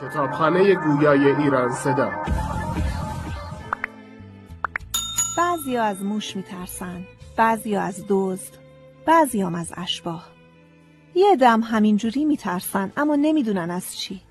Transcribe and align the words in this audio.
کتابخانه 0.00 0.74
گویای 0.74 1.30
ایران 1.30 1.72
صدا. 1.72 2.10
بعضی 5.38 5.76
از 5.76 6.02
موش 6.02 6.36
میترسن 6.36 7.04
بعضی 7.36 7.76
از 7.76 8.04
دزد 8.08 8.52
بعضی 9.06 9.42
هم 9.42 9.54
از 9.54 9.72
اشباه. 9.76 10.28
یه 11.14 11.36
دم 11.36 11.60
همینجوری 11.60 12.24
میترسن 12.24 12.92
اما 12.96 13.16
نمی‌دونن 13.16 13.70
از 13.70 13.96
چی. 13.96 14.22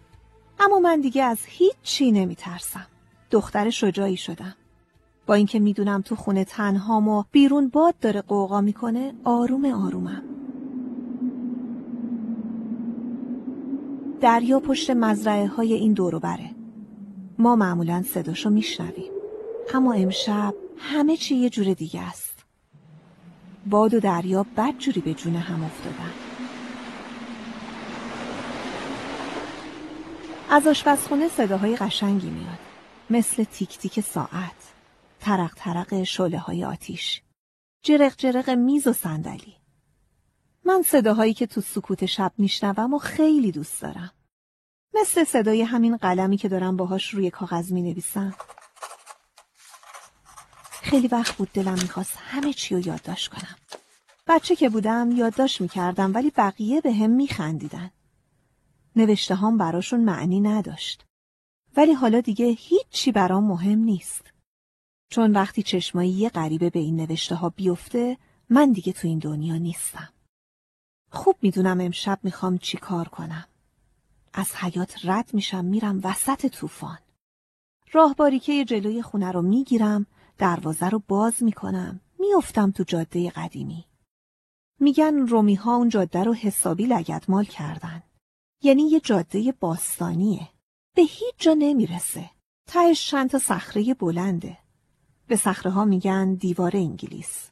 اما 0.60 0.80
من 0.80 1.02
دیگه 1.02 1.24
از 1.24 1.40
هیچ 1.46 1.76
چی 1.84 2.12
نمیترسم. 2.12 2.88
دختر 3.32 3.70
شجاعی 3.70 4.18
شدم. 4.18 4.56
با 5.26 5.34
اینکه 5.34 5.60
می‌دونم 5.60 6.02
تو 6.02 6.16
خونه 6.16 6.44
تنهام 6.44 7.08
و 7.08 7.24
بیرون 7.32 7.70
باد 7.70 7.96
داره 8.02 8.22
قوقا 8.22 8.62
می‌کنه 8.62 9.14
آروم 9.24 9.66
آرومم. 9.66 10.24
دریا 14.22 14.60
پشت 14.60 14.90
مزرعه 14.90 15.48
های 15.48 15.74
این 15.74 15.94
دورو 15.94 16.20
بره 16.20 16.56
ما 17.38 17.56
معمولا 17.56 18.04
صداشو 18.04 18.50
میشنویم. 18.50 19.12
اما 19.74 19.94
امشب 19.94 20.54
همه 20.78 21.18
چی 21.18 21.36
یه 21.36 21.50
جور 21.50 21.74
دیگه 21.74 22.02
است. 22.02 22.46
باد 23.66 23.94
و 23.94 24.00
دریا 24.00 24.46
بد 24.58 24.78
جوری 24.78 25.02
به 25.02 25.14
جون 25.14 25.36
هم 25.36 25.64
افتادن. 25.64 26.14
از 30.50 30.68
آشپزخونه 30.68 31.28
صداهای 31.28 31.76
قشنگی 31.76 32.30
میاد. 32.30 32.60
مثل 33.10 33.44
تیک 33.44 33.78
تیک 33.78 34.00
ساعت. 34.00 34.74
ترق 35.20 35.54
ترق 35.56 36.04
شله 36.04 36.38
های 36.40 36.66
آتیش. 36.66 37.22
جرق 37.84 38.16
جرق 38.18 38.50
میز 38.50 38.88
و 38.88 38.94
صندلی. 38.94 39.56
من 40.66 40.82
صداهایی 40.82 41.34
که 41.34 41.48
تو 41.48 41.62
سکوت 41.62 42.06
شب 42.06 42.32
میشنوم 42.38 42.94
و 42.94 42.98
خیلی 42.98 43.52
دوست 43.52 43.82
دارم. 43.82 44.12
مثل 44.96 45.24
صدای 45.24 45.62
همین 45.62 45.98
قلمی 45.98 46.38
که 46.38 46.50
دارم 46.50 46.78
باهاش 46.78 47.14
روی 47.14 47.30
کاغذ 47.30 47.72
می 47.72 47.82
نویسم 47.82 48.36
خیلی 50.72 51.08
وقت 51.08 51.36
بود 51.36 51.50
دلم 51.54 51.74
می‌خواست 51.74 52.18
همه 52.18 52.54
چی 52.54 52.76
رو 52.76 52.88
یادداشت 52.88 53.32
کنم. 53.32 53.56
بچه 54.28 54.56
که 54.56 54.70
بودم 54.70 55.12
یادداشت 55.12 55.62
می‌کردم 55.62 56.14
ولی 56.14 56.32
بقیه 56.38 56.82
به 56.82 56.94
هم 56.94 57.10
میخندیدن. 57.10 57.92
نوشته 58.96 59.36
هم 59.36 59.58
براشون 59.58 60.04
معنی 60.04 60.40
نداشت. 60.40 61.06
ولی 61.78 61.94
حالا 61.94 62.22
دیگه 62.22 62.46
هیچی 62.46 63.12
برام 63.12 63.44
مهم 63.44 63.80
نیست. 63.80 64.34
چون 65.10 65.32
وقتی 65.32 65.64
چشمایی 65.64 66.12
یه 66.12 66.30
غریبه 66.30 66.70
به 66.70 66.80
این 66.80 66.96
نوشته 66.96 67.36
ها 67.36 67.50
بیفته 67.50 68.18
من 68.50 68.72
دیگه 68.72 68.94
تو 68.94 69.08
این 69.08 69.20
دنیا 69.20 69.58
نیستم. 69.58 70.10
خوب 71.12 71.36
می‌دونم 71.42 71.82
امشب 71.82 72.20
می‌خوام 72.24 72.58
چی 72.58 72.78
کار 72.78 73.08
کنم. 73.08 73.46
از 74.38 74.56
حیات 74.56 74.96
رد 75.04 75.34
میشم 75.34 75.66
میرم 75.66 76.00
وسط 76.04 76.46
طوفان. 76.46 76.98
راهباریکه 77.92 78.66
جلوی 78.66 79.02
خونه 79.02 79.32
رو 79.32 79.42
می‌گیرم 79.42 80.06
دروازه 80.38 80.90
رو 80.90 81.04
باز 81.08 81.44
می‌کنم 81.44 82.02
میافتم 82.20 82.72
تو 82.72 82.84
جاده 82.84 83.30
قدیمی. 83.30 83.86
میگن 84.80 85.16
رومی 85.16 85.56
ها 85.56 85.76
اون 85.76 85.90
جاده 85.90 86.24
رو 86.24 86.34
حسابی 86.34 86.86
لگدمال 86.86 87.46
کردن. 87.46 88.04
یعنی 88.64 88.84
یه 88.84 89.00
جاده 89.00 89.52
باستانیه. 89.52 90.50
به 90.96 91.02
هیچ 91.02 91.36
جا 91.38 91.54
نمی‌رسه. 91.54 92.30
تهش 92.68 93.10
چند 93.10 93.30
تا 93.30 93.40
صخره 93.40 93.94
بلنده. 93.94 94.58
به 95.28 95.36
صخره 95.36 95.72
ها 95.72 95.86
میگن 95.86 96.34
دیوار 96.34 96.72
انگلیس. 96.78 97.50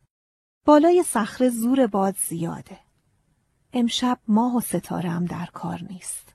بالای 0.66 1.04
صخره 1.04 1.50
زور 1.50 1.88
باد 1.88 2.16
زیاده. 2.18 2.80
امشب 3.74 4.20
ماه 4.28 4.56
و 4.56 4.62
ستاره 4.62 5.10
هم 5.10 5.26
در 5.26 5.46
کار 5.46 5.84
نیست. 5.90 6.33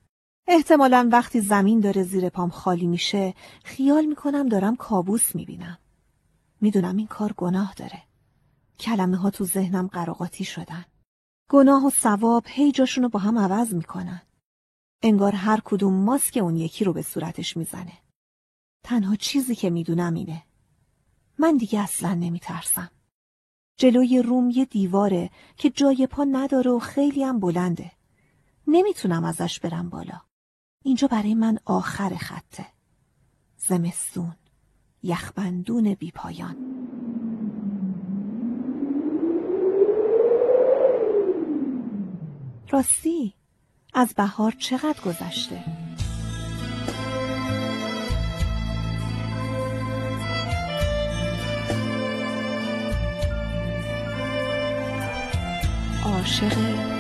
احتمالا 0.51 1.09
وقتی 1.13 1.41
زمین 1.41 1.81
داره 1.81 2.03
زیر 2.03 2.29
پام 2.29 2.51
خالی 2.51 2.87
میشه 2.87 3.35
خیال 3.65 4.05
می‌کنم 4.05 4.49
دارم 4.49 4.77
کابوس 4.77 5.35
می‌بینم. 5.35 5.79
می‌دونم 6.61 6.97
این 6.97 7.07
کار 7.07 7.33
گناه 7.33 7.75
داره. 7.75 8.03
کلمه 8.81 9.17
ها 9.17 9.31
تو 9.31 9.45
ذهنم 9.45 9.87
قراقاتی 9.87 10.45
شدن. 10.45 10.85
گناه 11.51 11.87
و 11.87 11.91
ثواب 11.91 12.45
هی 12.47 12.73
جاشونو 12.73 13.09
با 13.09 13.19
هم 13.19 13.39
عوض 13.39 13.75
می‌کنن. 13.75 14.23
انگار 15.03 15.33
هر 15.33 15.61
کدوم 15.65 15.95
ماسک 15.95 16.39
اون 16.43 16.57
یکی 16.57 16.85
رو 16.85 16.93
به 16.93 17.03
صورتش 17.03 17.57
می‌زنه. 17.57 17.99
تنها 18.85 19.17
چیزی 19.17 19.55
که 19.55 19.71
می‌دونم 19.71 20.15
اینه. 20.15 20.43
من 21.39 21.57
دیگه 21.57 21.81
اصلا 21.81 22.15
نمیترسم. 22.15 22.91
جلوی 23.77 24.23
روم 24.23 24.51
یه 24.51 24.65
دیواره 24.65 25.31
که 25.57 25.71
جای 25.71 26.07
پا 26.07 26.25
نداره 26.25 26.71
و 26.71 26.79
خیلی 26.79 27.25
هم 27.25 27.41
بلنده. 27.41 27.93
نمی‌تونم 28.67 29.25
ازش 29.25 29.61
برم 29.61 29.89
بالا. 29.89 30.28
اینجا 30.83 31.09
برای 31.09 31.35
من 31.35 31.59
آخر 31.65 32.17
خطه 32.17 32.67
زمستون 33.57 34.37
یخبندون 35.03 35.95
بیپایان 35.95 36.57
راستی 42.71 43.35
از 43.95 44.15
بهار 44.15 44.53
چقدر 44.53 45.01
گذشته؟ 45.05 45.65
عاشق 56.05 56.98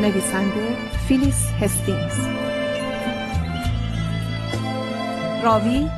نویسنده 0.00 0.76
فیلیس 1.08 1.46
هستینگز 1.60 2.26
راوی 5.44 5.88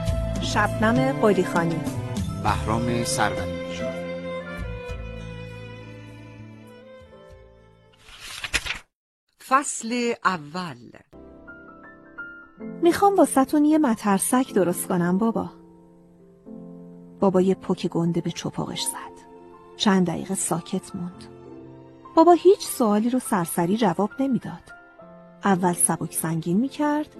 شبنم 0.42 1.12
قلیخانی 1.20 1.81
بهرام 2.42 3.04
سروری. 3.04 3.58
فصل 9.48 10.12
اول. 10.25 10.76
می‌خوام 12.82 13.16
واسهتون 13.16 13.64
یه 13.64 13.78
مترسک 13.78 14.54
درست 14.54 14.88
کنم 14.88 15.19
بابا. 15.19 15.50
بابا 17.20 17.41
یه 17.41 17.54
پک 17.54 17.87
گنده 17.87 18.20
به 18.20 18.31
چپاقش 18.31 18.82
زد. 18.82 19.25
چند 19.76 20.06
دقیقه 20.06 20.34
ساکت 20.34 20.97
موند. 20.97 21.38
بابا 22.19 22.33
هیچ 22.33 22.67
سوالی 22.67 23.11
رو 23.11 23.19
سرسری 23.19 23.77
جواب 23.77 24.11
نمی‌داد. 24.21 24.73
اول 25.45 25.73
سبک 25.73 26.12
سنگین 26.12 26.56
می‌کرد 26.56 27.17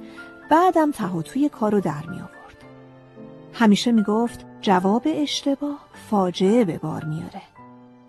بعدم 0.51 0.91
تهاتوی 0.91 1.49
کار 1.49 1.73
رو 1.73 1.81
در 1.81 2.07
می 2.07 2.17
آورد 2.17 2.65
همیشه 3.53 3.93
می‌گفت 3.93 4.47
جواب 4.61 5.03
اشتباه 5.07 5.79
فاجعه 6.11 6.65
به 6.65 6.79
بار 6.79 7.05
میاره 7.05 7.43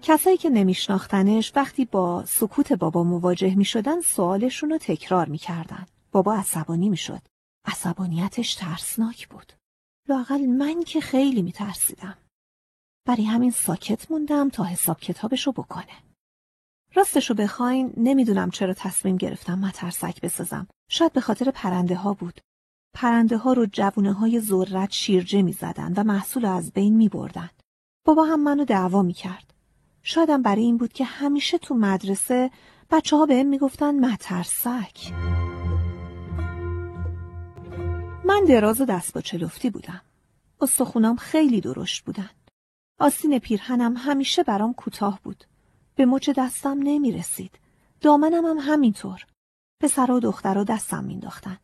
کسایی 0.02 0.38
که 0.38 0.50
نمیشناختنش 0.50 1.52
وقتی 1.56 1.86
با 1.86 2.26
سکوت 2.26 2.74
بابا 2.74 3.04
مواجه 3.04 3.56
می 3.56 3.66
شدن 3.66 4.02
سوالشون 4.02 4.70
رو 4.70 4.78
تکرار 4.78 5.30
می‌کردن. 5.30 5.86
بابا 6.12 6.36
عصبانی 6.36 6.90
می‌شد. 6.90 7.22
عصبانیتش 7.66 8.56
ترسناک 8.56 9.28
بود. 9.28 9.54
لاقل 10.08 10.46
من 10.46 10.84
که 10.84 11.02
خیلی 11.02 11.42
میترسیدم. 11.42 12.18
برای 13.08 13.24
همین 13.24 13.52
ساکت 13.52 14.12
موندم 14.12 14.50
تا 14.50 14.64
حساب 14.64 15.00
کتابشو 15.00 15.52
بکنه. 15.52 16.09
راستشو 16.96 17.34
بخواین 17.34 17.94
نمی‌دونم 17.98 18.50
چرا 18.50 18.74
تصمیم 18.74 19.18
گرفتم 19.18 19.60
مترسک 19.60 20.22
بسازم 20.22 20.68
شاید 20.90 21.14
به 21.14 21.22
خاطر 21.22 21.52
پرنده 21.52 21.96
ها 21.96 22.14
بود 22.14 22.42
پرنده 22.94 23.38
ها 23.38 23.54
رو 23.54 23.66
جوونه 23.66 24.14
های 24.14 24.40
ذرت 24.40 24.92
شیرجه 24.92 25.42
می 25.42 25.54
زدن 25.54 25.94
و 25.94 26.04
محصول 26.04 26.46
از 26.46 26.72
بین 26.72 26.96
می 26.96 27.10
بردن. 27.10 27.50
بابا 28.06 28.24
هم 28.24 28.44
منو 28.44 28.66
دعوا 28.66 29.02
می 29.02 29.14
کرد. 29.14 29.54
شایدم 30.04 30.42
برای 30.42 30.64
این 30.64 30.78
بود 30.78 30.94
که 30.94 31.04
همیشه 31.06 31.58
تو 31.58 31.76
مدرسه 31.76 32.52
بچه 32.92 33.18
ها 33.18 33.26
بهم 33.26 33.48
می‌گفتن 33.48 34.00
مترسک. 34.00 35.14
من 38.26 38.44
دراز 38.48 38.82
و 38.82 38.86
دست 38.86 39.14
با 39.14 39.22
چلفتی 39.22 39.70
بودم. 39.70 40.02
استخونام 40.62 41.16
خیلی 41.16 41.62
درشت 41.62 42.06
بودن. 42.06 42.30
آستین 43.00 43.40
پیرهنم 43.40 43.98
همیشه 43.98 44.44
برام 44.44 44.74
کوتاه 44.74 45.20
بود. 45.24 45.44
به 46.00 46.06
مچ 46.06 46.30
دستم 46.30 46.80
نمی 46.84 47.12
رسید. 47.12 47.60
دامنم 48.02 48.46
هم 48.46 48.58
همینطور. 48.58 49.26
پسرها 49.82 50.16
و 50.16 50.20
دخترها 50.20 50.64
دستم 50.64 51.04
مینداختن. 51.04 51.58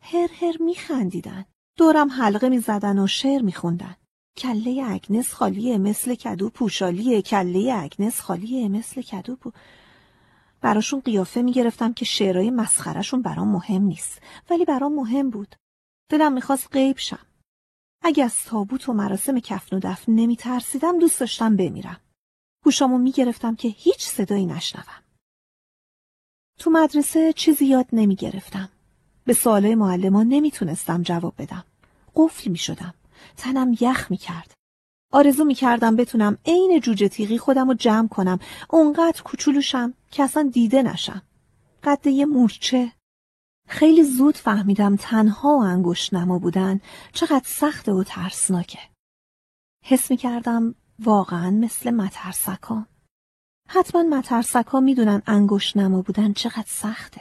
هر 0.00 0.28
هر 0.40 0.56
می 0.60 0.74
خندیدن. 0.74 1.44
دورم 1.76 2.10
حلقه 2.10 2.48
می 2.48 2.58
زدن 2.58 2.98
و 2.98 3.06
شعر 3.06 3.42
می 3.42 3.52
خوندن. 3.52 3.96
کله 4.36 4.84
اگنس 4.88 5.32
خالیه 5.32 5.78
مثل 5.78 6.14
کدو 6.14 6.50
پوشالیه 6.50 7.22
کله 7.22 7.72
اگنس 7.74 8.20
خالیه 8.20 8.68
مثل 8.68 9.02
کدو 9.02 9.36
پو... 9.36 9.52
براشون 10.60 11.00
قیافه 11.00 11.42
می 11.42 11.52
گرفتم 11.52 11.92
که 11.92 12.04
شعرهای 12.04 12.50
مسخرشون 12.50 13.22
برام 13.22 13.48
مهم 13.48 13.82
نیست 13.82 14.20
ولی 14.50 14.64
برام 14.64 14.94
مهم 14.94 15.30
بود. 15.30 15.54
دلم 16.10 16.32
می‌خواست 16.32 16.68
غیب 16.72 16.98
شم. 16.98 17.26
اگه 18.02 18.24
از 18.24 18.44
تابوت 18.44 18.88
و 18.88 18.92
مراسم 18.92 19.40
کفن 19.40 19.76
و 19.76 19.80
دفن 19.82 20.12
نمی 20.12 20.36
ترسیدم 20.36 20.98
دوست 20.98 21.20
داشتم 21.20 21.56
بمیرم. 21.56 22.00
گوشامو 22.68 22.98
می 22.98 23.12
گرفتم 23.12 23.54
که 23.54 23.68
هیچ 23.68 24.06
صدایی 24.06 24.46
نشنوم. 24.46 25.02
تو 26.58 26.70
مدرسه 26.70 27.32
چیزی 27.32 27.66
یاد 27.66 27.86
نمی 27.92 28.16
گرفتم. 28.16 28.68
به 29.24 29.34
سوالای 29.34 29.74
معلمان 29.74 30.28
نمی‌تونستم 30.28 31.02
جواب 31.02 31.34
بدم. 31.38 31.64
قفل 32.16 32.50
می 32.50 32.58
شدم. 32.58 32.94
تنم 33.36 33.76
یخ 33.80 34.10
می 34.10 34.16
کرد. 34.16 34.54
آرزو 35.12 35.44
می 35.44 35.54
کردم 35.54 35.96
بتونم 35.96 36.38
عین 36.46 36.80
جوجه 36.80 37.08
تیغی 37.08 37.38
خودم 37.38 37.68
رو 37.68 37.74
جمع 37.74 38.08
کنم. 38.08 38.38
اونقدر 38.70 39.22
کوچولوشم 39.22 39.94
که 40.10 40.22
اصلا 40.22 40.50
دیده 40.52 40.82
نشم. 40.82 41.22
قد 41.82 42.06
یه 42.06 42.26
مورچه. 42.26 42.92
خیلی 43.68 44.04
زود 44.04 44.36
فهمیدم 44.36 44.96
تنها 44.96 45.48
و 45.48 45.62
انگشت 45.62 46.14
نما 46.14 46.38
بودن 46.38 46.80
چقدر 47.12 47.46
سخته 47.46 47.92
و 47.92 48.04
ترسناکه. 48.04 48.80
حس 49.84 50.10
می 50.10 50.16
کردم 50.16 50.74
واقعا 51.04 51.50
مثل 51.50 51.90
مترسکان. 51.90 52.86
حتما 53.68 54.02
مترسکا 54.02 54.80
می‌دونن 54.80 55.22
انگشت 55.26 55.76
نما 55.76 56.02
بودن 56.02 56.32
چقدر 56.32 56.66
سخته. 56.66 57.20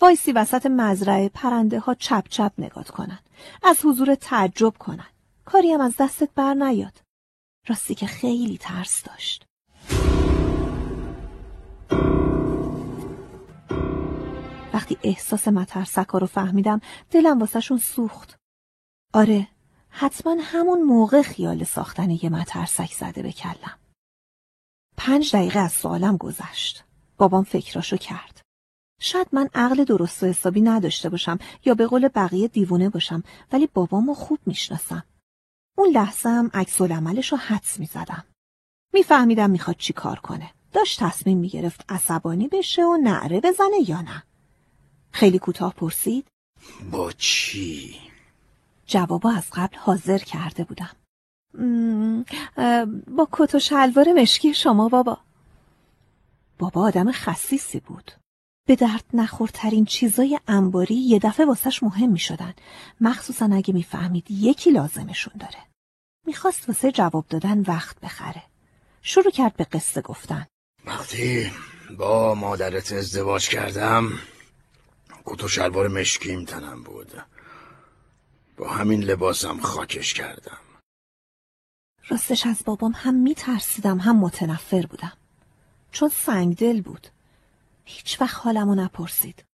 وایسی 0.00 0.32
وسط 0.32 0.66
مزرعه 0.66 1.28
پرنده 1.28 1.78
ها 1.80 1.94
چپ 1.94 2.28
چپ 2.28 2.52
نگات 2.58 2.90
کنن. 2.90 3.18
از 3.62 3.78
حضور 3.84 4.14
تعجب 4.14 4.74
کنن. 4.78 5.06
کاری 5.44 5.72
هم 5.72 5.80
از 5.80 5.96
دستت 5.96 6.28
بر 6.34 6.54
نیاد. 6.54 7.00
راستی 7.68 7.94
که 7.94 8.06
خیلی 8.06 8.58
ترس 8.58 9.02
داشت. 9.02 9.46
وقتی 14.74 14.98
احساس 15.02 15.48
مترسکا 15.48 16.18
رو 16.18 16.26
فهمیدم 16.26 16.80
دلم 17.10 17.38
واسهشون 17.38 17.78
سوخت. 17.78 18.36
آره 19.12 19.48
حتما 19.90 20.36
همون 20.40 20.82
موقع 20.82 21.22
خیال 21.22 21.64
ساختن 21.64 22.10
یه 22.10 22.28
مترسک 22.28 22.92
زده 22.92 23.22
به 23.22 23.32
کلم. 23.32 23.78
پنج 24.96 25.36
دقیقه 25.36 25.58
از 25.58 25.72
سوالم 25.72 26.16
گذشت. 26.16 26.84
بابام 27.18 27.44
فکراشو 27.44 27.96
کرد. 27.96 28.40
شاید 29.00 29.28
من 29.32 29.48
عقل 29.54 29.84
درست 29.84 30.22
و 30.22 30.26
حسابی 30.26 30.60
نداشته 30.60 31.08
باشم 31.08 31.38
یا 31.64 31.74
به 31.74 31.86
قول 31.86 32.08
بقیه 32.08 32.48
دیوونه 32.48 32.88
باشم 32.88 33.22
ولی 33.52 33.66
بابامو 33.66 34.14
خوب 34.14 34.38
می‌شناسم. 34.46 35.04
اون 35.78 35.88
لحظه 35.88 36.28
هم 36.28 36.50
عکس 36.54 36.80
رو 36.80 37.36
حدس 37.36 37.80
می‌زدم. 37.80 38.24
میفهمیدم 38.92 39.50
می‌خواد 39.50 39.76
چی 39.76 39.92
کار 39.92 40.18
کنه. 40.18 40.50
داشت 40.72 41.00
تصمیم 41.00 41.38
می‌گرفت 41.38 41.84
عصبانی 41.88 42.48
بشه 42.48 42.84
و 42.84 42.96
نعره 42.96 43.40
بزنه 43.40 43.90
یا 43.90 44.00
نه. 44.00 44.22
خیلی 45.12 45.38
کوتاه 45.38 45.74
پرسید. 45.74 46.26
با 46.90 47.12
چی؟ 47.12 48.09
جوابا 48.90 49.30
از 49.30 49.50
قبل 49.52 49.76
حاضر 49.76 50.18
کرده 50.18 50.64
بودم. 50.64 50.96
با 53.16 53.28
کت 53.32 53.54
و 53.54 53.58
شلوار 53.58 54.12
مشکی 54.12 54.54
شما 54.54 54.88
بابا. 54.88 55.18
بابا 56.58 56.82
آدم 56.82 57.12
خصیصی 57.12 57.80
بود. 57.80 58.12
به 58.66 58.76
درد 58.76 59.04
نخورترین 59.14 59.84
چیزای 59.84 60.40
انباری 60.48 60.94
یه 60.94 61.18
دفعه 61.18 61.46
واسش 61.46 61.82
مهم 61.82 62.12
می 62.12 62.18
شدن. 62.18 62.54
مخصوصا 63.00 63.48
اگه 63.52 63.74
می‌فهمید 63.74 64.30
یکی 64.30 64.70
لازمشون 64.70 65.34
داره. 65.40 65.62
می‌خواست 66.26 66.68
واسه 66.68 66.92
جواب 66.92 67.24
دادن 67.28 67.60
وقت 67.60 68.00
بخره. 68.00 68.42
شروع 69.02 69.30
کرد 69.30 69.56
به 69.56 69.64
قصه 69.64 70.00
گفتن. 70.00 70.46
وقتی 70.84 71.50
با 71.98 72.34
مادرت 72.34 72.92
ازدواج 72.92 73.48
کردم 73.48 74.12
کت 75.24 75.44
و 75.44 75.48
شلوار 75.48 75.88
مشکیم 75.88 76.44
تنم 76.44 76.82
بود. 76.82 77.12
با 78.60 78.68
همین 78.68 79.04
لباسم 79.04 79.60
خاکش 79.60 80.14
کردم. 80.14 80.58
راستش 82.08 82.46
از 82.46 82.62
بابام 82.64 82.92
هم 82.96 83.14
میترسیدم 83.14 83.98
هم 83.98 84.16
متنفر 84.16 84.86
بودم. 84.86 85.12
چون 85.92 86.08
سنگدل 86.08 86.80
بود. 86.80 87.06
هیچ 87.84 88.20
وقت 88.20 88.36
حالمو 88.36 88.74
نپرسید. 88.74 89.44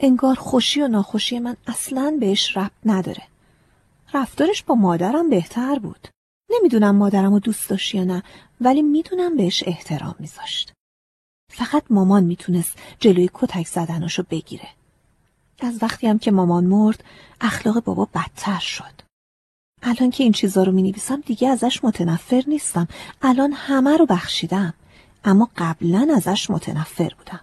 انگار 0.00 0.34
خوشی 0.34 0.82
و 0.82 0.88
ناخوشی 0.88 1.38
من 1.38 1.56
اصلا 1.66 2.16
بهش 2.20 2.56
ربط 2.56 2.72
نداره. 2.84 3.22
رفتارش 4.14 4.62
با 4.62 4.74
مادرم 4.74 5.30
بهتر 5.30 5.78
بود. 5.78 6.08
نمی‌دونم 6.50 6.96
مادرم 6.96 7.32
رو 7.32 7.38
دوست 7.38 7.70
داشت 7.70 7.94
یا 7.94 8.04
نه 8.04 8.22
ولی 8.60 8.82
می‌دونم 8.82 9.36
بهش 9.36 9.62
احترام 9.66 10.14
میذاشت. 10.18 10.72
فقط 11.52 11.84
مامان 11.90 12.24
می‌تونست 12.24 12.78
جلوی 13.00 13.30
کتک 13.34 13.66
زدنشو 13.66 14.22
بگیره. 14.30 14.68
از 15.66 15.82
وقتی 15.82 16.06
هم 16.06 16.18
که 16.18 16.30
مامان 16.30 16.64
مرد 16.64 17.04
اخلاق 17.40 17.84
بابا 17.84 18.08
بدتر 18.14 18.58
شد. 18.58 19.00
الان 19.82 20.10
که 20.10 20.22
این 20.22 20.32
چیزا 20.32 20.62
رو 20.62 20.72
می 20.72 20.94
دیگه 21.26 21.48
ازش 21.48 21.84
متنفر 21.84 22.44
نیستم. 22.46 22.88
الان 23.22 23.52
همه 23.52 23.96
رو 23.96 24.06
بخشیدم. 24.06 24.74
اما 25.24 25.50
قبلا 25.56 26.08
ازش 26.16 26.50
متنفر 26.50 27.14
بودم. 27.18 27.40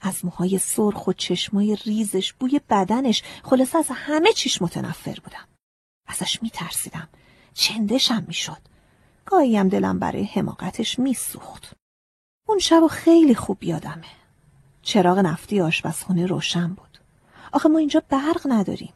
از 0.00 0.24
موهای 0.24 0.58
سرخ 0.58 1.06
و 1.06 1.12
چشمای 1.12 1.76
ریزش 1.84 2.32
بوی 2.32 2.60
بدنش 2.70 3.22
خلاصه 3.42 3.78
از 3.78 3.86
همه 3.90 4.32
چیش 4.32 4.62
متنفر 4.62 5.18
بودم. 5.24 5.48
ازش 6.06 6.42
میترسیدم. 6.42 7.08
چندشم 7.54 8.24
می‌شد. 8.28 8.60
گاهی 9.26 9.56
هم 9.56 9.68
دلم 9.68 9.98
برای 9.98 10.24
حماقتش 10.24 10.98
میسوخت. 10.98 11.72
اون 12.48 12.58
شب 12.58 12.86
خیلی 12.86 13.34
خوب 13.34 13.64
یادمه. 13.64 14.06
چراغ 14.82 15.18
نفتی 15.18 15.60
آشپزخونه 15.60 16.26
روشن 16.26 16.68
بود. 16.68 16.93
آخه 17.54 17.68
ما 17.68 17.78
اینجا 17.78 18.02
برق 18.08 18.42
نداریم. 18.44 18.94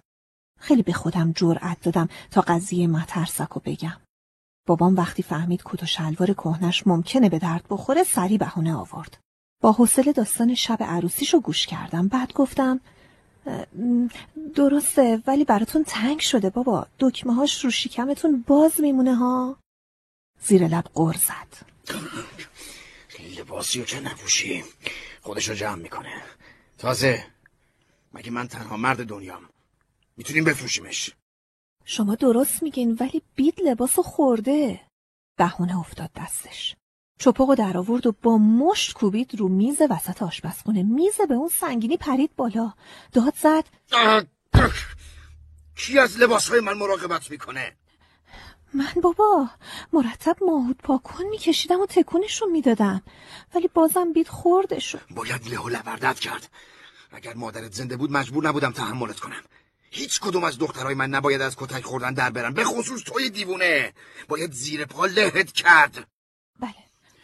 خیلی 0.61 0.83
به 0.83 0.93
خودم 0.93 1.33
جرأت 1.33 1.81
دادم 1.83 2.09
تا 2.31 2.41
قضیه 2.41 2.87
مترسک 2.87 3.57
و 3.57 3.61
بگم. 3.61 4.01
بابام 4.67 4.97
وقتی 4.97 5.23
فهمید 5.23 5.63
کت 5.65 5.83
و 5.83 5.87
شلوار 5.87 6.35
کهنش 6.35 6.87
ممکنه 6.87 7.29
به 7.29 7.39
درد 7.39 7.65
بخوره 7.71 8.05
سری 8.05 8.39
بهونه 8.39 8.77
آورد. 8.77 9.19
با 9.63 9.73
حوصله 9.73 10.13
داستان 10.13 10.55
شب 10.55 10.79
عروسیشو 10.81 11.41
گوش 11.41 11.67
کردم. 11.67 12.09
بعد 12.09 12.33
گفتم 12.33 12.81
درسته 14.55 15.23
ولی 15.27 15.45
براتون 15.45 15.85
تنگ 15.85 16.21
شده 16.21 16.51
بابا. 16.51 16.87
دکمه 16.99 17.35
هاش 17.35 17.65
رو 17.65 17.71
شکمتون 17.71 18.45
باز 18.47 18.81
میمونه 18.81 19.15
ها. 19.15 19.57
زیر 20.43 20.69
لب 20.69 20.85
غر 20.95 21.17
زد. 21.17 21.67
لباسیو 23.39 23.85
که 23.85 24.01
نپوشی 24.01 24.65
خودشو 25.23 25.55
جمع 25.55 25.83
می‌کنه. 25.83 26.23
تازه 26.79 27.25
مگه 28.13 28.31
من 28.31 28.49
تنها 28.49 28.77
مرد 28.77 29.07
دنیام؟ 29.07 29.49
می‌تونیم 30.17 30.45
بفروشیمش. 30.45 31.15
شما 31.85 32.15
درست 32.15 32.63
میگین 32.63 32.97
ولی 33.01 33.23
بید 33.35 33.61
لباسو 33.61 34.03
خورده. 34.03 34.81
بهونه 35.37 35.79
افتاد 35.79 36.11
دستش. 36.17 36.77
چپاقو 37.19 37.55
در 37.55 37.79
آورد 37.79 38.07
و 38.07 38.13
با 38.13 38.39
مشت 38.39 38.93
کوبید 38.93 39.35
رو 39.35 39.49
میز 39.49 39.83
وسط 39.91 40.23
آشپزخونه. 40.23 40.83
میز 40.83 41.21
به 41.29 41.35
اون 41.35 41.49
سنگینی 41.49 41.97
پرید 41.97 42.37
بالا. 42.37 42.73
داد 43.13 43.35
زد. 43.35 43.65
کی 45.77 45.99
از 45.99 46.19
لباسهای 46.19 46.61
من 46.61 46.73
مراقبت 46.73 47.31
می‌کنه؟ 47.31 47.77
من 48.75 48.93
بابا 49.03 49.49
مرتب 49.93 50.37
ماهود 50.47 50.77
پاکن 50.77 51.25
میکشیدم 51.25 51.81
و 51.81 51.87
تکونش 51.87 52.43
رو 52.43 52.49
می‌دادم. 52.49 53.03
ولی 53.55 53.69
بازم 53.69 54.13
بید 54.13 54.29
خوردش 54.29 54.97
باید 55.11 55.49
له 55.49 55.61
و 55.61 55.69
لبردت 55.69 56.19
کرد. 56.19 56.51
اگر 57.11 57.35
مادرت 57.35 57.73
زنده 57.73 57.97
بود 57.97 58.13
مجبور 58.13 58.49
نبودم 58.49 58.73
تحملت 58.73 59.21
کنم. 59.21 59.43
هیچ 59.91 60.21
کدوم 60.21 60.45
از 60.45 60.59
دخترای 60.59 60.95
من 60.95 61.11
نباید 61.11 61.41
از 61.41 61.57
کتک 61.57 61.85
خوردن 61.85 62.15
در 62.15 62.31
برن. 62.31 62.55
به 62.55 62.65
خصوص 62.65 63.03
توی 63.03 63.31
دیوونه. 63.31 63.93
باید 64.29 64.53
زیر 64.53 64.85
پا 64.85 65.07
لهت 65.07 65.53
کرد. 65.53 66.09
بله 66.61 66.75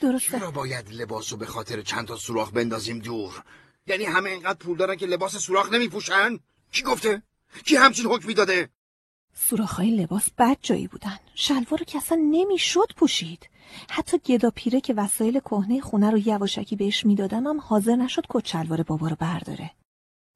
درسته. 0.00 0.38
چرا 0.38 0.50
باید 0.50 0.93
لباسو 0.93 1.37
به 1.37 1.47
خاطر 1.47 1.83
چند 1.83 2.07
تا 2.07 2.17
سوراخ 2.17 2.50
بندازیم 2.50 2.99
دور؟ 2.99 3.43
یعنی 3.87 4.05
همه 4.05 4.31
اینقدر 4.31 4.59
پول 4.59 4.76
دارن 4.76 4.97
که 4.97 5.07
لباس 5.07 5.37
سوراخ 5.37 5.73
نمیپوشن؟ 5.73 6.38
کی 6.73 6.83
گفته؟ 6.83 7.23
کی 7.64 7.76
همچین 7.76 8.07
حکمی 8.07 8.35
داده؟ 8.35 8.69
سوراخهای 9.35 9.91
لباس 9.91 10.31
بد 10.38 10.57
جایی 10.62 10.87
بودن. 10.87 11.19
شلوار 11.35 11.79
رو 11.79 11.85
که 11.85 11.99
اصلا 11.99 12.19
نمی‌شد 12.31 12.88
پوشید. 12.97 13.49
حتی 13.88 14.18
گدا 14.18 14.50
پیره 14.50 14.80
که 14.80 14.94
وسایل 14.94 15.40
کهنه 15.40 15.80
خونه 15.80 16.11
رو 16.11 16.18
یواشکی 16.18 16.76
بهش 16.76 17.06
می‌دادم 17.06 17.47
هم 17.47 17.61
حاضر 17.61 17.97
نشد 17.97 18.25
کت 18.28 18.47
شلوار 18.47 18.83
بابا 18.83 19.09
رو 19.09 19.16
برداره 19.18 19.71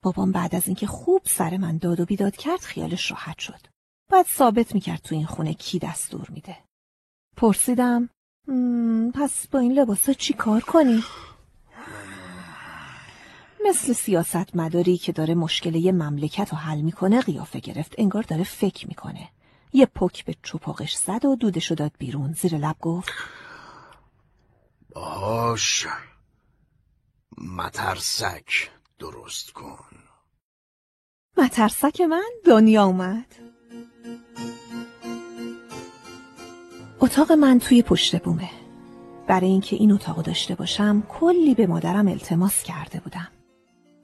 بابام 0.02 0.32
بعد 0.32 0.54
از 0.54 0.66
اینکه 0.66 0.87
خوب 0.87 1.23
سر 1.25 1.56
من 1.56 1.78
داد 1.78 2.00
و 2.00 2.04
بیداد 2.04 2.37
کرد 2.37 2.61
خیالش 2.61 3.11
راحت 3.11 3.38
شد. 3.38 3.61
بعد 4.12 4.26
ثابت 4.26 4.75
می‌کرد 4.75 5.00
تو 5.02 5.14
این 5.14 5.26
خونه 5.26 5.54
کی 5.54 5.78
دستور 5.78 6.26
میده. 6.30 6.56
پرسیدم 7.37 8.08
پس 9.14 9.47
با 9.47 9.58
این 9.58 9.73
لباسا 9.73 10.12
چی 10.12 10.35
کار 10.35 10.61
کنی؟ 10.61 11.02
مثل 13.68 13.92
سیاست 13.92 14.56
مداری 14.56 14.97
که 14.99 15.12
داره 15.12 15.35
مشکل 15.35 15.75
یه 15.75 15.92
مملکت 15.92 16.50
رو 16.50 16.58
حل 16.58 16.80
می‌کنه 16.80 17.20
قیافه 17.20 17.58
گرفت 17.58 17.94
انگار 17.99 18.23
داره 18.23 18.44
فکر 18.44 18.88
می‌کنه. 18.88 19.28
یه 19.72 19.87
پک 19.87 20.25
به 20.25 20.34
چپاقش 20.42 20.94
زد 20.94 21.25
و 21.25 21.37
دودشو 21.37 21.75
داد 21.75 21.92
بیرون. 21.98 22.32
زیر 22.32 22.56
لب 22.56 22.76
گفت 22.80 23.12
باش. 24.94 25.87
مترسک 27.38 28.70
درست 28.98 29.52
کن. 29.52 29.84
مترسک 31.37 32.00
من؟ 32.00 32.30
دنیا 32.44 32.84
اومد. 32.84 33.34
اتاق 37.00 37.32
من 37.32 37.58
توی 37.58 37.82
پشت 37.82 38.22
بومه. 38.22 38.50
برای 39.26 39.48
اینکه 39.48 39.76
این 39.76 39.92
اتاق 39.92 40.22
داشته 40.22 40.54
باشم 40.54 41.02
کلی 41.08 41.54
به 41.54 41.66
مادرم 41.66 42.08
التماس 42.08 42.62
کرده 42.62 43.00
بودم. 43.00 43.28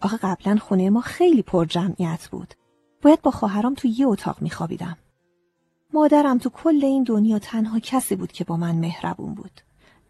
آخه 0.01 0.17
قبلا 0.17 0.57
خونه 0.57 0.91
ما 0.91 1.01
خیلی 1.01 1.43
پر 1.43 1.65
جمعیت 1.65 2.29
بود. 2.31 2.55
باید 3.03 3.23
با 3.23 3.31
خواهرام 3.31 3.75
تو 3.75 3.89
یه 3.89 4.07
اتاق 4.07 4.43
میخوابیدم. 4.43 4.97
مادرم 5.95 6.39
تو 6.39 6.51
کل 6.51 6.85
این 6.85 7.03
دنیا 7.03 7.39
تنها 7.39 7.79
کسی 7.79 8.17
بود 8.17 8.33
که 8.33 8.45
با 8.45 8.57
من 8.57 8.75
مهربون 8.75 9.35
بود. 9.35 9.61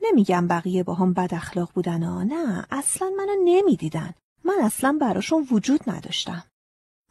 نمیگم 0.02 0.48
بقیه 0.48 0.82
با 0.82 0.94
هم 0.94 1.12
بد 1.12 1.34
اخلاق 1.34 1.70
بودن 1.74 2.02
ها 2.02 2.22
نه 2.22 2.66
اصلا 2.70 3.10
منو 3.16 3.32
نمی‌دیدن. 3.44 4.14
من 4.44 4.54
اصلا 4.62 4.98
براشون 5.00 5.48
وجود 5.50 5.80
نداشتم. 5.86 6.44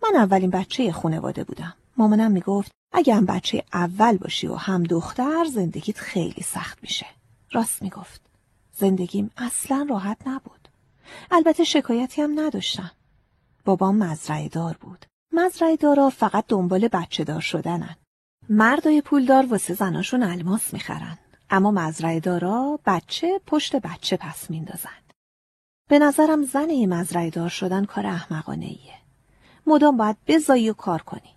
من 0.04 0.16
اولین 0.16 0.50
بچه 0.50 0.92
خانواده 0.92 1.44
بودم. 1.44 1.74
مامانم 1.98 2.32
می‌گفت 2.32 2.72
اگه 2.92 3.16
هم 3.16 3.26
بچه 3.26 3.64
اول 3.74 4.18
باشی 4.18 4.48
و 4.48 4.56
هم 4.56 4.84
دختر 4.84 5.46
زندگیت 5.46 5.98
خیلی 5.98 6.42
سخت 6.42 6.78
میشه. 6.82 7.06
راست 7.52 7.82
می‌گفت. 7.82 8.22
زندگیم 8.76 9.32
اصلا 9.38 9.88
راحت 9.90 10.18
نبود. 10.26 10.68
البته 11.32 11.64
شکایتی 11.64 12.22
هم 12.22 12.40
نداشتم. 12.40 12.92
بابام 13.66 13.98
مزرعه 13.98 14.50
دار 14.50 14.78
بود. 14.82 15.06
مزرعه 15.32 15.76
دارا 15.76 16.10
فقط 16.10 16.46
دنبال 16.48 16.88
بچه 16.88 17.24
دار 17.24 17.42
شدنن. 17.42 17.96
مردای 18.56 19.02
پولدار 19.02 19.46
واسه 19.46 19.74
زناشون 19.74 20.24
الماس 20.24 20.74
می‌خرن. 20.74 21.18
اما 21.50 21.72
مزرعه 21.72 22.20
دارا 22.20 22.80
بچه 22.86 23.42
پشت 23.48 23.76
بچه 23.76 24.18
پس 24.18 24.50
میندازن. 24.50 24.90
به 25.90 26.00
نظرم 26.00 26.44
زن 26.44 26.86
مزرعه 26.86 27.30
دار 27.30 27.50
شدن 27.50 27.86
کار 27.86 28.08
احمقانه 28.08 28.66
ایه. 28.66 28.94
مدام 29.68 29.98
باید 29.98 30.18
بزایی 30.28 30.70
و 30.70 30.74
کار 30.74 31.02
کنی. 31.02 31.36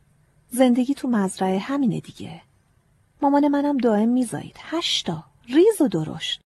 زندگی 0.49 0.95
تو 0.95 1.09
مزرعه 1.09 1.59
همینه 1.59 2.01
دیگه. 2.01 2.43
مامان 3.23 3.49
منم 3.49 3.77
دائم 3.77 4.09
میزایید. 4.09 4.57
هشتا. 4.61 5.25
ریز 5.49 5.81
و 5.81 5.89
درشت. 5.89 6.41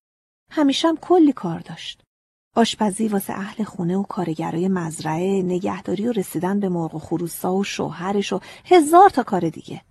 همیشه 0.50 0.88
هم 0.88 0.96
کلی 0.96 1.32
کار 1.32 1.58
داشت. 1.58 2.02
آشپزی 2.56 3.08
واسه 3.08 3.32
اهل 3.32 3.64
خونه 3.64 3.96
و 3.96 4.02
کارگرای 4.02 4.68
مزرعه، 4.68 5.42
نگهداری 5.42 6.08
و 6.08 6.12
رسیدن 6.12 6.60
به 6.60 6.68
مرغ 6.68 6.94
و 6.94 6.98
خروسا 6.98 7.54
و 7.54 7.64
شوهرش 7.64 8.32
و 8.32 8.40
هزار 8.64 9.10
تا 9.10 9.22
کار 9.22 9.48
دیگه. 9.48 9.82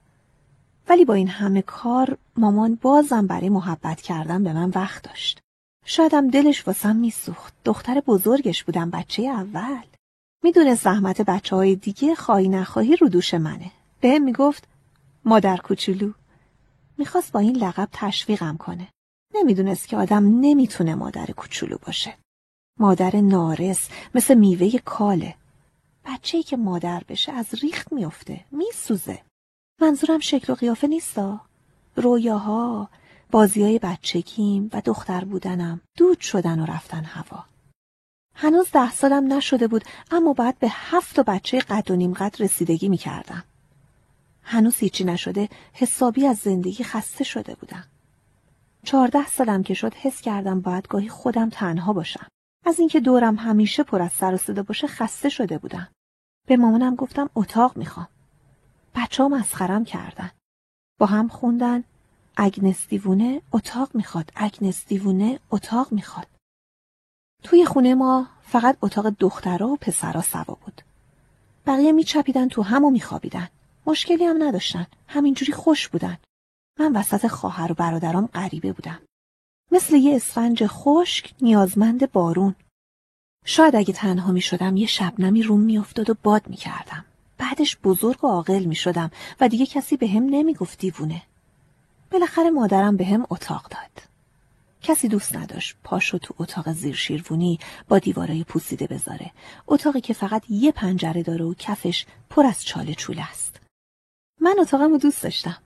ولی 0.90 1.06
با 1.06 1.14
این 1.14 1.28
همه 1.28 1.62
کار 1.62 2.18
مامان 2.38 2.76
بازم 2.82 3.28
برای 3.28 3.50
محبت 3.50 4.02
کردن 4.02 4.44
به 4.44 4.54
من 4.54 4.70
وقت 4.70 5.04
داشت. 5.04 5.40
شایدم 5.86 6.30
دلش 6.30 6.68
واسم 6.68 6.96
میسوخت. 6.96 7.54
دختر 7.66 8.00
بزرگش 8.00 8.64
بودم 8.64 8.90
بچه 8.90 9.24
اول. 9.24 9.84
می‌دونه 10.44 10.76
زحمت 10.76 11.22
بچه 11.22 11.56
های 11.56 11.76
دیگه 11.76 12.16
خواهی 12.16 12.50
نخواهی 12.50 12.96
رو 12.96 13.10
دوش 13.10 13.34
منه. 13.34 13.72
بهم 14.02 14.24
می‌گفت 14.24 14.68
مادر 15.26 15.58
کوچولو. 15.58 16.12
می‌خواست 16.98 17.32
با 17.32 17.40
این 17.40 17.56
لقب 17.56 17.90
تشویقم 17.92 18.58
کنه. 18.58 18.88
نمی‌دونست 19.36 19.88
که 19.88 19.98
آدم 19.98 20.40
نمی‌تونه 20.40 20.96
مادر 20.96 21.26
کوچولو 21.26 21.78
باشه. 21.86 22.18
مادر 22.80 23.16
نارس 23.16 23.90
مثل 24.16 24.34
میوه 24.34 24.78
کاله. 24.78 25.36
بچه‌ای 26.06 26.44
که 26.44 26.58
مادر 26.58 27.04
بشه 27.10 27.32
از 27.32 27.48
ریخت 27.62 27.94
میفته. 27.94 28.46
میسوزه. 28.52 29.22
منظورم 29.82 30.20
شکل 30.20 30.54
و 30.54 30.56
قیافه 30.56 30.88
نیستا. 30.88 31.42
رویاها، 31.96 32.90
بازی 33.32 33.64
های 33.64 33.80
بچگیم 33.80 34.70
و 34.74 34.82
دختر 34.86 35.24
بودنم 35.24 35.82
دود 35.98 36.20
شدن 36.20 36.60
و 36.60 36.66
رفتن 36.66 37.04
هوا. 37.04 37.46
هنوز 38.36 38.72
ده 38.72 38.92
سالم 38.92 39.34
نشده 39.34 39.68
بود 39.68 39.84
اما 40.12 40.34
بعد 40.34 40.60
به 40.60 40.68
هفت 40.72 41.20
بچه 41.20 41.60
قد 41.60 41.92
و 41.92 41.96
نیم 41.96 42.14
قد 42.14 42.36
رسیدگی 42.40 42.90
می‌کردم. 42.90 43.44
هنوز 44.44 44.78
هیچی 44.78 45.04
نشده 45.04 45.50
حسابی 45.74 46.28
از 46.28 46.38
زندگی 46.38 46.84
خسته 46.84 47.24
شده 47.24 47.56
بودم. 47.56 47.84
چهارده 48.84 49.28
سالم 49.28 49.64
که 49.64 49.74
شد 49.74 49.94
حس 49.94 50.22
کردم 50.22 50.62
باید 50.62 50.88
گاهی 50.88 51.10
خودم 51.10 51.50
تنها 51.50 51.94
باشم. 51.94 52.28
از 52.66 52.80
اینکه 52.80 53.00
دورم 53.00 53.36
همیشه 53.36 53.84
پر 53.84 54.02
از 54.02 54.12
سر 54.12 54.34
و 54.34 54.38
صدا 54.38 54.64
باشه 54.64 54.88
خسته 54.88 55.30
شده 55.30 55.58
بودم. 55.58 55.88
به 56.48 56.58
مامانم 56.58 56.96
گفتم 56.96 57.30
اتاق 57.36 57.78
می‌خوام. 57.78 58.08
بچه 58.96 59.24
ها 59.24 59.30
مسخرم 59.30 59.86
کردن. 59.86 60.32
با 61.00 61.06
هم 61.06 61.28
خوندن 61.28 61.84
اگنس 62.38 62.88
دیوونه 62.88 63.42
اتاق 63.52 63.90
می‌خواد. 63.94 64.32
اگنس 64.36 64.86
دیوونه 64.88 65.40
اتاق 65.52 65.92
می‌خواد. 65.92 66.28
توی 67.44 67.66
خونه 67.66 67.96
ما 67.96 68.28
فقط 68.44 68.78
اتاق 68.82 69.10
دخترها 69.10 69.68
و 69.68 69.78
پسرها 69.78 70.22
سوا 70.22 70.58
بود. 70.66 70.82
بقیه 71.66 71.92
میچپیدن 71.92 72.48
تو 72.48 72.62
هم 72.62 72.86
و 72.86 72.90
میخوابیدن. 72.90 73.50
مشکلی 73.86 74.26
هم 74.26 74.44
نداشتن. 74.44 74.88
همینجوری 75.08 75.54
خوش 75.54 75.88
بودن. 75.88 76.18
من 76.80 76.96
وسط 76.96 77.28
خواهر 77.28 77.72
و 77.72 77.76
برادرام 77.76 78.26
غریبه 78.26 78.74
بودم. 78.74 79.00
مثل 79.72 79.96
یه 79.96 80.16
اسفنج 80.16 80.68
خشک 80.68 81.34
نیازمند 81.42 82.12
بارون. 82.12 82.56
شاید 83.46 83.76
اگه 83.76 83.94
تنها 83.94 84.32
می 84.32 84.42
شدم 84.42 84.78
یه 84.78 84.88
شبنمی 84.88 85.44
روم 85.44 85.60
می 85.60 85.78
افتاد 85.78 86.10
و 86.10 86.16
باد 86.24 86.48
می 86.48 86.56
کردم. 86.56 87.06
بعدش 87.40 87.78
بزرگ 87.84 88.24
و 88.24 88.28
عاقل 88.28 88.64
می 88.64 88.76
شدم 88.76 89.12
و 89.40 89.48
دیگه 89.48 89.66
کسی 89.66 89.98
به 89.98 90.08
هم 90.08 90.24
نمی 90.24 90.54
گفت 90.54 90.80
دیوونه. 90.80 91.22
بالاخره 92.12 92.50
مادرم 92.50 92.98
به 92.98 93.06
هم 93.06 93.28
اتاق 93.30 93.68
داد. 93.70 94.04
کسی 94.82 95.08
دوست 95.08 95.36
نداشت 95.36 95.76
پاشو 95.84 96.18
تو 96.18 96.34
اتاق 96.40 96.72
زیر 96.72 96.96
شیروونی 96.96 97.60
با 97.88 98.00
دیوارای 98.00 98.44
پوسیده 98.44 98.88
بذاره. 98.88 99.32
اتاقی 99.68 100.02
که 100.02 100.14
فقط 100.14 100.44
یه 100.50 100.72
پنجره 100.72 101.24
داره 101.24 101.46
و 101.46 101.54
کفش 101.54 102.06
پر 102.30 102.46
از 102.46 102.66
چاله 102.66 102.94
چوله 102.94 103.30
است. 103.30 103.60
من 104.42 104.56
اتاقم 104.60 104.98
دوست 104.98 105.24
داشتم. 105.24 105.58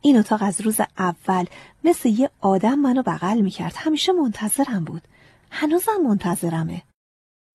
این 0.00 0.18
اتاق 0.18 0.42
از 0.42 0.60
روز 0.60 0.80
اول 0.98 1.46
مثل 1.84 2.08
یه 2.08 2.30
آدم 2.40 2.74
منو 2.74 3.02
بغل 3.02 3.40
می‌کرد. 3.40 3.74
همیشه 3.76 4.12
منتظرم 4.12 4.84
بود. 4.84 5.02
هنوزم 5.50 6.00
منتظرمه. 6.08 6.82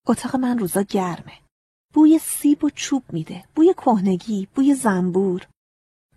اتاق 0.07 0.35
من 0.35 0.59
روزا 0.59 0.81
گرمه. 0.81 1.33
بوی 1.93 2.19
سیب 2.19 2.63
و 2.63 2.69
چوب 2.69 3.03
میده. 3.09 3.43
بوی 3.55 3.73
کهنگی، 3.73 4.47
بوی 4.55 4.73
زنبور. 4.73 5.47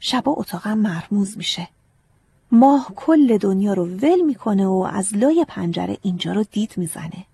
شبا 0.01 0.33
اتاقم 0.33 0.79
مرموز 0.79 1.37
میشه. 1.37 1.69
ماه 2.53 2.93
کل 2.97 3.39
دنیا 3.39 3.75
رو 3.75 3.87
ول 3.87 4.21
می‌کنه 4.21 4.67
و 4.67 4.89
از 4.93 5.17
لای 5.17 5.47
پنجره 5.49 5.99
اینجا 6.03 6.33
رو 6.33 6.45
دید 6.45 6.73
می‌زنه. 6.77 7.27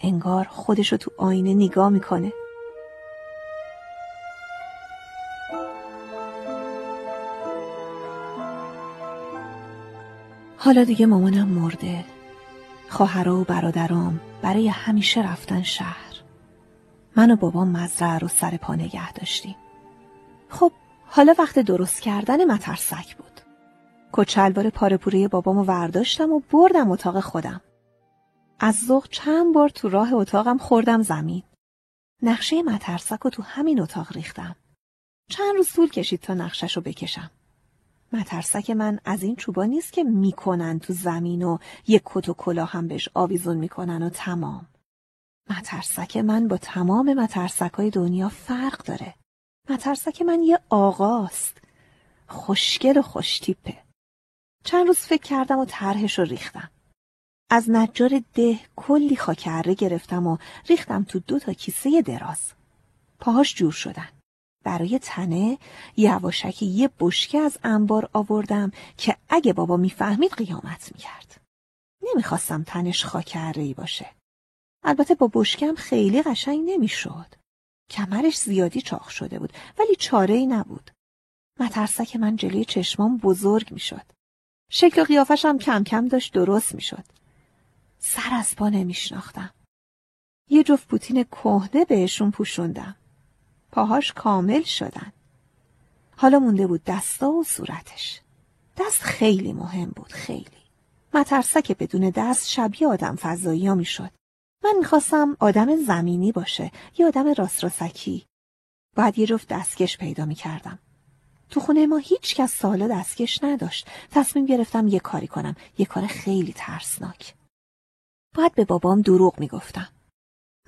انگار 0.00 0.44
خودشو 0.44 0.96
تو 0.96 1.10
آینه 1.18 1.54
نگاه 1.54 1.88
می‌کنه. 1.88 2.32
حالا 10.56 10.84
دیگه 10.84 11.06
مامانم 11.06 11.48
مرده. 11.48 12.04
خواهرا 12.88 13.40
و 13.40 13.44
برادرام 13.44 14.20
برای 14.42 14.68
همیشه 14.68 15.32
رفتن 15.32 15.62
شهر. 15.62 16.09
من 17.20 17.30
و 17.30 17.36
بابام 17.36 17.68
مزرعه 17.68 18.18
رو 18.18 18.28
سر 18.28 18.56
پا 18.56 18.74
نگه 18.74 19.12
داشتیم. 19.12 19.56
خب 20.48 20.72
حالا 21.06 21.34
وقت 21.38 21.58
درست 21.58 22.00
کردن 22.00 22.44
مترسک 22.44 23.16
بود. 23.16 23.40
کچلوار 24.12 24.70
پارپوره 24.70 25.28
بابامو 25.28 25.64
ورداشتم 25.64 26.32
و 26.32 26.40
بردم 26.50 26.90
اتاق 26.90 27.20
خودم. 27.20 27.60
از 28.60 28.76
ذوق 28.86 29.08
چند 29.08 29.54
بار 29.54 29.68
تو 29.68 29.88
راه 29.88 30.12
اتاقم 30.12 30.58
خوردم 30.58 31.02
زمین. 31.02 31.42
نقشه 32.22 32.62
مترسک 32.62 33.18
رو 33.18 33.30
تو 33.30 33.42
همین 33.42 33.80
اتاق 33.80 34.12
ریختم. 34.12 34.56
چند 35.30 35.56
روز 35.56 35.72
طول 35.72 35.88
کشید 35.88 36.20
تا 36.20 36.34
نقشش 36.34 36.76
رو 36.76 36.82
بکشم. 36.82 37.30
مترسک 38.12 38.70
من 38.70 39.00
از 39.04 39.22
این 39.22 39.36
چوبا 39.36 39.64
نیست 39.64 39.92
که 39.92 40.04
می‌کنن 40.04 40.78
تو 40.78 40.92
زمین 40.92 41.42
و 41.42 41.58
یک 41.86 42.02
کت 42.04 42.28
و 42.28 42.34
کلا 42.34 42.64
هم 42.64 42.88
بهش 42.88 43.08
آویزون 43.14 43.56
می‌کنن 43.56 44.02
و 44.02 44.08
تمام. 44.08 44.66
مترسک 45.50 46.16
من 46.16 46.48
با 46.48 46.56
تمام 46.56 47.14
مترسک 47.14 47.72
های 47.72 47.90
دنیا 47.90 48.28
فرق 48.28 48.84
داره. 48.84 49.14
مترسک 49.70 50.22
من 50.22 50.42
یه 50.42 50.58
آقاست. 50.68 51.58
خوشگل 52.28 52.98
و 52.98 53.02
خوشتیپه. 53.02 53.82
چند 54.64 54.86
روز 54.86 54.98
فکر 54.98 55.22
کردم 55.22 55.58
و 55.58 55.64
طرحش 55.64 56.18
رو 56.18 56.24
ریختم. 56.24 56.70
از 57.50 57.70
نجار 57.70 58.22
ده 58.34 58.60
کلی 58.76 59.16
خاکره 59.16 59.74
گرفتم 59.74 60.26
و 60.26 60.36
ریختم 60.68 61.04
تو 61.04 61.18
دو 61.18 61.38
تا 61.38 61.52
کیسه 61.52 62.02
دراز. 62.02 62.52
پاهاش 63.18 63.54
جور 63.54 63.72
شدن. 63.72 64.08
برای 64.64 64.98
تنه 64.98 65.58
یواشکی 65.96 66.66
یه 66.66 66.90
بشکه 67.00 67.38
از 67.38 67.58
انبار 67.64 68.10
آوردم 68.12 68.70
که 68.96 69.16
اگه 69.28 69.52
بابا 69.52 69.76
می‌فهمید 69.76 70.32
قیامت 70.32 70.92
می‌کرد. 70.94 71.40
نمی‌خواستم 72.02 72.62
تنش 72.62 73.04
خاکره 73.04 73.74
باشه. 73.74 74.19
البته 74.82 75.14
با 75.14 75.30
بشکم 75.32 75.74
خیلی 75.74 76.22
قشنگ 76.22 76.60
نمی‌شد. 76.70 77.34
کمرش 77.90 78.38
زیادی 78.38 78.80
چاق 78.80 79.08
شده 79.08 79.38
بود 79.38 79.52
ولی 79.78 79.96
چاره 79.96 80.34
ای 80.34 80.46
نبود. 80.46 80.90
مترسک 81.60 82.16
من 82.16 82.36
جلوی 82.36 82.64
چشمام 82.64 83.16
بزرگ 83.16 83.72
می‌شد. 83.72 84.12
شکل 84.70 85.00
و 85.00 85.04
قیافشم 85.04 85.58
کم 85.58 85.84
کم 85.84 86.08
داشت 86.08 86.32
درست 86.32 86.74
می‌شد. 86.74 87.04
سر 87.98 88.30
از 88.32 88.56
پا 88.56 88.68
نمیشناختم. 88.68 89.50
یه 90.48 90.62
جفت 90.62 90.88
پوتین 90.88 91.24
کهنه 91.24 91.84
بهشون 91.84 92.30
پوشوندم. 92.30 92.96
پاهاش 93.72 94.12
کامل 94.12 94.62
شدن. 94.62 95.12
حالا 96.16 96.38
مونده 96.38 96.66
بود 96.66 96.84
دستا 96.84 97.30
و 97.30 97.44
صورتش. 97.44 98.20
دست 98.76 99.02
خیلی 99.02 99.52
مهم 99.52 99.92
بود 99.96 100.12
خیلی. 100.12 100.60
مترسک 101.14 101.78
بدون 101.78 102.10
دست 102.10 102.48
شبیه 102.48 102.88
آدم 102.88 103.16
فضایی 103.16 103.66
ها 103.66 103.74
می 103.74 103.84
شد. 103.84 104.10
من 104.64 104.74
می‌خواستم 104.78 105.36
آدم 105.40 105.76
زمینی 105.76 106.32
باشه 106.32 106.72
یه 106.98 107.06
آدم 107.06 107.32
راست 107.32 107.64
راسکی. 107.64 108.26
باید 108.96 109.18
یه 109.18 109.26
جفت 109.26 109.48
دستکش 109.48 109.98
پیدا 109.98 110.24
می‌کردم. 110.24 110.78
تو 111.50 111.60
خونه 111.60 111.86
ما 111.86 111.96
هیچ 111.96 112.34
کس 112.34 112.54
سالا 112.54 112.88
دستکش 112.88 113.44
نداشت. 113.44 113.88
تصمیم 114.10 114.46
گرفتم 114.46 114.88
یه 114.88 115.00
کاری 115.00 115.26
کنم. 115.26 115.56
یه 115.78 115.86
کار 115.86 116.06
خیلی 116.06 116.52
ترسناک. 116.56 117.34
باید 118.34 118.54
به 118.54 118.64
بابام 118.64 119.02
دروغ 119.02 119.40
می‌گفتم. 119.40 119.88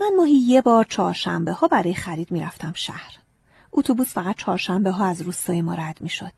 من 0.00 0.10
ماهی 0.16 0.34
یه 0.34 0.62
بار 0.62 0.84
چهارشنبه 0.84 1.52
ها 1.52 1.68
برای 1.68 1.94
خرید 1.94 2.30
می‌رفتم 2.30 2.72
شهر. 2.72 3.18
اتوبوس 3.72 4.14
فقط 4.14 4.36
چهارشنبه 4.36 4.90
ها 4.90 5.06
از 5.06 5.22
روستای 5.22 5.62
ما 5.62 5.74
رد 5.74 6.00
می‌شد. 6.00 6.32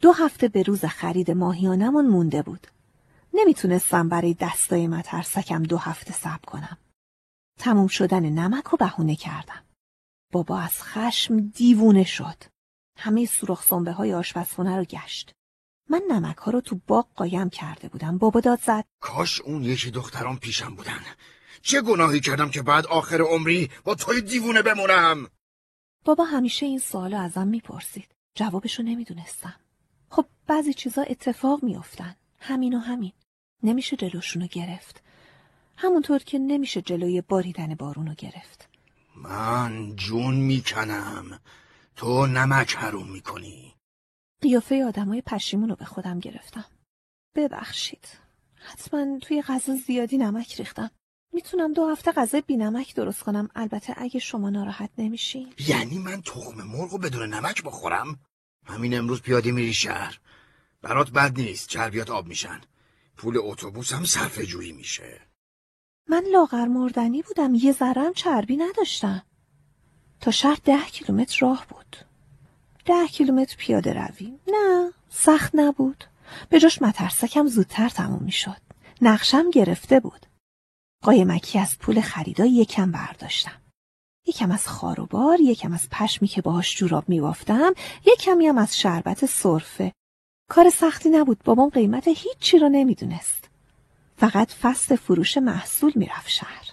دو 0.00 0.12
هفته 0.12 0.48
به 0.48 0.62
روز 0.62 0.84
خرید 0.84 1.30
ماهیانمون 1.30 2.06
مونده 2.06 2.42
بود. 2.42 2.66
نمی‌تونستم 3.34 4.08
برای 4.08 4.34
دستای 4.34 4.86
مترسکم 4.86 5.62
دو 5.62 5.78
هفته 5.78 6.12
صبر 6.12 6.44
کنم. 6.46 6.78
تموم 7.58 7.86
شدن 7.86 8.22
نمک 8.22 8.74
و 8.74 8.76
بهونه 8.76 9.16
کردم. 9.16 9.64
بابا 10.32 10.58
از 10.58 10.82
خشم 10.82 11.40
دیوونه 11.40 12.04
شد. 12.04 12.44
همه 12.98 13.26
سوراخ 13.26 13.62
سنبه 13.62 13.92
های 13.92 14.14
آشپزخونه 14.14 14.76
رو 14.76 14.84
گشت. 14.84 15.32
من 15.90 16.02
نمک 16.10 16.36
ها 16.36 16.50
رو 16.50 16.60
تو 16.60 16.80
باغ 16.86 17.08
قایم 17.14 17.50
کرده 17.50 17.88
بودم. 17.88 18.18
بابا 18.18 18.40
داد 18.40 18.60
زد. 18.60 18.84
کاش 19.00 19.40
اون 19.40 19.64
یکی 19.64 19.90
دختران 19.90 20.36
پیشم 20.36 20.74
بودن 20.74 21.00
چه 21.62 21.82
گناهی 21.82 22.20
کردم 22.20 22.50
که 22.50 22.62
بعد 22.62 22.86
آخر 22.86 23.20
عمری 23.22 23.70
با 23.84 23.94
توی 23.94 24.20
دیوونه 24.20 24.62
بمونم 24.62 25.28
بابا 26.04 26.24
همیشه 26.24 26.66
این 26.66 26.78
سوالو 26.78 27.18
ازم 27.18 27.48
می‌پرسید. 27.48 28.14
جوابشو 28.34 28.82
نمی‌دونستم. 28.82 29.54
خب 30.10 30.26
بعضی 30.46 30.74
چیزا 30.74 31.02
اتفاق 31.02 31.62
میافتن. 31.62 32.16
همین 32.40 32.74
و 32.74 32.78
همین. 32.78 33.12
نمیشه 33.62 33.96
جلوشونو 33.96 34.46
گرفت. 34.46 35.02
همونطور 35.76 36.18
که 36.18 36.38
نمیشه 36.38 36.82
جلوی 36.82 37.20
باریدن 37.20 37.74
بارونو 37.74 38.14
گرفت. 38.14 38.68
من 39.16 39.96
جون 39.96 40.34
می‌کنم 40.34 41.40
تو 41.96 42.26
نمک 42.26 42.76
حروم 42.76 43.12
می‌کنی 43.12 43.74
قیافه 44.40 44.84
آدمای 44.84 45.22
پشیمون 45.26 45.68
رو 45.68 45.76
به 45.76 45.84
خودم 45.84 46.20
گرفتم. 46.20 46.64
ببخشید. 47.34 48.08
حتما 48.54 49.18
توی 49.18 49.42
غذا 49.42 49.76
زیادی 49.76 50.18
نمک 50.18 50.54
ریختم. 50.54 50.90
می‌تونم 51.32 51.72
دو 51.72 51.88
هفته 51.88 52.12
غذای 52.12 52.40
بی 52.40 52.56
نمک 52.56 52.94
درست 52.94 53.22
کنم 53.22 53.48
البته 53.54 53.94
اگه 53.96 54.20
شما 54.20 54.50
ناراحت 54.50 54.90
نمیشین. 54.98 55.52
یعنی 55.58 55.98
من 55.98 56.22
تخم 56.22 56.62
مرغ 56.62 56.92
رو 56.92 56.98
بدون 56.98 57.34
نمک 57.34 57.62
بخورم 57.62 58.18
همین 58.66 58.98
امروز 58.98 59.22
پیاده 59.22 59.52
میری 59.52 59.74
شهر 59.74 60.20
برات 60.82 61.10
بد 61.10 61.40
نیست 61.40 61.68
چربیات 61.68 62.10
آب 62.10 62.26
میشن 62.26 62.60
پول 63.16 63.38
اتوبوس 63.42 63.92
هم 63.92 64.04
صرف 64.04 64.38
جویی 64.40 64.72
میشه 64.72 65.20
من 66.08 66.24
لاغر 66.32 66.64
مردنی 66.64 67.22
بودم 67.22 67.54
یه 67.54 67.72
ذرم 67.72 68.12
چربی 68.12 68.56
نداشتم. 68.56 69.22
تا 70.20 70.30
شهر 70.30 70.58
ده 70.64 70.84
کیلومتر 70.84 71.38
راه 71.40 71.66
بود. 71.68 71.96
ده 72.84 73.06
کیلومتر 73.06 73.56
پیاده 73.56 73.92
روی. 73.92 74.38
نه 74.46 74.92
سخت 75.08 75.50
نبود. 75.54 76.04
به 76.48 76.60
جاش 76.60 76.82
مترسکم 76.82 77.46
زودتر 77.46 77.88
تموم 77.88 78.22
می‌شد. 78.22 78.56
نقشم 79.02 79.50
گرفته 79.50 80.00
بود. 80.00 80.26
قایمکی 81.02 81.58
از 81.58 81.78
پول 81.78 82.00
خریدا 82.00 82.46
یکم 82.46 82.92
برداشتم. 82.92 83.60
یکم 84.26 84.50
از 84.50 84.68
خاروبار، 84.68 85.40
یکم 85.40 85.72
از 85.72 85.88
پشمی 85.90 86.28
که 86.28 86.42
باهاش 86.42 86.76
جوراب 86.76 87.08
میبافتم، 87.08 87.74
یکمی 88.06 88.46
هم 88.46 88.58
از 88.58 88.78
شربت 88.78 89.26
سرفه. 89.26 89.92
کار 90.50 90.70
سختی 90.70 91.10
نبود. 91.10 91.38
بابام 91.44 91.68
قیمت 91.68 92.08
هیچی 92.08 92.58
رو 92.58 92.68
نمی‌دونست. 92.68 93.50
فقط 94.16 94.52
فست 94.52 94.96
فروش 94.96 95.38
محصول 95.38 95.92
می‌رفت 95.94 96.28
شهر. 96.28 96.70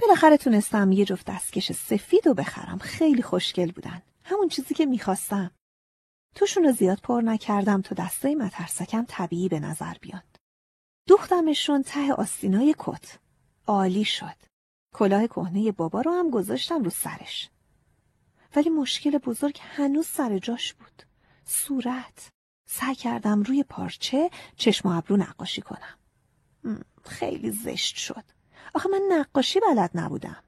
بالاخره 0.00 0.36
تونستم 0.36 0.92
یه 0.92 1.04
جفت 1.04 1.26
دستکش 1.26 1.72
سفید 1.72 2.28
رو 2.28 2.34
بخرم. 2.34 2.78
خیلی 2.78 3.22
خوشگل 3.22 3.72
بودن. 3.72 4.02
همون 4.24 4.48
چیزی 4.48 4.74
که 4.74 4.86
می‌خواستم. 4.86 5.50
توشون 6.34 6.64
رو 6.64 6.72
زیاد 6.72 7.00
پر 7.00 7.20
نکردم 7.20 7.82
تا 7.82 7.94
دستای 7.94 8.34
مترسکم 8.34 9.04
طبیعی 9.08 9.48
به 9.48 9.60
نظر 9.60 9.94
بیاد. 10.00 10.24
دوختمشون 11.08 11.82
ته 11.82 12.12
آستینای 12.12 12.74
کت. 12.78 13.18
عالی 13.66 14.04
شد. 14.04 14.36
کلاه 14.94 15.26
کهنه 15.26 15.72
بابا 15.72 16.00
رو 16.00 16.12
هم 16.12 16.30
گذاشتم 16.30 16.82
رو 16.82 16.90
سرش. 16.90 17.50
ولی 18.56 18.70
مشکل 18.70 19.18
بزرگ 19.18 19.58
هنوز 19.62 20.06
سر 20.06 20.38
جاش 20.38 20.74
بود. 20.74 21.02
صورت. 21.44 22.28
سعی 22.68 22.94
کردم 22.94 23.42
روی 23.42 23.62
پارچه 23.62 24.30
چشم 24.56 24.88
و 24.88 24.92
ابرو 24.98 25.16
نقاشی 25.16 25.62
کنم. 25.62 25.98
خیلی 27.04 27.50
زشت 27.50 27.96
شد. 27.96 28.24
آخه 28.74 28.88
من 28.88 29.02
نقاشی 29.10 29.60
بلد 29.60 29.90
نبودم. 29.94 30.42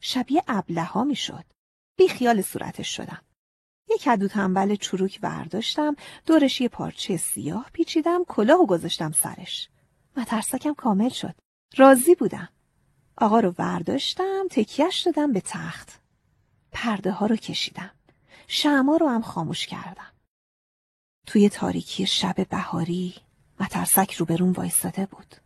شبیه 0.00 0.42
ابله 0.48 0.84
ها 0.84 1.04
می 1.04 1.16
شد. 1.16 1.44
بی 1.96 2.08
خیال 2.08 2.42
صورتش 2.42 2.96
شدم. 2.96 3.22
یک 3.90 4.02
کدو 4.02 4.28
تنبل 4.28 4.74
چروک 4.74 5.20
برداشتم، 5.20 5.96
دورش 6.26 6.60
یه 6.60 6.68
پارچه 6.68 7.16
سیاه 7.16 7.70
پیچیدم، 7.72 8.24
کلاه 8.24 8.60
و 8.60 8.66
گذاشتم 8.66 9.12
سرش. 9.12 9.68
مترسکم 10.16 10.74
کامل 10.74 11.08
شد. 11.08 11.34
راضی 11.76 12.14
بودم. 12.14 12.48
آقا 13.16 13.40
رو 13.40 13.52
برداشتم، 13.52 14.48
تکیهش 14.50 15.00
دادم 15.00 15.32
به 15.32 15.42
تخت. 15.44 16.00
پرده 16.72 17.10
ها 17.10 17.26
رو 17.26 17.36
کشیدم. 17.36 17.90
شما 18.48 18.96
رو 18.96 19.08
هم 19.08 19.22
خاموش 19.22 19.66
کردم. 19.66 20.12
توی 21.26 21.48
تاریکی 21.48 22.06
شب 22.06 22.48
بهاری 22.48 23.14
مترسک 23.60 24.12
روبرون 24.12 24.50
وایستاده 24.50 25.06
بود. 25.06 25.45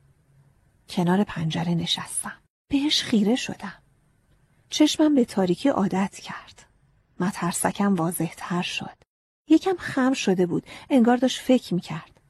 کنار 0.90 1.24
پنجره 1.24 1.74
نشستم. 1.74 2.40
بهش 2.68 3.02
خیره 3.02 3.36
شدم. 3.36 3.82
چشمم 4.70 5.14
به 5.14 5.24
تاریکی 5.24 5.68
عادت 5.68 6.14
کرد. 6.14 6.66
مترسکم 7.20 7.94
واضح 7.94 8.32
تر 8.36 8.62
شد. 8.62 8.96
یکم 9.48 9.76
خم 9.78 10.12
شده 10.12 10.46
بود. 10.46 10.66
انگار 10.90 11.16
داشت 11.16 11.40
فکر 11.40 11.74
می 11.74 11.80
کرد. 11.80 12.20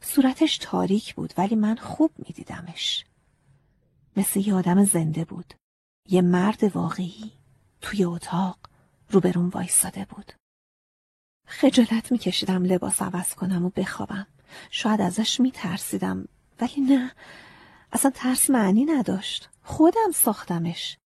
صورتش 0.00 0.58
تاریک 0.58 1.14
بود 1.14 1.34
ولی 1.38 1.54
من 1.54 1.76
خوب 1.76 2.10
می 2.18 2.34
دیدمش. 2.34 3.04
مثل 4.16 4.40
یه 4.40 4.54
آدم 4.54 4.84
زنده 4.84 5.24
بود. 5.24 5.54
یه 6.08 6.22
مرد 6.22 6.76
واقعی 6.76 7.32
توی 7.80 8.04
اتاق 8.04 8.58
روبرون 9.10 9.48
وایستاده 9.48 10.04
بود. 10.04 10.32
خجالت 11.46 12.12
می 12.12 12.18
کشیدم 12.18 12.64
لباس 12.64 13.02
عوض 13.02 13.34
کنم 13.34 13.64
و 13.64 13.70
بخوابم. 13.70 14.26
شاید 14.70 15.00
ازش 15.00 15.40
می 15.40 15.50
ترسیدم 15.50 16.28
ولی 16.60 16.80
نه 16.80 17.12
اصلا 17.92 18.10
ترس 18.10 18.50
معنی 18.50 18.84
نداشت. 18.84 19.48
خودم 19.62 20.10
ساختمش. 20.14 20.98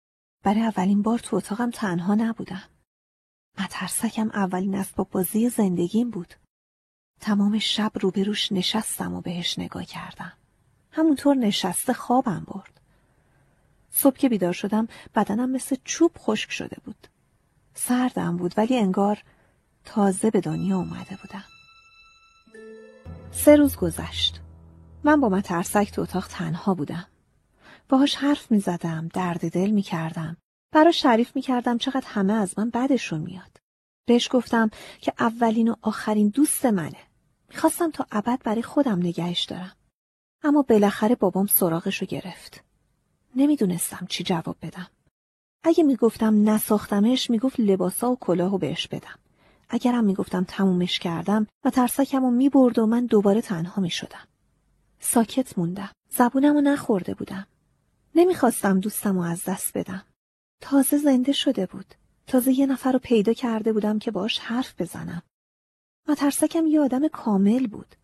برای 0.42 0.62
اولین 0.62 1.02
بار 1.02 1.18
تو 1.18 1.36
اتاقم 1.36 1.70
تنها 1.70 2.14
نبودم. 2.14 2.62
مترسکم 3.58 4.30
اولین 4.34 4.74
اسباب 4.74 5.10
بازی 5.10 5.48
زندگیم 5.48 6.10
بود. 6.10 6.34
تمام 7.20 7.58
شب 7.58 7.92
روبروش 7.94 8.52
نشستم 8.52 9.14
و 9.14 9.20
بهش 9.20 9.58
نگاه 9.58 9.84
کردم. 9.84 10.32
همونطور 10.92 11.36
نشسته 11.36 11.92
خوابم 11.92 12.44
برد. 12.46 12.80
صبح 13.90 14.16
که 14.16 14.28
بیدار 14.28 14.52
شدم 14.52 14.88
بدنم 15.14 15.50
مثل 15.50 15.76
چوب 15.84 16.10
خشک 16.18 16.50
شده 16.50 16.76
بود. 16.84 17.06
سردم 17.74 18.36
بود 18.36 18.54
ولی 18.56 18.78
انگار 18.78 19.22
تازه 19.84 20.30
به 20.30 20.40
دنیا 20.40 20.76
اومده 20.76 21.18
بودم. 21.22 21.44
سه 23.32 23.56
روز 23.56 23.76
گذشت. 23.76 24.40
من 25.04 25.20
با 25.20 25.28
مترسک 25.28 25.90
تو 25.92 26.02
اتاق 26.02 26.26
تنها 26.26 26.74
بودم. 26.74 27.06
باهاش 27.88 28.14
حرف 28.14 28.50
می 28.50 28.60
زدم، 28.60 29.08
درد 29.08 29.52
دل 29.52 29.70
می 29.70 29.82
کردم. 29.82 30.36
براش 30.72 31.00
تعریف 31.00 31.36
می 31.36 31.42
کردم 31.42 31.78
چقدر 31.78 32.06
همه 32.06 32.32
از 32.32 32.58
من 32.58 32.70
بدشون 32.70 33.20
میاد. 33.20 33.60
بهش 34.06 34.28
گفتم 34.32 34.70
که 35.00 35.12
اولین 35.18 35.68
و 35.68 35.74
آخرین 35.82 36.28
دوست 36.28 36.66
منه. 36.66 36.98
می‌خواستم 37.48 37.90
تا 37.90 38.06
ابد 38.12 38.42
برای 38.44 38.62
خودم 38.62 38.98
نگهش 38.98 39.44
دارم. 39.44 39.76
اما 40.42 40.62
بالاخره 40.62 41.14
بابام 41.14 41.46
سراغشو 41.46 42.06
گرفت. 42.06 42.64
نمی‌دونستم 43.36 44.06
چی 44.08 44.24
جواب 44.24 44.56
بدم. 44.62 44.86
اگه 45.64 45.84
می‌گفتم 45.84 46.50
نساختمش 46.50 47.30
می‌گفت 47.30 47.60
لباسا 47.60 48.12
و 48.12 48.18
کلاهو 48.18 48.58
بهش 48.58 48.86
بدم. 48.86 49.18
اگرم 49.68 50.04
می‌گفتم 50.04 50.44
تمومش 50.48 50.98
کردم 50.98 51.46
و 51.64 51.70
ترسکمو 51.70 52.30
می‌برد 52.30 52.78
و 52.78 52.86
من 52.86 53.06
دوباره 53.06 53.40
تنها 53.40 53.82
می‌شدم. 53.82 54.26
ساکت 55.00 55.58
موندم. 55.58 55.90
زبونمو 56.10 56.60
نخورده 56.60 57.14
بودم. 57.14 57.46
نمی‌خواستم 58.14 58.80
دوستمو 58.80 59.20
از 59.20 59.44
دست 59.44 59.78
بدم. 59.78 60.04
تازه 60.60 60.98
زنده 60.98 61.32
شده 61.32 61.66
بود. 61.66 61.94
تازه 62.26 62.52
یه 62.52 62.66
نفر 62.66 62.92
رو 62.92 62.98
پیدا 62.98 63.32
کرده 63.32 63.72
بودم 63.72 63.98
که 63.98 64.10
باش 64.10 64.38
حرف 64.38 64.80
بزنم. 64.80 65.22
مترسکم 66.08 66.66
یه 66.66 66.80
آدم 66.80 67.08
کامل 67.08 67.66
بود. 67.66 67.94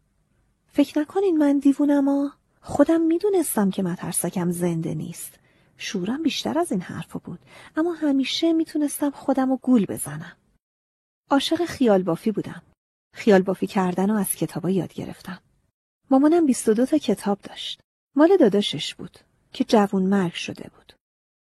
فکر 0.68 0.98
نکنین 0.98 1.38
من 1.38 1.58
دیوونم 1.58 2.32
خودم 2.60 3.00
می‌دونستم 3.00 3.70
که 3.70 3.82
مترسکم 3.82 4.50
زنده 4.50 4.94
نیست. 4.94 5.38
شورم 5.76 6.22
بیشتر 6.22 6.58
از 6.58 6.72
این 6.72 6.80
حرفا 6.80 7.18
بود. 7.18 7.38
اما 7.76 7.92
همیشه 7.92 8.52
می‌تونستم 8.52 9.10
خودم 9.10 9.50
رو 9.50 9.56
گول 9.56 9.86
بزنم. 9.86 10.36
عاشق 11.30 11.64
خیال 11.64 12.02
بافی 12.02 12.32
بودم. 12.32 12.62
خیال 13.14 13.42
بافی 13.42 13.66
کردن 13.66 14.10
رو 14.10 14.16
از 14.16 14.34
کتابا 14.34 14.70
یاد 14.70 14.94
گرفتم. 14.94 15.38
مامانم 16.10 16.46
22 16.46 16.86
تا 16.86 16.98
کتاب 16.98 17.38
داشت. 17.42 17.80
مال 18.16 18.36
داداشش 18.36 18.94
بود 18.94 19.18
که 19.52 19.64
جوون 19.64 20.02
مرگ 20.02 20.32
شده 20.32 20.70
بود. 20.74 20.92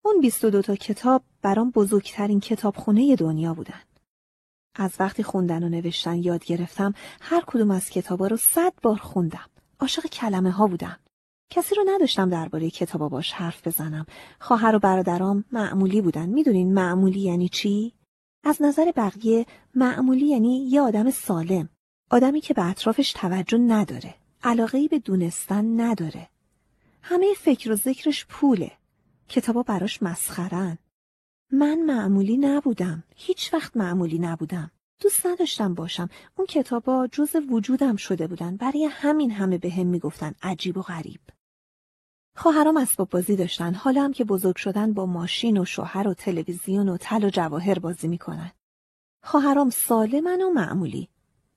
اون 0.04 0.20
22 0.20 0.62
تا 0.62 0.76
کتاب 0.76 1.22
برام 1.42 1.70
بزرگترین 1.70 2.40
کتابخونه 2.40 3.16
دنیا 3.16 3.54
بودن. 3.54 3.80
از 4.74 4.94
وقتی 5.00 5.22
خوندن 5.22 5.62
و 5.62 5.68
نوشتن 5.68 6.22
یاد 6.22 6.44
گرفتم 6.44 6.94
هر 7.20 7.42
کدوم 7.46 7.70
از 7.70 7.90
کتابا 7.90 8.26
رو 8.26 8.36
صد 8.36 8.72
بار 8.82 8.96
خوندم. 8.96 9.48
عاشق 9.80 10.06
کلمه 10.06 10.50
ها 10.50 10.66
بودم. 10.66 10.98
کسی 11.50 11.74
رو 11.74 11.84
نداشتم 11.88 12.30
درباره 12.30 12.70
کتابا 12.70 13.08
باش 13.08 13.32
حرف 13.32 13.66
بزنم. 13.66 14.06
خواهر 14.40 14.76
و 14.76 14.78
برادرام 14.78 15.44
معمولی 15.52 16.00
بودن. 16.00 16.28
می‌دونین 16.28 16.74
معمولی 16.74 17.20
یعنی 17.20 17.48
چی؟ 17.48 17.92
از 18.44 18.62
نظر 18.62 18.92
بقیه 18.96 19.46
معمولی 19.74 20.26
یعنی 20.26 20.68
یه 20.70 20.80
آدم 20.80 21.10
سالم. 21.10 21.68
آدمی 22.10 22.40
که 22.40 22.54
به 22.54 22.64
اطرافش 22.70 23.12
توجه 23.12 23.58
نداره. 23.58 24.14
علاقه‌ای 24.42 24.88
به 24.88 24.98
دونستن 24.98 25.80
نداره. 25.80 26.28
همه 27.02 27.34
فکر 27.34 27.72
و 27.72 27.74
ذکرش 27.74 28.26
پوله. 28.26 28.72
کتابا 29.28 29.62
براش 29.62 30.02
مسخرن. 30.02 30.78
من 31.52 31.82
معمولی 31.82 32.36
نبودم. 32.36 33.04
هیچ 33.16 33.54
وقت 33.54 33.76
معمولی 33.76 34.18
نبودم. 34.18 34.70
دوست 35.00 35.26
نداشتم 35.26 35.74
باشم. 35.74 36.08
اون 36.36 36.46
کتابا 36.46 37.08
جز 37.12 37.36
وجودم 37.50 37.96
شده 37.96 38.26
بودن. 38.26 38.56
برای 38.56 38.84
همین 38.84 39.30
همه 39.30 39.58
به 39.58 39.70
هم 39.70 39.86
می‌گفتن 39.86 40.34
عجیب 40.42 40.76
و 40.76 40.82
غریب. 40.82 41.20
خواهرام 42.36 42.76
اسباب 42.76 43.10
بازی 43.10 43.36
داشتن. 43.36 43.74
حالا 43.74 44.02
هم 44.02 44.12
که 44.12 44.24
بزرگ 44.24 44.56
شدن 44.56 44.92
با 44.92 45.06
ماشین 45.06 45.58
و 45.58 45.64
شوهر 45.64 46.08
و 46.08 46.14
تلویزیون 46.14 46.88
و 46.88 46.96
تل 46.96 47.24
و 47.24 47.30
جواهر 47.30 47.78
بازی 47.78 48.08
می‌کنن. 48.08 48.52
خواهرام 49.22 49.70
سالمن 49.70 50.42
و 50.42 50.50
معمولی. 50.50 51.08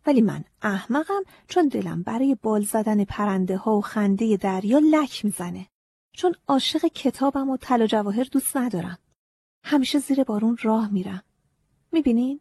ولی 0.05 0.21
من 0.21 0.43
احمقم 0.61 1.23
چون 1.47 1.67
دلم 1.67 2.03
برای 2.03 2.35
بال 2.35 2.63
زدن 2.63 3.03
پرنده 3.03 3.57
ها 3.57 3.77
و 3.77 3.81
خنده 3.81 4.37
دریا 4.37 4.79
لک 4.79 5.25
می‌زنه. 5.25 5.67
چون 6.13 6.35
عاشق 6.47 6.85
کتابم 6.85 7.49
و 7.49 7.57
و 7.71 7.87
جواهر 7.87 8.23
دوست 8.23 8.57
ندارم. 8.57 8.97
همیشه 9.63 9.99
زیر 9.99 10.23
بارون 10.23 10.57
راه 10.61 10.91
میرم. 10.91 11.23
می‌بینین؟ 11.91 12.39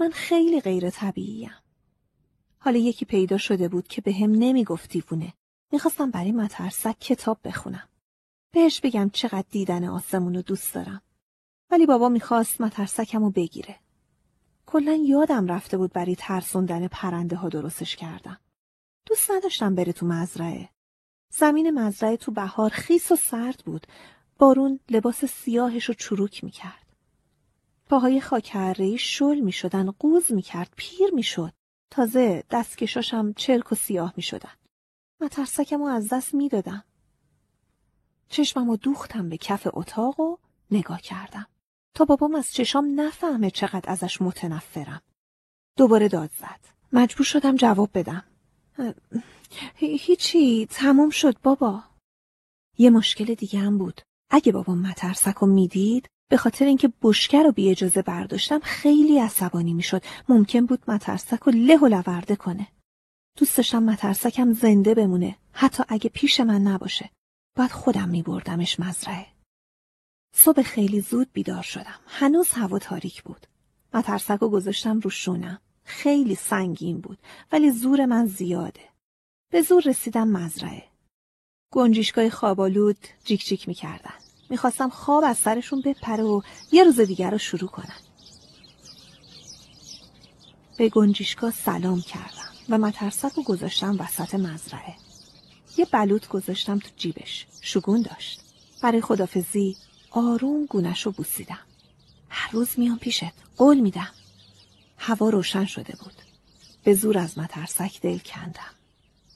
من 0.00 0.10
خیلی 0.10 0.60
غیر 0.60 0.90
طبیعیم. 0.90 1.50
حالا 2.58 2.78
یکی 2.78 3.04
پیدا 3.04 3.38
شده 3.38 3.68
بود 3.68 3.88
که 3.88 4.00
به 4.00 4.12
هم 4.12 4.30
نمی‌گفت 4.30 4.90
دیوونه. 4.90 5.34
می‌خواستم 5.72 6.10
برای 6.10 6.32
مترسک 6.32 6.98
کتاب 7.00 7.38
بخونم. 7.44 7.88
بهش 8.50 8.80
بگم 8.80 9.10
چقدر 9.12 9.44
دیدن 9.50 9.84
آسمون 9.84 10.34
رو 10.34 10.42
دوست 10.42 10.74
دارم. 10.74 11.02
ولی 11.70 11.86
بابا 11.86 12.08
می‌خواست 12.08 12.60
مترسکم 12.60 13.24
رو 13.24 13.30
بگیره. 13.30 13.80
کلا 14.66 14.92
یادم 14.92 15.46
رفته 15.46 15.76
بود 15.76 15.92
برای 15.92 16.16
ترسوندن 16.16 16.88
پرنده 16.88 17.36
ها 17.36 17.48
درستش 17.48 17.96
کردم. 17.96 18.40
دوست 19.06 19.30
نداشتم 19.30 19.74
بره 19.74 19.92
تو 19.92 20.06
مزرعه. 20.06 20.68
زمین 21.30 21.70
مزرعه 21.70 22.16
تو 22.16 22.32
بهار 22.32 22.70
خیس 22.70 23.12
و 23.12 23.16
سرد 23.16 23.62
بود. 23.64 23.86
بارون 24.38 24.80
لباس 24.90 25.24
سیاهش 25.24 25.84
رو 25.84 25.94
چروک 25.94 26.44
می‌کرد. 26.44 26.86
پاهای 27.86 28.20
خاکرهی 28.20 28.98
شل 28.98 29.40
می‌شدن، 29.40 29.90
قوز 29.90 30.32
می‌کرد، 30.32 30.72
پیر 30.76 31.10
می‌شد. 31.14 31.52
تازه 31.90 32.44
دستکشاشم 32.50 33.32
چرک 33.32 33.72
و 33.72 33.74
سیاه 33.74 34.12
می‌شدن. 34.16 34.54
مترسکم 35.20 35.78
رو 35.78 35.84
از 35.84 36.08
دست 36.08 36.34
می‌دادم. 36.34 36.84
چشمم 38.28 38.70
و 38.70 38.76
دوختم 38.76 39.28
به 39.28 39.36
کف 39.36 39.66
اتاق 39.72 40.20
و 40.20 40.36
نگاه 40.70 41.00
کردم. 41.00 41.46
تا 41.94 42.04
بابام 42.04 42.34
از 42.34 42.52
چشام 42.52 43.00
نفهمه 43.00 43.50
چقدر 43.50 43.90
ازش 43.90 44.22
متنفرم. 44.22 45.02
دوباره 45.76 46.08
داد 46.08 46.30
زد. 46.40 46.60
مجبور 46.92 47.26
شدم 47.26 47.56
جواب 47.56 47.90
بدم. 47.94 48.24
هیچی 49.76 50.66
تموم 50.66 51.10
شد 51.10 51.38
بابا. 51.42 51.82
یه 52.78 52.90
مشکل 52.90 53.34
دیگه 53.34 53.58
هم 53.58 53.78
بود. 53.78 54.00
اگه 54.30 54.52
بابام 54.52 54.78
مترسک 54.78 55.34
رو 55.34 55.46
می‌دید 55.46 56.08
به 56.30 56.36
خاطر 56.36 56.64
اینکه 56.64 56.92
بشکه 57.02 57.42
رو 57.42 57.52
بی 57.52 57.70
اجازه 57.70 58.02
برداشتم 58.02 58.58
خیلی 58.58 59.18
عصبانی 59.18 59.74
می‌شد. 59.74 60.02
ممکن 60.28 60.66
بود 60.66 60.90
مترسک 60.90 61.40
رو 61.42 61.52
له 61.52 61.76
و 61.76 61.86
لورده 61.86 62.36
کنه. 62.36 62.66
دوست 63.38 63.56
داشتم 63.56 63.82
مترسکم 63.82 64.52
زنده 64.52 64.94
بمونه 64.94 65.38
حتی 65.52 65.82
اگه 65.88 66.10
پیش 66.10 66.40
من 66.40 66.62
نباشه. 66.62 67.10
باید 67.56 67.70
خودم 67.70 68.08
میبردمش 68.08 68.80
مزرعه. 68.80 69.33
صبح 70.36 70.62
خیلی 70.62 71.00
زود 71.00 71.32
بیدار 71.32 71.62
شدم. 71.62 72.00
هنوز 72.06 72.50
هوا 72.50 72.78
تاریک 72.78 73.22
بود. 73.22 73.46
مترسک 73.94 74.38
رو 74.40 74.48
گذاشتم 74.48 75.00
رو 75.00 75.10
شونم. 75.10 75.60
خیلی 75.84 76.34
سنگین 76.34 77.00
بود 77.00 77.18
ولی 77.52 77.70
زور 77.70 78.06
من 78.06 78.26
زیاده. 78.26 78.80
به 79.50 79.62
زور 79.62 79.82
رسیدم 79.86 80.28
مزرعه. 80.28 80.84
گنجیشگاه 81.70 82.30
خوابالود 82.30 82.96
جیک 83.24 83.44
جیک 83.44 83.68
می‌کردن. 83.68 84.14
می‌خواستم 84.50 84.88
خواب 84.88 85.24
از 85.24 85.38
سرشون 85.38 85.80
بپره 85.80 86.24
و 86.24 86.40
یه 86.72 86.84
روز 86.84 87.00
دیگر 87.00 87.30
رو 87.30 87.38
شروع 87.38 87.68
کنم. 87.70 88.00
به 90.78 90.88
گنجیشگاه 90.88 91.50
سلام 91.50 92.00
کردم 92.00 92.50
و 92.68 92.78
مترسک 92.78 93.32
رو 93.32 93.42
گذاشتم 93.42 93.96
وسط 94.00 94.34
مزرعه. 94.34 94.94
یه 95.76 95.84
بلوط 95.92 96.28
گذاشتم 96.28 96.78
تو 96.78 96.88
جیبش. 96.96 97.46
شگون 97.60 98.02
داشت. 98.02 98.40
برای 98.82 99.00
خدافزی 99.00 99.76
آروم 100.16 100.66
گونش 100.66 101.06
رو 101.06 101.12
بوسیدم. 101.12 101.66
هر 102.28 102.52
روز 102.52 102.68
میام 102.76 102.98
پیشت. 102.98 103.32
قول 103.56 103.80
میدم. 103.80 104.10
هوا 104.98 105.28
روشن 105.30 105.64
شده 105.64 105.96
بود. 106.00 106.14
به 106.84 106.94
زور 106.94 107.18
از 107.18 107.38
مترسک 107.38 108.00
دل 108.00 108.18
کندم. 108.18 108.74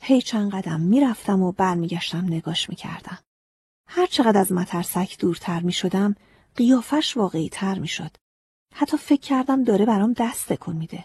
هی 0.00 0.22
چند 0.22 0.52
قدم 0.52 0.80
می‌رفتم 0.80 1.42
و 1.42 1.52
برمیگشتم 1.52 2.24
نگاش 2.24 2.68
می‌کردم. 2.68 3.18
هر 3.88 4.06
چقدر 4.06 4.40
از 4.40 4.52
مترسک 4.52 5.16
دورتر 5.18 5.60
می‌شدم 5.60 6.16
قیافش 6.56 7.16
واقعی 7.16 7.48
تر 7.48 7.78
می‌شد. 7.78 8.10
حتی 8.74 8.96
فکر 8.96 9.20
کردم 9.20 9.64
داره 9.64 9.86
برام 9.86 10.12
دست 10.12 10.52
تکون 10.52 10.76
میده. 10.76 11.04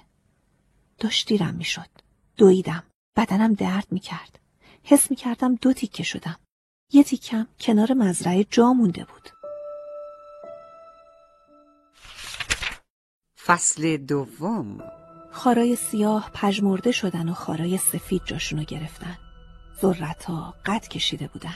داشت 0.97 1.27
دیرم 1.27 1.53
می‌شد. 1.53 1.89
دویدم. 2.37 2.83
بدنم 3.15 3.53
درد 3.53 3.87
می‌کرد. 3.91 4.39
حس 4.83 5.11
می‌کردم 5.11 5.55
دو 5.55 5.73
تیکه 5.73 6.03
شدم. 6.03 6.39
یه 6.91 7.03
تیکم 7.03 7.47
کنار 7.59 7.93
مزرعه 7.93 8.43
جا 8.43 8.73
مونده 8.73 9.05
بود. 9.05 9.29
فصل 13.45 13.97
دوم 13.97 14.77
خارای 15.31 15.75
سیاه 15.75 16.31
پژمرده 16.33 16.91
شدن 16.91 17.29
و 17.29 17.33
خارای 17.33 17.77
سفید 17.77 18.21
جاشونو 18.25 18.63
گرفتن. 18.63 19.17
ذرتا 19.81 20.53
قد 20.65 20.87
کشیده 20.87 21.27
بودن. 21.27 21.55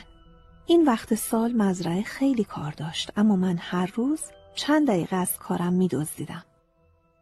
این 0.65 0.85
وقت 0.85 1.15
سال 1.15 1.51
مزرعه 1.51 2.03
خیلی 2.03 2.43
کار 2.43 2.71
داشت 2.71 3.11
اما 3.15 3.35
من 3.35 3.57
هر 3.57 3.91
روز 3.95 4.21
چند 4.55 4.87
دقیقه 4.87 5.15
از 5.15 5.37
کارم 5.37 5.73
میدزدیدم. 5.73 6.45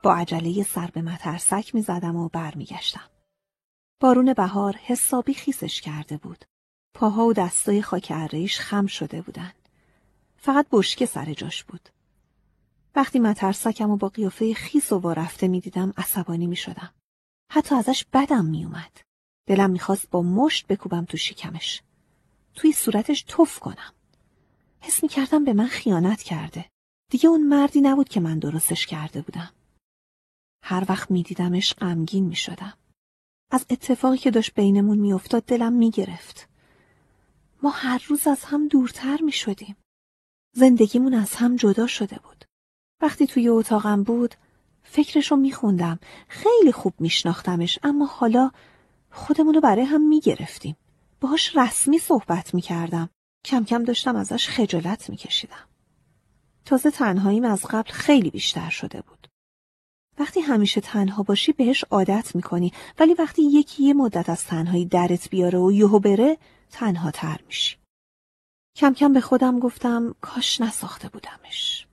با 0.03 0.15
عجله 0.15 0.63
سر 0.63 0.89
به 0.93 1.01
مترسک 1.01 1.75
می‌زدم 1.75 2.15
و 2.15 2.29
برمیگشتم. 2.29 3.09
بارون 3.99 4.33
بهار 4.33 4.75
حسابی 4.83 5.33
خیسش 5.33 5.81
کرده 5.81 6.17
بود. 6.17 6.45
پاها 6.93 7.25
و 7.25 7.33
دستای 7.33 7.81
خاک 7.81 8.13
خم 8.59 8.87
شده 8.87 9.21
بودن. 9.21 9.53
فقط 10.37 10.65
بشکه 10.71 11.05
سر 11.05 11.33
جاش 11.33 11.63
بود. 11.63 11.89
وقتی 12.95 13.19
مترسکم 13.19 13.89
و 13.89 13.97
با 13.97 14.09
قیافه 14.09 14.53
خیس 14.53 14.91
و 14.91 14.97
وارفته 14.97 15.47
می 15.47 15.59
دیدم 15.59 15.93
عصبانی 15.97 16.47
می 16.47 16.55
شدم. 16.55 16.93
حتی 17.51 17.75
ازش 17.75 18.05
بدم 18.13 18.45
می 18.45 18.65
اومد. 18.65 19.01
دلم 19.47 19.69
می‌خواست 19.69 20.09
با 20.09 20.21
مشت 20.21 20.67
بکوبم 20.67 21.05
تو 21.05 21.17
شکمش. 21.17 21.81
توی 22.55 22.73
صورتش 22.73 23.23
تف 23.27 23.59
کنم. 23.59 23.93
حس 24.79 25.03
می 25.03 25.09
کردم 25.09 25.45
به 25.45 25.53
من 25.53 25.67
خیانت 25.67 26.21
کرده. 26.21 26.65
دیگه 27.11 27.29
اون 27.29 27.47
مردی 27.47 27.81
نبود 27.81 28.09
که 28.09 28.19
من 28.19 28.39
درستش 28.39 28.85
کرده 28.85 29.21
بودم. 29.21 29.53
هر 30.63 30.85
وقت 30.89 31.11
می 31.11 31.23
دیدمش 31.23 31.73
غمگین 31.73 32.25
می 32.25 32.35
شدم. 32.35 32.73
از 33.51 33.65
اتفاقی 33.69 34.17
که 34.17 34.31
داشت 34.31 34.53
بینمون 34.53 34.97
می 34.97 35.13
افتاد 35.13 35.43
دلم 35.45 35.73
می 35.73 35.91
گرفت. 35.91 36.49
ما 37.63 37.69
هر 37.69 38.05
روز 38.07 38.27
از 38.27 38.43
هم 38.43 38.67
دورتر 38.67 39.21
می 39.21 39.31
شدیم. 39.31 39.75
زندگیمون 40.55 41.13
از 41.13 41.35
هم 41.35 41.55
جدا 41.55 41.87
شده 41.87 42.19
بود. 42.19 42.45
وقتی 43.05 43.27
توی 43.27 43.49
اتاقم 43.49 44.03
بود 44.03 44.35
فکرشو 44.83 45.35
میخوندم. 45.35 45.99
خیلی 46.27 46.71
خوب 46.71 46.93
میشناختمش 46.99 47.79
اما 47.83 48.05
حالا 48.05 48.51
خودمونو 49.11 49.61
برای 49.61 49.85
هم 49.85 50.01
می‌گرفتیم. 50.01 50.75
باهاش 51.21 51.57
رسمی 51.57 51.99
صحبت 51.99 52.53
می‌کردم. 52.53 53.09
کم 53.45 53.63
کم 53.65 53.83
داشتم 53.83 54.15
ازش 54.15 54.49
خجالت 54.49 55.09
میکشیدم. 55.09 55.67
تازه 56.65 56.91
تنهاییم 56.91 57.45
از 57.45 57.65
قبل 57.69 57.91
خیلی 57.91 58.29
بیشتر 58.29 58.69
شده 58.69 59.01
بود. 59.01 59.27
وقتی 60.17 60.39
همیشه 60.39 60.81
تنها 60.81 61.23
باشی 61.23 61.51
بهش 61.51 61.83
عادت 61.83 62.35
می‌کنی. 62.35 62.73
ولی 62.99 63.13
وقتی 63.13 63.41
یکی 63.41 63.83
یه 63.83 63.93
مدت 63.93 64.29
از 64.29 64.43
تنهایی 64.43 64.85
درت 64.85 65.29
بیاره 65.29 65.59
و 65.59 65.71
یهو 65.71 65.99
بره 65.99 66.37
تنها 66.71 67.11
تر 67.11 67.39
میشی. 67.47 67.77
کم 68.75 68.93
کم 68.93 69.13
به 69.13 69.21
خودم 69.21 69.59
گفتم 69.59 70.15
کاش 70.21 70.61
نساخته 70.61 71.09
بودمش. 71.09 71.84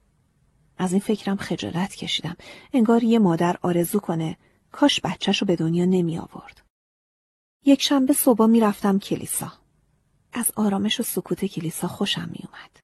از 0.78 0.92
این 0.92 1.00
فکرم 1.00 1.36
خجالت 1.36 1.94
کشیدم. 1.94 2.36
انگار 2.72 3.04
یه 3.04 3.18
مادر 3.18 3.56
آرزو 3.62 4.00
کنه 4.00 4.36
کاش 4.72 5.00
بچهش 5.04 5.38
رو 5.38 5.46
به 5.46 5.56
دنیا 5.56 5.84
نمی 5.84 6.18
آورد. 6.18 6.62
یک 7.64 7.82
شنبه 7.82 8.12
صبح 8.12 8.46
می 8.46 8.60
رفتم 8.60 8.98
کلیسا. 8.98 9.52
از 10.32 10.50
آرامش 10.56 11.00
و 11.00 11.02
سکوت 11.02 11.44
کلیسا 11.44 11.88
خوشم 11.88 12.28
می 12.32 12.44
اومد. 12.48 12.80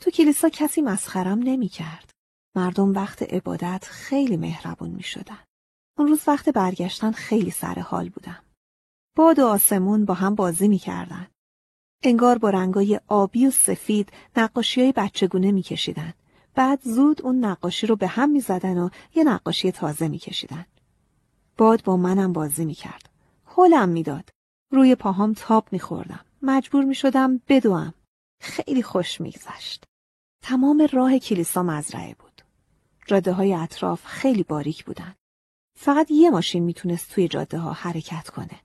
تو 0.00 0.10
کلیسا 0.10 0.48
کسی 0.48 0.82
مسخرم 0.82 1.38
نمی 1.38 1.68
کرد. 1.68 2.10
مردم 2.54 2.94
وقت 2.94 3.22
عبادت 3.22 3.84
خیلی 3.90 4.36
مهربون 4.36 4.90
می 4.90 5.02
شدن. 5.02 5.38
اون 5.98 6.08
روز 6.08 6.28
وقت 6.28 6.48
برگشتن 6.48 7.12
خیلی 7.12 7.50
سر 7.50 7.78
حال 7.78 8.08
بودم. 8.08 8.42
باد 9.16 9.38
و 9.38 9.46
آسمون 9.46 10.04
با 10.04 10.14
هم 10.14 10.34
بازی 10.34 10.68
می 10.68 10.78
کردن. 10.78 11.26
انگار 12.02 12.38
با 12.38 12.50
رنگای 12.50 13.00
آبی 13.08 13.46
و 13.46 13.50
سفید 13.50 14.12
نقاشی 14.36 14.80
های 14.80 14.92
بچگونه 14.92 15.52
می 15.52 15.62
کشیدن. 15.62 16.14
بعد 16.58 16.80
زود 16.82 17.22
اون 17.22 17.44
نقاشی 17.44 17.86
رو 17.86 17.96
به 17.96 18.06
هم 18.06 18.30
می 18.30 18.40
زدن 18.40 18.78
و 18.78 18.88
یه 19.14 19.24
نقاشی 19.24 19.72
تازه 19.72 20.08
می 20.08 20.18
کشیدن. 20.18 20.66
باد 21.56 21.84
با 21.84 21.96
منم 21.96 22.32
بازی 22.32 22.64
می 22.64 22.74
کرد. 22.74 23.08
حلم 23.44 23.88
می 23.88 24.02
داد. 24.02 24.30
روی 24.72 24.94
پاهام 24.94 25.32
تاب 25.32 25.68
می 25.72 25.78
خوردم. 25.78 26.24
مجبور 26.42 26.84
می 26.84 26.94
شدم 26.94 27.40
بدوم. 27.48 27.94
خیلی 28.40 28.82
خوش 28.82 29.20
می 29.20 29.30
گذشت. 29.30 29.84
تمام 30.42 30.88
راه 30.92 31.18
کلیسا 31.18 31.62
مزرعه 31.62 32.14
بود. 32.14 32.42
جاده 33.06 33.32
های 33.32 33.54
اطراف 33.54 34.04
خیلی 34.04 34.42
باریک 34.42 34.84
بودن. 34.84 35.14
فقط 35.78 36.10
یه 36.10 36.30
ماشین 36.30 36.62
می‌تونست 36.62 37.10
توی 37.10 37.28
جاده 37.28 37.58
ها 37.58 37.72
حرکت 37.72 38.30
کنه. 38.30 38.60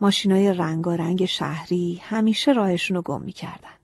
ماشینای 0.00 0.54
رنگارنگ 0.54 1.24
شهری 1.24 2.00
همیشه 2.02 2.52
راهشون 2.52 2.96
رو 2.96 3.02
گم 3.02 3.22
می‌کردن. 3.22 3.79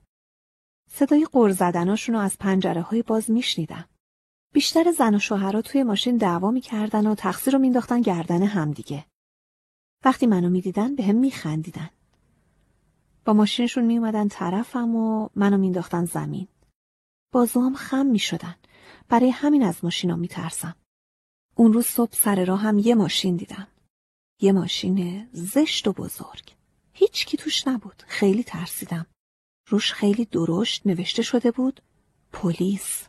صدای 0.87 1.27
قر 1.31 1.49
زدناشون 1.49 2.15
رو 2.15 2.21
از 2.21 2.37
پنجره 2.37 2.81
های 2.81 3.01
باز 3.01 3.31
میشنیدم. 3.31 3.85
بیشتر 4.53 4.91
زن 4.91 5.15
و 5.15 5.19
شوهرها 5.19 5.61
توی 5.61 5.83
ماشین 5.83 6.17
دعوا 6.17 6.51
می‌کردن 6.51 7.07
و 7.07 7.15
تقصیر 7.15 7.53
رو 7.53 7.59
مینداختن 7.59 8.01
گردن 8.01 8.43
همدیگه. 8.43 9.05
وقتی 10.05 10.27
منو 10.27 10.49
می‌دیدن 10.49 10.95
به 10.95 11.03
هم 11.03 11.15
میخندیدن. 11.15 11.89
با 13.25 13.33
ماشینشون 13.33 13.85
میومدن 13.85 14.27
طرفم 14.27 14.95
و 14.95 15.29
منو 15.35 15.57
مینداختن 15.57 16.05
زمین. 16.05 16.47
بازوام 17.31 17.75
خم 17.75 18.05
می‌شدن. 18.05 18.55
برای 19.09 19.29
همین 19.29 19.63
از 19.63 19.83
ماشینا 19.83 20.15
میترسم. 20.15 20.75
اون 21.55 21.73
روز 21.73 21.85
صبح 21.85 22.13
سر 22.13 22.45
راه 22.45 22.61
هم 22.61 22.79
یه 22.79 22.95
ماشین 22.95 23.35
دیدم. 23.35 23.67
یه 24.41 24.51
ماشین 24.51 25.27
زشت 25.31 25.87
و 25.87 25.93
بزرگ. 25.93 26.55
هیچ 26.93 27.25
کی 27.25 27.37
توش 27.37 27.67
نبود. 27.67 28.03
خیلی 28.07 28.43
ترسیدم. 28.43 29.05
روش 29.69 29.93
خیلی 29.93 30.25
درشت 30.25 30.87
نوشته 30.87 31.21
شده 31.21 31.51
بود 31.51 31.81
پلیس. 32.31 33.03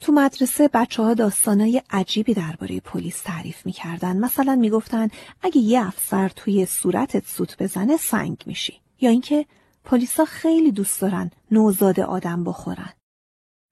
تو 0.00 0.12
مدرسه 0.12 0.68
بچه 0.68 1.02
ها 1.02 1.14
داستانای 1.14 1.82
عجیبی 1.90 2.34
درباره 2.34 2.80
پلیس 2.80 3.22
تعریف 3.22 3.66
می‌کردن. 3.66 4.16
مثلا 4.16 4.56
می‌گفتن 4.56 5.08
اگه 5.42 5.58
یه 5.58 5.86
افسر 5.86 6.28
توی 6.28 6.66
صورتت 6.66 7.26
سوت 7.26 7.62
بزنه 7.62 7.96
سنگ 7.96 8.42
میشی. 8.46 8.80
یا 9.00 9.10
اینکه 9.10 9.46
پلیسا 9.84 10.24
خیلی 10.24 10.72
دوست 10.72 11.00
دارن 11.00 11.30
نوزاد 11.50 12.00
آدم 12.00 12.44
بخورن. 12.44 12.92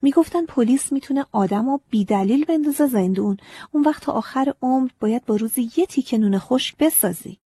می‌گفتن 0.03 0.47
پلیس 0.47 0.93
می‌تونه 0.93 1.27
آدم 1.33 1.67
رو 1.67 1.81
بیدلیل 1.91 2.45
بندازه 2.45 2.87
زندون. 2.87 3.37
اون 3.73 3.83
وقت 3.85 4.03
تا 4.03 4.13
آخر 4.13 4.55
عمر 4.63 4.91
باید 5.01 5.25
با 5.25 5.37
روزی 5.37 5.71
یه 5.77 5.87
تیکه 5.87 6.19
نون 6.19 6.39
خشک 6.39 6.77
بسازی. 6.77 7.39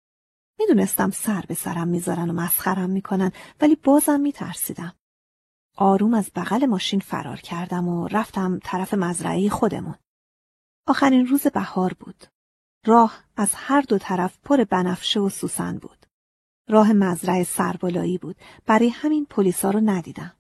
می‌دونستم 0.58 1.10
سر 1.10 1.44
به 1.48 1.54
سرم 1.54 1.88
می‌ذارن 1.88 2.30
و 2.30 2.32
مسخرم 2.32 2.90
می‌کنن 2.90 3.32
ولی 3.60 3.76
بازم 3.76 4.20
میترسیدم. 4.20 4.94
آروم 5.76 6.14
از 6.14 6.30
بغل 6.36 6.66
ماشین 6.66 7.00
فرار 7.00 7.40
کردم 7.40 7.88
و 7.88 8.08
رفتم 8.08 8.58
طرف 8.64 8.94
مزرعه 8.94 9.48
خودمون. 9.48 9.94
آخرین 10.86 11.26
روز 11.26 11.46
بهار 11.46 11.94
بود. 12.00 12.24
راه 12.86 13.24
از 13.36 13.50
هر 13.54 13.80
دو 13.80 13.98
طرف 13.98 14.38
پر 14.44 14.64
بنفشه 14.64 15.20
و 15.20 15.28
سوسن 15.28 15.78
بود. 15.78 16.06
راه 16.68 16.92
مزرعه 16.92 17.44
سربالایی 17.44 18.18
بود. 18.18 18.36
برای 18.66 18.88
همین 18.88 19.26
پلیسا 19.26 19.70
رو 19.70 19.80
ندیدم. 19.80 20.36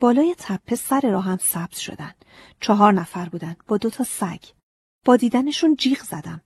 بالای 0.00 0.34
تپه 0.38 0.76
سر 0.76 1.00
راهم 1.10 1.36
سبز 1.36 1.78
شدن. 1.78 2.14
چهار 2.60 2.92
نفر 2.92 3.28
بودن 3.28 3.56
با 3.68 3.76
دو 3.76 3.90
تا 3.90 4.04
سگ. 4.04 4.44
با 5.04 5.16
دیدنشون 5.16 5.76
جیغ 5.76 5.98
زدم. 6.02 6.40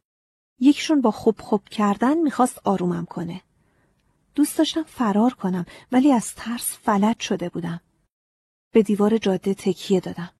یکشون 0.61 1.01
با 1.01 1.11
خوب 1.11 1.41
خوب 1.41 1.69
کردن 1.69 2.19
می‌خواست 2.19 2.61
آرومم 2.65 3.05
کنه. 3.05 3.43
دوست 4.35 4.59
داشتم 4.59 4.83
فرار 4.83 5.35
کنم 5.35 5.67
ولی 5.93 6.13
از 6.13 6.35
ترس 6.35 6.79
فلج 6.83 7.21
شده 7.21 7.49
بودم. 7.49 7.81
به 8.73 8.83
دیوار 8.83 9.19
جاده 9.19 9.55
تکیه 9.55 10.01
دادم. 10.01 10.31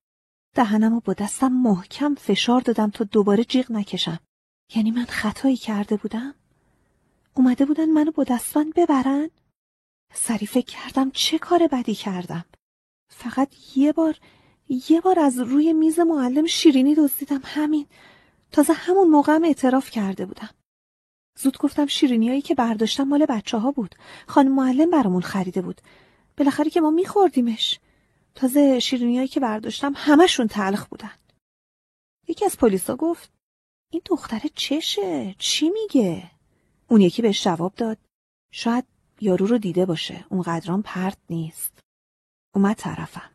دهنم 0.55 0.93
و 0.93 0.99
با 0.99 1.13
دستم 1.13 1.47
محکم 1.51 2.15
فشار 2.15 2.61
دادم 2.61 2.89
تا 2.89 3.03
دوباره 3.03 3.43
جیغ 3.43 3.71
نکشم. 3.71 4.19
یعنی 4.75 4.91
من 4.91 5.05
خطایی 5.05 5.57
کرده 5.57 5.97
بودم؟ 5.97 6.35
اومده 7.33 7.65
بودن 7.65 7.89
منو 7.89 8.11
با 8.11 8.23
دستان 8.23 8.73
ببرن؟ 8.75 9.29
سری 10.13 10.63
کردم 10.63 11.11
چه 11.11 11.39
کار 11.39 11.67
بدی 11.67 11.95
کردم. 11.95 12.45
فقط 13.09 13.77
یه 13.77 13.93
بار 13.93 14.19
یه 14.89 15.01
بار 15.01 15.19
از 15.19 15.39
روی 15.39 15.73
میز 15.73 15.99
معلم 15.99 16.45
شیرینی 16.45 16.95
دزدیدم 16.95 17.41
همین 17.43 17.85
تازه 18.51 18.73
همون 18.73 19.07
موقعم 19.07 19.43
اعتراف 19.43 19.89
کرده 19.89 20.25
بودم. 20.25 20.49
زود 21.39 21.57
گفتم 21.57 21.85
شیرینیایی 21.85 22.41
که 22.41 22.55
برداشتم 22.55 23.03
مال 23.03 23.25
بچه 23.25 23.57
ها 23.57 23.71
بود. 23.71 23.95
خانم 24.27 24.55
معلم 24.55 24.89
برامون 24.89 25.21
خریده 25.21 25.61
بود. 25.61 25.81
بالاخره 26.37 26.69
که 26.69 26.81
ما 26.81 26.89
میخوردیمش. 26.89 27.79
تازه 28.35 28.79
شیرینیایی 28.79 29.27
که 29.27 29.39
برداشتم 29.39 29.93
همشون 29.95 30.47
تلخ 30.47 30.87
بودن. 30.87 31.13
یکی 32.27 32.45
از 32.45 32.57
پلیسا 32.57 32.95
گفت 32.95 33.31
این 33.91 34.01
دختره 34.05 34.49
چشه؟ 34.55 35.35
چی 35.39 35.69
میگه؟ 35.69 36.31
اون 36.87 37.01
یکی 37.01 37.21
بهش 37.21 37.43
جواب 37.43 37.75
داد 37.75 37.97
شاید 38.51 38.85
یارو 39.21 39.45
رو 39.45 39.57
دیده 39.57 39.85
باشه. 39.85 40.25
اون 40.29 40.41
قدران 40.41 40.81
پرت 40.81 41.17
نیست. 41.29 41.79
اومد 42.55 42.75
طرفم. 42.75 43.31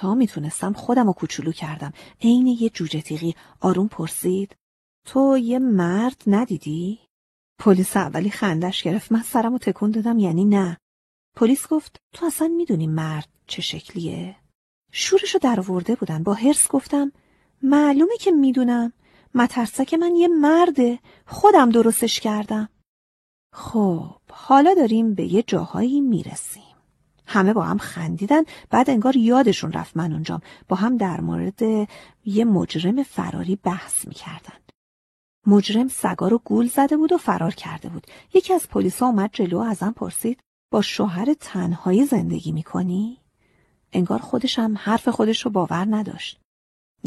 تا 0.00 0.14
می‌تونستم 0.14 0.72
خودم 0.72 1.06
رو 1.06 1.12
کوچولو 1.12 1.52
کردم. 1.52 1.92
عین 2.22 2.46
یه 2.46 2.70
جوجه 2.70 3.00
تیغی 3.00 3.34
آروم 3.60 3.88
پرسید. 3.88 4.56
تو 5.06 5.38
یه 5.38 5.58
مرد 5.58 6.22
ندیدی؟ 6.26 6.98
پلیس 7.58 7.96
اولی 7.96 8.30
خندش 8.30 8.82
گرفت. 8.82 9.12
من 9.12 9.22
سرم 9.22 9.58
تکون 9.58 9.90
دادم 9.90 10.18
یعنی 10.18 10.44
نه. 10.44 10.78
پلیس 11.36 11.68
گفت 11.68 11.96
تو 12.12 12.26
اصلا 12.26 12.48
می‌دونی 12.48 12.86
مرد 12.86 13.28
چه 13.46 13.62
شکلیه؟ 13.62 14.36
شورشو 14.92 15.38
در 15.38 15.70
ورده 15.70 15.94
بودن. 15.94 16.22
با 16.22 16.34
هرس 16.34 16.68
گفتم 16.68 17.12
معلومه 17.62 18.16
که 18.20 18.30
می‌دونم. 18.30 18.92
مترسک 19.34 19.94
من 19.94 20.16
یه 20.16 20.28
مرده. 20.28 20.98
خودم 21.26 21.70
درستش 21.70 22.20
کردم. 22.20 22.68
خب 23.52 24.20
حالا 24.30 24.74
داریم 24.74 25.14
به 25.14 25.24
یه 25.24 25.42
جاهایی 25.42 26.00
می‌رسیم. 26.00 26.69
همه 27.30 27.52
با 27.52 27.62
هم 27.62 27.78
خندیدن 27.78 28.42
بعد 28.70 28.90
انگار 28.90 29.16
یادشون 29.16 29.72
رفت 29.72 29.96
من 29.96 30.12
اونجام 30.12 30.40
با 30.68 30.76
هم 30.76 30.96
در 30.96 31.20
مورد 31.20 31.88
یه 32.24 32.44
مجرم 32.44 33.02
فراری 33.02 33.56
بحث 33.56 34.08
می‌کردن. 34.08 34.58
مجرم 35.46 35.88
سگا 35.88 36.28
رو 36.28 36.38
گول 36.44 36.66
زده 36.66 36.96
بود 36.96 37.12
و 37.12 37.18
فرار 37.18 37.54
کرده 37.54 37.88
بود. 37.88 38.06
یکی 38.34 38.54
از 38.54 38.68
پلیسا 38.68 39.06
اومد 39.06 39.30
جلو 39.32 39.58
ازم 39.58 39.92
پرسید 39.96 40.40
با 40.72 40.82
شوهر 40.82 41.34
تنهایی 41.40 42.04
زندگی 42.04 42.52
می‌کنی؟ 42.52 43.18
انگار 43.92 44.18
خودش 44.18 44.58
هم 44.58 44.78
حرف 44.78 45.08
خودش 45.08 45.44
رو 45.44 45.50
باور 45.50 45.86
نداشت. 45.90 46.40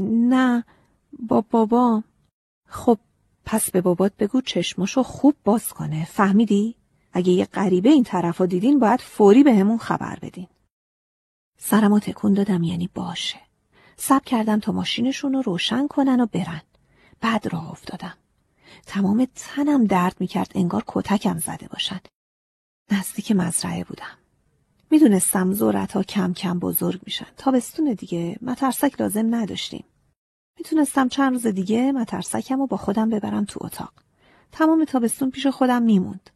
نه 0.08 0.64
با 1.20 1.42
بابا 1.42 2.04
خب 2.68 2.98
پس 3.46 3.72
به 3.72 3.82
بابات 3.82 4.14
بگو 4.18 4.42
چشمشو 4.42 5.04
خوب 5.04 5.36
باز 5.44 5.74
کنه 5.74 6.06
فهمیدی؟ 6.06 6.76
اگه 7.14 7.32
یه 7.32 7.46
غریبه 7.46 7.90
این 7.90 8.04
طرف 8.04 8.42
دیدین 8.42 8.80
باید 8.80 9.02
فوری 9.02 9.44
به 9.44 9.56
همون 9.56 9.78
خبر 9.78 10.20
بدین. 10.22 10.48
سرمو 11.58 12.00
تکون 12.00 12.34
دادم 12.34 12.64
یعنی 12.64 12.90
باشه. 12.94 13.40
سب 13.98 14.24
کردم 14.24 14.60
تا 14.60 14.72
ماشینشون 14.72 15.34
رو 15.34 15.42
روشن 15.42 15.88
کنن 15.88 16.20
و 16.20 16.26
برن. 16.26 16.62
بعد 17.22 17.48
راه 17.48 17.72
افتادم. 17.72 18.18
تمام 18.86 19.28
تنم 19.36 19.86
درد 19.86 20.16
می‌کرد 20.20 20.52
انگار 20.56 20.84
کتکم 20.88 21.40
زده 21.40 21.68
باشن. 21.68 22.00
نزدیک 22.92 23.32
مزرعه 23.32 23.84
بودم. 23.84 24.18
می‌دونستم 24.92 25.54
زورت 25.54 25.92
ها 25.92 26.04
کم 26.04 26.34
کم 26.34 26.60
بزرگ 26.60 27.02
میشن. 27.06 27.28
تابستون 27.38 27.94
دیگه 27.94 28.38
مترسک 28.42 29.02
لازم 29.02 29.36
نداشتیم. 29.36 29.86
می‌تونستم 30.58 31.08
چند 31.08 31.34
روز 31.34 31.48
دیگه 31.48 31.92
مترسکم 31.92 32.60
رو 32.60 32.68
با 32.68 32.78
خودم 32.78 33.10
ببرم 33.10 33.46
تو 33.46 33.60
اتاق. 33.64 33.94
تمام 34.52 34.86
تابستون 34.86 35.32
پیش 35.32 35.48
خودم 35.48 35.82
میموند. 35.82 36.30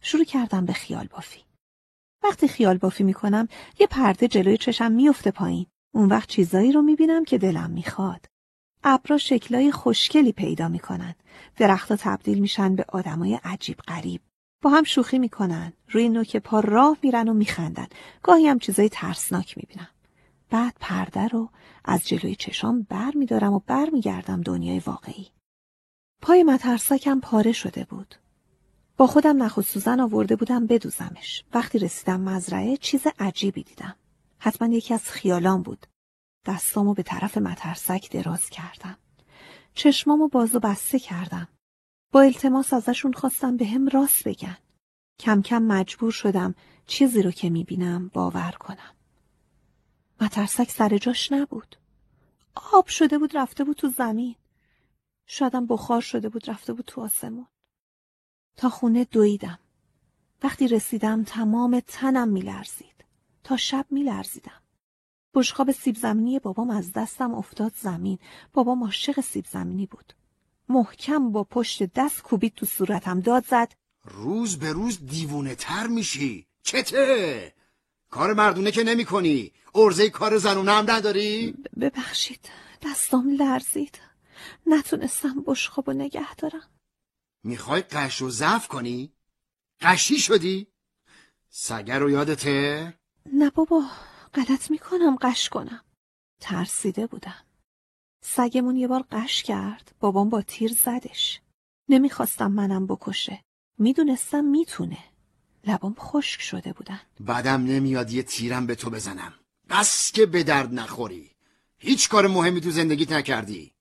شروع 0.00 0.24
کردم 0.24 0.66
به 0.66 0.72
خیال 0.72 1.06
بافی. 1.06 1.40
وقتی 2.22 2.48
خیال 2.48 2.78
بافی 2.78 3.04
می‌کنم 3.04 3.48
یه 3.80 3.86
پرده 3.86 4.28
جلوی 4.28 4.56
چشم 4.56 4.92
میفته 4.92 5.30
پایین. 5.30 5.66
اون 5.94 6.08
وقت 6.08 6.28
چیزایی 6.28 6.72
رو 6.72 6.82
می‌بینم 6.82 7.24
که 7.24 7.38
دلم 7.38 7.70
می‌خواد. 7.70 8.26
ابرا 8.84 9.18
شکلای 9.18 9.72
خوشگلی 9.72 10.32
پیدا 10.32 10.68
می‌کنن. 10.68 11.14
درختها 11.56 11.96
تبدیل 11.96 12.38
میشن 12.38 12.76
به 12.76 12.84
آدمای 12.88 13.40
عجیب 13.44 13.76
غریب. 13.76 14.20
با 14.62 14.70
هم 14.70 14.84
شوخی 14.84 15.18
می‌کنن. 15.18 15.72
روی 15.88 16.08
نوک 16.08 16.36
پا 16.36 16.60
راه 16.60 16.98
میرن 17.02 17.28
و 17.28 17.34
میخندن. 17.34 17.86
گاهی 18.22 18.46
هم 18.46 18.58
چیزای 18.58 18.88
ترسناک 18.88 19.58
می‌بینم. 19.58 19.88
بعد 20.50 20.76
پرده 20.80 21.28
رو 21.28 21.50
از 21.84 22.08
جلوی 22.08 22.34
چشام 22.34 22.82
بر 22.82 23.12
میدارم 23.14 23.52
و 23.52 23.58
بر 23.58 23.90
میگردم 23.90 24.40
دنیای 24.40 24.78
واقعی. 24.78 25.26
پای 26.22 26.42
مترسکم 26.42 27.20
پاره 27.20 27.52
شده 27.52 27.84
بود. 27.84 28.14
با 29.00 29.06
خودم 29.06 29.42
نخ 29.42 29.56
و 29.56 29.62
سوزن 29.62 30.00
آورده 30.00 30.36
بودم 30.36 30.66
بدوزمش. 30.66 31.44
وقتی 31.54 31.78
رسیدم 31.78 32.20
مزرعه 32.20 32.76
چیز 32.76 33.06
عجیبی 33.18 33.62
دیدم. 33.62 33.96
حتما 34.38 34.68
یکی 34.68 34.94
از 34.94 35.10
خیالان 35.10 35.62
بود. 35.62 35.86
دستامو 36.46 36.94
به 36.94 37.02
طرف 37.02 37.38
مترسک 37.38 38.10
دراز 38.10 38.50
کردم. 38.50 38.98
چشمامو 39.74 40.28
باز 40.28 40.54
و 40.54 40.60
بسته 40.60 40.98
کردم. 40.98 41.48
با 42.12 42.20
التماس 42.20 42.72
ازشون 42.72 43.12
خواستم 43.12 43.56
به 43.56 43.66
هم 43.66 43.88
راست 43.88 44.28
بگن. 44.28 44.58
کم 45.20 45.42
کم 45.42 45.62
مجبور 45.62 46.12
شدم 46.12 46.54
چیزی 46.86 47.22
رو 47.22 47.30
که 47.30 47.50
می‌بینم 47.50 48.08
باور 48.08 48.50
کنم. 48.50 48.94
مترسک 50.20 50.70
سر 50.70 50.98
جاش 50.98 51.32
نبود. 51.32 51.76
آب 52.72 52.86
شده 52.86 53.18
بود 53.18 53.36
رفته 53.36 53.64
بود 53.64 53.76
تو 53.76 53.88
زمین. 53.88 54.36
شایدم 55.26 55.66
بخار 55.66 56.00
شده 56.00 56.28
بود 56.28 56.50
رفته 56.50 56.72
بود 56.72 56.84
تو 56.84 57.00
آسمون. 57.00 57.46
تا 58.60 58.68
خونه 58.68 59.04
دویدم. 59.04 59.58
وقتی 60.42 60.68
رسیدم 60.68 61.24
تمام 61.24 61.80
تنم 61.86 62.28
میلرزید. 62.28 63.04
تا 63.44 63.56
شب 63.56 63.86
میلرزیدم. 63.90 64.60
بشقاب 65.34 65.72
سیب 65.72 65.96
زمینی 65.96 66.38
بابام 66.38 66.70
از 66.70 66.92
دستم 66.92 67.34
افتاد 67.34 67.72
زمین. 67.76 68.18
بابام 68.52 68.84
عاشق 68.84 69.20
سیب 69.20 69.44
زمینی 69.52 69.86
بود. 69.86 70.12
محکم 70.68 71.32
با 71.32 71.44
پشت 71.44 71.82
دست 71.94 72.22
کوبید 72.22 72.54
تو 72.54 72.66
صورتم 72.66 73.20
داد 73.20 73.44
زد 73.46 73.72
روز 74.04 74.58
به 74.58 74.72
روز 74.72 75.06
دیوونه 75.06 75.54
تر 75.54 75.86
میشی 75.86 76.46
چته؟ 76.62 77.54
کار 78.10 78.34
مردونه 78.34 78.70
که 78.70 78.84
نمی 78.84 79.04
کنی 79.04 79.52
ارزه 79.74 80.10
کار 80.10 80.38
زنونه 80.38 80.72
هم 80.72 80.90
نداری؟ 80.90 81.54
ببخشید 81.80 82.50
دستام 82.82 83.30
لرزید 83.30 83.98
نتونستم 84.66 85.42
بشقاب 85.46 85.88
و 85.88 85.92
نگه 85.92 86.34
دارم 86.34 86.69
می‌خوای 87.42 87.82
قش 87.82 88.22
و 88.22 88.30
ضعف 88.30 88.68
کنی؟ 88.68 89.12
قشی 89.80 90.18
شدی؟ 90.18 90.66
سگر 91.50 91.98
رو 91.98 92.10
یادته؟ 92.10 92.94
نه 93.32 93.50
بابا 93.50 93.82
غلط 94.34 94.70
می‌کنم 94.70 95.16
قش 95.16 95.48
کنم. 95.48 95.84
ترسیده 96.40 97.06
بودم. 97.06 97.44
سگمون 98.22 98.76
یه 98.76 98.88
بار 98.88 99.04
قش 99.10 99.42
کرد 99.42 99.94
بابام 100.00 100.28
با 100.30 100.42
تیر 100.42 100.72
زدش. 100.72 101.40
نمی‌خواستم 101.88 102.52
منم 102.52 102.86
بکشه. 102.86 103.44
می‌دونستم 103.78 104.44
می‌تونه. 104.44 104.98
لبام 105.66 105.94
خشک 105.98 106.40
شده 106.40 106.72
بودن. 106.72 107.00
بعدم 107.20 107.64
نمیاد 107.64 108.10
یه 108.10 108.22
تیرم 108.22 108.66
به 108.66 108.74
تو 108.74 108.90
بزنم. 108.90 109.34
بس 109.68 110.12
که 110.12 110.26
به 110.26 110.42
درد 110.42 110.74
نخوری. 110.74 111.30
هیچ 111.78 112.08
کار 112.08 112.26
مهمی 112.26 112.60
تو 112.60 112.70
زندگیت 112.70 113.12
نکردی. 113.12 113.74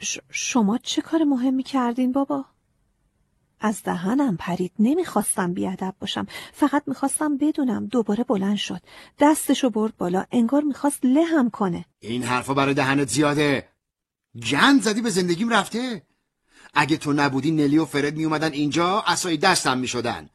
ش 0.00 0.18
شما 0.30 0.78
چه 0.78 1.02
کار 1.02 1.24
مهمی 1.24 1.62
کردین 1.62 2.12
بابا؟ 2.12 2.44
از 3.60 3.82
دهنم 3.82 4.36
پرید 4.36 4.72
نمی‌خواستم 4.78 5.54
بیادب 5.54 5.94
باشم. 6.00 6.26
فقط 6.52 6.82
می‌خواستم 6.86 7.36
بدونم 7.36 7.86
دوباره 7.86 8.24
بلند 8.24 8.56
شد. 8.56 8.80
دستشو 9.18 9.70
برد 9.70 9.96
بالا 9.96 10.24
انگار 10.30 10.62
می‌خواست 10.62 11.00
لهم 11.04 11.50
کنه. 11.50 11.84
این 12.00 12.22
حرفا 12.22 12.54
برای 12.54 12.74
دهنت 12.74 13.08
زیاده. 13.08 13.68
گند 14.50 14.82
زدی 14.82 15.00
به 15.00 15.10
زندگیم 15.10 15.48
رفته. 15.48 16.02
اگه 16.74 16.96
تو 16.96 17.12
نبودی 17.12 17.50
نلی 17.50 17.78
و 17.78 17.84
فرد 17.84 18.16
میومدن 18.16 18.52
اینجا 18.52 19.04
اسای 19.06 19.36
دستم 19.36 19.78
می‌شدن. 19.78 20.28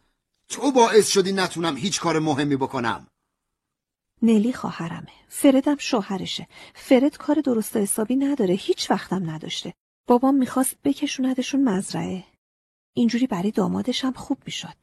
تو 0.49 0.71
باعث 0.71 1.07
شدی 1.07 1.31
نتونم 1.31 1.77
هیچ 1.77 1.99
کار 1.99 2.19
مهمی 2.19 2.55
بکنم. 2.55 3.07
نلی 4.23 4.53
خواهرمه. 4.53 5.11
فردم 5.27 5.75
شوهرشه. 5.79 6.47
فرد 6.73 7.17
کار 7.17 7.41
درست 7.41 7.75
و 7.75 7.79
حسابی 7.79 8.15
نداره. 8.15 8.53
هیچ 8.53 8.91
وقتم 8.91 9.29
نداشته. 9.29 9.73
بابام 10.07 10.35
می‌خواست 10.35 10.75
بکشوندشون 10.83 11.63
مزرعه. 11.63 12.23
اینجوری 12.95 13.27
برای 13.27 13.51
دامادش 13.51 14.05
هم 14.05 14.13
خوب 14.13 14.37
می‌شد. 14.45 14.77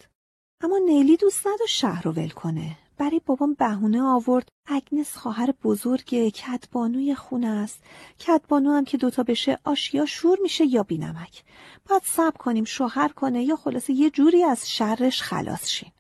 اما 0.61 0.79
نیلی 0.79 1.17
دوست 1.17 1.47
نداشت 1.47 1.79
شهر 1.79 2.03
رو 2.03 2.13
ول 2.13 2.29
کنه. 2.29 2.77
برای 2.99 3.21
بابام 3.27 3.55
بهونه 3.55 4.03
آورد. 4.03 4.49
اگنس 4.67 5.17
خواهر 5.17 5.55
بزرگ 5.65 6.29
کدبانوی 6.29 7.15
خونه 7.15 7.49
است. 7.49 7.83
کدبانو 8.27 8.71
هم 8.71 8.85
که 8.85 8.97
دوتا 8.97 9.23
بشه 9.23 9.59
آشیا 9.65 10.07
شور 10.07 10.39
میشه 10.43 10.67
یا 10.67 10.83
بینمک. 10.83 11.45
باید 11.89 12.03
صبر 12.05 12.37
کنیم 12.37 12.65
شوهر 12.65 13.09
کنه 13.09 13.45
یا 13.45 13.57
خلاصه 13.57 13.93
یه 13.93 14.11
جوری 14.11 14.45
از 14.45 14.71
شرش 14.71 15.23
خلاص 15.23 15.69
شیم. 15.69 15.93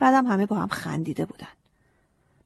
بعدم 0.00 0.26
همه 0.26 0.46
با 0.46 0.56
هم 0.56 0.68
خندیده 0.68 1.26
بودن. 1.26 1.57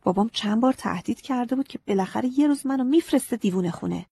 بابام 0.03 0.31
چند 0.33 0.61
بار 0.61 0.73
تهدید 0.73 1.21
کرده 1.21 1.57
بود 1.57 1.69
که 1.69 1.79
بالاخره 1.87 2.31
یه 2.39 2.47
روز 2.47 2.67
منو 2.67 2.85
میفرسته 2.85 3.37
دیوونه 3.37 3.71
خونه 3.71 4.07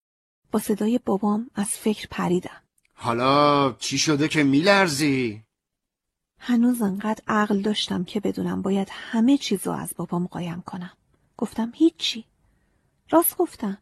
با 0.52 0.58
صدای 0.58 1.00
بابام 1.04 1.50
از 1.54 1.68
فکر 1.68 2.08
پریدم 2.10 2.62
حالا 2.94 3.72
چی 3.72 3.98
شده 3.98 4.28
که 4.28 4.42
میلرزی؟ 4.42 5.42
هنوز 6.38 6.82
انقدر 6.82 7.22
عقل 7.28 7.60
داشتم 7.62 8.04
که 8.04 8.20
بدونم 8.20 8.62
باید 8.62 8.88
همه 8.90 9.36
چیزو 9.38 9.70
از 9.70 9.92
بابام 9.96 10.26
قایم 10.26 10.60
کنم. 10.60 10.90
گفتم 11.36 11.72
هیچی. 11.74 12.24
راست 13.10 13.36
گفتم. 13.36 13.78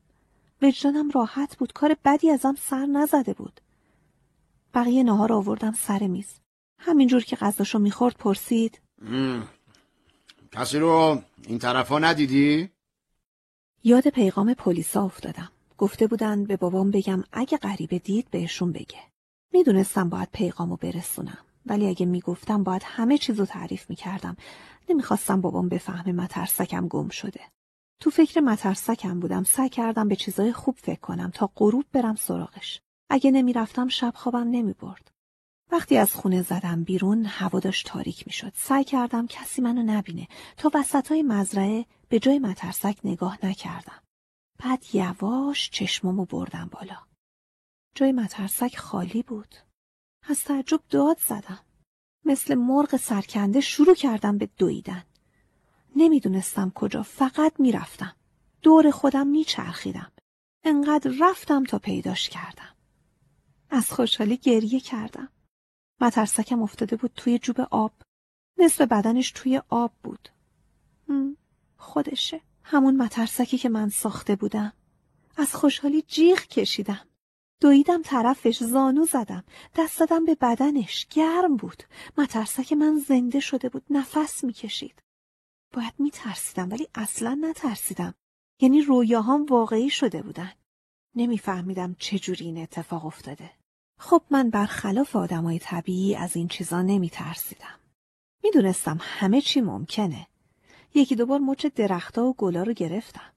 وجدانم 0.62 1.10
راحت 1.10 1.56
بود. 1.56 1.72
کار 1.72 1.96
بدی 2.04 2.30
ازم 2.30 2.54
سر 2.60 2.86
نزده 2.86 3.32
بود. 3.32 3.60
بقیه 4.74 5.02
نهار 5.02 5.32
آوردم 5.32 5.72
سر 5.72 6.06
میز. 6.06 6.34
همینجور 6.78 7.24
که 7.24 7.36
غذاشو 7.36 7.78
می‌خورد 7.78 8.16
پرسید. 8.16 8.80
کسی 10.52 10.78
رو 10.78 11.22
این 11.46 11.58
طرفا 11.58 11.98
ندیدی؟ 11.98 12.70
یاد 13.84 14.08
پیغام 14.08 14.54
پلیسا 14.54 15.04
افتادم. 15.04 15.50
گفته 15.78 16.06
بودن 16.06 16.44
به 16.44 16.56
بابام 16.56 16.90
بگم 16.90 17.24
اگه 17.32 17.58
غریبه 17.58 17.98
دید 17.98 18.30
بهشون 18.30 18.72
بگه. 18.72 18.98
می‌دونستم 19.52 20.08
باید 20.08 20.28
پیغامو 20.32 20.76
برسونم. 20.76 21.38
ولی 21.66 21.86
اگه 21.86 22.06
می‌گفتم 22.06 22.62
باید 22.62 22.82
همه 22.84 23.18
چیزو 23.18 23.46
تعریف 23.46 23.90
می‌کردم. 23.90 24.36
نمی‌خواستم 24.88 25.40
بابام 25.40 25.68
بفهمه 25.68 26.12
مترسکم 26.12 26.88
گم 26.88 27.08
شده. 27.08 27.40
تو 28.00 28.10
فکر 28.10 28.40
مترسکم 28.40 29.20
بودم. 29.20 29.44
سعی 29.44 29.68
کردم 29.68 30.08
به 30.08 30.16
چیزای 30.16 30.52
خوب 30.52 30.76
فکر 30.78 31.00
کنم 31.00 31.30
تا 31.34 31.50
غروب 31.56 31.84
برم 31.92 32.14
سراغش. 32.14 32.80
اگه 33.10 33.30
نمی‌رفتم 33.30 33.88
شب 33.88 34.12
خوابم 34.16 34.48
نمی‌برد. 34.50 35.10
وقتی 35.70 35.96
از 35.96 36.14
خونه 36.14 36.42
زدم 36.42 36.84
بیرون 36.84 37.26
هوا 37.26 37.60
داشت 37.60 37.86
تاریک 37.86 38.26
می‌شد. 38.26 38.52
سعی 38.56 38.84
کردم 38.84 39.26
کسی 39.26 39.62
منو 39.62 39.82
نبینه 39.82 40.28
تا 40.56 40.70
وسطای 40.74 41.22
مزرعه 41.22 41.86
به 42.08 42.18
جای 42.18 42.38
مترسک 42.38 42.98
نگاه 43.04 43.38
نکردم. 43.42 44.02
بعد 44.58 44.84
یواش 44.92 45.70
چشمامو 45.70 46.24
بردم 46.24 46.68
بالا. 46.72 46.98
جای 47.94 48.12
مترسک 48.12 48.76
خالی 48.76 49.22
بود. 49.22 49.54
از 50.22 50.44
تعجب 50.44 50.80
داد 50.90 51.18
زدم. 51.26 51.60
مثل 52.24 52.54
مرغ 52.54 52.96
سرکنده 52.96 53.60
شروع 53.60 53.94
کردم 53.94 54.38
به 54.38 54.48
دویدن. 54.56 55.04
نمی‌دونستم 55.96 56.72
کجا 56.74 57.02
فقط 57.02 57.52
می‌رفتم. 57.58 58.16
دور 58.62 58.90
خودم 58.90 59.26
میچرخیدم. 59.26 60.12
انقدر 60.64 61.14
رفتم 61.20 61.64
تا 61.64 61.78
پیداش 61.78 62.28
کردم. 62.28 62.74
از 63.70 63.92
خوشحالی 63.92 64.36
گریه 64.36 64.80
کردم. 64.80 65.28
مترسکم 66.00 66.62
افتاده 66.62 66.96
بود 66.96 67.12
توی 67.16 67.38
جوب 67.38 67.60
آب. 67.60 67.92
نصف 68.58 68.80
بدنش 68.80 69.30
توی 69.30 69.62
آب 69.68 69.92
بود. 70.02 70.28
خودشه. 71.76 72.40
همون 72.62 72.96
مترسکی 72.96 73.58
که 73.58 73.68
من 73.68 73.88
ساخته 73.88 74.36
بودم. 74.36 74.72
از 75.36 75.54
خوشحالی 75.54 76.02
جیغ 76.02 76.38
کشیدم. 76.38 77.08
دویدم 77.60 78.02
طرفش 78.02 78.62
زانو 78.62 79.04
زدم 79.04 79.44
دست 79.76 80.00
دادم 80.00 80.24
به 80.24 80.34
بدنش 80.34 81.06
گرم 81.10 81.56
بود 81.56 81.82
مترسک 82.18 82.72
من 82.72 82.98
زنده 82.98 83.40
شده 83.40 83.68
بود 83.68 83.84
نفس 83.90 84.44
می‌کشید 84.44 85.02
باید 85.72 85.94
میترسیدم 85.98 86.70
ولی 86.70 86.88
اصلا 86.94 87.38
نترسیدم 87.40 88.14
یعنی 88.60 88.82
رویاهام 88.82 89.46
واقعی 89.46 89.90
شده 89.90 90.22
بودن 90.22 90.52
نمیفهمیدم 91.14 91.96
چجوری 91.98 92.44
این 92.44 92.58
اتفاق 92.58 93.06
افتاده 93.06 93.50
خب 93.98 94.22
من 94.30 94.50
برخلاف 94.50 95.16
آدمای 95.16 95.58
طبیعی 95.58 96.16
از 96.16 96.36
این 96.36 96.48
چیزا 96.48 96.82
نمیترسیدم 96.82 97.78
می‌دونستم 98.44 98.98
همه 99.00 99.40
چی 99.40 99.60
ممکنه 99.60 100.26
یکی 100.94 101.16
دوبار 101.16 101.40
مچ 101.40 101.66
درختها 101.66 102.24
و 102.24 102.34
گلا 102.34 102.62
رو 102.62 102.72
گرفتم 102.72 103.32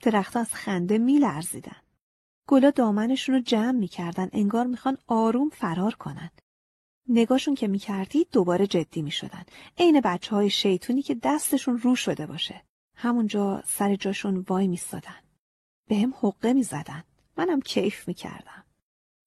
درختها 0.00 0.40
از 0.40 0.54
خنده 0.54 0.98
میلرزیدن 0.98 1.76
گلا 2.46 2.70
دامنشون 2.70 3.34
رو 3.34 3.40
جمع 3.40 3.78
می‌کردن 3.78 4.28
انگار 4.32 4.66
می‌خوان 4.66 4.98
آروم 5.06 5.48
فرار 5.48 5.94
کنن. 5.94 6.30
نگاشون 7.08 7.54
که 7.54 7.68
می‌کردی 7.68 8.26
دوباره 8.32 8.66
جدی 8.66 9.02
می‌شدن. 9.02 9.44
عین 9.78 10.00
بچه 10.00 10.36
های 10.36 10.50
شیطونی 10.50 11.02
که 11.02 11.14
دستشون 11.14 11.78
رو 11.78 11.96
شده 11.96 12.26
باشه. 12.26 12.62
همونجا 12.96 13.62
سر 13.66 13.94
جاشون 13.94 14.44
وای 14.48 14.68
میستادن. 14.68 15.20
به 15.88 15.96
هم 15.96 16.14
حقه 16.20 16.52
می‌زدن. 16.52 17.04
منم 17.36 17.60
کیف 17.60 18.08
می‌کردم. 18.08 18.61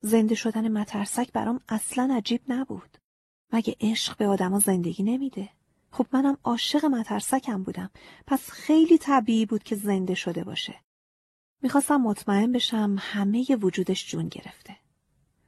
زنده 0.05 0.35
شدن 0.35 0.67
مترسک 0.67 1.31
برام 1.31 1.59
اصلا 1.69 2.13
عجیب 2.17 2.41
نبود. 2.47 2.97
مگه 3.53 3.75
عشق 3.81 4.17
به 4.17 4.27
آدما 4.27 4.59
زندگی 4.59 5.03
نمیده؟ 5.03 5.49
خب 5.91 6.07
منم 6.11 6.37
عاشق 6.43 6.85
مترسکم 6.85 7.63
بودم. 7.63 7.89
پس 8.27 8.49
خیلی 8.49 8.97
طبیعی 8.97 9.45
بود 9.45 9.63
که 9.63 9.75
زنده 9.75 10.13
شده 10.13 10.43
باشه. 10.43 10.81
می‌خواستم 11.61 11.95
مطمئن 11.95 12.51
بشم 12.51 12.95
همه 12.99 13.55
وجودش 13.55 14.11
جون 14.11 14.27
گرفته. 14.27 14.77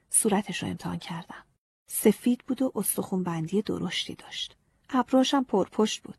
صورتش 0.09 0.63
رو 0.63 0.69
امتحان 0.69 0.99
کردم. 0.99 1.45
سفید 1.89 2.43
بود 2.47 2.61
و 2.61 2.71
استخون 2.75 3.23
بندی 3.23 3.61
درشتی 3.61 4.15
داشت. 4.15 4.57
ابراشم 4.89 5.43
پرپشت 5.43 6.03
بود. 6.03 6.17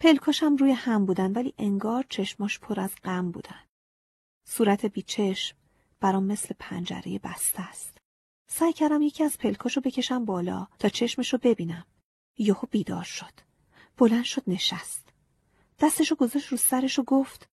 پلکاشم 0.00 0.56
روی 0.56 0.72
هم 0.72 1.06
بودن 1.06 1.32
ولی 1.32 1.54
انگار 1.58 2.04
چشماش 2.08 2.58
پر 2.58 2.80
از 2.80 2.90
غم 3.04 3.30
بودن. 3.30 3.60
صورت 4.48 4.86
بیچشم 4.86 5.56
برام 6.00 6.24
مثل 6.24 6.54
پنجره 6.58 7.18
بسته 7.18 7.62
است. 7.62 7.98
سعی 8.48 8.72
کردم 8.72 9.02
یکی 9.02 9.24
از 9.24 9.38
پلکاشو 9.38 9.80
بکشم 9.80 10.24
بالا 10.24 10.66
تا 10.78 10.88
چشمشو 10.88 11.38
ببینم. 11.38 11.86
یهو 12.38 12.66
بیدار 12.70 13.04
شد. 13.04 13.32
بلند 13.96 14.24
شد 14.24 14.42
نشست. 14.46 15.08
دستشو 15.78 16.14
گذاشت 16.14 16.48
رو 16.48 16.56
سرش 16.56 16.98
و 16.98 17.02
گفت 17.02 17.48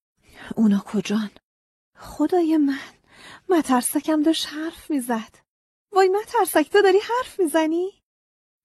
اونا 0.56 0.80
کجان؟ 0.80 1.32
خدای 1.98 2.58
من 2.58 2.80
مترسکم 3.50 4.24
داشت 4.24 4.48
حرف 4.48 4.92
می‌زد. 4.92 5.36
وای 5.92 6.10
مترسک 6.10 6.70
تو 6.70 6.82
داری 6.82 7.00
حرف 7.00 7.40
می‌زنی؟ 7.40 7.92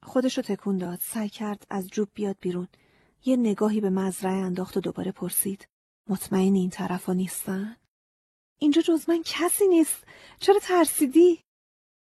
خودشو 0.03 0.43
تکون 0.43 0.79
داد. 0.79 0.99
سعی 1.03 1.29
کرد 1.29 1.67
از 1.71 1.89
جوب 1.89 2.09
بیاد 2.15 2.37
بیرون. 2.41 2.69
یه 3.25 3.37
نگاهی 3.37 3.81
به 3.81 3.91
مزرعه 3.91 4.35
انداخت 4.35 4.77
و 4.77 4.81
دوباره 4.81 5.13
پرسید. 5.13 5.69
مطمئن 6.09 6.55
این 6.55 6.71
طرفا 6.71 7.13
نیستن؟ 7.13 7.77
اینجا 8.59 8.83
جز 8.83 9.09
من 9.09 9.23
کسی 9.25 9.69
نیست. 9.69 10.05
چرا 10.41 10.59
ترسیدی؟ 10.59 11.41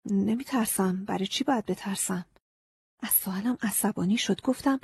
نمی 0.04 0.44
ترسم. 0.44 1.04
برای 1.04 1.26
چی 1.26 1.44
باید 1.44 1.66
بترسم؟ 1.66 2.26
از 3.00 3.10
سوالم 3.10 3.58
عصبانی 3.62 4.16
شد. 4.16 4.40
گفتم 4.40 4.80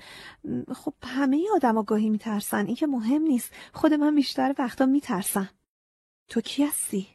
خب 0.75 0.95
همه 1.03 1.49
آدم 1.55 1.83
گاهی 1.83 2.11
می 2.11 2.19
ترسن. 2.19 2.67
این 2.67 2.77
که 2.77 2.87
مهم 2.87 3.23
نیست. 3.23 3.53
خود 3.73 3.95
من 3.95 4.15
بیشتر 4.15 4.55
وقتا 4.59 4.87
می 4.87 5.01
ترسم. 5.01 5.51
تو 6.29 6.41
کی 6.41 6.65
هستی؟ 6.65 7.09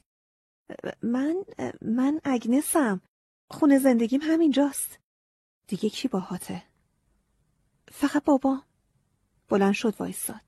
من 1.02 1.36
من 1.82 2.22
اگنسم. 2.24 3.02
خونه 3.50 3.80
زندگیم 3.80 4.22
همینجاست. 4.22 5.00
دیگه 5.68 5.90
کی 5.90 6.08
باهاته؟ 6.08 6.64
فقط 7.92 8.24
بابا. 8.24 8.64
بلند 9.50 9.74
شد 9.74 9.96
وایستاد. 10.00 10.42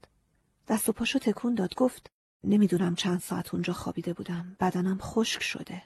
دست 0.67 0.89
و 0.89 0.91
پاشو 0.91 1.19
تکون 1.19 1.55
داد 1.55 1.75
گفت 1.75 2.12
نمی‌دونم 2.43 2.95
چند 2.95 3.19
ساعت 3.19 3.53
اونجا 3.53 3.73
خوابیده 3.73 4.13
بودم. 4.13 4.55
بدنم 4.59 4.97
خشک 5.01 5.43
شده. 5.43 5.83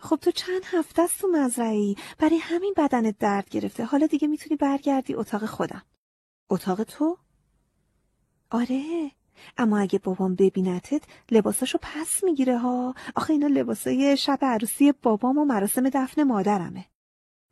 خب 0.00 0.16
تو 0.16 0.30
چند 0.30 0.62
هفته 0.64 1.02
است 1.02 1.20
تو 1.20 1.28
مزرعی 1.28 1.96
برای 2.18 2.38
همین 2.38 2.74
بدنت 2.76 3.18
درد 3.18 3.48
گرفته. 3.48 3.84
حالا 3.84 4.06
دیگه 4.06 4.28
می‌تونی 4.28 4.56
برگردی 4.56 5.14
اتاق 5.14 5.46
خودم. 5.46 5.82
اتاق 6.50 6.82
تو؟ 6.82 7.18
آره 8.50 9.10
اما 9.58 9.78
اگه 9.78 9.98
بابام 9.98 10.34
ببینتت 10.34 11.02
لباساشو 11.30 11.78
پس 11.82 12.24
می‌گیره 12.24 12.58
ها 12.58 12.94
آخه 13.16 13.32
اینا 13.32 13.46
لباسای 13.46 14.16
شب 14.16 14.38
عروسی 14.42 14.92
بابام 14.92 15.38
و 15.38 15.44
مراسم 15.44 15.88
دفن 15.88 16.22
مادرمه 16.22 16.86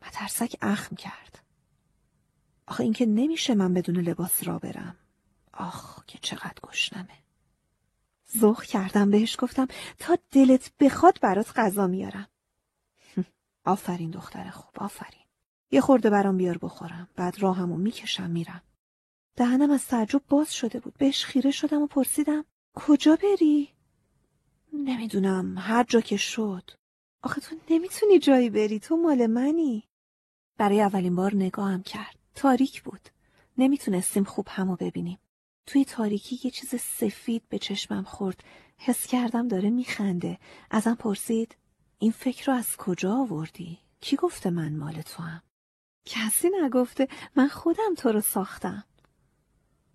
مترسک 0.07 0.57
اخم 0.63 0.97
کرد 0.97 1.43
آخه 2.67 2.85
اینکه 2.85 3.07
نمیشه 3.07 3.55
من 3.55 3.75
بدون 3.75 3.97
لباس 3.97 4.47
را 4.47 4.59
برم 4.59 4.97
آخ 5.53 6.05
که 6.05 6.19
چقدر 6.23 6.61
گشنمه 6.63 7.28
زخ 8.29 8.65
کردم 8.65 9.11
بهش 9.11 9.37
گفتم 9.39 9.67
تا 9.99 10.19
دلت 10.31 10.73
بخواد 10.81 11.19
برات 11.23 11.53
غذا 11.57 11.87
میارم. 11.87 12.29
آفرین 13.65 14.11
دختر 14.11 14.51
خوب 14.51 14.83
آفرین. 14.83 15.23
یه 15.71 15.81
خورده 15.81 16.11
برام 16.11 16.37
بیار 16.37 16.59
بخورم 16.59 17.09
بعد 17.17 17.43
راهمو 17.43 17.77
می‌کشم 17.77 18.31
میرم. 18.31 18.63
دهنم 19.37 19.71
از 19.71 19.87
تعجب 19.87 20.23
باز 20.29 20.55
شده 20.55 20.81
بود 20.81 20.95
بهش 20.99 21.25
خیره 21.25 21.51
شدم 21.51 21.83
و 21.83 21.87
پرسیدم 21.87 22.45
کجا 22.75 23.17
بری؟ 23.17 23.75
نمی‌دونم 24.73 25.59
هر 25.59 25.85
جا 25.85 26.01
که 26.01 26.17
شد. 26.17 26.71
آخه 27.23 27.41
تو 27.41 27.57
نمی‌تونی 27.71 28.19
جایی 28.19 28.51
بری 28.51 28.79
تو 28.81 28.97
مال 28.97 29.27
منی. 29.27 29.89
برای 30.57 30.81
اولین 30.81 31.17
بار 31.17 31.35
نگاهم 31.35 31.83
کرد 31.83 32.17
تاریک 32.35 32.83
بود. 32.83 33.09
نمی‌تونستیم 33.59 34.25
خوب 34.25 34.47
همو 34.51 34.77
ببینیم. 34.77 35.19
توی 35.69 35.85
تاریکی 35.85 36.41
یه 36.45 36.51
چیز 36.51 36.75
سفید 36.81 37.43
به 37.49 37.59
چشمم 37.59 38.03
خورد. 38.03 38.45
حس 38.77 39.07
کردم 39.07 39.49
داره 39.49 39.71
میخنده. 39.71 40.39
ازم 40.71 40.95
پرسید 40.95 41.57
این 41.99 42.13
فکر 42.13 42.47
رو 42.47 42.59
از 42.59 42.77
کجا 42.77 43.15
آوردی؟ 43.15 43.79
کی 44.01 44.17
گفته 44.17 44.51
من 44.51 44.77
مال 44.77 45.03
تو 45.03 45.23
هم؟ 45.23 45.43
کسی 46.05 46.51
نگفته 46.63 47.09
من 47.37 47.49
خودم 47.49 47.95
تو 47.97 48.13
رو 48.13 48.21
ساختم. 48.21 48.85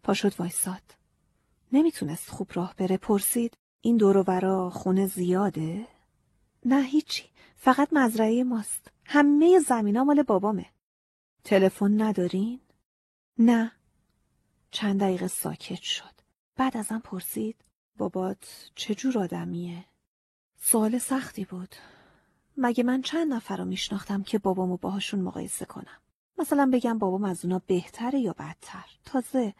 پاشد 0.03 0.39
وایساد. 0.39 0.81
نمی‌تونست 1.71 2.29
خوب 2.29 2.51
راه 2.53 2.75
بره. 2.77 2.97
پرسید 2.97 3.57
این 3.81 3.97
دور 3.97 4.23
برا 4.23 4.69
خونه 4.69 5.07
زیاده؟ 5.07 5.87
نه 6.65 6.83
هیچی. 6.83 7.23
فقط 7.55 7.89
مزرعه 7.91 8.43
ماست. 8.43 8.91
همه 9.05 9.59
زمینا 9.59 10.03
مال 10.03 10.23
بابامه. 10.23 10.65
تلفن 11.43 12.01
ندارین؟ 12.01 12.59
نه. 13.37 13.71
چند 14.73 14.99
دقیقه 14.99 15.27
ساکت 15.27 15.81
شد 15.81 16.13
بعد 16.55 16.77
ازم 16.77 16.99
پرسید 16.99 17.55
بابات 17.97 18.71
چجور 18.75 19.19
آدمیه؟ 19.19 19.85
سوال 20.61 20.97
سختی 20.97 21.45
بود 21.45 21.75
مگه 22.57 22.83
من 22.83 23.01
چند 23.01 23.33
نفر 23.33 23.57
رو 23.57 23.65
میشناختم 23.65 24.23
که 24.23 24.39
بابامو 24.39 24.77
باهاشون 24.77 25.21
مقایسه 25.21 25.65
کنم 25.65 25.97
مثلا 26.37 26.69
بگم 26.73 26.97
بابام 26.97 27.23
از 27.23 27.45
اونا 27.45 27.61
بهتره 27.67 28.19
یا 28.19 28.33
بدتر 28.33 28.85
تازه 29.05 29.53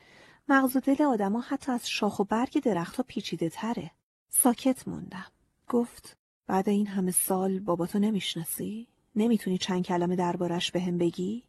مغز 0.50 0.76
و 0.76 0.80
دل 0.80 1.04
آدما 1.04 1.42
حتی 1.42 1.72
از 1.72 1.90
شاخ 1.90 2.20
و 2.20 2.24
برگ 2.24 2.60
درختها 2.60 3.04
پیچیده 3.08 3.50
تره 3.50 3.92
ساکت 4.30 4.88
موندم 4.88 5.32
گفت 5.70 6.18
بعد 6.48 6.70
این 6.70 6.88
همه 6.88 7.12
سال 7.12 7.60
باباتو 7.60 8.00
نمی‌شناسی؟ 8.00 8.88
نمی‌تونی 9.16 9.58
چند 9.58 9.86
کلمه 9.86 10.16
دربارش 10.16 10.72
به 10.72 10.82
هم 10.82 10.98
بگی؟ 10.98 11.44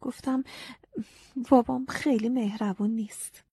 گفتم 0.00 0.44
بابام 1.50 1.86
خیلی 1.86 2.28
مهربون 2.28 2.90
نیست. 2.90 3.44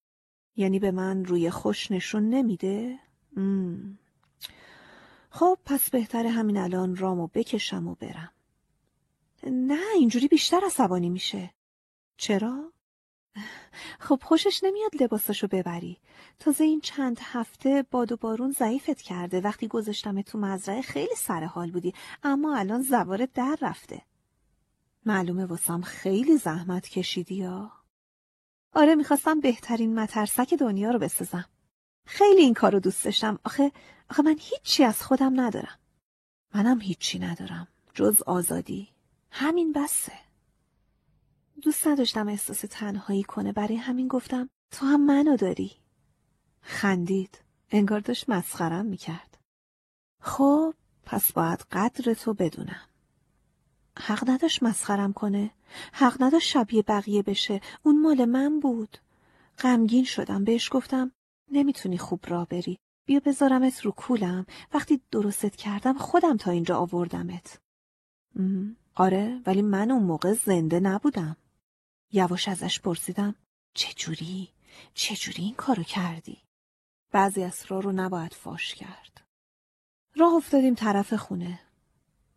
یعنی 0.55 0.79
به 0.79 0.91
من 0.91 1.25
روی 1.25 1.49
خوش 1.49 1.91
نشون 1.91 2.29
نمیده؟ 2.29 2.99
خب 5.29 5.57
پس 5.65 5.89
بهتره 5.89 6.29
همین 6.29 6.57
الان 6.57 6.95
رامو 6.95 7.27
بکشم 7.27 7.87
و 7.87 7.95
برم. 7.95 8.31
نه 9.43 9.79
اینجوری 9.95 10.27
بیشتر 10.27 10.61
عصبانی 10.65 11.09
میشه. 11.09 11.53
چرا؟ 12.17 12.71
خب 13.99 14.19
خوشش 14.23 14.63
نمیاد 14.63 14.91
لباساشو 15.01 15.47
ببری. 15.47 15.97
تازه 16.39 16.63
این 16.63 16.81
چند 16.81 17.19
هفته 17.21 17.85
باد 17.91 18.11
و 18.11 18.17
بارون 18.17 18.51
ضعیفت 18.51 19.01
کرده. 19.01 19.41
وقتی 19.41 19.67
گذاشتم 19.67 20.21
تو 20.21 20.37
مزرعه 20.37 20.81
خیلی 20.81 21.15
سر 21.17 21.43
حال 21.43 21.71
بودی. 21.71 21.93
اما 22.23 22.57
الان 22.57 22.81
زوارت 22.81 23.33
در 23.33 23.57
رفته. 23.61 24.01
معلومه 25.07 25.45
واسم 25.45 25.81
خیلی 25.81 26.37
زحمت 26.37 26.89
کشیدی 26.89 27.35
یا؟ 27.35 27.71
آره 28.73 28.95
می‌خواستم 28.95 29.39
بهترین 29.39 29.99
مترسک 29.99 30.53
دنیا 30.53 30.91
رو 30.91 30.99
بسازم. 30.99 31.45
خیلی 32.05 32.41
این 32.41 32.53
کارو 32.53 32.79
دوست 32.79 33.05
داشتم. 33.05 33.39
آخه 33.43 33.71
آخه 34.09 34.23
من 34.23 34.35
هیچی 34.39 34.83
از 34.83 35.03
خودم 35.03 35.39
ندارم. 35.39 35.79
منم 36.53 36.81
هیچی 36.81 37.19
ندارم. 37.19 37.67
جز 37.93 38.21
آزادی. 38.21 38.89
همین 39.31 39.73
بسه. 39.73 40.13
دوست 41.61 41.87
نداشتم 41.87 42.27
احساس 42.27 42.65
تنهایی 42.69 43.23
کنه. 43.23 43.51
برای 43.51 43.75
همین 43.75 44.07
گفتم 44.07 44.49
تو 44.71 44.85
هم 44.85 45.05
منو 45.05 45.37
داری. 45.37 45.71
خندید. 46.61 47.39
انگار 47.69 47.99
داشت 47.99 48.29
مسخرم 48.29 48.85
می‌کرد. 48.85 49.37
خب 50.21 50.73
پس 51.05 51.31
باید 51.31 51.65
قدر 51.71 52.13
تو 52.13 52.33
بدونم. 52.33 52.89
حق 53.99 54.29
نداشت 54.29 54.63
مسخرم 54.63 55.13
کنه 55.13 55.51
حق 55.93 56.23
نداشت 56.23 56.47
شبیه 56.47 56.81
بقیه 56.81 57.21
بشه 57.21 57.61
اون 57.83 58.01
مال 58.01 58.25
من 58.25 58.59
بود 58.59 58.97
غمگین 59.59 60.03
شدم 60.03 60.43
بهش 60.43 60.69
گفتم 60.71 61.11
نمی‌تونی 61.51 61.97
خوب 61.97 62.19
راه 62.27 62.47
بری 62.47 62.77
بیا 63.07 63.19
بذارمت 63.25 63.81
رو 63.81 63.91
کولم 63.91 64.45
وقتی 64.73 65.01
درستت 65.11 65.55
کردم 65.55 65.93
خودم 65.93 66.37
تا 66.37 66.51
اینجا 66.51 66.77
آوردمت 66.77 67.59
آره 68.95 69.41
ولی 69.45 69.61
من 69.61 69.91
اون 69.91 70.03
موقع 70.03 70.33
زنده 70.33 70.79
نبودم 70.79 71.37
یواش 72.11 72.47
ازش 72.47 72.79
پرسیدم 72.79 73.35
چجوری؟ 73.73 74.49
چجوری 74.93 75.43
این 75.43 75.55
کارو 75.55 75.83
کردی؟ 75.83 76.43
بعضی 77.11 77.43
اسرار 77.43 77.83
رو 77.83 77.91
نباید 77.91 78.33
فاش 78.33 78.75
کرد. 78.75 79.21
راه 80.15 80.33
افتادیم 80.33 80.75
طرف 80.75 81.13
خونه. 81.13 81.59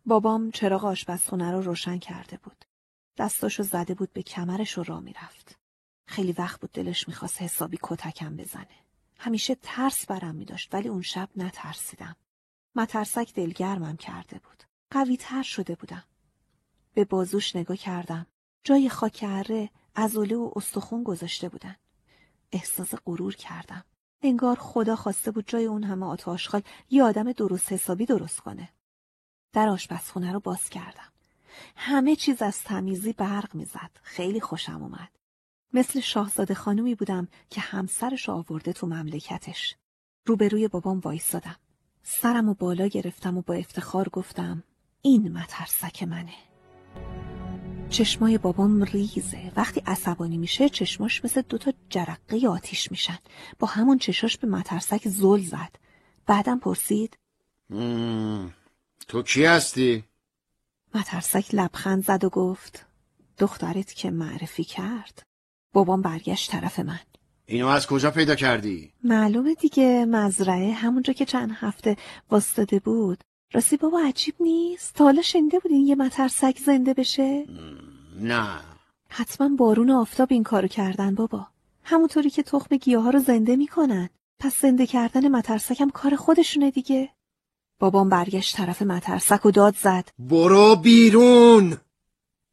بابام 0.05 0.51
چراغ 0.51 0.85
آشپزخونه 0.85 1.51
رو 1.51 1.61
روشن 1.61 1.97
کرده 1.97 2.37
بود. 2.37 2.65
دستاشو 3.17 3.63
زده 3.63 3.93
بود 3.93 4.13
به 4.13 4.23
کمرش 4.23 4.77
و 4.77 4.83
را 4.83 4.99
می‌رفت. 4.99 5.59
خیلی 6.07 6.31
وقت 6.31 6.61
بود 6.61 6.71
دلش 6.71 7.07
می‌خواست 7.07 7.41
حسابی 7.41 7.79
کتکم 7.83 8.35
بزنه. 8.35 8.67
همیشه 9.17 9.55
ترس 9.61 10.05
برم 10.05 10.35
میداشت 10.35 10.73
ولی 10.73 10.89
اون 10.89 11.01
شب 11.01 11.29
نترسیدم. 11.35 12.15
مترسک 12.75 13.33
دلگرمم 13.33 13.97
کرده 13.97 14.39
بود. 14.39 14.63
قوی 14.91 15.17
تر 15.17 15.43
شده 15.43 15.75
بودم. 15.75 16.03
به 16.93 17.05
بازوش 17.05 17.55
نگاه 17.55 17.77
کردم. 17.77 18.27
جای 18.63 18.89
خاک 18.89 19.25
اره 19.27 19.69
ازوله 19.95 20.35
و 20.35 20.51
استخون 20.55 21.03
گذاشته 21.03 21.49
بودن. 21.49 21.75
احساس 22.51 22.95
غرور 23.05 23.35
کردم. 23.35 23.83
انگار 24.21 24.57
خدا 24.59 24.95
خواسته 24.95 25.31
بود 25.31 25.47
جای 25.47 25.65
اون 25.65 25.83
همه 25.83 26.05
آتاشخال 26.05 26.61
یه 26.89 27.03
آدم 27.03 27.31
درست 27.31 27.71
حسابی 27.71 28.05
درست 28.05 28.39
کنه. 28.39 28.69
در 29.53 29.69
آشپزخونه 29.69 30.31
رو 30.31 30.39
باز 30.39 30.69
کردم. 30.69 31.11
همه 31.75 32.15
چیز 32.15 32.41
از 32.41 32.63
تمیزی 32.63 33.13
برق 33.13 33.55
می‌زد. 33.55 33.91
خیلی 34.03 34.41
خوشم 34.41 34.83
اومد. 34.83 35.09
مثل 35.73 35.99
شاهزاده 35.99 36.53
خانومی 36.53 36.95
بودم 36.95 37.27
که 37.49 37.61
همسرش 37.61 38.29
آورده 38.29 38.73
تو 38.73 38.87
مملکتش. 38.87 39.75
روبروی 40.25 40.67
بابام 40.67 40.99
وایستادم. 40.99 41.55
سرم 42.03 42.49
و 42.49 42.53
بالا 42.53 42.87
گرفتم 42.87 43.37
و 43.37 43.41
با 43.41 43.53
افتخار 43.53 44.09
گفتم 44.09 44.63
این 45.01 45.31
مترسک 45.37 46.03
منه. 46.03 46.33
چشمای 47.89 48.37
بابام 48.37 48.83
ریزه. 48.83 49.51
وقتی 49.55 49.83
عصبانی 49.85 50.37
میشه 50.37 50.69
چشماش 50.69 51.25
مثل 51.25 51.41
دوتا 51.41 51.73
جرقه 51.89 52.47
آتیش 52.47 52.91
میشن. 52.91 53.17
با 53.59 53.67
همون 53.67 53.97
چشاش 53.97 54.37
به 54.37 54.47
مترسک 54.47 55.07
زل 55.07 55.41
زد. 55.41 55.75
بعدم 56.25 56.59
پرسید. 56.59 57.17
تو 59.07 59.23
کی 59.23 59.45
هستی؟ 59.45 60.03
مترسک 60.95 61.45
لبخند 61.53 62.05
زد 62.05 62.23
و 62.23 62.29
گفت 62.29 62.85
دخترت 63.37 63.93
که 63.93 64.11
معرفی 64.11 64.63
کرد. 64.63 65.23
بابام 65.73 66.01
برگشت 66.01 66.51
طرف 66.51 66.79
من. 66.79 66.99
اینو 67.45 67.67
از 67.67 67.87
کجا 67.87 68.11
پیدا 68.11 68.35
کردی؟ 68.35 68.93
معلومه 69.03 69.53
دیگه 69.53 70.05
مزرعه 70.05 70.71
همونجا 70.73 71.13
که 71.13 71.25
چند 71.25 71.51
هفته 71.55 71.97
واستاده 72.29 72.79
بود. 72.79 73.23
راستی 73.53 73.77
بابا 73.77 73.99
عجیب 73.99 74.35
نیست؟ 74.39 74.95
تا 74.95 75.03
حالا 75.03 75.21
شنیده 75.21 75.59
بودین 75.59 75.87
یه 75.87 75.95
مترسک 75.95 76.59
زنده 76.65 76.93
بشه؟ 76.93 77.45
نه 78.19 78.59
حتما 79.09 79.49
بارون 79.49 79.89
و 79.89 79.97
آفتاب 79.97 80.27
این 80.31 80.43
کارو 80.43 80.67
کردن 80.67 81.15
بابا. 81.15 81.47
همونطوری 81.83 82.29
که 82.29 82.43
تخم 82.43 82.77
گیاه 82.77 83.03
ها 83.03 83.09
رو 83.09 83.19
زنده 83.19 83.55
می‌کنن. 83.55 84.09
پس 84.39 84.61
زنده 84.61 84.87
کردن 84.87 85.27
مترسک 85.27 85.81
هم 85.81 85.89
کار 85.89 86.15
خودشونه 86.15 86.71
دیگه. 86.71 87.09
بابام 87.81 88.09
برگشت 88.09 88.57
طرف 88.57 88.81
مترسک 88.81 89.45
و 89.45 89.51
داد 89.51 89.75
زد. 89.75 90.09
برو 90.19 90.75
بیرون 90.75 91.77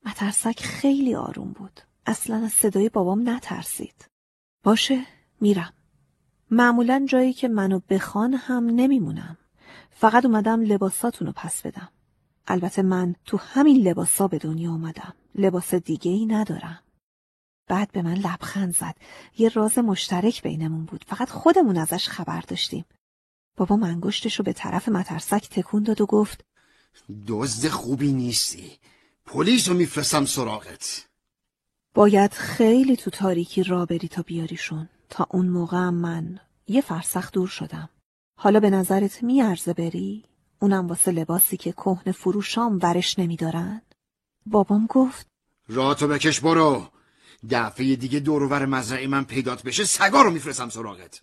مترسک 0.06 0.60
خیلی 0.60 1.14
آروم 1.14 1.52
بود. 1.52 1.80
اصلا 2.06 2.36
از 2.44 2.52
صدای 2.52 2.88
بابام 2.88 3.28
نترسید. 3.28 4.08
باشه 4.62 5.00
میرم. 5.40 5.72
معمولا 6.50 7.06
جایی 7.08 7.32
که 7.32 7.48
منو 7.48 7.80
بخوان 7.90 8.34
هم 8.34 8.66
نمیمونم. 8.66 9.36
فقط 9.90 10.24
اومدم 10.24 10.60
لباساتونو 10.60 11.32
پس 11.32 11.62
بدم. 11.62 11.88
البته 12.46 12.82
من 12.82 13.14
تو 13.24 13.36
همین 13.36 13.88
لباسا 13.88 14.28
به 14.28 14.38
دنیا 14.38 14.70
اومدم. 14.70 15.14
لباس 15.34 15.74
دیگه 15.74 16.10
ای 16.10 16.26
ندارم. 16.26 16.82
بعد 17.66 17.92
به 17.92 18.02
من 18.02 18.14
لبخند 18.14 18.74
زد. 18.74 18.94
یه 19.38 19.48
راز 19.48 19.78
مشترک 19.78 20.42
بینمون 20.42 20.84
بود. 20.84 21.04
فقط 21.08 21.30
خودمون 21.30 21.78
ازش 21.78 22.08
خبر 22.08 22.40
داشتیم. 22.40 22.84
بابا 23.59 23.76
منگشتشو 23.76 24.42
به 24.42 24.52
طرف 24.52 24.88
مترسک 24.88 25.48
تکون 25.50 25.82
داد 25.82 26.00
و 26.00 26.06
گفت 26.06 26.44
دزد 27.28 27.68
خوبی 27.68 28.12
نیستی 28.12 28.78
پلیس 29.26 29.68
رو 29.68 29.74
میفرستم 29.74 30.24
سراغت 30.24 31.09
باید 31.94 32.32
خیلی 32.32 32.96
تو 32.96 33.11
تاریکی 33.11 33.62
را 33.62 33.86
بری 33.86 34.09
تا 34.09 34.22
بیاریشون. 34.22 34.88
تا 35.09 35.26
اون 35.30 35.48
موقع 35.48 35.88
من 35.90 36.40
یه 36.66 36.80
فرسخ 36.80 37.32
دور 37.32 37.48
شدم. 37.48 37.88
حالا 38.36 38.61
به 38.61 38.70
نظرت 38.70 39.22
میارزه 39.22 39.72
بری؟ 39.72 40.24
اونم 40.61 40.86
واسه 40.86 41.11
لباسی 41.11 41.56
که 41.56 41.72
کهن 41.72 42.12
فروشام 42.12 42.78
ورش 42.82 43.18
نمیدارن؟ 43.18 43.82
بابام 44.46 44.86
گفت 44.86 45.26
راتو 45.68 46.09
بکش 46.09 46.40
برو 46.40 46.88
دفعه 47.50 47.96
دیگه 47.96 48.20
دورور 48.20 48.66
مزرعه 48.66 49.06
من 49.06 49.24
پیدات 49.24 49.62
بشه 49.62 49.84
سگا 49.84 50.22
رو 50.22 50.30
میفرستم 50.30 50.68
سراغت 50.68 51.22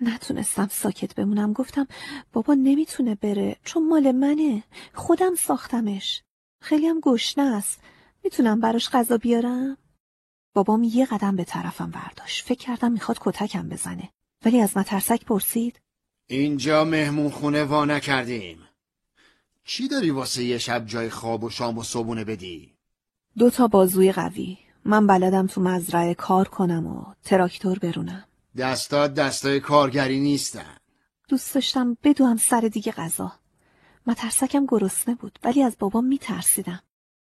نتونستم 0.00 0.68
ساکت 0.70 1.14
بمونم. 1.14 1.52
گفتم 1.52 1.86
بابا 2.32 2.54
نمی‌تونه 2.54 3.14
بره 3.14 3.56
چون 3.64 3.88
مال 3.88 4.12
منه. 4.12 4.62
خودم 4.94 5.34
ساختمش. 5.34 6.22
خیلی 6.62 6.86
هم 6.86 7.00
گشنه 7.00 7.56
است. 7.56 7.80
می‌تونم 8.24 8.60
براش 8.60 8.90
غذا 8.90 9.18
بیارم؟ 9.18 9.76
بابام 10.54 10.82
یه 10.82 11.06
قدم 11.06 11.36
به 11.36 11.44
طرفم 11.44 11.90
برداشت. 11.90 12.46
فکر 12.46 12.58
کردم 12.58 12.92
می‌خواد 12.92 13.18
کتکم 13.20 13.68
بزنه. 13.68 14.08
ولی 14.44 14.60
از 14.60 14.76
مترسک 14.76 15.24
پرسید. 15.24 15.80
اینجا 16.26 16.84
مهمون 16.84 17.30
خونه 17.30 17.64
وا 17.64 17.84
نکردیم. 17.84 18.58
چی 19.64 19.88
داری 19.88 20.10
واسه 20.10 20.44
یه 20.44 20.58
شب 20.58 20.86
جای 20.86 21.10
خواب 21.10 21.44
و 21.44 21.50
شام 21.50 21.78
و 21.78 21.82
صبونه 21.82 22.24
بدی؟ 22.24 22.74
دو 23.38 23.50
تا 23.50 23.68
بازوی 23.68 24.12
قوی. 24.12 24.58
من 24.84 25.06
بلدم 25.06 25.46
تو 25.46 25.60
مزرعه 25.60 26.14
کار 26.14 26.48
کنم 26.48 26.86
و 26.86 27.14
تراکتور 27.24 27.78
برونم. 27.78 28.24
دستات 28.56 29.14
دستای 29.14 29.60
کارگری 29.60 30.20
نیستن. 30.20 30.76
دوست 31.28 31.54
داشتم 31.54 31.96
بدوم 32.02 32.36
سر 32.36 32.60
دیگه 32.60 32.92
غذا. 32.92 33.32
مترسکم 34.06 34.66
گرسنه 34.66 35.14
بود 35.14 35.38
ولی 35.42 35.62
از 35.62 35.76
بابام 35.78 36.04
میترسیدم. 36.04 36.82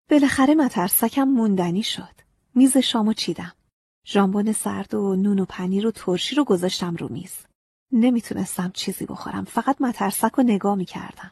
بالاخره 0.10 0.56
مترسکم 0.56 1.24
موندنی 1.24 1.84
شد. 1.84 2.16
میز 2.56 2.78
شامو 2.78 3.14
چیدم. 3.14 3.54
ژامبون 4.08 4.52
سرد 4.52 4.94
و 4.94 5.16
نون 5.16 5.40
و 5.40 5.46
پنیر 5.46 5.88
و 5.88 5.92
ترشی 5.92 6.36
رو 6.36 6.44
گذاشتم 6.44 6.96
رو 6.96 7.08
میز. 7.12 7.34
نمی‌تونستم 7.92 8.72
چیزی 8.74 9.06
بخورم 9.06 9.44
فقط 9.44 9.82
مترسک 9.82 10.32
رو 10.32 10.44
نگاه 10.44 10.76
می‌کردم. 10.76 11.32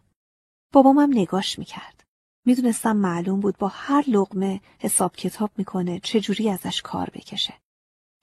بابامم 0.72 1.10
نگاش 1.12 1.60
می‌کرد. 1.60 2.04
می‌دونستم 2.46 2.98
معلوم 2.98 3.40
بود 3.40 3.58
با 3.58 3.68
هر 3.68 4.04
لقمه 4.08 4.62
حساب 4.80 5.16
کتاب 5.16 5.52
می‌کنه 5.58 6.00
چجوری 6.00 6.50
ازش 6.50 6.82
کار 6.82 7.10
بکشه. 7.10 7.54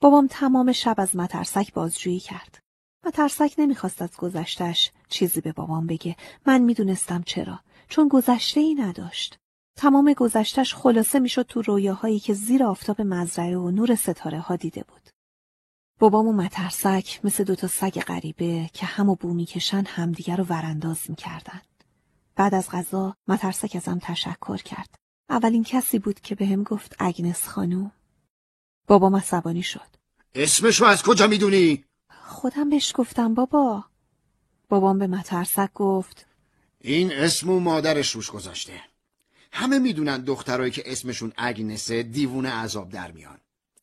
بابام 0.01 0.27
تمام 0.27 0.71
شب 0.71 0.95
از 0.97 1.15
مترسک 1.15 1.73
بازجویی 1.73 2.19
کرد. 2.19 2.59
مترسک 3.05 3.53
نمی‌خواست 3.57 4.01
از 4.01 4.17
گذشتش 4.17 4.91
چیزی 5.09 5.41
به 5.41 5.51
بابام 5.51 5.87
بگه. 5.87 6.15
من 6.45 6.61
می‌دونستم 6.61 7.23
چرا. 7.25 7.59
چون 7.89 8.07
گذشته 8.07 8.59
ای 8.59 8.75
نداشت. 8.75 9.37
تمام 9.77 10.13
گذشتش 10.13 10.75
خلاصه 10.75 11.19
می‌شد 11.19 11.45
تو 11.45 11.61
رویاهایی 11.61 12.19
که 12.19 12.33
زیر 12.33 12.63
آفتاب 12.63 13.01
مزرعه 13.01 13.57
و 13.57 13.71
نور 13.71 13.95
ستاره 13.95 14.39
ها 14.39 14.55
دیده 14.55 14.83
بود. 14.83 15.09
بابام 15.99 16.27
و 16.27 16.33
مترسک 16.33 17.19
مثل 17.23 17.43
دوتا 17.43 17.67
سگ 17.67 17.99
غریبه 17.99 18.69
که 18.73 18.85
هم 18.85 19.09
و 19.09 19.15
بو 19.15 19.33
می‌کشن 19.33 19.83
همدیگر 19.87 20.35
رو 20.35 20.43
ورانداز 20.43 20.99
می‌کردن. 21.09 21.61
بعد 22.35 22.55
از 22.55 22.69
غذا 22.69 23.15
مترسک 23.27 23.75
ازم 23.75 23.99
تشکر 24.01 24.57
کرد. 24.57 24.95
اولین 25.29 25.63
کسی 25.63 25.99
بود 25.99 26.19
که 26.19 26.35
بهم 26.35 26.63
به 26.63 26.69
گفت 26.69 26.95
اگنس 26.99 27.47
خانوم. 27.47 27.91
بابام 28.87 29.15
عصبانی 29.15 29.63
شد. 29.63 29.87
اسمشو 30.35 30.85
از 30.85 31.03
کجا 31.03 31.27
می‌دونی؟ 31.27 31.85
خودم 32.09 32.69
بهش 32.69 32.91
گفتم 32.95 33.33
بابا. 33.33 33.85
بابام 34.69 34.99
به 34.99 35.07
مترسک 35.07 35.73
گفت 35.73 36.25
این 36.81 37.13
اسم 37.13 37.49
و 37.49 37.59
مادرش 37.59 38.11
روش 38.11 38.31
گذاشته. 38.31 38.81
همه 39.51 39.79
می‌دونن 39.79 40.23
دخترایی 40.23 40.71
که 40.71 40.83
اسمشون 40.85 41.33
اگنسه 41.37 42.03
دیوونه 42.03 42.49
عذاب 42.49 42.89
در 42.89 43.11
میان. 43.11 43.37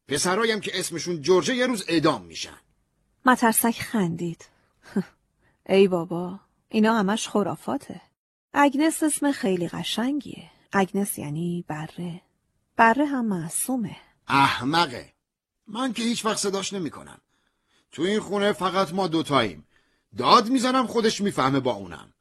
پسرایم 0.08 0.60
که 0.60 0.78
اسمشون 0.78 1.22
جورجه 1.22 1.54
یه 1.56 1.66
روز 1.66 1.84
اعدام 1.88 2.22
میشن. 2.22 2.58
مترسک 3.26 3.80
خندید. 3.80 4.44
ای 5.68 5.88
بابا 5.88 6.40
اینا 6.68 6.98
همش 6.98 7.28
خرافاته. 7.28 8.00
اگنس 8.52 9.02
اسم 9.02 9.32
خیلی 9.32 9.68
قشنگیه. 9.68 10.50
اگنس 10.72 11.18
یعنی 11.18 11.64
بره. 11.68 12.20
بره 12.76 13.06
هم 13.06 13.26
معصومه. 13.26 13.96
احمقه. 14.28 15.12
من 15.66 15.92
که 15.92 16.02
هیچ 16.02 16.24
وقت 16.24 16.36
صداش 16.36 16.72
نمی 16.72 16.90
کنم. 16.90 17.18
تو 17.92 18.02
این 18.02 18.20
خونه 18.20 18.52
فقط 18.52 18.94
ما 18.94 19.08
دوتاییم. 19.08 19.66
داد 20.18 20.48
می‌زنم 20.48 20.86
خودش 20.86 21.20
می‌فهمه 21.20 21.60
با 21.60 21.72
اونم. 21.72 22.12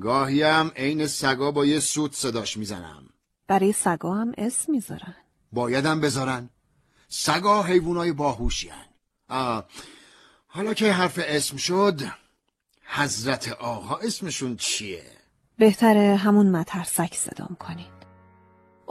گاهی 0.00 0.42
هم 0.42 0.72
عین 0.76 1.06
سگا 1.06 1.50
با 1.50 1.66
یه 1.66 1.80
سوت 1.80 2.14
صداش 2.14 2.56
می‌زنم. 2.56 3.08
برای 3.46 3.72
سگا 3.72 4.14
هم 4.14 4.32
اسم 4.38 4.72
می‌ذارن. 4.72 5.16
بایدم 5.52 6.00
بذارن. 6.00 6.50
سگا 7.08 7.62
حیوانای 7.62 8.12
باهوشی 8.12 8.70
آه 9.28 9.64
حالا 10.46 10.74
که 10.74 10.92
حرف 10.92 11.18
اسم 11.22 11.56
شد 11.56 12.00
حضرت 12.84 13.48
آقا 13.48 13.96
اسمشون 13.96 14.56
چیه؟ 14.56 15.04
بهتره 15.58 16.16
همون 16.16 16.50
مترسک 16.50 17.14
صدام 17.14 17.56
کنین 17.60 17.99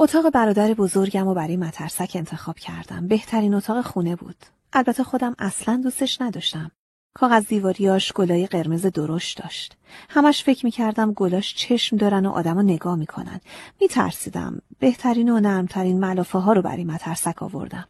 اتاق 0.01 0.29
برادر 0.29 0.73
بزرگم 0.73 1.27
و 1.27 1.33
برای 1.33 1.57
مترسک 1.57 2.11
انتخاب 2.15 2.59
کردم. 2.59 3.07
بهترین 3.07 3.53
اتاق 3.53 3.81
خونه 3.81 4.15
بود. 4.15 4.35
البته 4.73 5.03
خودم 5.03 5.35
اصلا 5.39 5.81
دوستش 5.83 6.21
نداشتم. 6.21 6.71
کاغذ 7.15 7.45
دیواریاش 7.47 8.13
گلای 8.13 8.47
قرمز 8.47 8.85
درشت 8.85 9.41
داشت. 9.41 9.77
همش 10.09 10.43
فکر 10.43 10.65
می‌کردم 10.65 11.13
گلاش 11.13 11.55
چشم 11.55 11.97
دارن 11.97 12.25
و 12.25 12.29
آدمو 12.29 12.61
نگاه 12.61 12.95
می‌کنن. 12.95 13.39
میترسیدم. 13.81 14.61
بهترین 14.79 15.29
و 15.29 15.39
نرمترین 15.39 15.99
ملافه 15.99 16.39
ها 16.39 16.53
رو 16.53 16.61
برای 16.61 16.83
مترسک 16.83 17.43
آوردم. 17.43 17.87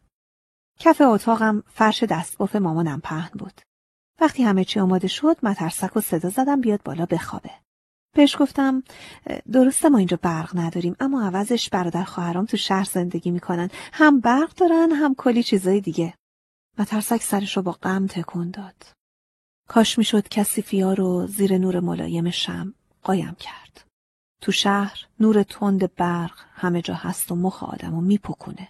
کف 0.79 1.01
اتاقم 1.01 1.63
فرش 1.67 2.03
دستباف 2.03 2.55
مامانم 2.55 3.01
پهن 3.01 3.31
بود. 3.39 3.61
وقتی 4.21 4.43
همه 4.43 4.65
چی 4.65 4.79
آماده 4.79 5.07
شد 5.07 5.37
مترسک 5.43 5.97
و 5.97 6.01
صدا 6.01 6.29
زدم 6.29 6.61
بیاد 6.61 6.83
بالا 6.83 7.05
بخوابه. 7.05 7.51
بهش 8.15 8.35
گفتم 8.39 8.83
درسته 9.51 9.89
ما 9.89 9.97
اینجا 9.97 10.19
برق 10.21 10.57
نداریم 10.57 10.95
اما 10.99 11.27
عوضش 11.27 11.69
برادر 11.69 12.03
خواهرام 12.03 12.45
تو 12.45 12.57
شهر 12.57 12.83
زندگی 12.83 13.31
می‌کنن. 13.31 13.69
هم 13.93 14.19
برق 14.19 14.53
دارن 14.53 14.91
هم 14.91 15.15
کلی 15.15 15.43
چیزای 15.43 15.81
دیگه. 15.81 16.13
و 16.77 16.85
ترسک 16.85 17.21
سرش 17.21 17.57
رو 17.57 17.63
با 17.63 17.71
غم 17.71 18.07
تکون 18.07 18.51
داد. 18.51 18.85
کاش 19.67 19.97
می‌شد 19.97 20.27
کسی 20.27 20.61
فیا 20.61 20.93
رو 20.93 21.27
زیر 21.27 21.57
نور 21.57 21.79
ملایم 21.79 22.29
شم 22.29 22.73
قایم 23.03 23.35
کرد. 23.39 23.85
تو 24.41 24.51
شهر 24.51 25.07
نور 25.19 25.43
تند 25.43 25.95
برق 25.95 26.39
همه 26.53 26.81
جا 26.81 26.93
هست 26.93 27.31
و 27.31 27.35
مخ 27.35 27.63
آدم 27.63 27.93
و 27.93 28.01
میپکونه. 28.01 28.67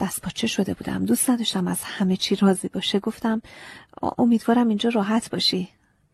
دست 0.00 0.22
پاچه 0.22 0.46
شده 0.46 0.74
بودم؟ 0.74 1.04
دوست 1.04 1.30
نداشتم 1.30 1.66
از 1.66 1.82
همه 1.82 2.16
چی 2.16 2.36
راضی 2.36 2.68
باشه. 2.68 3.00
گفتم 3.00 3.42
امیدوارم 4.18 4.68
اینجا 4.68 4.90
راحت 4.90 5.30
باشی. 5.30 5.68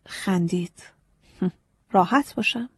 خندید. 0.05 0.83
راحت 1.93 2.35
باشم. 2.35 2.69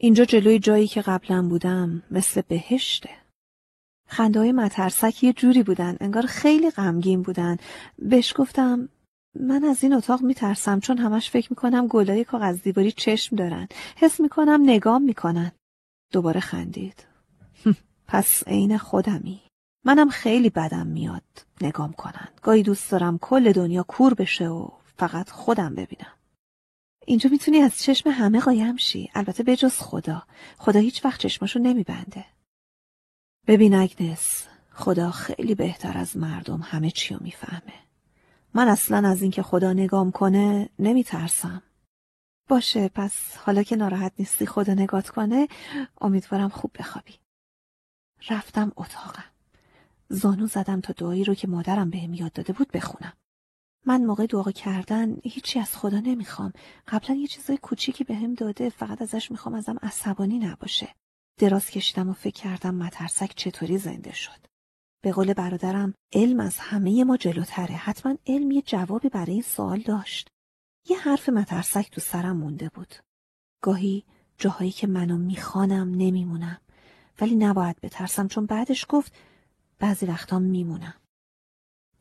اینجا 0.00 0.24
جلوی 0.24 0.58
جایی 0.58 0.86
که 0.86 1.02
قبلا 1.02 1.42
بودم 1.42 2.02
مثل 2.10 2.42
بهشته. 2.48 3.10
خنده 4.08 4.40
های 4.40 4.52
مترسک 4.52 5.24
یه 5.24 5.32
جوری 5.32 5.62
بودن 5.62 5.96
انگار 6.00 6.26
خیلی 6.26 6.70
غمگین 6.70 7.22
بودن. 7.22 7.56
بهش 7.98 8.34
گفتم 8.36 8.88
من 9.40 9.64
از 9.64 9.82
این 9.82 9.92
اتاق 9.92 10.22
میترسم 10.22 10.80
چون 10.80 10.98
همش 10.98 11.30
فکر 11.30 11.46
می‌کنم 11.50 11.86
گلای 11.86 12.24
کاغذ 12.24 12.62
دیواری 12.62 12.92
چشم 12.92 13.36
دارن. 13.36 13.68
حس 13.96 14.20
می‌کنم 14.20 14.60
نگام 14.62 15.02
می‌کنن. 15.02 15.52
دوباره 16.12 16.40
خندید. 16.40 17.06
پس 18.08 18.42
عین 18.46 18.78
خودمی. 18.78 19.40
منم 19.84 20.08
خیلی 20.08 20.50
بدم 20.50 20.86
میاد 20.86 21.22
نگام 21.60 21.92
کنن. 21.92 22.28
گاهی 22.42 22.62
دوست 22.62 22.90
دارم 22.90 23.18
کل 23.18 23.52
دنیا 23.52 23.82
کور 23.82 24.14
بشه 24.14 24.48
و 24.48 24.68
فقط 24.96 25.30
خودم 25.30 25.74
ببینم. 25.74 26.17
اینجا 27.08 27.30
می‌تونی 27.30 27.58
از 27.58 27.78
چشم 27.78 28.10
همه 28.10 28.40
قایم 28.40 28.76
شی. 28.76 29.10
البته 29.14 29.42
بجز 29.42 29.78
خدا. 29.78 30.22
خدا 30.58 30.80
هیچ 30.80 31.04
وقت 31.04 31.20
چشماشو 31.20 31.58
نمیبنده. 31.58 32.24
ببین 33.46 33.74
اگنس 33.74 34.46
خدا 34.72 35.10
خیلی 35.10 35.54
بهتر 35.54 35.98
از 35.98 36.16
مردم 36.16 36.60
همه 36.62 36.90
چی 36.90 37.14
رو 37.14 37.20
می‌فهمه. 37.22 37.74
من 38.54 38.68
اصلا 38.68 39.08
از 39.08 39.22
اینکه 39.22 39.42
خدا 39.42 39.72
نگام 39.72 40.10
کنه 40.10 40.68
نمیترسم. 40.78 41.62
باشه 42.48 42.88
پس 42.88 43.36
حالا 43.36 43.62
که 43.62 43.76
ناراحت 43.76 44.12
نیستی 44.18 44.46
خدا 44.46 44.74
نگات 44.74 45.08
کنه 45.08 45.48
امیدوارم 46.00 46.48
خوب 46.48 46.70
بخوابی. 46.78 47.14
رفتم 48.30 48.72
اتاقم. 48.76 49.30
زانو 50.08 50.46
زدم 50.46 50.80
تا 50.80 50.92
دعایی 50.92 51.24
رو 51.24 51.34
که 51.34 51.48
مادرم 51.48 51.90
بهم 51.90 52.14
یاد 52.14 52.32
داده 52.32 52.52
بود 52.52 52.72
بخونم. 52.72 53.12
من 53.88 54.04
موقع 54.04 54.26
دعا 54.26 54.52
کردن 54.52 55.16
هیچی 55.24 55.58
از 55.58 55.76
خدا 55.76 56.00
نمی‌خوام. 56.00 56.52
قبلا 56.88 57.14
یه 57.14 57.26
چیزای 57.26 57.56
کوچیکی 57.56 58.04
بهم 58.04 58.34
داده 58.34 58.68
فقط 58.70 59.02
ازش 59.02 59.30
می‌خوام 59.30 59.54
ازم 59.54 59.76
عصبانی 59.82 60.38
نباشه. 60.38 60.94
دراز 61.40 61.70
کشیدم 61.70 62.08
و 62.08 62.12
فکر 62.12 62.42
کردم 62.42 62.74
مترسک 62.74 63.32
چطوری 63.36 63.78
زنده 63.78 64.12
شد. 64.12 64.46
به 65.02 65.12
قول 65.12 65.32
برادرم 65.32 65.94
علم 66.12 66.40
از 66.40 66.58
همه 66.58 67.04
ما 67.04 67.16
جلوتره. 67.16 67.74
حتما 67.74 68.16
علم 68.26 68.50
یه 68.50 68.62
جوابی 68.62 69.08
برای 69.08 69.32
این 69.32 69.42
سوال 69.42 69.78
داشت. 69.80 70.28
یه 70.88 70.98
حرف 70.98 71.28
مترسک 71.28 71.90
تو 71.90 72.00
سرم 72.00 72.36
مونده 72.36 72.68
بود. 72.74 72.94
گاهی 73.62 74.04
جاهایی 74.38 74.70
که 74.70 74.86
منو 74.86 75.16
می‌خوانم 75.16 75.94
نمیمونم. 75.94 76.60
ولی 77.20 77.34
نباید 77.34 77.80
بترسم 77.80 78.28
چون 78.28 78.46
بعدش 78.46 78.86
گفت 78.88 79.12
بعضی 79.78 80.06
وقتا 80.06 80.38
میمونم. 80.38 80.94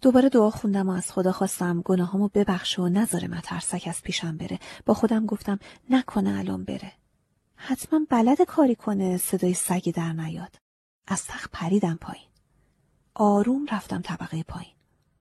دوباره 0.01 0.29
دعا 0.29 0.49
خوندم 0.49 0.89
و 0.89 0.91
از 0.91 1.11
خدا 1.11 1.31
خواستم 1.31 1.81
گناهامو 1.81 2.27
ببخشه 2.27 2.81
و 2.81 2.89
نذاره 2.89 3.27
مترسک 3.27 3.83
از 3.87 4.01
پیشم 4.01 4.37
بره. 4.37 4.59
با 4.85 4.93
خودم 4.93 5.25
گفتم 5.25 5.59
نکنه 5.89 6.39
الان 6.39 6.63
بره. 6.63 6.93
حتما 7.55 7.99
بلد 8.09 8.41
کاری 8.41 8.75
کنه 8.75 9.17
صدای 9.17 9.53
سگی 9.53 9.91
در 9.91 10.13
نیاد. 10.13 10.55
از 11.07 11.25
تخت 11.25 11.51
پریدم 11.51 11.97
پایین. 12.01 12.27
آروم 13.15 13.65
رفتم 13.71 14.01
طبقه 14.01 14.43
پایین. 14.43 14.73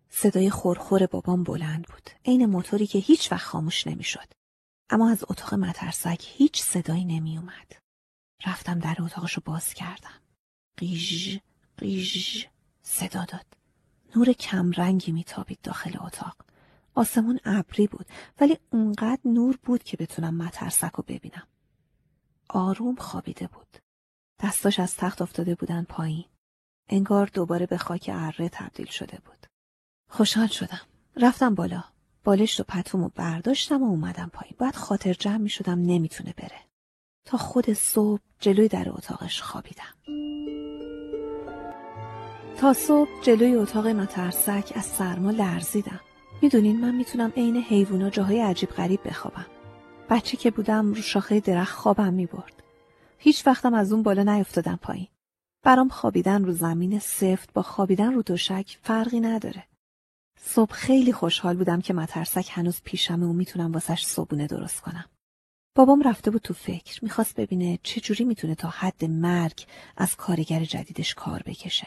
صدای 0.09 0.51
خورخور 0.51 1.07
بابام 1.07 1.45
بلند 1.45 1.87
بود. 1.89 2.11
عین 2.25 2.47
موتوری 2.47 2.87
که 2.87 2.99
هیچ 2.99 3.33
وقت 3.33 3.47
خاموش 3.47 3.87
نمی‌شد. 3.87 4.33
اما 4.91 5.11
از 5.11 5.25
اتاق 5.29 5.55
مترسک 5.55 6.25
هیچ 6.25 6.63
صدایی 6.63 7.05
نمی 7.05 7.39
اومد. 7.39 7.73
رفتم 8.47 8.79
در 8.79 8.97
اتاقشو 8.99 9.41
باز 9.45 9.75
کردم. 9.75 10.21
قیژ 10.77 11.39
قیژ 11.79 12.47
صدا 12.83 13.25
داد. 13.25 13.47
نور 14.17 14.33
کمرنگی 14.33 15.13
میتابید 15.13 15.59
داخل 15.63 15.97
اتاق. 16.01 16.37
آسمون 16.95 17.41
ابری 17.45 17.87
بود 17.87 18.07
ولی 18.41 18.59
اونقدر 18.71 19.21
نور 19.25 19.59
بود 19.63 19.83
که 19.83 19.97
بتونم 19.97 20.37
مترسک 20.37 20.93
رو 20.93 21.05
ببینم. 21.09 21.47
آروم 22.49 22.97
خوابیده 22.97 23.47
بود. 23.47 23.79
دستاش 24.43 24.81
از 24.81 24.97
تخت 24.97 25.23
افتاده 25.23 25.55
بودن 25.55 25.85
پایین. 25.85 26.25
انگار 26.89 27.27
دوباره 27.27 27.67
به 27.67 27.79
خاک 27.79 28.11
اره 28.13 28.49
تبدیل 28.49 28.87
شده 28.87 29.19
بود. 29.25 29.47
خوشحال 30.11 30.47
شدم. 30.47 30.81
رفتم 31.17 31.55
بالا. 31.55 31.85
بالشت 32.25 32.61
و 32.61 32.65
پتوم 32.69 33.03
و 33.03 33.09
برداشتم 33.09 33.83
و 33.83 33.87
اومدم 33.87 34.31
پایین. 34.33 34.55
باید 34.59 34.77
خاطر 34.77 35.13
جمع 35.13 35.37
می 35.37 35.49
شدم 35.49 35.79
نمی‌تونه 35.79 36.35
بره. 36.37 36.61
تا 37.25 37.39
خود 37.39 37.73
صبح 37.73 38.21
جلوی 38.39 38.69
در 38.69 38.89
اتاقش 38.89 39.43
خوابیدم. 39.43 39.95
تا 42.61 42.73
صبح 42.73 43.09
جلوی 43.23 43.55
اتاق 43.55 43.87
مترسک 43.87 44.73
از 44.75 44.85
سرما 44.85 45.31
لرزیدم. 45.31 46.01
می‌دونین 46.43 46.81
من 46.81 46.95
می‌تونم 46.95 47.33
عین 47.37 47.57
حیوونا 47.57 48.11
جاهای 48.11 48.41
عجیب 48.41 48.69
غریب 48.69 49.01
بخوابم. 49.05 49.47
بچه 50.11 50.37
که 50.37 50.51
بودم 50.51 50.93
رو 50.93 51.03
شاخه 51.03 51.41
درخت 51.41 51.77
خوابم 51.77 52.13
می‌برد. 52.15 52.63
هیچ 53.19 53.47
وقتم 53.47 53.75
از 53.75 53.93
اون 53.93 54.03
بالا 54.03 54.23
نیفتادم 54.23 54.79
پایین. 54.83 55.09
برام 55.63 55.89
خوابیدن 55.89 56.45
رو 56.45 56.53
زمین 56.53 56.99
سفت 56.99 57.53
با 57.53 57.63
خوابیدن 57.63 58.15
رو 58.15 58.23
دوشک 58.23 58.79
فرقی 58.83 59.21
نداره. 59.21 59.65
صبح 60.41 60.73
خیلی 60.73 61.13
خوشحال 61.13 61.57
بودم 61.57 61.81
که 61.81 61.95
مترسک 61.95 62.49
هنوز 62.53 62.81
پیشمه 62.85 63.27
و 63.27 63.33
می‌تونم 63.33 63.73
واسش 63.73 64.05
صبونه 64.05 64.47
درست 64.47 64.81
کنم. 64.81 65.05
بابام 65.75 66.03
رفته 66.03 66.31
بود 66.31 66.43
تو 66.43 66.55
فکر. 66.55 67.05
می‌خواست 67.05 67.41
ببینه 67.41 67.79
چجوری 67.83 68.25
می‌تونه 68.25 68.55
تا 68.55 68.69
حد 68.69 69.05
مرگ 69.05 69.67
از 69.97 70.17
کارگر 70.17 70.65
جدیدش 70.65 71.15
کار 71.15 71.43
بکشه. 71.47 71.87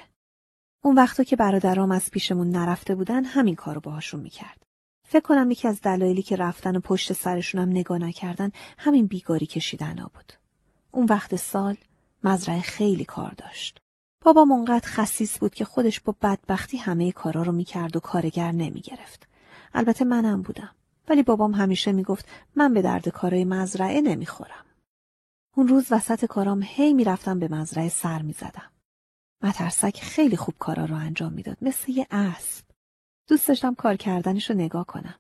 اون 0.84 0.96
وقتا 0.96 1.24
که 1.24 1.36
برادرام 1.36 1.92
از 1.92 2.12
پیشمون 2.12 2.50
نرفته 2.50 2.96
بودن 2.96 3.24
همین 3.24 3.56
کارو 3.56 3.82
باهاشون 3.82 4.20
می‌کرد. 4.20 4.64
فکر 5.08 5.24
کنم 5.24 5.52
یکی 5.52 5.68
از 5.68 5.82
دلایلی 5.82 6.22
که 6.22 6.36
رفتن 6.36 6.76
و 6.76 6.80
پشت 6.80 7.14
سرشونم 7.14 7.70
نگاه 7.70 7.98
نکردن 7.98 8.52
همین 8.78 9.08
بیگاری 9.08 9.46
کشیدن 9.46 9.96
بود. 9.96 10.34
اون 10.92 11.06
وقت 11.06 11.36
سال 11.36 11.76
مزرعه 12.24 12.62
خیلی 12.62 13.06
کار 13.06 13.34
داشت. 13.38 13.80
بابام 14.22 14.52
اونقدر 14.52 14.88
خصیص 14.88 15.40
بود 15.40 15.56
که 15.56 15.66
خودش 15.66 16.00
با 16.00 16.16
بدبختی 16.22 16.78
همه 16.78 17.12
کارا 17.12 17.42
رو 17.42 17.52
می‌کرد 17.52 17.96
و 17.96 18.00
کارگر 18.00 18.52
نمی‌گرفت. 18.52 19.28
البته 19.74 20.06
منم 20.06 20.42
بودم. 20.42 20.76
ولی 21.08 21.24
بابام 21.24 21.54
همیشه 21.54 21.92
می‌گفت 21.92 22.26
من 22.56 22.74
به 22.74 22.82
درد 22.82 23.10
کارای 23.10 23.46
مزرعه 23.46 24.02
نمی‌خورم. 24.02 24.66
اون 25.58 25.68
روز 25.68 25.92
وسط 25.92 26.26
کارام 26.26 26.64
هی 26.64 26.94
می‌رفتم 26.94 27.40
به 27.40 27.48
مزرعه 27.48 27.90
سر 27.90 28.22
می‌زدم. 28.22 28.72
مترسک 29.42 30.00
خیلی 30.02 30.38
خوب 30.38 30.56
کارا 30.60 30.86
رو 30.86 30.96
انجام 30.96 31.34
می‌داد 31.34 31.58
مثل 31.62 31.92
یه 31.92 32.08
اسب. 32.12 32.66
دوست 33.28 33.48
داشتم 33.48 33.76
کار 33.76 33.96
کردنش 33.96 34.50
رو 34.50 34.56
نگاه 34.56 34.86
کنم. 34.86 35.16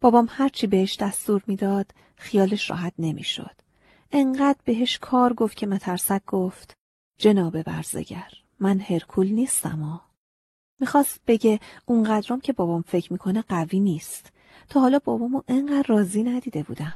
بابام 0.00 0.28
هرچی 0.30 0.66
بهش 0.66 0.96
دستور 0.96 1.42
می‌داد 1.46 1.94
خیالش 2.16 2.70
راحت 2.70 2.92
نمی‌شد. 2.98 3.56
انقدر 4.12 4.58
بهش 4.64 4.98
کار 4.98 5.32
گفت 5.32 5.56
که 5.56 5.66
مترسک 5.66 6.24
گفت 6.26 6.74
جناب 7.18 7.62
برزگر 7.62 8.32
من 8.60 8.80
هرکول 8.80 9.26
نیستم 9.26 9.80
ها. 9.80 10.02
می‌خواست 10.80 11.20
بگه 11.26 11.60
اونقدرم 11.86 12.40
که 12.40 12.52
بابام 12.52 12.82
فکر 12.82 13.12
می‌کنه 13.12 13.42
قوی 13.42 13.80
نیست. 13.80 14.32
تا 14.68 14.80
حالا 14.80 14.98
بابامو 14.98 15.42
انقدر 15.48 15.86
راضی 15.88 16.22
ندیده 16.22 16.62
بودم. 16.62 16.94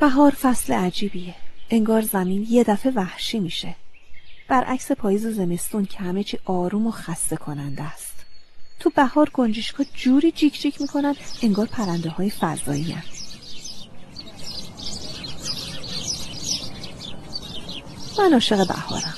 بهار 0.00 0.30
فصل 0.30 0.72
عجیبیه. 0.72 1.34
انگار 1.70 2.00
زمین 2.00 2.46
یه 2.48 2.64
دفعه 2.64 2.92
وحشی 2.92 3.40
میشه. 3.40 3.76
برعکس 4.52 4.92
پاییز 4.92 5.26
و 5.26 5.32
زمستون 5.32 5.84
که 5.84 5.98
همه 5.98 6.24
چی 6.24 6.38
آروم 6.44 6.86
و 6.86 6.90
خسته 6.90 7.36
کننده 7.36 7.82
است. 7.82 8.14
تو 8.80 8.90
بهار 8.90 9.30
گنجشکا 9.34 9.84
جوری 9.94 10.32
جیک 10.32 10.60
جیک 10.60 10.80
می‌کنن 10.80 11.14
انگار 11.42 11.66
پرنده 11.66 12.10
های 12.10 12.30
فضایی 12.30 12.92
هن. 12.92 13.02
من 18.18 18.32
عاشق 18.32 18.68
بهارم. 18.68 19.14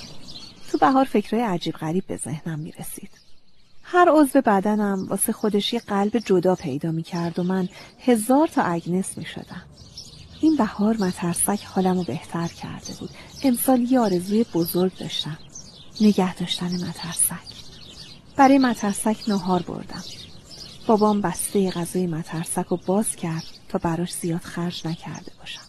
تو 0.73 0.79
بهار 0.79 1.05
فکرهای 1.05 1.45
عجیب 1.45 1.75
غریب 1.75 2.05
به 2.07 2.17
ذهنم 2.17 2.59
می‌رسید. 2.59 3.11
هر 3.83 4.09
عضو 4.11 4.41
بدنم 4.41 5.07
واسه 5.09 5.33
خودش 5.33 5.73
یه 5.73 5.81
قلب 5.81 6.19
جدا 6.19 6.55
پیدا 6.55 6.91
می‌کرد 6.91 7.39
و 7.39 7.43
من 7.43 7.69
هزار 8.01 8.49
تا 8.49 8.63
اگنس 8.63 9.19
می‌شدم. 9.19 9.63
این 10.45 10.57
بهار 10.57 10.97
مترسک 10.97 11.65
حالمو 11.65 12.05
بهتر 12.05 12.47
کرده 12.49 12.95
بود 13.01 13.11
امسال 13.43 13.81
یه 13.81 14.01
آرزوی 14.01 14.45
بزرگ 14.55 14.99
داشتم 14.99 15.39
نگه 16.01 16.35
داشتن 16.35 16.67
مترسک 16.67 17.55
برای 18.37 18.59
مترسک 18.59 19.17
نهار 19.29 19.63
بردم 19.63 20.03
بابام 20.87 21.21
بسته 21.21 21.71
غذای 21.71 22.07
مترسک 22.07 22.67
رو 22.67 22.81
باز 22.87 23.17
کرد 23.17 23.45
تا 23.69 23.79
براش 23.79 24.13
زیاد 24.13 24.41
خرج 24.41 24.87
نکرده 24.87 25.33
باشم 25.39 25.61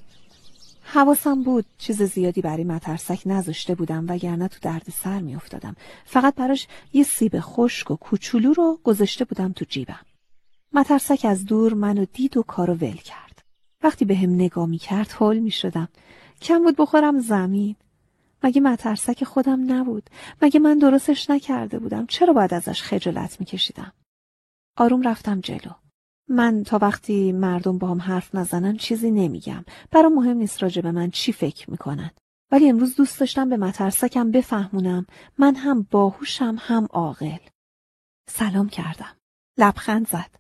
حواسم 0.84 1.44
بود 1.44 1.66
چیز 1.78 2.02
زیادی 2.02 2.42
برای 2.42 2.64
مترسک 2.64 3.22
نذاشته 3.26 3.76
بودم 3.76 4.06
وگرنه 4.10 4.48
تو 4.48 4.58
درد 4.62 4.94
سر 5.04 5.20
می 5.20 5.36
افتادم. 5.36 5.76
فقط 6.06 6.36
براش 6.36 6.68
یه 6.94 7.04
سیب 7.04 7.40
خشک 7.40 7.92
و 7.92 7.96
کوچولو 7.96 8.54
رو 8.54 8.80
گذاشته 8.84 9.26
بودم 9.26 9.52
تو 9.52 9.66
جیبم. 9.70 10.06
مترسک 10.74 11.26
از 11.30 11.46
دور 11.46 11.74
منو 11.74 12.06
دید 12.14 12.38
و 12.38 12.44
کارو 12.44 12.74
ول 12.74 12.96
کرد. 12.96 13.25
وقتی 13.86 14.06
به 14.06 14.16
هم 14.16 14.30
نگاه 14.30 14.66
می 14.66 14.78
کرد 14.78 15.12
حل 15.12 15.40
می 15.40 15.52
شدم. 15.52 15.90
کم 16.42 16.64
بود 16.64 16.76
بخورم 16.76 17.20
زمین. 17.20 17.76
مگه 18.44 18.62
مترسک 18.62 19.24
خودم 19.24 19.74
نبود؟ 19.74 20.10
مگه 20.42 20.60
من 20.60 20.78
درستش 20.78 21.30
نکرده 21.30 21.80
بودم؟ 21.80 22.06
چرا 22.06 22.34
باید 22.34 22.54
ازش 22.54 22.82
خجالت 22.82 23.40
میکشیدم؟ 23.40 23.94
آروم 24.78 25.08
رفتم 25.08 25.40
جلو. 25.40 25.72
من 26.30 26.64
تا 26.64 26.80
وقتی 26.82 27.32
مردم 27.32 27.78
با 27.78 27.88
هم 27.88 28.02
حرف 28.02 28.36
نزنن 28.36 28.78
چیزی 28.78 29.12
نمیگم. 29.12 29.66
برام 29.92 30.14
مهم 30.14 30.38
نیست 30.38 30.64
راجع 30.64 30.82
به 30.82 30.92
من 30.92 31.12
چی 31.12 31.32
فکر 31.32 31.72
می‌کنن. 31.72 32.12
ولی 32.52 32.70
امروز 32.70 32.96
دوست 32.96 33.20
داشتم 33.20 33.50
به 33.50 33.58
مترسکم 33.58 34.32
بفهمونم. 34.32 35.06
من 35.38 35.56
هم 35.56 35.88
باهوشم 35.92 36.56
هم 36.60 36.88
عاقل. 36.90 37.38
سلام 38.30 38.70
کردم. 38.70 39.16
لبخند 39.58 40.08
زد. 40.08 40.36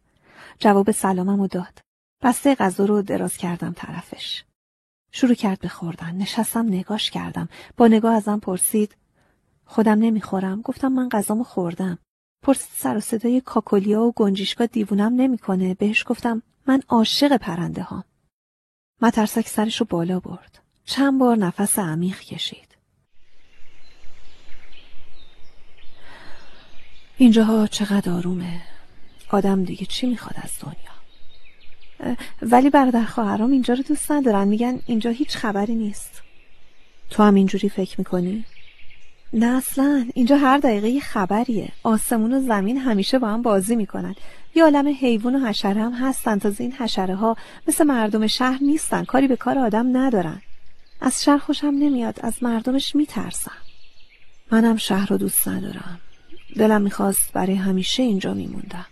جواب 0.60 0.91
سلامم 0.91 1.48
داد. 1.48 1.85
بسته 2.22 2.55
غذا 2.55 2.86
رو 2.86 3.01
دراز 3.01 3.38
کردم 3.38 3.74
طرفش. 3.74 4.43
شروع 5.11 5.34
کرد 5.34 5.59
به 5.59 5.68
خوردن. 5.68 6.16
نشستم 6.16 6.66
نگاش 6.66 7.11
کردم. 7.11 7.49
با 7.78 7.88
نگاه 7.88 8.16
ازم 8.16 8.39
پرسید 8.39 8.95
خودم 9.66 9.99
نمی‌خورم؟ 9.99 10.61
گفتم 10.61 10.88
من 10.88 11.09
غذامو 11.09 11.43
خوردم. 11.43 11.97
پرسید 12.43 12.72
سر 12.74 12.97
و 12.97 12.99
صدای 12.99 13.41
کاکولیا 13.41 14.01
و 14.01 14.13
گنجیشکا 14.16 14.66
دیوونم 14.66 15.13
نمی‌کنه؟ 15.13 15.74
بهش 15.74 16.03
گفتم 16.07 16.41
من 16.68 16.82
عاشق 16.89 17.38
پرنده 17.38 17.84
هام 17.84 18.03
مترسک 19.01 19.47
سرش 19.47 19.80
رو 19.80 19.86
بالا 19.89 20.20
برد. 20.20 20.59
چند 20.86 21.20
بار 21.20 21.38
نفس 21.38 21.80
عمیق 21.80 22.20
کشید. 22.20 22.78
اینجاها 27.18 27.68
چقدر 27.68 28.11
آرومه. 28.11 28.61
آدم 29.30 29.63
دیگه 29.63 29.86
چی 29.86 30.07
می‌خواد 30.07 30.36
از 30.43 30.51
دنیا؟ 30.61 30.95
ولی 32.41 32.70
برادر 32.70 33.04
خواهرام 33.04 33.52
اینجا 33.52 33.74
رو 33.74 33.84
دوست 33.84 34.12
ندارن. 34.12 34.48
میگن 34.48 34.80
اینجا 34.86 35.10
هیچ 35.10 35.38
خبری 35.38 35.76
نیست. 35.76 36.22
تو 37.10 37.24
هم 37.24 37.36
اینجوری 37.36 37.70
فکر 37.70 37.96
می‌کنی؟ 37.98 38.46
نه 39.34 39.46
اصلا. 39.46 40.06
اینجا 40.14 40.38
هر 40.38 40.58
دقیقه 40.58 40.89
یه 40.89 41.02
خبریه. 41.02 41.70
آسمون 41.84 42.34
و 42.34 42.39
زمین 42.39 42.78
همیشه 42.78 43.20
با 43.20 43.28
هم 43.28 43.41
بازی 43.41 43.76
می‌کنن. 43.76 44.16
یه 44.56 44.64
عالم 44.64 44.88
حیوان 44.88 45.36
و 45.36 45.48
حشره 45.48 45.82
هم 45.82 45.93
هستن. 45.93 46.39
تازه 46.39 46.64
این 46.64 46.74
حشره 46.74 47.16
ها 47.16 47.38
مثل 47.68 47.84
مردم 47.84 48.28
شهر 48.28 48.60
نیستن. 48.62 49.04
کاری 49.04 49.28
به 49.28 49.36
کار 49.36 49.60
آدم 49.60 49.98
ندارن. 49.98 50.41
از 51.02 51.24
شهر 51.24 51.38
خوشم 51.38 51.68
نمیاد. 51.68 52.20
از 52.24 52.43
مردمش 52.43 52.96
میترسم. 52.96 53.58
منم 54.52 54.78
شهر 54.78 55.10
رو 55.10 55.18
دوست 55.18 55.48
ندارم. 55.48 56.00
دلم 56.56 56.82
می‌خواست 56.82 57.34
برای 57.34 57.56
همیشه 57.56 58.04
اینجا 58.04 58.34
میموندم. 58.34 58.86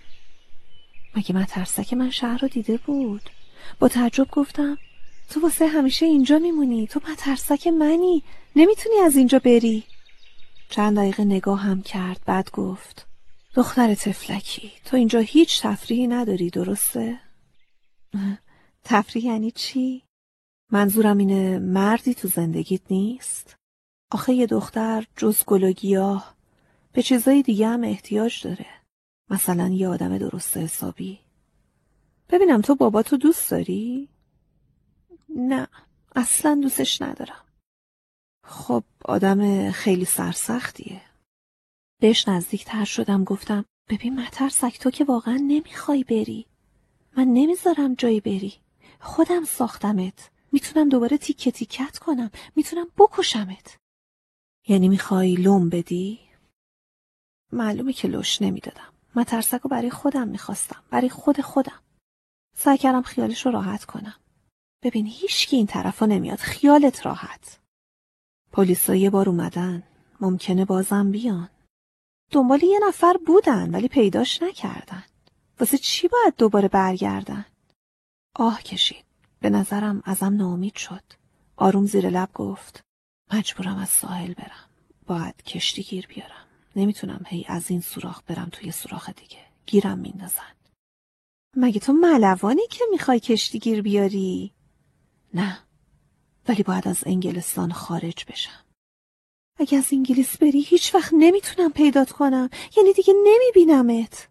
مگه 1.16 1.36
من 1.36 1.45
ترسک 1.45 1.93
من 1.93 2.09
شهر 2.09 2.38
رو 2.38 2.47
دیده 2.47 2.78
بود 2.78 3.30
با 3.80 3.88
تعجب 3.88 4.28
گفتم 4.32 4.78
تو 5.30 5.41
واسه 5.41 5.68
همیشه 5.68 6.05
اینجا 6.05 6.39
میمونی 6.39 6.88
تو 6.88 7.01
مترسک 7.11 7.68
منی 7.68 8.24
نمی‌تونی 8.55 8.95
از 8.95 9.16
اینجا 9.16 9.39
بری 9.39 9.84
چند 10.70 10.97
دقیقه 10.97 11.24
نگاه 11.24 11.59
هم 11.59 11.82
کرد 11.82 12.22
بعد 12.26 12.51
گفت 12.51 13.07
دختر 13.55 13.95
تفلکی 13.95 14.72
تو 14.86 14.97
اینجا 14.97 15.20
هیچ 15.20 15.61
تفریحی 15.61 16.07
نداری 16.07 16.49
درسته؟ 16.49 17.20
تفریح 18.84 19.26
یعنی 19.26 19.51
چی؟ 19.51 20.03
منظورم 20.72 21.18
اینه 21.18 21.59
مردی 21.59 22.14
تو 22.14 22.28
زندگیت 22.28 22.82
نیست؟ 22.89 23.55
آخه 24.11 24.34
یه 24.34 24.45
دختر 24.45 25.07
جز 25.18 25.43
گل 25.45 25.64
و 25.64 25.72
گیاه 25.72 26.36
به 26.93 27.03
چیزای 27.03 27.41
دیگه 27.41 27.68
هم 27.68 27.84
احتیاج 27.84 28.43
داره 28.43 28.66
مثلا 29.34 29.69
یه 29.69 29.88
آدم 29.88 30.17
درست 30.17 30.57
حسابی. 30.57 31.19
ببینم 32.29 32.61
تو 32.61 32.75
بابا 32.75 33.03
تو 33.03 33.17
دوست 33.17 33.51
داری؟ 33.51 34.09
نه 35.29 35.67
اصلا 36.15 36.59
دوستش 36.63 37.01
ندارم. 37.01 37.43
خب 38.43 38.84
آدم 39.05 39.71
خیلی 39.71 40.05
سرسختیه. 40.05 41.01
بهش 42.01 42.27
نزدیکتر 42.27 42.86
شدم 42.86 43.23
گفتم 43.23 43.65
ببین 43.89 44.19
مترسک 44.19 44.79
تو 44.79 44.91
که 44.91 45.03
واقعا 45.03 45.38
نمی‌خوای 45.47 46.03
بری. 46.03 46.45
من 47.17 47.27
نمی‌ذارم 47.27 47.93
جایی 47.93 48.21
بری. 48.21 48.53
خودم 48.99 49.45
ساختمت. 49.45 50.31
می‌تونم 50.51 50.89
دوباره 50.89 51.17
تیکه 51.17 51.51
تیکت 51.51 51.97
کنم. 51.97 52.31
می‌تونم 52.55 52.88
بکشمت. 52.97 53.77
یعنی 54.67 54.89
می‌خوای 54.89 55.36
لوم 55.36 55.69
بدی؟ 55.69 56.19
معلومه 57.51 57.93
که 57.93 58.07
لش 58.07 58.41
نمی‌دادم. 58.41 58.93
مترسک 59.16 59.61
رو 59.61 59.70
برای 59.70 59.89
خودم 59.89 60.28
می‌خواستم. 60.28 60.84
برای 60.89 61.09
خود 61.09 61.41
خودم. 61.41 61.80
سعی 62.57 62.78
کردم 62.78 63.01
خیالش 63.01 63.45
رو 63.45 63.51
راحت 63.51 63.86
کنم. 63.86 64.16
ببین 64.84 65.05
هیچکی 65.05 65.55
این 65.55 65.68
طرفا 65.68 66.05
نمیاد. 66.05 66.38
خیالت 66.38 67.05
راحت. 67.05 67.59
پلیسا 68.51 68.95
یه 68.95 69.09
بار 69.09 69.30
اومدن. 69.30 69.84
ممکنه 70.22 70.66
بازم 70.66 71.11
بیان. 71.11 71.49
دنبال 72.32 72.64
یه 72.64 72.80
نفر 72.88 73.18
بودن 73.26 73.76
ولی 73.76 73.88
پیداش 73.88 74.43
نکردن. 74.43 75.03
واسه 75.59 75.78
چی 75.78 76.07
باید 76.07 76.36
دوباره 76.38 76.68
برگردن؟ 76.68 77.45
آه 78.36 78.64
کشید. 78.64 79.05
به 79.39 79.49
نظرم 79.49 80.01
ازم 80.05 80.36
ناامید 80.36 80.76
شد. 80.76 81.03
آروم 81.57 81.86
زیر 81.86 82.09
لب 82.09 82.30
گفت 82.34 82.84
مجبورم 83.34 83.78
از 83.78 83.89
ساحل 83.89 84.34
برم. 84.34 84.70
باید 85.05 85.43
کشتی 85.43 85.84
گیر 85.84 86.07
بیارم. 86.07 86.43
نمی‌تونم 86.76 87.26
هی 87.28 87.45
از 87.47 87.71
این 87.71 87.82
سوراخ 87.82 88.21
برم 88.28 88.49
توی 88.51 88.71
سوراخ 88.71 89.09
دیگه. 89.09 89.39
گیرم 89.65 89.99
میندازن. 89.99 90.53
مگه 91.57 91.80
تو 91.80 91.93
ملوانی 91.93 92.67
که 92.69 92.84
می‌خوای 92.91 93.19
کشتی 93.19 93.59
گیر 93.59 93.82
بیاری؟ 93.82 94.53
نه. 95.34 95.59
ولی 96.47 96.63
باید 96.63 96.88
از 96.88 97.03
انگلستان 97.05 97.71
خارج 97.71 98.26
بشم. 98.28 98.63
اگه 99.59 99.78
از 99.78 99.93
انگلیس 99.93 100.38
بری 100.38 100.61
هیچ 100.61 100.95
وقت 100.95 101.13
نمی‌تونم 101.17 101.71
پیدات 101.71 102.11
کنم. 102.11 102.49
یعنی 102.78 102.93
دیگه 102.93 103.13
نمیبینمت. 103.24 104.28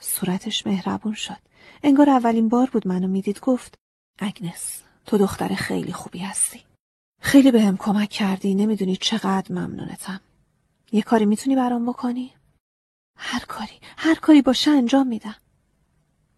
صورتش 0.00 0.66
مهربون 0.66 1.14
شد. 1.14 1.38
انگار 1.82 2.10
اولین 2.10 2.48
بار 2.48 2.70
بود 2.70 2.88
منو 2.88 3.08
می‌دید. 3.08 3.40
گفت 3.40 3.74
اگنس 4.18 4.82
تو 5.06 5.18
دختر 5.18 5.54
خیلی 5.54 5.92
خوبی 5.92 6.18
هستی. 6.18 6.64
خیلی 7.20 7.50
بهم 7.50 7.76
به 7.76 7.78
کمک 7.78 8.08
کردی. 8.10 8.54
نمی‌دونی 8.54 8.96
چقدر 8.96 9.52
ممنونتم. 9.52 10.20
یه 10.92 11.02
کاری 11.02 11.26
می‌تونی 11.26 11.56
برام 11.56 11.86
بکنی؟ 11.86 12.34
هر 13.16 13.44
کاری 13.44 13.80
هر 13.96 14.14
کاری 14.14 14.42
باشه 14.42 14.70
انجام 14.70 15.06
میدم. 15.06 15.36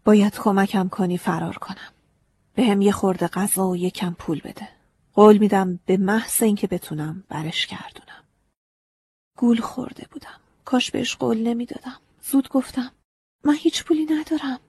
باید 0.05 0.37
کمکم 0.37 0.89
کنی 0.89 1.17
فرار 1.17 1.57
کنم. 1.57 1.91
به 2.55 2.63
هم 2.63 2.81
یه 2.81 2.91
خورده 2.91 3.27
غذا 3.27 3.67
و 3.67 3.77
یکم 3.77 4.13
پول 4.13 4.41
بده. 4.41 4.69
قول 5.13 5.37
میدم 5.37 5.79
به 5.85 5.97
محض 5.97 6.43
اینکه 6.43 6.67
بتونم 6.67 7.23
برش 7.29 7.67
گردونم. 7.67 8.23
گول 9.37 9.61
خورده 9.61 10.07
بودم. 10.11 10.39
کاش 10.65 10.91
بهش 10.91 11.15
قول 11.15 11.47
نمی‌دادم. 11.47 11.99
زود 12.21 12.49
گفتم 12.49 12.91
من 13.43 13.55
هیچ 13.55 13.83
پولی 13.83 14.05
ندارم. 14.05 14.59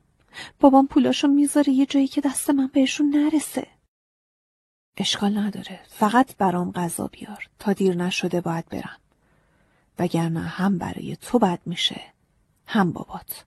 بابام 0.60 0.86
پولاشو 0.86 1.28
می‌ذاره 1.28 1.70
یه 1.72 1.86
جایی 1.86 2.08
که 2.08 2.20
دست 2.20 2.50
من 2.50 2.66
بهشون 2.66 3.10
نرسه. 3.16 3.66
اشکال 4.96 5.38
نداره. 5.38 5.80
فقط 5.88 6.36
برام 6.36 6.70
غذا 6.72 7.06
بیار. 7.06 7.48
تا 7.58 7.72
دیر 7.72 7.94
نشده 7.94 8.40
باید 8.40 8.68
برم. 8.68 8.98
وگرنه 9.98 10.40
هم 10.40 10.78
برای 10.78 11.16
تو 11.16 11.38
بد 11.38 11.60
میشه 11.66 12.12
هم 12.66 12.92
بابات. 12.92 13.44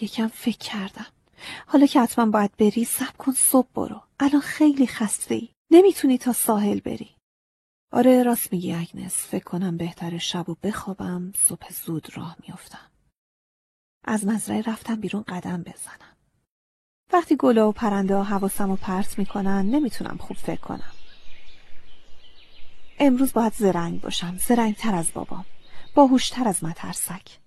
یکم 0.00 0.28
فکر 0.28 0.58
کردم. 0.58 1.06
حالا 1.66 1.86
که 1.86 2.00
حتما 2.00 2.26
باید 2.26 2.56
بری 2.56 2.84
سب 2.84 3.16
کن 3.16 3.32
صبح 3.32 3.68
برو. 3.74 4.02
الان 4.20 4.40
خیلی 4.40 4.86
خسته 4.86 5.34
ای 5.34 5.48
نمی‌تونی 5.70 6.18
تا 6.18 6.32
ساحل 6.32 6.80
بری. 6.80 7.16
آره 7.92 8.22
راست 8.22 8.52
میگی 8.52 8.72
اگنس. 8.72 9.26
فکر 9.26 9.44
کنم 9.44 9.76
بهتر 9.76 10.18
شب 10.18 10.48
و 10.48 10.56
بخوابم 10.62 11.32
صبح 11.36 11.72
زود 11.72 12.16
راه 12.16 12.36
میافتم. 12.46 12.90
از 14.04 14.26
مزرعه 14.26 14.62
رفتم 14.62 15.00
بیرون 15.00 15.22
قدم 15.22 15.62
بزنم. 15.62 16.16
وقتی 17.12 17.36
گلا 17.36 17.68
و 17.68 17.72
پرنده 17.72 18.16
ها 18.16 18.22
حواسم 18.22 18.70
و 18.70 18.76
پرت 18.76 19.18
می‌کنن 19.18 19.66
نمی‌تونم 19.66 20.16
خوب 20.16 20.36
فکر 20.36 20.60
کنم. 20.60 20.92
امروز 22.98 23.32
باید 23.32 23.52
زرنگ 23.54 24.00
باشم 24.00 24.36
زرنگ 24.48 24.76
تر 24.76 24.94
از 24.94 25.12
بابام 25.14 25.44
باهوشتر 25.94 26.48
از 26.48 26.64
مترسک. 26.64 27.38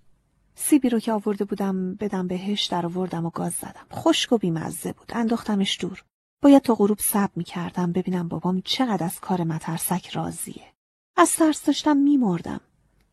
سیبی 0.56 0.90
رو 0.90 1.00
که 1.00 1.12
آورده 1.12 1.46
بودم 1.46 1.96
بدم 1.96 2.28
بهش 2.28 2.66
در 2.66 2.86
آوردم 2.86 3.26
و 3.26 3.30
گاز 3.30 3.54
زدم. 3.54 3.86
خشک 3.94 4.32
و 4.32 4.38
بیمزه 4.38 4.94
بود 4.94 5.12
انداختمش 5.16 5.78
دور. 5.82 6.04
باید 6.42 6.62
تا 6.62 6.76
غروب 6.76 7.00
صبر 7.00 7.32
می‌کردم 7.36 7.92
ببینم 7.92 8.28
بابام 8.28 8.62
چقدر 8.62 9.06
از 9.06 9.20
کار 9.20 9.44
مترسک 9.44 10.10
راضیه. 10.10 10.74
از 11.18 11.36
ترس 11.36 11.66
داشتم 11.66 11.98
میمردم. 11.98 12.62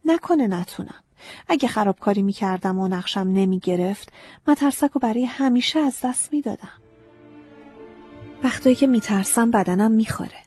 نکنه 0.05 0.47
نتونم. 0.47 1.03
اگه 1.49 1.69
خرابکاری 1.69 2.23
می‌کردم 2.23 2.79
و 2.79 2.89
نقشم 2.89 3.21
نمی‌گرفت 3.21 4.13
مترسک 4.49 4.91
رو 4.93 5.01
برای 5.01 5.25
همیشه 5.25 5.79
از 5.79 6.01
دست 6.05 6.33
می‌دادم. 6.33 6.83
وقتایی 8.45 8.77
که 8.77 8.87
میترسم 8.87 9.51
بدنم 9.51 9.91
می‌خوره. 9.91 10.43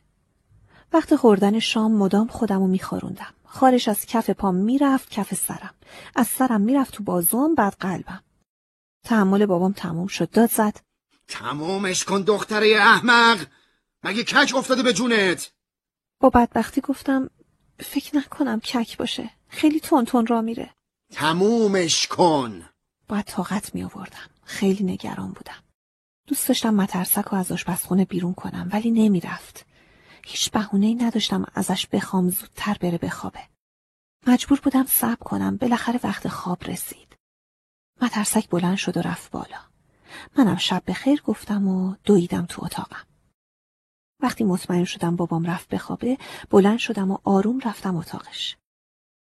وقت 0.93 1.15
خوردن 1.15 1.59
شام 1.59 1.91
مدام 1.91 2.27
خودمو 2.27 2.67
میخوروندم 2.67 3.33
خارش 3.45 3.87
از 3.87 4.05
کف 4.05 4.29
پام 4.29 4.55
می‌رفت 4.55 5.09
کف 5.09 5.33
سرم. 5.33 5.73
از 6.15 6.27
سرم 6.27 6.61
می‌رفت 6.61 6.93
تو 6.93 7.03
بازوم 7.03 7.55
بعد 7.55 7.75
قلبم. 7.79 8.23
تحمل 9.03 9.45
بابام 9.45 9.73
تموم 9.73 10.07
شد. 10.07 10.29
داد 10.29 10.49
زد. 10.51 10.79
تمومش 11.27 12.03
کن 12.03 12.21
دختره 12.21 12.75
احمق! 12.79 13.45
مگه 14.03 14.23
کج 14.23 14.55
افتاده 14.55 14.83
به 14.83 14.93
جونت؟ 14.93 15.51
با 16.19 16.29
بدبختی 16.29 16.81
گفتم 16.81 17.29
فکر 17.79 18.17
نکنم 18.17 18.59
کک 18.59 18.97
باشه. 18.97 19.29
خیلی 19.47 19.79
تون 19.79 20.05
تون 20.05 20.27
را 20.27 20.41
میره. 20.41 20.69
تمومش 21.11 22.07
کن! 22.07 22.69
باید 23.07 23.25
طاقت 23.25 23.75
می 23.75 23.83
آوردم 23.83 24.29
خیلی 24.43 24.83
نگران 24.83 25.31
بودم. 25.31 25.63
دوست 26.27 26.47
داشتم 26.47 26.73
مترسک 26.73 27.25
رو 27.25 27.37
از 27.37 27.51
آشپزخونه 27.51 28.05
بیرون 28.05 28.33
کنم 28.33 28.69
ولی 28.73 28.91
نمی‌رفت. 28.91 29.65
هیچ 30.27 30.51
بهونه 30.51 30.85
ای 30.85 30.95
نداشتم 30.95 31.45
ازش 31.55 31.87
بخوام 31.87 32.29
زودتر 32.29 32.77
بره 32.81 32.97
بخوابه 32.97 33.39
مجبور 34.27 34.59
بودم 34.59 34.85
صبر 34.85 35.23
کنم 35.23 35.57
بالاخره 35.57 35.99
وقت 36.03 36.27
خواب 36.27 36.63
رسید 36.63 37.17
مترسک 38.01 38.49
بلند 38.49 38.77
شد 38.77 38.97
و 38.97 39.01
رفت 39.01 39.31
بالا 39.31 39.59
منم 40.37 40.55
شب 40.55 40.83
به 40.85 40.93
خیر 40.93 41.21
گفتم 41.21 41.67
و 41.67 41.95
دویدم 42.03 42.45
تو 42.45 42.65
اتاقم 42.65 43.05
وقتی 44.19 44.43
مطمئن 44.43 44.83
شدم 44.83 45.15
بابام 45.15 45.45
رفت 45.45 45.69
بخوابه 45.69 46.17
بلند 46.49 46.77
شدم 46.77 47.11
و 47.11 47.17
آروم 47.23 47.59
رفتم 47.59 47.95
اتاقش 47.95 48.57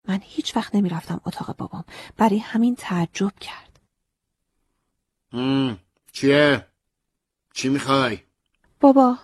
من 0.07 0.19
هیچ 0.23 0.55
وقت 0.55 0.75
نمی 0.75 0.89
رفتم 0.89 1.21
اتاق 1.25 1.55
بابام 1.57 1.83
برای 2.17 2.37
همین 2.37 2.75
تعجب 2.75 3.33
کرد 3.39 3.79
هم. 5.33 5.79
چیه؟ 6.11 6.67
چی 7.53 7.69
می‌خوای؟ 7.69 8.19
بابا 8.79 9.17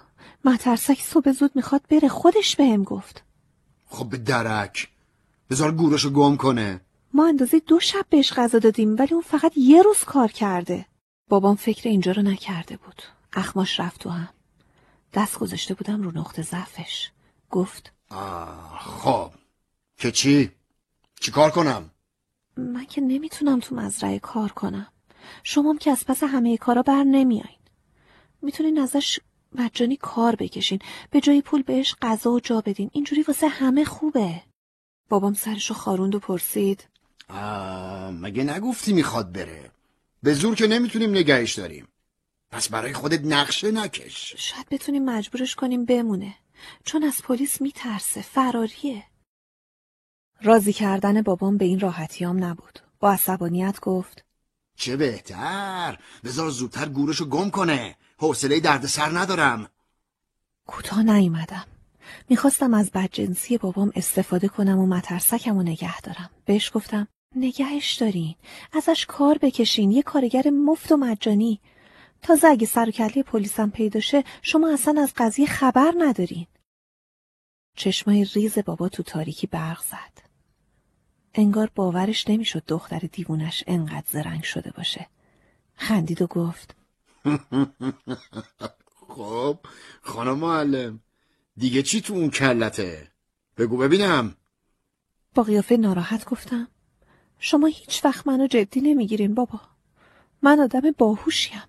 مترسک 0.47 1.01
صبح 1.01 1.31
زود 1.31 1.51
می‌خواد 1.55 1.81
بره. 1.89 2.07
خودش 2.07 2.55
بهم 2.55 2.83
گفت. 2.83 3.23
خب 3.85 4.09
به 4.09 4.17
درک. 4.17 4.89
بذار 5.49 5.71
گورشو 5.71 6.09
گم 6.09 6.37
کنه. 6.37 6.81
ما 7.13 7.27
اندازه 7.27 7.59
دو 7.59 7.79
شب 7.79 8.05
بهش 8.09 8.33
غذا 8.33 8.59
دادیم 8.59 8.95
ولی 8.99 9.13
اون 9.13 9.21
فقط 9.21 9.51
یه 9.55 9.81
روز 9.81 10.03
کار 10.03 10.31
کرده. 10.31 10.85
بابام 11.29 11.55
فکر 11.55 11.89
اینجا 11.89 12.11
رو 12.11 12.21
نکرده 12.21 12.77
بود. 12.77 13.01
اخماش 13.33 13.79
رفت 13.79 14.01
تو 14.01 14.09
هم. 14.09 14.29
دست 15.13 15.39
گذاشته 15.39 15.73
بودم 15.73 16.01
رو 16.01 16.11
نقطه 16.19 16.41
ضعفش. 16.41 17.11
گفت 17.49 17.93
آه 18.09 18.79
خب. 18.79 19.31
که 19.97 20.11
چی؟ 20.11 20.51
چی 21.19 21.31
کار 21.31 21.51
کنم؟ 21.51 21.91
من 22.57 22.85
که 22.85 23.01
نمی‌تونم 23.01 23.59
تو 23.59 23.75
مزرعه 23.75 24.19
کار 24.19 24.51
کنم. 24.51 24.87
شمام 25.43 25.77
که 25.77 25.91
از 25.91 26.05
پس 26.05 26.23
همه 26.23 26.57
کارا 26.57 26.81
بر 26.81 27.03
نمیاین. 27.03 27.59
می‌تونین 28.41 28.79
ازش 28.79 29.19
مجانی 29.55 29.97
کار 29.97 30.35
بکشین. 30.35 30.79
به 31.11 31.21
جای 31.21 31.41
پول 31.41 31.61
بهش 31.61 31.95
غذا 32.01 32.31
و 32.31 32.39
جا 32.39 32.61
بدین. 32.61 32.89
اینجوری 32.93 33.21
واسه 33.21 33.47
همه 33.47 33.85
خوبه. 33.85 34.41
بابام 35.09 35.33
سرشو 35.33 35.73
خاروند 35.73 36.15
و 36.15 36.19
پرسید. 36.19 36.87
آه 37.29 38.11
مگه 38.11 38.43
نگفتی 38.43 38.93
می‌خواد 38.93 39.31
بره؟ 39.31 39.71
به 40.23 40.33
زور 40.33 40.55
که 40.55 40.67
نمی‌تونیم 40.67 41.11
نگهش 41.11 41.53
داریم. 41.53 41.87
پس 42.51 42.69
برای 42.69 42.93
خودت 42.93 43.21
نقشه 43.21 43.71
نکش. 43.71 44.35
شاید 44.37 44.69
بتونیم 44.69 45.05
مجبورش 45.05 45.55
کنیم 45.55 45.85
بمونه. 45.85 46.35
چون 46.83 47.03
از 47.03 47.21
پلیس 47.21 47.61
میترسه. 47.61 48.21
فراریه 48.21 49.03
راضی 50.41 50.73
کردن 50.73 51.21
بابام 51.21 51.57
به 51.57 51.65
این 51.65 51.79
راحتیام 51.79 52.43
نبود. 52.43 52.79
با 52.99 53.11
عصبانیت 53.11 53.79
گفت. 53.79 54.25
چه 54.75 54.97
بهتر. 54.97 55.99
بذار 56.23 56.49
زودتر 56.49 56.89
گورشو 56.89 57.25
گم 57.25 57.49
کنه. 57.49 57.95
حوصله 58.19 58.59
درد 58.59 58.85
سر 58.85 59.19
ندارم. 59.19 59.69
کوتاه 60.67 61.03
نیومدم. 61.03 61.65
می‌خواستم 62.29 62.73
از 62.73 62.91
بدجنسی 62.91 63.57
بابام 63.57 63.91
استفاده 63.95 64.47
کنم 64.47 64.79
و 64.79 64.85
مترسکم 64.85 65.57
و 65.57 65.63
نگه 65.63 66.01
دارم. 66.01 66.29
بهش 66.45 66.71
گفتم 66.73 67.07
نگهش 67.35 67.93
دارین. 67.93 68.35
ازش 68.73 69.05
کار 69.05 69.37
بکشین. 69.37 69.91
یه 69.91 70.01
کارگر 70.01 70.49
مفت 70.49 70.91
و 70.91 70.97
مجانی. 70.97 71.59
تازه 72.21 72.47
اگه 72.47 72.67
سر 72.67 72.91
کله 72.91 73.23
پلیسم 73.23 73.69
پیدا 73.69 73.99
شه 73.99 74.23
شما 74.41 74.73
اصلا 74.73 75.01
از 75.01 75.13
قضیه 75.17 75.45
خبر 75.45 75.93
ندارین. 75.97 76.47
چشمای 77.75 78.25
ریز 78.25 78.59
بابا 78.59 78.89
تو 78.89 79.03
تاریکی 79.03 79.47
برق 79.47 79.83
زد. 79.83 80.27
انگار 81.33 81.71
باورش 81.75 82.29
نمی‌شد 82.29 82.63
دختر 82.67 82.99
دیوونش 82.99 83.63
انقدر 83.67 84.07
زرنگ 84.07 84.43
شده 84.43 84.71
باشه. 84.71 85.07
خندید 85.75 86.21
و 86.21 86.27
گفت 86.27 86.76
خب 89.09 89.59
خانم 90.01 90.37
معلم 90.37 90.99
دیگه 91.57 91.83
چی 91.83 92.01
تو 92.01 92.13
اون 92.13 92.29
کلته؟ 92.29 93.11
بگو 93.57 93.77
ببینم. 93.77 94.35
با 95.35 95.43
قیافه 95.43 95.77
ناراحت 95.77 96.25
گفتم 96.25 96.67
شما 97.39 97.67
هیچ 97.67 98.05
وقت 98.05 98.27
منو 98.27 98.47
جدی 98.47 98.81
نمی‌گیرین 98.81 99.35
بابا. 99.35 99.61
من 100.41 100.59
آدم 100.59 100.81
باهوشیم. 100.97 101.61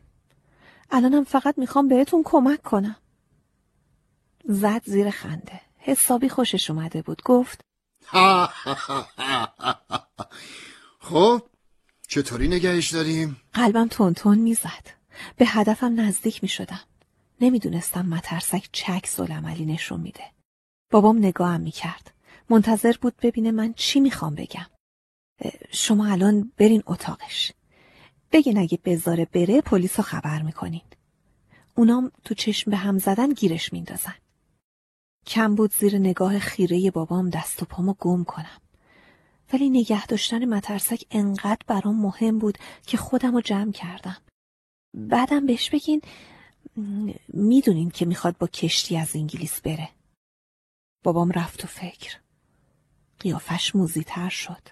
الانم 0.91 1.25
فقط 1.25 1.59
می‌خوام 1.59 1.89
بهتون 1.89 2.23
کمک 2.25 2.63
کنم. 2.63 2.97
زد 4.45 4.83
زیر 4.85 5.11
خنده. 5.11 5.61
حسابی 5.79 6.29
خوشش 6.29 6.71
اومده 6.71 7.03
بود. 7.03 7.23
گفت 7.25 7.61
خب 11.01 11.43
چطوری 12.09 12.49
نگهش 12.49 12.91
داریم؟ 12.95 13.41
قلبم 13.53 13.89
تون 13.89 14.15
تون 14.15 14.39
می‌زد. 14.39 14.98
به 15.37 15.47
هدفم 15.47 16.01
نزدیک 16.01 16.43
می‌شدم. 16.43 16.81
نمی‌دونستم 17.41 18.07
مترسک 18.07 18.69
چک 18.73 19.21
عملی 19.21 19.65
نشون 19.65 20.01
میده. 20.01 20.25
بابام 20.91 21.19
نگاهم 21.19 21.61
می‌کرد. 21.61 22.15
منتظر 22.51 22.95
بود 23.01 23.15
ببینه 23.23 23.51
من 23.51 23.73
چی 23.73 24.01
می‌خوام 24.01 24.35
بگم. 24.35 24.67
شما 25.71 26.07
الان 26.07 26.53
برین 26.57 26.83
اتاقش. 26.87 27.53
بگین 28.33 28.59
اگه 28.59 28.79
بذاره 28.85 29.25
بره 29.25 29.61
پلیس 29.61 29.97
رو 29.97 30.05
خبر 30.05 30.43
می‌کنین. 30.43 30.83
اونام 31.75 32.13
تو 32.25 32.35
چشم 32.35 32.71
به 32.71 32.77
هم 32.77 32.99
زدن 32.99 33.33
گیرش 33.33 33.73
میندازن. 33.73 34.15
کم 35.27 35.55
بود 35.55 35.73
زیر 35.73 35.99
نگاه 35.99 36.39
خیره 36.39 36.91
بابام 36.91 37.31
دست 37.31 37.63
و 37.63 37.67
پامو 37.67 37.95
گم 37.99 38.25
کنم. 38.25 38.61
ولی 39.53 39.71
نگه 39.71 40.07
داشتن 40.07 40.45
مترسک 40.45 41.05
انقدر 41.11 41.65
برام 41.67 42.01
مهم 42.01 42.39
بود 42.39 42.59
که 42.87 42.97
خودم 42.97 43.35
رو 43.35 43.41
جمع 43.41 43.73
کردم. 43.73 44.17
بعدم 44.95 45.47
بهش 45.47 45.71
بگین 45.71 46.03
می‌دونین 47.29 47.91
که 47.91 48.07
می‌خواد 48.07 48.39
با 48.39 48.47
کشتی 48.47 48.97
از 48.97 49.17
انگلیس 49.17 49.61
بره. 49.61 49.89
بابام 51.05 51.31
رفت 51.31 51.65
و 51.65 51.67
فکر. 51.67 52.17
قیافش 53.21 53.77
موزیتر 53.77 54.29
شد. 54.29 54.63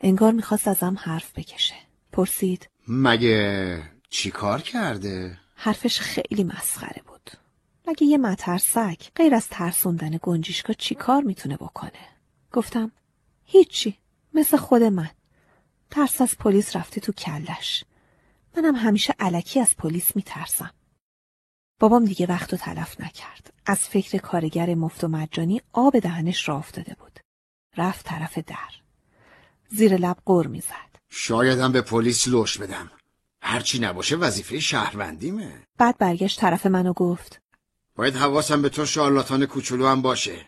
انگار 0.00 0.32
می‌خواست 0.32 0.68
ازم 0.68 0.96
حرف 1.00 1.32
بکشه. 1.38 1.74
پرسید 2.12 2.68
مگه 2.88 3.82
چی 4.10 4.30
کار 4.30 4.62
کرده؟ 4.62 5.38
حرفش 5.54 6.00
خیلی 6.00 6.44
مسخره 6.44 7.02
بود. 7.06 7.30
مگه 7.88 8.06
یه 8.06 8.18
مترسک 8.18 9.10
غیر 9.14 9.34
از 9.34 9.48
ترسوندن 9.48 10.18
گنجیشکا 10.22 10.72
چی 10.72 10.94
کار 10.94 11.22
می‌تونه 11.22 11.56
بکنه؟ 11.56 12.08
گفتم 12.52 12.92
هیچی 13.44 13.98
مثل 14.34 14.56
خود 14.56 14.82
من. 14.82 15.10
ترس 15.90 16.20
از 16.20 16.38
پلیس 16.38 16.76
رفته 16.76 17.00
تو 17.00 17.12
کلش. 17.12 17.84
منم 18.56 18.74
همیشه 18.74 19.14
علکی 19.18 19.60
از 19.60 19.76
پلیس 19.76 20.16
میترسم. 20.16 20.70
بابام 21.78 22.04
دیگه 22.04 22.26
وقت 22.26 22.54
و 22.54 22.56
تلف 22.56 23.00
نکرد. 23.00 23.52
از 23.66 23.78
فکر 23.78 24.18
کارگر 24.18 24.74
مفت 24.74 25.04
و 25.04 25.08
مجانی 25.08 25.60
آب 25.72 25.98
دهنش 25.98 26.48
را 26.48 26.56
افتاده 26.56 26.96
بود. 26.98 27.20
رفت 27.76 28.06
طرف 28.06 28.38
در. 28.38 28.70
زیر 29.68 29.96
لب 29.96 30.16
قر 30.24 30.46
می‌زد. 30.46 30.96
شایدم 31.08 31.72
به 31.72 31.82
پلیس 31.82 32.28
لوش 32.28 32.58
بدم. 32.58 32.90
هرچی 33.40 33.78
نباشه 33.78 34.16
وظیفه 34.16 34.60
شهروندیمه. 34.60 35.62
بعد 35.78 35.98
برگشت 35.98 36.40
طرف 36.40 36.66
منو 36.66 36.92
گفت. 36.92 37.42
باید 37.94 38.16
حواسم 38.16 38.62
به 38.62 38.68
تو 38.68 38.86
شارلاتان 38.86 39.46
کوچولو 39.46 39.86
هم 39.86 40.02
باشه. 40.02 40.46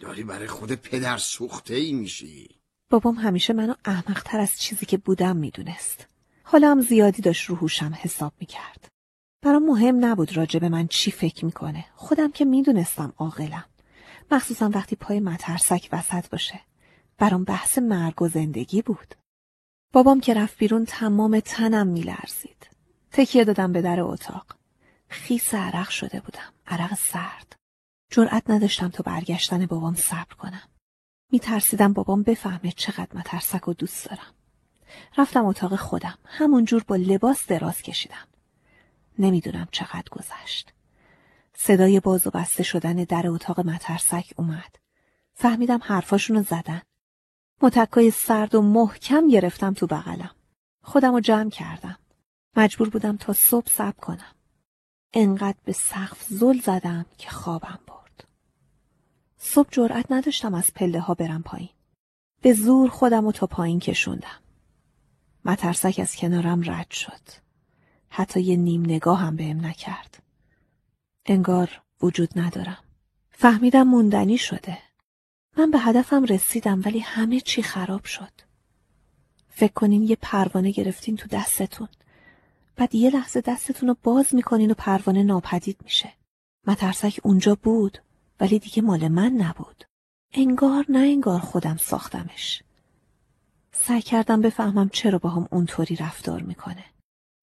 داری 0.00 0.24
برای 0.24 0.46
خود 0.46 0.72
پدر 0.72 1.18
سوخته 1.18 1.74
ای 1.74 1.92
میشی. 1.92 2.60
بابام 2.90 3.14
همیشه 3.14 3.52
منو 3.52 3.74
احمقتر 3.84 4.40
از 4.40 4.58
چیزی 4.58 4.86
که 4.86 4.96
بودم 4.96 5.36
می‌دونست. 5.36 6.06
حالا 6.50 6.70
هم 6.70 6.80
زیادی 6.80 7.22
داشت 7.22 7.44
رو 7.44 7.56
هوشم 7.56 7.98
حساب 8.00 8.32
می‌کرد. 8.40 8.88
برام 9.42 9.66
مهم 9.66 10.04
نبود 10.04 10.36
راجع 10.36 10.60
به 10.60 10.68
من 10.68 10.86
چی 10.86 11.10
فکر 11.10 11.44
می‌کنه. 11.44 11.84
خودم 11.94 12.30
که 12.30 12.44
می‌دونستم 12.44 13.12
عاقلم. 13.16 13.64
مخصوصا 14.30 14.70
وقتی 14.74 14.96
پای 14.96 15.20
مترسک 15.20 15.88
وسط 15.92 16.28
باشه. 16.28 16.60
برام 17.18 17.44
بحث 17.44 17.78
مرگ 17.78 18.22
و 18.22 18.28
زندگی 18.28 18.82
بود. 18.82 19.14
بابام 19.92 20.20
که 20.20 20.34
رفت 20.34 20.58
بیرون 20.58 20.84
تمام 20.84 21.40
تنم 21.40 21.86
میلرزید. 21.86 22.68
تکیه 23.12 23.44
دادم 23.44 23.72
به 23.72 23.82
در 23.82 24.00
اتاق. 24.00 24.56
خیس 25.08 25.54
عرق 25.54 25.88
شده 25.88 26.20
بودم. 26.20 26.52
عرق 26.66 26.94
سرد. 26.94 27.56
جرأت 28.10 28.50
نداشتم 28.50 28.88
تا 28.88 29.02
برگشتن 29.02 29.66
بابام 29.66 29.94
صبر 29.94 30.34
کنم. 30.38 30.68
میترسیدم 31.32 31.92
بابام 31.92 32.22
بفهمه 32.22 32.72
چقدر 32.76 33.18
مترسک 33.18 33.68
و 33.68 33.72
دوست 33.72 34.06
دارم. 34.10 34.34
رفتم 35.18 35.46
اتاق 35.46 35.76
خودم. 35.76 36.18
همونجور 36.24 36.84
با 36.84 36.96
لباس 36.96 37.46
دراز 37.46 37.82
کشیدم. 37.82 38.26
نمی‌دونم 39.18 39.68
چقدر 39.70 40.08
گذشت. 40.10 40.72
صدای 41.54 42.00
باز 42.00 42.26
و 42.26 42.30
بسته 42.30 42.62
شدن 42.62 42.94
در 42.94 43.28
اتاق 43.28 43.60
مترسک 43.60 44.34
اومد. 44.36 44.76
فهمیدم 45.34 45.80
حرفاشونو 45.82 46.42
زدن. 46.42 46.82
متکای 47.62 48.10
سرد 48.10 48.54
و 48.54 48.62
محکم 48.62 49.28
گرفتم 49.28 49.74
تو 49.74 49.86
بغلم. 49.86 50.30
خودم 50.82 51.12
رو 51.12 51.20
جمع 51.20 51.50
کردم. 51.50 51.98
مجبور 52.56 52.88
بودم 52.88 53.16
تا 53.16 53.32
صبح 53.32 53.70
صبر 53.70 54.00
کنم. 54.00 54.34
انقدر 55.12 55.58
به 55.64 55.72
سقف 55.72 56.24
زل 56.28 56.60
زدم 56.60 57.06
که 57.18 57.30
خوابم 57.30 57.78
برد. 57.86 58.24
صبح 59.36 59.68
جرأت 59.70 60.12
نداشتم 60.12 60.54
از 60.54 60.74
پله 60.74 61.00
ها 61.00 61.14
برم 61.14 61.42
پایین. 61.42 61.70
به 62.42 62.52
زور 62.52 62.90
خودم 62.90 63.24
رو 63.24 63.32
تا 63.32 63.46
پایین 63.46 63.80
کشوندم. 63.80 64.40
مترسک 65.44 65.98
از 66.02 66.16
کنارم 66.16 66.70
رد 66.70 66.90
شد. 66.90 67.20
حتی 68.10 68.40
یه 68.40 68.56
نیم 68.56 68.82
نگاه 68.82 69.18
هم 69.18 69.36
بهم 69.36 69.66
نکرد. 69.66 70.22
انگار 71.26 71.82
وجود 72.02 72.38
ندارم. 72.38 72.78
فهمیدم 73.30 73.82
موندنی 73.82 74.38
شده. 74.38 74.78
من 75.56 75.70
به 75.70 75.78
هدفم 75.78 76.24
رسیدم 76.24 76.82
ولی 76.84 76.98
همه 76.98 77.40
چی 77.40 77.62
خراب 77.62 78.04
شد. 78.04 78.32
فکر 79.48 79.72
کنین 79.72 80.02
یه 80.02 80.16
پروانه 80.22 80.70
گرفتین 80.70 81.16
تو 81.16 81.28
دستتون. 81.28 81.88
بعد 82.76 82.94
یه 82.94 83.10
لحظه 83.10 83.40
دستتون 83.40 83.88
رو 83.88 83.96
باز 84.02 84.34
می‌کنین 84.34 84.70
و 84.70 84.74
پروانه 84.74 85.22
ناپدید 85.22 85.76
میشه. 85.84 86.12
مترسک 86.66 87.20
اونجا 87.22 87.54
بود 87.54 87.98
ولی 88.40 88.58
دیگه 88.58 88.82
مال 88.82 89.08
من 89.08 89.32
نبود. 89.32 89.84
انگار 90.32 90.84
نه 90.88 90.98
انگار 90.98 91.40
خودم 91.40 91.76
ساختمش. 91.76 92.62
سعی 93.80 94.02
کردم 94.02 94.40
بفهمم 94.40 94.88
چرا 94.88 95.18
با 95.18 95.30
هم 95.30 95.48
اونطوری 95.50 95.96
رفتار 95.96 96.42
می‌کنه. 96.42 96.84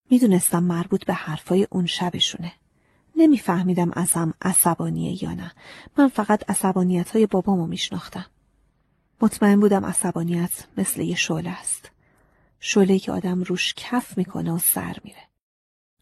می‌دونستم 0.09 0.63
مربوط 0.63 1.05
به 1.05 1.13
حرفای 1.13 1.67
اون 1.71 1.85
شبشونه. 1.85 2.53
نمیفهمیدم 3.15 3.91
ازم 3.93 4.33
عصبانیه 4.41 5.23
یا 5.23 5.33
نه. 5.33 5.51
من 5.97 6.07
فقط 6.07 6.49
عصبانیت 6.49 7.11
های 7.11 7.25
بابامو 7.25 7.67
میشناختم. 7.67 8.25
مطمئن 9.21 9.59
بودم 9.59 9.85
عصبانیت 9.85 10.67
مثل 10.77 11.01
یه 11.01 11.15
شعله 11.15 11.49
است. 11.49 11.91
شعله 12.59 12.99
که 12.99 13.11
آدم 13.11 13.43
روش 13.43 13.73
کف 13.77 14.17
می‌کنه 14.17 14.51
و 14.51 14.57
سر 14.57 14.97
میره. 15.03 15.27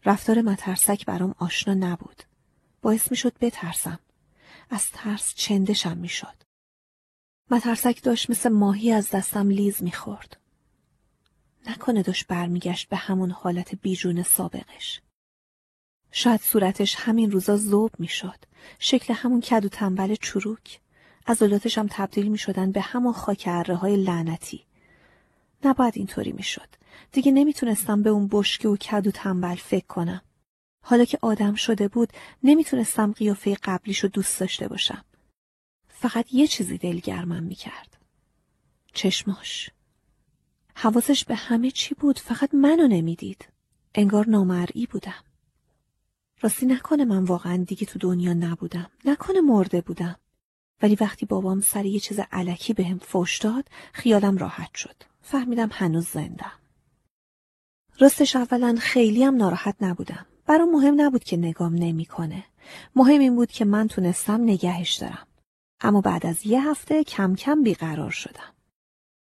رفتار 0.04 0.42
مترسک 0.42 1.06
برام 1.06 1.34
آشنا 1.38 1.74
نبود. 1.74 2.22
باعث 2.82 3.10
می‌شد 3.10 3.38
بترسم. 3.40 3.98
از 4.70 4.90
ترس 4.90 5.34
چندشم 5.34 5.96
می‌شد. 5.96 6.43
مترسک 7.50 8.02
داشت 8.02 8.30
مثل 8.30 8.48
ماهی 8.48 8.92
از 8.92 9.10
دستم 9.10 9.50
لیز 9.50 9.82
می‌خورد. 9.82 10.36
نکنه 11.66 12.02
داشت 12.02 12.26
برمیگشت 12.26 12.88
به 12.88 12.96
همون 12.96 13.30
حالت 13.30 13.74
بیجون 13.74 14.22
سابقش. 14.22 15.00
شاید 16.12 16.40
صورتش 16.40 16.96
همین 16.98 17.30
روزا 17.30 17.56
زوب 17.56 17.90
می‌شد. 17.98 18.44
شکل 18.78 19.14
همون 19.14 19.40
کد 19.40 19.64
و 19.64 19.68
تنبل 19.68 20.14
چروک. 20.14 20.80
عضلاتش 21.26 21.78
هم 21.78 21.86
تبدیل 21.90 22.28
می 22.28 22.38
شدن 22.38 22.72
به 22.72 22.80
همون 22.80 23.12
خاک 23.12 23.48
های 23.48 23.96
لعنتی. 23.96 24.64
نباید 25.64 25.94
اینطوری 25.96 26.32
می‌شد. 26.32 26.68
دیگه 27.12 27.32
نمی‌تونستم 27.32 28.02
به 28.02 28.10
اون 28.10 28.28
بشکه 28.32 28.68
و 28.68 28.76
کد 28.76 29.06
و 29.06 29.10
تنبل 29.10 29.54
فکر 29.54 29.86
کنم. 29.86 30.22
حالا 30.84 31.04
که 31.04 31.18
آدم 31.22 31.54
شده 31.54 31.88
بود 31.88 32.12
نمی‌تونستم 32.42 33.12
قیافه 33.12 33.54
قبلیشو 33.54 34.08
دوست 34.08 34.40
داشته 34.40 34.68
باشم. 34.68 35.04
فقط 36.04 36.34
یه 36.34 36.46
چیزی 36.46 36.78
دلگرمم 36.78 37.42
می‌کرد. 37.42 37.96
چشماش. 38.92 39.70
حواسش 40.74 41.24
به 41.24 41.34
همه 41.34 41.70
چی 41.70 41.94
بود 41.94 42.18
فقط 42.18 42.54
منو 42.54 42.88
نمی‌دید. 42.88 43.48
انگار 43.94 44.28
نامرئی 44.28 44.86
بودم. 44.86 45.24
راستی 46.40 46.66
نکنه 46.66 47.04
من 47.04 47.24
واقعا 47.24 47.56
دیگه 47.56 47.86
تو 47.86 47.98
دنیا 47.98 48.32
نبودم. 48.32 48.90
نکنه 49.04 49.40
مرده 49.40 49.80
بودم. 49.80 50.16
ولی 50.82 50.96
وقتی 51.00 51.26
بابام 51.26 51.60
سر 51.60 51.84
یه 51.84 52.00
چیز 52.00 52.20
علکی 52.32 52.72
بهم 52.72 52.98
به 52.98 53.04
فوش 53.04 53.38
داد 53.38 53.68
خیالم 53.92 54.38
راحت 54.38 54.74
شد. 54.74 54.96
فهمیدم 55.22 55.68
هنوز 55.72 56.06
زندم. 56.06 56.52
راستش 57.98 58.36
اولا 58.36 58.76
خیلی 58.80 59.24
هم 59.24 59.36
ناراحت 59.36 59.76
نبودم. 59.80 60.26
برام 60.46 60.70
مهم 60.70 61.00
نبود 61.00 61.24
که 61.24 61.36
نگام 61.36 61.74
نمی‌کنه. 61.74 62.44
مهم 62.96 63.20
این 63.20 63.36
بود 63.36 63.50
که 63.50 63.64
من 63.64 63.88
تونستم 63.88 64.42
نگهش 64.42 64.94
دارم. 64.94 65.26
اما 65.84 66.00
بعد 66.00 66.26
از 66.26 66.46
یه 66.46 66.70
هفته 66.70 67.04
کم 67.04 67.34
کم 67.34 67.62
بیقرار 67.62 68.10
شدم. 68.10 68.54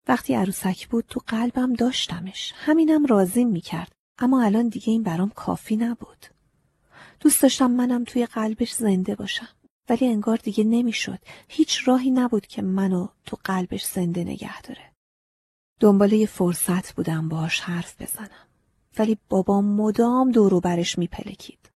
وقتی 0.08 0.34
عروسک 0.34 0.88
بود 0.88 1.04
تو 1.08 1.20
قلبم 1.26 1.72
داشتمش. 1.72 2.52
همینم 2.56 3.06
راضیم 3.06 3.48
می‌کرد. 3.48 3.92
اما 4.18 4.42
الان 4.42 4.68
دیگه 4.68 4.90
این 4.90 5.02
برام 5.02 5.30
کافی 5.30 5.76
نبود. 5.76 6.26
دوست 7.20 7.42
داشتم 7.42 7.70
منم 7.70 8.04
توی 8.04 8.26
قلبش 8.26 8.72
زنده 8.72 9.14
باشم. 9.14 9.48
ولی 9.88 10.06
انگار 10.06 10.36
دیگه 10.36 10.64
نمی‌شد. 10.64 11.18
هیچ 11.48 11.88
راهی 11.88 12.10
نبود 12.10 12.46
که 12.46 12.62
منو 12.62 13.08
تو 13.26 13.38
قلبش 13.44 13.84
زنده 13.84 14.24
نگه 14.24 14.62
داره. 14.62 14.92
دنباله 15.80 16.16
یه 16.16 16.26
فرصت 16.26 16.92
بودم 16.94 17.28
باش 17.28 17.60
حرف 17.60 18.02
بزنم. 18.02 18.46
ولی 18.98 19.18
بابام 19.28 19.64
مدام 19.64 20.30
دورو 20.32 20.60
برش 20.60 20.98
میپلکید. 20.98 21.70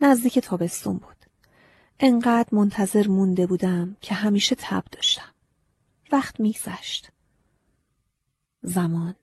نزدیک 0.00 0.38
تابستون 0.38 0.96
بود. 0.96 1.19
انقدر 2.02 2.48
منتظر 2.52 3.08
مونده 3.08 3.46
بودم 3.46 3.96
که 4.00 4.14
همیشه 4.14 4.56
تب 4.58 4.84
داشتم. 4.92 5.34
وقت 6.12 6.40
میگذشت. 6.40 7.10
زمان. 8.62 9.14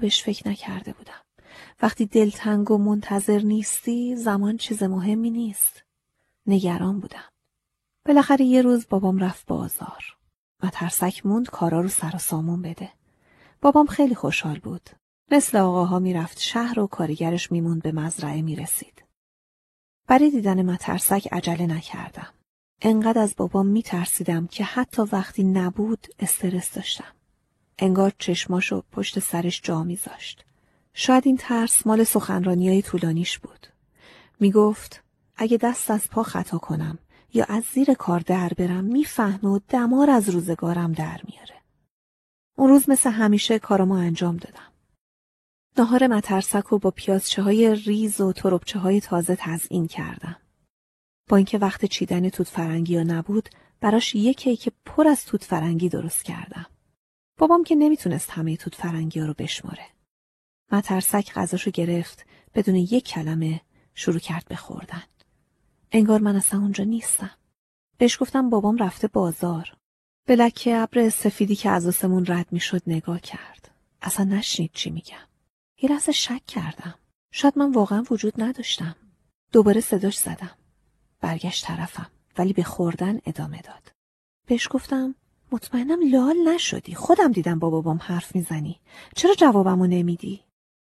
بهش 0.00 0.22
فکر 0.22 0.48
نکرده 0.48 0.92
بودم. 0.92 1.20
وقتی 1.82 2.06
دلتنگ 2.06 2.70
و 2.70 2.78
منتظر 2.78 3.38
نیستی 3.38 4.16
زمان 4.16 4.56
چیز 4.56 4.82
مهمی 4.82 5.30
نیست. 5.30 5.84
نگران 6.46 7.00
بودم. 7.00 7.24
بالاخره 8.06 8.44
یه 8.44 8.62
روز 8.62 8.86
بابام 8.88 9.18
رفت 9.18 9.46
بازار. 9.46 10.16
و 10.62 10.70
ترسک 10.72 11.26
موند 11.26 11.50
کارا 11.50 11.80
رو 11.80 11.88
سر 11.88 12.12
و 12.14 12.18
سامون 12.18 12.62
بده. 12.62 12.90
بابام 13.60 13.86
خیلی 13.86 14.14
خوشحال 14.14 14.58
بود. 14.58 14.90
مثل 15.30 15.58
آقاها 15.58 15.98
می‌رفت 15.98 16.40
شهر 16.40 16.80
و 16.80 16.86
کارگرش 16.86 17.52
میموند 17.52 17.82
به 17.82 17.92
مزرعه 17.92 18.42
می‌رسید. 18.42 19.02
برای 20.08 20.30
دیدن 20.30 20.62
مترسک 20.62 21.28
عجله 21.32 21.66
نکردم. 21.66 22.28
انقدر 22.82 23.20
از 23.20 23.34
بابام 23.36 23.66
میترسیدم 23.66 24.46
که 24.46 24.64
حتی 24.64 25.02
وقتی 25.02 25.44
نبود 25.44 26.06
استرس 26.18 26.72
داشتم. 26.72 27.12
انگار 27.78 28.12
چشماشو 28.18 28.82
پشت 28.92 29.18
سرش 29.18 29.60
جا 29.62 29.82
میذاشت. 29.82 30.44
شاید 30.94 31.26
این 31.26 31.36
ترس 31.36 31.86
مال 31.86 32.04
سخنرانی 32.04 32.68
های 32.68 32.82
طولانیش 32.82 33.38
بود. 33.38 33.66
می‌گفت 34.40 35.02
اگه 35.36 35.56
دست 35.56 35.90
از 35.90 36.10
پا 36.10 36.22
خطا 36.22 36.58
کنم 36.58 36.98
یا 37.34 37.44
از 37.44 37.64
زیر 37.72 37.94
کار 37.94 38.20
در 38.20 38.48
برم 38.48 38.84
می‌فهمه 38.84 39.50
و 39.50 39.58
دمار 39.68 40.10
از 40.10 40.28
روزگارم 40.28 40.92
در 40.92 41.20
میاره. 41.24 41.54
اون 42.58 42.68
روز 42.68 42.90
مثل 42.90 43.10
همیشه 43.10 43.58
کارامو 43.58 43.94
انجام 43.94 44.36
دادم. 44.36 44.72
نهار 45.78 46.06
مترسک 46.06 46.72
و 46.72 46.78
با 46.78 46.90
پیازچه 46.90 47.42
های 47.42 47.74
ریز 47.74 48.20
و 48.20 48.32
تربچه 48.32 48.78
های 48.78 49.00
تازه 49.00 49.36
تزئین 49.36 49.86
کردم. 49.86 50.36
با 51.28 51.36
اینکه 51.36 51.58
وقت 51.58 51.84
چیدن 51.84 52.28
توت 52.28 52.48
فرنگی 52.48 52.96
ها 52.96 53.02
نبود 53.02 53.48
براش 53.80 54.14
یه 54.14 54.34
کیک 54.34 54.68
پر 54.84 55.08
از 55.08 55.24
توت 55.24 55.44
فرنگی 55.44 55.88
درست 55.88 56.24
کردم. 56.24 56.66
بابام 57.38 57.64
که 57.64 57.74
نمی‌تونست 57.74 58.30
همه 58.30 58.56
توت 58.56 58.74
فرنگی 58.74 59.20
ها 59.20 59.26
رو 59.26 59.34
بشماره. 59.38 59.86
مترسک 60.72 61.32
غذاشو 61.32 61.70
گرفت 61.70 62.26
بدون 62.54 62.74
یک 62.74 63.04
کلمه 63.04 63.60
شروع 63.94 64.18
کرد 64.18 64.44
به 64.48 64.56
خوردن. 64.56 65.02
انگار 65.92 66.20
من 66.20 66.36
اصلا 66.36 66.60
اونجا 66.60 66.84
نیستم. 66.84 67.30
بهش 67.98 68.22
گفتم 68.22 68.50
بابام 68.50 68.76
رفته 68.76 69.08
بازار. 69.08 69.76
به 70.26 70.36
لکه 70.36 70.76
ابر 70.76 71.08
سفیدی 71.08 71.56
که 71.56 71.70
از 71.70 71.86
آسمون 71.86 72.26
رد 72.26 72.46
می‌شد 72.50 72.82
نگاه 72.86 73.20
کرد. 73.20 73.70
اصلا 74.02 74.26
نشنید 74.26 74.70
چی 74.74 74.90
میگم. 74.90 75.27
یه 75.82 75.90
لحظه 75.90 76.12
شک 76.12 76.46
کردم. 76.46 76.94
شاید 77.32 77.58
من 77.58 77.72
واقعا 77.72 78.04
وجود 78.10 78.42
نداشتم. 78.42 78.96
دوباره 79.52 79.80
صداش 79.80 80.18
زدم. 80.18 80.50
برگشت 81.20 81.64
طرفم 81.64 82.10
ولی 82.38 82.52
به 82.52 82.62
خوردن 82.62 83.18
ادامه 83.26 83.60
داد. 83.60 83.92
بهش 84.46 84.68
گفتم 84.70 85.14
مطمئنم 85.52 86.10
لال 86.10 86.36
نشدی. 86.54 86.94
خودم 86.94 87.32
دیدم 87.32 87.58
با 87.58 87.70
بابام 87.70 87.98
حرف 88.02 88.34
می‌زنی. 88.34 88.80
چرا 89.16 89.34
جوابمو 89.34 89.86
نمیدی؟ 89.86 90.40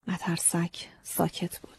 مترسک 0.07 0.89
ساکت 1.03 1.59
بود. 1.59 1.77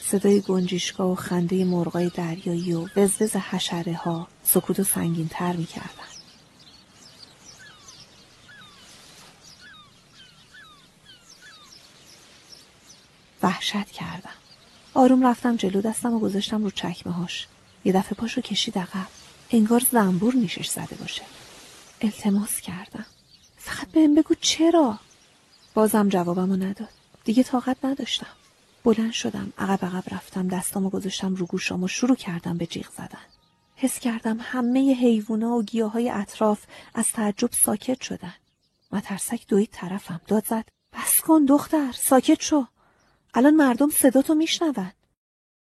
صدای 0.00 0.40
گنجیشکا 0.40 1.08
و 1.08 1.14
خنده 1.14 1.64
مرغای 1.64 2.10
دریایی 2.14 2.74
و 2.74 2.88
وزوز 2.96 3.36
حشره 3.36 3.94
ها 3.94 4.28
سکوت 4.42 4.80
و 4.80 4.84
سنگین 4.84 5.28
تر 5.28 5.56
می 5.56 5.64
کردن. 5.64 6.15
وحشت 13.46 13.90
کردم. 13.90 14.34
آروم 14.94 15.26
رفتم 15.26 15.56
جلو 15.56 15.80
دستم 15.80 16.14
و 16.14 16.18
گذاشتم 16.18 16.64
رو 16.64 16.70
چکمه 16.70 17.12
هاش. 17.12 17.46
یه 17.84 17.92
دفعه 17.92 18.12
پاشو 18.12 18.40
کشید 18.40 18.78
عقب. 18.78 19.06
انگار 19.50 19.82
زنبور 19.92 20.34
نیشش 20.34 20.68
زده 20.68 20.96
باشه. 20.96 21.22
التماس 22.00 22.60
کردم. 22.60 23.06
فقط 23.56 23.88
بهم 23.88 24.14
بگو 24.14 24.34
چرا؟ 24.40 24.98
بازم 25.74 26.08
جوابمو 26.08 26.56
نداد. 26.56 26.88
دیگه 27.24 27.42
طاقت 27.42 27.76
نداشتم. 27.84 28.26
بلند 28.84 29.12
شدم 29.12 29.52
عقب 29.58 29.84
عقب 29.84 30.14
رفتم 30.14 30.48
دستامو 30.48 30.90
گذاشتم 30.90 31.34
رو 31.34 31.46
گوشام 31.46 31.82
و 31.82 31.88
شروع 31.88 32.16
کردم 32.16 32.58
به 32.58 32.66
جیغ 32.66 32.90
زدن 32.92 33.26
حس 33.76 33.98
کردم 33.98 34.38
همه 34.40 34.94
حیوونا 34.94 35.50
و 35.56 35.62
گیاهای 35.62 36.10
اطراف 36.10 36.64
از 36.94 37.06
تعجب 37.12 37.50
ساکت 37.52 38.00
شدن 38.00 38.34
مترسک 38.92 39.46
دوید 39.48 39.68
طرفم 39.72 40.20
داد 40.26 40.46
زد 40.46 40.64
بس 40.92 41.20
کن 41.20 41.44
دختر 41.44 41.92
ساکت 41.92 42.42
شو 42.42 42.66
الان 43.34 43.54
مردم 43.54 43.90
صداتو 43.90 44.34
میشنون 44.34 44.92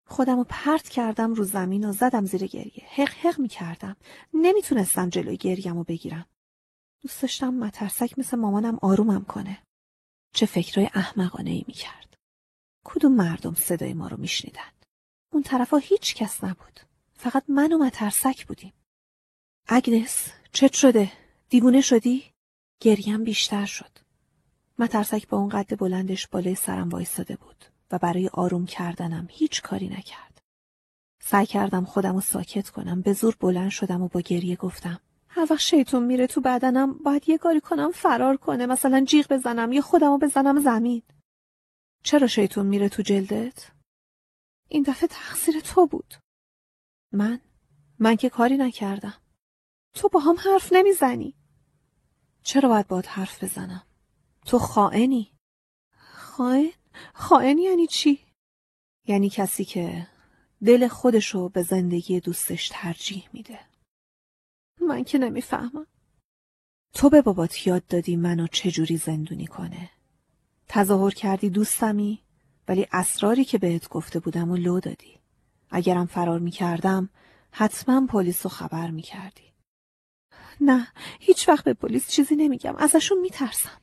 خودم 0.06 0.44
پرت 0.44 0.88
کردم 0.88 1.34
رو 1.34 1.44
زمین 1.44 1.84
و 1.84 1.92
زدم 1.92 2.24
زیر 2.24 2.46
گریه. 2.46 2.86
حق 2.90 3.08
حق 3.08 3.38
می 3.38 3.48
کردم. 3.48 3.96
نمی‌تونستم 4.34 5.08
جلوی 5.08 5.36
گریم 5.36 5.76
رو 5.76 5.84
بگیرم. 5.84 6.26
دوست 7.02 7.22
داشتم 7.22 7.54
مترسک 7.54 8.18
مثل 8.18 8.36
مامانم 8.38 8.78
آرومم 8.82 9.24
کنه. 9.24 9.62
چه 10.34 10.46
فکرای 10.46 10.90
احمقانه 10.94 11.50
ای 11.50 11.64
می 11.66 11.72
کرد. 11.72 12.14
کدوم 12.84 13.12
مردم 13.14 13.54
صدای 13.54 13.94
ما 13.94 14.08
رو 14.08 14.16
میشنیدن؟ 14.16 14.72
اون 15.32 15.42
طرفا 15.42 15.76
هیچ 15.76 16.14
کس 16.14 16.44
نبود. 16.44 16.80
فقط 17.14 17.44
من 17.48 17.72
و 17.72 17.78
مترسک 17.78 18.46
بودیم. 18.46 18.72
اگنس 19.68 20.32
چت 20.52 20.72
شده؟ 20.72 21.12
دیوونه 21.48 21.80
شدی؟ 21.80 22.32
گریم 22.80 23.24
بیشتر 23.24 23.66
شد. 23.66 23.98
مترسک 24.80 25.28
با 25.28 25.38
اون 25.38 25.48
قد 25.48 25.78
بلندش 25.78 26.26
بالای 26.26 26.54
سرم 26.54 26.88
وایستاده 26.88 27.36
بود 27.36 27.64
و 27.90 27.98
برای 27.98 28.30
آروم 28.32 28.66
کردنم 28.66 29.26
هیچ 29.30 29.62
کاری 29.62 29.88
نکرد. 29.88 30.42
سعی 31.22 31.46
کردم 31.46 31.84
خودم 31.84 32.14
رو 32.14 32.20
ساکت 32.20 32.70
کنم. 32.70 33.00
به 33.00 33.12
زور 33.12 33.36
بلند 33.40 33.70
شدم 33.70 34.02
و 34.02 34.08
با 34.08 34.20
گریه 34.20 34.56
گفتم. 34.56 35.00
هر 35.28 35.46
وقت 35.50 35.60
شیطون 35.60 36.02
میره 36.02 36.26
تو 36.26 36.40
بدنم 36.40 36.92
باید 36.92 37.28
یه 37.28 37.38
کاری 37.38 37.60
کنم 37.60 37.90
فرار 37.90 38.36
کنه 38.36 38.66
مثلا 38.66 39.04
جیغ 39.04 39.26
بزنم 39.32 39.72
یا 39.72 39.82
خودم 39.82 40.10
رو 40.10 40.18
بزنم 40.18 40.60
زمین. 40.60 41.02
چرا 42.02 42.26
شیطون 42.26 42.66
میره 42.66 42.88
تو 42.88 43.02
جلدت؟ 43.02 43.70
این 44.68 44.82
دفعه 44.82 45.08
تقصیر 45.08 45.60
تو 45.60 45.86
بود. 45.86 46.14
من؟ 47.12 47.40
من 47.98 48.16
که 48.16 48.28
کاری 48.28 48.56
نکردم. 48.56 49.14
تو 49.94 50.08
با 50.08 50.20
هم 50.20 50.36
حرف 50.38 50.72
نمی‌زنی. 50.72 51.34
چرا 52.42 52.68
باید 52.68 52.88
باید 52.88 53.06
حرف 53.06 53.44
بزنم؟ 53.44 53.89
تو 54.46 54.58
خائنی. 54.58 55.32
خائن؟ 56.12 56.70
خائن 57.14 57.58
یعنی 57.58 57.86
چی؟ 57.86 58.18
یعنی 59.08 59.30
کسی 59.30 59.64
که 59.64 60.06
دل 60.64 60.88
خودشو 60.88 61.48
به 61.48 61.62
زندگی 61.62 62.20
دوستش 62.20 62.68
ترجیح 62.72 63.28
میده. 63.32 63.60
من 64.80 65.04
که 65.04 65.18
نمی‌فهمم. 65.18 65.86
تو 66.94 67.10
به 67.10 67.22
بابات 67.22 67.66
یاد 67.66 67.86
دادی 67.86 68.16
منو 68.16 68.46
چجوری 68.46 68.96
زندونی 68.96 69.46
کنه. 69.46 69.90
تظاهر 70.68 71.10
کردی 71.10 71.50
دوستمی 71.50 72.22
ولی 72.68 72.86
اسراری 72.92 73.44
که 73.44 73.58
بهت 73.58 73.88
گفته 73.88 74.20
بودم 74.20 74.50
و 74.50 74.56
لو 74.56 74.80
دادی. 74.80 75.20
اگرم 75.70 76.06
فرار 76.06 76.38
می‌کردم 76.38 77.10
حتما 77.50 78.06
پلیس 78.06 78.46
رو 78.46 78.50
خبر 78.50 78.90
می‌کردی. 78.90 79.52
نه 80.60 80.88
هیچ 81.20 81.48
وقت 81.48 81.64
به 81.64 81.74
پلیس 81.74 82.08
چیزی 82.08 82.36
نمیگم 82.36 82.76
ازشون 82.76 83.20
میترسم. 83.20 83.80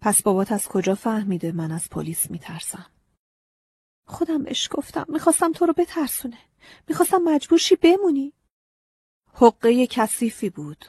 پس 0.00 0.22
بابات 0.22 0.52
از 0.52 0.68
کجا 0.68 0.94
فهمیده 0.94 1.52
من 1.52 1.72
از 1.72 1.90
پلیس 1.90 2.30
میترسم؟ 2.30 2.90
خودم 4.06 4.42
بهش 4.42 4.68
گفتم 4.72 5.06
می‌خواستم 5.08 5.52
تو 5.52 5.66
رو 5.66 5.72
بترسونه. 5.72 6.38
می‌خواستم 6.88 7.22
مجبور 7.24 7.58
شی 7.58 7.76
بمونی. 7.76 8.32
حقه 9.34 9.86
کثیفی 9.86 10.50
بود. 10.50 10.84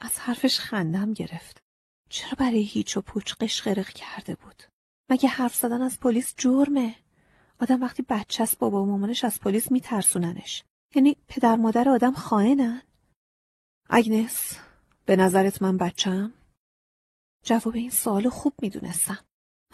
از 0.00 0.18
حرفش 0.18 0.58
خندم 0.58 1.12
گرفت. 1.12 1.62
چرا 2.08 2.32
برای 2.38 2.62
هیچ 2.62 2.96
و 2.96 3.00
پوچ 3.00 3.34
قشقرق 3.34 3.88
کرده 3.88 4.34
بود؟ 4.34 4.62
مگه 5.10 5.28
حرف 5.28 5.54
زدن 5.54 5.82
از 5.82 6.00
پلیس 6.00 6.34
جرمه؟ 6.36 6.94
آدم 7.60 7.82
وقتی 7.82 8.02
بچه 8.02 8.42
است 8.42 8.58
بابا 8.58 8.82
و 8.82 8.86
مامانش 8.86 9.24
از 9.24 9.40
پلیس 9.40 9.72
میترسوننش. 9.72 10.64
یعنی 10.94 11.16
پدر 11.28 11.56
مادر 11.56 11.88
آدم 11.88 12.12
خائنن؟ 12.12 12.82
اگنس 13.90 14.58
به 15.04 15.16
نظرت 15.16 15.62
من 15.62 15.76
بچم؟ 15.76 16.32
جواب 17.42 17.74
این 17.74 17.90
سوال 17.90 18.28
خوب 18.28 18.52
می‌دونستم. 18.62 19.18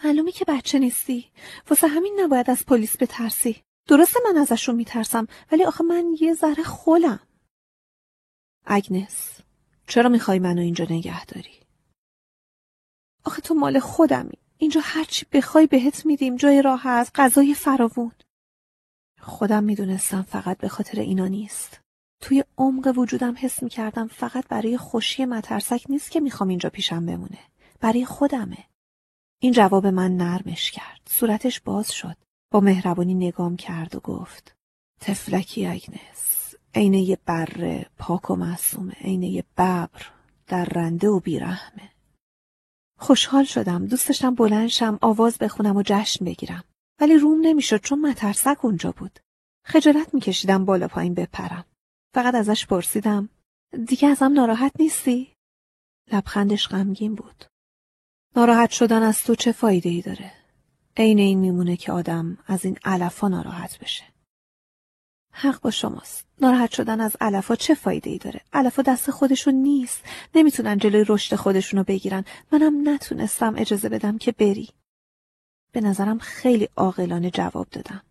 معلومه 0.03 0.31
که 0.31 0.45
بچه 0.45 0.79
نیستی. 0.79 1.31
واسه 1.69 1.87
همین 1.87 2.19
نباید 2.19 2.49
از 2.49 2.65
پلیس 2.65 2.97
بترسی. 2.97 3.63
درسته 3.87 4.19
من 4.25 4.37
ازشون 4.37 4.75
میترسم 4.75 5.27
ولی 5.51 5.63
آخه 5.63 5.83
من 5.83 6.15
یه 6.19 6.33
ذره 6.33 6.63
خولم. 6.63 7.19
اگنس 8.65 9.39
چرا 9.87 10.09
می‌خوای 10.09 10.39
منو 10.39 10.61
اینجا 10.61 10.85
نگه 10.89 11.25
داری؟ 11.25 11.59
آخه 13.25 13.41
تو 13.41 13.53
مال 13.53 13.79
خودمی. 13.79 14.37
اینجا 14.57 14.81
هرچی 14.83 15.25
بخوای 15.31 15.67
بهت 15.67 16.05
میدیم 16.05 16.35
جای 16.35 16.61
راحت 16.61 17.11
غذای 17.15 17.53
فراوون. 17.53 18.11
خودم 19.21 19.63
می‌دونستم 19.63 20.21
فقط 20.21 20.57
به 20.57 20.67
خاطر 20.67 20.99
اینا 20.99 21.27
نیست. 21.27 21.81
توی 22.21 22.43
عمق 22.57 22.97
وجودم 22.97 23.35
حس 23.37 23.63
می‌کردم 23.63 24.07
فقط 24.07 24.47
برای 24.47 24.77
خوشی 24.77 25.25
مترسک 25.25 25.83
نیست 25.89 26.11
که 26.11 26.19
می‌خوام 26.19 26.49
اینجا 26.49 26.69
پیشم 26.69 27.05
بمونه. 27.05 27.39
برای 27.79 28.05
خودمه. 28.05 28.63
این 29.41 29.53
جواب 29.53 29.87
من 29.87 30.17
نرمش 30.17 30.71
کرد. 30.71 31.01
صورتش 31.09 31.59
باز 31.61 31.91
شد. 31.91 32.17
با 32.51 32.59
مهربانی 32.59 33.13
نگام 33.13 33.55
کرد 33.55 33.95
و 33.95 33.99
گفت 33.99 34.55
تفلکی 34.99 35.65
اگنس 35.65 36.55
عینه 36.75 37.01
یه 37.01 37.17
بره 37.25 37.89
پاک 37.97 38.29
و 38.29 38.35
معصومه 38.35 38.93
عینه 38.93 39.27
یه 39.27 39.43
ببر 39.57 40.11
در 40.47 40.65
رنده 40.65 41.07
و 41.07 41.19
بیرحمه. 41.19 41.91
خوشحال 42.99 43.43
شدم. 43.43 43.85
دوست 43.85 44.07
داشتم 44.07 44.35
بلندشم 44.35 44.99
آواز 45.01 45.37
بخونم 45.37 45.75
و 45.75 45.83
جشن 45.85 46.25
بگیرم. 46.25 46.63
ولی 46.99 47.17
روم 47.17 47.41
نمی‌شد 47.41 47.81
چون 47.81 48.01
مترسک 48.01 48.65
اونجا 48.65 48.91
بود. 48.91 49.19
خجالت 49.65 50.13
میکشیدم 50.13 50.65
بالا 50.65 50.87
پایین 50.87 51.13
بپرم. 51.13 51.65
فقط 52.13 52.35
ازش 52.35 52.65
پرسیدم 52.65 53.29
دیگه 53.87 54.07
ازم 54.07 54.33
ناراحت 54.33 54.71
نیستی؟ 54.79 55.33
لبخندش 56.11 56.67
غمگین 56.67 57.15
بود. 57.15 57.45
ناراحت 58.37 58.71
شدن 58.71 59.03
از 59.03 59.23
تو 59.23 59.35
چه 59.35 59.51
فایده 59.51 59.89
ای 59.89 60.01
داره؟ 60.01 60.31
عین 60.97 61.19
این 61.19 61.39
میمونه 61.39 61.77
که 61.77 61.91
آدم 61.91 62.37
از 62.47 62.65
این 62.65 62.77
علفا 62.85 63.27
ناراحت 63.27 63.79
بشه. 63.79 64.03
حق 65.31 65.61
با 65.61 65.71
شماست. 65.71 66.27
ناراحت 66.41 66.71
شدن 66.71 67.01
از 67.01 67.17
علفا 67.21 67.55
چه 67.55 67.75
فایده 67.75 68.09
ای 68.09 68.17
داره؟ 68.17 68.41
علفا 68.53 68.81
دست 68.81 69.11
خودشون 69.11 69.53
نیست. 69.53 70.03
نمی‌تونن 70.35 70.77
جلوی 70.77 71.05
رشد 71.07 71.35
خودشونو 71.35 71.83
بگیرن. 71.83 72.25
منم 72.51 72.89
نتونستم 72.89 73.55
اجازه 73.57 73.89
بدم 73.89 74.17
که 74.17 74.31
بری. 74.31 74.69
به 75.71 75.81
نظرم 75.81 76.19
خیلی 76.19 76.69
عاقلانه 76.75 77.31
جواب 77.31 77.67
دادم. 77.69 78.01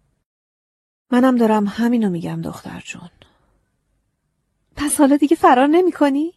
منم 1.10 1.36
دارم 1.36 1.66
همینو 1.66 2.10
میگم 2.10 2.42
دختر 2.42 2.82
جون. 2.84 3.10
پس 4.76 4.98
حالا 4.98 5.16
دیگه 5.16 5.36
فرار 5.36 5.66
نمی 5.66 5.92
کنی؟ 5.92 6.34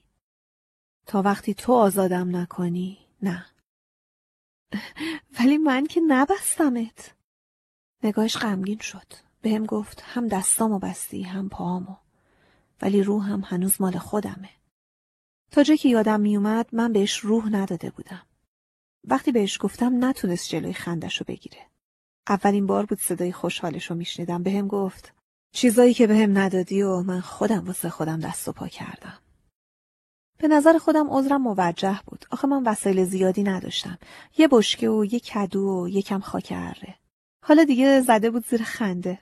تا 1.05 1.21
وقتی 1.21 1.53
تو 1.53 1.73
آزادم 1.73 2.35
نکنی 2.35 2.97
نه. 3.21 3.45
ولی 5.39 5.57
من 5.57 5.85
که 5.85 6.01
نبستمت. 6.07 7.15
نگاهش 8.03 8.37
غمگین 8.37 8.79
شد. 8.79 9.13
بهم 9.41 9.65
گفت 9.65 10.03
هم 10.05 10.27
دستامو 10.27 10.79
بستی 10.79 11.23
هم 11.23 11.49
پاهامو. 11.49 11.95
ولی 12.81 13.03
روحم 13.03 13.41
هنوز 13.45 13.81
مال 13.81 13.97
خودمه. 13.97 14.49
تا 15.51 15.63
جایی 15.63 15.77
که 15.77 15.89
یادم 15.89 16.21
میومد 16.21 16.69
من 16.71 16.93
بهش 16.93 17.17
روح 17.17 17.49
نداده 17.49 17.89
بودم. 17.89 18.25
وقتی 19.03 19.31
بهش 19.31 19.57
گفتم 19.61 20.05
نتونست 20.05 20.49
جلوی 20.49 20.73
خندشو 20.73 21.25
بگیره. 21.27 21.69
اولین 22.29 22.67
بار 22.67 22.85
بود 22.85 22.99
صدای 22.99 23.31
خوشحالشو 23.31 23.95
میشنیدم. 23.95 24.43
بهم 24.43 24.67
گفت 24.67 25.13
چیزایی 25.51 25.93
که 25.93 26.07
بهم 26.07 26.37
ندادی 26.37 26.81
و 26.81 27.01
من 27.01 27.21
خودم 27.21 27.65
واسه 27.65 27.89
خودم 27.89 28.19
دست 28.19 28.47
و 28.47 28.51
پا 28.51 28.67
کردم. 28.67 29.19
به 30.41 30.47
نظر 30.47 30.77
خودم 30.77 31.07
عذرم 31.09 31.41
موجه 31.41 31.99
بود. 32.05 32.25
آخه 32.31 32.47
من 32.47 32.63
وسایل 32.63 33.05
زیادی 33.05 33.43
نداشتم. 33.43 33.97
یه 34.37 34.47
بشکه 34.47 34.89
و 34.89 35.05
یه 35.05 35.19
کدو 35.19 35.83
و 35.83 35.87
یکم 35.89 36.19
خاک 36.19 36.53
اره. 36.55 36.95
حالا 37.45 37.63
دیگه 37.63 38.01
زده 38.01 38.29
بود 38.29 38.45
زیر 38.45 38.63
خنده. 38.63 39.19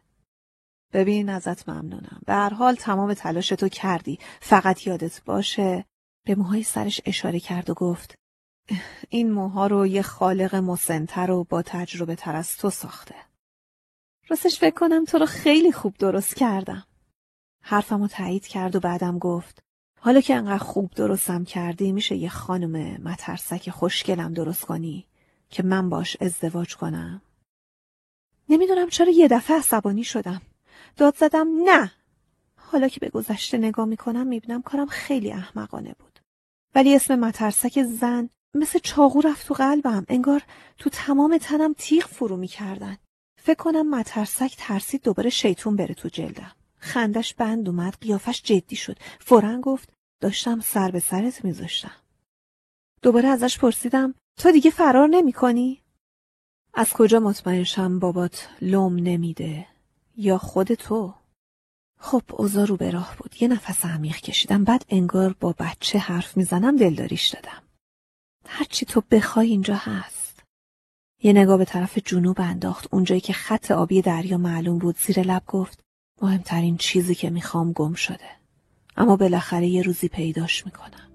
ببین 0.93 1.29
ازت 1.29 1.69
ممنونم. 1.69 2.21
به 2.25 2.33
هر 2.33 2.53
حال 2.53 2.75
تمام 2.75 3.13
تلاش 3.13 3.49
تو 3.49 3.69
کردی. 3.69 4.19
فقط 4.41 4.87
یادت 4.87 5.23
باشه. 5.23 5.85
به 6.25 6.35
موهای 6.35 6.63
سرش 6.63 7.01
اشاره 7.05 7.39
کرد 7.39 7.69
و 7.69 7.73
گفت 7.73 8.15
این 9.09 9.31
موها 9.31 9.67
رو 9.67 9.87
یه 9.87 10.01
خالق 10.01 10.55
مسنتر 10.55 11.31
و 11.31 11.43
با 11.43 11.61
تجربه 11.61 12.15
تر 12.15 12.35
از 12.35 12.57
تو 12.57 12.69
ساخته. 12.69 13.15
راستش 14.29 14.59
فکر 14.59 14.75
کنم 14.75 15.05
تو 15.05 15.17
رو 15.17 15.25
خیلی 15.25 15.71
خوب 15.71 15.97
درست 15.97 16.35
کردم. 16.35 16.83
حرفمو 17.63 18.07
تایید 18.07 18.47
کرد 18.47 18.75
و 18.75 18.79
بعدم 18.79 19.19
گفت 19.19 19.66
حالا 19.99 20.21
که 20.21 20.35
انقدر 20.35 20.63
خوب 20.63 20.91
درستم 20.91 21.43
کردی 21.43 21.91
میشه 21.91 22.15
یه 22.15 22.29
خانم 22.29 23.01
مترسک 23.03 23.69
خوشگلم 23.69 24.33
درست 24.33 24.65
کنی 24.65 25.07
که 25.49 25.63
من 25.63 25.89
باش 25.89 26.17
ازدواج 26.21 26.75
کنم؟ 26.75 27.21
نمی‌دونم 28.49 28.89
چرا 28.89 29.11
یه 29.11 29.27
دفعه 29.27 29.57
عصبانی 29.57 30.03
شدم. 30.03 30.41
داد 30.97 31.15
زدم 31.15 31.47
نه. 31.65 31.91
حالا 32.55 32.87
که 32.87 32.99
به 32.99 33.09
گذشته 33.09 33.57
نگاه 33.57 33.85
می‌کنم 33.85 34.27
می‌بینم 34.27 34.61
کارم 34.61 34.87
خیلی 34.87 35.31
احمقانه 35.31 35.95
بود. 35.99 36.19
ولی 36.75 36.95
اسم 36.95 37.15
مترسک 37.15 37.83
زن 37.83 38.29
مثل 38.53 38.79
چاقو 38.79 39.21
رفت 39.21 39.47
تو 39.47 39.53
قلبم. 39.53 40.05
انگار 40.09 40.43
تو 40.77 40.89
تمام 40.89 41.37
تنم 41.37 41.73
تیغ 41.77 42.05
فرو 42.05 42.37
می‌کردن. 42.37 42.97
فکر 43.43 43.57
کنم 43.57 43.89
مترسک 43.89 44.55
ترسید 44.57 45.03
دوباره 45.03 45.29
شیطون 45.29 45.75
بره 45.75 45.93
تو 45.93 46.09
جلدم. 46.09 46.51
خندش 46.79 47.33
بند 47.33 47.69
اومد 47.69 47.97
قیافش 48.01 48.41
جدی 48.41 48.75
شد. 48.75 48.97
فورا 49.19 49.61
گفت 49.61 49.93
داشتم 50.21 50.59
سر 50.59 50.91
به 50.91 50.99
سرت 50.99 51.45
میذاشتم. 51.45 51.95
دوباره 53.01 53.27
ازش 53.27 53.59
پرسیدم 53.59 54.13
تو 54.37 54.51
دیگه 54.51 54.71
فرار 54.71 55.07
نمی 55.07 55.33
کنی؟ 55.33 55.81
از 56.73 56.93
کجا 56.93 57.19
مطمئنشم 57.19 57.99
بابات 57.99 58.49
لوم 58.61 58.95
نمیده؟ 58.95 59.67
یا 60.17 60.37
خود 60.37 60.73
تو؟ 60.73 61.13
خب 61.99 62.23
اوزا 62.29 62.63
رو 62.63 62.77
به 62.77 62.91
راه 62.91 63.15
بود. 63.17 63.41
یه 63.41 63.47
نفس 63.47 63.85
عمیق 63.85 64.15
کشیدم 64.15 64.63
بعد 64.63 64.85
انگار 64.89 65.35
با 65.39 65.55
بچه 65.59 65.99
حرف 65.99 66.37
می‌زنم 66.37 66.77
دلداریش 66.77 67.27
دادم. 67.27 67.63
هرچی 68.45 68.85
تو 68.85 69.01
بخوای 69.11 69.49
اینجا 69.49 69.75
هست. 69.75 70.43
یه 71.23 71.33
نگاه 71.33 71.57
به 71.57 71.65
طرف 71.65 71.97
جنوب 72.05 72.41
انداخت. 72.41 72.93
اونجایی 72.93 73.21
که 73.21 73.33
خط 73.33 73.71
آبی 73.71 74.01
دریا 74.01 74.37
معلوم 74.37 74.77
بود 74.77 74.97
زیر 74.97 75.21
لب 75.21 75.43
گفت 75.47 75.79
مهمترین 76.21 76.77
چیزی 76.77 77.15
که 77.15 77.29
می‌خوام 77.29 77.71
گم 77.71 77.93
شده. 77.93 78.29
اما 78.97 79.15
بالاخره 79.15 79.67
یه 79.67 79.81
روزی 79.81 80.07
پیداش 80.07 80.65
می‌کنم. 80.65 81.11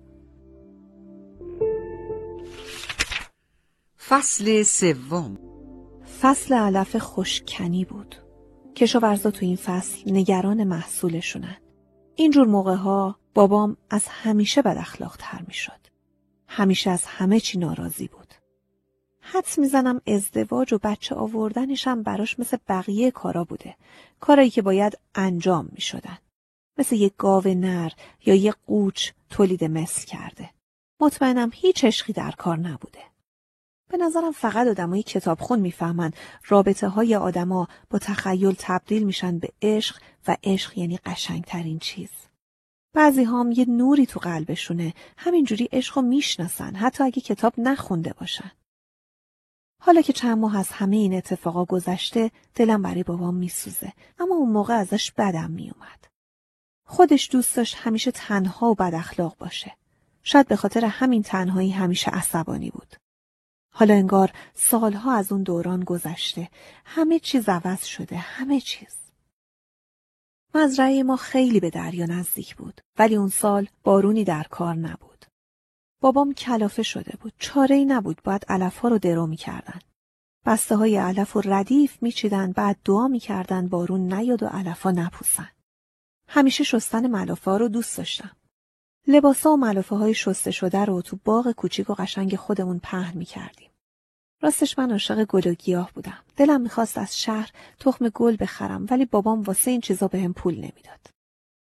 فصل 4.08 4.62
سوم. 4.62 5.38
فصل 6.20 6.54
علف 6.54 6.96
خوشکنی 6.96 7.84
بود. 7.84 8.16
کشاورزا 8.76 9.30
تو 9.30 9.46
این 9.46 9.56
فصل 9.56 10.12
نگران 10.12 10.64
محصولشونن. 10.64 11.56
اینجور 12.14 12.46
موقع 12.46 12.74
ها 12.74 13.18
بابام 13.34 13.76
از 13.90 14.04
همیشه 14.08 14.62
بد 14.62 14.76
اخلاق 14.78 15.16
تر 15.18 15.44
می 15.48 15.54
شد. 15.54 15.80
همیشه 16.48 16.90
از 16.90 17.04
همه 17.06 17.40
چی 17.40 17.58
ناراضی 17.58 18.08
بود. 18.08 18.21
حدس 19.22 19.58
می‌زنم 19.58 20.00
ازدواج 20.06 20.74
و 20.74 20.78
بچه 20.82 21.14
آوردنش 21.14 21.88
هم 21.88 22.02
براش 22.02 22.38
مثل 22.38 22.56
بقیه 22.68 23.10
کارا 23.10 23.44
بوده. 23.44 23.76
کارایی 24.20 24.50
که 24.50 24.62
باید 24.62 24.98
انجام 25.14 25.68
می 25.72 25.80
شدن. 25.80 26.18
مثل 26.78 26.96
یک 26.96 27.12
گاو 27.16 27.48
نر 27.48 27.92
یا 28.26 28.34
یک 28.34 28.54
قوچ 28.66 29.10
تولید 29.30 29.64
مثل 29.64 30.06
کرده. 30.06 30.50
مطمئنم 31.00 31.50
هیچ 31.54 31.84
عشقی 31.84 32.12
در 32.12 32.30
کار 32.30 32.58
نبوده. 32.58 33.02
به 33.90 33.96
نظرم 33.96 34.32
فقط 34.32 34.66
آدمای 34.66 35.02
کتابخون 35.02 35.60
می‌فهمن 35.60 36.12
رابطه 36.48 36.88
های 36.88 37.16
آدما 37.16 37.68
با 37.90 37.98
تخیل 37.98 38.54
تبدیل 38.58 39.02
میشن 39.02 39.38
به 39.38 39.48
عشق 39.62 39.96
و 40.28 40.36
عشق 40.44 40.78
یعنی 40.78 40.96
قشنگترین 40.96 41.78
چیز. 41.78 42.10
بعضی 42.94 43.24
هم 43.24 43.52
یه 43.52 43.64
نوری 43.68 44.06
تو 44.06 44.20
قلبشونه 44.20 44.94
همینجوری 45.16 45.68
عشق 45.72 45.98
رو 45.98 46.02
می‌شناسن 46.02 46.74
حتی 46.74 47.04
اگه 47.04 47.20
کتاب 47.20 47.52
نخونده 47.58 48.14
باشن. 48.20 48.50
حالا 49.84 50.02
که 50.02 50.12
چند 50.12 50.38
ماه 50.38 50.58
از 50.58 50.68
همه 50.68 50.96
این 50.96 51.14
اتفاقا 51.14 51.64
گذشته 51.64 52.30
دلم 52.54 52.82
برای 52.82 53.02
بابام 53.02 53.34
میسوزه 53.34 53.92
اما 54.18 54.34
اون 54.34 54.52
موقع 54.52 54.74
ازش 54.74 55.12
بدم 55.12 55.50
میومد. 55.50 56.06
خودش 56.86 57.28
دوست 57.32 57.56
داشت 57.56 57.76
همیشه 57.78 58.10
تنها 58.10 58.70
و 58.70 58.74
بد 58.74 58.94
اخلاق 58.94 59.36
باشه. 59.38 59.76
شاید 60.22 60.48
به 60.48 60.56
خاطر 60.56 60.84
همین 60.84 61.22
تنهایی 61.22 61.70
همیشه 61.70 62.10
عصبانی 62.10 62.70
بود. 62.70 62.96
حالا 63.72 63.94
انگار 63.94 64.32
سالها 64.54 65.12
از 65.12 65.32
اون 65.32 65.42
دوران 65.42 65.84
گذشته. 65.84 66.48
همه 66.84 67.18
چیز 67.18 67.48
عوض 67.48 67.84
شده. 67.84 68.16
همه 68.16 68.60
چیز. 68.60 68.96
مزرعه 70.54 71.02
ما 71.02 71.16
خیلی 71.16 71.60
به 71.60 71.70
دریا 71.70 72.06
نزدیک 72.06 72.56
بود. 72.56 72.80
ولی 72.98 73.16
اون 73.16 73.28
سال 73.28 73.68
بارونی 73.84 74.24
در 74.24 74.46
کار 74.50 74.74
نبود. 74.74 75.11
بابام 76.02 76.34
کلافه 76.34 76.82
شده 76.82 77.16
بود. 77.20 77.32
چاره 77.38 77.76
ای 77.76 77.84
نبود. 77.84 78.20
باید 78.24 78.44
علف 78.48 78.78
ها 78.78 78.88
رو 78.88 78.98
درو 78.98 79.26
می 79.26 79.36
کردن. 79.36 79.78
بسته 80.46 80.76
های 80.76 80.96
علف 80.96 81.36
و 81.36 81.40
ردیف 81.44 82.02
می 82.02 82.12
چیدن. 82.12 82.52
بعد 82.52 82.76
دعا 82.84 83.08
می 83.08 83.18
کردن 83.18 83.68
بارون 83.68 84.14
نیاد 84.14 84.42
و 84.42 84.46
علف 84.46 84.82
ها 84.82 84.90
نپوسن. 84.90 85.48
همیشه 86.28 86.64
شستن 86.64 87.06
ملافه 87.06 87.50
ها 87.50 87.56
رو 87.56 87.68
دوست 87.68 87.98
داشتم. 87.98 88.30
لباسا 89.06 89.50
و 89.50 89.56
ملافه 89.56 89.96
های 89.96 90.14
شسته 90.14 90.50
شده 90.50 90.84
رو 90.84 91.02
تو 91.02 91.18
باغ 91.24 91.52
کوچیک 91.52 91.90
و 91.90 91.94
قشنگ 91.94 92.36
خودمون 92.36 92.78
پهن 92.78 93.18
می 93.18 93.24
کردیم. 93.24 93.70
راستش 94.40 94.78
من 94.78 94.90
عاشق 94.90 95.24
گل 95.24 95.50
و 95.50 95.54
گیاه 95.54 95.90
بودم. 95.94 96.18
دلم 96.36 96.60
می‌خواست 96.60 96.98
از 96.98 97.20
شهر 97.20 97.50
تخم 97.78 98.08
گل 98.08 98.36
بخرم 98.40 98.86
ولی 98.90 99.04
بابام 99.04 99.42
واسه 99.42 99.70
این 99.70 99.80
چیزا 99.80 100.08
بهم 100.08 100.24
هم 100.24 100.32
پول 100.32 100.54
نمی‌داد. 100.54 101.21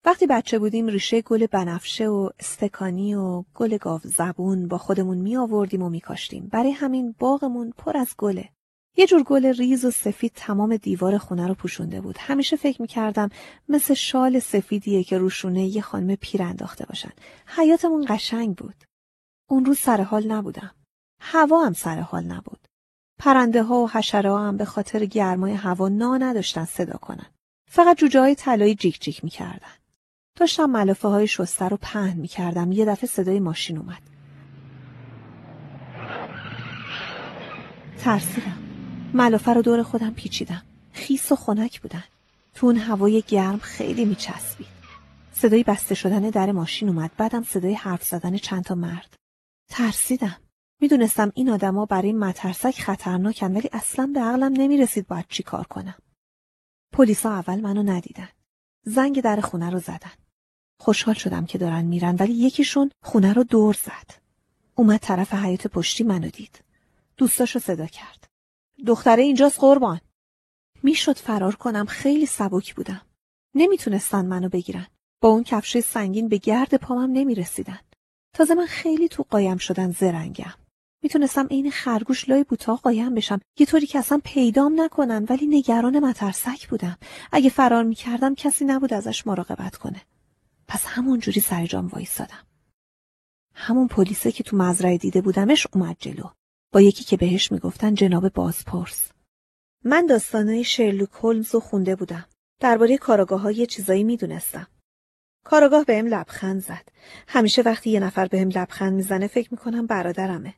وقتی 0.07 0.27
بچه 0.27 0.59
بودیم 0.59 0.87
ریشه 0.87 1.21
گل 1.21 1.45
بنفشه 1.45 2.07
و 2.07 2.29
استکانی 2.39 3.15
و 3.15 3.43
گل 3.55 3.77
گاو 3.77 4.01
زبون 4.03 4.67
با 4.67 4.77
خودمون 4.77 5.17
می 5.17 5.37
آوردیم 5.37 5.81
و 5.81 5.89
می 5.89 6.01
کاشتیم. 6.01 6.47
برای 6.51 6.71
همین 6.71 7.15
باغمون 7.19 7.73
پر 7.77 7.97
از 7.97 8.15
گله. 8.17 8.49
یه 8.97 9.07
جور 9.07 9.23
گل 9.23 9.45
ریز 9.45 9.85
و 9.85 9.91
سفید 9.91 10.31
تمام 10.35 10.77
دیوار 10.77 11.17
خونه 11.17 11.47
رو 11.47 11.53
پوشونده 11.53 12.01
بود. 12.01 12.15
همیشه 12.19 12.55
فکر 12.55 12.81
می‌کردم 12.81 13.29
مثل 13.69 13.93
شال 13.93 14.39
سفیدیه 14.39 15.03
که 15.03 15.17
روشونه 15.17 15.65
یه 15.65 15.81
خانم 15.81 16.15
پیر 16.15 16.43
انداخته 16.43 16.85
باشن. 16.85 17.11
حیاتمون 17.47 18.05
قشنگ 18.09 18.55
بود. 18.55 18.83
اون 19.49 19.65
روز 19.65 19.79
سر 19.79 20.01
حال 20.01 20.31
نبودم. 20.31 20.71
هوا 21.21 21.65
هم 21.65 21.73
سر 21.73 21.99
حال 21.99 22.23
نبود. 22.23 22.67
پرنده 23.19 23.63
ها 23.63 23.75
و 23.75 23.89
حشره 23.89 24.31
ها 24.31 24.47
هم 24.47 24.57
به 24.57 24.65
خاطر 24.65 25.05
گرمای 25.05 25.53
هوا 25.53 25.89
نا 25.89 26.17
نداشتن 26.17 26.65
صدا 26.65 26.97
کنن. 26.97 27.31
فقط 27.71 27.97
جوجه 27.97 28.19
های 28.19 28.35
طلایی 28.35 28.75
جیک 28.75 29.01
جیک 29.01 29.23
می‌کردن. 29.23 29.77
داشتم 30.37 30.65
ملافه 30.65 31.07
های 31.07 31.27
شسته 31.27 31.67
رو 31.67 31.77
پهن 31.77 32.17
می‌کردم. 32.17 32.71
یه 32.71 32.85
دفعه 32.85 33.09
صدای 33.09 33.39
ماشین 33.39 33.77
اومد. 33.77 34.01
ترسیدم. 37.97 38.57
ملافه 39.13 39.53
رو 39.53 39.61
دور 39.61 39.83
خودم 39.83 40.13
پیچیدم. 40.13 40.63
خیس 40.93 41.31
و 41.31 41.35
خنک 41.35 41.81
بودن. 41.81 42.03
تو 42.53 42.65
اون 42.65 42.77
هوای 42.77 43.23
گرم 43.27 43.59
خیلی 43.59 44.05
میچسبید. 44.05 44.67
صدای 45.33 45.63
بسته 45.63 45.95
شدن 45.95 46.29
در 46.29 46.51
ماشین 46.51 46.89
اومد. 46.89 47.11
بعدم 47.17 47.43
صدای 47.43 47.73
حرف 47.73 48.03
زدن 48.03 48.37
چند 48.37 48.63
تا 48.63 48.75
مرد. 48.75 49.15
ترسیدم. 49.69 50.37
می‌دونستم 50.81 51.31
این 51.35 51.49
آدما 51.49 51.85
برای 51.85 52.13
مترسک 52.13 52.81
خطرناکن 52.81 53.51
ولی 53.51 53.69
اصلا 53.73 54.11
به 54.13 54.19
عقلم 54.19 54.53
نمی‌رسید 54.53 55.07
باید 55.07 55.25
چی 55.29 55.43
کار 55.43 55.63
کنم. 55.63 55.95
پلیسا 56.93 57.31
اول 57.31 57.61
منو 57.61 57.83
ندیدن. 57.83 58.29
زنگ 58.83 59.21
در 59.21 59.41
خونه 59.41 59.69
رو 59.69 59.79
زدن. 59.79 60.11
خوشحال 60.79 61.15
شدم 61.15 61.45
که 61.45 61.57
دارن 61.57 61.85
میرن 61.85 62.15
ولی 62.15 62.33
یکیشون 62.33 62.91
خونه 63.03 63.33
رو 63.33 63.43
دور 63.43 63.73
زد. 63.73 64.21
اومد 64.75 64.99
طرف 64.99 65.33
حیات 65.33 65.67
پشتی 65.67 66.03
منو 66.03 66.29
دید. 66.29 66.59
دوستاشو 67.17 67.59
صدا 67.59 67.85
کرد. 67.85 68.27
دختره 68.87 69.23
اینجاست 69.23 69.59
قربان. 69.59 70.01
می‌شد 70.83 71.17
فرار 71.17 71.55
کنم 71.55 71.85
خیلی 71.85 72.25
سبک 72.25 72.75
بودم. 72.75 73.01
نمی‌تونستن 73.55 74.25
منو 74.25 74.49
بگیرن. 74.49 74.87
با 75.21 75.29
اون 75.29 75.43
کفش 75.43 75.79
سنگین 75.79 76.27
به 76.27 76.37
گرد 76.37 76.75
پامم 76.75 77.11
نمی‌رسیدن. 77.11 77.79
تازه 78.33 78.55
من 78.55 78.65
خیلی 78.65 79.07
تو 79.07 79.25
قایم 79.29 79.57
شدن 79.57 79.91
زرنگم. 79.91 80.53
می‌تونستم 81.03 81.47
عین 81.47 81.71
خرگوش 81.71 82.29
لای 82.29 82.43
بوتا 82.43 82.75
قایم 82.75 83.15
بشم 83.15 83.39
یه 83.59 83.65
طوری 83.65 83.87
که 83.87 83.99
اصلا 83.99 84.21
پیدام 84.23 84.81
نکنن 84.81 85.25
ولی 85.29 85.47
نگران 85.47 85.99
مترسک 85.99 86.69
بودم. 86.69 86.97
اگه 87.31 87.49
فرار 87.49 87.83
می‌کردم 87.83 88.35
کسی 88.35 88.65
نبود 88.65 88.93
ازش 88.93 89.27
مراقبت 89.27 89.75
کنه. 89.75 90.01
پس 90.67 90.85
همون 90.85 91.19
جوری 91.19 91.39
سر 91.39 91.65
جام 91.65 91.87
وایسادم. 91.87 92.47
همون 93.53 93.87
پلیسه 93.87 94.31
که 94.31 94.43
تو 94.43 94.57
مزرعه 94.57 94.97
دیده 94.97 95.21
بودمش 95.21 95.67
اومد 95.73 95.95
جلو. 95.99 96.29
با 96.73 96.81
یکی 96.81 97.03
که 97.03 97.17
بهش 97.17 97.51
می‌گفتن 97.51 97.93
جناب 97.93 98.29
بازپرس. 98.29 99.11
من 99.83 100.05
داستانای 100.05 100.63
شرلوک 100.63 101.09
هولمز 101.11 101.53
رو 101.53 101.59
خونده 101.59 101.95
بودم. 101.95 102.25
درباره 102.59 102.97
کاراگاه 102.97 103.41
ها 103.41 103.51
یه 103.51 103.65
چیزایی 103.65 104.03
می‌دونستم. 104.03 104.67
کاراگاه 105.45 105.85
بهم 105.85 106.07
لبخند 106.07 106.61
زد. 106.61 106.89
همیشه 107.27 107.61
وقتی 107.61 107.89
یه 107.89 107.99
نفر 107.99 108.27
بهم 108.27 108.49
لبخند 108.49 108.93
می‌زنه 108.93 109.27
فکر 109.27 109.47
می‌کنم 109.51 109.87
برادرمه. 109.87 110.53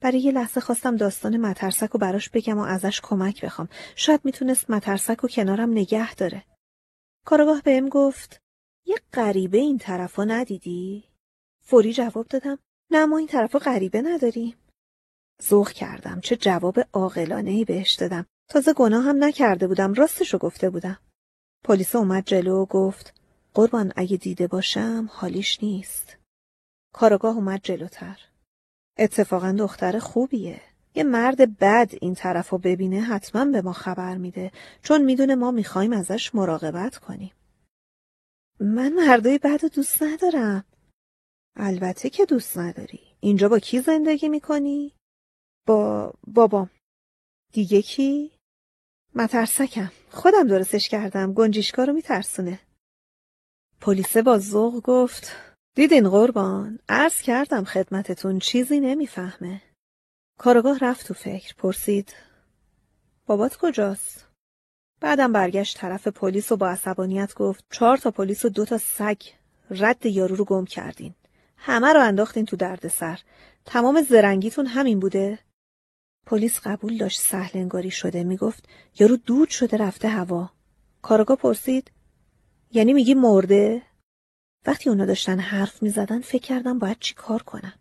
برای 0.00 0.18
یه 0.18 0.32
لحظه 0.32 0.60
خواستم 0.60 0.96
داستان 0.96 1.36
مترسک 1.36 1.90
رو 1.90 2.00
براش 2.00 2.30
بگم 2.30 2.58
و 2.58 2.62
ازش 2.62 3.00
کمک 3.00 3.44
بخوام. 3.44 3.68
شاید 3.96 4.20
می‌تونست 4.24 4.70
مترسک 4.70 5.18
رو 5.18 5.28
کنارم 5.28 5.70
نگه 5.70 6.14
داره. 6.14 6.44
کاراگاه 7.26 7.62
بهم 7.62 7.88
گفت 7.88 8.40
یه 8.86 8.96
غریبه 9.12 9.58
این 9.58 9.78
طرفا 9.78 10.24
ندیدی؟ 10.24 11.04
فوری 11.62 11.92
جواب 11.92 12.26
دادم 12.28 12.58
نه 12.90 13.06
ما 13.06 13.18
این 13.18 13.26
طرفا 13.26 13.58
غریبه 13.58 14.02
نداریم. 14.02 14.56
ذوق 15.42 15.70
کردم 15.70 16.20
چه 16.20 16.36
جواب 16.36 16.80
عاقلانه 16.92 17.50
ای 17.50 17.64
بهش 17.64 17.92
دادم. 17.92 18.26
تازه 18.50 18.72
گناه 18.72 19.04
هم 19.04 19.24
نکرده 19.24 19.66
بودم 19.66 19.94
راستشو 19.94 20.38
گفته 20.38 20.70
بودم. 20.70 20.98
پلیس 21.64 21.96
اومد 21.96 22.24
جلو 22.26 22.62
و 22.62 22.66
گفت 22.66 23.20
قربان 23.54 23.92
اگه 23.96 24.16
دیده 24.16 24.46
باشم 24.46 25.08
حالیش 25.12 25.62
نیست. 25.62 26.16
کارگاه 26.94 27.36
اومد 27.36 27.60
جلوتر. 27.62 28.20
اتفاقا 28.98 29.52
دختر 29.58 29.98
خوبیه. 29.98 30.60
یه 30.94 31.04
مرد 31.04 31.58
بد 31.58 31.90
این 32.00 32.14
طرف 32.14 32.48
رو 32.50 32.58
ببینه 32.58 33.00
حتما 33.00 33.44
به 33.44 33.62
ما 33.62 33.72
خبر 33.72 34.16
میده. 34.16 34.52
چون 34.82 35.02
می‌دونه 35.02 35.34
ما 35.34 35.50
می‌خوایم 35.50 35.92
ازش 35.92 36.34
مراقبت 36.34 36.98
کنیم. 36.98 37.32
من 38.60 38.92
مردای 38.92 39.38
بد 39.38 39.64
دوست 39.64 40.02
ندارم. 40.02 40.64
البته 41.56 42.10
که 42.10 42.24
دوست 42.24 42.58
نداری. 42.58 43.00
اینجا 43.20 43.48
با 43.48 43.58
کی 43.58 43.80
زندگی 43.80 44.28
می‌کنی؟ 44.28 44.92
با 45.66 46.12
بابام. 46.26 46.70
دیگه 47.52 47.82
کی؟ 47.82 48.32
مترسکم 49.14 49.92
خودم 50.10 50.46
درستش 50.46 50.88
کردم. 50.88 51.32
گنجیشکا 51.32 51.84
رو 51.84 51.92
میترسونه. 51.92 52.60
پلیسه 53.80 54.22
با 54.22 54.38
ذوق 54.38 54.82
گفت 54.82 55.32
دیدین 55.74 56.08
قربان؟ 56.08 56.78
عرض 56.88 57.22
کردم 57.22 57.64
خدمتتون 57.64 58.38
چیزی 58.38 58.80
نمی‌فهمه. 58.80 59.62
کارگاه 60.38 60.78
رفت 60.78 61.06
تو 61.06 61.14
فکر 61.14 61.54
پرسید 61.54 62.14
بابات 63.26 63.56
کجاست؟ 63.56 64.23
بعدم 65.04 65.32
برگشت 65.32 65.76
طرف 65.76 66.08
پلیس 66.08 66.52
و 66.52 66.56
با 66.56 66.68
عصبانیت 66.68 67.34
گفت 67.34 67.64
چهار 67.70 67.96
تا 67.96 68.10
پلیس 68.10 68.44
و 68.44 68.48
دو 68.48 68.64
تا 68.64 68.78
سگ 68.78 69.22
رد 69.70 70.06
یارو 70.06 70.36
رو 70.36 70.44
گم 70.44 70.64
کردین. 70.64 71.14
همه 71.56 71.92
رو 71.92 72.00
انداختین 72.00 72.44
تو 72.44 72.56
دردسر. 72.56 73.20
تمام 73.64 74.02
زرنگیتون 74.02 74.66
همین 74.66 75.00
بوده؟ 75.00 75.38
پلیس 76.26 76.60
قبول 76.60 76.98
داشت 76.98 77.20
سهل 77.20 77.60
انگاری 77.60 77.90
شده 77.90 78.24
می‌گفت 78.24 78.68
یارو 78.98 79.16
دود 79.16 79.48
شده 79.48 79.76
رفته 79.76 80.08
هوا. 80.08 80.50
کارگاه 81.02 81.36
پرسید 81.36 81.90
یعنی 82.72 82.92
میگی 82.92 83.14
مرده؟ 83.14 83.82
وقتی 84.66 84.90
اونا 84.90 85.06
داشتن 85.06 85.38
حرف 85.38 85.82
می‌زدن 85.82 86.20
فکر 86.20 86.42
کردم 86.42 86.78
باید 86.78 86.98
چی 87.00 87.14
کار 87.14 87.42
کنم. 87.42 87.74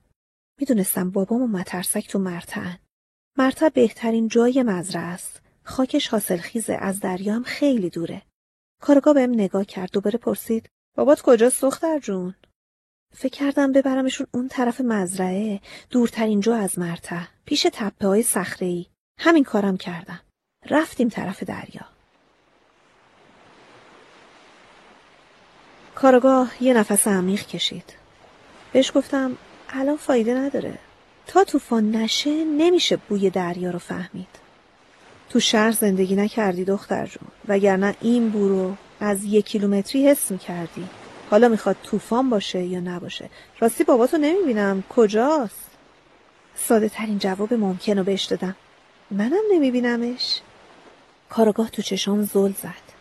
می‌دونستم 0.59 1.09
بابام 1.11 1.41
و 1.41 1.47
مترسک 1.47 2.07
تو 2.07 2.19
مرتعن. 2.19 2.77
مرتع 3.37 3.69
بهترین 3.69 4.27
جای 4.27 4.63
مزرعه 4.63 5.03
است. 5.03 5.42
خاکش 5.63 6.07
حاصل 6.07 6.37
خیزه 6.37 6.73
از 6.73 6.99
دریا 6.99 7.33
هم 7.33 7.43
خیلی 7.43 7.89
دوره. 7.89 8.21
کارگاه 8.81 9.13
بهم 9.13 9.31
نگاه 9.31 9.65
کرد 9.65 9.91
دوباره 9.91 10.19
پرسید 10.19 10.69
بابات 10.97 11.21
کجاست 11.21 11.61
دختر 11.61 11.99
جون؟ 11.99 12.35
فکر 13.13 13.39
کردم 13.39 13.71
ببرمشون 13.71 14.27
اون 14.33 14.47
طرف 14.47 14.81
مزرعه 14.81 15.59
دورترین 15.89 16.39
جا 16.39 16.55
از 16.55 16.79
مرتع 16.79 17.23
پیش 17.45 17.67
تپه 17.73 18.07
های 18.07 18.25
ای. 18.59 18.85
همین 19.19 19.43
کارم 19.43 19.77
کردم. 19.77 20.19
رفتیم 20.69 21.09
طرف 21.09 21.43
دریا. 21.43 21.85
کارگاه 25.95 26.63
یه 26.63 26.73
نفس 26.73 27.07
عمیق 27.07 27.45
کشید. 27.45 27.93
بهش 28.73 28.91
گفتم 28.95 29.37
الان 29.69 29.97
فایده 29.97 30.33
نداره. 30.33 30.79
تا 31.27 31.43
طوفان 31.43 31.91
نشه 31.91 32.43
نمیشه 32.43 32.97
بوی 32.97 33.29
دریا 33.29 33.71
رو 33.71 33.79
فهمید. 33.79 34.42
تو 35.33 35.39
شهر 35.39 35.71
زندگی 35.71 36.15
نکردی 36.15 36.65
دختر 36.65 37.05
جون 37.05 37.27
وگرنه 37.47 37.95
این 38.01 38.29
بو 38.29 38.73
از 38.99 39.23
یک 39.23 39.45
کیلومتری 39.45 40.07
حس 40.07 40.31
می‌کردی. 40.31 40.87
حالا 41.31 41.47
می‌خواد 41.47 41.75
طوفان 41.83 42.29
باشه 42.29 42.63
یا 42.63 42.79
نباشه. 42.79 43.29
راستی 43.59 43.83
باباتو 43.83 44.17
نمی‌بینم 44.17 44.83
کجاست؟ 44.89 45.69
ساده 46.55 46.89
ترین 46.89 47.19
جواب 47.19 47.53
ممکن 47.53 47.97
رو 47.97 48.03
بهش 48.03 48.23
دادم. 48.23 48.55
منم 49.11 49.41
نمیبینمش. 49.51 50.41
کارگاه 51.29 51.69
تو 51.69 51.81
چشام 51.81 52.23
زل 52.23 52.51
زد. 52.51 52.93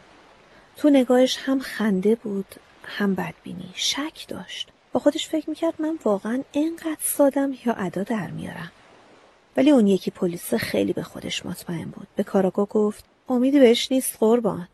تو 0.77 0.91
نگاهش 0.91 1.39
هم 1.45 1.61
خنده 1.61 2.15
بود 2.15 2.55
هم 2.85 3.15
بدبینی 3.15 3.71
شک 3.75 4.29
داشت 4.29 4.69
با 4.93 5.01
خودش 5.01 5.29
فکر 5.29 5.51
می‌کرد 5.51 5.75
من 5.79 5.99
واقعا 6.05 6.43
اینقدر 6.53 6.97
سادم 7.01 7.53
یا 7.67 7.73
ادا 7.73 8.03
در 8.03 8.31
میارم 8.31 8.73
ولی 9.57 9.71
اون 9.71 9.87
یکی 9.87 10.11
پلیس 10.11 10.55
خیلی 10.55 10.93
به 10.93 11.03
خودش 11.03 11.47
مطمئن 11.47 11.85
بود. 11.85 12.07
به 12.17 12.23
کاراگاه 12.23 12.69
گفت 12.69 13.05
امیدی 13.29 13.61
بهش 13.61 13.93
نیست 13.93 14.17
قربان. 14.21 14.69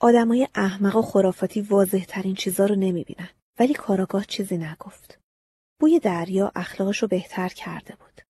آدمای 0.00 0.48
احمق 0.54 0.96
و 0.96 1.02
خرافاتی 1.02 1.60
واضح 1.60 2.04
ترین 2.04 2.34
چیزا 2.34 2.66
رو 2.66 2.74
نمی‌بینن. 2.74 3.28
ولی 3.58 3.74
کاراگاه 3.74 4.24
چیزی 4.24 4.58
نگفت. 4.58 5.18
بوی 5.80 5.98
دریا 5.98 6.52
اخلاقش 6.54 6.98
رو 6.98 7.08
بهتر 7.08 7.48
کرده 7.48 7.94
بود. 7.96 8.20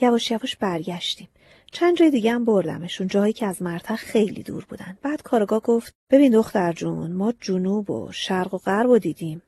یواش 0.00 0.30
یواش 0.30 0.56
برگشتیم. 0.56 1.28
چند 1.72 1.96
جای 1.96 2.10
دیگه 2.10 2.32
هم 2.32 2.44
بردمشون 2.44 3.06
جایی 3.06 3.32
که 3.32 3.46
از 3.46 3.62
مرتخ 3.62 3.96
خیلی 3.96 4.42
دور 4.42 4.64
بودن. 4.64 4.98
بعد 5.02 5.22
کارگاه 5.22 5.60
گفت 5.60 5.94
ببین 6.10 6.32
دختر 6.32 6.72
جون 6.72 7.12
ما 7.12 7.32
جنوب 7.40 7.90
و 7.90 8.12
شرق 8.12 8.54
و 8.54 8.58
غرب 8.58 8.90
و 8.90 8.98
دیدیم. 8.98 9.42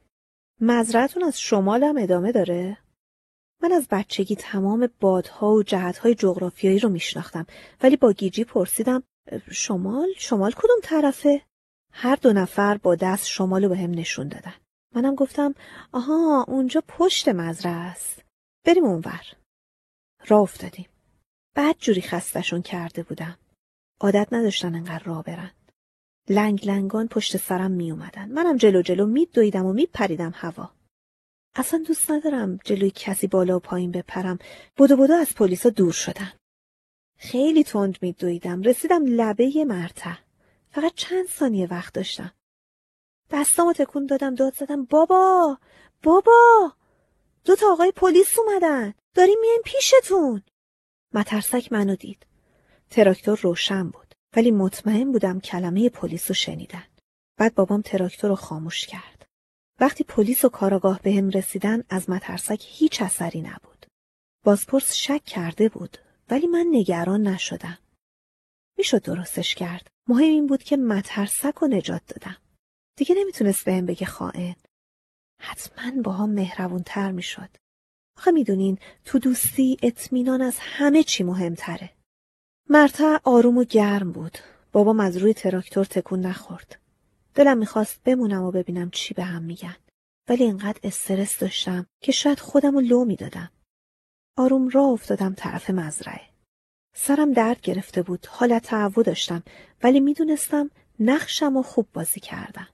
مزرعتون 0.61 1.25
از 1.25 1.41
شمال 1.41 1.85
هم 1.85 1.97
ادامه 1.99 2.33
داره؟ 2.33 2.79
من 3.63 3.73
از 3.73 3.89
بچگی 3.91 4.37
تمام 4.37 4.89
بادها 5.01 5.53
و 5.53 5.63
جهتهای 5.63 6.15
جغرافیایی 6.15 6.79
رو 6.79 6.89
میشناختم 6.89 7.47
ولی 7.83 7.97
با 7.97 8.13
گیجی 8.13 8.45
پرسیدم 8.45 9.03
شمال 9.51 10.09
شمال 10.17 10.53
کدوم 10.53 10.79
طرفه 10.83 11.43
هر 11.93 12.17
دو 12.17 12.33
نفر 12.33 12.77
با 12.77 12.95
دست 12.95 13.27
شمال 13.27 13.63
رو 13.63 13.69
به 13.69 13.77
هم 13.77 13.91
نشون 13.91 14.29
دادن 14.29 14.55
منم 14.95 15.15
گفتم 15.15 15.55
آها 15.93 16.45
اونجا 16.49 16.83
پشت 16.89 17.29
مزرعه 17.29 17.75
است 17.75 18.25
بریم 18.67 18.85
اونور 18.85 19.23
راه 20.27 20.41
افتادیم 20.41 20.87
بعد 21.59 21.77
جوری 21.79 22.03
خستشون 22.03 22.63
کرده 22.63 23.03
بودم. 23.03 23.39
عادت 24.01 24.29
نداشتن 24.33 24.75
انقدر 24.75 25.05
راه 25.05 25.25
برن. 25.25 25.51
لنگ 26.29 26.67
لنگان 26.67 27.09
پشت 27.09 27.37
سرم 27.37 27.71
می 27.71 27.91
اومدن. 27.91 28.29
منم 28.29 28.57
جلو 28.57 28.83
جلو 28.83 29.07
می 29.07 29.27
دویدم 29.27 29.67
و 29.67 29.73
می 29.73 29.87
پریدم 29.87 30.33
هوا. 30.35 30.71
اصلا 31.59 31.85
دوست 31.87 32.11
ندارم 32.11 32.59
جلوی 32.65 32.91
کسی 32.91 33.27
بالا 33.27 33.57
و 33.57 33.61
پایین 33.61 33.91
بپرم. 33.91 34.39
بدو 34.77 34.97
بدو 34.97 35.15
از 35.15 35.35
پلیسا 35.35 35.71
دور 35.71 35.93
شدم. 35.93 36.33
خیلی 37.17 37.65
تند 37.65 37.99
می 38.03 38.13
دویدم. 38.13 38.63
رسیدم 38.63 39.05
لبه 39.07 39.65
مرتع. 39.65 40.15
فقط 40.71 40.93
چند 40.95 41.27
ثانیه 41.27 41.69
وقت 41.71 41.95
داشتم. 41.95 42.33
دستامو 43.31 43.73
تکون 43.73 44.07
دادم 44.07 44.35
داد 44.35 44.55
زدم 44.55 44.85
بابا 44.85 45.59
بابا 46.03 46.73
دو 47.45 47.57
تا 47.57 47.73
آقای 47.73 47.93
پلیس 47.93 48.39
اومدن 48.39 48.95
داریم 49.15 49.39
میایم 49.41 49.63
پیشتون 49.65 50.43
مترسک 51.15 51.73
منو 51.73 51.97
دید. 51.97 52.27
تراکتور 52.91 53.39
روشن 53.43 53.89
بود 53.89 54.15
ولی 54.37 54.51
مطمئن 54.51 55.13
بودم 55.13 55.41
کلمه 55.41 55.89
پلیس 55.89 56.29
رو 56.29 56.35
شنیدن. 56.35 56.85
بعد 57.37 57.55
بابام 57.55 57.83
تراکتور 57.83 58.31
رو 58.31 58.37
خاموش 58.37 58.87
کرد. 58.87 59.18
وقتی 59.81 60.05
پلیس 60.05 60.45
و 60.45 60.49
کاراگاه 60.49 61.01
به 61.03 61.13
هم 61.13 61.31
رسیدن 61.31 61.85
از 61.91 62.11
مترسک 62.11 62.65
هیچ 62.65 63.03
اثری 63.03 63.41
نبود. 63.41 63.87
بازپرس 64.45 64.95
شک 64.95 65.25
کرده 65.25 65.69
بود 65.69 65.99
ولی 66.31 66.47
من 66.47 66.67
نگران 66.73 67.23
نشدم. 67.23 67.79
می‌شد 68.79 69.03
درستش 69.03 69.55
کرد. 69.55 69.87
مهم 70.09 70.23
این 70.23 70.47
بود 70.47 70.63
که 70.63 70.77
مترسک 70.77 71.55
رو 71.55 71.69
نجات 71.69 72.03
دادم. 72.07 72.37
دیگه 72.97 73.15
نمی‌تونست 73.19 73.65
بهم 73.65 73.87
بگه 73.87 74.07
خائن. 74.07 74.57
حتما 75.41 76.03
با 76.03 76.13
هم 76.13 76.31
مهربون 76.31 76.83
تر 76.83 77.11
می‌شد. 77.11 77.51
آخه 78.19 78.31
می‌دونین 78.31 78.79
تو 79.05 79.19
دوستی 79.19 79.77
اطمینان 79.83 80.43
از 80.43 80.57
همه 80.61 81.03
چی 81.03 81.25
مهمتره. 81.25 81.91
مرتع 82.71 83.19
آروم 83.25 83.59
و 83.59 83.65
گرم 83.65 84.13
بود. 84.13 84.39
بابام 84.73 85.01
از 85.01 85.17
روی 85.17 85.35
تراکتور 85.35 85.85
تکون 85.85 86.21
نخورد. 86.21 86.81
دلم 87.39 87.59
می‌خواست 87.59 88.01
بمونم 88.05 88.43
و 88.43 88.51
ببینم 88.51 88.91
چی 88.91 89.15
به 89.15 89.25
هم 89.25 89.43
میگن. 89.43 89.77
ولی 90.29 90.47
انقدر 90.47 90.81
استرس 90.83 91.39
داشتم 91.39 91.87
که 92.01 92.13
شاید 92.13 92.41
خودم 92.41 92.75
رو 92.75 92.81
لو 92.81 93.05
می‌دادم. 93.05 93.51
آروم 94.37 94.69
راه 94.69 94.89
افتادم 94.89 95.35
طرف 95.35 95.71
مزرعه. 95.71 96.21
سرم 96.95 97.33
درد 97.33 97.61
گرفته 97.61 98.03
بود. 98.03 98.27
حالت 98.31 98.63
تعو 98.63 99.03
داشتم 99.03 99.43
ولی 99.83 100.01
می‌دونستم 100.01 100.71
نقشم 101.01 101.57
و 101.57 101.63
خوب 101.63 101.87
بازی 101.93 102.21
کردم. 102.21 102.69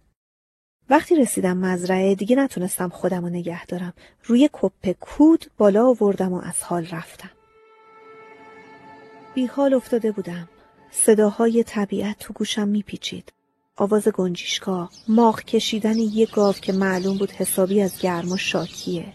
وقتی 0.90 1.16
رسیدم 1.16 1.56
مزرعه 1.56 2.14
دیگه 2.14 2.36
نتونستم 2.36 2.88
خودم 2.88 3.22
رو 3.22 3.28
نگه 3.28 3.66
دارم. 3.66 3.92
روی 4.24 4.50
کپ 4.52 4.90
کود 5.00 5.46
بالا 5.58 5.88
آوردم 5.88 6.32
و 6.32 6.40
از 6.44 6.62
حال 6.62 6.86
رفتم. 6.86 7.30
بی 9.34 9.46
حال 9.46 9.74
افتاده 9.74 10.12
بودم. 10.12 10.48
صداهای 10.90 11.64
طبیعت 11.64 12.18
تو 12.18 12.32
گوشم 12.32 12.68
میپیچید. 12.68 13.32
آواز 13.76 14.08
گنجیشکا، 14.08 14.90
ماغ 15.08 15.40
کشیدن 15.40 15.98
یه 15.98 16.26
گاو 16.26 16.52
که 16.52 16.72
معلوم 16.72 17.18
بود 17.18 17.30
حسابی 17.30 17.82
از 17.82 17.98
گرما 17.98 18.36
شاکیه. 18.36 19.12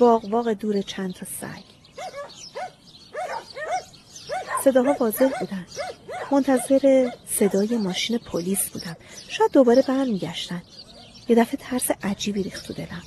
واق 0.00 0.24
واق 0.24 0.52
دور 0.52 0.82
چند 0.82 1.14
تا 1.14 1.26
سگ. 1.26 1.62
صداها 4.64 4.96
واضح 5.00 5.30
بودن. 5.40 5.66
منتظر 6.32 7.10
صدای 7.26 7.76
ماشین 7.76 8.18
پلیس 8.18 8.70
بودم 8.70 8.96
شاید 9.28 9.52
دوباره 9.52 9.82
برمیگشتن 9.82 10.62
یه 11.28 11.36
دفعه 11.36 11.56
ترس 11.60 11.90
عجیبی 12.02 12.42
ریخت 12.42 12.66
تو 12.66 12.72
دلم 12.72 13.02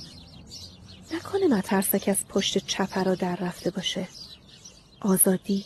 نکنه 1.14 1.46
مترسک 1.46 2.08
از 2.08 2.16
پشت 2.28 2.58
چپرا 2.58 3.14
در 3.14 3.36
رفته 3.36 3.70
باشه 3.70 4.08
آزادی 5.00 5.64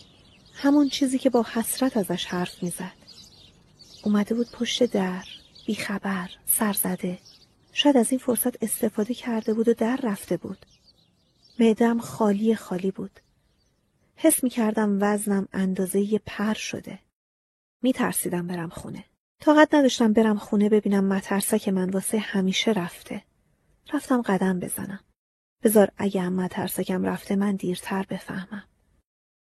همون 0.55 0.89
چیزی 0.89 1.19
که 1.19 1.31
با 1.31 1.47
حسرت 1.53 1.97
ازش 1.97 2.25
حرف 2.27 2.63
می‌زد 2.63 3.00
اومده 4.05 4.35
بود 4.35 4.51
پشت 4.51 4.85
در 4.85 5.25
بیخبر 5.67 6.31
سرزده 6.47 7.19
شاید 7.73 7.97
از 7.97 8.11
این 8.11 8.19
فرصت 8.19 8.63
استفاده 8.63 9.15
کرده 9.15 9.55
بود 9.55 9.69
و 9.69 9.75
در 9.75 10.01
رفته 10.03 10.37
بود 10.37 10.67
معدم 11.61 11.99
خالی 11.99 12.55
خالی 12.55 12.91
بود 12.91 13.21
حس 14.17 14.45
می 14.45 14.51
کردم 14.51 14.99
وزنم 15.01 15.49
اندازه 15.53 16.01
یه 16.01 16.21
پر 16.27 16.55
شده 16.55 16.99
می 17.83 17.93
ترسیدم 17.93 18.47
برم 18.47 18.69
خونه. 18.69 19.05
طاقت 19.41 19.75
نداشتم 19.75 20.13
برم 20.13 20.39
خونه 20.39 20.69
ببینم 20.69 21.05
مترسک 21.05 21.69
من 21.69 21.91
واسه 21.91 22.19
همیشه 22.19 22.71
رفته. 22.71 23.23
رفتم 23.95 24.23
قدم 24.23 24.61
بزنم. 24.61 25.01
بذار 25.63 25.91
اگه 25.97 26.21
هم 26.21 26.33
مترسکم 26.33 27.05
رفته 27.05 27.37
من 27.37 27.57
دیرتر 27.57 28.07
بفهمم. 28.11 28.65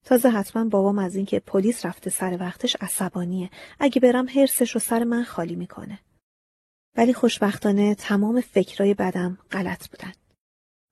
تازه 0.05 0.29
حتما 0.29 0.65
بابام 0.65 0.99
از 0.99 1.17
اینکه 1.17 1.41
پلیس 1.41 1.87
رفته 1.87 2.11
سر 2.11 2.37
وقتش 2.41 2.77
عصبانیه. 2.81 3.51
اگه 3.81 4.01
برم 4.01 4.29
حرسش 4.29 4.71
رو 4.71 4.81
سر 4.81 5.05
من 5.05 5.25
خالی 5.25 5.57
می‌کنه. 5.57 5.99
ولی 6.97 7.15
خوشبختانه 7.15 7.95
تمام 7.95 8.41
فکرای 8.41 8.95
بدم 8.95 9.39
غلط 9.51 9.89
بودن. 9.89 10.13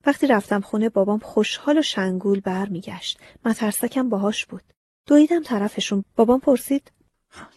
وقتی 0.05 0.27
رفتم 0.27 0.61
خونه 0.61 0.89
بابام 0.89 1.19
خوشحال 1.19 1.77
و 1.77 1.81
شنگول 1.81 2.39
برمیگشت. 2.39 3.19
مترسکم 3.45 4.09
باهاش 4.09 4.45
بود. 4.45 4.63
دویدم 5.07 5.43
طرفشون. 5.43 6.03
بابام 6.15 6.39
پرسید 6.39 6.91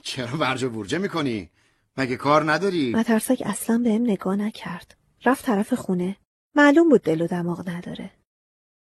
چرا 0.03 0.37
ورجه 0.37 0.69
ورجه 0.69 0.99
می‌کنی؟ 0.99 1.51
مگه 1.97 2.17
کار 2.17 2.53
نداری؟ 2.53 2.95
مترسک 2.95 3.43
اصلا 3.47 3.79
بهم 3.79 4.03
نگاه 4.03 4.37
نکرد. 4.37 4.97
رفت 5.25 5.45
طرف 5.45 5.75
خونه. 5.75 6.17
معلوم 6.55 6.89
بود 6.89 7.03
دل 7.03 7.21
و 7.21 7.27
دماغ 7.27 7.69
نداره. 7.69 8.11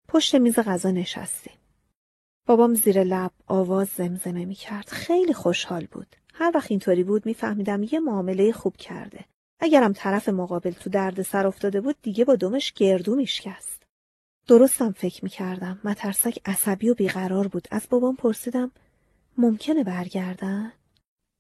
پشت 0.08 0.36
میز 0.36 0.60
غذا 0.60 0.92
نشستیم. 0.92 1.54
بابام 2.46 2.74
زیر 2.76 3.04
لب 3.04 3.32
آواز 3.48 3.90
زمزمه 3.96 4.46
می 4.46 4.56
کرد. 4.56 4.88
خیلی 4.88 5.34
خوشحال 5.34 5.88
بود. 5.92 6.16
هر 6.34 6.52
وقت 6.56 6.72
اینطوری 6.72 7.04
بود 7.04 7.26
میفهمیدم 7.26 7.84
یه 7.84 8.00
معامله 8.00 8.52
خوب 8.52 8.78
کرده. 8.78 9.26
اگرم 9.60 9.94
طرف 9.94 10.30
مقابل 10.30 10.72
تو 10.72 10.90
درد 10.90 11.22
سر 11.22 11.48
افتاده 11.48 11.82
بود 11.82 11.96
دیگه 12.02 12.26
با 12.26 12.36
دمش 12.36 12.72
گردو 12.72 13.16
میشکست. 13.16 13.84
درستم 14.48 14.92
فکر 14.92 15.24
می‌کردم. 15.24 15.80
مترسک 15.84 16.40
عصبی 16.46 16.90
و 16.90 16.94
بیقرار 16.94 17.48
بود. 17.48 17.68
از 17.72 17.82
بابام 17.90 18.16
پرسیدم 18.16 18.72
ممکنه 19.38 19.84
برگردن؟ 19.84 20.74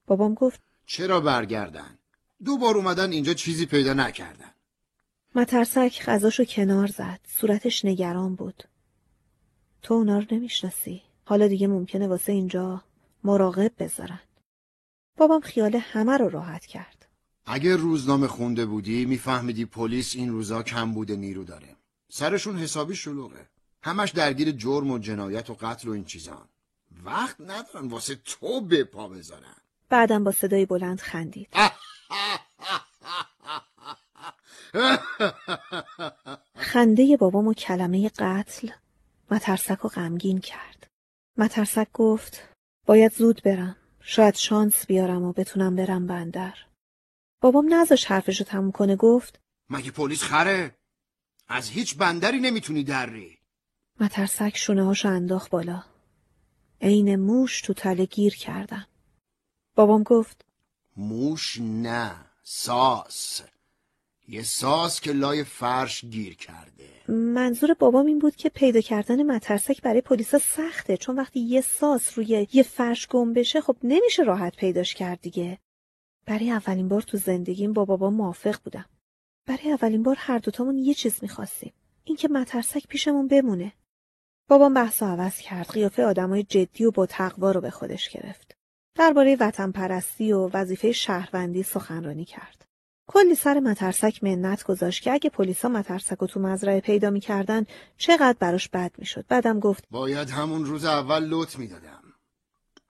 بابام 0.07 0.33
گفت 0.33 0.61
چرا 0.85 1.19
برگردن؟ 1.19 1.97
دو 2.45 2.57
بار 2.57 2.77
اومدن 2.77 3.11
اینجا 3.11 3.33
چیزی 3.33 3.65
پیدا 3.65 3.93
نکردن. 3.93 4.51
مترسک 5.35 6.03
غذاشو 6.05 6.43
کنار 6.43 6.87
زد. 6.87 7.19
صورتش 7.27 7.85
نگران 7.85 8.35
بود. 8.35 8.63
تو 9.83 9.93
اونا 9.93 10.19
رو 10.19 10.25
نمی‌شناسی. 10.31 11.01
حالا 11.25 11.47
دیگه 11.47 11.67
ممکنه 11.67 12.07
واسه 12.07 12.31
اینجا 12.31 12.83
مراقب 13.23 13.71
بذارن. 13.79 14.19
بابام 15.17 15.41
خیال 15.41 15.75
همه 15.75 16.17
رو 16.17 16.29
راحت 16.29 16.65
کرد. 16.65 17.07
اگه 17.45 17.75
روزنامه 17.75 18.27
خونده 18.27 18.65
بودی 18.65 19.05
میفهمیدی 19.05 19.65
پلیس 19.65 20.15
این 20.15 20.29
روزا 20.29 20.63
کم 20.63 20.91
بوده 20.91 21.15
نیرو 21.15 21.43
داره. 21.43 21.75
سرشون 22.09 22.57
حسابی 22.57 22.95
شلوغه. 22.95 23.49
همش 23.81 24.11
درگیر 24.11 24.51
جرم 24.51 24.91
و 24.91 24.99
جنایت 24.99 25.49
و 25.49 25.53
قتل 25.53 25.87
و 25.87 25.91
این 25.91 26.05
چیزان. 26.05 26.47
وقت 27.05 27.41
ندارن 27.41 27.87
واسه 27.87 28.15
تو 28.15 28.61
به 28.61 28.83
پا 28.83 29.07
بذارن. 29.07 29.55
بعدم 29.89 30.23
با 30.23 30.31
صدای 30.31 30.65
بلند 30.65 30.99
خندید. 30.99 31.47
خنده 36.55 37.17
بابام 37.17 37.47
و 37.47 37.53
کلمه 37.53 38.09
قتل 38.09 38.69
مترسک 39.31 39.85
و 39.85 39.87
غمگین 39.87 40.39
کرد. 40.39 40.87
مترسک 41.37 41.87
گفت 41.93 42.49
باید 42.85 43.13
زود 43.13 43.41
برم. 43.45 43.75
شاید 43.99 44.35
شانس 44.35 44.85
بیارم 44.85 45.23
و 45.23 45.33
بتونم 45.33 45.75
برم 45.75 46.07
بندر. 46.07 46.57
بابام 47.41 47.73
نذاش 47.73 48.05
حرفشو 48.05 48.43
تموم 48.43 48.71
کنه 48.71 48.95
گفت 48.95 49.39
مگه 49.69 49.91
پلیس 49.91 50.23
خره؟ 50.23 50.75
از 51.47 51.69
هیچ 51.69 51.97
بندری 51.97 52.39
نمی‌تونی 52.39 52.83
دری. 52.83 53.39
مترسک 53.99 54.57
شونه 54.57 54.83
هاشو 54.83 55.07
انداخت 55.07 55.51
بالا. 55.51 55.83
عین 56.81 57.15
موش 57.15 57.61
تو 57.61 57.73
تله 57.73 58.05
گیر 58.05 58.35
کردم. 58.35 58.87
بابام 59.75 60.03
گفت 60.03 60.45
موش 60.97 61.57
نه 61.61 62.15
ساس 62.43 63.41
یه 64.27 64.43
ساس 64.43 65.01
که 65.01 65.11
لای 65.11 65.43
فرش 65.43 66.05
گیر 66.05 66.35
کرده 66.35 66.89
منظور 67.07 67.73
بابام 67.73 68.05
این 68.05 68.19
بود 68.19 68.35
که 68.35 68.49
پیدا 68.49 68.81
کردن 68.81 69.23
مترسک 69.23 69.81
برای 69.81 70.01
پلیسا 70.01 70.37
سخته 70.39 70.97
چون 70.97 71.15
وقتی 71.15 71.39
یه 71.39 71.61
ساس 71.61 72.17
روی 72.17 72.47
یه 72.53 72.63
فرش 72.63 73.07
گم 73.07 73.33
بشه 73.33 73.61
خب 73.61 73.77
نمیشه 73.83 74.23
راحت 74.23 74.55
پیداش 74.55 74.93
کرد 74.93 75.21
دیگه. 75.21 75.59
برای 76.25 76.51
اولین 76.51 76.87
بار 76.87 77.01
تو 77.01 77.17
زندگیم 77.17 77.73
با 77.73 77.85
بابا 77.85 78.09
موافق 78.09 78.59
بودم. 78.63 78.85
برای 79.45 79.71
اولین 79.71 80.03
بار 80.03 80.15
هر 80.19 80.37
دوتامون 80.37 80.77
یه 80.77 80.93
چیز 80.93 81.19
می‌خواستیم. 81.21 81.73
اینکه 82.03 82.27
مترسک 82.27 82.87
پیشمون 82.87 83.27
بمونه. 83.27 83.73
بابام 84.47 84.73
بحث 84.73 85.03
عوض 85.03 85.37
کرد. 85.37 85.71
قیافه 85.71 86.03
آدمای 86.03 86.43
جدی 86.43 86.85
و 86.85 86.91
با 86.91 87.05
تقوا 87.05 87.51
رو 87.51 87.61
به 87.61 87.69
خودش 87.69 88.09
گرفت. 88.09 88.55
درباره 88.95 89.37
وطن 89.39 89.71
پرستی 89.71 90.31
و 90.31 90.49
وظیفه 90.53 90.91
شهروندی 90.91 91.63
سخنرانی 91.63 92.25
کرد. 92.25 92.65
کلی 93.07 93.35
سر 93.35 93.59
مترسک 93.59 94.23
منت 94.23 94.63
گذاشت 94.63 95.03
که 95.03 95.11
اگه 95.11 95.29
پلیسا 95.29 95.69
مترسک 95.69 96.17
رو 96.17 96.27
تو 96.27 96.39
مزرعه 96.39 96.81
پیدا 96.81 97.09
می‌کردن 97.09 97.65
چقدر 97.97 98.37
براش 98.39 98.69
بد 98.69 98.91
می‌شد. 98.97 99.25
بعدم 99.27 99.59
گفت 99.59 99.83
باید 99.91 100.29
همون 100.29 100.65
روز 100.65 100.85
اول 100.85 101.23
لط 101.23 101.59
می‌دادم 101.59 102.03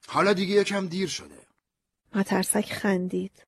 حالا 0.08 0.34
دیگه 0.34 0.56
یکم 0.56 0.88
دیر 0.88 1.08
شده 1.08 1.48
مترسک 2.16 2.74
خندید. 2.74 3.44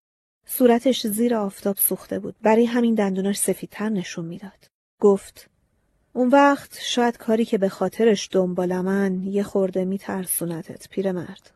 صورتش 0.46 1.08
زیر 1.08 1.36
آفتاب 1.36 1.78
سوخته 1.78 2.20
بود. 2.20 2.36
برای 2.42 2.66
همین 2.66 2.96
دندوناش 2.96 3.38
سفیدتر 3.38 3.90
نشون 3.90 4.26
می‌داد. 4.26 4.68
گفت 5.00 5.50
اون 6.14 6.30
وقت 6.30 6.80
شاید 6.82 7.18
کاری 7.18 7.46
که 7.46 7.58
به 7.58 7.70
خاطرش 7.70 8.30
دنبال 8.32 8.82
من 8.82 9.24
یه 9.24 9.44
خورده 9.44 9.86
میترسونتت 9.86 10.90
پیرمرد. 10.90 11.52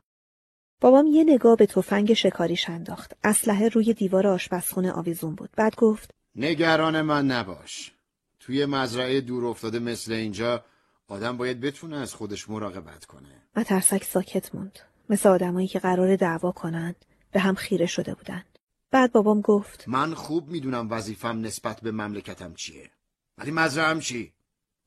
بابام 0.82 1.08
یه 1.08 1.24
نگاه 1.24 1.56
به 1.56 1.66
تفنگ 1.66 2.14
شکاریش 2.14 2.70
انداخت. 2.70 3.14
اسلحه 3.24 3.70
روی 3.70 3.94
دیوار 3.94 4.28
آشپزخونه 4.28 4.92
آویزون 4.92 5.36
بود. 5.36 5.50
بعد 5.56 5.76
گفت 5.76 6.14
نگران 6.36 7.02
من 7.02 7.28
نباش 7.28 7.92
توی 8.40 8.66
مزرعه 8.66 9.22
دور 9.22 9.46
افتاده 9.46 9.80
مثل 9.80 10.12
اینجا 10.12 10.66
آدم 11.08 11.38
باید 11.38 11.62
بتونه 11.62 11.98
از 11.98 12.14
خودش 12.14 12.50
مراقبت 12.50 13.06
کنه 13.06 13.44
مترسک 13.56 14.04
ساکت 14.04 14.56
موند. 14.56 14.80
مثل 15.10 15.30
آدمایی 15.30 15.68
که 15.68 15.80
قرار 15.80 16.16
دعوا 16.16 16.52
کنن 16.52 16.96
به 17.32 17.40
هم 17.40 17.56
خیره 17.56 17.86
شده 17.86 18.14
بودن. 18.14 18.44
بعد 18.92 19.12
بابام 19.12 19.42
گفت 19.42 19.84
من 19.88 20.14
خوب 20.14 20.48
می‌دونم 20.50 20.92
وظیفم 20.92 21.40
نسبت 21.42 21.82
به 21.82 21.92
مملکتم 21.92 22.54
چیه 22.54 22.90
ولی 23.38 23.52
مزرعم 23.52 24.00
چی؟ 24.00 24.34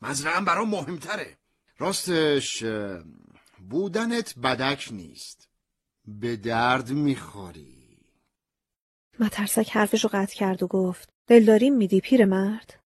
مزرعم 0.03 0.45
برام 0.45 0.69
مهمتره 0.69 1.37
راستش 1.79 2.65
بودنت 3.71 4.39
بدک 4.39 4.89
نیست 4.93 5.49
به 6.05 6.37
درد 6.37 6.91
می‌خوری. 6.91 7.99
مترسک 9.19 9.71
حرفشو 9.71 10.09
قطع 10.13 10.35
کرد 10.35 10.63
و 10.63 10.67
گفت 10.67 11.09
دلداریم 11.27 11.77
میدی 11.77 12.01
پیرمرد؟ 12.01 12.81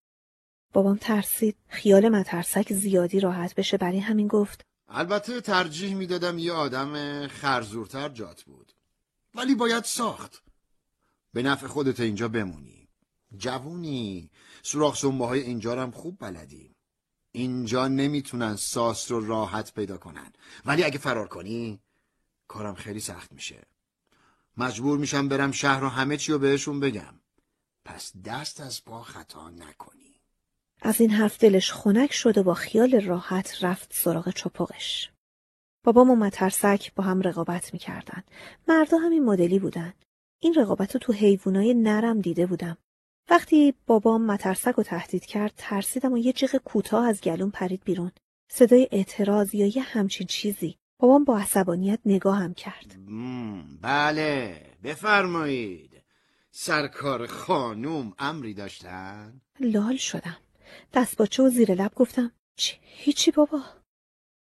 بابام 0.73 0.97
ترسید. 0.97 1.55
خیال 1.67 2.09
مترسک 2.09 2.73
زیادی 2.73 3.19
راحت 3.19 3.55
بشه 3.55 3.77
برای 3.77 3.99
همین 3.99 4.27
گفت 4.27 4.65
البته 4.87 5.41
ترجیح 5.41 5.95
می‌دادم 5.95 6.39
یه 6.39 6.51
آدم 6.51 7.27
خرزورتر 7.27 8.09
جات 8.09 8.43
بود. 8.43 8.71
ولی 9.35 9.55
باید 9.55 9.83
ساخت. 9.83 10.43
به 11.33 11.43
نفع 11.43 11.67
خودت 11.67 11.99
اینجا 11.99 12.27
بمونی. 12.27 12.87
جوونی. 13.37 14.29
سوراخ 14.63 14.97
سنبه 14.97 15.25
های 15.25 15.41
اینجا 15.41 15.73
رو 15.73 15.81
هم 15.81 15.91
خوب 15.91 16.17
بلدی. 16.19 16.75
اینجا 17.31 17.87
نمی‌تونن 17.87 18.55
ساس 18.55 19.11
رو 19.11 19.27
راحت 19.27 19.73
پیدا 19.73 19.97
کنن. 19.97 20.33
ولی 20.65 20.83
اگه 20.83 20.97
فرار 20.97 21.27
کنی 21.27 21.79
کارم 22.47 22.75
خیلی 22.75 22.99
سخت 22.99 23.31
میشه 23.31 23.63
مجبور 24.57 24.97
میشم 24.97 25.27
برم 25.27 25.51
شهر 25.51 25.83
و 25.83 25.87
همه 25.87 26.17
چی 26.17 26.31
رو 26.31 26.39
بهشون 26.39 26.79
بگم 26.79 27.13
پس 27.85 28.13
دست 28.25 28.61
از 28.61 28.85
پا 28.85 29.01
خطا 29.01 29.49
نکنی 29.49 30.07
از 30.81 31.01
این 31.01 31.09
حرف 31.09 31.39
دلش 31.39 31.71
خنک 31.71 32.13
شد 32.13 32.37
و 32.37 32.43
با 32.43 32.53
خیال 32.53 33.01
راحت 33.01 33.63
رفت 33.63 33.93
سراغ 33.93 34.29
چپقش. 34.29 35.11
بابام 35.83 36.09
و 36.09 36.15
مترسک 36.15 36.95
با 36.95 37.03
هم 37.03 37.21
رقابت 37.21 37.73
می‌کردن. 37.73 38.23
مردا 38.67 38.97
همین 38.97 39.25
مدلی 39.25 39.59
بودن. 39.59 39.93
این 40.39 40.53
رقابت 40.53 40.93
رو 40.93 40.99
تو 40.99 41.13
حیوانای 41.13 41.73
نرم 41.73 42.21
دیده 42.21 42.45
بودم. 42.45 42.77
وقتی 43.29 43.73
بابام 43.85 44.25
مترسک 44.25 44.73
رو 44.75 44.83
تهدید 44.83 45.25
کرد 45.25 45.53
ترسیدم 45.57 46.13
و 46.13 46.17
یه 46.17 46.33
جیغ 46.33 46.55
کوتاه 46.55 47.07
از 47.07 47.21
گلون 47.21 47.51
پرید 47.51 47.83
بیرون. 47.83 48.11
صدای 48.51 48.87
اعتراض 48.91 49.55
یا 49.55 49.65
یه 49.65 49.81
همچین 49.81 50.27
چیزی. 50.27 50.77
بابام 50.99 51.23
با 51.23 51.39
عصبانیت 51.39 51.99
نگاهم 52.05 52.53
کرد. 52.53 52.95
بله 53.81 54.61
بفرمایید 54.83 56.03
سرکار 56.51 57.25
خانوم 57.25 58.13
امری 58.19 58.53
داشتن 58.53 59.41
لال 59.59 59.97
شدم. 59.97 60.37
دست 60.93 61.17
باچه 61.17 61.43
و 61.43 61.49
زیر 61.49 61.73
لب 61.73 61.93
گفتم 61.95 62.31
چی؟ 62.55 62.77
هیچی 62.81 63.31
بابا. 63.31 63.61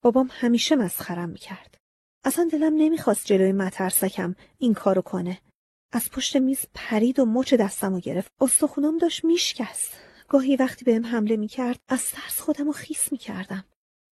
بابام 0.03 0.29
همیشه 0.33 0.77
مسخرم 0.77 1.29
می‌کرد. 1.29 1.79
اصلا 2.24 2.49
دلم 2.53 2.74
نمی‌خواست 2.77 3.27
جلوی 3.27 3.53
مترسکم 3.53 4.35
این 4.59 4.74
کارو 4.74 5.03
کنه. 5.03 5.41
از 5.93 6.11
پشت 6.11 6.37
میز 6.37 6.66
پرید 6.74 7.19
و 7.19 7.24
مچ 7.24 7.55
دستمو 7.55 8.01
گرفت. 8.01 8.33
استخونام 8.41 8.99
داشت 8.99 9.24
میشکست. 9.24 9.93
گاهی 10.29 10.57
وقتی 10.57 10.85
بهم 10.85 11.07
حمله 11.07 11.37
می‌کرد 11.37 11.81
از 11.89 12.11
ترس 12.11 12.41
خودمو 12.41 12.73
خیس 12.73 13.12
می‌کردم. 13.12 13.65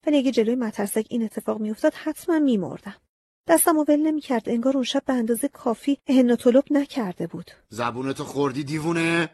ولی 0.07 0.19
اگه 0.19 0.31
جلوی 0.31 0.55
مترسک 0.55 1.07
این 1.11 1.23
اتفاق 1.23 1.61
میافتاد 1.61 1.95
حتما 1.95 2.39
میمردم. 2.39 2.95
دستمو 3.47 3.85
ول 3.89 4.01
نمی‌کرد 4.01 4.49
انگار 4.49 4.75
اون 4.75 4.85
شب 4.85 5.03
به 5.07 5.13
اندازه 5.13 5.49
کافی 5.49 5.99
اهنوتولوپ 6.07 6.65
نکرده 6.71 7.27
بود. 7.27 7.51
زبونتو 7.69 8.25
خوردی 8.25 8.65
دیوونه؟ 8.65 9.31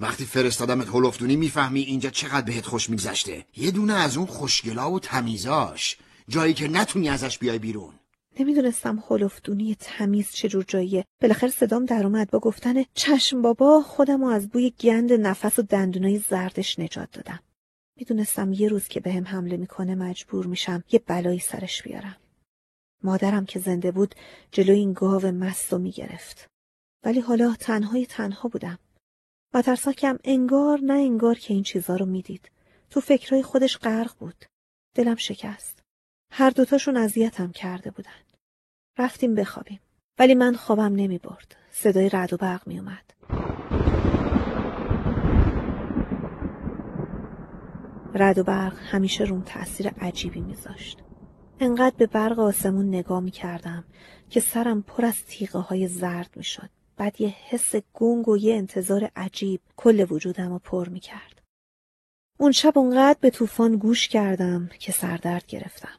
وقتی 0.00 0.24
فرستادمت 0.24 0.88
هلفدونی 0.88 1.36
می‌فهمی 1.36 1.80
اینجا 1.80 2.10
چقدر 2.10 2.46
بهت 2.46 2.66
خوش 2.66 2.90
میگذشته. 2.90 3.44
یه 3.56 3.70
دونه 3.70 3.92
از 3.92 4.16
اون 4.16 4.26
خوشگلا 4.26 4.92
و 4.92 5.00
تمیزاش. 5.00 5.96
جایی 6.28 6.54
که 6.54 6.68
نتونی 6.68 7.08
ازش 7.08 7.38
بیای 7.38 7.58
بیرون. 7.58 7.92
نمی‌دونستم 8.40 9.04
هلفدونی 9.08 9.76
تمیز 9.80 10.30
چجور 10.30 10.64
جاییه. 10.68 11.04
بالاخره 11.22 11.50
صدام 11.50 11.84
در 11.84 12.06
اومد 12.06 12.30
با 12.30 12.38
گفتن 12.38 12.84
چشم 12.94 13.42
بابا 13.42 13.82
خودم 13.82 14.24
از 14.24 14.48
بوی 14.48 14.70
گند 14.70 15.12
نفس 15.12 15.58
و 15.58 15.62
دندونای 15.62 16.18
زردش 16.18 16.78
نجات 16.78 17.08
دادم. 17.12 17.40
می‌دونستم 17.96 18.52
یه 18.52 18.68
روز 18.68 18.88
که 18.88 19.00
بهم 19.00 19.26
حمله 19.26 19.56
می‌کنه 19.56 19.94
مجبور 19.94 20.46
میشم 20.46 20.84
یه 20.92 20.98
بلایی 20.98 21.38
سرش 21.38 21.82
بیارم. 21.82 22.16
مادرم 23.02 23.46
که 23.46 23.58
زنده 23.58 23.90
بود 23.90 24.14
جلوی 24.52 24.78
این 24.78 24.92
گاو 24.92 25.26
مست 25.26 25.72
و 25.72 25.78
می‌گرفت. 25.78 26.46
ولی 27.04 27.20
حالا 27.20 27.54
تنهای 27.60 28.06
تنها 28.06 28.48
بودم. 28.48 28.78
مترساکم 29.54 30.18
انگار 30.24 30.80
نه 30.82 30.92
انگار 30.92 31.38
که 31.38 31.54
این 31.54 31.62
چیزا 31.62 31.96
رو 31.96 32.06
می‌دید. 32.06 32.50
تو 32.90 33.00
فکرهای 33.00 33.42
خودش 33.42 33.78
غرق 33.78 34.14
بود. 34.18 34.44
دلم 34.94 35.16
شکست. 35.16 35.82
هر 36.32 36.50
دوتاشون 36.50 36.96
اذیتم 36.96 37.52
کرده 37.52 37.90
بودن. 37.90 38.22
رفتیم 38.98 39.34
بخوابیم. 39.34 39.80
ولی 40.18 40.34
من 40.34 40.54
خوابم 40.54 40.94
نمی 40.94 41.18
برد. 41.18 41.56
صدای 41.70 42.08
رد 42.08 42.32
و 42.32 42.36
برق 42.36 42.68
می 42.68 42.78
اومد. 42.78 43.14
رد 48.16 48.38
و 48.38 48.44
برق 48.44 48.78
همیشه 48.78 49.24
روم 49.24 49.42
تأثیر 49.46 49.88
عجیبی 49.88 50.40
میذاشت. 50.40 50.98
انقدر 51.60 51.96
به 51.96 52.06
برق 52.06 52.38
آسمون 52.38 52.88
نگاه 52.88 53.20
می 53.20 53.30
کردم 53.30 53.84
که 54.30 54.40
سرم 54.40 54.82
پر 54.82 55.04
از 55.04 55.24
تیغه 55.24 55.58
های 55.58 55.88
زرد 55.88 56.30
می 56.36 56.44
شد. 56.44 56.70
بعد 56.96 57.20
یه 57.20 57.28
حس 57.28 57.74
گنگ 57.94 58.28
و 58.28 58.36
یه 58.36 58.54
انتظار 58.54 59.10
عجیب 59.16 59.60
کل 59.76 60.06
وجودم 60.10 60.52
رو 60.52 60.58
پر 60.58 60.88
می 60.88 61.00
کرد. 61.00 61.42
اون 62.38 62.52
شب 62.52 62.78
اونقدر 62.78 63.18
به 63.20 63.30
طوفان 63.30 63.76
گوش 63.76 64.08
کردم 64.08 64.70
که 64.78 64.92
سردرد 64.92 65.46
گرفتم. 65.46 65.98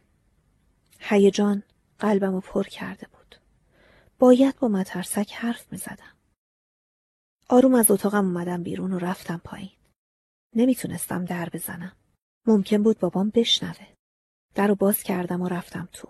هیجان 1.00 1.64
قلبم 2.00 2.34
رو 2.34 2.42
پر 2.42 2.64
کرده 2.64 3.08
بود. 3.08 3.36
باید 4.20 4.60
با 4.60 4.68
مترسک 4.68 5.34
حرف 5.34 5.72
می 5.72 5.78
زدم. 5.78 6.18
آروم 7.50 7.76
از 7.76 7.92
اتاقم 7.92 8.26
اومدم 8.26 8.64
بیرون 8.64 8.94
و 8.94 9.00
رفتم 9.00 9.42
پایین. 9.44 9.72
نمی‌تونستم 10.56 11.26
در 11.26 11.50
بزنم. 11.50 11.92
ممکن 12.48 12.84
بود 12.84 13.00
بابام 13.00 13.30
بشنوه. 13.30 13.88
در 14.56 14.68
رو 14.68 14.76
باز 14.76 15.04
کردم 15.04 15.42
و 15.42 15.48
رفتم 15.48 15.90
تو. 15.94 16.10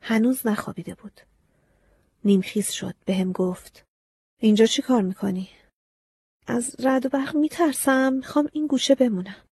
هنوز 0.00 0.46
نخوابیده 0.46 0.94
بود. 0.94 1.20
نیمخیز 2.24 2.70
شد. 2.70 2.94
به 3.04 3.14
هم 3.14 3.32
گفت. 3.32 3.84
اینجا 4.40 4.66
چی 4.66 4.82
کار 4.82 5.02
می‌کنی؟ 5.02 5.48
از 6.46 6.76
رد 6.78 7.06
و 7.06 7.08
برق 7.08 7.36
میترسم. 7.36 8.12
می‌خوام 8.12 8.48
این 8.52 8.66
گوشه 8.66 8.94
بمونم. 8.94 9.44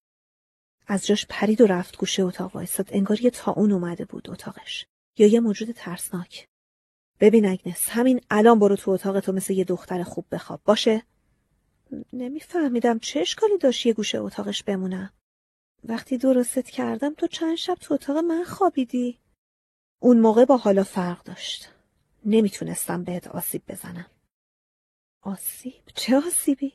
از 0.86 1.06
جاش 1.06 1.27
پرید 1.28 1.60
و 1.60 1.66
رفت 1.66 1.97
گوشه 1.97 2.22
اتاق 2.22 2.55
وایستاد. 2.55 2.89
انگار 2.93 3.20
یه 3.20 3.31
تاون 3.31 3.72
اومده 3.72 4.05
بود 4.05 4.31
اتاقش. 4.31 4.86
یا 5.18 5.27
یه 5.27 5.40
موجود 5.40 5.70
ترسناک. 5.70 6.47
ببین 7.20 7.47
اگنس 7.47 7.89
همین 7.89 8.20
الان 8.31 8.59
برو 8.59 8.77
تو 8.77 8.90
اتاق 8.90 9.20
تو 9.20 9.32
مثل 9.32 9.52
یه 9.52 9.64
دختر 9.64 10.02
خوب 10.02 10.27
بخواب 10.32 10.60
باشه؟ 10.64 11.02
نمیفهمیدم 12.12 12.98
چه 12.98 13.20
اشکالی 13.20 13.59
داشت 13.59 13.86
یه 13.86 13.93
گوشه 13.93 14.18
اتاقش 14.18 14.62
بمونم. 14.62 15.12
وقتی 15.85 16.19
درستت 16.19 16.70
کردم 16.70 17.15
تو 17.15 17.27
چند 17.27 17.55
شب 17.55 17.74
تو 17.74 17.94
اتاق 17.94 18.16
من 18.16 18.44
خوابیدی. 18.44 19.19
اون 20.02 20.20
موقع 20.20 20.44
با 20.44 20.57
حالا 20.57 20.85
فرق 20.85 21.23
داشت. 21.23 21.69
نمی‌تونستم 22.24 23.05
بهت 23.05 23.27
آسیب 23.27 23.62
بزنم. 23.69 24.11
آسیب؟ 25.23 25.82
چه 25.94 26.16
آسیبی؟ 26.16 26.73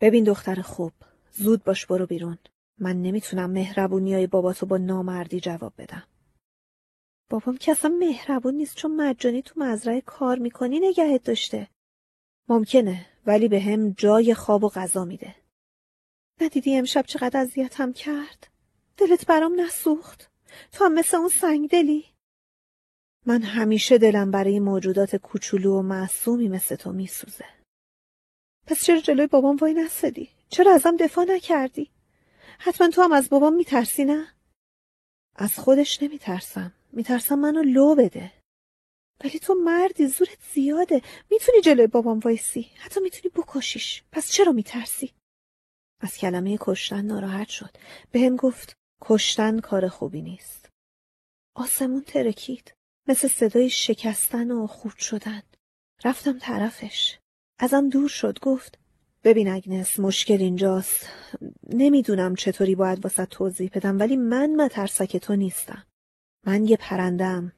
ببین 0.00 0.24
دختر 0.24 0.62
خوب. 0.62 0.92
زود 1.32 1.64
باش 1.64 1.86
برو 1.86 2.06
بیرون. 2.06 2.38
من 2.78 3.02
نمی‌تونم 3.02 3.50
مهربونی 3.50 4.14
های 4.14 4.26
باباتو 4.26 4.66
با 4.66 4.76
نامردی 4.76 5.40
جواب 5.40 5.72
بدم. 5.78 6.02
بابام 7.30 7.56
که 7.56 7.72
اصلا 7.72 7.90
مهربون 7.90 8.54
نیست 8.54 8.76
چون 8.76 8.96
مجانی 8.96 9.42
تو 9.42 9.60
مزرعه 9.60 10.00
کار 10.00 10.38
می‌کنی 10.38 10.80
نگهت 10.80 11.24
داشته. 11.24 11.68
ممکنه 12.48 13.06
ولی 13.26 13.48
به 13.48 13.60
هم 13.60 13.90
جای 13.90 14.34
خواب 14.34 14.64
و 14.64 14.68
غذا 14.68 15.04
میده. 15.04 15.43
ندیدی 16.40 16.76
امشب 16.76 17.02
چقدر 17.06 17.40
اذیتم 17.40 17.92
کرد؟ 17.92 18.46
دلت 18.96 19.26
برام 19.26 19.60
نسوخت؟ 19.60 20.30
تو 20.72 20.84
هم 20.84 20.94
مثل 20.94 21.16
اون 21.16 21.28
سنگ 21.28 21.70
دلی؟ 21.70 22.04
من 23.26 23.42
همیشه 23.42 23.98
دلم 23.98 24.30
برای 24.30 24.60
موجودات 24.60 25.16
کوچولو 25.16 25.78
و 25.78 25.82
معصومی 25.82 26.48
مثل 26.48 26.74
تو 26.76 26.92
میسوزه. 26.92 27.44
پس 28.66 28.84
چرا 28.84 29.00
جلوی 29.00 29.26
بابام 29.26 29.56
وای 29.56 29.74
نستدی؟ 29.74 30.30
چرا 30.48 30.72
ازم 30.74 30.96
دفاع 30.96 31.24
نکردی؟ 31.24 31.90
حتما 32.58 32.88
تو 32.88 33.02
هم 33.02 33.12
از 33.12 33.30
بابام 33.30 33.54
میترسی 33.54 34.04
نه؟ 34.04 34.34
از 35.36 35.58
خودش 35.58 36.02
نمیترسم. 36.02 36.72
میترسم 36.92 37.38
منو 37.38 37.62
لو 37.62 37.94
بده. 37.94 38.32
ولی 39.24 39.38
تو 39.38 39.54
مردی 39.54 40.06
زورت 40.06 40.38
زیاده. 40.54 41.02
می‌تونی 41.30 41.60
جلوی 41.60 41.86
بابام 41.86 42.18
وایسی. 42.18 42.70
حتی 42.78 43.00
می‌تونی 43.00 43.32
بکشیش. 43.36 44.02
پس 44.12 44.30
چرا 44.32 44.52
میترسی؟ 44.52 45.12
از 46.04 46.16
کلمه 46.16 46.58
کشتن 46.60 47.04
ناراحت 47.04 47.48
شد. 47.48 47.76
به 48.12 48.20
هم 48.20 48.36
گفت 48.36 48.76
کشتن 49.00 49.60
کار 49.60 49.88
خوبی 49.88 50.22
نیست. 50.22 50.68
آسمون 51.54 52.02
ترکید. 52.02 52.74
مثل 53.08 53.28
صدای 53.28 53.70
شکستن 53.70 54.50
و 54.50 54.66
خورد 54.66 54.98
شدن. 54.98 55.42
رفتم 56.04 56.38
طرفش. 56.38 57.18
ازم 57.58 57.88
دور 57.88 58.08
شد 58.08 58.38
گفت 58.38 58.78
ببین 59.24 59.48
اگنس 59.48 59.98
مشکل 59.98 60.40
اینجاست. 60.40 61.08
نمی‌دونم 61.72 62.34
چطوری 62.34 62.74
باید 62.74 63.04
واسه 63.04 63.26
توضیح 63.26 63.70
بدم 63.74 63.98
ولی 63.98 64.16
من 64.16 64.56
مترسک 64.56 65.16
تو 65.16 65.36
نیستم. 65.36 65.86
من 66.46 66.64
یه 66.64 66.76
پرندم 66.76 67.52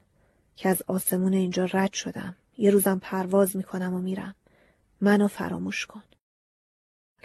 که 0.55 0.69
از 0.69 0.83
آسمون 0.87 1.33
اینجا 1.33 1.65
رد 1.65 1.93
شدم. 1.93 2.35
یه 2.57 2.71
روزم 2.71 2.99
پرواز 2.99 3.55
می‌کنم 3.55 3.93
و 3.93 3.99
میرم. 3.99 4.35
منو 5.01 5.27
فراموش 5.27 5.85
کن. 5.85 6.03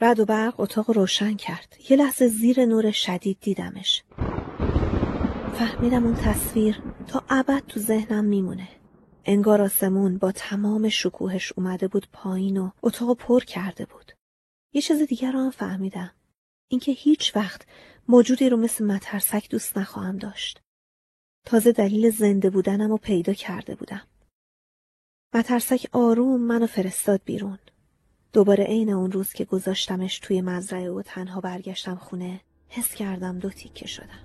رد 0.02 0.20
و 0.20 0.24
برق 0.24 0.60
اتاق 0.60 0.90
روشن 0.90 1.34
کرد. 1.34 1.76
یه 1.90 1.96
لحظه 1.96 2.28
زیر 2.28 2.64
نور 2.64 2.90
شدید 2.90 3.38
دیدمش. 3.40 4.02
فهمیدم 5.54 6.04
اون 6.04 6.14
تصویر 6.14 6.82
تا 7.08 7.24
ابد 7.30 7.62
تو 7.68 7.80
ذهنم 7.80 8.24
میمونه. 8.24 8.68
انگار 9.24 9.62
آسمون 9.62 10.18
با 10.18 10.32
تمام 10.32 10.88
شکوهش 10.88 11.52
اومده 11.56 11.88
بود 11.88 12.08
پایین 12.12 12.56
و 12.56 12.70
اتاق 12.82 13.16
پر 13.16 13.40
کرده 13.40 13.84
بود. 13.86 14.12
یه 14.72 14.82
چیز 14.82 15.02
دیگر 15.02 15.32
رو 15.32 15.38
هم 15.38 15.50
فهمیدم. 15.50 16.10
اینکه 16.68 16.92
هیچ 16.92 17.36
وقت 17.36 17.66
موجودی 18.08 18.48
رو 18.48 18.56
مثل 18.56 18.84
مترسک 18.84 19.50
دوست 19.50 19.78
نخواهم 19.78 20.18
داشت. 20.18 20.62
تازه 21.46 21.72
دلیل 21.72 22.10
زنده 22.10 22.50
بودنم 22.50 22.90
رو 22.90 22.96
پیدا 22.96 23.32
کرده 23.32 23.74
بودم. 23.74 24.02
مترسک 25.34 25.86
آروم 25.92 26.40
منو 26.40 26.66
فرستاد 26.66 27.20
بیرون. 27.24 27.58
دوباره 28.32 28.64
عین 28.64 28.90
اون 28.90 29.12
روز 29.12 29.32
که 29.32 29.44
گذاشتمش 29.44 30.18
توی 30.18 30.40
مزرعه 30.40 30.90
و 30.90 31.02
تنها 31.02 31.40
برگشتم 31.40 31.94
خونه 31.94 32.40
حس 32.68 32.94
کردم 32.94 33.38
دو 33.38 33.50
تیکه 33.50 33.86
شدم. 33.86 34.20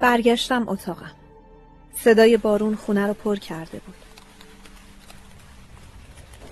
برگشتم 0.00 0.68
اتاقم. 0.68 1.14
صدای 1.94 2.36
بارون 2.36 2.74
خونه 2.74 3.06
رو 3.06 3.14
پر 3.14 3.36
کرده 3.36 3.78
بود. 3.78 3.94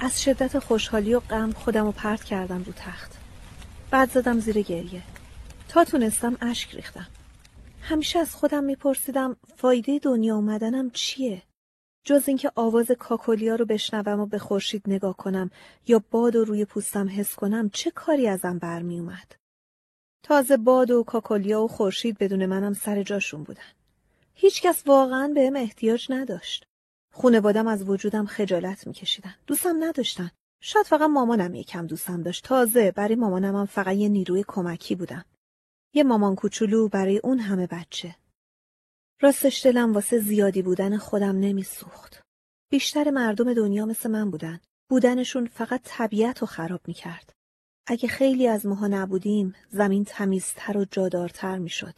از 0.00 0.22
شدت 0.22 0.58
خوشحالی 0.58 1.14
و 1.14 1.20
غم 1.20 1.52
خودم 1.52 1.84
رو 1.84 1.92
پرت 1.92 2.24
کردم 2.24 2.62
رو 2.64 2.72
تخت. 2.76 3.12
بعد 3.90 4.10
زدم 4.10 4.40
زیر 4.40 4.62
گریه. 4.62 5.02
تا 5.68 5.84
تونستم 5.84 6.36
اشک 6.40 6.74
ریختم. 6.74 7.06
همیشه 7.80 8.18
از 8.18 8.34
خودم 8.34 8.64
میپرسیدم 8.64 9.36
فایده 9.56 9.98
دنیا 9.98 10.36
اومدنم 10.36 10.90
چیه؟ 10.90 11.42
جز 12.04 12.28
اینکه 12.28 12.52
آواز 12.54 12.90
کاکولیا 12.90 13.54
رو 13.54 13.64
بشنوم 13.64 14.20
و 14.20 14.26
به 14.26 14.38
خورشید 14.38 14.82
نگاه 14.86 15.16
کنم 15.16 15.50
یا 15.86 16.02
باد 16.10 16.36
و 16.36 16.44
روی 16.44 16.64
پوستم 16.64 17.08
حس 17.08 17.34
کنم 17.34 17.70
چه 17.70 17.90
کاری 17.90 18.28
ازم 18.28 18.58
برمی 18.58 19.00
اومد؟ 19.00 19.36
تازه 20.22 20.56
باد 20.56 20.90
و 20.90 21.02
کاکولیا 21.02 21.62
و 21.62 21.68
خورشید 21.68 22.18
بدون 22.18 22.46
منم 22.46 22.72
سر 22.72 23.02
جاشون 23.02 23.42
بودن. 23.42 23.62
هیچکس 24.34 24.82
واقعا 24.86 25.32
بهم 25.34 25.56
احتیاج 25.56 26.06
نداشت. 26.10 26.66
خونوادم 27.12 27.66
از 27.66 27.88
وجودم 27.88 28.26
خجالت 28.26 28.86
میکشیدن. 28.86 29.34
دوستم 29.46 29.84
نداشتن. 29.84 30.30
شاید 30.60 30.86
فقط 30.86 31.10
مامانم 31.10 31.54
یکم 31.54 31.86
دوستم 31.86 32.22
داشت. 32.22 32.44
تازه 32.44 32.90
برای 32.90 33.14
مامانم 33.14 33.56
هم 33.56 33.66
فقط 33.66 33.96
یه 33.96 34.08
نیروی 34.08 34.44
کمکی 34.48 34.94
بودم. 34.94 35.24
یه 35.94 36.02
مامان 36.02 36.34
کوچولو 36.34 36.88
برای 36.88 37.18
اون 37.18 37.38
همه 37.38 37.66
بچه. 37.66 38.16
راستش 39.20 39.66
دلم 39.66 39.92
واسه 39.92 40.18
زیادی 40.18 40.62
بودن 40.62 40.96
خودم 40.96 41.38
نمیسوخت. 41.38 42.22
بیشتر 42.70 43.10
مردم 43.10 43.54
دنیا 43.54 43.86
مثل 43.86 44.10
من 44.10 44.30
بودن. 44.30 44.60
بودنشون 44.88 45.46
فقط 45.46 45.80
طبیعت 45.84 46.38
رو 46.38 46.46
خراب 46.46 46.80
می‌کرد. 46.86 47.32
اگه 47.86 48.08
خیلی 48.08 48.48
از 48.48 48.66
ماها 48.66 48.86
نبودیم، 48.86 49.54
زمین 49.70 50.04
تمیزتر 50.04 50.76
و 50.76 50.84
جادارتر 50.84 51.58
می‌شد. 51.58 51.94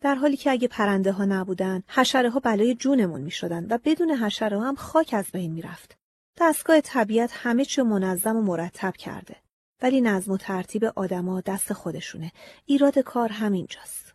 در 0.00 0.14
حالی 0.14 0.36
که 0.36 0.50
اگه 0.50 0.68
پرنده 0.68 1.12
ها 1.12 1.24
نبودن، 1.24 1.82
حشره 1.88 2.30
ها 2.30 2.40
بلای 2.40 2.74
جونمون 2.74 3.20
می 3.20 3.30
شدن 3.30 3.66
و 3.70 3.78
بدون 3.84 4.10
حشره 4.10 4.60
هم 4.60 4.74
خاک 4.74 5.10
از 5.12 5.26
بین 5.32 5.52
می 5.52 5.62
رفت. 5.62 5.96
دستگاه 6.40 6.80
طبیعت 6.80 7.30
همه 7.32 7.64
چی 7.64 7.82
منظم 7.82 8.36
و 8.36 8.42
مرتب 8.42 8.96
کرده. 8.96 9.36
ولی 9.82 10.00
نظم 10.00 10.32
و 10.32 10.36
ترتیب 10.36 10.84
آدما 10.84 11.40
دست 11.40 11.72
خودشونه. 11.72 12.32
ایراد 12.66 12.98
کار 12.98 13.32
همینجاست. 13.32 14.05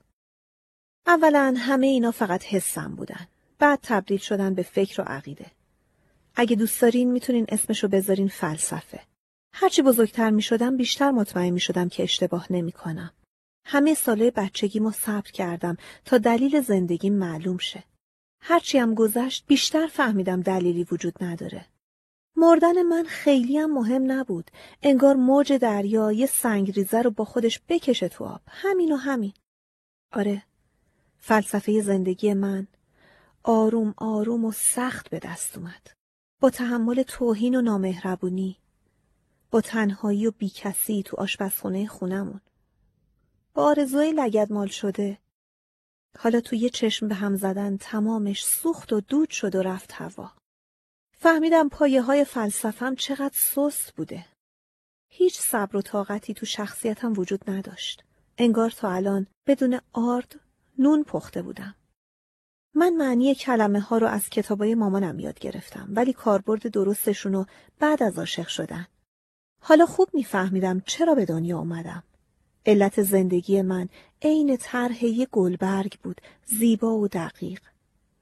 اولا 1.07 1.55
همه 1.57 1.87
اینا 1.87 2.11
فقط 2.11 2.43
حسم 2.43 2.95
بودن. 2.95 3.27
بعد 3.59 3.79
تبدیل 3.83 4.17
شدن 4.17 4.53
به 4.53 4.63
فکر 4.63 5.01
و 5.01 5.03
عقیده. 5.03 5.45
اگه 6.35 6.55
دوست 6.55 6.81
دارین 6.81 7.11
می‌تونین 7.11 7.45
اسمشو 7.49 7.87
بذارین 7.87 8.27
فلسفه. 8.27 9.01
هرچی 9.53 9.81
بزرگتر 9.81 10.29
می 10.29 10.41
شدم 10.41 10.77
بیشتر 10.77 11.11
مطمئن 11.11 11.49
می 11.49 11.59
شدم 11.59 11.89
که 11.89 12.03
اشتباه 12.03 12.53
نمی 12.53 12.71
کنم. 12.71 13.13
همه 13.65 13.93
ساله 13.93 14.31
بچگیمو 14.31 14.91
صبر 14.91 15.31
کردم 15.31 15.77
تا 16.05 16.17
دلیل 16.17 16.61
زندگی 16.61 17.09
معلوم 17.09 17.57
شه. 17.57 17.83
هرچی 18.41 18.77
هم 18.77 18.93
گذشت 18.93 19.45
بیشتر 19.47 19.87
فهمیدم 19.87 20.41
دلیلی 20.41 20.87
وجود 20.91 21.23
نداره. 21.23 21.65
مردن 22.35 22.81
من 22.81 23.03
خیلی 23.03 23.57
هم 23.57 23.73
مهم 23.73 24.11
نبود. 24.11 24.51
انگار 24.81 25.15
موج 25.15 25.53
دریا 25.53 26.11
یه 26.11 26.25
سنگریزه 26.25 27.01
رو 27.01 27.11
با 27.11 27.25
خودش 27.25 27.61
بکشه 27.69 28.09
تو 28.09 28.25
آب. 28.25 28.41
همین 28.47 28.91
و 28.91 28.95
همین. 28.95 29.33
آره. 30.11 30.43
فلسفه 31.23 31.81
زندگی 31.81 32.33
من 32.33 32.67
آروم 33.43 33.93
آروم 33.97 34.45
و 34.45 34.51
سخت 34.51 35.09
به 35.09 35.19
دست 35.19 35.57
اومد. 35.57 35.91
با 36.39 36.49
تحمل 36.49 37.03
توهین 37.03 37.55
و 37.55 37.61
نامهربونی. 37.61 38.57
با 39.51 39.61
تنهایی 39.61 40.27
و 40.27 40.31
بیکسی 40.31 41.03
تو 41.03 41.17
آشپزخونه 41.17 41.87
خونمون. 41.87 42.41
با 43.53 43.65
آرزوی 43.65 44.11
لگدمال 44.11 44.67
شده. 44.67 45.17
حالا 46.19 46.41
تو 46.41 46.55
یه 46.55 46.69
چشم 46.69 47.07
به 47.07 47.15
هم 47.15 47.35
زدن 47.35 47.77
تمامش 47.77 48.45
سوخت 48.45 48.93
و 48.93 49.01
دود 49.01 49.29
شد 49.29 49.55
و 49.55 49.61
رفت 49.61 49.91
هوا. 49.93 50.31
فهمیدم 51.17 51.69
پایه 51.69 52.01
های 52.01 52.25
فلسفم 52.25 52.95
چقدر 52.95 53.35
سست 53.35 53.95
بوده. 53.95 54.25
هیچ 55.09 55.39
صبر 55.39 55.75
و 55.75 55.81
طاقتی 55.81 56.33
تو 56.33 56.45
شخصیتم 56.45 57.13
وجود 57.17 57.49
نداشت. 57.49 58.03
انگار 58.37 58.69
تا 58.69 58.91
الان 58.91 59.27
بدون 59.47 59.79
آرد 59.93 60.39
نون 60.81 61.03
پخته 61.03 61.41
بودم. 61.41 61.75
من 62.73 62.93
معنی 62.93 63.35
کلمه 63.35 63.79
ها 63.79 63.97
رو 63.97 64.07
از 64.07 64.29
کتابای 64.29 64.75
مامانم 64.75 65.19
یاد 65.19 65.39
گرفتم 65.39 65.87
ولی 65.89 66.13
کاربرد 66.13 66.67
درستشون 66.67 67.33
رو 67.33 67.45
بعد 67.79 68.03
از 68.03 68.19
عاشق 68.19 68.47
شدن. 68.47 68.87
حالا 69.61 69.85
خوب 69.85 70.09
میفهمیدم 70.13 70.81
چرا 70.85 71.15
به 71.15 71.25
دنیا 71.25 71.57
اومدم. 71.57 72.03
علت 72.65 73.01
زندگی 73.01 73.61
من 73.61 73.89
عین 74.21 74.57
طرح 74.57 75.05
یه 75.05 75.27
گلبرگ 75.31 75.99
بود 76.03 76.21
زیبا 76.45 76.97
و 76.97 77.07
دقیق 77.07 77.61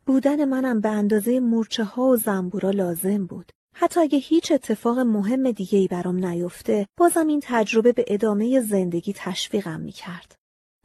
بودن 0.05 0.45
منم 0.45 0.81
به 0.81 0.89
اندازه 0.89 1.39
مورچه 1.39 1.83
ها 1.83 2.03
و 2.03 2.15
زنبورا 2.15 2.69
لازم 2.69 3.25
بود 3.25 3.51
حتی 3.75 3.99
اگه 3.99 4.17
هیچ 4.17 4.51
اتفاق 4.51 4.99
مهم 4.99 5.51
دیگه 5.51 5.79
ای 5.79 5.87
برام 5.87 6.25
نیفته 6.25 6.87
بازم 6.97 7.27
این 7.27 7.39
تجربه 7.43 7.93
به 7.93 8.05
ادامه 8.07 8.61
زندگی 8.61 9.13
تشویقم 9.13 9.79
می‌کرد 9.79 10.38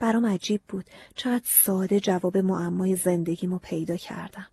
برام 0.04 0.26
عجیب 0.26 0.60
بود. 0.68 0.84
چقدر 1.14 1.44
ساده 1.44 2.00
جواب 2.00 2.38
معمای 2.38 2.96
زندگیمو 2.96 3.58
پیدا 3.58 3.96
کردم. 3.96 4.48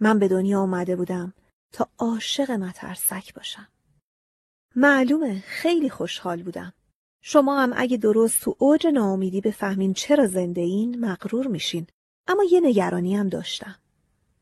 من 0.00 0.18
به 0.18 0.28
دنیا 0.28 0.60
آمده 0.60 0.96
بودم 0.96 1.32
تا 1.72 1.88
عاشق 1.98 2.50
مترسک 2.50 3.34
باشم. 3.34 3.68
معلومه 4.76 5.40
خیلی 5.40 5.90
خوشحال 5.90 6.42
بودم. 6.42 6.72
شما 7.22 7.62
هم 7.62 7.72
اگه 7.76 7.96
درست 7.96 8.42
تو 8.42 8.56
اوج 8.58 8.86
ناامیدی 8.86 9.40
بفهمین 9.40 9.94
چرا 9.94 10.26
زنده 10.26 10.60
این 10.60 11.04
مغرور 11.04 11.46
میشین. 11.46 11.86
اما 12.28 12.44
یه 12.44 12.60
نگرانی 12.60 13.16
هم 13.16 13.28
داشتم. 13.28 13.78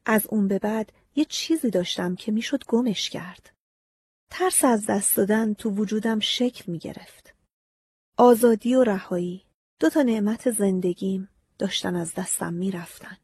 از 0.06 0.26
اون 0.26 0.48
به 0.48 0.58
بعد 0.58 0.92
یه 1.16 1.24
چیزی 1.24 1.70
داشتم 1.70 2.14
که 2.14 2.32
می‌شد 2.32 2.64
گمش 2.64 3.10
کرد. 3.10 3.50
ترس 4.30 4.64
از 4.64 4.86
دست 4.86 5.16
دادن 5.16 5.54
تو 5.54 5.70
وجودم 5.70 6.20
شکل 6.20 6.72
می‌گرفت. 6.72 7.34
آزادی 8.18 8.74
و 8.74 8.84
رهایی. 8.84 9.47
دو 9.80 9.90
تا 9.90 10.02
نعمت 10.02 10.50
زندگیم 10.50 11.28
داشتن 11.58 11.96
از 11.96 12.14
دستم 12.14 12.52
می‌رفتن 12.52 13.16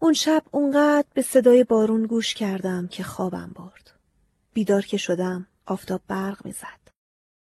اون 0.00 0.12
شب 0.12 0.42
اونقدر 0.50 1.06
به 1.14 1.22
صدای 1.22 1.64
بارون 1.64 2.06
گوش 2.06 2.34
کردم 2.34 2.88
که 2.88 3.02
خوابم 3.02 3.52
برد 3.54 4.00
بیدار 4.52 4.82
که 4.82 4.96
شدم 4.96 5.46
آفتاب 5.66 6.02
برق 6.08 6.46
می‌زد 6.46 6.88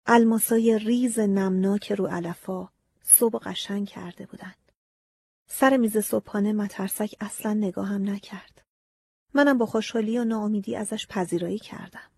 الماسای 0.06 0.78
ریز 0.78 1.18
نمناک 1.18 1.92
رو 1.92 2.06
علفا 2.06 2.68
صبح 3.02 3.38
قشنگ 3.38 3.88
کرده 3.88 4.26
بودند. 4.26 4.72
سر 5.46 5.76
میز 5.76 5.98
صبحانه 5.98 6.52
مترسک 6.52 7.14
اصلا 7.20 7.54
نگاهم 7.54 8.10
نکرد. 8.10 8.62
منم 9.34 9.58
با 9.58 9.66
خوشحالی 9.66 10.18
و 10.18 10.24
ناامیدی 10.24 10.76
ازش 10.76 11.06
پذیرایی 11.06 11.58
کردم. 11.58 12.10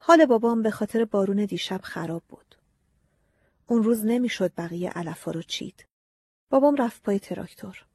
حال 0.00 0.26
بابام 0.26 0.62
به 0.62 0.70
خاطر 0.70 1.04
بارون 1.04 1.44
دیشب 1.44 1.80
خراب 1.82 2.22
بود. 2.28 2.54
اون 3.66 3.82
روز 3.82 4.04
نمی‌شد 4.04 4.52
بقیه 4.56 4.90
علفا 4.90 5.30
رو 5.30 5.42
چید. 5.42 5.86
بابام 6.50 6.76
رفت 6.76 7.02
پای 7.02 7.18
تراکتور. 7.18 7.86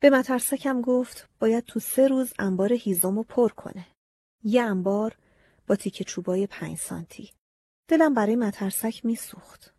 به 0.00 0.10
مترسکم 0.10 0.80
گفت 0.80 1.28
باید 1.38 1.64
تو 1.64 1.80
سه 1.80 2.08
روز 2.08 2.32
انبار 2.38 2.72
هیزم 2.72 3.22
پر 3.22 3.48
کنه. 3.48 3.86
یه 4.42 4.62
انبار 4.62 5.16
با 5.66 5.76
تیکه 5.76 6.04
چوبای 6.04 6.46
پنج 6.46 6.78
سانتی. 6.78 7.32
دلم 7.88 8.14
برای 8.14 8.36
مترسک 8.36 9.04
میسوخت 9.04 9.74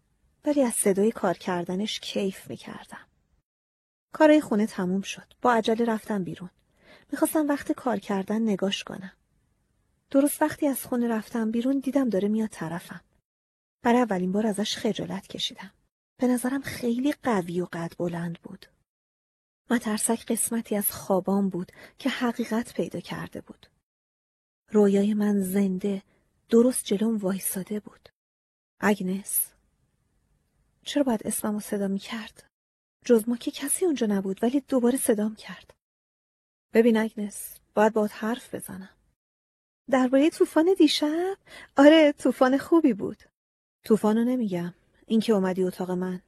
ولی 0.46 0.62
از 0.62 0.74
صدای 0.74 1.12
کار 1.12 1.34
کردنش 1.34 2.00
کیف 2.00 2.50
می‌کردم. 2.50 3.08
کارای 4.14 4.42
خونه 4.42 4.68
تموم 4.68 5.02
شد. 5.02 5.34
با 5.42 5.54
عجله 5.54 5.86
رفتم 5.86 6.24
بیرون. 6.24 6.50
می‌خواستم 7.12 7.48
وقت 7.48 7.72
کار 7.72 8.00
کردن 8.00 8.42
نگاش 8.42 8.84
کنم. 8.84 9.12
درست 10.12 10.42
وقتی 10.42 10.68
از 10.68 10.86
خونه 10.86 11.08
رفتم 11.08 11.52
بیرون 11.52 11.80
دیدم 11.80 12.10
داره 12.10 12.28
میاد 12.28 12.50
طرفم. 12.50 13.02
برای 13.86 14.02
اولین 14.02 14.32
بار 14.32 14.48
ازش 14.48 14.78
خجالت 14.78 15.28
کشیدم. 15.28 15.72
به 16.18 16.28
نظرم 16.28 16.62
خیلی 16.62 17.12
قوی 17.12 17.62
و 17.62 17.68
قد 17.74 17.94
بلند 17.98 18.40
بود. 18.42 18.66
مترسک 19.70 20.26
قسمتی 20.26 20.76
از 20.76 20.92
خوابام 20.92 21.50
بود 21.50 21.72
که 22.00 22.10
حقیقت 22.10 22.74
پیدا 22.74 23.00
کرده 23.00 23.42
بود. 23.42 23.68
رویای 24.72 25.14
من 25.14 25.42
زنده 25.42 26.04
درست 26.50 26.86
جلوم 26.86 27.18
وایساده 27.18 27.80
بود. 27.80 28.10
اگنس 28.80 29.54
چرا 30.84 31.04
باید 31.04 31.28
اسممو 31.28 31.60
صدا 31.60 31.88
می 31.88 32.00
کرد؟ 32.00 32.50
جز 33.06 33.30
ما 33.30 33.38
که 33.38 33.52
کسی 33.52 33.86
اونجا 33.86 34.08
نبود 34.08 34.44
ولی 34.44 34.60
دوباره 34.60 34.98
صدام 34.98 35.36
کرد. 35.36 35.74
ببین 36.74 36.98
اگنس 36.98 37.60
باید 37.74 37.94
باید 37.94 38.12
حرف 38.12 38.56
بزنم. 38.56 38.98
درباره 39.92 40.30
طوفان 40.30 40.76
دیشب؟ 40.78 41.38
آره 41.78 42.12
طوفان 42.12 42.58
خوبی 42.58 42.94
بود. 42.94 43.35
طوفانو 43.86 44.24
نمیگم. 44.24 44.74
این 45.06 45.20
که 45.20 45.34
اومدی 45.34 45.64
اتاق 45.64 45.92
من. 45.92 46.22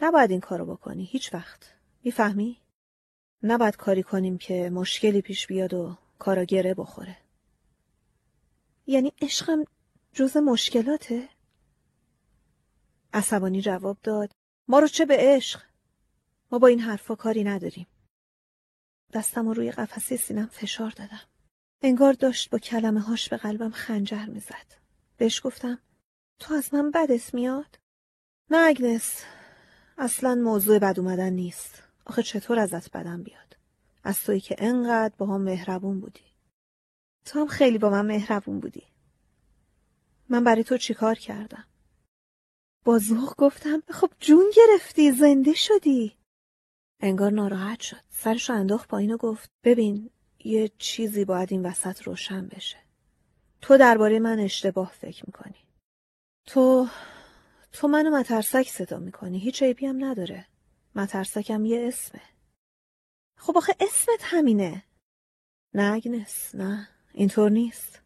نباید 0.00 0.30
این 0.30 0.40
کارو 0.40 0.66
بکنی 0.66 1.04
هیچ 1.04 1.34
وقت. 1.34 1.74
می‌فهمی؟ 2.04 2.60
نباید 3.42 3.76
کاری 3.76 4.02
کنیم 4.02 4.38
که 4.38 4.70
مشکلی 4.70 5.20
پیش 5.20 5.46
بیاد 5.46 5.74
و 5.74 5.96
کارا 6.18 6.44
گره 6.44 6.74
بخوره. 6.74 7.16
یعنی 8.86 9.12
عشقم 9.22 9.64
جز 10.12 10.36
مشکلاته؟ 10.36 11.28
عصبانی 13.12 13.60
جواب 13.60 13.98
داد 14.02 14.30
ما 14.68 14.78
رو 14.78 14.86
چه 14.86 15.06
به 15.06 15.16
عشق؟ 15.18 15.62
ما 16.52 16.58
با 16.58 16.66
این 16.66 16.80
حرفا 16.80 17.14
کاری 17.14 17.44
نداریم. 17.44 17.86
دستم 19.12 19.48
رو 19.48 19.54
روی 19.54 19.70
قفسه 19.70 20.16
سینم 20.16 20.46
فشار 20.46 20.90
دادم. 20.90 21.22
انگار 21.82 22.12
داشت 22.12 22.50
با 22.50 22.58
کلمه 22.58 23.00
هاش 23.00 23.28
به 23.28 23.36
قلبم 23.36 23.70
خنجر 23.70 24.26
می‌زد. 24.26 24.74
بهش 25.16 25.46
گفتم 25.46 25.78
تو 26.38 26.54
از 26.54 26.74
من 26.74 26.90
بدت 26.90 27.34
میاد؟ 27.34 27.78
نه 28.50 28.56
اگنس 28.56 29.24
اصلا 29.98 30.34
موضوع 30.34 30.78
بد 30.78 31.00
اومدن 31.00 31.32
نیست. 31.32 31.82
آخه 32.06 32.22
چطور 32.22 32.58
ازت 32.58 32.90
بدم 32.90 33.22
بیاد؟ 33.22 33.56
از 34.04 34.20
تویی 34.22 34.40
که 34.40 34.56
انقدر 34.58 35.14
با 35.18 35.26
هم 35.26 35.42
مهربون 35.42 36.00
بودی. 36.00 36.24
تو 37.24 37.40
هم 37.40 37.46
خیلی 37.46 37.78
با 37.78 37.90
من 37.90 38.06
مهربون 38.06 38.60
بودی. 38.60 38.86
من 40.28 40.44
برای 40.44 40.64
تو 40.64 40.78
چیکار 40.78 41.14
کردم؟ 41.14 41.64
با 42.84 42.98
ذوق 42.98 43.34
گفتم 43.36 43.82
خب 43.90 44.10
جون 44.20 44.52
گرفتی 44.56 45.12
زنده 45.12 45.54
شدی. 45.54 46.18
انگار 47.00 47.32
ناراحت 47.32 47.80
شد. 47.80 48.00
سرشو 48.10 48.52
انداخت 48.52 48.88
پایین 48.88 49.12
و 49.12 49.16
گفت 49.16 49.50
ببین 49.64 50.10
یه 50.44 50.70
چیزی 50.78 51.24
باید 51.24 51.52
این 51.52 51.66
وسط 51.66 52.02
روشن 52.02 52.48
بشه. 52.48 52.78
تو 53.60 53.78
درباره 53.78 54.18
من 54.18 54.38
اشتباه 54.38 54.92
فکر 54.92 55.24
می‌کنی. 55.26 55.67
تو 56.48 56.88
تو 57.72 57.88
منو 57.88 58.10
مترسک 58.10 58.68
صدا 58.68 58.98
می‌کنی. 58.98 59.38
هیچ 59.38 59.62
عیبی 59.62 59.86
هم 59.86 60.04
نداره. 60.04 60.46
مترسکم 60.94 61.64
یه 61.64 61.88
اسمه. 61.88 62.22
خب 63.36 63.56
آخه 63.56 63.76
اسمت 63.80 64.20
همینه. 64.20 64.84
نه 65.74 65.92
اگنس 65.94 66.54
نه 66.54 66.88
اینطور 67.14 67.50
نیست. 67.50 68.02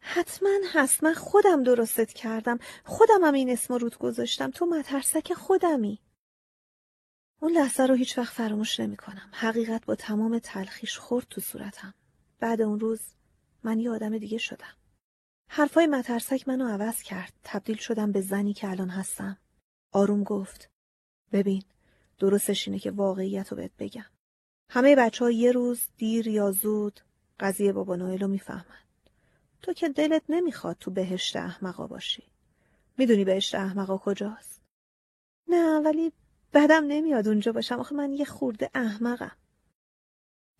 حتما 0.00 0.50
هست 0.72 1.04
من 1.04 1.14
خودم 1.14 1.62
درستت 1.62 2.12
کردم 2.12 2.58
خودم 2.84 3.24
هم 3.24 3.34
این 3.34 3.50
اسم 3.50 3.74
روت 3.74 3.98
گذاشتم 3.98 4.50
تو 4.50 4.66
مترسک 4.66 5.32
خودمی 5.32 6.00
اون 7.40 7.52
لحظه 7.52 7.86
رو 7.86 7.94
هیچ 7.94 8.18
وقت 8.18 8.32
فراموش 8.32 8.80
نمی 8.80 8.96
کنم. 8.96 9.30
حقیقت 9.32 9.84
با 9.86 9.94
تمام 9.94 10.38
تلخیش 10.38 10.98
خورد 10.98 11.26
تو 11.30 11.40
صورتم. 11.40 11.94
بعد 12.38 12.62
اون 12.62 12.80
روز 12.80 13.00
من 13.64 13.80
یه 13.80 13.90
آدم 13.90 14.18
دیگه 14.18 14.38
شدم. 14.38 14.79
حرفای 15.52 15.86
مترسک 15.86 16.48
منو 16.48 16.68
عوض 16.68 17.02
کرد. 17.02 17.32
تبدیل 17.44 17.76
شدم 17.76 18.12
به 18.12 18.20
زنی 18.20 18.52
که 18.52 18.70
الان 18.70 18.88
هستم. 18.88 19.38
آروم 19.92 20.24
گفت. 20.24 20.70
ببین 21.32 21.62
درستش 22.18 22.68
اینه 22.68 22.78
که 22.78 22.90
واقعیت 22.90 23.48
رو 23.48 23.56
بهت 23.56 23.70
بگم. 23.78 24.10
همه 24.70 24.96
بچه 24.96 25.24
ها 25.24 25.30
یه 25.30 25.52
روز 25.52 25.88
دیر 25.96 26.28
یا 26.28 26.50
زود 26.50 27.00
قضیه 27.40 27.72
بابا 27.72 27.96
نوئل 27.96 28.18
رو 28.18 28.28
می‌فهمن. 28.28 28.80
تو 29.62 29.72
که 29.72 29.88
دلت 29.88 30.22
نمی‌خواد 30.28 30.76
تو 30.80 30.90
بهشت 30.90 31.36
احمقا 31.36 31.86
باشی 31.86 32.22
می‌دونی 32.98 33.24
بهشت 33.24 33.54
احمقا 33.54 33.98
کجاست 33.98 34.62
نه 35.48 35.80
ولی 35.80 36.12
بدم 36.52 36.84
نمیاد 36.84 37.28
اونجا 37.28 37.52
باشم 37.52 37.80
آخه 37.80 37.94
من 37.94 38.12
یه 38.12 38.24
خورده 38.24 38.70
احمقم 38.74 39.36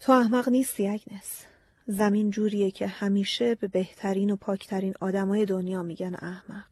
تو 0.01 0.13
احمق 0.13 0.49
نیستی 0.49 0.89
اگنس 0.89 1.47
زمین 1.87 2.31
جوریه 2.31 2.71
که 2.71 2.87
همیشه 2.87 3.55
به 3.55 3.69
بهترین 3.69 4.31
و 4.31 4.37
پاکترین 4.37 4.95
آدمای 5.01 5.47
دنیا 5.47 5.83
میگن 5.83 6.15
احمق. 6.15 6.67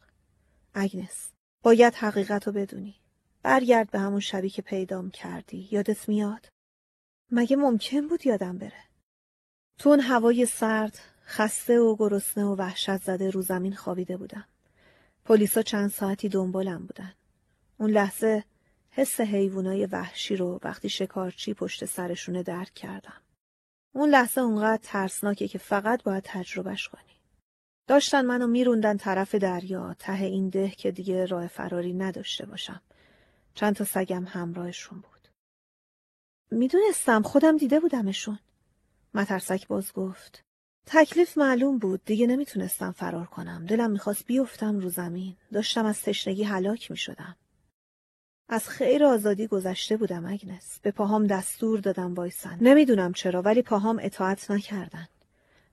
اگنس 0.75 1.31
باید 1.63 1.95
حقیقت 1.95 2.47
رو 2.47 2.53
بدونی. 2.53 2.95
برگرد 3.43 3.91
به 3.91 3.99
همون 3.99 4.21
شبی 4.21 4.51
که 4.51 4.63
پیدام 4.63 5.11
کردی. 5.11 5.69
یادت 5.71 6.09
میاد؟ 6.09 6.49
مگه 7.31 7.57
ممکن 7.57 8.09
بود 8.09 8.27
یادم 8.27 8.59
بره؟ 8.59 8.85
تو 9.79 9.89
اون 9.89 10.01
هوای 10.01 10.47
سرد 10.47 10.99
خسته 11.27 11.79
و 11.79 11.97
گرسنه 11.97 12.45
و 12.45 12.55
وحشت 12.57 12.97
زده 12.97 13.31
رو 13.31 13.43
زمین 13.43 13.75
خوابیده 13.75 14.17
بودم. 14.17 14.45
پلیسا 15.25 15.63
چند 15.63 15.91
ساعتی 15.91 16.29
دنبالم 16.29 16.87
بودن. 16.87 17.13
اون 17.79 17.91
لحظه 17.91 18.45
حس 18.91 19.21
حیوانای 19.21 19.87
وحشی 19.87 20.37
رو 20.37 20.61
وقتی 20.63 20.89
شکارچی 20.89 21.55
پشت 21.55 21.85
سرشونه 21.85 22.43
درک 22.43 22.75
کردم. 22.75 23.23
اون 23.95 24.11
لحظه 24.11 24.41
اونقدر 24.41 24.83
ترسناکه 24.83 25.49
که 25.49 25.59
فقط 25.59 26.03
باید 26.03 26.23
تجربهش 26.27 26.89
کنی. 26.89 27.03
داشتن 27.87 28.25
منو 28.25 28.47
میروندن 28.47 28.97
طرف 28.97 29.35
دریا 29.35 29.95
ته 29.99 30.25
این 30.25 30.49
ده 30.49 30.71
که 30.71 30.91
دیگه 30.91 31.27
راه 31.27 31.47
فراری 31.47 31.93
نداشته 31.93 32.47
باشم. 32.47 32.83
چند 33.55 33.77
تا 33.77 33.85
سگم 33.85 34.25
همراهشون 34.25 35.01
بود. 35.01 35.29
می‌دونستم 36.51 37.23
خودم 37.23 37.57
دیده 37.57 37.81
بودمشون. 37.81 38.39
مترسک 39.15 39.67
باز 39.69 39.93
گفت 39.93 40.43
تکلیف 40.87 41.39
معلوم 41.39 41.79
بود 41.79 42.05
دیگه 42.05 42.27
نمی‌تونستم 42.27 42.93
فرار 42.93 43.27
کنم. 43.27 43.67
دلم 43.67 43.91
می‌خواست 43.91 44.27
بیفتم 44.27 44.79
رو 44.79 44.89
زمین. 44.89 45.37
داشتم 45.53 45.87
از 45.87 46.03
تشنگی 46.03 46.43
هلاک 46.43 46.91
می‌شدم. 46.91 47.37
از 48.49 48.69
خیر 48.69 49.05
آزادی 49.05 49.47
گذشته 49.47 49.97
بودم 49.97 50.27
اگنس. 50.27 50.79
به 50.83 50.91
پاهام 50.91 51.27
دستور 51.27 51.81
دادم 51.81 52.15
وایسن. 52.15 52.59
نمی‌دونم 52.61 53.13
چرا 53.13 53.43
ولی 53.43 53.63
پاهام 53.63 53.99
اطاعت 54.03 54.51
نکردن. 54.51 55.09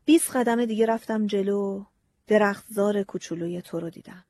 بیست 0.06 0.35
قدم 0.35 0.65
دیگه 0.65 0.85
رفتم 0.85 1.27
جلو 1.27 1.84
درختزار 2.27 3.03
کوچولوی 3.03 3.61
تو 3.61 3.80
رو 3.80 3.89
دیدم. 3.89 4.26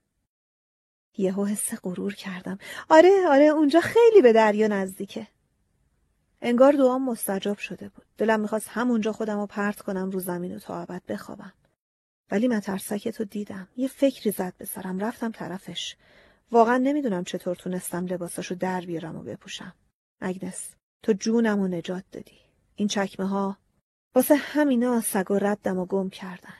یهو 1.18 1.46
حس 1.46 1.74
غرور 1.84 2.14
کردم. 2.14 2.60
آره 2.90 3.28
آره 3.30 3.46
اونجا 3.46 3.80
خیلی 3.80 4.22
به 4.22 4.34
دریا 4.34 4.68
نزدیکه. 4.68 5.28
انگار 6.42 6.74
دعام 6.74 7.06
مستجاب 7.06 7.58
شده 7.58 7.90
بود. 7.90 8.06
دلم 8.18 8.40
می‌خواست 8.40 8.68
همونجا 8.70 9.12
خودم 9.12 9.40
رو 9.40 9.46
پرت 9.46 9.82
کنم 9.82 10.10
رو 10.10 10.20
زمین 10.20 10.56
و 10.56 10.60
تا 10.60 10.82
ابد 10.82 11.02
بخوابم. 11.08 11.54
ولی 12.32 12.48
مترسک 12.48 13.08
تو 13.08 13.24
دیدم. 13.24 13.68
یه 13.78 13.88
فکری 13.88 14.32
زد 14.32 14.54
به 14.58 14.66
سرم. 14.66 15.00
رفتم 15.00 15.32
طرفش. 15.32 15.96
واقعا 16.52 16.78
نمی‌دونم 16.78 17.24
چطور 17.24 17.56
تونستم 17.56 18.06
لباساشو 18.06 18.56
در 18.56 18.82
بیارم 18.82 19.16
و 19.16 19.24
بپوشم. 19.24 19.74
اگنس 20.22 20.76
تو 21.04 21.14
جونم 21.14 21.60
و 21.60 21.68
نجات 21.68 22.04
دادی. 22.12 22.40
این 22.76 22.88
چکمه 22.88 23.28
ها 23.28 23.58
واسه 24.16 24.36
همینا 24.36 25.02
سگ 25.02 25.32
و 25.32 25.40
ردم 25.40 25.80
و 25.80 25.86
گم 25.86 26.10
کردن. 26.10 26.58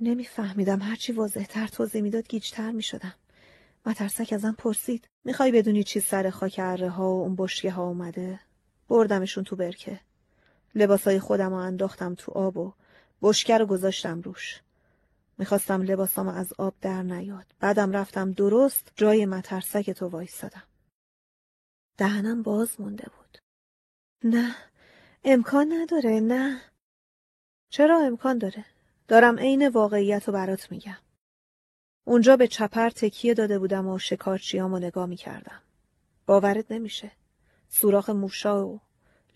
نمیفهمیدم 0.00 0.82
هرچی 0.82 1.12
واضحتر 1.12 1.66
توضیح 1.66 2.02
می‌داد 2.02 2.28
گیجتر 2.28 2.70
می‌شدم. 2.70 3.14
مترسک 3.86 4.32
ازم 4.32 4.54
پرسید 4.58 5.08
می‌خوای 5.24 5.52
بدونی 5.52 5.84
چی 5.84 6.00
سر 6.00 6.30
خاک 6.30 6.60
اره 6.62 6.88
ها 6.88 7.14
و 7.14 7.22
اون 7.22 7.36
بشکه 7.36 7.70
ها 7.70 7.86
اومده؟ 7.86 8.40
بردمشون 8.88 9.44
تو 9.44 9.56
برکه. 9.56 10.00
لباسای 10.74 11.20
خودم 11.20 11.50
رو 11.50 11.56
انداختم 11.56 12.14
تو 12.14 12.32
آب 12.32 12.56
و 12.56 12.72
بشکه 13.22 13.58
رو 13.58 13.66
گذاشتم 13.66 14.20
روش. 14.20 14.60
می‌خواستم 15.38 15.82
لباسام 15.82 16.28
از 16.28 16.52
آب 16.58 16.74
در 16.80 17.02
نیاد. 17.02 17.46
بعدم 17.60 17.92
رفتم 17.92 18.32
درست 18.32 18.92
جای 18.96 19.26
مترسک 19.26 19.90
تو 19.90 20.08
وایستادم. 20.08 20.62
دهنم 21.98 22.42
باز 22.42 22.80
مونده 22.80 23.04
بود. 23.16 23.38
نه 24.24 24.54
امکان 25.24 25.72
نداره 25.72 26.20
نه. 26.20 26.60
چرا 27.70 28.00
امکان 28.00 28.38
داره؟ 28.38 28.64
دارم 29.08 29.38
عین 29.38 29.68
واقعیت 29.68 30.26
رو 30.26 30.32
برات 30.32 30.70
میگم. 30.72 30.98
اونجا 32.04 32.36
به 32.36 32.48
چپر 32.48 32.90
تکیه 32.90 33.34
داده 33.34 33.58
بودم 33.58 33.88
و 33.88 33.98
شکارچیامو 33.98 34.78
نگاه 34.78 35.06
می‌کردم. 35.06 35.62
باورت 36.26 36.72
نمیشه. 36.72 37.10
سوراخ 37.68 38.10
موشا 38.10 38.66
و 38.66 38.80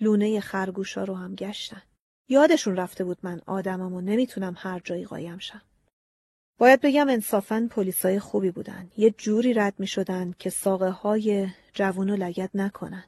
لونه 0.00 0.40
خرگوشا 0.40 1.04
رو 1.04 1.14
هم 1.14 1.34
گشتن. 1.34 1.82
یادشون 2.28 2.76
رفته 2.76 3.04
بود 3.04 3.18
من 3.22 3.40
آدمم 3.46 3.94
و 3.94 4.00
نمی‌تونم 4.00 4.54
هر 4.58 4.80
جایی 4.84 5.04
قایم 5.04 5.38
شم. 5.38 5.62
باید 6.58 6.80
بگم 6.80 7.08
انصافا 7.08 7.68
پلیسای 7.70 8.18
خوبی 8.18 8.50
بودن. 8.50 8.90
یه 8.96 9.10
جوری 9.10 9.54
رد 9.54 9.74
می 9.78 9.86
شدن 9.86 10.34
که 10.38 10.50
ساقه 10.50 10.90
های 10.90 11.48
جوون 11.72 12.10
و 12.10 12.16
لگت 12.16 12.50
نکنن. 12.54 13.04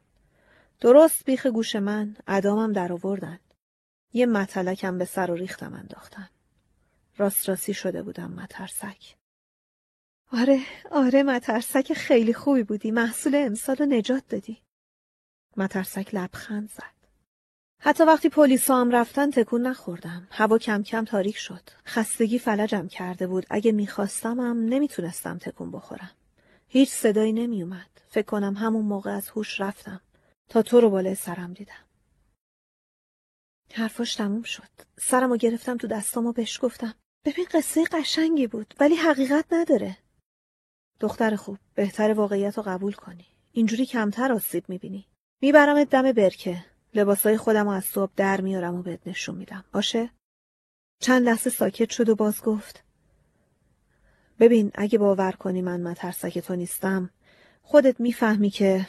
درست 0.80 1.24
بیخ 1.24 1.46
گوش 1.46 1.76
من 1.76 2.16
ادامم 2.26 2.72
در 2.72 2.92
آوردن 2.92 3.38
یه 4.12 4.26
متلکم 4.26 4.98
به 4.98 5.04
سر 5.04 5.30
و 5.30 5.34
ریختم 5.34 5.74
انداختن. 5.74 6.28
راست 7.16 7.48
راستی 7.48 7.74
شده 7.74 8.02
بودم 8.02 8.32
مترسک. 8.32 9.16
آره 10.32 10.60
آره 10.90 11.22
مترسک 11.22 11.92
خیلی 11.92 12.34
خوبی 12.34 12.62
بودی. 12.62 12.90
محصول 12.90 13.34
امسال 13.34 13.76
نجات 13.94 14.28
دادی. 14.28 14.62
مترسک 15.56 16.14
لبخند 16.14 16.70
زد. 16.70 16.97
حتی 17.80 18.04
وقتی 18.04 18.28
پلیسا 18.28 18.80
هم 18.80 18.90
رفتن 18.90 19.30
تکون 19.30 19.66
نخوردم. 19.66 20.28
هوا 20.30 20.58
کم 20.58 20.82
کم 20.82 21.04
تاریک 21.04 21.36
شد. 21.36 21.70
خستگی 21.86 22.38
فلجم 22.38 22.88
کرده 22.88 23.26
بود. 23.26 23.46
اگه 23.50 23.72
میخواستمم 23.72 24.64
نمی‌تونستم 24.64 25.38
تکون 25.38 25.70
بخورم. 25.70 26.10
هیچ 26.68 26.90
صدایی 26.90 27.32
نمیومد 27.32 27.90
فکر 28.08 28.26
کنم 28.26 28.56
همون 28.56 28.84
موقع 28.84 29.10
از 29.10 29.28
هوش 29.28 29.60
رفتم. 29.60 30.00
تا 30.48 30.62
تو 30.62 30.80
رو 30.80 30.90
بالای 30.90 31.14
سرم 31.14 31.52
دیدم. 31.52 31.84
حرفاش 33.74 34.14
تموم 34.14 34.42
شد. 34.42 34.68
سرمو 35.00 35.36
گرفتم 35.36 35.76
تو 35.76 35.86
دستام 35.86 36.26
و 36.26 36.32
بهش 36.32 36.58
گفتم. 36.62 36.94
ببین 37.24 37.46
قصه 37.52 37.84
قشنگی 37.84 38.46
بود 38.46 38.74
ولی 38.80 38.94
حقیقت 38.94 39.44
نداره. 39.50 39.96
دختر 41.00 41.36
خوب 41.36 41.58
بهتر 41.74 42.12
واقعیت 42.12 42.56
رو 42.56 42.62
قبول 42.62 42.92
کنی. 42.92 43.26
اینجوری 43.52 43.86
کمتر 43.86 44.32
آسیب 44.32 44.64
می‌بینی. 44.68 45.06
میبرمت 45.42 45.90
دم 45.90 46.12
برکه. 46.12 46.64
لباسای 46.94 47.36
خودم 47.36 47.68
از 47.68 47.84
صبح 47.84 48.12
در 48.16 48.40
میارم 48.40 48.74
و 48.74 48.82
بهت 48.82 49.00
نشون 49.06 49.34
میدم. 49.34 49.64
باشه؟ 49.72 50.10
چند 51.00 51.28
لحظه 51.28 51.50
ساکت 51.50 51.90
شد 51.90 52.08
و 52.08 52.14
باز 52.14 52.42
گفت. 52.42 52.84
ببین 54.40 54.70
اگه 54.74 54.98
باور 54.98 55.32
کنی 55.32 55.62
من 55.62 55.80
مترسک 55.80 56.38
تو 56.38 56.56
نیستم 56.56 57.10
خودت 57.62 58.00
می‌فهمی 58.00 58.50
که 58.50 58.88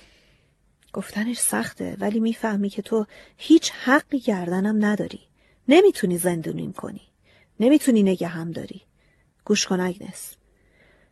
گفتنش 0.93 1.39
سخته 1.39 1.97
ولی 1.99 2.19
می‌فهمی 2.19 2.69
که 2.69 2.81
تو 2.81 3.05
هیچ 3.37 3.71
حقی 3.71 4.19
گردنم 4.19 4.85
نداری. 4.85 5.21
نمی‌تونی 5.67 6.17
زندونیم 6.17 6.73
کنی. 6.73 7.01
نمی‌تونی 7.59 8.03
نگه 8.03 8.27
هم 8.27 8.51
داری. 8.51 8.81
گوش 9.45 9.65
کن 9.65 9.79
اگنس. 9.79 10.35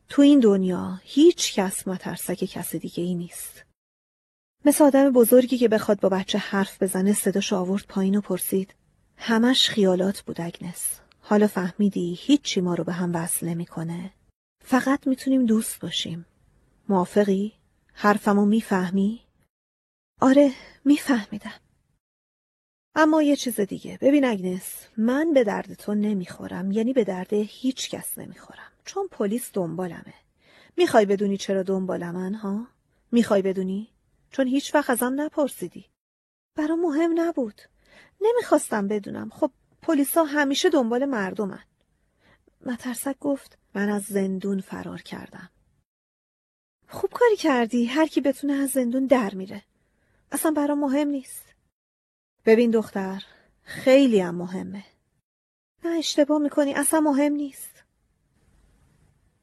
تو 0.10 0.22
این 0.22 0.40
دنیا 0.40 1.00
هیچ 1.04 1.54
کس 1.54 1.88
مترسک 1.88 2.44
کس 2.44 2.76
دیگه 2.76 3.04
ای 3.04 3.16
نیست. 3.16 3.67
مثل 4.68 4.84
آدم 4.84 5.12
بزرگی 5.12 5.58
که 5.58 5.68
بخواد 5.68 6.00
با 6.00 6.10
بچه 6.10 6.38
حرف 6.38 6.84
بزنه 6.84 7.14
صداش 7.14 7.54
آورد 7.54 7.86
پایین 7.88 8.16
و 8.16 8.22
پرسید. 8.22 8.76
همش 9.18 9.70
خیالات 9.70 10.22
بود 10.22 10.42
اگنس. 10.42 11.00
حالا 11.20 11.48
فهمیدی 11.48 12.18
هیچی 12.20 12.62
ما 12.62 12.76
رو 12.76 12.84
به 12.84 12.94
هم 12.94 13.16
وصل 13.16 13.48
نمی‌کنه؟ 13.48 14.14
فقط 14.66 15.08
می‌تونیم 15.08 15.46
دوست 15.46 15.80
باشیم. 15.80 16.26
موافقی؟ 16.90 17.54
حرفمو 17.94 18.46
می‌فهمی؟ 18.46 19.22
آره 20.22 20.52
میفهمیدم. 20.86 21.60
اما 22.96 23.22
یه 23.22 23.36
چیز 23.36 23.60
دیگه. 23.60 23.98
ببین 24.02 24.26
اگنس 24.26 24.88
من 24.98 25.34
به 25.34 25.44
درد 25.44 25.74
تو 25.74 25.96
نمی‌خورم 25.96 26.72
یعنی 26.72 26.94
به 26.94 27.04
درد 27.04 27.34
هیچ 27.34 27.90
کس 27.90 28.18
نمی‌خورم. 28.18 28.72
چون 28.86 29.08
پلیس 29.12 29.50
دنبالمه. 29.54 30.14
می‌خوای 30.78 31.06
بدونی 31.06 31.38
چرا 31.38 31.64
دنبالمن 31.64 32.34
ها؟ 32.34 32.68
می‌خوای 33.12 33.42
بدونی؟ 33.42 33.90
چون 34.38 34.48
هیچ 34.48 34.76
وقت 34.76 34.90
ازم 34.90 35.22
نپرسیدی. 35.22 35.86
برا 36.56 36.76
مهم 36.76 37.14
نبود. 37.16 37.62
نمی‌خواستم 38.22 38.88
بدونم. 38.88 39.30
خب 39.30 39.52
پلیسا 39.82 40.24
همیشه 40.24 40.70
دنبال 40.70 41.06
مردمن. 41.06 41.64
مترسک 42.66 43.20
گفت 43.20 43.58
من 43.76 43.90
از 43.90 44.04
زندون 44.04 44.62
فرار 44.62 45.02
کردم. 45.02 45.50
خوب 46.90 47.10
کاری 47.14 47.36
کردی. 47.36 47.86
هر 47.86 48.08
کی 48.08 48.22
بتونه 48.22 48.54
از 48.54 48.70
زندون 48.70 49.06
در 49.06 49.34
میره. 49.34 49.64
اصلا 50.32 50.52
برا 50.52 50.76
مهم 50.76 51.08
نیست. 51.08 51.54
ببین 52.46 52.72
دختر 52.72 53.24
خیلی 53.64 54.20
هم 54.20 54.36
مهمه. 54.36 54.84
نه 55.84 55.98
اشتباه 55.98 56.40
می‌کنی. 56.40 56.74
اصلا 56.74 57.00
مهم 57.00 57.34
نیست. 57.34 57.84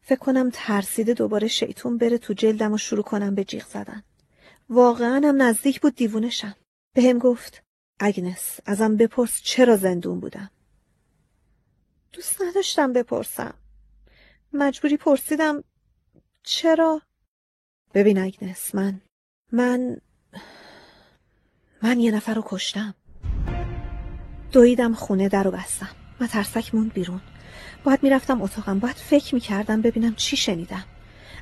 فکر 0.03 0.19
کنم 0.19 0.51
ترسیده 0.53 1.15
دوباره 1.15 1.49
شیطون 1.49 1.99
بره 1.99 2.19
تو 2.19 2.35
جلدم 2.35 2.73
و 2.73 2.79
شروع 2.79 3.05
کنم 3.05 3.35
به 3.35 3.45
جیغ 3.45 3.67
زدن. 3.67 4.03
واقعا 4.69 5.21
هم 5.25 5.43
نزدیک 5.43 5.81
بود 5.81 5.95
دیوونشم. 5.95 6.55
به 6.95 7.03
هم 7.03 7.19
گفت 7.19 7.63
اگنس 8.01 8.61
ازم 8.67 8.97
بپرس 8.97 9.43
چرا 9.43 9.77
زندون 9.77 10.21
بودم. 10.21 10.51
دوست 12.13 12.43
نداشتم 12.43 12.93
بپرسم. 12.93 13.55
مجبوری 14.53 14.97
پرسیدم 14.97 15.65
چرا؟ 16.43 17.03
ببین 17.95 18.19
اگنس 18.19 18.75
من 18.75 19.01
من 19.53 19.97
من 21.83 22.01
یه 22.01 22.11
نفر 22.11 22.35
رو 22.35 22.43
کشتم. 22.47 22.95
دویدم 24.53 24.95
خونه 24.95 25.29
در 25.29 25.43
رو 25.43 25.51
بستم 25.51 25.91
مترسک 26.21 26.75
موند 26.75 26.93
بیرون. 26.93 27.21
باید 27.85 28.03
می‌رفتم 28.03 28.43
اتاقم 28.43 28.79
باید 28.79 28.97
فکر 28.97 29.35
می‌کردم 29.35 29.83
ببینم 29.83 30.15
چی 30.15 30.37
شنیدم. 30.37 30.85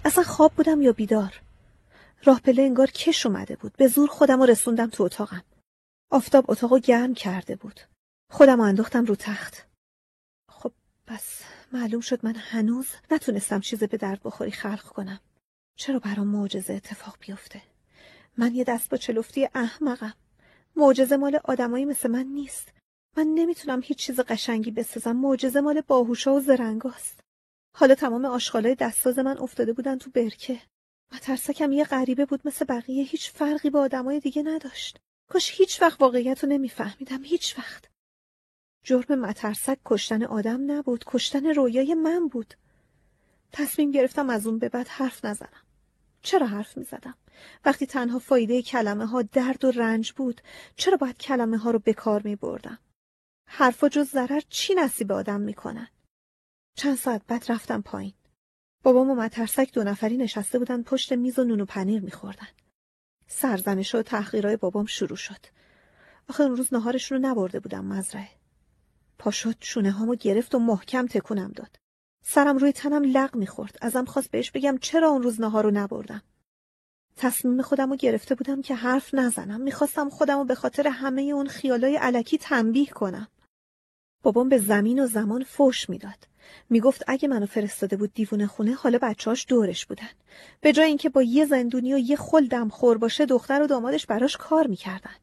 اصلا 0.04 0.24
خواب 0.24 0.52
بودم 0.52 0.82
یا 0.82 0.92
بیدار؟ 0.92 1.40
راه 2.24 2.40
پله 2.40 2.62
انگار 2.62 2.90
کش 2.90 3.26
اومده 3.26 3.56
بود. 3.56 3.72
به 3.76 3.88
زور 3.88 4.08
خودم 4.08 4.40
رو 4.40 4.46
رسوندم 4.46 4.86
تو 4.86 5.02
اتاقم. 5.02 5.44
آفتاب 6.10 6.50
اتاقو 6.50 6.78
گرم 6.78 7.14
کرده 7.14 7.56
بود. 7.56 7.80
خودم 8.30 8.56
رو 8.56 8.62
انداختم 8.62 9.04
رو 9.04 9.14
تخت. 9.14 9.66
خب 10.48 10.72
پس 11.06 11.42
معلوم 11.72 12.00
شد 12.00 12.26
من 12.26 12.36
هنوز 12.36 12.86
نتونستم 13.10 13.60
چیز 13.60 13.84
به 13.84 13.96
درد 13.96 14.20
بخوری 14.22 14.50
خلق 14.50 14.82
کنم. 14.82 15.20
چرا 15.76 15.98
برام 15.98 16.26
معجزه 16.26 16.72
اتفاق 16.72 17.16
بیفته؟ 17.20 17.62
من 18.36 18.54
یه 18.54 18.64
دست 18.64 18.90
با 18.90 18.96
چلفتی 18.96 19.48
احمقم. 19.54 20.14
معجزه 20.76 21.16
مال 21.16 21.40
آدمایی 21.44 21.84
مثل 21.84 22.10
من 22.10 22.26
نیست. 22.26 22.72
من 23.16 23.26
نمی‌تونم 23.26 23.80
هیچ 23.84 23.98
چیز 23.98 24.20
قشنگی 24.20 24.70
بسازم. 24.70 25.16
معجزه 25.16 25.60
مال 25.60 25.80
باهوشا 25.80 26.34
و 26.34 26.40
زرنگاست. 26.40 27.20
حالا 27.76 27.94
تمام 27.94 28.24
آشغالای 28.24 28.74
دستساز 28.74 29.18
من 29.18 29.38
افتاده 29.38 29.72
بودن 29.72 29.98
تو 29.98 30.10
برکه. 30.10 30.60
مترسکم 31.12 31.72
یه 31.72 31.84
غریبه 31.84 32.24
بود 32.24 32.40
مثل 32.44 32.64
بقیه 32.64 33.04
هیچ 33.04 33.30
فرقی 33.30 33.70
با 33.70 33.80
آدمای 33.80 34.20
دیگه 34.20 34.42
نداشت. 34.42 34.98
کاش 35.28 35.60
هیچ 35.60 35.82
وقت 35.82 36.00
واقعیت 36.00 36.44
رو 36.44 36.50
نمیفهمیدم 36.50 37.24
هیچ 37.24 37.58
وقت. 37.58 37.90
جرم 38.84 39.18
مترسک 39.20 39.78
کشتن 39.84 40.24
آدم 40.24 40.70
نبود 40.70 41.04
کشتن 41.06 41.46
رویای 41.46 41.94
من 41.94 42.28
بود. 42.28 42.54
تصمیم 43.52 43.90
گرفتم 43.90 44.30
از 44.30 44.46
اون 44.46 44.58
به 44.58 44.68
بعد 44.68 44.88
حرف 44.88 45.24
نزنم. 45.24 45.62
چرا 46.22 46.46
حرف 46.46 46.76
می 46.76 46.84
زدم؟ 46.84 47.14
وقتی 47.64 47.86
تنها 47.86 48.18
فایده 48.18 48.62
کلمه 48.62 49.06
ها 49.06 49.22
درد 49.22 49.64
و 49.64 49.70
رنج 49.70 50.12
بود 50.12 50.40
چرا 50.76 50.96
باید 50.96 51.18
کلمه 51.18 51.56
ها 51.56 51.70
رو 51.70 51.78
به 51.78 51.92
کار 51.92 52.22
می 52.22 52.36
بردم؟ 52.36 52.78
حرفا 53.48 53.88
جز 53.88 54.08
ضرر 54.08 54.42
چی 54.48 54.74
نصیب 54.74 55.12
آدم 55.12 55.40
می‌کنن؟ 55.40 55.88
چند 56.76 56.96
ساعت 56.96 57.22
بعد 57.26 57.44
رفتم 57.48 57.82
پایین. 57.82 58.14
بابام 58.82 59.10
و 59.10 59.14
مترسک 59.14 59.72
دو 59.72 59.84
نفری 59.84 60.16
نشسته 60.16 60.58
بودن 60.58 60.82
پشت 60.82 61.12
میز 61.12 61.38
و 61.38 61.44
نون 61.44 61.60
و 61.60 61.64
پنیر 61.64 62.02
میخوردن. 62.02 62.48
سرزنش 63.26 63.94
و 63.94 64.02
تحقیرهای 64.02 64.56
بابام 64.56 64.86
شروع 64.86 65.16
شد. 65.16 65.46
آخه 66.28 66.42
اون 66.42 66.56
روز 66.56 66.74
نهارشون 66.74 67.22
رو 67.22 67.28
نبرده 67.28 67.60
بودم 67.60 67.84
مزرعه. 67.84 68.28
پاشد 69.18 69.56
شونه 69.60 69.90
هامو 69.90 70.14
گرفت 70.14 70.54
و 70.54 70.58
محکم 70.58 71.06
تکونم 71.06 71.52
داد. 71.56 71.76
سرم 72.24 72.56
روی 72.56 72.72
تنم 72.72 73.02
لغ 73.04 73.36
می‌خورد. 73.36 73.78
ازم 73.80 74.04
خواست 74.04 74.30
بهش 74.30 74.50
بگم 74.50 74.78
چرا 74.80 75.08
اون 75.08 75.22
روز 75.22 75.40
نهار 75.40 75.64
رو 75.64 75.70
نبردم. 75.70 76.22
تصمیم 77.16 77.62
خودم 77.62 77.90
رو 77.90 77.96
گرفته 77.96 78.34
بودم 78.34 78.62
که 78.62 78.74
حرف 78.74 79.14
نزنم. 79.14 79.60
می‌خواستم 79.60 80.10
خودم 80.10 80.38
رو 80.38 80.44
به 80.44 80.54
خاطر 80.54 80.88
همه 80.88 81.22
اون 81.22 81.48
خیالای 81.48 81.96
علکی 81.96 82.38
تنبیه 82.38 82.86
کنم. 82.86 83.28
بابام 84.22 84.48
به 84.48 84.58
زمین 84.58 85.02
و 85.02 85.06
زمان 85.06 85.44
فوش 85.44 85.90
می‌داد. 85.90 86.31
می‌گفت 86.70 87.02
اگه 87.06 87.28
منو 87.28 87.46
فرستاده 87.46 87.96
بود 87.96 88.14
دیوونه 88.14 88.46
خونه 88.46 88.74
حالا 88.74 88.98
بچهاش 89.02 89.46
دورش 89.48 89.86
بودن. 89.86 90.10
به 90.60 90.72
جای 90.72 90.86
اینکه 90.86 91.08
با 91.08 91.22
یه 91.22 91.46
زندونی 91.46 91.94
و 91.94 91.98
یه 91.98 92.16
خل 92.16 92.68
خور 92.68 92.98
باشه 92.98 93.26
دختر 93.26 93.62
و 93.62 93.66
دامادش 93.66 94.06
براش 94.06 94.36
کار 94.36 94.66
می‌کردن. 94.66 95.16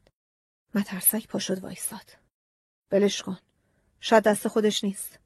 مترسک 0.75 1.27
پا 1.27 1.39
شد 1.39 1.63
وایستاد. 1.63 2.17
بلش 2.89 3.21
کن. 3.21 3.37
شاید 3.99 4.23
دست 4.23 4.47
خودش 4.47 4.83
نیست. 4.83 5.19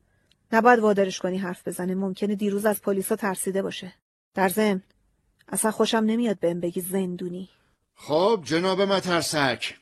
نباید 0.52 0.80
وادارش 0.80 1.20
کنی 1.20 1.38
حرف 1.38 1.68
بزنه. 1.68 1.96
ممکنه 1.96 2.36
دیروز 2.36 2.66
از 2.66 2.82
پلیسا 2.82 3.16
ترسیده 3.16 3.62
باشه. 3.62 3.94
در 4.34 4.50
ضمن 4.50 4.82
اصلا 5.48 5.72
خوشم 5.72 5.98
نمیاد 5.98 6.40
بهم 6.40 6.60
بگی 6.60 6.82
زندونی. 6.82 7.50
خب 7.96 8.42
جناب 8.44 8.82
مترسک. 8.82 9.76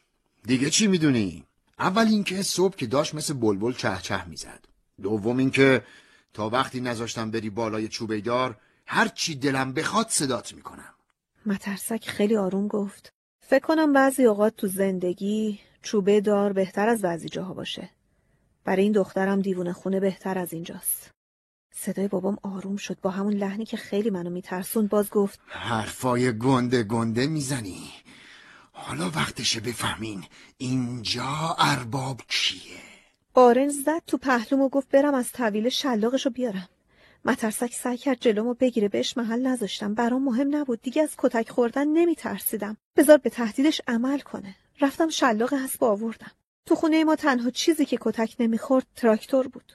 دیگه 0.43 0.69
چی 0.69 0.87
می‌دونی؟ 0.87 1.45
اول 1.79 2.07
اینکه 2.07 2.41
صبح 2.41 2.75
که 2.75 2.87
داشت 2.87 3.15
مثل 3.15 3.33
بلبل 3.33 3.73
چه 3.73 3.97
چه 4.01 4.25
می‌زد. 4.25 4.65
دوم 5.01 5.37
اینکه 5.37 5.83
تا 6.33 6.49
وقتی 6.49 6.81
نذاشتم 6.81 7.31
بری 7.31 7.49
بالای 7.49 7.87
چوبیدار 7.87 8.57
هر 8.85 9.07
چی 9.07 9.35
دلم 9.35 9.73
بخواد 9.73 10.09
صدات 10.09 10.53
می‌کنم. 10.53 10.93
مترسک 11.45 12.05
خیلی 12.09 12.37
آروم 12.37 12.67
گفت. 12.67 13.13
فکر 13.39 13.65
کنم 13.65 13.93
بعضی 13.93 14.25
اوقات 14.25 14.55
تو 14.55 14.67
زندگی 14.67 15.59
چوبه 15.81 16.21
دار 16.21 16.53
بهتر 16.53 16.89
از 16.89 17.01
بعضی 17.01 17.29
جاها 17.29 17.53
باشه. 17.53 17.89
برای 18.63 18.83
این 18.83 18.91
دخترم 18.91 19.41
دیوونه 19.41 19.73
خونه 19.73 19.99
بهتر 19.99 20.37
از 20.37 20.53
اینجاست. 20.53 21.11
صدای 21.73 22.07
بابام 22.07 22.37
آروم 22.43 22.77
شد. 22.77 22.99
با 23.01 23.09
همون 23.09 23.33
لحنی 23.33 23.65
که 23.65 23.77
خیلی 23.77 24.09
منو 24.09 24.29
میترسون 24.29 24.87
باز 24.87 25.09
گفت. 25.09 25.39
حرفای 25.47 26.37
گنده 26.37 26.83
گنده 26.83 27.27
می‌زنی. 27.27 27.89
حالا 28.71 29.09
وقتشه 29.09 29.59
بفهمین 29.59 30.23
اینجا 30.57 31.55
ارباب 31.59 32.21
کیه. 32.27 32.90
آرنج 33.33 33.71
زد 33.71 34.01
تو 34.07 34.17
پهلوم 34.17 34.61
و 34.61 34.69
گفت 34.69 34.89
برم 34.89 35.13
از 35.13 35.31
طویل 35.31 35.69
شلاقشو 35.69 36.29
بیارم. 36.29 36.69
مترسک 37.25 37.73
سعی 37.73 37.97
کرد 37.97 38.19
جلومو 38.19 38.53
بگیره 38.53 38.87
بهش 38.87 39.17
محل 39.17 39.47
نذاشتم. 39.47 39.93
برام 39.93 40.23
مهم 40.23 40.55
نبود 40.55 40.81
دیگه 40.81 41.01
از 41.01 41.15
کتک 41.17 41.49
خوردن 41.49 41.87
نمیترسیدم. 41.87 42.77
بذار 42.95 43.17
به 43.17 43.29
تهدیدش 43.29 43.81
عمل 43.87 44.19
کنه. 44.19 44.55
رفتم 44.81 45.09
شلاق 45.09 45.53
هست 45.53 45.83
آوردم. 45.83 46.31
تو 46.65 46.75
خونه 46.75 47.03
ما 47.03 47.15
تنها 47.15 47.49
چیزی 47.49 47.85
که 47.85 47.97
کتک 48.01 48.35
نمی‌خورد 48.39 48.87
تراکتور 48.95 49.47
بود. 49.47 49.73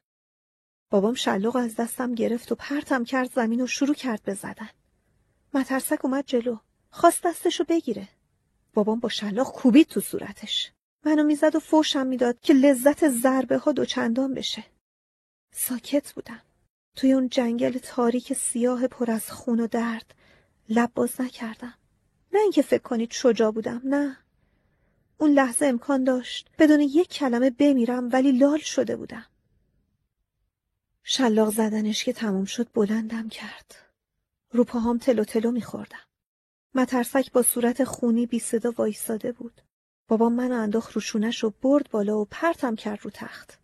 بابام 0.90 1.14
شلاق 1.14 1.56
از 1.56 1.76
دستم 1.76 2.14
گرفت 2.14 2.52
و 2.52 2.54
پرتم 2.54 3.04
کرد 3.04 3.32
زمین 3.32 3.60
و 3.60 3.66
شروع 3.66 3.94
کرد 3.94 4.22
به 4.22 4.34
زدن. 4.34 4.70
مترسک 5.54 6.04
اومد 6.04 6.24
جلو. 6.26 6.56
خواست 6.90 7.22
دستشو 7.24 7.64
بگیره. 7.64 8.08
بابام 8.74 9.00
با 9.00 9.08
شلاق 9.08 9.52
کوبید 9.52 9.86
تو 9.86 10.00
صورتش. 10.00 10.72
منو 11.06 11.22
می‌زد 11.22 11.56
و 11.56 11.60
فوشم 11.60 12.06
می‌داد 12.06 12.40
که 12.40 12.52
لذت 12.52 13.08
ضربه 13.08 13.58
ها 13.58 13.72
دوچندان 13.72 14.34
بشه. 14.34 14.64
ساکت 15.52 16.12
بودم. 16.12 16.42
توی 16.96 17.12
اون 17.12 17.28
جنگل 17.28 17.78
تاریک 17.78 18.32
سیاه 18.32 18.86
پر 18.86 19.10
از 19.10 19.30
خون 19.30 19.60
و 19.60 19.66
درد 19.66 20.14
لب 20.68 20.90
باز 20.94 21.20
نکردم. 21.20 21.74
نه 22.32 22.40
اینکه 22.40 22.62
فکر 22.62 22.82
کنید 22.82 23.12
شجاع 23.12 23.50
بودم 23.50 23.80
نه. 23.84 24.16
اون 25.18 25.30
لحظه 25.30 25.66
امکان 25.66 26.04
داشت 26.04 26.50
بدون 26.58 26.80
یک 26.80 27.08
کلمه 27.08 27.50
بمیرم 27.50 28.08
ولی 28.12 28.32
لال 28.32 28.58
شده 28.58 28.96
بودم. 28.96 29.26
شلاق 31.02 31.50
زدنش 31.50 32.04
که 32.04 32.12
تموم 32.12 32.44
شد 32.44 32.68
بلندم 32.74 33.28
کرد. 33.28 33.74
رو 34.50 34.64
پاهام 34.64 34.98
تلو 34.98 35.24
تلو 35.24 35.50
میخوردم. 35.50 36.06
مترسک 36.74 37.32
با 37.32 37.42
صورت 37.42 37.84
خونی 37.84 38.26
بی 38.26 38.38
صدا 38.38 38.70
وایستاده 38.76 39.32
بود. 39.32 39.62
بابا 40.08 40.28
من 40.28 40.52
انداخت 40.52 40.92
روشونش 40.92 41.44
و 41.44 41.50
برد 41.62 41.90
بالا 41.90 42.18
و 42.18 42.24
پرتم 42.24 42.76
کرد 42.76 42.98
رو 43.02 43.10
تخت. 43.14 43.60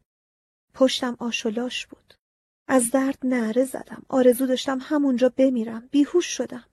پشتم 0.75 1.17
آشولاش 1.19 1.87
بود. 1.87 2.15
از 2.69 2.91
درد 2.91 3.19
نعره 3.25 3.65
زدم. 3.65 4.03
آرزو 4.09 4.47
داشتم 4.47 4.79
همونجا 4.83 5.29
بمیرم. 5.29 5.89
بیهوش 5.91 6.27
شدم. 6.27 6.65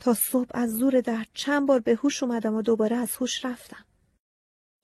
تا 0.00 0.14
صبح 0.14 0.50
از 0.54 0.70
زور 0.76 1.00
درد 1.00 1.28
چند 1.34 1.68
بار 1.68 1.80
به 1.80 1.94
هوش 1.94 2.22
اومدم 2.22 2.54
و 2.54 2.62
دوباره 2.62 2.96
از 2.96 3.16
هوش 3.16 3.44
رفتم. 3.44 3.84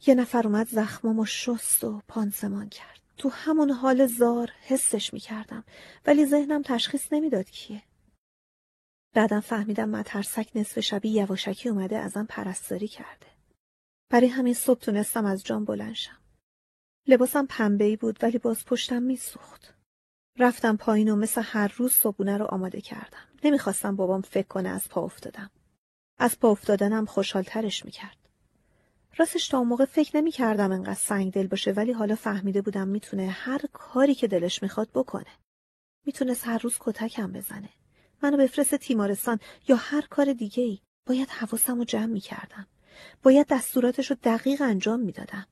یه 0.06 0.14
نفر 0.14 0.46
اومد 0.46 0.68
زخمامو 0.68 1.26
شست 1.26 1.84
و 1.84 2.02
پانسمان 2.08 2.68
کرد. 2.68 3.00
تو 3.16 3.28
همون 3.28 3.70
حال 3.70 4.06
زار 4.06 4.50
حسش 4.60 5.12
می‌کردم. 5.12 5.64
ولی 6.06 6.26
ذهنم 6.26 6.62
تشخیص 6.62 7.12
نمی‌داد 7.12 7.50
کیه. 7.50 7.82
بعدم 9.14 9.40
فهمیدم 9.40 9.88
مترسک 9.88 10.50
نصف 10.54 10.80
شبی 10.80 11.08
یواشکی 11.08 11.68
اومده 11.68 11.98
ازم 11.98 12.26
پرستاری 12.28 12.88
کرده. 12.88 13.35
برای 14.08 14.28
همین 14.28 14.54
صبح 14.54 14.80
تونستم 14.80 15.24
از 15.24 15.44
جام 15.44 15.64
بلند 15.64 15.94
شم 15.94 16.18
لباسم 17.06 17.46
پنبه‌ای 17.46 17.96
بود 17.96 18.18
ولی 18.22 18.38
باز 18.38 18.64
پشتم 18.64 19.02
میسوخت 19.02 19.74
رفتم 20.38 20.76
پایین 20.76 21.08
و 21.08 21.16
مثل 21.16 21.42
هر 21.44 21.74
روز 21.76 21.92
صبحونه 21.92 22.36
رو 22.36 22.44
آماده 22.44 22.80
کردم 22.80 23.28
نمی‌خواستم 23.44 23.96
بابام 23.96 24.20
فکر 24.20 24.46
کنه 24.46 24.68
از 24.68 24.88
پا 24.88 25.00
افتادم 25.00 25.50
از 26.18 26.40
پا 26.40 26.50
افتادنم 26.50 27.06
خوشحالترش 27.06 27.84
می‌کرد 27.84 28.16
راستش 29.16 29.48
تا 29.48 29.58
اون 29.58 29.68
موقع 29.68 29.84
فکر 29.84 30.16
نمی 30.16 30.30
کردم 30.30 30.72
انقدر 30.72 30.94
سنگ 30.94 31.32
دل 31.32 31.46
باشه 31.46 31.72
ولی 31.72 31.92
حالا 31.92 32.14
فهمیده 32.14 32.62
بودم 32.62 32.88
می‌تونه 32.88 33.26
هر 33.26 33.60
کاری 33.72 34.14
که 34.14 34.28
دلش 34.28 34.62
می‌خواد 34.62 34.88
بکنه. 34.94 35.38
می‌تونست 36.06 36.46
هر 36.46 36.58
روز 36.58 36.76
کتکم 36.80 37.32
بزنه. 37.32 37.68
منو 38.22 38.36
بفرست 38.36 38.74
تیمارستان 38.74 39.40
یا 39.68 39.76
هر 39.76 40.00
کار 40.00 40.32
دیگه 40.32 40.62
ای. 40.62 40.80
باید 41.06 41.28
حواسم 41.28 41.78
رو 41.78 41.84
جمع 41.84 42.06
می‌کردم. 42.06 42.66
باید 43.22 43.46
دستوراتش 43.46 44.10
رو 44.10 44.16
دقیق 44.22 44.62
انجام 44.62 45.00
می‌دادم. 45.00 45.46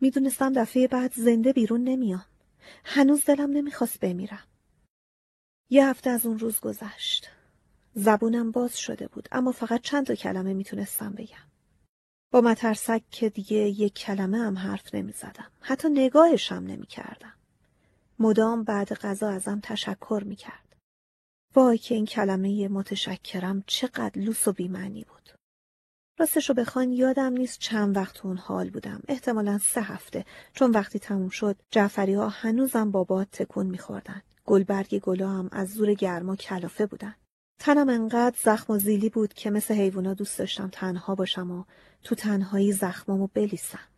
می‌دونستم 0.00 0.52
دفعه 0.52 0.88
بعد 0.88 1.12
زنده 1.14 1.52
بیرون 1.52 1.84
نمیام. 1.84 2.26
هنوز 2.84 3.24
دلم 3.24 3.50
نمی‌خواست 3.50 4.00
بمیرم. 4.00 4.44
یه 5.70 5.86
هفته 5.86 6.10
از 6.10 6.26
اون 6.26 6.38
روز 6.38 6.60
گذشت. 6.60 7.30
زبونم 7.94 8.50
باز 8.50 8.78
شده 8.78 9.08
بود 9.08 9.28
اما 9.32 9.52
فقط 9.52 9.82
چند 9.82 10.06
تا 10.06 10.14
کلمه 10.14 10.52
می‌تونستم 10.54 11.12
بگم. 11.12 11.46
با 12.30 12.40
مترسک 12.40 13.02
که 13.10 13.28
دیگه 13.28 13.56
یک 13.56 13.94
کلمه 13.94 14.38
هم 14.38 14.58
حرف 14.58 14.94
نمی 14.94 15.12
زدم. 15.12 15.50
حتی 15.60 15.88
نگاهش 15.88 16.52
هم 16.52 16.66
نمی 16.66 16.86
کردم. 16.86 17.32
مدام 18.18 18.64
بعد 18.64 18.94
غذا 18.94 19.28
ازم 19.28 19.60
تشکر 19.62 20.22
می‌کرد. 20.26 20.76
وای 21.54 21.78
که 21.78 21.94
این 21.94 22.06
کلمه 22.06 22.68
متشکرم 22.68 23.64
چقدر 23.66 24.18
لوس 24.22 24.48
و 24.48 24.52
بیمعنی 24.52 25.04
بود. 25.04 25.35
راستشو 26.18 26.54
بخوان 26.54 26.92
یادم 26.92 27.32
نیست 27.32 27.58
چند 27.58 27.96
وقت 27.96 28.26
اون 28.26 28.36
حال 28.36 28.70
بودم. 28.70 29.02
احتمالا 29.08 29.58
سه 29.58 29.80
هفته 29.80 30.24
چون 30.52 30.70
وقتی 30.70 30.98
تموم 30.98 31.28
شد 31.28 31.56
جعفری 31.70 32.14
ها 32.14 32.28
هنوزم 32.28 32.90
با 32.90 33.04
باد 33.04 33.28
تکون 33.32 33.66
میخوردن. 33.66 34.22
گلبرگ 34.44 34.98
گلا 34.98 35.28
هم 35.28 35.48
از 35.52 35.68
زور 35.68 35.94
گرما 35.94 36.36
کلافه 36.36 36.86
بودن. 36.86 37.14
تنم 37.58 37.88
انقدر 37.88 38.36
زخم 38.42 38.72
و 38.72 38.78
زیلی 38.78 39.08
بود 39.08 39.34
که 39.34 39.50
مثل 39.50 39.74
حیوونا 39.74 40.14
دوست 40.14 40.38
داشتم 40.38 40.68
تنها 40.72 41.14
باشم 41.14 41.50
و 41.50 41.64
تو 42.02 42.14
تنهایی 42.14 42.72
زخمامو 42.72 43.28
بلیسم. 43.34 43.88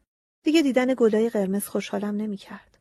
دیگه 0.45 0.63
دیدن 0.63 0.95
گلای 0.97 1.31
قرمز 1.31 1.67
خوشحالم 1.67 2.17
نمی‌کرد. 2.17 2.79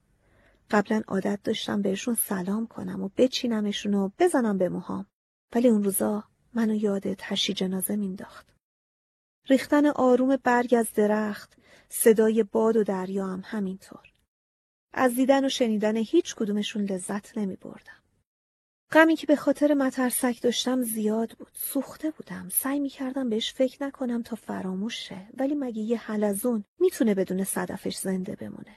قبلا 0.71 1.01
عادت 1.07 1.39
داشتم 1.43 1.81
بهشون 1.81 2.15
سلام 2.15 2.67
کنم 2.67 3.03
و 3.03 3.09
بچینمشون 3.17 3.93
و 3.93 4.09
بزنم 4.19 4.57
به 4.57 4.69
موهام. 4.69 5.05
ولی 5.55 5.67
اون 5.67 5.83
روزا 5.83 6.23
منو 6.53 6.75
یاد 6.75 7.13
تشی 7.13 7.53
جنازه 7.53 7.95
مینداخت. 7.95 8.56
ریختن 9.49 9.85
آروم 9.85 10.35
برگ 10.43 10.75
از 10.77 10.93
درخت، 10.93 11.57
صدای 11.89 12.43
باد 12.43 12.77
و 12.77 12.83
دریا 12.83 13.27
هم 13.27 13.41
همینطور. 13.45 14.11
از 14.93 15.15
دیدن 15.15 15.45
و 15.45 15.49
شنیدن 15.49 15.97
هیچ 15.97 16.35
کدومشون 16.35 16.83
لذت 16.83 17.37
نمی 17.37 17.55
بردم. 17.55 18.03
غمی 18.91 19.15
که 19.15 19.27
به 19.27 19.35
خاطر 19.35 19.73
مترسک 19.73 20.41
داشتم 20.41 20.81
زیاد 20.81 21.31
بود. 21.31 21.51
سوخته 21.53 22.11
بودم. 22.11 22.49
سعی 22.49 22.79
می 22.79 22.89
کردم 22.89 23.29
بهش 23.29 23.53
فکر 23.53 23.83
نکنم 23.83 24.21
تا 24.21 24.35
فراموش 24.35 25.07
شه. 25.07 25.27
ولی 25.37 25.55
مگه 25.55 25.81
یه 25.81 25.97
حلزون 25.97 26.63
می‌تونه 26.79 27.13
بدون 27.13 27.43
صدفش 27.43 27.97
زنده 27.97 28.35
بمونه. 28.35 28.75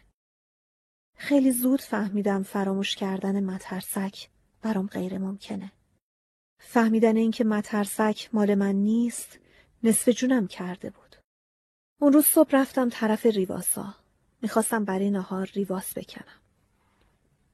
خیلی 1.17 1.53
زود 1.53 1.81
فهمیدم 1.81 2.43
فراموش 2.43 2.97
کردن 2.97 3.45
مترسک 3.45 4.29
برام 4.63 4.87
غیر 4.87 5.19
ممکنه. 5.19 5.73
فهمیدن 6.59 7.17
اینکه 7.17 7.45
مترسک 7.45 8.31
مال 8.33 8.55
من 8.55 8.75
نیست 8.75 9.39
نصف 9.83 10.09
جونم 10.09 10.47
کرده 10.47 10.91
بود. 10.91 11.17
اون 12.01 12.13
روز 12.13 12.25
صبح 12.25 12.51
رفتم 12.53 12.89
طرف 12.89 13.27
ریواسا. 13.27 13.95
می‌خواستم 14.43 14.85
برای 14.85 15.11
نهار 15.11 15.47
ریواس 15.55 15.99
بکنم. 15.99 16.41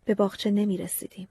به 0.05 0.15
باغچه 0.15 0.51
نمی 0.51 0.77
رسیدیم. 0.77 1.28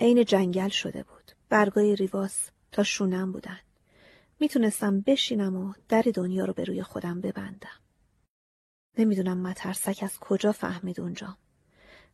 عین 0.00 0.24
جنگل 0.24 0.68
شده 0.68 1.02
بود. 1.02 1.32
برگای 1.48 1.96
ریواس 1.96 2.50
تا 2.72 2.82
شونم 2.82 3.32
بودن. 3.32 3.60
می‌تونستم 4.40 5.00
بشینم 5.00 5.56
و 5.56 5.72
در 5.88 6.04
دنیا 6.14 6.44
رو 6.44 6.52
به 6.52 6.64
روی 6.64 6.82
خودم 6.82 7.20
ببندم. 7.20 7.80
نمی‌دونم 8.98 9.38
مترسک 9.38 9.98
از 10.02 10.18
کجا 10.18 10.52
فهمید 10.52 11.00
اونجا. 11.00 11.36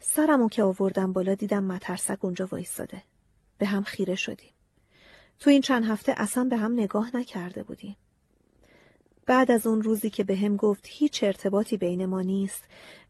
سرمو 0.01 0.49
که 0.49 0.63
آوردم 0.63 1.13
بالا 1.13 1.35
دیدم 1.35 1.65
مترسک 1.65 2.25
اونجا 2.25 2.49
وایستاده. 2.53 3.03
به 3.59 3.67
هم 3.67 3.83
خیره 3.83 4.15
شدیم. 4.15 4.53
تو 5.41 5.51
این 5.51 5.61
چند 5.63 5.85
هفته 5.85 6.15
اصلا 6.17 6.45
به 6.45 6.57
هم 6.57 6.73
نگاه 6.73 7.17
نکرده 7.17 7.63
بودیم. 7.63 7.97
بعد 9.27 9.51
از 9.51 9.67
اون 9.67 9.83
روزی 9.83 10.11
که 10.11 10.25
به 10.25 10.37
هم 10.37 10.57
گفت 10.57 10.85
هیچ 10.89 11.25
ارتباطی 11.25 11.77
بین 11.77 12.07
ما 12.07 12.23
نیست، 12.23 12.65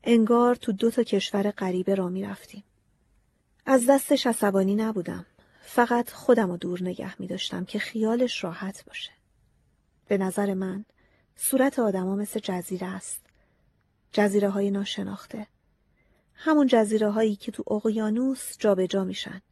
انگار 0.05 0.55
تو 0.55 0.73
دو 0.73 0.91
تا 0.91 1.03
کشور 1.03 1.51
غریبه 1.51 1.95
را 1.95 2.09
می 2.09 2.25
رفتیم. 2.25 2.65
از 3.67 3.87
دستش 3.87 4.27
عصبانی 4.27 4.75
نبودم. 4.75 5.27
فقط 5.61 6.11
خودم 6.11 6.51
رو 6.51 6.57
دور 6.57 6.83
نگه 6.83 7.21
می 7.21 7.27
داشتم 7.27 7.65
که 7.65 7.79
خیالش 7.79 8.45
راحت 8.45 8.85
باشه. 8.85 9.11
به 10.09 10.19
نظر 10.19 10.55
من 10.55 10.85
صورت 11.37 11.79
آدما 11.79 12.17
مثل 12.17 12.41
جزیره 12.41 12.87
است. 12.87 13.21
جزیره 14.13 14.49
های 14.49 14.71
ناشناخته. 14.71 15.47
همون 16.35 16.67
جزیره 16.67 17.11
هایی 17.11 17.37
که 17.37 17.53
تو 17.53 17.75
اقیانوس 17.75 18.59
جابجا 18.59 19.05
میشن. 19.05 19.43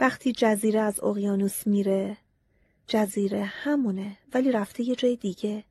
وقتی 0.00 0.32
جزیره 0.32 0.80
از 0.80 1.02
اقیانوس 1.02 1.66
میره 1.66 2.16
جزیره 2.86 3.44
همونه 3.44 4.16
ولی 4.34 4.52
رفته 4.52 4.82
یه 4.82 4.94
جای 4.94 5.16
دیگه. 5.16 5.64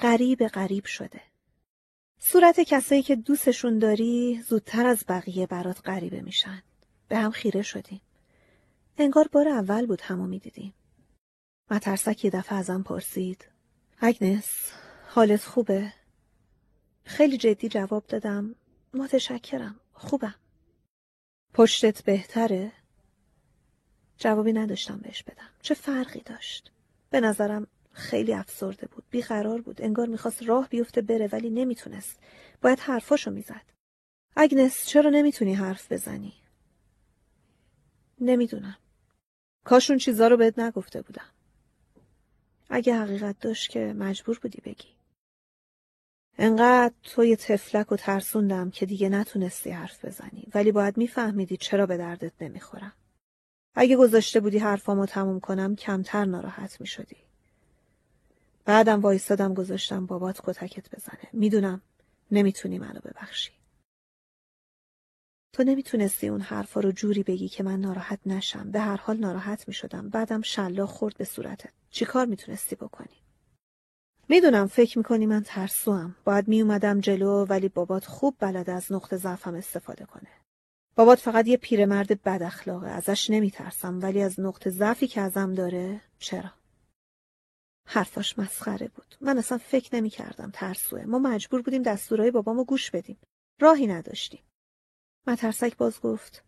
غریب 0.00 0.46
غریب 0.46 0.84
شده. 0.84 1.20
صورت 2.18 2.60
کسایی 2.60 3.02
که 3.02 3.16
دوستشون 3.16 3.78
داری 3.78 4.42
زودتر 4.48 4.86
از 4.86 5.04
بقیه 5.08 5.46
برات 5.46 5.80
غریبه 5.84 6.20
میشن. 6.20 6.62
به 7.08 7.18
هم 7.18 7.30
خیره 7.30 7.62
شدیم. 7.62 8.00
انگار 8.98 9.28
بار 9.32 9.48
اول 9.48 9.86
بود 9.86 10.00
همو 10.00 10.26
می‌دیدیم. 10.26 10.74
مترسک 11.70 12.24
یه 12.24 12.30
دفعه 12.30 12.58
ازم 12.58 12.82
پرسید. 12.82 13.48
اگنس 13.98 14.72
حالت 15.08 15.44
خوبه؟ 15.44 15.92
خیلی 17.04 17.36
جدی 17.36 17.68
جواب 17.68 18.06
دادم. 18.06 18.54
متشکرم. 18.94 19.80
خوبم. 19.92 20.34
پشتت 21.54 22.04
بهتره؟ 22.04 22.72
جوابی 24.18 24.52
نداشتم 24.52 24.96
بهش 24.96 25.22
بدم. 25.22 25.48
چه 25.62 25.74
فرقی 25.74 26.20
داشت؟ 26.20 26.70
به 27.10 27.20
نظرم 27.20 27.66
خیلی 27.92 28.32
افسرده 28.32 28.86
بود. 28.86 29.04
بیقرار 29.10 29.60
بود. 29.60 29.82
انگار 29.82 30.06
می‌خواست 30.06 30.42
راه 30.42 30.68
بیفته 30.68 31.02
بره 31.02 31.28
ولی 31.32 31.50
نمی‌تونست. 31.50 32.18
باید 32.62 32.80
حرفاشو 32.80 33.30
می‌زد. 33.30 33.62
اگنس 34.36 34.86
چرا 34.86 35.10
نمی‌تونی 35.10 35.54
حرف 35.54 35.92
بزنی؟ 35.92 36.32
نمی‌دونم. 38.20 38.76
کاشون 39.64 39.98
چیزا 39.98 40.28
رو 40.28 40.36
بهت 40.36 40.58
نگفته 40.58 41.02
بودم. 41.02 41.30
اگه 42.70 42.94
حقیقت 42.94 43.40
داشت 43.40 43.70
که 43.70 43.92
مجبور 43.92 44.38
بودی 44.42 44.60
بگی. 44.64 44.88
انقدر 46.38 46.94
توی 47.02 47.36
تفلک 47.36 47.92
و 47.92 47.96
ترسوندم 47.96 48.70
که 48.70 48.86
دیگه 48.86 49.08
نتونستی 49.08 49.70
حرف 49.70 50.04
بزنی 50.04 50.48
ولی 50.54 50.72
باید 50.72 50.96
میفهمیدی 50.96 51.56
چرا 51.56 51.86
به 51.86 51.96
دردت 51.96 52.32
نمی‌خورم. 52.40 52.92
اگه 53.80 53.96
گذاشته 53.96 54.40
بودی 54.40 54.58
حرفامو 54.58 55.06
تموم 55.06 55.40
کنم 55.40 55.76
کمتر 55.76 56.24
ناراحت 56.24 56.80
می 56.80 56.86
شدی. 56.86 57.16
بعدم 58.64 59.00
وایستادم 59.00 59.54
گذاشتم 59.54 60.06
بابات 60.06 60.40
کتکت 60.44 60.90
بزنه. 60.96 61.28
می‌دونم 61.32 61.82
نمی‌تونی 62.30 62.78
منو 62.78 63.00
ببخشی. 63.00 63.50
تو 65.52 65.64
نمی‌تونستی 65.64 66.28
اون 66.28 66.40
حرفا 66.40 66.80
رو 66.80 66.92
جوری 66.92 67.22
بگی 67.22 67.48
که 67.48 67.62
من 67.62 67.80
ناراحت 67.80 68.20
نشم. 68.26 68.70
به 68.70 68.80
هر 68.80 68.96
حال 68.96 69.16
ناراحت 69.16 69.68
می 69.68 69.74
شدم. 69.74 70.08
بعدم 70.08 70.42
شلا 70.42 70.86
خورد 70.86 71.16
به 71.16 71.24
صورتت. 71.24 71.72
چی 71.90 72.04
کار 72.04 72.26
می‌تونستی 72.26 72.76
بکنی؟ 72.76 73.16
می‌دونم 74.28 74.66
فکر 74.66 74.98
می‌کنی 74.98 75.26
من 75.26 75.42
ترسوام. 75.42 76.16
باید 76.24 76.48
میومدم 76.48 77.00
جلو 77.00 77.44
ولی 77.44 77.68
بابات 77.68 78.04
خوب 78.04 78.36
بلد 78.38 78.70
از 78.70 78.92
نقطه 78.92 79.16
ضعفم 79.16 79.54
استفاده 79.54 80.04
کنه. 80.04 80.28
بابات 80.98 81.18
فقط 81.18 81.46
یه 81.46 81.56
پیرمرد 81.56 82.22
بد 82.22 82.42
اخلاقه. 82.42 82.88
ازش 82.88 83.30
نمیترسم 83.30 83.98
ولی 84.02 84.22
از 84.22 84.40
نقطه 84.40 84.70
ضعفی 84.70 85.06
که 85.06 85.20
ازم 85.20 85.54
داره 85.54 86.00
چرا؟ 86.18 86.50
حرفاش 87.86 88.38
مسخره 88.38 88.88
بود. 88.88 89.16
من 89.20 89.38
اصلا 89.38 89.58
فکر 89.58 89.96
نمی 89.96 90.10
کردم 90.10 90.50
ترسوه. 90.54 91.04
ما 91.04 91.18
مجبور 91.18 91.62
بودیم 91.62 91.82
دستورای 91.82 92.30
بابامو 92.30 92.64
گوش 92.64 92.90
بدیم. 92.90 93.18
راهی 93.60 93.86
نداشتیم. 93.86 94.40
مترسک 95.26 95.76
باز 95.76 96.00
گفت 96.00 96.44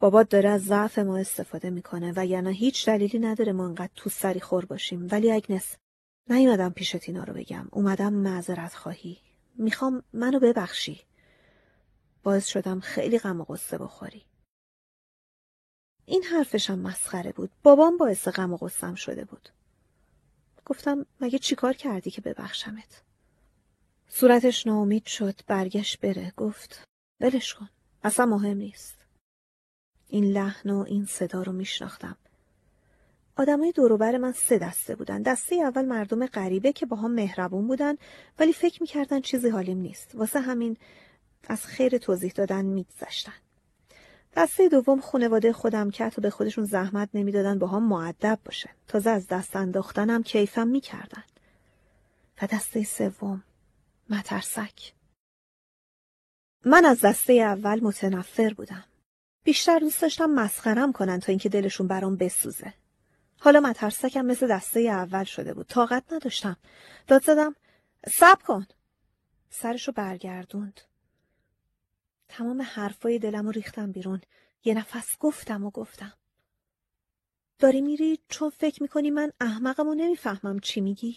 بابات 0.00 0.28
داره 0.28 0.48
از 0.48 0.64
ضعف 0.64 0.98
ما 0.98 1.18
استفاده 1.18 1.70
می‌کنه 1.70 2.12
و 2.16 2.26
یعنی 2.26 2.54
هیچ 2.54 2.86
دلیلی 2.86 3.18
نداره 3.18 3.52
ما 3.52 3.66
انقدر 3.66 3.92
تو 3.94 4.10
سری 4.10 4.40
خور 4.40 4.64
باشیم. 4.64 5.08
ولی 5.10 5.32
اگنس 5.32 5.76
نیومدم 6.30 6.70
پیشت 6.70 7.08
اینا 7.08 7.24
رو 7.24 7.34
بگم. 7.34 7.68
اومدم 7.70 8.12
معذرت 8.12 8.74
خواهی. 8.74 9.18
می‌خوام 9.54 10.02
منو 10.12 10.40
ببخشی. 10.40 11.07
باعث 12.28 12.46
شدم 12.46 12.80
خیلی 12.80 13.18
غم 13.18 13.40
و 13.40 13.44
قصه 13.44 13.78
بخوری. 13.78 14.24
این 16.06 16.22
حرفشم 16.22 16.78
مسخره 16.78 17.32
بود. 17.32 17.50
بابام 17.62 17.96
باعث 17.96 18.28
غم 18.28 18.52
و 18.52 18.56
قصم 18.56 18.94
شده 18.94 19.24
بود. 19.24 19.48
گفتم 20.66 21.06
مگه 21.20 21.38
چیکار 21.38 21.72
کردی 21.72 22.10
که 22.10 22.20
ببخشمت؟ 22.20 23.02
صورتش 24.08 24.66
ناامید 24.66 25.06
شد 25.06 25.40
برگشت 25.46 26.00
بره 26.00 26.32
گفت 26.36 26.84
ولش 27.20 27.54
کن 27.54 27.68
اصلا 28.04 28.26
مهم 28.26 28.56
نیست 28.56 29.06
این 30.08 30.24
لحن 30.24 30.70
و 30.70 30.84
این 30.88 31.06
صدا 31.06 31.42
رو 31.42 31.52
میشناختم 31.52 32.16
آدمای 33.36 33.72
دوروبر 33.72 34.16
من 34.16 34.32
سه 34.32 34.58
دسته 34.58 34.96
بودن 34.96 35.22
دسته 35.22 35.56
اول 35.56 35.84
مردم 35.84 36.26
غریبه 36.26 36.72
که 36.72 36.86
با 36.86 36.96
هم 36.96 37.10
مهربون 37.10 37.66
بودن 37.66 37.94
ولی 38.38 38.52
فکر 38.52 38.82
می‌کردن 38.82 39.20
چیزی 39.20 39.48
حالیم 39.48 39.78
نیست 39.78 40.14
واسه 40.14 40.40
همین 40.40 40.76
از 41.48 41.66
خیر 41.66 41.98
توضیح 41.98 42.32
دادن 42.32 42.64
میگذشتن. 42.64 43.32
دسته 44.36 44.68
دوم 44.68 45.00
خانواده 45.00 45.52
خودم 45.52 45.90
که 45.90 46.04
حتی 46.04 46.22
به 46.22 46.30
خودشون 46.30 46.64
زحمت 46.64 47.08
نمی‌دادن 47.14 47.58
با 47.58 47.66
هم 47.66 47.88
معدب 47.88 48.38
باشه. 48.44 48.70
تازه 48.88 49.10
از 49.10 49.26
دست 49.28 49.56
انداختنم 49.56 50.22
کیفم 50.22 50.68
می‌کردن. 50.68 51.24
و 52.42 52.46
دسته 52.46 52.84
سوم 52.84 53.44
مترسک. 54.10 54.92
من 56.64 56.84
از 56.84 57.00
دسته 57.00 57.32
اول 57.32 57.80
متنفر 57.80 58.54
بودم. 58.54 58.84
بیشتر 59.44 59.78
دوست 59.78 60.02
داشتم 60.02 60.30
مسخرم 60.30 60.92
کنن 60.92 61.20
تا 61.20 61.32
اینکه 61.32 61.48
دلشون 61.48 61.86
برام 61.86 62.16
بسوزه. 62.16 62.74
حالا 63.40 63.60
مترسکم 63.60 64.22
مثل 64.22 64.48
دسته 64.48 64.80
اول 64.80 65.24
شده 65.24 65.54
بود. 65.54 65.66
طاقت 65.66 66.12
نداشتم. 66.12 66.56
داد 67.06 67.24
زدم. 67.24 67.56
سب 68.08 68.42
کن. 68.42 68.66
سرشو 69.50 69.92
برگردوند. 69.92 70.80
تمام 72.28 72.62
حرفای 72.62 73.18
دلم 73.18 73.46
رو 73.46 73.50
ریختم 73.50 73.92
بیرون. 73.92 74.20
یه 74.64 74.74
نفس 74.74 75.18
گفتم 75.18 75.64
و 75.64 75.70
گفتم. 75.70 76.12
داری 77.58 77.80
میری 77.80 78.18
چون 78.28 78.50
فکر 78.50 78.82
می‌کنی 78.82 79.10
من 79.10 79.32
احمقم 79.40 79.88
و 79.88 79.94
نمی‌فهمم 79.94 80.58
چی 80.58 80.80
میگی؟ 80.80 81.16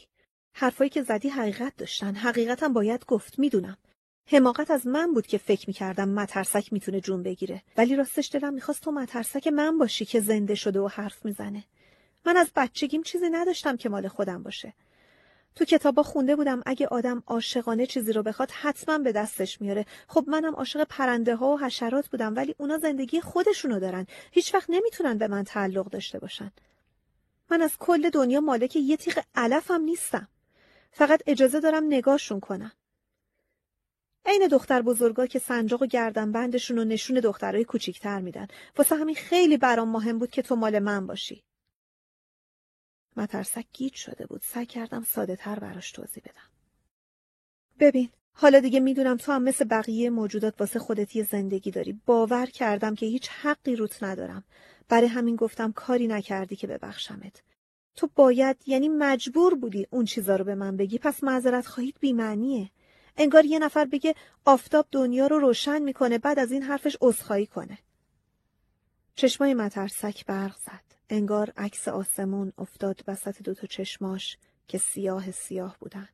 حرفایی 0.53 0.89
که 0.89 1.01
زدی 1.01 1.29
حقیقت 1.29 1.75
داشتن. 1.77 2.15
حقیقتم 2.15 2.73
باید 2.73 3.05
گفت 3.05 3.39
می‌دونم. 3.39 3.77
حماقت 4.25 4.71
از 4.71 4.87
من 4.87 5.13
بود 5.13 5.27
که 5.27 5.37
فکر 5.37 5.69
می‌کردم 5.69 6.09
مترسک 6.09 6.73
می‌تونه 6.73 7.01
جون 7.01 7.23
بگیره. 7.23 7.63
ولی 7.77 7.95
راستش 7.95 8.29
دلم 8.31 8.53
می‌خواست 8.53 8.83
تو 8.83 8.91
مترسک 8.91 9.47
من 9.47 9.77
باشی 9.77 10.05
که 10.05 10.19
زنده 10.19 10.55
شده 10.55 10.79
و 10.79 10.87
حرف 10.87 11.25
می‌زنه. 11.25 11.63
من 12.25 12.37
از 12.37 12.51
بچگیم 12.55 13.03
چیزی 13.03 13.29
نداشتم 13.29 13.77
که 13.77 13.89
مال 13.89 14.07
خودم 14.07 14.43
باشه. 14.43 14.73
تو 15.55 15.65
کتابا 15.65 16.03
خونده 16.03 16.35
بودم. 16.35 16.61
اگه 16.65 16.87
آدم 16.87 17.23
عاشقانه 17.27 17.85
چیزی 17.85 18.13
رو 18.13 18.23
بخواد 18.23 18.51
حتما 18.51 18.97
به 18.97 19.11
دستش 19.11 19.61
میاره. 19.61 19.85
خب 20.07 20.25
منم 20.27 20.55
عاشق 20.55 20.83
پرنده 20.83 21.35
ها 21.35 21.47
و 21.47 21.59
حشرات 21.59 22.07
بودم 22.07 22.35
ولی 22.35 22.55
اونا 22.57 22.77
زندگی 22.77 23.21
خودشونو 23.21 23.79
دارن. 23.79 24.05
هیچ 24.31 24.53
وقت 24.53 24.69
نمی‌تونن 24.69 25.17
به 25.17 25.27
من 25.27 25.43
تعلق 25.43 25.89
داشته 25.89 26.19
باشن. 26.19 26.51
من 27.51 27.61
از 27.61 27.77
کل 27.79 28.09
دنیا 28.09 28.41
مالک 28.41 28.75
یه 28.75 28.97
تیغ 28.97 29.19
علفم 29.35 29.81
نیستم. 29.81 30.27
فقط 30.91 31.21
اجازه 31.27 31.59
دارم 31.59 31.83
نگاهشون 31.83 32.39
کنم. 32.39 32.71
عین 34.25 34.47
دختر 34.47 34.81
بزرگا 34.81 35.27
که 35.27 35.39
سنجاق 35.39 35.81
و 35.81 35.85
گردن 35.85 36.31
بندشون 36.31 36.77
رو 36.77 36.83
نشون 36.83 37.19
دخترای 37.19 37.63
کوچیکتر 37.63 38.19
میدن. 38.21 38.47
واسه 38.77 38.95
همین 38.95 39.15
خیلی 39.15 39.57
برام 39.57 39.89
مهم 39.89 40.19
بود 40.19 40.31
که 40.31 40.41
تو 40.41 40.55
مال 40.55 40.79
من 40.79 41.07
باشی. 41.07 41.43
مترسک 43.17 43.65
گیج 43.73 43.93
شده 43.93 44.25
بود. 44.25 44.41
سعی 44.43 44.65
کردم 44.65 45.03
ساده 45.03 45.35
تر 45.35 45.59
براش 45.59 45.91
توضیح 45.91 46.23
بدم. 46.23 46.49
ببین 47.79 48.09
حالا 48.33 48.59
دیگه 48.59 48.79
می‌دونم 48.79 49.17
تو 49.17 49.31
هم 49.31 49.43
مثل 49.43 49.65
بقیه 49.65 50.09
موجودات 50.09 50.53
واسه 50.59 50.79
خودت 50.79 51.15
یه 51.15 51.23
زندگی 51.23 51.71
داری. 51.71 52.01
باور 52.05 52.45
کردم 52.45 52.95
که 52.95 53.05
هیچ 53.05 53.29
حقی 53.29 53.75
روت 53.75 54.03
ندارم. 54.03 54.43
برای 54.89 55.07
همین 55.07 55.35
گفتم 55.35 55.71
کاری 55.71 56.07
نکردی 56.07 56.55
که 56.55 56.67
ببخشمت. 56.67 57.43
تو 57.95 58.09
باید 58.15 58.57
یعنی 58.65 58.89
مجبور 58.89 59.55
بودی 59.55 59.87
اون 59.89 60.05
چیزا 60.05 60.35
رو 60.35 60.43
به 60.43 60.55
من 60.55 60.77
بگی. 60.77 60.97
پس 60.97 61.23
معذرت 61.23 61.65
خواهید 61.65 61.95
بیمعنیه. 61.99 62.71
انگار 63.17 63.45
یه 63.45 63.59
نفر 63.59 63.85
بگه 63.85 64.15
آفتاب 64.45 64.87
دنیا 64.91 65.27
رو 65.27 65.39
روشن 65.39 65.81
می‌کنه 65.81 66.17
بعد 66.17 66.39
از 66.39 66.51
این 66.51 66.63
حرفش 66.63 66.97
عذرخواهی 67.01 67.45
کنه. 67.45 67.77
چشمای 69.15 69.53
مترسک 69.53 70.25
برق 70.25 70.57
زد. 70.57 70.90
انگار 71.11 71.53
عکس 71.57 71.87
آسمون 71.87 72.53
افتاد 72.57 73.03
وسط 73.07 73.41
دوتا 73.41 73.67
چشماش 73.67 74.37
که 74.67 74.77
سیاه 74.77 75.31
سیاه 75.31 75.77
بودن. 75.79 76.09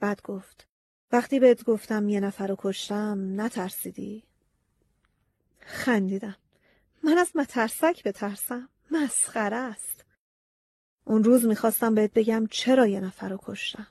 بعد 0.00 0.22
گفت 0.22 0.66
وقتی 1.12 1.40
بهت 1.40 1.64
گفتم 1.64 2.08
یه 2.08 2.20
نفر 2.20 2.46
رو 2.46 2.56
کشتم 2.58 3.40
نترسیدی؟ 3.40 4.22
خندیدم. 5.60 6.36
من 7.02 7.18
از 7.18 7.30
مترسک 7.34 8.04
بترسم 8.04 8.68
مسخره 8.90 9.56
است. 9.56 10.04
اون 11.04 11.24
روز 11.24 11.46
می‌خواستم 11.46 11.94
بهت 11.94 12.12
بگم 12.12 12.46
چرا 12.50 12.86
یه 12.86 13.00
نفر 13.00 13.28
رو 13.28 13.38
کشتم. 13.42 13.86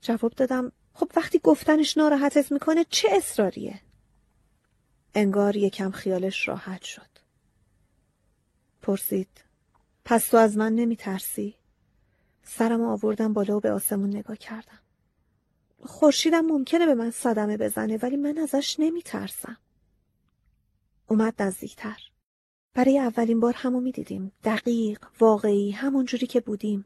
جواب 0.00 0.32
دادم 0.32 0.72
خب 0.94 1.12
وقتی 1.16 1.38
گفتنش 1.38 1.96
ناراحتت 1.96 2.52
می‌کنه 2.52 2.84
چه 2.90 3.08
اصراریه؟ 3.12 3.80
انگار 5.14 5.56
یکم 5.56 5.90
خیالش 5.90 6.48
راحت 6.48 6.82
شد. 6.82 7.13
پرسید 8.84 9.28
پس 10.04 10.28
تو 10.28 10.36
از 10.36 10.56
من 10.56 10.72
نمی 10.72 10.96
ترسی؟ 10.96 11.54
سرم 12.42 12.82
آوردم 12.82 13.32
بالا 13.32 13.56
و 13.56 13.60
به 13.60 13.70
آسمون 13.70 14.16
نگاه 14.16 14.36
کردم 14.36 14.78
خورشیدم 15.82 16.40
ممکنه 16.40 16.86
به 16.86 16.94
من 16.94 17.10
صدمه 17.10 17.56
بزنه 17.56 17.96
ولی 17.96 18.16
من 18.16 18.38
ازش 18.38 18.76
نمی 18.78 19.02
ترسم. 19.02 19.56
اومد 21.08 21.42
نزدیکتر. 21.42 21.98
برای 22.74 22.98
اولین 22.98 23.40
بار 23.40 23.54
همو 23.56 23.80
می 23.80 23.92
دیدیم. 23.92 24.32
دقیق، 24.44 25.06
واقعی، 25.20 25.70
همون 25.70 26.04
جوری 26.04 26.26
که 26.26 26.40
بودیم. 26.40 26.84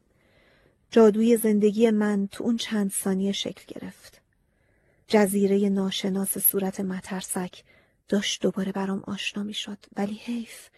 جادوی 0.90 1.36
زندگی 1.36 1.90
من 1.90 2.28
تو 2.32 2.44
اون 2.44 2.56
چند 2.56 2.92
ثانیه 2.92 3.32
شکل 3.32 3.74
گرفت. 3.74 4.20
جزیره 5.08 5.68
ناشناس 5.68 6.38
صورت 6.38 6.80
مترسک 6.80 7.64
داشت 8.08 8.42
دوباره 8.42 8.72
برام 8.72 9.02
آشنا 9.06 9.42
می 9.42 9.54
شد 9.54 9.78
ولی 9.96 10.14
حیف 10.14 10.68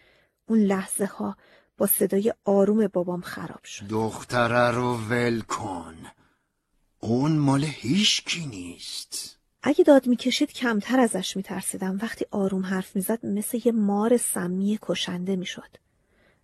اون 0.51 0.59
لحظه 0.59 1.05
ها 1.05 1.37
با 1.77 1.87
صدای 1.87 2.33
آروم 2.45 2.87
بابام 2.87 3.21
خراب 3.21 3.63
شد. 3.63 3.87
دختره 3.87 4.71
رو 4.71 4.97
ول 4.97 5.41
کن. 5.41 5.95
اون 6.99 7.31
مال 7.31 7.63
هیچکی 7.63 8.45
نیست. 8.45 9.37
اگه 9.63 9.83
داد 9.83 10.07
می‌کشید 10.07 10.53
کمتر 10.53 10.99
ازش 10.99 11.37
میترسیدم. 11.37 11.99
وقتی 12.01 12.25
آروم 12.31 12.65
حرف 12.65 12.95
می‌زد 12.95 13.25
مثل 13.25 13.59
یه 13.65 13.71
مار 13.71 14.17
سمی 14.17 14.79
کشنده 14.81 15.35
می‌شد. 15.35 15.69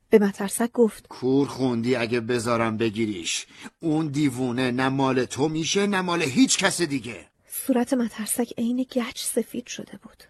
به 0.09 0.19
مترسک 0.19 0.71
گفت 0.71 1.07
کور 1.07 1.47
خوندی 1.47 1.95
اگه 1.95 2.19
بذارم 2.19 2.77
بگیریش. 2.77 3.45
اون 3.79 4.07
دیوونه 4.07 4.71
نه 4.71 4.89
مال 4.89 5.25
تو 5.25 5.49
میشه 5.49 5.87
نه 5.87 6.01
مال 6.01 6.21
هیچ 6.21 6.57
کس 6.57 6.81
دیگه. 6.81 7.27
صورت 7.47 7.93
مترسک 7.93 8.53
عین 8.57 8.83
گچ 8.83 9.23
سفید 9.23 9.67
شده 9.67 9.99
بود. 10.03 10.23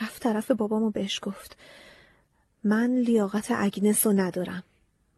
رفت 0.00 0.22
طرف 0.22 0.50
بابامو 0.50 0.90
بهش 0.90 1.20
گفت. 1.22 1.56
من 2.64 2.98
لیاقت 2.98 3.50
اگنس 3.50 4.06
رو 4.06 4.12
ندارم. 4.12 4.62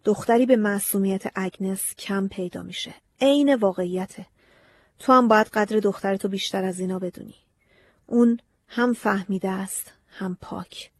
دختری 0.04 0.46
به 0.46 0.56
معصومیت 0.56 1.22
اگنس 1.34 1.94
کم 1.94 2.28
پیدا 2.28 2.62
میشه. 2.62 2.94
عین 3.20 3.54
واقعیته. 3.54 4.26
تو 4.98 5.12
هم 5.12 5.28
باید 5.28 5.46
قدر 5.46 5.80
دخترتو 5.80 6.28
بیشتر 6.28 6.64
از 6.64 6.80
اینا 6.80 6.98
بدونی. 6.98 7.34
اون 8.06 8.40
هم 8.68 8.92
فهمیده 8.92 9.50
است 9.50 9.92
هم 10.08 10.38
پاک. 10.40 10.90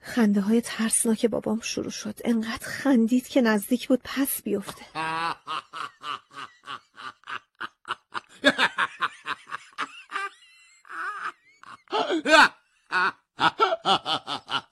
خنده 0.00 0.40
های 0.40 0.60
ترسناک 0.60 1.26
بابام 1.26 1.60
شروع 1.60 1.90
شد. 1.90 2.20
انقدر 2.24 2.66
خندید 2.66 3.28
که 3.28 3.40
نزدیک 3.40 3.88
بود 3.88 4.00
پس 4.04 4.42
بیفته. 4.42 4.84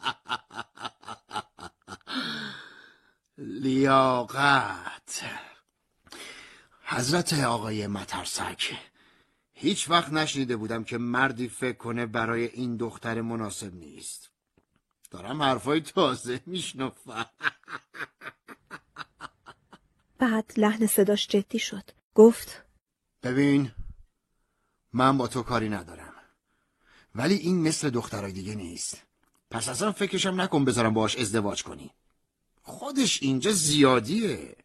لیاقت. 3.42 5.24
حضرت 6.82 7.32
آقای 7.32 7.86
مترسک 7.86 8.78
هیچ 9.52 9.90
وقت 9.90 10.12
نشنیده 10.12 10.56
بودم 10.56 10.84
که 10.84 10.98
مردی 10.98 11.48
فکر 11.48 11.76
کنه 11.76 12.06
برای 12.06 12.44
این 12.46 12.76
دختر 12.76 13.20
مناسب 13.20 13.74
نیست. 13.74 14.30
دارم 15.10 15.42
حرفای 15.42 15.80
تازه 15.80 16.40
میشنفم 16.46 17.26
بعد 20.18 20.52
لحن 20.56 20.86
صداش 20.86 21.26
جدی 21.26 21.58
شد. 21.58 21.90
گفت 22.14 22.64
ببین 23.22 23.72
من 24.92 25.18
با 25.18 25.28
تو 25.28 25.42
کاری 25.42 25.68
ندارم. 25.68 26.14
ولی 27.14 27.34
این 27.34 27.62
مثل 27.62 27.90
دخترای 27.90 28.32
دیگه 28.32 28.54
نیست. 28.54 29.02
پس 29.50 29.68
اصلا 29.68 29.92
فکرشم 29.92 30.40
نکن 30.40 30.64
بذارم 30.64 30.94
باش 30.94 31.16
ازدواج 31.16 31.62
کنی. 31.62 31.90
خودش 32.70 33.22
اینجا 33.22 33.52
زیادیه. 33.52 34.56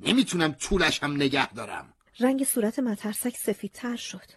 نمی‌تونم 0.00 0.52
طولش 0.52 1.02
هم 1.02 1.12
نگه 1.12 1.52
دارم. 1.52 1.86
رنگ 2.20 2.44
صورت 2.44 2.78
مترسک 2.78 3.36
سفیدتر 3.36 3.96
شد. 3.96 4.28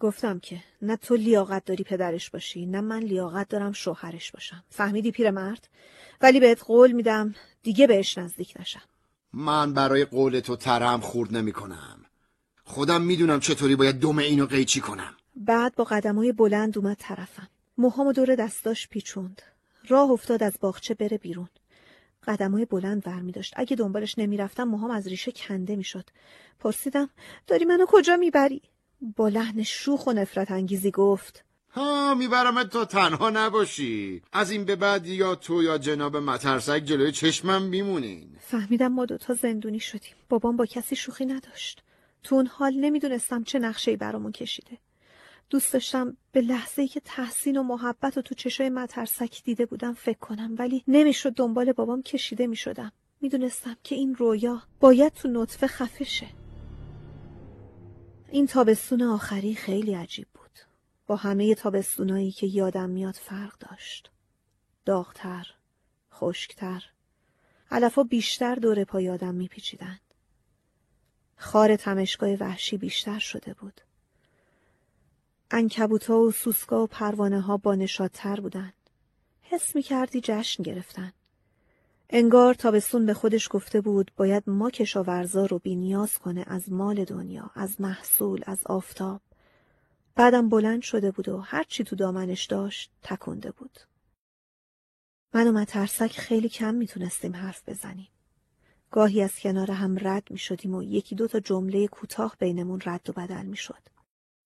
گفتم 0.00 0.38
که 0.38 0.56
نه 0.82 0.96
تو 0.96 1.16
لیاقت 1.16 1.64
داری 1.64 1.84
پدرش 1.84 2.30
باشی 2.30 2.66
نه 2.66 2.80
من 2.80 2.98
لیاقت 2.98 3.48
دارم 3.48 3.72
شوهرش 3.72 4.32
باشم. 4.32 4.64
فهمیدی 4.70 5.10
پیرمرد؟ 5.10 5.68
ولی 6.20 6.40
بهت 6.40 6.62
قول 6.62 6.92
میدم 6.92 7.34
دیگه 7.62 7.86
بهش 7.86 8.18
نزدیک 8.18 8.54
نشم. 8.60 8.82
من 9.32 9.72
برای 9.72 10.04
قول 10.04 10.40
تو 10.40 10.56
ترم 10.56 11.00
خورد 11.00 11.36
نمی 11.36 11.52
کنم 11.52 12.04
خودم 12.64 13.02
می‌دونم 13.02 13.40
چطوری 13.40 13.76
باید 13.76 14.00
دم 14.00 14.18
اینو 14.18 14.46
قیچی 14.46 14.80
کنم. 14.80 15.14
بعد 15.36 15.74
با 15.74 15.84
قدمای 15.84 16.32
بلند 16.32 16.78
اومد 16.78 16.96
طرفم. 17.00 17.48
موهامو 17.78 18.12
دور 18.12 18.34
دستاش 18.34 18.88
پیچوند. 18.88 19.42
راه 19.88 20.10
افتاد 20.10 20.42
از 20.42 20.52
باغچه 20.60 20.94
بره 20.94 21.18
بیرون. 21.18 21.48
قدمای 22.26 22.64
بلند 22.64 23.02
برمی 23.02 23.32
داشت. 23.32 23.52
اگه 23.56 23.76
دنبالش 23.76 24.18
نمی‌رفتم 24.18 24.64
موهام 24.64 24.90
از 24.90 25.06
ریشه 25.06 25.32
کنده 25.32 25.76
می‌شد. 25.76 26.10
پرسیدم 26.60 27.10
داری 27.46 27.64
منو 27.64 27.86
کجا 27.88 28.16
می‌بری؟ 28.16 28.62
با 29.16 29.28
لحن 29.28 29.62
شوخ 29.62 30.06
و 30.06 30.12
نفرت 30.12 30.50
انگیزی 30.50 30.90
گفت 30.90 31.44
ها 31.70 32.14
می‌برم 32.14 32.62
تو 32.64 32.84
تنها 32.84 33.30
نباشی 33.30 34.22
از 34.32 34.50
این 34.50 34.64
به 34.64 34.76
بعد 34.76 35.06
یا 35.06 35.34
تو 35.34 35.62
یا 35.62 35.78
جناب 35.78 36.16
مترسک 36.16 36.82
جلوی 36.84 37.12
چشمم 37.12 37.62
میمونین 37.62 38.36
فهمیدم 38.40 38.88
ما 38.88 39.06
دوتا 39.06 39.34
زندونی 39.34 39.80
شدیم 39.80 40.14
بابام 40.28 40.56
با 40.56 40.66
کسی 40.66 40.96
شوخی 40.96 41.26
نداشت 41.26 41.82
تو 42.22 42.34
اون 42.34 42.46
حال 42.46 42.74
نمی‌دونستم 42.74 43.44
چه 43.44 43.58
نقشه‌ای 43.58 43.96
برامون 43.96 44.32
کشیده 44.32 44.78
دوست 45.50 45.72
داشتم 45.72 46.16
به 46.32 46.40
لحظه 46.40 46.82
ای 46.82 46.88
که 46.88 47.00
تحسین 47.00 47.56
و 47.56 47.62
محبت 47.62 48.18
و 48.18 48.22
تو 48.22 48.34
چشای 48.34 48.68
مترسک 48.68 49.42
دیده 49.44 49.66
بودم 49.66 49.92
فکر 49.92 50.18
کنم 50.18 50.54
ولی 50.58 50.84
نمی‌شد 50.88 51.34
دنبال 51.34 51.72
بابام 51.72 52.02
کشیده 52.02 52.46
می‌شدم 52.46 52.92
می‌دونستم 53.20 53.76
که 53.84 53.94
این 53.94 54.14
رویا 54.14 54.62
باید 54.80 55.12
تو 55.12 55.28
نطفه 55.28 55.66
خفه 55.66 56.06
این 58.30 58.46
تابستون 58.46 59.02
آخری 59.02 59.54
خیلی 59.54 59.94
عجیب 59.94 60.26
بود 60.34 60.58
با 61.06 61.16
همه 61.16 61.54
تابستونایی 61.54 62.30
که 62.30 62.46
یادم 62.46 62.90
میاد 62.90 63.14
فرق 63.14 63.58
داشت. 63.58 64.10
داغتر، 64.84 65.46
خشکتر، 66.12 66.84
علفا 67.70 68.02
بیشتر 68.02 68.54
دور 68.54 68.84
پا 68.84 69.00
یادم 69.00 69.34
میپیچیدند. 69.34 70.00
خار 71.36 71.76
تمشگاه 71.76 72.30
وحشی 72.30 72.76
بیشتر 72.76 73.18
شده 73.18 73.54
بود. 73.54 73.80
انکبوتا 75.50 76.18
و 76.18 76.30
سوسکا 76.30 76.82
و 76.82 76.86
پروانه 76.86 77.40
ها 77.40 77.56
با 77.56 77.74
نشادتر 77.74 78.40
بودند. 78.40 78.72
حس 79.42 79.76
می 79.76 79.82
کردی 79.82 80.20
جشن 80.24 80.62
گرفتن. 80.62 81.12
انگار 82.10 82.54
تابستون 82.54 83.06
به 83.06 83.14
خودش 83.14 83.48
گفته 83.50 83.80
بود 83.80 84.10
باید 84.16 84.42
ما 84.46 84.70
کشاورزا 84.70 85.46
رو 85.46 85.58
بینیاز 85.58 86.18
کنه 86.18 86.44
از 86.46 86.72
مال 86.72 87.04
دنیا، 87.04 87.50
از 87.54 87.80
محصول، 87.80 88.42
از 88.46 88.66
آفتاب. 88.66 89.20
بعدم 90.14 90.48
بلند 90.48 90.82
شده 90.82 91.10
بود 91.10 91.28
و 91.28 91.38
هرچی 91.38 91.84
تو 91.84 91.96
دامنش 91.96 92.44
داشت 92.44 92.90
تکونده 93.02 93.50
بود. 93.50 93.78
من 95.34 95.46
و 95.48 95.52
مترسک 95.52 96.12
خیلی 96.12 96.48
کم 96.48 96.74
می‌تونستیم 96.74 97.36
حرف 97.36 97.68
بزنیم. 97.68 98.08
گاهی 98.90 99.22
از 99.22 99.38
کنار 99.38 99.70
هم 99.70 99.96
رد 100.00 100.30
می 100.30 100.38
شدیم 100.38 100.74
و 100.74 100.82
یکی 100.82 101.14
دو 101.14 101.28
تا 101.28 101.40
جمله 101.40 101.86
کوتاه 101.86 102.36
بینمون 102.38 102.80
رد 102.86 103.10
و 103.10 103.12
بدل 103.12 103.46
می 103.46 103.56
شد. 103.56 103.97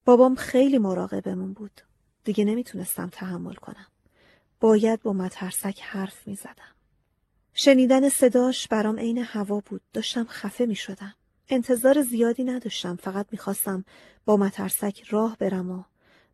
بابام 0.04 0.34
خیلی 0.34 0.78
مراقبمون 0.78 1.52
بود. 1.52 1.80
دیگه 2.24 2.44
نمی‌تونستم 2.44 3.08
تحمل 3.08 3.54
کنم. 3.54 3.86
باید 4.60 5.02
با 5.02 5.12
مترسک 5.12 5.80
حرف 5.82 6.28
می 6.28 6.34
زدم. 6.34 6.74
شنیدن 7.54 8.08
صداش 8.08 8.68
برام 8.68 8.98
عین 8.98 9.18
هوا 9.18 9.60
بود. 9.66 9.82
داشتم 9.92 10.24
خفه 10.24 10.66
می 10.66 10.74
شدم. 10.74 11.14
انتظار 11.48 12.02
زیادی 12.02 12.44
نداشتم. 12.44 12.96
فقط 12.96 13.26
می‌خواستم 13.32 13.84
با 14.24 14.36
مترسک 14.36 15.02
راه 15.10 15.36
برم 15.36 15.70
و 15.70 15.84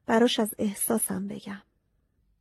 براش 0.06 0.40
از 0.40 0.54
احساسم 0.58 1.28
بگم. 1.28 1.62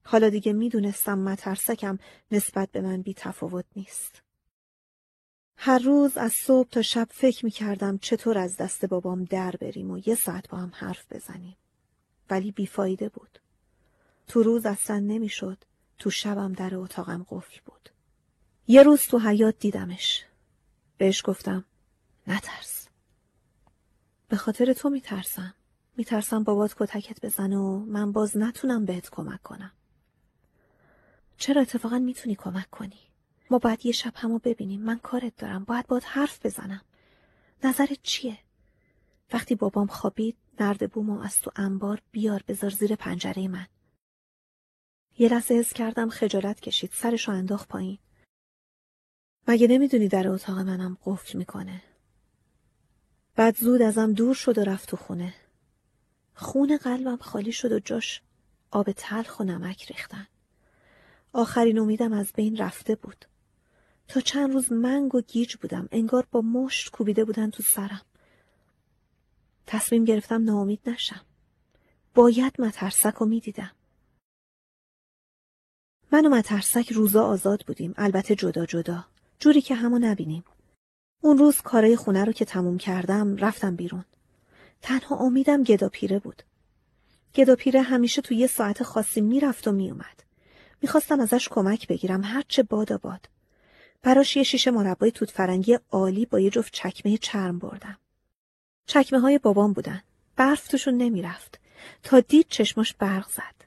حالا 0.03 0.29
دیگه 0.29 0.53
می‌دونستم 0.53 1.19
مترسکم 1.19 1.97
نسبت 2.31 2.71
به 2.71 2.81
من 2.81 3.01
بی 3.01 3.13
تفاوت 3.13 3.65
نیست. 3.75 4.21
هر 5.57 5.79
روز 5.79 6.17
از 6.17 6.34
صبح 6.34 6.69
تا 6.69 6.81
شب 6.81 7.07
فکر 7.11 7.45
می 7.45 7.51
کردم 7.51 7.97
چطور 7.97 8.38
از 8.38 8.57
دست 8.57 8.85
بابام 8.85 9.23
در 9.23 9.51
بریم 9.51 9.91
و 9.91 10.01
یه 10.05 10.15
ساعت 10.15 10.49
با 10.49 10.57
هم 10.57 10.71
حرف 10.73 11.05
بزنیم. 11.11 11.57
ولی 12.29 12.51
بیفایده 12.51 13.09
بود. 13.09 13.39
تو 14.27 14.43
روز 14.43 14.65
اصلا 14.65 14.99
نمی‌شد. 14.99 15.57
تو 15.99 16.09
شبم 16.09 16.53
در 16.53 16.75
اتاقم 16.75 17.25
قفل 17.29 17.59
بود. 17.65 17.89
یه 18.67 18.84
روز 18.84 19.01
تو 19.01 19.19
حیات 19.19 19.59
دیدمش. 19.59 20.25
بهش 20.97 21.21
گفتم 21.25 21.65
نترس. 22.27 22.88
به 24.27 24.38
خاطر 24.38 24.73
تو 24.73 24.89
میترسم. 24.89 25.53
میترسم 25.97 26.43
بابات 26.43 26.75
کتکت 26.79 27.25
بزنه 27.25 27.57
و 27.57 27.85
من 27.85 28.11
باز 28.11 28.38
نتونم 28.38 28.85
بهت 28.85 29.09
کمک 29.09 29.43
کنم. 29.43 29.71
چرا 31.38 31.61
اتفاقا 31.61 31.99
می‌تونی 31.99 32.35
کمک 32.35 32.69
کنی؟ 32.69 32.99
ما 33.49 33.57
باید 33.57 33.86
یه 33.86 33.91
شب 33.91 34.14
همو 34.15 34.40
ببینیم. 34.40 34.82
من 34.82 34.99
کارت 34.99 35.36
دارم. 35.36 35.64
باید 35.64 35.88
باید 35.88 36.03
حرف 36.03 36.45
بزنم. 36.45 36.82
نظرت 37.64 38.02
چیه؟ 38.03 38.38
وقتی 39.34 39.56
بابام 39.56 39.88
خوابید 39.88 40.38
نرد 40.60 40.91
بومو 40.91 41.19
از 41.19 41.41
تو 41.41 41.52
انبار 41.56 42.02
بیار 42.11 42.44
بذار 42.48 42.69
زیر 42.69 42.95
پنجره 42.95 43.48
من. 43.48 43.68
یه 45.18 45.30
لحظه 45.30 45.53
حس 45.53 45.74
کردم 45.74 46.10
خجالت 46.10 46.60
کشید. 46.60 46.91
سرشو 46.94 47.32
انداخت 47.32 47.68
پایین. 47.68 47.98
مگه 49.48 49.68
نمی‌دونی 49.68 50.07
در 50.07 50.28
اتاق 50.28 50.60
منم 50.60 50.98
قفل 51.06 51.38
می‌کنه؟ 51.38 51.84
بعد 53.36 53.57
زود 53.57 53.82
ازم 53.82 54.14
دور 54.14 54.36
شد 54.36 54.57
و 54.57 54.64
رفت 54.64 54.90
تو 54.90 54.98
خونه. 54.98 55.34
خون 56.34 56.78
قلبم 56.78 57.18
خالی 57.18 57.52
شد 57.52 57.72
و 57.72 57.80
جاش 57.80 58.22
آب 58.72 58.91
تلخ 58.91 59.40
و 59.40 59.44
نمک 59.44 59.91
ریختن. 59.91 60.28
آخرین 61.34 61.80
امیدم 61.80 62.14
از 62.14 62.32
بین 62.36 62.57
رفته 62.57 62.95
بود. 62.95 63.26
تا 64.07 64.19
چند 64.19 64.53
روز 64.53 64.71
منگ 64.71 65.15
و 65.15 65.21
گیج 65.21 65.55
بودم. 65.55 65.89
انگار 65.91 66.27
با 66.31 66.41
مشت 66.41 66.91
کوبیده 66.91 67.25
بودن 67.25 67.49
تو 67.49 67.63
سرم. 67.63 68.01
تصمیم 69.65 70.05
گرفتم 70.05 70.43
ناامید 70.43 70.79
نشم. 70.85 71.21
باید 72.15 72.61
مترسک 72.61 73.13
رو 73.13 73.25
می‌دیدم. 73.25 73.71
من 76.11 76.25
و 76.25 76.29
مترسک 76.29 76.91
روزا 76.91 77.25
آزاد 77.25 77.63
بودیم. 77.67 77.93
البته 77.97 78.35
جدا 78.35 78.65
جدا. 78.65 79.05
جوری 79.39 79.61
که 79.61 79.75
همو 79.75 79.99
نبینیم. 79.99 80.43
اون 81.21 81.38
روز 81.38 81.61
کارای 81.61 81.95
خونه 81.95 82.25
رو 82.25 82.31
که 82.31 82.45
تموم 82.45 82.77
کردم 82.77 83.35
رفتم 83.35 83.75
بیرون. 83.75 84.05
تنها 84.81 85.15
امیدم 85.15 85.63
گداپیره 85.63 86.19
بود. 86.19 86.43
گداپیره 87.35 87.81
همیشه 87.81 88.21
تو 88.21 88.34
یه 88.34 88.47
ساعت 88.47 88.84
خاصی 88.84 89.21
می‌رفت 89.21 89.67
و 89.67 89.71
میومد 89.71 90.23
می‌خواستم 90.81 91.19
ازش 91.19 91.49
کمک 91.49 91.88
بگیرم. 91.88 92.23
هرچه 92.23 92.63
باد 92.63 93.01
باد 93.01 93.29
براش 94.07 94.38
یه 94.38 94.43
شیشه 94.43 94.71
مربای 94.71 95.11
توت 95.11 95.31
فرنگی 95.31 95.79
عالی 95.91 96.25
با 96.25 96.39
یه 96.39 96.49
جفت 96.49 96.73
چکمه 96.73 97.17
چرم 97.17 97.59
بردم. 97.59 97.97
چکمه 98.85 99.19
های 99.19 99.38
بابام 99.38 99.73
بودن. 99.73 100.01
برف 100.35 100.67
توشون 100.67 100.93
نمی‌رفت. 100.93 101.59
تا 102.03 102.19
دید 102.19 102.45
چشماش 102.49 102.93
برق 102.93 103.29
زد. 103.29 103.65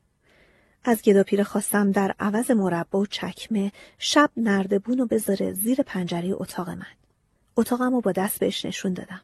از 0.84 1.02
گداپیره 1.02 1.44
خواستم 1.44 1.92
در 1.92 2.14
عوض 2.20 2.50
مربا 2.50 3.00
و 3.00 3.06
چکمه 3.06 3.72
شب 3.98 4.30
نردبون 4.36 5.00
و 5.00 5.06
بذاره 5.06 5.52
زیر 5.52 5.82
پنجره 5.82 6.30
اتاق 6.32 6.70
من. 6.70 6.96
اتاقم 7.56 7.94
رو 7.94 8.00
با 8.00 8.12
دست 8.12 8.40
بهش 8.40 8.64
نشون 8.64 8.92
دادم. 8.92 9.20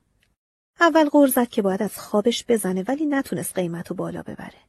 اول 0.81 1.09
غور 1.09 1.29
زد 1.29 1.49
که 1.49 1.63
باید 1.63 1.83
از 1.83 1.99
خوابش 1.99 2.45
بزنه 2.49 2.85
ولی 2.89 3.07
نتونست 3.07 3.55
قیمت 3.55 3.89
رو 3.89 3.97
بالا 3.97 4.23
ببره. 4.23 4.61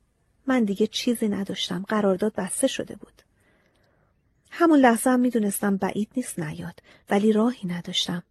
من 0.46 0.64
دیگه 0.64 0.88
چیزی 0.88 1.28
نداشتم. 1.28 1.86
قرارداد 1.88 2.34
بسته 2.36 2.68
شده 2.68 2.96
بود. 2.96 3.27
همون 4.60 4.80
لحظه 4.80 5.10
هم 5.10 5.20
می‌دونستم 5.20 5.78
بعید 5.78 6.10
نیست 6.16 6.40
نیاد 6.40 6.80
ولی 7.10 7.32
راهی 7.34 7.68
نداشتم. 7.68 8.24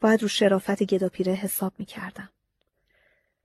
باید 0.00 0.22
رو 0.22 0.28
شرافت 0.28 0.82
گداپیره 0.82 1.32
حساب 1.32 1.72
می‌کردم. 1.78 2.28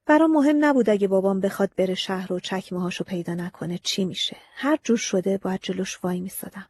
برام 0.05 0.31
مهم 0.31 0.65
نبود 0.65 0.89
اگه 0.89 1.07
بابام 1.07 1.39
بخواد 1.39 1.71
بره 1.77 1.95
شهر 1.95 2.33
و 2.33 2.39
چکمه 2.39 2.81
هاشو 2.81 3.03
پیدا 3.03 3.33
نکنه 3.33 3.77
چی 3.83 4.05
میشه. 4.05 4.37
هر 4.55 4.79
جور 4.83 4.97
شده 4.97 5.37
باید 5.37 5.59
جلوش 5.63 5.99
وای 6.03 6.19
میستادم. 6.19 6.67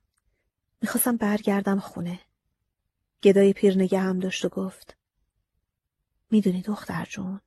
می‌خواستم 0.82 1.18
برگردم 1.18 1.80
خونه. 1.80 2.20
گدای 3.24 3.54
پیر 3.54 3.76
نگه 3.76 4.00
هم 4.00 4.20
داشت 4.20 4.46
و 4.46 4.50
گفت. 4.50 4.98
می‌دونی 6.32 6.62
دختر 6.62 7.08
جون 7.10 7.42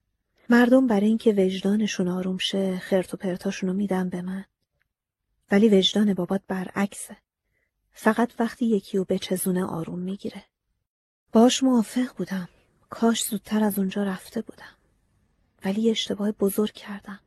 مردم 0.48 0.86
برای 0.86 1.06
اینکه 1.06 1.32
وجدانشون 1.32 2.08
آروم 2.08 2.38
شه 2.38 2.78
خرت 2.78 3.14
و 3.14 3.16
پرتاشونو 3.16 3.72
میدن 3.72 4.08
به 4.08 4.22
من. 4.22 4.44
ولی 5.50 5.68
وجدان 5.68 6.14
بابات 6.14 6.42
برعکسه. 6.48 7.16
فقط 7.92 8.32
وقتی 8.38 8.66
یکی 8.66 8.98
رو 8.98 9.04
به 9.04 9.18
چزونه 9.18 9.64
آروم 9.64 9.98
می‌گیره. 9.98 10.44
باش 11.32 11.62
موافق 11.62 12.16
بودم. 12.16 12.48
کاش 12.90 13.24
زودتر 13.24 13.64
از 13.64 13.78
اونجا 13.78 14.02
رفته 14.02 14.42
بودم. 14.42 14.76
ولی 15.64 15.90
اشتباه 15.90 16.32
بزرگ 16.32 16.72
کردم. 16.72 17.20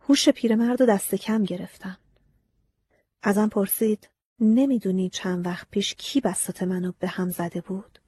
هوش 0.00 0.28
پیرمرد 0.28 0.80
و 0.80 0.86
دست 0.86 1.14
کم 1.14 1.44
گرفتم. 1.44 1.98
ازم 3.22 3.48
پرسید 3.48 4.08
نمی‌دونی 4.40 5.10
چند 5.10 5.46
وقت 5.46 5.68
پیش 5.70 5.94
کی 5.94 6.20
بسات 6.20 6.62
منو 6.62 6.92
به 6.98 7.08
هم 7.08 7.30
زده 7.30 7.60
بود؟ 7.60 7.98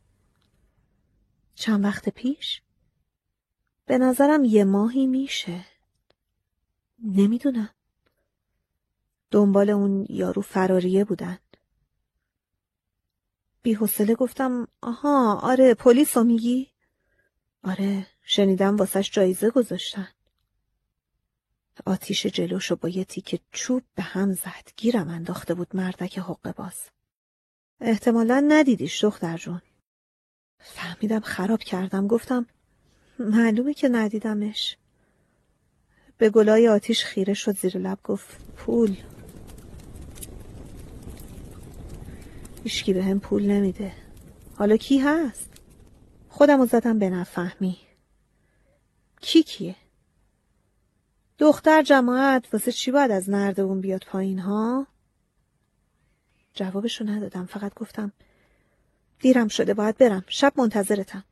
چند 1.54 1.84
وقت 1.84 2.08
پیش؟ 2.08 2.62
به 3.86 3.98
نظرم 3.98 4.44
یه 4.44 4.64
ماهی 4.64 5.06
میشه. 5.06 5.64
نمی‌دونم. 7.04 7.70
دنبال 9.30 9.70
اون 9.70 10.06
یارو 10.08 10.42
فراریه 10.42 11.04
بودن. 11.04 11.38
بی 13.64 13.74
حوصله 13.74 14.14
گفتم 14.14 14.68
آها 14.80 15.34
آره 15.34 15.74
پلیس 15.74 16.16
رو 16.16 16.24
میگی؟ 16.24 16.70
آره 17.62 18.06
شنیدم 18.22 18.76
واسش 18.76 19.10
جایزه 19.10 19.50
گذاشتن. 19.50 20.08
آتیش 21.86 22.26
جلوشو 22.26 22.76
با 22.76 22.88
یه 22.88 23.04
تیک 23.04 23.40
چوب 23.52 23.82
به 23.94 24.02
هم 24.02 24.32
زد 24.32 24.70
گیرم 24.76 25.08
انداخته 25.08 25.54
بود 25.54 25.76
مردک 25.76 26.18
حقه 26.18 26.52
باز. 26.52 26.80
احتمالا 27.80 28.44
ندیدیش 28.48 29.04
دختر 29.04 29.36
جون. 29.36 29.62
فهمیدم 30.58 31.20
خراب 31.20 31.60
کردم 31.60 32.06
گفتم 32.06 32.46
معلومه 33.18 33.74
که 33.74 33.88
ندیدمش. 33.88 34.76
به 36.18 36.30
گلای 36.30 36.68
آتیش 36.68 37.04
خیره 37.04 37.34
شد 37.34 37.56
زیر 37.56 37.78
لب 37.78 37.98
گفت 38.04 38.54
پول 38.56 38.96
هیچکی 42.64 42.92
به 42.92 43.04
هم 43.04 43.20
پول 43.20 43.46
نمیده 43.46 43.92
حالا 44.56 44.76
کی 44.76 44.98
هست؟ 44.98 45.50
خودم 46.28 46.60
رو 46.60 46.66
زدم 46.66 46.98
به 46.98 47.10
نفهمی 47.10 47.78
کی 49.20 49.42
کیه؟ 49.42 49.76
دختر 51.38 51.82
جماعت 51.82 52.54
واسه 52.54 52.72
چی 52.72 52.90
باید 52.90 53.10
از 53.10 53.30
نردبون 53.30 53.80
بیاد 53.80 54.04
پایین 54.06 54.38
ها؟ 54.38 54.86
جوابشو 56.54 57.04
ندادم 57.04 57.46
فقط 57.46 57.74
گفتم 57.74 58.12
دیرم 59.18 59.48
شده 59.48 59.74
باید 59.74 59.98
برم 59.98 60.24
شب 60.28 60.52
منتظرتم 60.56 61.24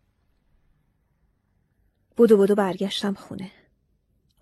بودو 2.17 2.37
بودو 2.37 2.55
برگشتم 2.55 3.15
خونه 3.15 3.51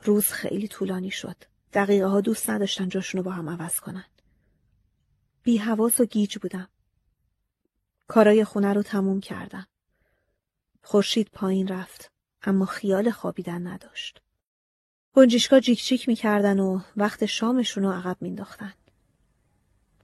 روز 0.03 0.27
خیلی 0.27 0.69
طولانی 0.69 1.11
شد 1.11 1.37
دقیقه 1.73 2.07
ها 2.07 2.21
دوست 2.21 2.51
نداشتن 2.51 2.89
جاشونو 2.89 3.23
با 3.23 3.31
هم 3.31 3.49
عوض 3.49 3.81
کنن. 3.81 4.05
بی 5.43 5.57
حواس 5.57 6.01
و 6.01 6.05
گیج 6.05 6.39
بودم. 6.39 6.69
کارای 8.11 8.45
خونه 8.45 8.73
رو 8.73 8.83
تموم 8.83 9.21
کردم. 9.21 9.67
خورشید 10.83 11.31
پایین 11.33 11.69
رفت 11.69 12.13
اما 12.43 12.67
خیال 12.67 13.11
خوابیدن 13.11 13.67
نداشت. 13.67 14.23
گنجیشکا 15.15 15.61
جیک 15.61 15.85
جیک 15.85 16.09
می‌کردن 16.09 16.61
و 16.61 16.81
وقت 16.97 17.27
شامشون 17.27 17.85
رو 17.85 17.91
عقب 17.91 18.17
مینداختن. 18.21 18.73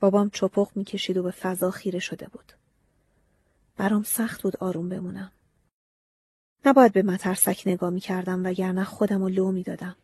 بابام 0.01 0.31
چپق 0.31 0.71
می‌کشید 0.75 1.17
و 1.17 1.23
به 1.23 1.31
فضا 1.31 1.71
خیره 1.71 1.99
شده 1.99 2.29
بود. 2.29 2.53
برام 3.77 4.03
سخت 4.03 4.43
بود 4.43 4.57
آروم 4.57 4.89
بمونم. 4.89 5.33
نباید 6.65 6.93
به 6.93 7.03
مترسک 7.03 7.63
نگاه 7.67 7.91
می‌کردم 7.91 8.45
وگرنه 8.45 8.85
خودم 8.85 9.23
رو 9.23 9.29
لو 9.29 9.53
می‌دادم. 9.53 9.97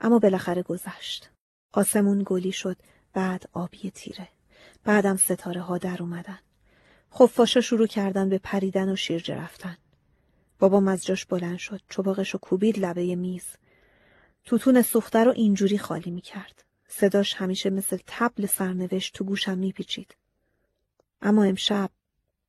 اما 0.00 0.18
بالاخره 0.18 0.62
گذشت. 0.62 1.30
آسمون 1.72 2.22
گلی 2.26 2.52
شد 2.52 2.76
بعد 3.12 3.48
آبی 3.52 3.90
تیره. 3.90 4.28
بعدم 4.84 5.16
ستاره 5.16 5.60
ها 5.60 5.78
در 5.78 6.02
اومدن. 6.02 6.38
خفاشا 7.18 7.60
شروع 7.60 7.86
کردن 7.86 8.28
به 8.28 8.38
پریدن 8.38 8.92
و 8.92 8.96
شیرجه 8.96 9.34
رفتن. 9.34 9.76
بابام 10.58 10.88
از 10.88 11.04
جاش 11.04 11.26
بلند 11.26 11.58
شد. 11.58 11.80
چباقش 11.90 12.30
رو 12.30 12.38
کوبید 12.38 12.78
لبه 12.78 13.14
میز. 13.14 13.46
توتون 14.44 14.82
سوخته 14.82 15.24
رو 15.24 15.32
اینجوری 15.32 15.78
خالی 15.78 16.10
می‌کرد. 16.10 16.64
صداش 16.88 17.34
همیشه 17.34 17.70
مثل 17.70 17.98
تبل 18.06 18.46
سرنوشت 18.46 19.14
تو 19.14 19.24
گوشم 19.24 19.58
میپیچید. 19.58 20.16
اما 21.22 21.44
امشب 21.44 21.90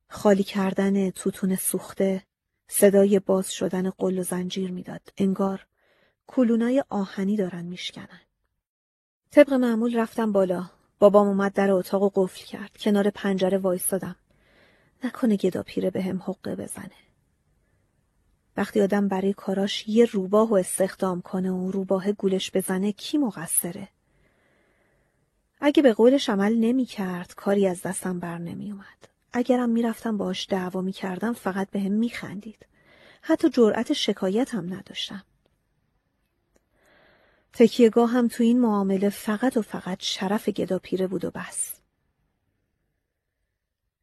خالی 0.10 0.44
کردن 0.44 1.10
توتون 1.10 1.56
سوخته 1.56 2.24
صدای 2.68 3.20
باز 3.20 3.52
شدن 3.52 3.90
قل 3.90 4.20
و 4.20 4.24
زنجیر 4.24 4.72
می‌داد. 4.72 5.14
انگار 5.18 5.66
کلونای 6.28 6.84
آهنی 6.90 7.36
دارن 7.36 7.66
میشکنن. 7.66 8.22
طبق 9.32 9.54
معمول 9.54 9.98
رفتم 9.98 10.32
بالا. 10.32 10.70
بابام 11.00 11.28
اومد 11.28 11.54
در 11.54 11.72
اتاق 11.72 12.04
و 12.04 12.10
قفل 12.16 12.46
کرد. 12.46 12.78
کنار 12.80 13.10
پنجره 13.10 13.58
وایستادم. 13.58 14.16
نکنه 15.04 15.36
گدا 15.36 15.64
پیره 15.64 15.90
به 15.90 16.04
هم 16.04 16.22
حقه 16.22 16.56
بزنه. 16.56 16.92
وقتی 18.58 18.82
آدم 18.82 19.08
برای 19.08 19.34
کاراش 19.34 19.88
یه 19.88 20.06
روباه 20.06 20.50
و 20.50 20.54
استخدام 20.54 21.22
کنه 21.22 21.52
و 21.52 21.72
روباه 21.72 22.12
گولش 22.12 22.52
بزنه 22.52 22.92
کی 22.92 23.18
مقصره؟ 23.18 23.88
اگه 25.62 25.84
به 25.84 25.94
قولش 25.94 26.30
عمل 26.30 26.56
نمی 26.56 26.86
کرد 26.86 27.34
کاری 27.36 27.68
از 27.68 27.82
دستم 27.82 28.20
بر 28.20 28.38
نمی 28.38 28.72
اومد. 28.72 29.08
اگرم 29.34 29.70
می‌رفتم 29.70 30.18
باش 30.18 30.48
دعوا 30.50 30.82
می 30.82 30.92
کردم 30.92 31.34
فقط 31.34 31.70
به 31.70 31.80
هم 31.80 31.92
می 31.92 32.10
خندید. 32.10 32.66
حتی 33.22 33.50
جرأت 33.50 33.94
شکایت 33.94 34.56
هم 34.56 34.74
نداشتم. 34.74 35.24
تکیهگاه 37.54 38.10
هم 38.10 38.28
تو 38.28 38.44
این 38.44 38.60
معامله 38.60 39.10
فقط 39.10 39.58
و 39.58 39.62
فقط 39.62 39.98
شرف 40.00 40.50
گدا 40.50 40.80
پیره 40.80 41.08
بود 41.08 41.26
و 41.26 41.32
بس. 41.32 41.77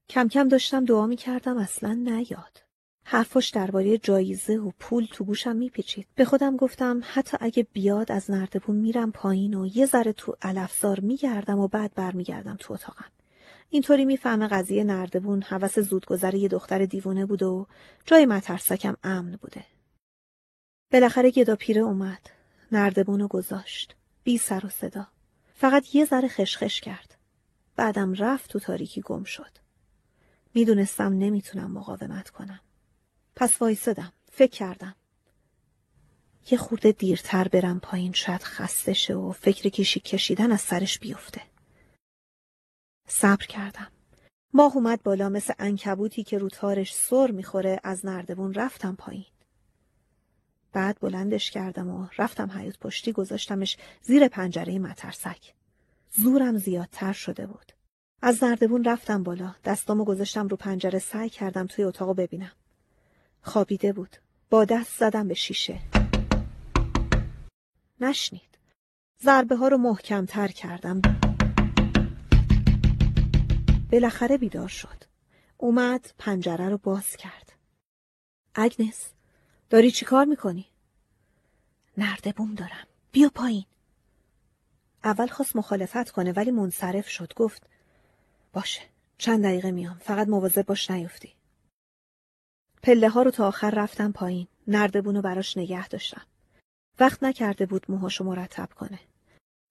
کم 0.09 0.29
کم 0.29 0.49
داشتم 0.49 0.85
دعا 0.85 1.07
می 1.07 1.17
کردم 1.17 1.59
اصلا 1.59 1.93
نیاد. 1.93 2.63
حرفاش 3.07 3.51
درباره 3.51 3.99
جایزه 3.99 4.57
و 4.57 4.71
پول 4.79 5.07
تو 5.13 5.25
گوشم 5.25 5.57
میپیچید. 5.57 6.07
به 6.15 6.25
خودم 6.25 6.57
گفتم 6.57 7.03
حتی 7.05 7.37
اگه 7.41 7.67
بیاد 7.73 8.13
از 8.13 8.31
نردبون 8.31 8.77
میرم 8.77 9.13
پایین 9.13 9.55
و 9.55 9.67
یه 9.67 9.87
ذره 9.87 10.13
تو 10.13 10.37
علفزار 10.43 11.01
میگردم 11.01 11.59
و 11.59 11.69
بعد 11.69 11.95
برمیگردم 11.95 12.57
تو 12.61 12.75
اتاقم. 12.75 13.11
اینطوری 13.71 14.05
می‌فهمه 14.05 14.49
قضیه 14.49 14.85
نردبون 14.85 15.43
حوس 15.43 15.79
زودگذر 15.79 16.35
یه 16.35 16.49
دختر 16.49 16.85
دیوونه 16.85 17.27
بوده 17.27 17.47
و 17.47 17.65
جای 18.05 18.27
مترسکم 18.27 18.97
امن 19.03 19.37
بوده. 19.43 19.65
بالاخره 20.93 21.31
گدا 21.31 21.57
پیره 21.57 21.83
اومد. 21.83 22.31
نردبون 22.73 23.21
رو 23.21 23.29
گذاشت. 23.29 23.97
بی 24.25 24.39
سر 24.39 24.67
و 24.67 24.69
صدا. 24.69 25.07
فقط 25.55 25.95
یه 25.95 26.05
ذره 26.05 26.29
خشخش 26.29 26.81
کرد. 26.81 27.15
بعدم 27.77 28.15
رفت 28.15 28.51
تو 28.51 28.59
تاریکی 28.59 29.01
گم 29.01 29.25
شد. 29.25 29.64
می‌دونستم 30.55 31.13
نمی‌تونم 31.13 31.73
مقاومت 31.73 32.31
کنم. 32.31 32.61
پس 33.37 33.63
وایسادم. 33.63 34.13
فکر 34.33 34.51
کردم. 34.51 34.95
یه 36.51 36.59
خورده 36.59 36.93
دیرتر 36.93 37.49
برم 37.49 37.81
پایین 37.81 38.13
شاید 38.13 38.43
خسته 38.43 38.93
شه 38.93 39.15
و 39.15 39.33
فکر 39.33 39.69
کشی 39.69 40.01
کشیدن 40.01 40.53
از 40.53 40.61
سرش 40.61 40.99
بیفته. 40.99 41.43
صبر 43.09 43.47
کردم. 43.47 43.89
ماه 44.53 44.77
اومد 44.77 45.03
بالا 45.03 45.29
مثل 45.29 45.55
انکبوتی 45.59 46.25
که 46.25 46.39
رو 46.39 46.49
تارش 46.49 46.95
سر 46.95 47.31
می‌خوره 47.31 47.81
از 47.85 48.07
نردبون 48.07 48.55
رفتم 48.55 48.95
پایین. 48.95 49.27
بعد 50.73 51.01
بلندش 51.01 51.51
کردم 51.51 51.89
و 51.89 52.09
رفتم 52.19 52.51
حیوت 52.51 52.79
پشتی 52.79 53.13
گذاشتمش 53.13 53.77
زیر 54.03 54.29
پنجره 54.29 54.79
مترسک. 54.79 55.55
زورم 56.11 56.59
زیادتر 56.59 57.13
شده 57.13 57.47
بود. 57.47 57.73
از 58.27 58.45
نردبون 58.45 58.85
رفتم 58.85 59.23
بالا. 59.23 59.55
دستامو 59.65 60.05
گذاشتم 60.05 60.49
رو 60.49 60.57
پنجره 60.57 60.99
سعی 60.99 61.29
کردم 61.29 61.67
توی 61.67 61.85
اتاقو 61.85 62.15
ببینم. 62.15 62.53
خوابیده 63.43 63.93
بود. 63.93 64.17
با 64.51 64.65
دست 64.65 64.99
زدم 64.99 65.29
به 65.29 65.35
شیشه. 65.35 65.81
نشنید. 68.01 68.59
ضربه 69.23 69.57
ها 69.57 69.69
رو 69.69 69.79
محکم 69.79 70.27
تر 70.27 70.49
کردم. 70.49 71.03
بالاخره 73.93 74.39
بیدار 74.39 74.69
شد. 74.69 75.05
اومد 75.57 76.13
پنجره 76.19 76.69
رو 76.69 76.79
باز 76.79 77.17
کرد. 77.17 77.53
اگنس 78.55 79.13
داری 79.71 79.91
چی 79.91 80.05
کار 80.05 80.25
می‌کنی؟ 80.25 80.67
نردبون 81.99 82.55
دارم. 82.55 82.87
بیا 83.13 83.31
پایین. 83.35 83.65
اول 85.05 85.27
خواست 85.27 85.57
مخالفت 85.57 86.11
کنه 86.11 86.33
ولی 86.33 86.51
منصرف 86.51 87.09
شد. 87.09 87.33
گفت 87.37 87.74
باشه. 88.55 88.83
چند 89.19 89.45
دقیقه 89.45 89.71
میام. 89.71 89.99
فقط 89.99 90.29
مواظب 90.29 90.67
باش 90.67 90.91
نیفتی. 90.91 91.35
پله 92.83 93.09
ها 93.09 93.23
رو 93.23 93.31
تا 93.31 93.49
آخر 93.49 93.71
رفتم 93.71 94.13
پایین. 94.13 94.47
نردبون 94.69 95.17
رو 95.17 95.23
براش 95.23 95.57
نگه 95.57 95.89
داشتم. 95.89 96.27
وقت 97.01 97.23
نکرده 97.23 97.67
بود 97.67 97.87
موهاشو 97.89 98.25
مرتب 98.25 98.69
کنه. 98.77 98.99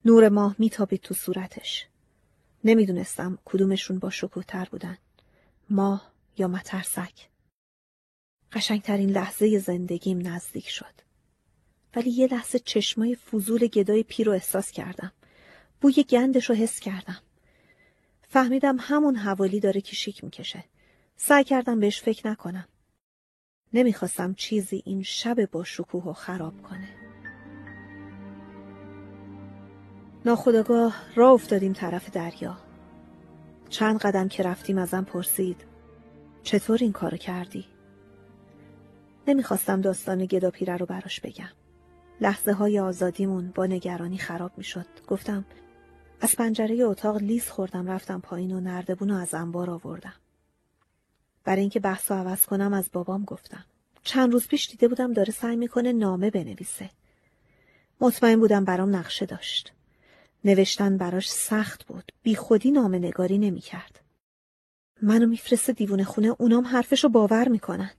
نور 0.05 0.29
ماه 0.29 0.55
میتابید 0.59 1.01
تو 1.01 1.13
صورتش. 1.13 1.87
نمی‌دونستم 2.63 3.37
کدومشون 3.45 3.99
با 3.99 4.09
شکوه 4.09 4.43
تر 4.43 4.67
بودن. 4.71 4.97
ماه 5.69 6.11
یا 6.37 6.47
مترسک. 6.47 7.29
قشنگترین 8.51 9.09
لحظه 9.09 9.59
زندگیم 9.59 10.27
نزدیک 10.27 10.69
شد. 10.69 10.93
ولی 11.95 12.09
یه 12.09 12.27
لحظه 12.27 12.59
چشمای 12.59 13.15
فضول 13.15 13.67
گدای 13.67 14.03
پیر 14.03 14.27
رو 14.27 14.33
احساس 14.33 14.71
کردم. 14.71 15.11
بوی 15.81 16.03
گندش 16.03 16.49
رو 16.49 16.55
حس 16.55 16.79
کردم. 16.79 17.21
فهمیدم 18.33 18.77
همون 18.79 19.15
حوالی 19.15 19.59
داره 19.59 19.81
کشیک 19.81 20.23
می‌کشه. 20.23 20.63
سعی 21.15 21.43
کردم 21.43 21.79
بهش 21.79 22.01
فکر 22.01 22.27
نکنم. 22.27 22.67
نمی‌خواستم 23.73 24.33
چیزی 24.33 24.83
این 24.85 25.03
شب 25.03 25.51
با 25.51 25.63
شکوه 25.63 26.03
و 26.03 26.13
خراب 26.13 26.61
کنه. 26.61 26.89
ناخداگاه 30.25 30.95
راه 31.15 31.31
افتادیم 31.31 31.73
طرف 31.73 32.09
دریا. 32.09 32.57
چند 33.69 33.99
قدم 33.99 34.27
که 34.27 34.43
رفتیم 34.43 34.77
ازم 34.77 35.03
پرسید 35.03 35.65
چطور 36.43 36.77
این 36.81 36.91
کارو 36.91 37.17
کردی؟ 37.17 37.65
نمی‌خواستم 39.27 39.81
داستان 39.81 40.25
گدا 40.25 40.51
پیره 40.51 40.77
رو 40.77 40.85
براش 40.85 41.19
بگم. 41.19 41.51
لحظه 42.21 42.53
های 42.53 42.79
آزادیمون 42.79 43.51
با 43.55 43.65
نگرانی 43.65 44.17
خراب 44.17 44.51
می‌شد. 44.57 44.87
گفتم 45.07 45.45
از 46.21 46.35
پنجره 46.35 46.83
اتاق 46.83 47.17
لیز 47.17 47.49
خوردم 47.49 47.87
رفتم 47.87 48.19
پایین 48.19 48.51
و 48.51 48.59
نردبون 48.59 49.09
رو 49.09 49.15
از 49.15 49.33
انبار 49.33 49.69
آوردم. 49.69 50.13
برای 51.43 51.61
اینکه 51.61 51.79
بحث 51.79 52.11
رو 52.11 52.17
عوض 52.17 52.45
کنم 52.45 52.73
از 52.73 52.89
بابام 52.93 53.23
گفتم. 53.23 53.65
چند 54.03 54.33
روز 54.33 54.47
پیش 54.47 54.69
دیده 54.69 54.87
بودم 54.87 55.13
داره 55.13 55.33
سعی 55.33 55.55
می‌کنه 55.55 55.91
نامه 55.91 56.29
بنویسه. 56.29 56.89
مطمئن 58.01 58.39
بودم 58.39 58.65
برام 58.65 58.95
نقشه 58.95 59.25
داشت. 59.25 59.73
نوشتن 60.45 60.97
براش 60.97 61.31
سخت 61.31 61.85
بود. 61.85 62.11
بی 62.23 62.35
خودی 62.35 62.71
نامه 62.71 62.99
نگاری 62.99 63.37
نمی‌کرد. 63.37 63.99
منو 65.01 65.25
میفرسته 65.25 65.73
دیوونه 65.73 66.03
خونه 66.03 66.35
اونام 66.39 66.65
حرفشو 66.65 67.09
باور 67.09 67.49
می‌کنن. 67.49 67.91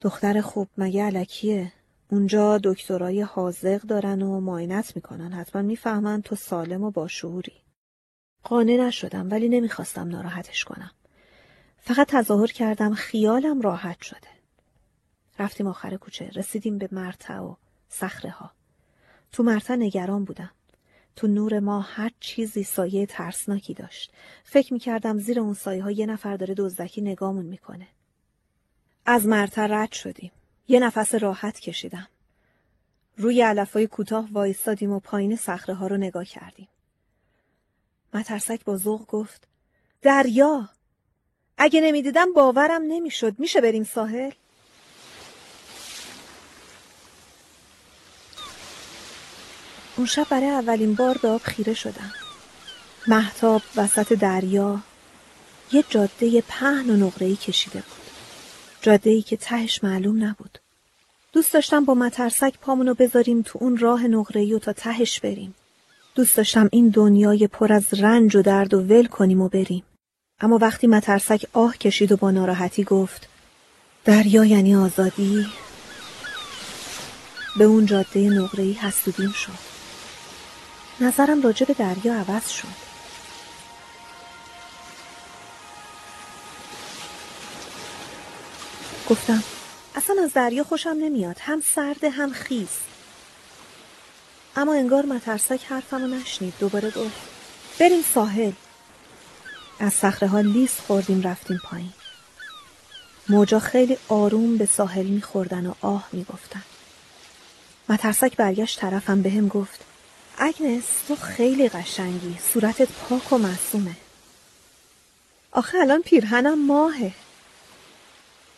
دختر 0.00 0.40
خوب 0.40 0.68
مگه 0.78 1.04
علکیه؟ 1.04 1.72
اونجا 2.10 2.58
دکترای 2.58 3.22
حاضق 3.22 3.82
دارن 3.82 4.22
و 4.22 4.40
معاینت 4.40 4.96
می‌کنن. 4.96 5.32
حتما 5.32 5.62
می‌فهمن 5.62 6.22
تو 6.22 6.36
سالم 6.36 6.84
و 6.84 6.90
باشعوری. 6.90 7.52
قانع 8.42 8.76
نشدم 8.76 9.30
ولی 9.30 9.48
نمی‌خواستم 9.48 10.08
ناراحتش 10.08 10.64
کنم. 10.64 10.90
فقط 11.78 12.08
تظاهر 12.08 12.46
کردم 12.46 12.94
خیالم 12.94 13.60
راحت 13.60 14.02
شده. 14.02 14.28
رفتیم 15.38 15.66
آخر 15.66 15.96
کوچه. 15.96 16.30
رسیدیم 16.34 16.78
به 16.78 16.88
مرتع 16.92 17.38
و 17.38 17.54
صخره 17.88 18.30
ها. 18.30 18.50
تو 19.32 19.42
مرتع 19.42 19.76
نگران 19.76 20.24
بودم. 20.24 20.50
تو 21.16 21.26
نور 21.26 21.60
ما 21.60 21.80
هر 21.80 22.10
چیزی 22.20 22.62
سایه 22.62 23.06
ترسناکی 23.06 23.74
داشت. 23.74 24.12
فکر 24.44 24.72
می‌کردم 24.72 25.18
زیر 25.18 25.40
اون 25.40 25.54
سایه 25.54 25.82
ها 25.82 25.90
یه 25.90 26.06
نفر 26.06 26.36
داره 26.36 26.54
دزدکی 26.54 27.00
نگامون 27.00 27.44
می‌کنه. 27.46 27.86
از 29.06 29.26
مرتع 29.26 29.66
رد 29.66 29.92
شدیم. 29.92 30.32
یه 30.68 30.80
نفس 30.80 31.14
راحت 31.14 31.60
کشیدم. 31.60 32.08
روی 33.16 33.42
علفای 33.42 33.86
کوتاه 33.86 34.28
وایستادیم 34.32 34.92
و 34.92 35.00
پایین 35.00 35.36
صخره 35.36 35.74
ها 35.74 35.86
رو 35.86 35.96
نگاه 35.96 36.24
کردیم. 36.24 36.68
مترسک 38.14 38.64
با 38.64 38.76
ذوق 38.76 39.06
گفت 39.06 39.48
دریا! 40.02 40.68
اگه 41.58 41.80
نمی‌دیدم 41.80 42.32
باورم 42.32 42.82
نمی‌شد. 42.82 43.38
میشه 43.38 43.60
بریم 43.60 43.84
ساحل؟ 43.84 44.30
اون 49.96 50.06
شب 50.06 50.26
برای 50.30 50.48
اولین 50.48 50.94
بار 50.94 51.18
به 51.18 51.28
آب 51.28 51.42
خیره 51.42 51.74
شدم. 51.74 52.12
محتاب 53.06 53.62
وسط 53.76 54.12
دریا 54.12 54.80
یه 55.72 55.84
جاده 55.88 56.40
پهن 56.40 56.90
و 56.90 56.96
نقره‌ای 57.06 57.36
کشیده 57.36 57.80
بود. 57.80 58.05
جاده 58.86 59.10
ای 59.10 59.22
که 59.22 59.36
تهش 59.36 59.84
معلوم 59.84 60.24
نبود. 60.24 60.58
دوست 61.32 61.54
داشتم 61.54 61.84
با 61.84 61.94
مترسک 61.94 62.54
پامونو 62.60 62.94
بذاریم 62.94 63.42
تو 63.42 63.58
اون 63.62 63.76
راه 63.76 64.06
نقره‌ای 64.06 64.54
و 64.54 64.58
تا 64.58 64.72
تهش 64.72 65.20
بریم. 65.20 65.54
دوست 66.14 66.36
داشتم 66.36 66.68
این 66.72 66.88
دنیای 66.88 67.46
پر 67.46 67.72
از 67.72 67.94
رنج 67.94 68.36
و 68.36 68.42
درد 68.42 68.74
و 68.74 68.80
ول 68.80 69.06
کنیم 69.06 69.40
و 69.40 69.48
بریم. 69.48 69.82
اما 70.40 70.58
وقتی 70.58 70.86
مترسک 70.86 71.46
آه 71.52 71.76
کشید 71.76 72.12
و 72.12 72.16
با 72.16 72.30
ناراحتی 72.30 72.84
گفت 72.84 73.28
دریا 74.04 74.44
یعنی 74.44 74.76
آزادی؟ 74.76 75.46
به 77.58 77.64
اون 77.64 77.86
جاده 77.86 78.20
نقره‌ای 78.20 78.72
حسودیم 78.72 79.32
شد. 79.32 79.58
نظرم 81.00 81.42
راجع 81.42 81.66
به 81.66 81.74
دریا 81.74 82.14
عوض 82.14 82.48
شد. 82.48 82.85
گفتم. 89.10 89.42
اصلا 89.94 90.16
از 90.24 90.32
دریا 90.32 90.64
خوشم 90.64 90.96
نمیاد. 91.00 91.36
هم 91.40 91.62
سرده 91.74 92.10
هم 92.10 92.32
خیز 92.32 92.68
اما 94.56 94.74
انگار 94.74 95.06
مترسک 95.06 95.60
حرفمو 95.68 96.06
نشنید. 96.06 96.54
دوباره 96.60 96.90
گفت. 96.90 97.20
بریم 97.80 98.02
ساحل. 98.14 98.52
از 99.80 99.92
صخره 99.92 100.28
ها 100.28 100.40
لیس 100.40 100.80
خوردیم 100.86 101.22
رفتیم 101.22 101.60
پایین. 101.64 101.92
موجا 103.28 103.58
خیلی 103.58 103.98
آروم 104.08 104.56
به 104.56 104.66
ساحل 104.66 105.06
میخوردن 105.06 105.66
و 105.66 105.74
آه 105.80 106.08
می‌گفتن. 106.12 106.62
مترسک 107.88 108.36
برگشت 108.36 108.80
طرفم 108.80 109.22
به 109.22 109.30
هم 109.30 109.48
گفت. 109.48 109.80
اگنس 110.38 110.84
تو 111.08 111.16
خیلی 111.16 111.68
قشنگی. 111.68 112.38
صورتت 112.52 112.88
پاک 112.92 113.32
و 113.32 113.38
معصومه. 113.38 113.96
آخه 115.52 115.78
الان 115.78 116.02
پیرهنم 116.02 116.66
ماهه. 116.66 117.12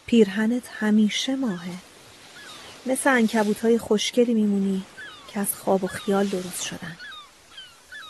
پیرهنت 0.09 0.63
همیشه 0.81 1.37
ماهه. 1.37 1.75
مثل 2.87 3.11
انکبوت 3.11 3.61
های 3.61 3.79
خوشگلی 3.79 4.35
میمونی 4.35 4.83
که 5.29 5.41
از 5.41 5.55
خواب 5.55 5.85
و 5.85 5.87
خیال 5.87 6.27
درست 6.27 6.63
شدن. 6.63 6.97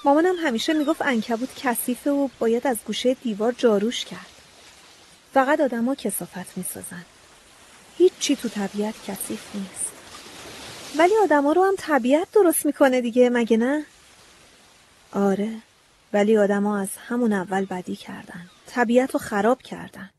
مامانم 0.04 0.34
همیشه 0.42 0.72
می‌گفت 0.72 1.02
انکبوت 1.02 1.48
کثیفه 1.56 2.10
و 2.10 2.28
باید 2.38 2.66
از 2.66 2.76
گوشه 2.86 3.14
دیوار 3.14 3.52
جاروش 3.52 4.04
کرد. 4.04 4.26
فقط 5.34 5.60
آدما 5.60 5.94
کسافت 5.94 6.58
می‌سازن. 6.58 7.04
هیچی 7.98 8.36
تو 8.36 8.48
طبیعت 8.48 8.94
کثیف 9.06 9.42
نیست. 9.54 9.92
ولی 10.98 11.12
آدما 11.22 11.52
رو 11.52 11.64
هم 11.64 11.74
طبیعت 11.78 12.28
درست 12.32 12.66
می‌کنه 12.66 13.00
دیگه 13.00 13.30
مگه 13.30 13.56
نه؟ 13.56 13.84
آره 15.12 15.54
ولی 16.12 16.38
آدما 16.38 16.78
از 16.78 16.88
همون 17.08 17.32
اول 17.32 17.64
بدی 17.64 17.96
کردن. 17.96 18.50
طبیعت 18.66 19.10
رو 19.10 19.20
خراب 19.20 19.62
کردن. 19.62 20.10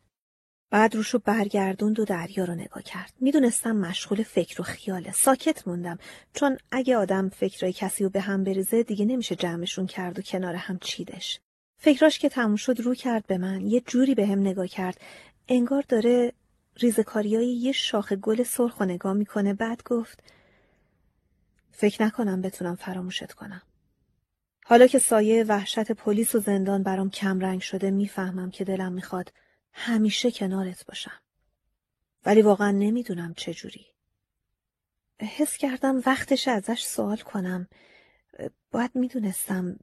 بعد 0.71 0.95
روشو 0.95 1.19
برگردوند 1.19 1.99
و 1.99 2.05
دریا 2.05 2.45
رو 2.45 2.55
نگاه 2.55 2.83
کرد. 2.83 3.13
می‌دونستم 3.19 3.71
مشغول 3.71 4.23
فکر 4.23 4.61
و 4.61 4.63
خیاله. 4.63 5.11
ساکت 5.11 5.67
موندم 5.67 5.97
چون 6.33 6.57
اگه 6.71 6.97
آدم 6.97 7.29
فکرای 7.29 7.73
کسی 7.73 8.03
رو 8.03 8.09
به 8.09 8.21
هم 8.21 8.43
بریزه 8.43 8.83
دیگه 8.83 9.05
نمیشه 9.05 9.35
جمعشون 9.35 9.87
کرد 9.87 10.19
و 10.19 10.21
کنار 10.21 10.55
هم 10.55 10.77
چیدش. 10.81 11.39
فکراش 11.77 12.19
که 12.19 12.29
تموم 12.29 12.55
شد 12.55 12.79
رو 12.79 12.95
کرد 12.95 13.27
به 13.27 13.37
من. 13.37 13.67
یه 13.67 13.81
جوری 13.81 14.15
به 14.15 14.27
هم 14.27 14.39
نگاه 14.39 14.67
کرد. 14.67 15.01
انگار 15.47 15.83
داره 15.89 16.33
ریزکاریای 16.77 17.47
یه 17.47 17.71
شاخ 17.71 18.13
گل 18.13 18.43
سرخ 18.43 18.79
و 18.79 18.85
نگاه 18.85 19.13
می‌کنه. 19.13 19.53
بعد 19.53 19.83
گفت 19.83 20.23
فکر 21.71 22.03
نکنم 22.03 22.41
بتونم 22.41 22.75
فراموشت 22.75 23.31
کنم. 23.31 23.61
حالا 24.65 24.87
که 24.87 24.99
سایه 24.99 25.43
وحشت 25.43 25.91
پلیس 25.91 26.35
و 26.35 26.39
زندان 26.39 26.83
برام 26.83 27.09
کم 27.09 27.39
رنگ 27.39 27.61
شده 27.61 27.91
می‌فهمم 27.91 28.51
که 28.51 28.63
دلم 28.63 28.93
می‌خواد 28.93 29.33
همیشه 29.73 30.31
کنارت 30.31 30.85
باشم. 30.85 31.21
ولی 32.25 32.41
واقعا 32.41 32.71
نمی‌دونم 32.71 33.33
چجوری. 33.33 33.85
حس 35.21 35.57
کردم 35.57 36.01
وقتش 36.05 36.47
ازش 36.47 36.83
سوال 36.83 37.17
کنم. 37.17 37.67
باید 38.71 38.91
می‌دونستم. 38.95 39.79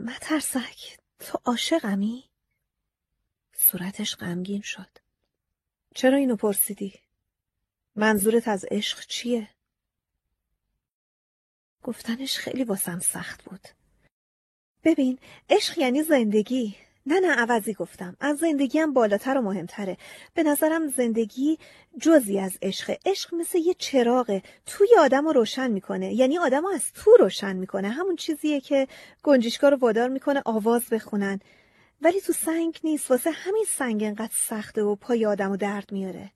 مترسک 0.00 0.98
تو 1.18 1.38
عاشقمی؟ 1.44 2.30
صورتش 3.52 4.16
غمگین 4.16 4.62
شد. 4.62 4.98
چرا 5.94 6.16
اینو 6.16 6.36
پرسیدی؟ 6.36 7.00
منظورت 7.96 8.48
از 8.48 8.64
عشق 8.70 9.06
چیه؟ 9.06 9.48
گفتنش 11.82 12.38
خیلی 12.38 12.64
واسم 12.64 12.98
سخت 12.98 13.44
بود. 13.44 13.68
ببین 14.84 15.18
عشق 15.50 15.78
یعنی 15.78 16.02
زندگی 16.02 16.76
نه 17.06 17.20
نه 17.20 17.34
عوضی 17.34 17.74
گفتم. 17.74 18.16
از 18.20 18.38
زندگیم 18.38 18.92
بالاتر 18.92 19.38
و 19.38 19.40
مهمتره. 19.40 19.96
به 20.34 20.42
نظرم 20.42 20.88
زندگی 20.88 21.58
جزی 22.00 22.38
از 22.40 22.58
عشق 22.62 22.96
عشق 23.06 23.34
مثل 23.34 23.58
یه 23.58 23.74
چراغه. 23.74 24.42
توی 24.66 24.88
آدم 24.98 25.26
رو 25.26 25.32
روشن 25.32 25.70
می‌کنه. 25.70 26.14
یعنی 26.14 26.38
آدم 26.38 26.62
رو 26.62 26.68
از 26.68 26.92
تو 26.92 27.16
روشن 27.20 27.56
می‌کنه. 27.56 27.88
همون 27.88 28.16
چیزیه 28.16 28.60
که 28.60 28.88
گنجشکا 29.22 29.68
رو 29.68 29.76
وادار 29.76 30.08
می‌کنه 30.08 30.42
آواز 30.44 30.84
بخونن. 30.90 31.40
ولی 32.00 32.20
تو 32.20 32.32
سنگ 32.32 32.78
نیست. 32.84 33.10
واسه 33.10 33.30
همین 33.30 33.64
سنگ 33.68 34.02
انقدر 34.02 34.34
سخته 34.34 34.82
و 34.82 34.96
پای 34.96 35.26
آدم 35.26 35.50
رو 35.50 35.56
درد 35.56 35.92
میاره. 35.92 36.30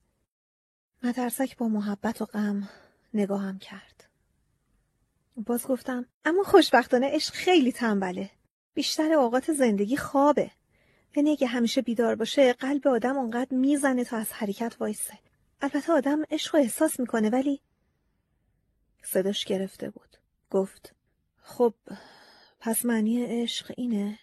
مترسک 1.02 1.56
با 1.56 1.68
محبت 1.68 2.22
و 2.22 2.24
غم 2.24 2.68
نگاهم 3.14 3.58
کرد. 3.58 4.04
باز 5.36 5.66
گفتم 5.66 6.06
اما 6.24 6.42
خوشبختانه 6.42 7.10
عشق 7.10 7.34
خیلی 7.34 7.72
تنبله. 7.72 8.30
بیشتر 8.74 9.12
اوقات 9.12 9.52
زندگی 9.52 9.96
خوابه. 9.96 10.50
یعنی 11.16 11.30
اگه 11.30 11.46
همیشه 11.46 11.82
بیدار 11.82 12.14
باشه 12.14 12.52
قلب 12.52 12.88
آدم 12.88 13.16
اونقدر 13.16 13.56
می‌زنه 13.56 14.04
تا 14.04 14.16
از 14.16 14.32
حرکت 14.32 14.76
وایسه. 14.80 15.18
البته 15.62 15.92
آدم 15.92 16.22
عشق 16.30 16.54
و 16.54 16.58
احساس 16.58 17.00
می‌کنه 17.00 17.30
ولی 17.30 17.60
صداش 19.02 19.44
گرفته 19.44 19.90
بود. 19.90 20.16
گفت 20.50 20.94
خب 21.42 21.74
پس 22.60 22.84
معنی 22.84 23.42
عشق 23.42 23.74
اینه؟ 23.76 24.18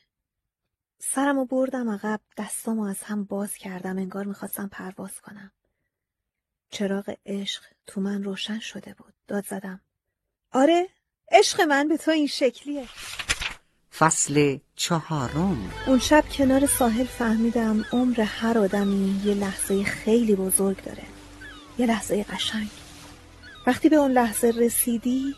سرمو 1.00 1.46
بردم 1.46 1.90
عقب 1.90 2.22
دستامو 2.38 2.84
از 2.84 3.04
هم 3.04 3.24
باز 3.24 3.54
کردم 3.54 3.98
انگار 3.98 4.26
می‌خواستم 4.26 4.68
پرواز 4.68 5.22
کنم. 5.22 5.52
چراغ 6.70 7.16
عشق 7.26 7.64
تو 7.88 8.02
من 8.02 8.24
روشن 8.24 8.60
شده 8.60 8.94
بود. 8.94 9.14
داد 9.28 9.46
زدم. 9.46 9.82
آره 10.52 10.90
عشق 11.32 11.62
من 11.62 11.88
به 11.88 11.98
تو 11.98 12.12
این 12.12 12.28
شکلیه. 12.28 12.88
فصل 14.00 14.58
چهارم. 14.76 15.72
اون 15.88 16.00
شب 16.00 16.24
کنار 16.32 16.66
ساحل 16.66 17.06
فهمیدم 17.06 17.86
عمر 17.92 18.22
هر 18.22 18.58
آدمی 18.58 19.22
یه 19.26 19.34
لحظه 19.34 19.84
خیلی 19.84 20.36
بزرگ 20.36 20.84
داره. 20.84 21.04
یه 21.78 21.86
لحظه 21.86 22.24
قشنگ. 22.24 22.70
وقتی 23.68 23.90
به 23.90 23.96
اون 23.96 24.12
لحظه 24.12 24.48
رسیدی 24.48 25.36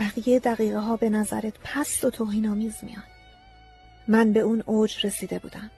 بقیه 0.00 0.38
دقیقه 0.38 0.78
ها 0.78 0.96
به 0.96 1.10
نظرت 1.10 1.54
پست 1.64 2.04
و 2.04 2.10
توهینآمیز 2.10 2.74
میان. 2.82 3.04
من 4.08 4.32
به 4.32 4.40
اون 4.40 4.62
اوج 4.66 5.06
رسیده 5.06 5.38
بودم. 5.38 5.70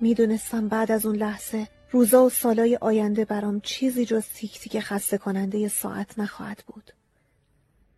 می‌دونستم 0.00 0.68
بعد 0.68 0.92
از 0.92 1.06
اون 1.06 1.16
لحظه 1.16 1.68
روزا 1.90 2.24
و 2.24 2.30
سالای 2.30 2.78
آینده 2.80 3.24
برام 3.24 3.60
چیزی 3.60 4.04
جز 4.04 4.24
تیک 4.34 4.60
تیک 4.60 4.80
خسته 4.80 5.18
کننده 5.18 5.68
ساعت 5.68 6.18
نخواهد 6.18 6.64
بود. 6.66 6.93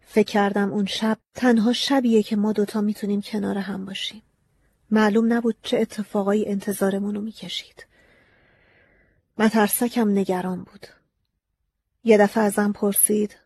فکر 0.08 0.32
کردم 0.32 0.72
اون 0.72 0.86
شب 0.86 1.18
تنها 1.34 1.72
شبیه 1.72 2.22
که 2.22 2.36
ما 2.36 2.52
دوتا 2.52 2.80
می‌تونیم 2.80 3.22
کنار 3.22 3.58
هم 3.58 3.84
باشیم. 3.84 4.22
معلوم 4.90 5.32
نبود 5.32 5.56
چه 5.62 5.78
اتفاقایی 5.78 6.48
انتظارمونو 6.48 7.20
می‌کشید. 7.20 7.86
مترسکم 9.38 10.08
نگران 10.08 10.62
بود. 10.62 10.86
یه 12.04 12.18
دفعه 12.18 12.44
ازم 12.44 12.72
پرسید 12.72 13.36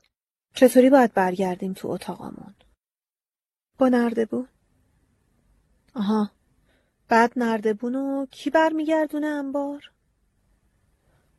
چطوری 0.54 0.90
باید 0.90 1.14
برگردیم 1.14 1.72
تو 1.72 1.88
اتاقمون؟ 1.88 2.54
با 3.78 3.88
نردبون؟ 3.88 4.48
آها 5.94 6.30
بعد 7.08 7.32
نردبونو 7.36 8.26
کی 8.30 8.50
برمیگردونه 8.50 9.26
انبار؟ 9.26 9.90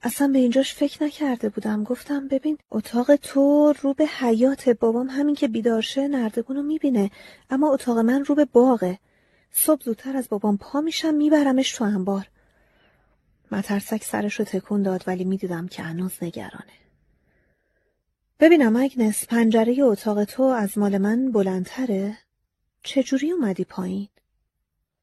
اصلا 0.04 0.28
به 0.28 0.40
اینجاش 0.40 0.74
فکر 0.76 1.04
نکرده 1.04 1.50
بودم 1.50 1.84
گفتم 1.84 2.28
ببین 2.28 2.58
اتاق 2.72 3.16
تو 3.16 3.74
رو 3.82 3.94
به 3.94 4.06
حیات 4.06 4.70
بابام 4.70 5.10
همین 5.10 5.36
که 5.36 5.48
بیدارشه 5.48 6.08
نردبونو 6.08 6.64
می‌بینه 6.64 7.12
اما 7.50 7.74
اتاق 7.74 7.98
من 7.98 8.26
رو 8.26 8.36
به 8.36 8.46
باغه 8.46 9.00
صبح 9.52 9.84
زودتر 9.84 10.18
از 10.18 10.30
بابام 10.30 10.58
پا 10.58 10.82
میشم 10.82 11.14
میبرمش 11.14 11.72
تو 11.72 11.84
انبار 11.84 12.28
مترسک 13.52 14.04
سرش 14.04 14.40
رو 14.40 14.46
تکون 14.46 14.82
داد 14.84 15.04
ولی 15.08 15.24
می‌دیدم 15.24 15.68
که 15.68 15.84
هنوز 15.84 16.14
نگرانه 16.22 16.74
ببینم 18.40 18.76
اگنس 18.76 19.28
پنجره 19.28 19.78
اتاق 19.82 20.24
تو 20.24 20.44
از 20.44 20.78
مال 20.78 20.98
من 20.98 21.32
بلندتره؟ 21.32 22.18
چجوری 22.84 23.32
اومدی 23.32 23.64
پایین؟ 23.64 24.08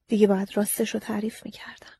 دیگه 0.08 0.26
باید 0.26 0.56
راستش 0.56 0.94
رو 0.94 1.00
تعریف 1.00 1.44
می‌کردم. 1.44 1.92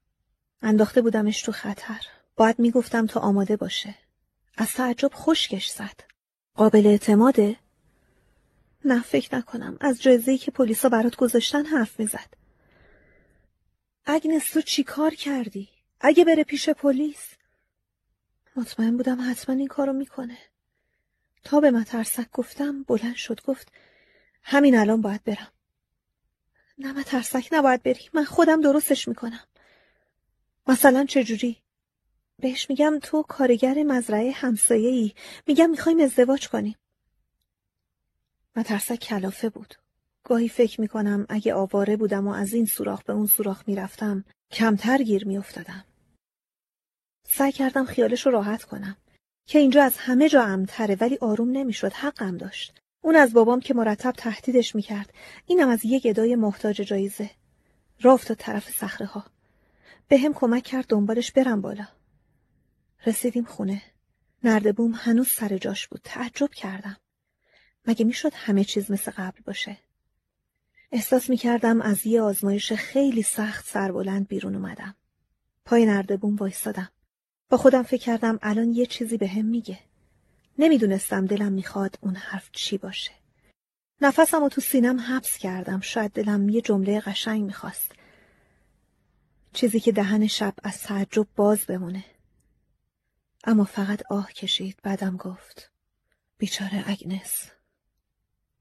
انداخته 0.63 1.03
بودمش 1.03 1.43
تو 1.43 1.53
خطر. 1.53 2.18
باید 2.39 2.59
می‌گفتم 2.59 3.07
تا 3.07 3.21
آماده 3.21 3.57
باشه. 3.57 3.95
از 4.57 4.73
تعجب 4.73 5.11
خشکش 5.15 5.69
زد. 5.69 6.01
قابل 6.55 6.87
اعتماده؟ 6.87 7.57
نه 8.85 9.03
فکر 9.03 9.37
نکنم. 9.37 9.77
از 9.81 10.03
جایزه‌ای 10.03 10.39
که 10.39 10.51
پلیسا 10.51 10.89
برات 10.89 11.17
گذاشتن 11.17 11.67
حرف 11.67 12.01
می‌زد. 12.01 12.35
اگنس 14.07 14.51
تو 14.51 14.61
چی 14.61 14.85
کار 14.85 15.15
کردی؟ 15.15 15.69
اگه 16.01 16.25
بره 16.25 16.45
پیش 16.45 16.69
پلیس؟ 16.69 17.29
مطمئن 18.57 18.97
بودم 18.97 19.31
حتما 19.31 19.55
این 19.55 19.69
کارو 19.69 19.93
می‌کنه. 19.93 20.39
تا 21.45 21.61
به 21.61 21.71
مترسک 21.71 22.31
گفتم 22.33 22.83
بلند 22.83 23.15
شد 23.17 23.41
گفت 23.43 23.73
همین 24.43 24.79
الان 24.79 25.01
باید 25.01 25.25
برم. 25.25 25.53
نه 26.79 26.93
مترسک 26.93 27.49
نباید 27.53 27.83
بری. 27.83 28.09
من 28.13 28.25
خودم 28.25 28.61
درستش 28.61 29.09
می‌کنم. 29.09 29.45
مثلا 30.67 31.05
چجوری؟ 31.05 31.63
بهش 32.41 32.71
میگم 32.71 32.99
تو 33.03 33.23
کارگر 33.23 33.83
مزرعه 33.83 34.31
همسایه 34.31 34.89
ای 34.89 35.13
میگم 35.47 35.71
می‌خوایم 35.71 36.01
ازدواج 36.01 36.49
کنیم. 36.49 36.77
مترسک 38.57 38.97
کلافه 38.97 39.49
بود. 39.49 39.75
گاهی 40.25 40.49
فکر 40.49 40.81
می‌کنم 40.81 41.27
اگه 41.29 41.55
آواره 41.55 41.97
بودم 41.97 42.27
و 42.29 42.31
از 42.31 42.53
این 42.55 42.67
سوراخ 42.67 43.03
به 43.03 43.13
اون 43.13 43.27
سوراخ 43.27 43.63
می‌رفتم 43.67 44.25
کمتر 44.53 44.99
گیر 44.99 45.27
میافتادم. 45.27 45.85
سعی 47.23 47.53
کردم 47.53 47.85
خیالش 47.85 48.27
رو 48.27 48.33
راحت 48.33 48.65
کنم 48.65 48.97
که 49.47 49.59
اینجا 49.59 49.83
از 49.83 49.97
همه 49.97 50.29
جا 50.29 50.43
امتره 50.43 50.97
ولی 51.01 51.19
آروم 51.21 51.51
نمی‌شد 51.51 51.93
حقم 51.93 52.37
داشت. 52.37 52.81
اون 53.01 53.17
از 53.17 53.33
بابام 53.33 53.61
که 53.61 53.75
مرتب 53.75 54.13
تهدیدش 54.13 54.75
می‌کرد 54.75 55.15
اینم 55.47 55.69
از 55.69 55.85
یک 55.85 56.07
ادای 56.07 56.37
محتاج 56.37 56.77
جایزه. 56.77 57.31
راه 58.01 58.15
افتاد 58.15 58.37
طرف 58.37 58.71
صخره 58.71 59.07
ها. 59.07 59.25
به 60.09 60.19
هم 60.19 60.35
کمک 60.35 60.63
کرد 60.63 60.87
دنبالش 60.89 61.33
برم 61.33 61.61
بالا. 61.61 61.98
رسیدیم 63.07 63.45
خونه. 63.45 63.83
نردبوم 64.45 64.93
هنوز 64.95 65.29
سر 65.29 65.59
جاش 65.59 65.89
بود. 65.89 66.01
تعجب 66.05 66.51
کردم. 66.51 66.97
مگه 67.87 68.05
می‌شد 68.05 68.33
همه 68.35 68.65
چیز 68.65 68.91
مثل 68.91 69.11
قبل 69.11 69.39
باشه؟ 69.45 69.79
احساس 70.93 71.31
می‌کردم 71.31 71.81
از 71.81 72.07
یه 72.07 72.21
آزمایش 72.21 72.73
خیلی 72.73 73.23
سخت 73.23 73.67
سربلند 73.67 74.29
بیرون 74.29 74.55
اومدم. 74.55 74.95
پای 75.65 75.87
نردبوم 75.87 76.37
وایستادم. 76.37 76.91
با 77.49 77.57
خودم 77.57 77.83
فکر 77.83 78.03
کردم 78.03 78.39
الان 78.43 78.73
یه 78.73 78.87
چیزی 78.87 79.17
به 79.17 79.29
هم 79.29 79.45
میگه. 79.45 79.79
نمی‌دونستم 80.59 81.27
دلم 81.27 81.53
می‌خواد 81.53 81.99
اون 82.01 82.15
حرف 82.15 82.51
چی 82.53 82.79
باشه. 82.79 83.11
نفسم 84.01 84.41
رو 84.41 84.49
تو 84.49 84.61
سینم 84.61 85.01
حبس 85.01 85.39
کردم. 85.39 85.81
شاید 85.81 86.13
دلم 86.13 86.49
یه 86.49 86.61
جمله 86.61 87.01
قشنگ 87.01 87.43
می‌خواست. 87.43 87.93
چیزی 89.53 89.81
که 89.81 89.93
دهن 89.93 90.27
شب 90.27 90.55
از 90.63 90.83
تعجب 90.83 91.27
باز 91.37 91.67
بمونه. 91.67 92.05
اما 93.49 93.65
فقط 93.65 94.03
آه 94.11 94.33
کشید 94.33 94.79
بعدم 94.83 95.17
گفت 95.17 95.71
بیچاره 96.39 96.85
اگنس. 96.87 97.51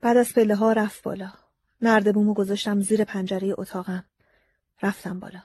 بعد 0.02 0.18
از 0.18 0.34
پله 0.34 0.56
ها 0.56 0.74
رفت 0.74 1.04
بالا. 1.04 1.34
نردبومو 1.82 2.34
گذاشتم 2.34 2.82
زیر 2.82 3.04
پنجره 3.04 3.54
اتاقم. 3.58 4.06
رفتم 4.82 5.20
بالا. 5.20 5.42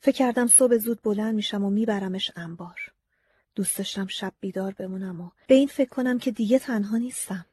فکر 0.00 0.16
کردم 0.16 0.46
صبح 0.46 0.76
زود 0.76 1.02
بلند 1.02 1.34
میشم 1.34 1.64
و 1.64 1.70
میبرمش 1.70 2.30
انبار. 2.36 2.92
دوست 3.54 3.78
داشتم 3.78 4.06
شب 4.06 4.32
بیدار 4.40 4.72
بمونم 4.72 5.20
و 5.20 5.30
به 5.46 5.54
این 5.54 5.68
فکر 5.68 5.88
کنم 5.88 6.18
که 6.18 6.30
دیگه 6.30 6.58
تنها 6.58 6.96
نیستم. 6.96 7.46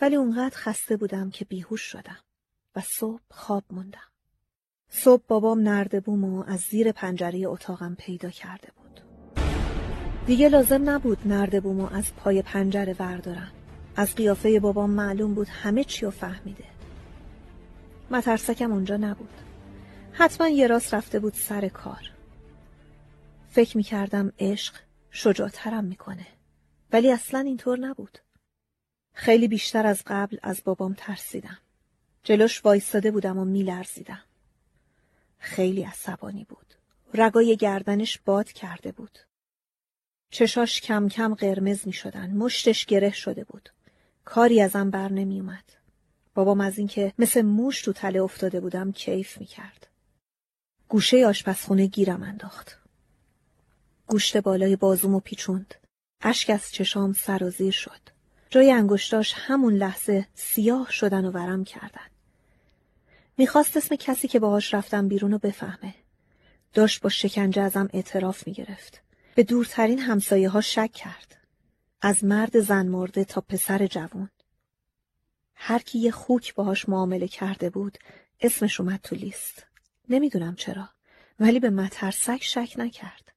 ولی 0.00 0.16
اونقدر 0.16 0.56
خسته 0.56 0.96
بودم 0.96 1.30
که 1.30 1.44
بیهوش 1.44 1.80
شدم 1.80 2.20
و 2.76 2.80
صبح 2.80 3.22
خواب 3.30 3.64
موندم. 3.70 4.10
صبح 4.88 5.22
بابام 5.28 5.60
نردبومو 5.60 6.44
از 6.46 6.60
زیر 6.60 6.92
پنجره 6.92 7.42
اتاقم 7.46 7.94
پیدا 7.94 8.30
کرده 8.30 8.68
بود. 8.76 8.81
دیگه 10.26 10.48
لازم 10.48 10.90
نبود 10.90 11.18
نردبومو 11.24 11.88
از 11.92 12.14
پای 12.16 12.42
پنجره 12.42 12.96
وردارم 12.98 13.52
از 13.96 14.14
قیافه 14.14 14.60
بابام 14.60 14.90
معلوم 14.90 15.34
بود 15.34 15.48
همه 15.48 15.84
چی 15.84 16.04
رو 16.04 16.10
فهمیده. 16.10 16.64
مترسکم 18.10 18.72
اونجا 18.72 18.96
نبود. 18.96 19.30
حتما 20.12 20.48
یه 20.48 20.66
راست 20.66 20.94
رفته 20.94 21.18
بود 21.18 21.34
سر 21.34 21.68
کار. 21.68 22.10
فکر 23.50 23.76
می 23.76 23.82
کردم 23.82 24.32
عشق 24.38 24.74
شجاعترم 25.10 25.84
می‌کنه. 25.84 26.26
ولی 26.92 27.12
اصلا 27.12 27.40
اینطور 27.40 27.78
نبود. 27.78 28.18
خیلی 29.14 29.48
بیشتر 29.48 29.86
از 29.86 30.02
قبل 30.06 30.36
از 30.42 30.62
بابام 30.64 30.94
ترسیدم. 30.98 31.58
جلوش 32.22 32.64
وایستاده 32.64 33.10
بودم 33.10 33.38
و 33.38 33.44
میلرزیدم. 33.44 34.22
خیلی 35.38 35.82
عصبانی 35.82 36.44
بود. 36.44 36.74
رگای 37.14 37.56
گردنش 37.56 38.18
باد 38.18 38.52
کرده 38.52 38.92
بود. 38.92 39.18
چشاش 40.32 40.80
کم 40.80 41.08
کم 41.08 41.34
قرمز 41.34 41.86
می 41.86 41.92
شدن. 41.92 42.30
مشتش 42.30 42.86
گره 42.86 43.10
شده 43.12 43.44
بود. 43.44 43.68
کاری 44.24 44.60
ازم 44.60 44.90
بر 44.90 45.12
نمی 45.12 45.40
اومد. 45.40 45.64
بابام 46.34 46.60
از 46.60 46.78
اینکه 46.78 47.12
مثل 47.18 47.42
موش 47.42 47.82
تو 47.82 47.92
تله 47.92 48.22
افتاده 48.22 48.60
بودم 48.60 48.92
کیف 48.92 49.38
می 49.38 49.46
کرد. 49.46 49.86
گوشه 50.88 51.26
آشپزخونه 51.26 51.86
گیرم 51.86 52.22
انداخت. 52.22 52.78
گوشت 54.06 54.36
بالای 54.36 54.76
بازومو 54.76 55.20
پیچوند. 55.20 55.74
اشک 56.20 56.50
از 56.50 56.72
چشام 56.72 57.12
سرازیر 57.12 57.72
شد. 57.72 58.00
جای 58.50 58.72
انگشتاش 58.72 59.34
همون 59.36 59.74
لحظه 59.74 60.26
سیاه 60.34 60.90
شدن 60.90 61.24
و 61.24 61.30
ورم 61.30 61.64
کردن. 61.64 62.06
می‌خواست 63.36 63.76
اسم 63.76 63.96
کسی 63.96 64.28
که 64.28 64.38
باهاش 64.38 64.74
رفتم 64.74 65.08
بیرون 65.08 65.32
رو 65.32 65.38
بفهمه. 65.38 65.94
داشت 66.74 67.02
با 67.02 67.08
شکنجه 67.08 67.62
ازم 67.62 67.88
اعتراف 67.92 68.46
می‌گرفت. 68.46 69.01
به 69.34 69.42
دورترین 69.42 69.98
همسایه 69.98 70.48
ها 70.48 70.60
شک 70.60 70.92
کرد. 70.92 71.36
از 72.00 72.24
مرد 72.24 72.60
زن 72.60 72.86
مرده 72.86 73.24
تا 73.24 73.40
پسر 73.40 73.86
جوان. 73.86 74.30
هر 75.54 75.78
کی 75.78 75.98
یه 75.98 76.10
خوک 76.10 76.54
باهاش 76.54 76.88
معامله 76.88 77.28
کرده 77.28 77.70
بود 77.70 77.98
اسمش 78.40 78.80
اومد 78.80 79.00
تو 79.02 79.16
لیست. 79.16 79.66
نمی‌دونم 80.08 80.54
چرا 80.54 80.88
ولی 81.40 81.60
به 81.60 81.70
مترسک 81.70 82.42
شک 82.42 82.74
نکرد. 82.78 83.32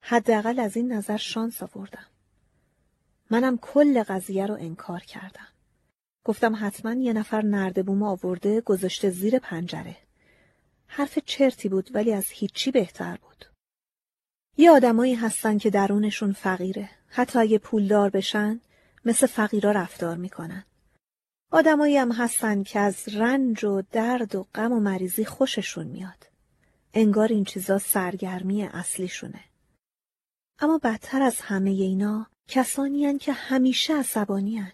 حداقل 0.00 0.60
از 0.60 0.76
این 0.76 0.92
نظر 0.92 1.16
شانس 1.16 1.62
آوردم. 1.62 2.06
منم 3.30 3.58
کل 3.58 4.02
قضیه 4.02 4.46
رو 4.46 4.54
انکار 4.54 5.00
کردم. 5.00 5.48
گفتم 6.24 6.56
حتما 6.60 6.92
یه 6.94 7.12
نفر 7.12 7.42
نردبوم 7.42 8.02
آورده 8.02 8.60
گذاشته 8.60 9.10
زیر 9.10 9.38
پنجره. 9.38 9.96
حرف 10.86 11.18
چرتی 11.18 11.68
بود 11.68 11.90
ولی 11.94 12.12
از 12.12 12.26
هیچی 12.30 12.70
بهتر 12.70 13.16
بود. 13.16 13.51
یه 14.56 14.70
آدمایی 14.70 15.14
هستن 15.14 15.58
که 15.58 15.70
درونشون 15.70 16.32
فقیره. 16.32 16.90
حتی 17.08 17.38
اگه 17.38 17.58
پولدار 17.58 18.10
بشن 18.10 18.60
مثل 19.04 19.26
فقیرا 19.26 19.70
رفتار 19.70 20.16
می‌کنن. 20.16 20.64
آدمایی 21.50 21.96
هم 21.96 22.12
هستن 22.12 22.62
که 22.62 22.80
از 22.80 23.08
رنج 23.08 23.64
و 23.64 23.82
درد 23.92 24.34
و 24.34 24.46
غم 24.54 24.72
و 24.72 24.80
مریضی 24.80 25.24
خوششون 25.24 25.86
میاد. 25.86 26.26
انگار 26.94 27.28
این 27.28 27.44
چیزا 27.44 27.78
سرگرمی 27.78 28.64
اصلیشونه. 28.64 29.40
اما 30.58 30.78
بدتر 30.78 31.22
از 31.22 31.40
همه 31.40 31.70
اینا 31.70 32.26
کسانی 32.48 33.06
هن 33.06 33.18
که 33.18 33.32
همیشه 33.32 33.94
عصبانی 33.94 34.58
هن. 34.58 34.72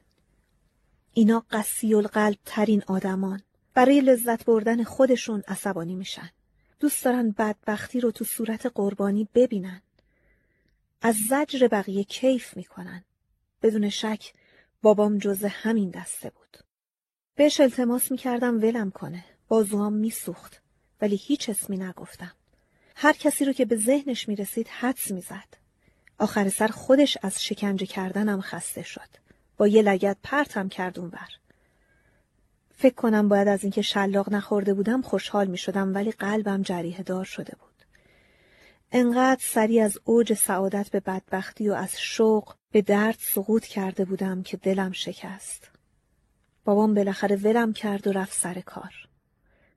اینا 1.13 1.45
قسی 1.51 1.95
القلب 1.95 2.39
ترین 2.45 2.83
آدمان. 2.87 3.43
برای 3.75 4.01
لذت 4.01 4.45
بردن 4.45 4.85
خودشون 4.85 5.43
عصبانی 5.49 5.95
میشن. 5.95 6.31
دوست 6.81 7.05
دارن 7.05 7.31
بدبختی 7.31 8.01
رو 8.01 8.11
تو 8.11 8.25
صورت 8.25 8.67
قربانی 8.75 9.29
ببینن. 9.35 9.83
از 11.03 11.17
زجر 11.29 11.69
بقیه 11.69 12.05
کیف 12.05 12.57
می‌کنن. 12.57 13.05
بدون 13.63 13.89
شک 13.89 14.33
بابام 14.83 15.19
جز 15.19 15.45
همین 15.45 15.91
دسته 15.91 16.31
بود. 16.31 16.59
بهش 17.35 17.61
التماس 17.61 18.11
می‌کردم 18.11 18.59
ولم 18.59 18.91
کنه. 18.91 19.25
بازوام 19.49 19.93
میسوخت. 19.93 20.63
ولی 21.01 21.17
هیچ 21.17 21.49
اسمی 21.49 21.77
نگفتم. 21.77 22.33
هر 22.97 23.13
کسی 23.13 23.45
رو 23.45 23.53
که 23.53 23.65
به 23.65 23.77
ذهنش 23.77 24.29
می‌رسید 24.29 24.69
حدس 24.69 25.11
می‌زد. 25.11 25.49
آخر 26.19 26.49
سر 26.49 26.69
خودش 26.69 27.19
از 27.23 27.45
شکنجه 27.45 27.87
کردنم 27.87 28.41
خسته 28.41 28.83
شد. 28.83 29.09
با 29.57 29.69
یه 29.69 29.83
لگت 29.83 30.17
پرتم 30.23 30.69
کرد 30.69 30.99
اونور. 30.99 31.29
فکر 32.81 32.95
کنم 32.95 33.29
باید 33.29 33.49
از 33.49 33.63
اینکه 33.63 33.83
شلاق 33.83 34.33
نخورده 34.33 34.75
بودم 34.75 35.03
خوشحال 35.03 35.47
می 35.47 35.59
شدم 35.59 35.95
ولی 35.95 36.11
قلبم 36.11 36.63
جریه 36.63 37.03
دار 37.03 37.25
شده 37.25 37.53
بود. 37.61 37.85
انقدر 38.93 39.41
سری 39.43 39.81
از 39.81 39.99
اوج 40.05 40.35
سعادت 40.35 40.91
به 40.91 41.01
بدبختی 41.01 41.69
و 41.69 41.73
از 41.73 42.01
شوق 42.01 42.55
به 42.73 42.83
درد 42.83 43.17
سقوط 43.19 43.65
کرده 43.65 44.05
بودم 44.05 44.43
که 44.43 44.57
دلم 44.57 44.93
شکست. 44.93 45.71
بابام 46.65 46.95
بالاخره 46.95 47.37
ولم 47.37 47.73
کرد 47.73 48.07
و 48.07 48.13
رفت 48.13 48.33
سر 48.33 48.61
کار. 48.61 49.09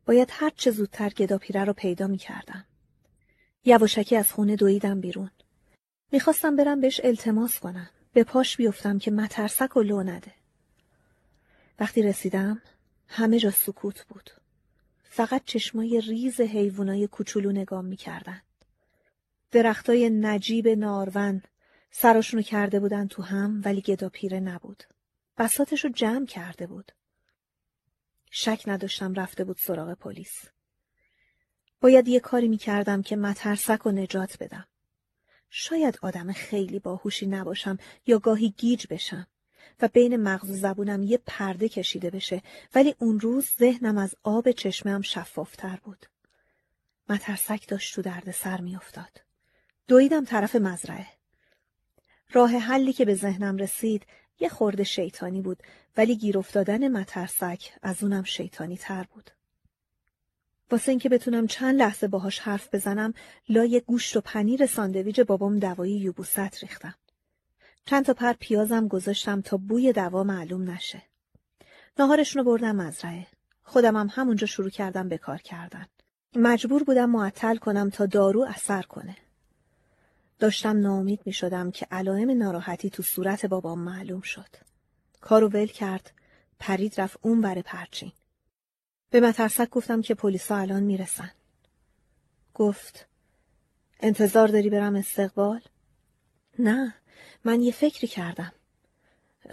باید 0.06 0.30
هر 0.32 0.52
چه 0.56 0.72
زودتر 0.72 1.10
گداپیره 1.10 1.64
رو 1.64 1.74
پیدا 1.74 2.08
می 2.08 2.18
کردم. 2.18 2.66
یواشکی 3.66 4.16
از 4.16 4.32
خونه 4.32 4.56
دویدم 4.56 5.02
بیرون. 5.02 5.32
می‌خواستم 6.12 6.56
برم 6.56 6.82
بهش 6.82 7.02
التماس 7.04 7.60
کنم. 7.60 7.90
به 8.14 8.24
پاش 8.24 8.58
بیفتم 8.58 9.00
که 9.00 9.12
مترسک 9.12 9.78
و 9.78 9.82
لو 9.82 10.04
نده. 10.04 10.32
وقتی 11.80 12.02
رسیدم 12.02 12.62
همه 13.14 13.40
جا 13.40 13.52
سکوت 13.52 14.06
بود. 14.06 14.30
فقط 15.04 15.42
چشمای 15.46 16.02
ریز 16.02 16.42
حیوانای 16.42 17.08
کوچولو 17.08 17.52
نگام 17.52 17.86
می‌کردن. 17.86 18.42
درختای 19.52 20.10
نجیب 20.10 20.68
نارون 20.68 21.42
سراشونو 21.92 22.42
کرده 22.42 22.80
بودن 22.80 23.08
تو 23.08 23.24
هم 23.24 23.62
ولی 23.66 23.82
گدا 23.82 24.10
پیره 24.10 24.40
نبود. 24.40 24.84
بساتشو 25.38 25.90
جمع 25.90 26.26
کرده 26.26 26.68
بود. 26.68 26.92
شک 28.32 28.64
نداشتم 28.68 29.14
رفته 29.14 29.44
بود 29.44 29.58
سراغ 29.58 29.94
پلیس. 29.94 30.44
باید 31.82 32.08
یه 32.08 32.20
کاری 32.20 32.48
می‌کردم 32.48 33.02
که 33.02 33.16
مترسک 33.16 33.86
و 33.86 33.92
نجات 33.92 34.44
بدم. 34.44 34.68
شاید 35.50 36.00
آدم 36.02 36.32
خیلی 36.32 36.80
باهوشی 36.80 37.26
نباشم 37.28 37.78
یا 38.06 38.20
گاهی 38.20 38.50
گیج 38.58 38.88
بشم 38.90 39.28
و 39.80 39.88
بین 39.88 40.16
مغز 40.16 40.50
و 40.50 40.54
زبونم 40.54 41.04
یه 41.04 41.20
پرده 41.26 41.70
کشیده 41.70 42.10
بشه 42.10 42.42
ولی 42.76 42.96
اون 43.00 43.20
روز 43.20 43.50
ذهنم 43.60 43.98
از 43.98 44.16
آب 44.24 44.52
چشمم 44.52 45.02
شفافتر 45.02 45.80
بود. 45.84 46.06
مترسک 47.10 47.68
داشت 47.68 47.96
تو 47.96 48.02
درد 48.02 48.32
سر 48.32 48.62
میافتاد. 48.62 49.22
دویدم 49.88 50.26
طرف 50.26 50.56
مزرعه. 50.56 51.08
راه 52.34 52.52
حلی 52.52 52.94
که 52.94 53.06
به 53.06 53.16
ذهنم 53.16 53.58
رسید 53.58 54.06
یه 54.40 54.50
خورده 54.50 54.84
شیطانی 54.84 55.42
بود 55.42 55.64
ولی 55.98 56.16
گیر 56.16 56.38
افتادن 56.38 56.88
مترسک 56.88 57.74
از 57.82 58.04
اونم 58.04 58.24
شیطانی 58.24 58.78
تر 58.78 59.04
بود. 59.14 59.32
واسه 60.72 60.90
اینکه 60.90 61.10
بتونم 61.10 61.48
چند 61.48 61.80
لحظه 61.80 62.08
باهاش 62.08 62.40
حرف 62.40 62.76
بزنم 62.76 63.14
لای 63.50 63.82
گوشت 63.86 64.18
و 64.18 64.22
پنیر 64.22 64.66
ساندویج 64.66 65.22
بابام 65.22 65.60
دوایی 65.60 65.98
یوبوست 65.98 66.64
ریختم. 66.64 66.96
چند 67.86 68.06
تا 68.06 68.14
پر 68.14 68.34
پیازم 68.34 68.88
گذاشتم 68.88 69.42
تا 69.42 69.58
بوی 69.58 69.94
دوا 69.94 70.24
معلوم 70.24 70.70
نشه. 70.70 71.02
ناهارشونو 72.00 72.46
بردم 72.46 72.76
مزرعه. 72.76 73.28
خودم 73.64 73.96
هم 73.96 74.10
همونجا 74.12 74.48
شروع 74.48 74.70
کردم 74.70 75.10
به 75.10 75.18
کار 75.18 75.38
کردن. 75.38 75.86
مجبور 76.36 76.84
بودم 76.84 77.10
معطل 77.10 77.58
کنم 77.58 77.90
تا 77.90 78.06
دارو 78.06 78.42
اثر 78.42 78.82
کنه. 78.82 79.16
داشتم 80.40 80.78
ناامید 80.78 81.20
می 81.26 81.34
شدم 81.34 81.72
که 81.72 81.88
علائم 81.92 82.38
ناراحتی 82.38 82.90
تو 82.90 83.04
صورت 83.04 83.46
بابام 83.46 83.80
معلوم 83.80 84.22
شد. 84.22 84.56
کارو 85.22 85.50
ول 85.50 85.68
کرد، 85.68 86.12
پرید 86.60 87.02
رفت 87.02 87.20
اون 87.22 87.42
بر 87.42 87.62
پرچین. 87.62 88.12
به 89.10 89.20
مترسک 89.20 89.70
گفتم 89.70 90.02
که 90.02 90.16
پلیسا 90.16 90.56
الان 90.56 90.84
می‌رسن. 90.84 91.32
گفت 92.54 93.08
انتظار 94.00 94.48
داری 94.48 94.70
برم 94.70 94.96
استقبال؟ 94.96 95.62
نه 96.60 96.96
من 97.46 97.62
یه 97.62 97.72
فکری 97.72 98.08
کردم. 98.08 98.54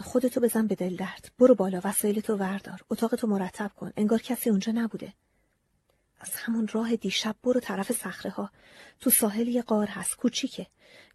خودتو 0.00 0.40
بزن 0.40 0.66
به 0.66 0.74
دل 0.74 0.96
درد. 0.96 1.30
برو 1.38 1.54
بالا 1.54 1.80
وسایلتو 1.84 2.36
وردار. 2.36 2.80
اتاقتو 2.90 3.26
مرتب 3.26 3.70
کن. 3.76 3.92
انگار 3.96 4.18
کسی 4.18 4.50
اونجا 4.50 4.72
نبوده. 4.72 5.12
از 6.20 6.34
همون 6.34 6.68
راه 6.68 6.96
دیشب 6.96 7.36
برو 7.42 7.60
طرف 7.60 7.92
صخره 7.92 8.30
ها. 8.30 8.50
تو 9.00 9.10
ساحل 9.10 9.48
یه 9.48 9.62
قار 9.62 9.86
هست. 9.86 10.16
کوچیکه. 10.16 10.66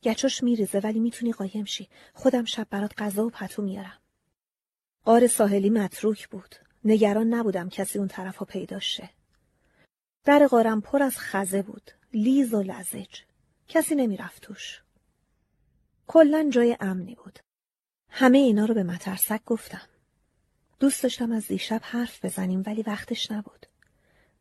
گچاش 0.04 0.44
میریزه 0.44 0.80
ولی 0.80 1.00
می‌تونی 1.00 1.32
قایم 1.32 1.66
شی. 1.66 1.90
خودم 2.14 2.46
شب 2.46 2.68
برات 2.70 3.02
غذا 3.02 3.26
و 3.26 3.30
پتو 3.30 3.62
میارم. 3.62 3.98
قار 5.06 5.28
ساحلی 5.28 5.70
متروک 5.70 6.28
بود. 6.28 6.56
نگران 6.86 7.34
نبودم 7.34 7.70
کسی 7.70 8.00
اون 8.00 8.08
طرف 8.08 8.36
ها 8.36 8.46
پیدا 8.46 8.80
شه. 8.80 9.10
در 10.26 10.48
قارم 10.48 10.82
پر 10.82 11.04
از 11.04 11.18
خزه 11.18 11.62
بود. 11.62 11.92
لیز 12.14 12.54
و 12.54 12.62
لزج. 12.62 13.22
کسی 13.68 13.96
نمی‌رفت 13.96 14.42
توش. 14.42 14.82
کلا 16.08 16.50
جای 16.54 16.78
امنی 16.80 17.16
بود. 17.16 17.40
همه 18.10 18.38
اینا 18.38 18.66
رو 18.66 18.74
به 18.74 18.84
مترسک 18.84 19.42
گفتم. 19.46 19.88
دوست 20.80 21.04
داشتم 21.04 21.32
از 21.32 21.48
دیشب 21.48 21.82
حرف 21.84 22.26
بزنیم 22.26 22.64
ولی 22.66 22.82
وقتش 22.82 23.32
نبود. 23.32 23.66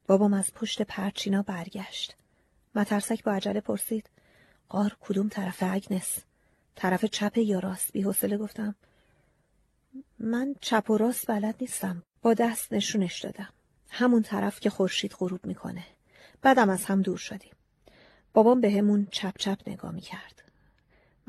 بابام 0.07 0.35
از 0.35 0.55
پشت 0.55 0.83
پرچینا 0.83 1.43
برگشت. 1.43 2.17
مترسک 2.75 3.25
با 3.25 3.33
عجله 3.33 3.61
پرسید. 3.61 4.11
قار 4.69 4.97
کدوم 5.01 5.29
طرف 5.29 5.59
اگنس؟ 5.61 6.19
طرف 6.75 7.05
چپ 7.05 7.39
یا 7.39 7.59
راست؟ 7.59 7.93
بی 7.93 8.03
حوصله 8.03 8.39
گفتم. 8.39 8.75
من 10.19 10.55
چپ 10.61 10.91
و 10.91 10.97
راست 10.97 11.27
بلد 11.27 11.55
نیستم. 11.61 12.03
با 12.23 12.35
دست 12.35 12.73
نشونش 12.73 13.21
دادم. 13.21 13.49
همون 13.91 14.23
طرف 14.23 14.61
که 14.61 14.71
خورشید 14.71 15.15
غروب 15.19 15.47
می‌کنه. 15.47 15.85
بعدم 16.43 16.71
از 16.71 16.85
هم 16.85 17.03
دور 17.03 17.19
شدیم. 17.19 17.55
بابام 18.33 18.61
به 18.61 18.71
همون 18.71 19.09
چپ 19.11 19.39
چپ 19.39 19.59
نگاه 19.67 19.93
می‌کرد. 19.93 20.42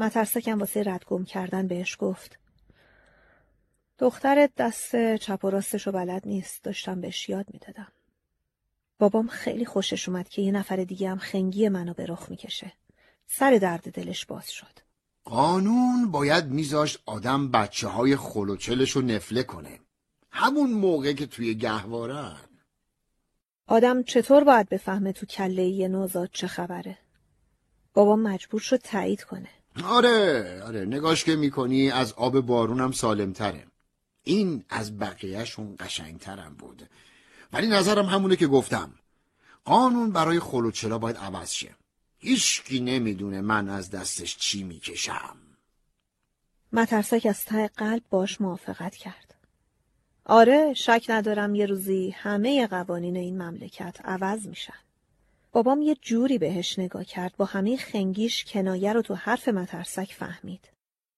مترسکم 0.04 0.60
واسه 0.60 0.84
ردگم 0.84 1.26
کردن 1.26 1.68
بهش 1.68 1.98
گفت. 2.00 2.40
دخترت 4.00 4.52
دست 4.58 5.16
چپ 5.16 5.46
و 5.46 5.50
راستشو 5.50 5.92
بلد 5.92 6.28
نیست. 6.28 6.64
داشتم 6.64 7.02
بهش 7.02 7.30
یاد 7.30 7.46
می‌دادم. 7.54 7.92
بابام 9.00 9.28
خیلی 9.28 9.66
خوشش 9.66 10.10
اومد 10.10 10.30
که 10.30 10.42
یه 10.42 10.52
نفر 10.52 10.76
دیگه 10.76 11.10
هم 11.10 11.18
خنگی 11.18 11.70
منو 11.70 11.94
به 11.94 12.06
رخ 12.06 12.30
می‌کشه. 12.30 12.74
سر 13.28 13.58
درد 13.58 13.92
دلش 13.92 14.26
باز 14.26 14.52
شد. 14.52 14.80
قانون 15.26 16.12
باید 16.12 16.46
میذاشت 16.46 17.00
آدم 17.06 17.52
بچه 17.52 17.88
های 17.88 18.16
خلوچلشو 18.16 19.02
نفله 19.02 19.44
کنه. 19.44 19.80
همون 20.32 20.72
موقع 20.72 21.14
که 21.14 21.26
توی 21.26 21.56
گهوارن. 21.56 22.40
آدم 23.68 24.04
چطور 24.04 24.44
باید 24.44 24.70
بفهمه 24.70 25.12
تو 25.14 25.26
کله 25.26 25.64
یه 25.64 25.88
نوزاد 25.88 26.30
چه 26.34 26.48
خبره؟ 26.48 26.98
بابام 27.94 28.22
مجبور 28.22 28.60
شد 28.60 28.78
تایید 28.78 29.24
کنه. 29.24 29.50
آره 29.86 30.62
آره 30.64 30.86
نگاش 30.86 31.24
که 31.24 31.36
می‌کنی 31.36 31.92
از 31.92 32.14
آب 32.14 32.40
بارونم 32.40 32.92
سالمتره. 32.92 33.68
این 34.24 34.66
از 34.70 35.00
بقیهشون 35.00 35.76
قشنگترم 35.80 36.56
بود. 36.60 36.90
ولی 37.54 37.68
نظرم 37.68 38.06
همونه 38.06 38.36
که 38.36 38.48
گفتم. 38.48 38.94
قانون 39.66 40.12
برای 40.12 40.40
خلوچلا 40.40 40.98
باید 40.98 41.18
عوض 41.18 41.52
شه. 41.52 41.76
هیچکی 42.18 42.80
نمی‌دونه 42.80 43.42
من 43.42 43.70
از 43.70 43.90
دستش 43.90 44.38
چی 44.38 44.64
می‌کشم. 44.64 45.36
مترسک 46.74 47.28
از 47.30 47.46
ته 47.46 47.68
قلب 47.68 48.04
باش 48.10 48.42
موافقت 48.42 48.96
کرد. 48.96 49.36
آره 50.26 50.74
شک 50.74 51.06
ندارم 51.10 51.56
یه 51.56 51.66
روزی 51.66 52.10
همه 52.10 52.68
قوانین 52.68 53.18
این 53.18 53.42
مملکت 53.42 53.98
عوض 54.04 54.48
میشن. 54.48 54.74
بابام 55.54 55.82
یه 55.82 55.96
جوری 55.96 56.38
بهش 56.38 56.80
نگاه 56.80 57.04
کرد 57.04 57.38
با 57.38 57.46
همه 57.46 57.78
خنگیش 57.78 58.46
کنایه 58.46 58.94
رو 58.94 59.02
تو 59.02 59.16
حرف 59.16 59.48
مترسک 59.48 60.14
فهمید. 60.14 60.70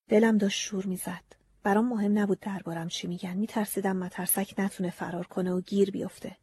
دلم 0.10 0.38
داشت 0.38 0.62
شور 0.62 0.86
می‌زد. 0.86 1.24
برام 1.64 1.88
مهم 1.90 2.20
نبود 2.20 2.40
دربارم 2.40 2.88
چی 2.88 3.08
میگن. 3.08 3.38
میترسیدم 3.38 3.98
مترسک 3.98 4.54
نتونه 4.58 4.90
فرار 4.90 5.28
کنه 5.28 5.52
و 5.52 5.62
گیر 5.62 5.92
بیفته. 5.92 6.38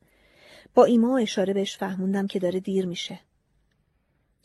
با 0.74 0.84
ایما 0.84 1.18
اشاره 1.18 1.52
بهش 1.52 1.76
فهموندم 1.76 2.26
که 2.26 2.38
داره 2.38 2.60
دیر 2.60 2.86
میشه. 2.86 3.20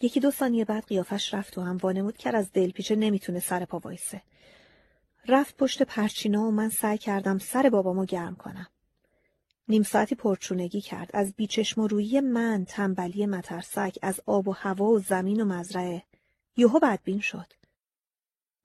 یکی 0.02 0.20
دو 0.20 0.32
ثانیه 0.32 0.66
بعد 0.66 0.86
قیافش 0.86 1.34
رفت 1.34 1.58
و 1.58 1.62
هم 1.62 1.78
وانمود 1.78 2.18
کرد 2.18 2.36
از 2.36 2.52
دلپیچه 2.52 2.96
نمی‌تونه 2.96 3.40
سر 3.40 3.66
پا 3.66 3.80
وایسه. 3.80 4.22
رفت 5.28 5.58
پشت 5.58 5.84
پرچینا 5.84 6.42
و 6.42 6.52
من 6.52 6.70
سعی 6.70 6.98
کردم 6.98 7.38
سر 7.38 7.70
بابامو 7.70 8.06
گرم 8.06 8.36
کنم. 8.36 8.68
نیم 9.70 9.84
ساعتی 9.84 10.16
پرچونگی 10.16 10.82
کرد 10.82 11.10
از 11.14 11.34
بیچشم 11.34 11.82
و 11.82 11.88
روی 11.88 12.22
من 12.22 12.66
تنبلی 12.66 13.26
مترسک 13.26 14.00
از 14.02 14.22
آب 14.26 14.48
و 14.48 14.52
هوا 14.52 14.86
و 14.86 15.00
زمین 15.00 15.42
و 15.42 15.46
مزرعه 15.46 16.04
یهو 16.58 16.80
بدبین 16.80 17.20
شد. 17.20 17.54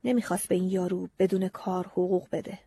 نمی‌خواست 0.04 0.48
به 0.48 0.54
این 0.54 0.68
یارو 0.68 1.08
بدون 1.18 1.48
کار 1.48 1.86
حقوق 1.86 2.28
بده. 2.32 2.58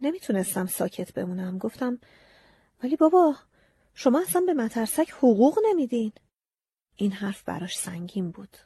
نمی‌تونستم 0.00 0.66
ساکت 0.66 1.12
بمونم. 1.14 1.58
گفتم 1.58 1.98
ولی 2.82 2.96
بابا 2.96 3.36
شما 3.94 4.20
اصلا 4.20 4.42
به 4.46 4.54
مترسک 4.54 5.10
حقوق 5.10 5.58
نمیدین. 5.68 6.12
این 6.96 7.12
حرف 7.12 7.42
براش 7.42 7.78
سنگین 7.78 8.30
بود. 8.30 8.56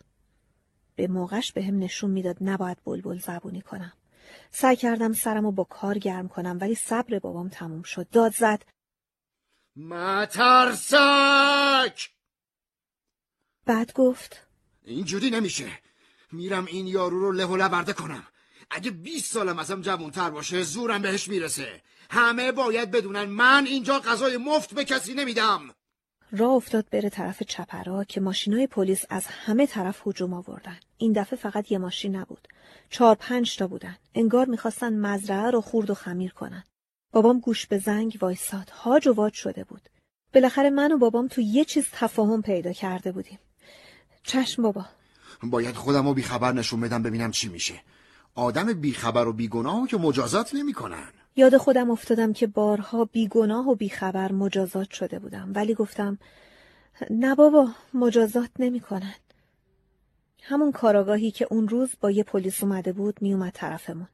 به 0.96 1.06
موقعش 1.06 1.52
به 1.52 1.64
هم 1.64 1.78
نشون 1.78 2.10
می‌داد 2.10 2.36
نباید 2.40 2.78
بلبل 2.84 3.18
زبونی 3.18 3.60
کنم. 3.60 3.92
سعی 4.50 4.76
کردم 4.76 5.12
سرمو 5.12 5.52
با 5.52 5.64
کار 5.64 5.98
گرم 5.98 6.28
کنم 6.28 6.58
ولی 6.60 6.74
صبر 6.74 7.18
بابام 7.18 7.48
تموم 7.48 7.82
شد. 7.82 8.08
داد 8.10 8.34
زد. 8.34 8.62
مترسک 9.76 11.20
بعد 13.66 13.92
گفت. 13.92 14.46
اینجوری 14.84 15.30
نمیشه. 15.30 15.68
میرم 16.32 16.66
این 16.66 16.86
یارو 16.86 17.20
رو 17.20 17.32
له 17.32 17.44
و 17.44 17.56
لبرده 17.56 17.92
کنم. 17.92 18.26
اگه 18.70 18.90
20 18.90 19.32
سالم 19.32 19.58
ازم 19.58 19.80
جوانتر 19.80 20.30
باشه 20.30 20.62
زورم 20.62 21.02
بهش 21.02 21.28
می‌رسه. 21.28 21.82
همه 22.10 22.52
باید 22.52 22.90
بدونن 22.90 23.24
من 23.24 23.66
اینجا 23.66 23.98
غذای 23.98 24.36
مفت 24.36 24.74
به 24.74 24.84
کسی 24.84 25.14
نمیدم. 25.14 25.74
راه 26.32 26.52
افتاد 26.52 26.86
بره 26.90 27.08
طرف 27.08 27.42
چپرا 27.42 28.04
که 28.04 28.20
ماشینای 28.20 28.66
پلیس 28.66 29.04
از 29.10 29.26
همه 29.26 29.66
طرف 29.66 30.06
هجوم 30.06 30.34
آوردن. 30.34 30.76
این 30.98 31.12
دفعه 31.12 31.38
فقط 31.38 31.72
یه 31.72 31.78
ماشین 31.78 32.16
نبود. 32.16 32.48
چهار 32.90 33.14
پنج 33.14 33.56
تا 33.56 33.66
بودن. 33.66 33.96
انگار 34.14 34.46
می‌خواستن 34.46 34.92
مزرعه 34.92 35.50
رو 35.50 35.60
خورد 35.60 35.90
و 35.90 35.94
خمیر 35.94 36.32
کنن. 36.32 36.64
بابام 37.12 37.40
گوش 37.40 37.66
به 37.66 37.78
زنگ 37.78 38.18
وایساد. 38.20 38.70
هاج 38.70 39.08
و 39.08 39.12
واج 39.12 39.32
شده 39.32 39.64
بود. 39.64 39.82
بالاخره 40.34 40.70
من 40.70 40.92
و 40.92 40.98
بابام 40.98 41.28
تو 41.28 41.40
یه 41.40 41.64
چیز 41.64 41.86
تفاهم 41.92 42.42
پیدا 42.42 42.72
کرده 42.72 43.12
بودیم. 43.12 43.38
چشم 44.22 44.62
بابا. 44.62 44.84
باید 45.42 45.74
خودم 45.74 46.06
رو 46.06 46.14
بیخبر 46.14 46.52
نشون 46.52 46.80
بدم 46.80 47.02
ببینم 47.02 47.30
چی 47.30 47.48
میشه 47.48 47.74
آدم 48.36 48.72
بیخبر 48.72 49.28
و 49.28 49.32
بیگناه 49.32 49.88
که 49.88 49.96
مجازات 49.96 50.54
نمی‌کنن. 50.54 51.08
یاد 51.36 51.56
خودم 51.56 51.90
افتادم 51.90 52.32
که 52.32 52.46
بارها 52.46 53.04
بیگناه 53.04 53.68
و 53.68 53.74
بیخبر 53.74 54.32
مجازات 54.32 54.90
شده 54.90 55.18
بودم 55.18 55.52
ولی 55.54 55.74
گفتم 55.74 56.18
نه 57.10 57.34
بابا 57.34 57.68
مجازات 57.94 58.50
نمی‌کنن. 58.58 59.14
همون 60.42 60.72
کاراگاهی 60.72 61.30
که 61.30 61.46
اون 61.50 61.68
روز 61.68 61.90
با 62.00 62.10
یه 62.10 62.22
پلیس 62.22 62.62
اومده 62.62 62.92
بود 62.92 63.22
میومد 63.22 63.52
طرفمون. 63.52 64.08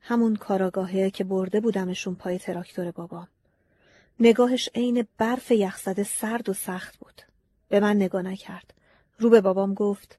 همون 0.00 0.36
کاراگاهه 0.36 1.10
که 1.10 1.24
برده 1.24 1.60
بودمشون 1.60 2.14
پای 2.14 2.38
تراکتور 2.38 2.90
بابام. 2.90 3.28
نگاهش 4.20 4.68
عین 4.74 5.06
برف 5.18 5.50
یخزده 5.50 6.04
سرد 6.04 6.48
و 6.48 6.52
سخت 6.52 6.96
بود. 6.96 7.22
به 7.68 7.80
من 7.80 7.96
نگاه 7.96 8.22
نکرد. 8.22 8.74
رو 9.18 9.30
به 9.30 9.40
بابام 9.40 9.74
گفت 9.74 10.18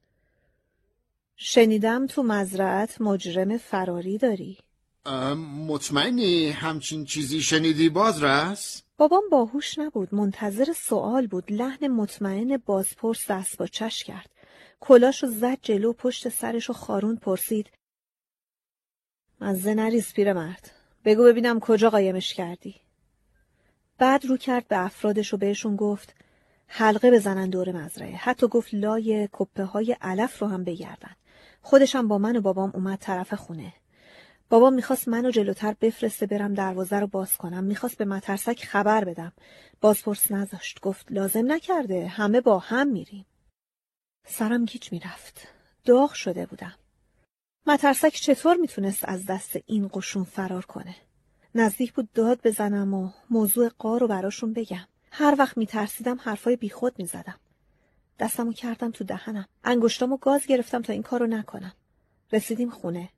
شنیدم 1.44 2.08
تو 2.08 2.24
مزرعت 2.24 3.02
مجرم 3.02 3.58
فراری 3.58 4.18
داری. 4.18 4.58
مطمئنی 5.68 6.50
همچین 6.50 7.06
چیزی 7.06 7.42
شنیدی 7.42 7.90
بازرس؟ 7.90 8.84
بابام 8.98 9.24
باهوش 9.32 9.80
نبود. 9.80 10.16
منتظر 10.16 10.74
سوال 10.74 11.28
بود. 11.28 11.52
لحن 11.52 11.88
مطمئن 11.88 12.58
بازپرس 12.58 13.32
دست 13.32 13.58
با 13.58 13.68
چش 13.68 14.03
کرد. 14.03 14.30
کلاشو 14.80 15.28
زد 15.28 15.58
جلو 15.61 15.94
پشت 15.94 16.30
سرشو 16.30 16.74
خارون 16.74 17.16
پرسید. 17.16 17.70
مزه 19.42 19.74
نریز 19.74 20.20
مرد 20.20 20.72
بگو 21.06 21.24
ببینم 21.24 21.60
کجا 21.60 21.90
قایمش 21.90 22.34
کردی. 22.34 22.76
بعد 23.98 24.26
رو 24.26 24.38
کرد 24.38 24.68
به 24.68 24.86
افرادش 24.86 25.34
و 25.34 25.38
بهشون 25.38 25.76
گفت 25.76 26.16
حلقه 26.68 27.11
بزنن 27.11 27.50
دور 27.50 27.72
مزرعه. 27.72 28.16
حتی 28.16 28.48
گفت 28.48 28.74
لای 28.74 29.30
کپه 29.32 29.64
های 29.64 29.98
علف 30.02 30.40
رو 30.40 30.48
هم 30.48 30.64
بگردن. 30.64 31.16
خودشم 31.62 32.08
با 32.08 32.18
من 32.18 32.36
و 32.36 32.42
بابام 32.42 32.72
اومد 32.74 33.00
طرف 33.00 33.34
خونه. 33.34 33.74
بابام 34.50 34.74
می‌خواست 34.74 35.08
منو 35.08 35.32
جلوتر 35.32 35.76
بفرسته 35.82 36.26
برم 36.26 36.54
دروازه 36.54 37.00
رو 37.00 37.08
باز 37.08 37.38
کنم. 37.38 37.64
می‌خواست 37.64 37.98
به 37.98 38.06
مترسک 38.06 38.66
خبر 38.66 39.04
بدم. 39.04 39.34
بازپرس 39.82 40.32
نذاشت. 40.32 40.80
گفت 40.80 41.12
لازم 41.12 41.52
نکرده. 41.52 42.08
همه 42.08 42.42
با 42.42 42.60
هم 42.60 42.88
میریم. 42.88 43.26
سرم 44.28 44.66
گیج 44.66 44.92
می‌رفت. 44.92 45.48
داغ 45.86 46.14
شده 46.14 46.46
بودم. 46.46 46.74
مترسک 47.66 48.14
چطور 48.14 48.56
می‌تونست 48.56 49.06
از 49.06 49.26
دست 49.26 49.60
این 49.66 49.90
قشون 49.94 50.24
فرار 50.24 50.66
کنه؟ 50.66 50.96
نزدیک 51.56 51.94
بود 51.94 52.12
داد 52.14 52.40
بزنم 52.44 52.94
و 52.94 53.10
موضوع 53.30 53.70
قار 53.80 54.00
رو 54.00 54.08
براشون 54.08 54.54
بگم. 54.54 54.88
هر 55.12 55.36
وقت 55.40 55.58
میترسیدم 55.58 56.20
حرفای 56.24 56.56
بیخود 56.56 57.00
می‌زدم. 57.00 57.40
دستمو 58.22 58.53
کردم 58.53 58.91
تو 58.91 59.03
دهنم. 59.03 59.48
انگشتامو 59.64 60.17
گاز 60.17 60.45
گرفتم 60.45 60.82
تا 60.82 60.93
این 60.93 61.03
کارو 61.03 61.27
نکنم. 61.27 61.74
رسیدیم 62.32 62.69
خونه. 62.69 63.09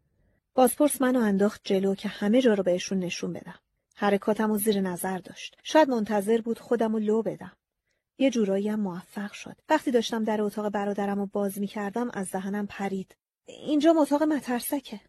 بازپرس 0.55 1.01
منو 1.01 1.19
انداخت 1.19 1.61
جلو 1.63 1.95
که 1.95 2.09
همه 2.09 2.41
جا 2.41 2.53
رو 2.53 2.63
بهشون 2.63 2.99
نشون 2.99 3.33
بدم. 3.33 3.59
حرکاتم 3.95 4.51
و 4.51 4.57
زیر 4.57 4.81
نظر 4.81 5.17
داشت. 5.17 5.57
شاید 5.63 5.89
منتظر 5.89 6.41
بود 6.41 6.59
خودم 6.59 6.93
رو 6.93 6.99
لو 6.99 7.21
بدم. 7.21 7.51
یه 8.17 8.29
جورایی 8.29 8.69
هم 8.69 8.79
موفق 8.79 9.31
شد. 9.31 9.55
وقتی 9.69 9.91
داشتم 9.91 10.23
در 10.23 10.41
اتاق 10.41 10.69
برادرم 10.69 11.19
رو 11.19 11.25
باز 11.25 11.59
می 11.59 11.67
کردم 11.67 12.09
از 12.13 12.31
دهنم 12.31 12.67
پرید. 12.67 13.15
اینجا 13.45 13.93
اتاق 13.97 14.23
مترسکه 14.23 14.99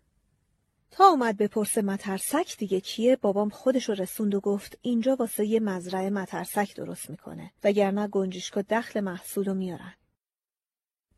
تا 0.96 1.04
اومد 1.04 1.36
به 1.36 1.48
پرس 1.48 1.78
مترسک 1.78 2.56
دیگه 2.58 2.80
کیه 2.80 3.16
بابام 3.16 3.48
خودش 3.48 3.90
رسوند 3.90 4.34
و 4.34 4.40
گفت 4.40 4.78
اینجا 4.82 5.16
واسه 5.16 5.46
یه 5.46 5.60
مزرعه 5.60 6.10
مترسک 6.10 6.76
درست 6.76 7.10
می‌کنه. 7.10 7.50
وگرنه 7.64 8.08
گنجیشکا 8.08 8.62
دخل 8.70 9.00
محصول 9.00 9.44
رو 9.44 9.54
میارن. 9.54 9.94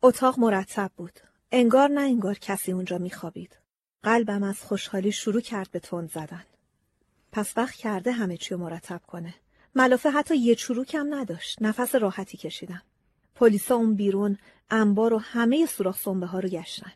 اتاق 0.01 0.39
مرتب 0.39 0.91
بود. 0.95 1.19
انگار 1.51 1.89
نه 1.89 2.01
انگار 2.01 2.39
کسی 2.39 2.71
اونجا 2.71 2.97
میخوابید. 2.97 3.57
قلبم 4.03 4.43
از 4.43 4.63
خوشحالی 4.63 5.11
شروع 5.11 5.41
کرد 5.41 5.71
به 5.71 5.79
تند 5.79 6.11
زدن. 6.11 6.45
پس 7.31 7.57
وقت 7.57 7.75
کرده 7.75 8.11
همه 8.11 8.37
چی 8.37 8.53
رو 8.55 8.59
مرتب 8.59 9.01
کنه. 9.07 9.33
ملافه 9.75 10.09
حتی 10.09 10.37
یه 10.37 10.55
چروکم 10.55 11.13
نداشت. 11.13 11.61
نفس 11.61 11.95
راحتی 11.95 12.37
کشیدم. 12.37 12.81
پلیسا 13.35 13.75
اون 13.75 13.95
بیرون 13.95 14.37
انبار 14.69 15.13
و 15.13 15.17
همه 15.17 15.65
سوراخ 15.65 15.99
سنبه 15.99 16.25
ها 16.25 16.39
رو 16.39 16.49
گشتن. 16.49 16.91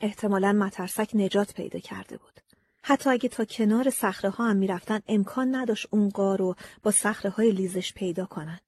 احتمالا 0.00 0.52
مترسک 0.52 1.10
نجات 1.14 1.54
پیدا 1.54 1.78
کرده 1.78 2.16
بود. 2.16 2.40
حتی 2.82 3.10
اگه 3.10 3.28
تا 3.28 3.44
کنار 3.44 3.90
سخره 3.90 4.30
ها 4.30 4.50
هم 4.50 4.56
می‌رفتن 4.56 5.00
امکان 5.08 5.54
نداشت 5.54 5.86
اون 5.90 6.08
قار 6.08 6.38
رو 6.38 6.54
با 6.82 6.90
سخره 6.90 7.30
های 7.30 7.50
لیزش 7.50 7.92
پیدا 7.92 8.26
کنن. 8.26 8.60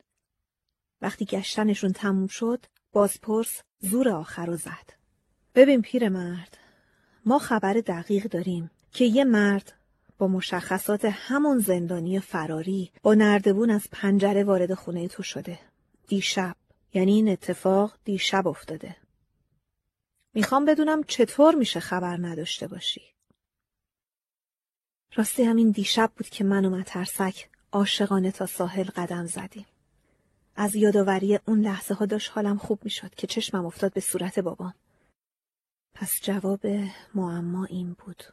وقتی 1.02 1.24
گشتنشون 1.24 1.92
تموم 1.92 2.26
شد، 2.26 2.66
بازپرس 2.92 3.62
زور 3.78 4.08
آخر 4.08 4.46
رو 4.46 4.56
زد. 4.56 4.92
ببین 5.54 6.08
مرد، 6.08 6.58
ما 7.26 7.38
خبر 7.38 7.72
دقیق 7.72 8.24
داریم 8.24 8.70
که 8.92 9.04
یه 9.04 9.24
مرد 9.24 9.72
با 10.18 10.28
مشخصات 10.28 11.04
همون 11.04 11.58
زندانی 11.58 12.20
فراری 12.20 12.92
با 13.02 13.14
نردبون 13.14 13.70
از 13.70 13.88
پنجره 13.92 14.44
وارد 14.44 14.74
خونه 14.74 15.08
تو 15.08 15.22
شده. 15.22 15.58
دیشب. 16.08 16.56
یعنی 16.94 17.12
این 17.12 17.28
اتفاق 17.28 17.92
دیشب 18.04 18.48
افتاده. 18.48 18.96
می‌خوام 20.34 20.64
بدونم 20.64 21.02
چطور 21.02 21.54
میشه 21.54 21.80
خبر 21.80 22.16
نداشته 22.16 22.68
باشی. 22.68 23.02
راستی 25.14 25.42
همین 25.42 25.70
دیشب 25.70 26.12
بود 26.16 26.28
که 26.28 26.44
من 26.44 26.64
و 26.64 26.70
مترسک 26.70 27.48
عاشقانه 27.72 28.30
تا 28.30 28.46
ساحل 28.46 28.84
قدم 28.84 29.26
زدیم. 29.26 29.66
از 30.56 30.74
یادآوری 30.74 31.38
اون 31.46 31.60
لحظه 31.60 31.94
ها 31.94 32.06
داشت 32.06 32.30
حالم 32.34 32.58
خوب 32.58 32.84
می‌شد 32.84 33.14
که 33.14 33.26
چشمم 33.26 33.66
افتاد 33.66 33.92
به 33.92 34.00
صورت 34.00 34.38
بابام. 34.38 34.74
پس 35.94 36.20
جواب 36.22 36.66
معما 37.14 37.64
این 37.64 37.96
بود. 37.98 38.24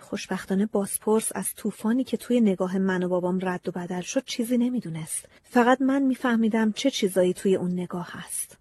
خوشبختانه 0.00 0.66
بازپرس 0.66 1.32
از 1.34 1.54
طوفانی 1.54 2.04
که 2.04 2.16
توی 2.16 2.40
نگاه 2.40 2.78
من 2.78 3.02
و 3.02 3.08
بابام 3.08 3.38
رد 3.42 3.68
و 3.68 3.72
بدل 3.72 4.00
شد 4.00 4.24
چیزی 4.24 4.58
نمی‌دونست. 4.58 5.28
فقط 5.42 5.80
من 5.80 6.02
میفهمیدم 6.02 6.72
چه 6.72 6.90
چیزایی 6.90 7.34
توی 7.34 7.56
اون 7.56 7.72
نگاه 7.72 8.08
هست. 8.10 8.58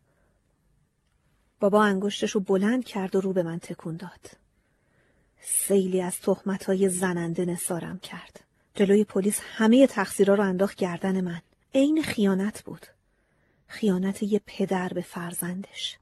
بابا 1.64 1.84
انگشتش 1.84 2.32
رو 2.32 2.40
بلند 2.40 2.86
کرد 2.86 3.16
و 3.16 3.22
رو 3.22 3.34
به 3.34 3.44
من 3.44 3.60
تکون 3.60 3.98
داد. 3.98 4.32
سیلی 5.42 6.02
از 6.02 6.18
های 6.68 6.90
زننده 6.90 7.46
نسارم 7.46 8.00
کرد. 8.00 8.40
جلوی 8.76 9.04
پلیس 9.04 9.40
همه 9.44 9.88
تقصیرها 9.88 10.36
رو 10.36 10.44
انداخت 10.44 10.76
گردن 10.76 11.22
من. 11.22 11.42
عین 11.76 12.02
خیانت 12.02 12.64
بود. 12.64 12.86
خیانت 13.68 14.24
یه 14.24 14.42
پدر 14.46 14.90
به 14.90 15.02
فرزندش. 15.02 15.98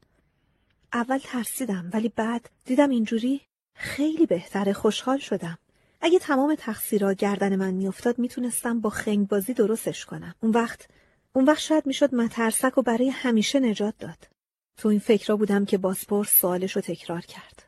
اول 0.92 1.18
ترسیدم 1.18 1.90
ولی 1.92 2.08
بعد 2.08 2.50
دیدم 2.64 2.90
اینجوری 2.90 3.40
خیلی 3.74 4.26
بهتره 4.26 4.72
خوشحال 4.72 5.18
شدم. 5.18 5.58
اگه 6.00 6.18
تمام 6.18 6.54
تقصیرها 6.54 7.12
گردن 7.12 7.56
من 7.56 7.70
میافتاد 7.74 8.18
می‌تونستم 8.18 8.80
با 8.80 8.90
خنگ 8.90 9.28
بازی 9.28 9.54
درستش 9.54 10.04
کنم. 10.04 10.34
اون 10.40 10.52
وقت 10.52 10.88
اون 11.32 11.44
وقت 11.44 11.60
شاید 11.60 11.86
می‌شد 11.86 12.14
مترسک 12.14 12.78
و 12.78 12.82
برای 12.82 13.08
همیشه 13.08 13.60
نجات 13.60 13.94
داد. 13.98 14.31
تو 14.76 14.88
این 14.88 15.00
فکر 15.00 15.34
بودم 15.34 15.64
که 15.64 15.78
باسپورس 15.78 16.38
سوالش 16.40 16.76
رو 16.76 16.82
تکرار 16.82 17.20
کرد. 17.20 17.62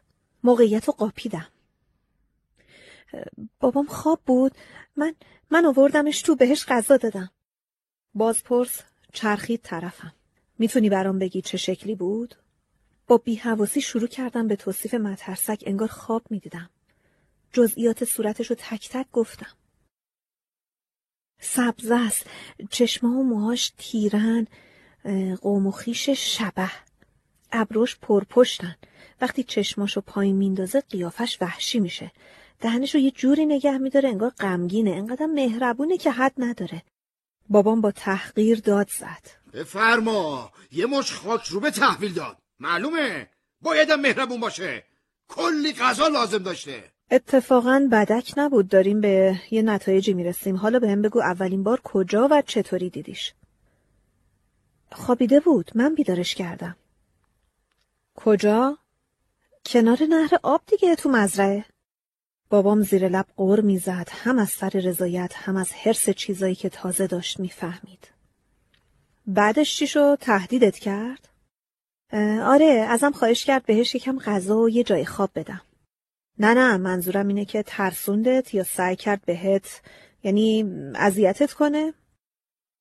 موقعیت 0.45 0.85
رو 0.85 0.93
قاپیدم. 0.93 1.49
بابام 3.61 3.87
خواب 3.87 4.21
بود. 4.27 4.53
من 4.97 5.15
من 5.51 5.67
آوردمش 5.67 6.23
تو 6.23 6.37
بهش 6.37 6.67
غذا 6.69 6.97
دادم. 6.97 7.31
بازپرس 8.15 8.81
چرخید 9.13 9.61
طرفم. 9.63 10.15
می‌تونی 10.59 10.89
برام 10.89 11.19
بگی 11.19 11.43
چه 11.43 11.57
شکلی 11.57 11.95
بود؟ 11.95 12.35
با 13.07 13.19
بیهواسی 13.19 13.81
شروع 13.81 14.09
کردم 14.09 14.49
به 14.49 14.57
توصیف 14.57 14.95
مترسک 14.95 15.65
انگار 15.67 15.89
خواب 15.89 16.23
می‌دیدم. 16.31 16.71
جزئیات 17.53 18.05
صورتش 18.05 18.51
رو 18.51 18.57
تک 18.59 18.89
تک 18.89 19.07
گفتم. 19.13 19.53
سبز 21.41 21.91
است، 21.91 22.27
چشمه 22.71 23.11
و 23.11 23.23
موهاش 23.23 23.73
تیرن، 23.79 24.47
قوم 25.41 25.67
و 25.67 25.71
خیش 25.71 26.11
شبه. 26.11 26.71
ابروش 27.55 27.97
پرپشتن. 27.97 28.77
وقتی 29.21 29.43
چشماشو 29.43 30.01
پایین 30.01 30.37
میندازه 30.37 30.81
قیافش 30.81 31.39
وحشی 31.41 31.81
میشه. 31.81 32.13
دهنشو 32.61 32.99
یه 32.99 33.11
جوری 33.11 33.47
نگه 33.47 33.79
میداره 33.79 34.09
انگار 34.09 34.31
غمگینه. 34.31 34.91
انقدر 34.91 35.27
مهربونه 35.27 35.97
که 35.97 36.11
حد 36.11 36.33
نداره. 36.39 36.83
بابام 37.49 37.81
با 37.81 37.91
تحقیر 37.91 38.61
داد 38.61 38.89
زد. 38.89 39.25
بفرما 39.53 40.53
یه 40.73 40.87
مش 40.87 41.13
خاک 41.13 41.47
رو 41.47 41.61
به 41.61 41.71
تحویل 41.71 42.13
داد. 42.13 42.37
معلومه؟ 42.61 43.29
بایدم 43.63 44.01
مهربون 44.01 44.41
باشه. 44.41 44.85
کلی 45.29 45.73
غذا 45.73 46.09
لازم 46.09 46.39
داشته. 46.39 46.85
اتفاقا 47.11 47.89
بدک 47.93 48.35
نبود. 48.37 48.69
داریم 48.69 49.01
به 49.01 49.41
یه 49.51 49.63
نتایجی 49.63 50.15
می‌رسیم. 50.15 50.57
حالا 50.57 50.79
به 50.79 50.91
هم 50.91 51.03
بگو 51.03 51.21
اولین 51.21 51.63
بار 51.63 51.81
کجا 51.85 52.29
و 52.31 52.43
چطوری 52.43 52.91
دیدیش. 52.91 53.35
خوابیده 54.93 55.41
بود. 55.41 55.71
من 55.75 55.95
بیدارش 55.95 56.35
کردم. 56.35 56.77
کجا؟ 58.15 58.79
کنار 59.67 60.03
نهر 60.09 60.39
آب 60.43 60.63
دیگه 60.67 60.95
تو 60.95 61.09
مزرعه. 61.09 61.65
بابام 62.51 62.83
زیر 62.83 63.09
لب 63.09 63.27
قور 63.37 63.61
می‌زد 63.61 64.09
هم 64.11 64.39
از 64.39 64.49
سر 64.49 64.69
رضایت 64.69 65.33
هم 65.35 65.57
از 65.57 65.73
حرس 65.73 66.11
چیزایی 66.11 66.55
که 66.55 66.69
تازه 66.69 67.07
داشت 67.07 67.41
می‌فهمید. 67.41 68.11
بعدش 69.27 69.77
چی 69.77 69.87
شد؟ 69.87 70.19
تهدیدت 70.21 70.79
کرد؟ 70.79 71.29
آره 72.43 72.87
ازم 72.89 73.13
خواهش 73.13 73.45
کرد 73.45 73.67
بهش 73.67 73.95
یکم 73.95 74.19
غذا 74.19 74.59
و 74.59 74.71
یه 74.71 74.85
جای 74.85 75.05
خواب 75.05 75.31
بدم 75.35 75.61
نه 76.39 76.55
نه 76.55 76.77
منظورم 76.77 77.29
اینه 77.29 77.45
که 77.45 77.63
ترسوندت 77.63 78.55
یا 78.55 78.63
سعی 78.63 78.97
کرد 78.97 79.25
بهت 79.25 79.81
یعنی 80.23 80.65
اذیتت 80.95 81.53
کنه 81.53 81.95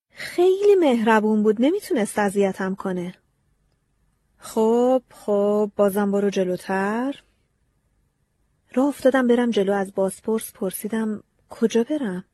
خیلی 0.09 0.75
مهربون 0.75 1.43
بود 1.43 1.55
نمی‌تونست 1.59 2.19
اذیتم 2.19 2.75
کنه 2.75 3.15
خب 4.45 5.03
خب 5.11 5.71
بازم 5.75 6.11
برو 6.11 6.29
جلوتر. 6.29 7.23
راه 8.73 8.87
افتادم 8.87 9.27
برم 9.27 9.51
جلو 9.51 9.73
از 9.73 9.93
بازپرس 9.95 10.51
پرسیدم 10.51 11.23
کجا 11.49 11.83
برم؟ 11.83 12.25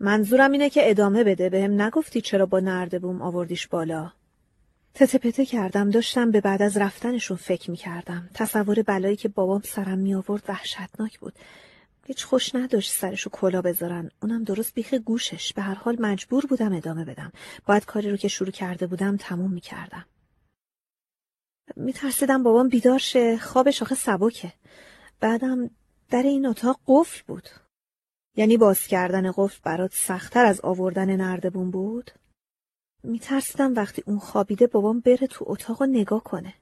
منظورم 0.00 0.52
اینه 0.52 0.70
که 0.70 0.90
ادامه 0.90 1.24
بده 1.24 1.48
بهم 1.50 1.82
نگفتی 1.82 2.20
چرا 2.20 2.46
با 2.46 2.60
نردبوم 2.60 3.22
آوردیش 3.22 3.66
بالا. 3.66 4.12
تته 4.94 5.18
پته 5.18 5.46
کردم 5.46 5.90
داشتم 5.90 6.30
به 6.30 6.40
بعد 6.40 6.62
از 6.62 6.76
رفتنشون 6.76 7.36
فکر 7.36 7.70
می‌کردم. 7.70 8.30
تصور 8.34 8.82
بلایی 8.82 9.16
که 9.16 9.28
بابام 9.28 9.62
سرم 9.64 9.98
می 9.98 10.14
آورد 10.14 10.42
وحشتناک 10.48 11.18
بود. 11.18 11.34
هیچ 12.06 12.24
خوش 12.24 12.54
نداشت 12.54 12.92
سرشو 12.92 13.30
کلا 13.30 13.62
بذارن. 13.62 14.10
اونم 14.22 14.44
درست 14.44 14.74
بیخ 14.74 14.94
گوشش. 14.94 15.52
به 15.52 15.62
هر 15.62 15.74
حال 15.74 15.96
مجبور 16.00 16.46
بودم 16.46 16.72
ادامه 16.72 17.04
بدم. 17.04 17.32
باید 17.66 17.84
کاری 17.84 18.10
رو 18.10 18.16
که 18.16 18.28
شروع 18.28 18.50
کرده 18.50 18.86
بودم 18.86 19.16
تموم 19.16 19.52
می‌کردم. 19.52 20.04
میترسیدم 21.76 22.42
بابام 22.42 22.68
بیدار 22.68 22.98
شه. 22.98 23.38
خوابش 23.38 23.82
آخه 23.82 23.94
سبکه. 23.94 24.52
بعدم 25.20 25.70
در 26.10 26.22
این 26.22 26.46
اتاق 26.46 26.80
قفل 26.86 27.22
بود. 27.26 27.48
یعنی 28.36 28.56
باز 28.56 28.86
کردن 28.86 29.32
قفل 29.36 29.60
برات 29.62 29.94
سختتر 29.94 30.44
از 30.44 30.60
آوردن 30.60 31.16
نردبون 31.16 31.70
بود؟ 31.70 32.10
میترسیدم 33.02 33.74
وقتی 33.74 34.02
اون 34.06 34.18
خوابیده 34.18 34.66
بابام 34.66 35.00
بره 35.00 35.26
تو 35.26 35.44
اتاق 35.48 35.82
نگاه 35.82 36.24
کنه. 36.24 36.54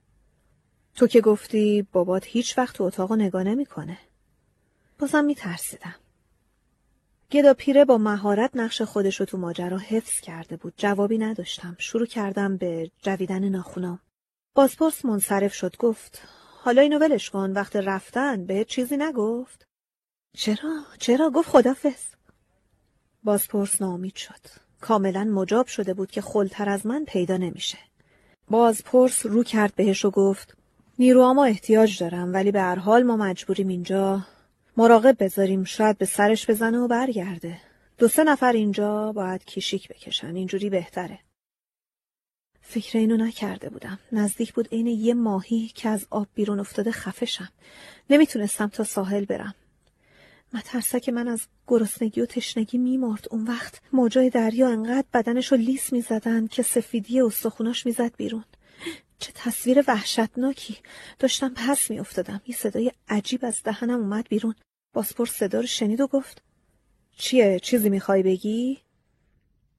تو 0.94 1.06
که 1.06 1.20
گفتی 1.20 1.88
بابات 1.92 2.26
هیچ 2.26 2.58
وقت 2.58 2.76
تو 2.76 2.84
اتاق 2.84 3.12
نگاه 3.12 3.42
نمی‌کنه. 3.42 3.98
بازم 4.98 5.24
میترسیدم. 5.24 5.94
گدا 7.30 7.54
پیره 7.54 7.84
با 7.84 7.98
مهارت 7.98 8.50
نقش 8.54 8.82
خودش 8.82 9.20
رو 9.20 9.26
تو 9.26 9.38
ماجرا 9.38 9.78
حفظ 9.78 10.20
کرده 10.20 10.56
بود. 10.56 10.74
جوابی 10.76 11.18
نداشتم. 11.18 11.76
شروع 11.78 12.06
کردم 12.06 12.56
به 12.56 12.90
جویدن 13.02 13.44
ناخونام. 13.44 14.00
بازپرس 14.56 15.04
منصرف 15.04 15.54
شد 15.54 15.76
گفت 15.76 16.22
حالا 16.64 16.82
اینو 16.82 16.98
ولش 16.98 17.30
کن 17.30 17.52
وقت 17.52 17.76
رفتن 17.76 18.46
به 18.46 18.64
چیزی 18.64 18.96
نگفت. 18.96 19.66
چرا؟ 20.36 20.82
چرا؟ 20.98 21.30
گفت 21.30 21.48
خدافز 21.48 22.04
بازپرس 23.24 23.82
نامید 23.82 24.14
شد. 24.14 24.40
کاملا 24.80 25.24
مجاب 25.24 25.66
شده 25.66 25.94
بود 25.94 26.10
که 26.10 26.20
خلتر 26.20 26.68
از 26.68 26.86
من 26.86 27.04
پیدا 27.04 27.36
نمیشه. 27.36 27.78
بازپرس 28.50 29.26
رو 29.26 29.44
کرد 29.44 29.74
بهش 29.74 30.04
و 30.04 30.10
گفت 30.10 30.56
نیروهاما 30.98 31.44
احتیاج 31.44 31.98
دارم 31.98 32.32
ولی 32.32 32.52
به 32.52 32.60
هر 32.60 32.78
حال 32.78 33.02
ما 33.02 33.16
مجبوریم 33.16 33.68
اینجا 33.68 34.20
مراقب 34.76 35.24
بذاریم 35.24 35.64
شاید 35.64 35.98
به 35.98 36.06
سرش 36.06 36.50
بزنه 36.50 36.78
و 36.78 36.88
برگرده. 36.88 37.60
دو 37.98 38.08
سه 38.08 38.24
نفر 38.24 38.52
اینجا 38.52 39.12
باید 39.12 39.44
کیشیک 39.44 39.88
بکشن 39.88 40.36
اینجوری 40.36 40.70
بهتره. 40.70 41.25
فکر 42.68 42.98
اینو 42.98 43.16
نکرده 43.16 43.68
بودم. 43.68 43.98
نزدیک 44.12 44.52
بود 44.52 44.68
عین 44.72 44.86
یه 44.86 45.14
ماهی 45.14 45.70
که 45.74 45.88
از 45.88 46.06
آب 46.10 46.28
بیرون 46.34 46.60
افتاده 46.60 46.92
خفشم. 46.92 47.48
نمی‌تونستم 48.10 48.66
تا 48.66 48.84
ساحل 48.84 49.24
برم. 49.24 49.54
مترسک 50.52 51.08
من 51.08 51.28
از 51.28 51.46
گرسنگی 51.66 52.20
و 52.20 52.26
تشنگی 52.26 52.78
میمرد. 52.78 53.26
اون 53.30 53.44
وقت 53.44 53.80
موجای 53.92 54.30
دریا 54.30 54.68
انقدر 54.68 55.06
بدنش 55.14 55.52
رو 55.52 55.58
لیس 55.58 55.92
می‌زدن 55.92 56.46
که 56.46 56.62
سفیدی 56.62 57.20
استخوناش 57.20 57.86
می‌زد 57.86 58.16
بیرون. 58.16 58.44
چه 59.18 59.32
تصویر 59.34 59.84
وحشتناکی. 59.88 60.76
داشتم 61.18 61.52
پس 61.56 61.90
میافتادم. 61.90 62.40
یه 62.46 62.56
صدای 62.56 62.92
عجیب 63.08 63.44
از 63.44 63.62
دهنم 63.64 64.00
اومد 64.00 64.28
بیرون. 64.28 64.54
باسپور 64.92 65.26
صدا 65.26 65.60
رو 65.60 65.66
شنید 65.66 66.00
و 66.00 66.06
گفت 66.06 66.42
چیه؟ 67.16 67.60
چیزی 67.60 67.88
می‌خوای 67.88 68.22
بگی؟ 68.22 68.78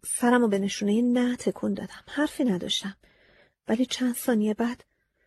سرم 0.08 0.42
رو 0.42 0.48
به 0.48 0.60
نشونه 0.60 1.02
نه 1.02 1.36
تکون 1.36 1.74
دادم. 1.74 2.03
حرفی 2.08 2.44
نداشتم. 2.44 2.95
ولی 3.68 3.86
چند 3.86 4.16
ثانیه 4.16 4.53
بعد 4.53 4.84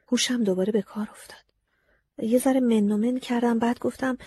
هوشم 0.08 0.44
دوباره 0.44 0.72
به 0.72 0.82
کار 0.82 1.08
افتاد. 1.10 1.44
یه 2.18 2.38
ذره 2.38 2.60
من 2.60 3.18
کردم 3.18 3.58
بعد 3.58 3.78
گفتم 3.78 4.18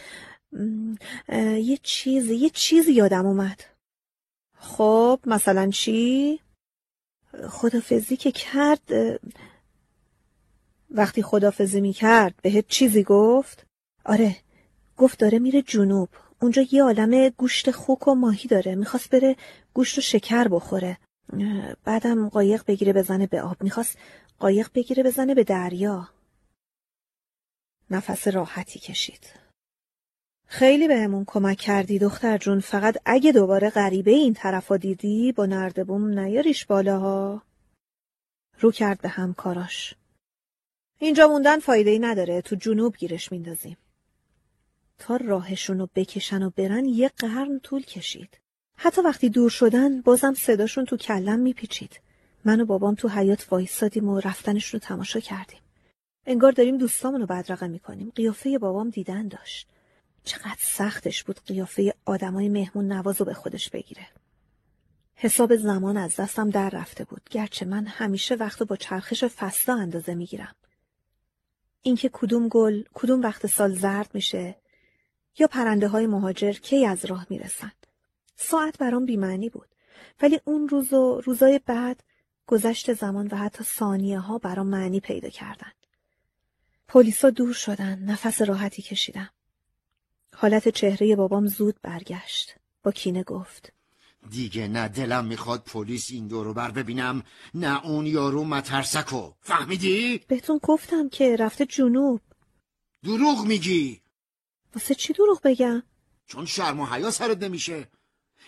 یه 1.61 1.80
چیزی 1.83 2.35
یه 2.35 2.49
چیزی 2.49 2.93
یادم 2.93 3.25
اومد. 3.25 3.64
خب 4.57 5.19
مثلا 5.25 5.69
چی؟ 5.69 6.40
خدافزی 7.49 8.17
که 8.17 8.32
کرد 8.32 8.90
وقتی 10.90 11.22
خدافزی 11.22 11.82
می 11.82 11.93
کرد 11.93 12.35
بهت 12.41 12.67
چیزی 12.67 13.03
گفت؟ 13.03 13.65
آره 14.06 14.35
گفت 14.98 15.19
داره 15.19 15.40
میره 15.40 15.61
جنوب. 15.61 16.09
اونجا 16.43 16.65
یه 16.72 16.83
عالم 16.83 17.30
گوشت 17.30 17.72
خوک 17.72 18.07
و 18.07 18.15
ماهی 18.15 18.47
داره. 18.47 18.75
می‌خواست 18.75 19.09
بره 19.09 19.35
گوشت 19.73 19.97
و 19.97 20.01
شکر 20.01 20.47
بخوره. 20.47 20.97
بعدم 21.83 22.30
قایق 22.30 22.63
بگیره 22.67 22.93
بزنه 22.93 23.27
به 23.27 23.41
آب. 23.41 23.63
می‌خواست 23.63 23.97
قایق 24.39 24.69
بگیره 24.75 25.03
بزنه 25.03 25.35
به 25.35 25.43
دریا. 25.43 26.09
نفس 27.89 28.27
راحتی 28.27 28.80
کشید. 28.80 29.33
خیلی 30.47 30.88
بهمون 30.88 31.23
کمک 31.27 31.57
کردی 31.57 31.99
دختر 31.99 32.38
جون. 32.38 32.59
فقط 32.59 32.97
اگه 33.05 33.31
دوباره 33.31 33.69
غریبه 33.69 34.11
این 34.11 34.33
طرفا 34.33 34.77
دیدی 34.77 35.31
با 35.31 35.45
نردبوم 35.45 36.19
نیاریش 36.19 36.65
بالاها. 36.65 37.41
رو 38.59 38.72
کرد 38.72 39.01
به 39.01 39.09
همکاراش. 39.09 39.95
اینجا 40.99 41.27
موندن 41.27 41.59
فایده 41.59 41.89
ای 41.89 41.99
نداره. 41.99 42.41
تو 42.41 42.55
جنوب 42.55 42.97
گیرش 42.97 43.31
میندازیم. 43.31 43.77
تا 45.03 45.15
رو 45.15 45.90
بکشن 45.95 46.43
و 46.43 46.49
برن 46.49 46.85
یه 46.85 47.11
قرن 47.17 47.59
طول 47.59 47.83
کشید. 47.83 48.40
حتی 48.77 49.01
وقتی 49.01 49.30
دور 49.30 49.49
شدن 49.49 50.01
بازم 50.01 50.33
صداشون 50.33 50.85
تو 50.85 50.98
کلم 50.98 51.40
میپیچید. 51.40 51.99
من 52.45 52.61
و 52.61 52.65
بابام 52.65 52.95
تو 52.95 53.07
حیات 53.09 53.48
وایستادیم 53.51 54.09
و 54.09 54.19
رفتنشون 54.19 54.80
رو 54.80 54.88
تماشا 54.88 55.19
کردیم. 55.19 55.59
انگار 56.25 56.51
داریم 56.51 56.77
دوستامون 56.77 57.22
رو 57.22 57.27
بدرقه 57.27 57.67
می‌کنیم. 57.67 58.11
قیافه 58.15 58.57
بابام 58.57 58.90
دیدن 58.90 59.27
داشت. 59.27 59.67
چقدر 60.23 60.57
سختش 60.59 61.23
بود 61.23 61.40
قیافه 61.45 61.93
آدمای 62.06 62.49
مهمون 62.49 62.91
نواز 62.91 63.19
رو 63.19 63.25
به 63.25 63.33
خودش 63.33 63.69
بگیره. 63.69 64.07
حساب 65.15 65.56
زمان 65.56 65.98
از 65.98 66.15
دستم 66.15 66.49
در 66.49 66.69
رفته 66.69 67.03
بود. 67.03 67.22
گرچه 67.32 67.65
من 67.65 67.88
همیشه 67.88 68.35
وقت 68.35 68.64
با 68.64 68.75
چرخش 68.75 69.23
فصلا 69.23 69.75
اندازه 69.75 70.15
می‌گیرم. 70.15 70.56
اینکه 71.82 72.09
کدوم 72.14 72.48
گل 72.48 72.83
کدوم 72.93 73.22
وقت 73.22 73.48
سال 73.48 73.75
زرد 73.75 74.09
میشه 74.14 74.56
یا 75.40 75.48
پرنده 75.48 75.88
های 75.88 76.08
مهاجر 76.08 76.52
کی 76.53 76.86
از 76.86 77.06
راه 77.06 77.28
می‌رسند؟ 77.30 77.88
ساعت 78.36 78.78
برام 78.78 79.06
بیمعنی 79.06 79.50
بود. 79.50 79.68
ولی 80.22 80.40
اون 80.45 80.70
روز 80.70 80.94
و 80.94 81.22
روزای 81.26 81.60
بعد 81.66 82.03
گذشت 82.48 82.94
زمان 82.94 83.28
و 83.28 83.36
حتی 83.36 83.64
ثانیه 83.64 84.20
ها 84.20 84.38
برام 84.38 84.68
معنی 84.68 85.00
پیدا 85.00 85.30
کردند. 85.30 85.76
پلیسا 86.88 87.30
دور 87.30 87.53
شدن 87.53 88.00
نفس 88.00 88.42
راحتی 88.42 88.82
کشیدم. 88.82 89.30
حالت 90.36 90.70
چهره 90.70 91.16
بابام 91.16 91.48
زود 91.48 91.76
برگشت. 91.82 92.56
با 92.84 92.92
کینه 92.92 93.24
گفت 93.24 93.74
دیگه 94.30 94.68
نه 94.68 94.88
دلم 94.88 95.26
می‌خواد 95.26 95.64
پلیس 95.64 96.12
این 96.12 96.28
دورو 96.28 96.53
بر 96.53 96.72
ببینم 96.72 97.24
نه 97.53 97.86
اون 97.86 98.06
یارو 98.06 98.44
مترسکو 98.44 99.34
فهمیدی؟ 99.42 100.22
بهتون 100.28 100.60
گفتم 100.64 101.10
که 101.10 101.36
رفته 101.36 101.66
جنوب. 101.66 102.22
دروغ 103.03 103.45
میگی. 103.45 104.02
واسه 104.76 104.95
چی 104.95 105.14
دروغ 105.14 105.42
بگم؟ 105.43 105.84
چون 106.27 106.45
شرم 106.45 106.80
و 106.80 106.85
حیا 106.85 107.11
سرت 107.11 107.43
نمیشه 107.43 107.88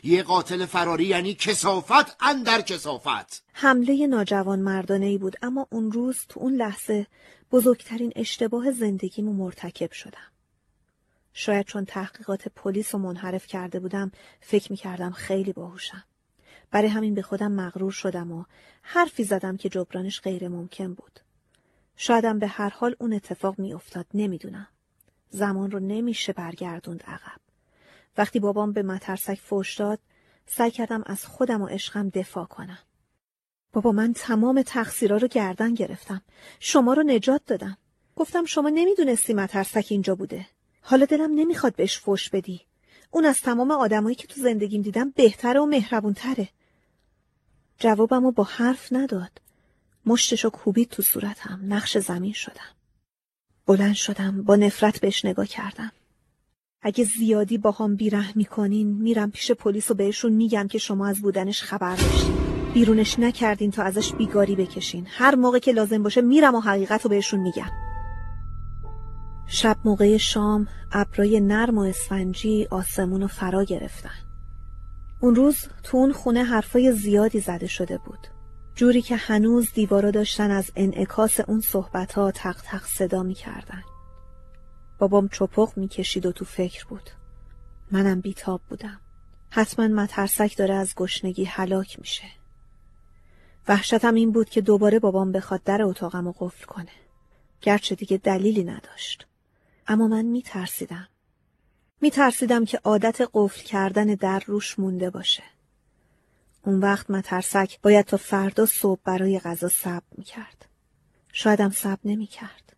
یه 0.03 0.23
قاتل 0.23 0.65
فراری 0.65 1.05
یعنی 1.05 1.33
کسافت 1.33 2.23
اندر 2.23 2.61
کسافت 2.61 3.43
حمله 3.53 4.07
ناجوان 4.07 4.59
مردانه 4.59 5.05
ای 5.05 5.17
بود 5.17 5.35
اما 5.41 5.67
اون 5.71 5.91
روز 5.91 6.17
تو 6.29 6.39
اون 6.39 6.53
لحظه 6.53 7.07
بزرگترین 7.51 8.11
اشتباه 8.15 8.71
زندگیمو 8.71 9.33
مرتکب 9.33 9.91
شدم 9.91 10.31
شاید 11.37 11.65
چون 11.65 11.85
تحقیقات 11.85 12.47
پلیس 12.47 12.95
رو 12.95 13.01
منحرف 13.01 13.47
کرده 13.47 13.79
بودم 13.79 14.11
فکر 14.41 14.71
می 14.71 14.77
کردم 14.77 15.11
خیلی 15.11 15.53
باهوشم. 15.53 16.03
برای 16.71 16.87
همین 16.87 17.13
به 17.13 17.21
خودم 17.21 17.51
مغرور 17.51 17.91
شدم 17.91 18.31
و 18.31 18.45
حرفی 18.81 19.23
زدم 19.23 19.57
که 19.57 19.69
جبرانش 19.69 20.21
غیر 20.21 20.47
ممکن 20.47 20.93
بود. 20.93 21.19
شایدم 21.95 22.39
به 22.39 22.47
هر 22.47 22.69
حال 22.69 22.95
اون 22.99 23.13
اتفاق 23.13 23.59
می 23.59 23.73
افتاد 23.73 24.05
نمی‌دونم. 24.13 24.67
زمان 25.29 25.71
رو 25.71 25.79
نمیشه 25.79 26.33
برگردوند 26.33 27.03
عقب. 27.03 27.41
وقتی 28.17 28.39
بابام 28.39 28.71
به 28.71 28.83
مترسک 28.83 29.39
فوش 29.39 29.75
داد 29.75 29.99
سعی 30.47 30.71
کردم 30.71 31.03
از 31.05 31.25
خودم 31.25 31.61
و 31.61 31.67
عشقم 31.67 32.09
دفاع 32.09 32.45
کنم. 32.45 32.79
بابا 33.73 33.91
من 33.91 34.13
تمام 34.13 34.61
تقصیرها 34.61 35.17
رو 35.17 35.27
گردن 35.27 35.73
گرفتم. 35.73 36.21
شما 36.59 36.93
رو 36.93 37.03
نجات 37.03 37.41
دادم. 37.45 37.77
گفتم 38.15 38.45
شما 38.45 38.69
نمی‌دونستی 38.69 39.33
مترسک 39.33 39.87
اینجا 39.89 40.15
بوده. 40.15 40.45
حالا 40.81 41.05
دلم 41.05 41.31
نمی‌خواد 41.35 41.75
بهش 41.75 41.99
فوش 41.99 42.29
بدی. 42.29 42.61
اون 43.11 43.25
از 43.25 43.41
تمام 43.41 43.71
آدمایی 43.71 44.15
که 44.15 44.27
تو 44.27 44.41
زندگیم 44.41 44.81
دیدم 44.81 45.09
بهتره 45.09 45.59
و 45.59 45.65
مهربونتره. 45.65 46.49
جوابمو 47.79 48.31
با 48.31 48.43
حرف 48.43 48.87
نداد. 48.91 49.41
مشتشو 50.05 50.49
کوبید 50.49 50.89
تو 50.89 51.03
صورتم 51.03 51.59
نقش 51.63 51.97
زمین 51.97 52.33
شدم 52.33 52.75
بلند 53.65 53.93
شدم 53.93 54.43
با 54.43 54.55
نفرت 54.55 55.01
بهش 55.01 55.25
نگاه 55.25 55.45
کردم. 55.45 55.91
اگه 56.81 57.03
زیادی 57.03 57.57
با 57.57 57.71
هم 57.71 57.95
بیره 57.95 58.37
می‌کنین 58.37 58.87
میرم 58.87 59.31
پیش 59.31 59.51
پلیس 59.51 59.91
و 59.91 59.93
بهشون 59.93 60.33
میگم 60.33 60.67
که 60.67 60.77
شما 60.77 61.07
از 61.07 61.21
بودنش 61.21 61.63
خبر 61.63 61.95
داشتین. 61.95 62.35
بیرونش 62.73 63.19
نکردین 63.19 63.71
تا 63.71 63.83
ازش 63.83 64.13
بیگاری 64.13 64.55
بکشین. 64.55 65.07
هر 65.09 65.35
موقع 65.35 65.59
که 65.59 65.71
لازم 65.71 66.03
باشه 66.03 66.21
میرم 66.21 66.55
و 66.55 66.59
حقیقت 66.59 67.01
رو 67.01 67.09
بهشون 67.09 67.39
میگم. 67.39 67.71
شب 69.47 69.77
موقع 69.85 70.17
شام 70.17 70.67
ابرای 70.91 71.39
نرم 71.39 71.77
و 71.77 71.81
اسفنجی 71.81 72.67
آسمون 72.71 73.21
رو 73.21 73.27
فرا 73.27 73.63
گرفتن. 73.63 74.15
اون 75.21 75.35
روز 75.35 75.57
تو 75.83 75.97
اون 75.97 76.13
خونه 76.13 76.43
حرفای 76.43 76.91
زیادی 76.91 77.39
زده 77.39 77.67
شده 77.67 77.97
بود. 77.97 78.34
جوری 78.75 79.01
که 79.01 79.15
هنوز 79.15 79.73
دیوارا 79.73 80.11
داشتن 80.11 80.51
از 80.51 80.71
انعکاس 80.75 81.39
اون 81.39 81.61
صحبتها 81.61 82.31
تق 82.31 82.61
تق 82.61 82.85
صدا 82.85 83.23
می‌کردن. 83.23 83.83
بابام 84.99 85.27
چپق 85.27 85.77
می‌کشید 85.77 86.25
و 86.25 86.31
تو 86.31 86.45
فکر 86.45 86.85
بود. 86.85 87.09
منم 87.91 88.21
بیتاب 88.21 88.61
بودم. 88.69 88.99
حتما 89.49 89.87
مترسک 89.87 90.57
داره 90.57 90.73
از 90.73 90.95
گشنگی 90.95 91.43
هلاک 91.43 91.99
میشه. 91.99 92.27
وحشتم 93.67 94.13
این 94.13 94.31
بود 94.31 94.49
که 94.49 94.61
دوباره 94.61 94.99
بابام 94.99 95.31
بخواد 95.31 95.63
در 95.63 95.83
اتاقم 95.83 96.25
رو 96.25 96.35
قفل 96.39 96.65
کنه. 96.65 96.91
گرچه 97.61 97.95
دیگه 97.95 98.17
دلیلی 98.17 98.63
نداشت. 98.63 99.27
اما 99.87 100.07
من 100.07 100.25
میترسیدم. 100.25 101.07
میترسیدم 102.01 102.65
که 102.65 102.79
عادت 102.83 103.21
قفل 103.33 103.63
کردن 103.63 104.05
در 104.05 104.43
روش 104.45 104.79
مونده 104.79 105.09
باشه. 105.09 105.43
اون 106.65 106.79
وقت 106.79 107.09
مترسک 107.09 107.81
باید 107.81 108.05
تا 108.05 108.17
فردا 108.17 108.65
صبح 108.65 109.01
برای 109.03 109.39
غذا 109.39 109.67
صبر 109.67 110.05
می‌کرد. 110.17 110.65
شایدم 111.33 111.69
صبر 111.69 111.99
نمی‌کرد. 112.05 112.75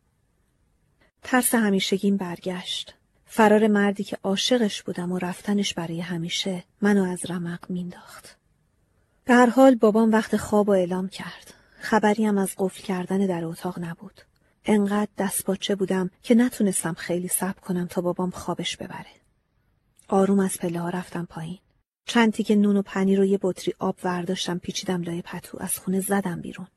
ترس 1.24 1.56
همیشگیم 1.56 2.18
برگشت. 2.18 2.94
فرار 3.26 3.68
مردی 3.68 4.04
که 4.04 4.18
عاشقش 4.24 4.84
بودم 4.84 5.12
و 5.12 5.18
رفتنش 5.18 5.74
برای 5.74 6.02
همیشه 6.02 6.64
منو 6.82 7.04
از 7.04 7.32
رمق 7.32 7.70
مینداخت 7.70 8.38
به 9.26 9.34
هر 9.34 9.50
حال 9.50 9.76
بابام 9.76 10.12
وقت 10.12 10.38
خواب 10.38 10.70
و 10.70 10.72
اعلام 10.72 11.08
کرد. 11.08 11.54
خبری 11.80 12.26
هم 12.26 12.38
از 12.38 12.54
قفل 12.58 12.84
کردن 12.84 13.26
در 13.26 13.46
اتاق 13.46 13.80
نبود. 13.80 14.22
انقدر 14.66 15.12
دستپاچه 15.18 15.76
بودم 15.76 16.10
که 16.24 16.36
نتونستم 16.36 16.94
خیلی 16.94 17.28
صبر 17.28 17.60
کنم 17.60 17.88
تا 17.88 18.02
بابام 18.02 18.30
خوابش 18.30 18.78
ببره. 18.78 19.12
آروم 20.08 20.40
از 20.40 20.58
پله 20.58 20.80
ها 20.80 20.90
رفتم 20.90 21.26
پایین. 21.30 21.60
چند 22.08 22.34
تیکه 22.34 22.56
نون 22.56 22.78
و 22.78 22.82
پنیر 22.82 23.20
رو 23.20 23.26
یه 23.26 23.40
بطری 23.42 23.74
آب 23.80 23.96
ورداشتم 24.04 24.58
پیچیدم 24.58 25.02
لای 25.02 25.22
پتو 25.22 25.58
از 25.62 25.80
خونه 25.80 26.00
زدم 26.00 26.42
بیرون. 26.42 26.68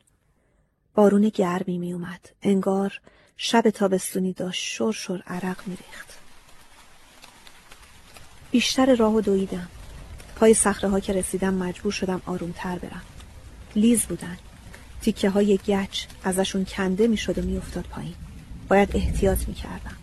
بارون 0.94 1.28
گرمی 1.28 1.78
می 1.78 1.92
اومد. 1.92 2.31
انگار 2.42 3.00
شب 3.36 3.70
تابستونی 3.70 4.33
داشت 4.33 4.65
شور 4.65 4.92
شور 4.92 5.23
عرق 5.26 5.57
می 5.67 5.76
ریخت. 5.76 6.18
بیشتر 8.50 8.94
راه 8.94 9.15
و 9.15 9.20
دویدم. 9.20 9.68
پای 10.36 10.55
صخره 10.55 10.91
ها 10.91 11.00
که 11.00 11.12
رسیدم 11.12 11.55
مجبور 11.55 11.92
شدم 11.92 12.23
آرومتر 12.26 12.78
برم. 12.78 13.02
لیز 13.76 14.02
بودن. 14.02 14.39
تیکه 15.00 15.31
های 15.31 15.59
گچ 15.67 16.05
ازشون 16.25 16.65
کنده 16.65 17.07
می 17.07 17.17
شد 17.17 17.39
و 17.39 17.42
می 17.42 17.57
افتاد 17.57 17.84
پایین. 17.84 18.15
باید 18.68 18.97
احتیاط 18.97 19.49
می 19.49 19.55
کردم 19.55 19.97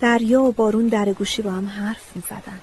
دریا 0.00 0.42
و 0.42 0.52
بارون 0.52 0.88
در 0.88 1.12
گوشی 1.12 1.42
با 1.42 1.50
هم 1.50 1.66
حرف 1.66 2.16
می 2.16 2.22
زدن. 2.26 2.60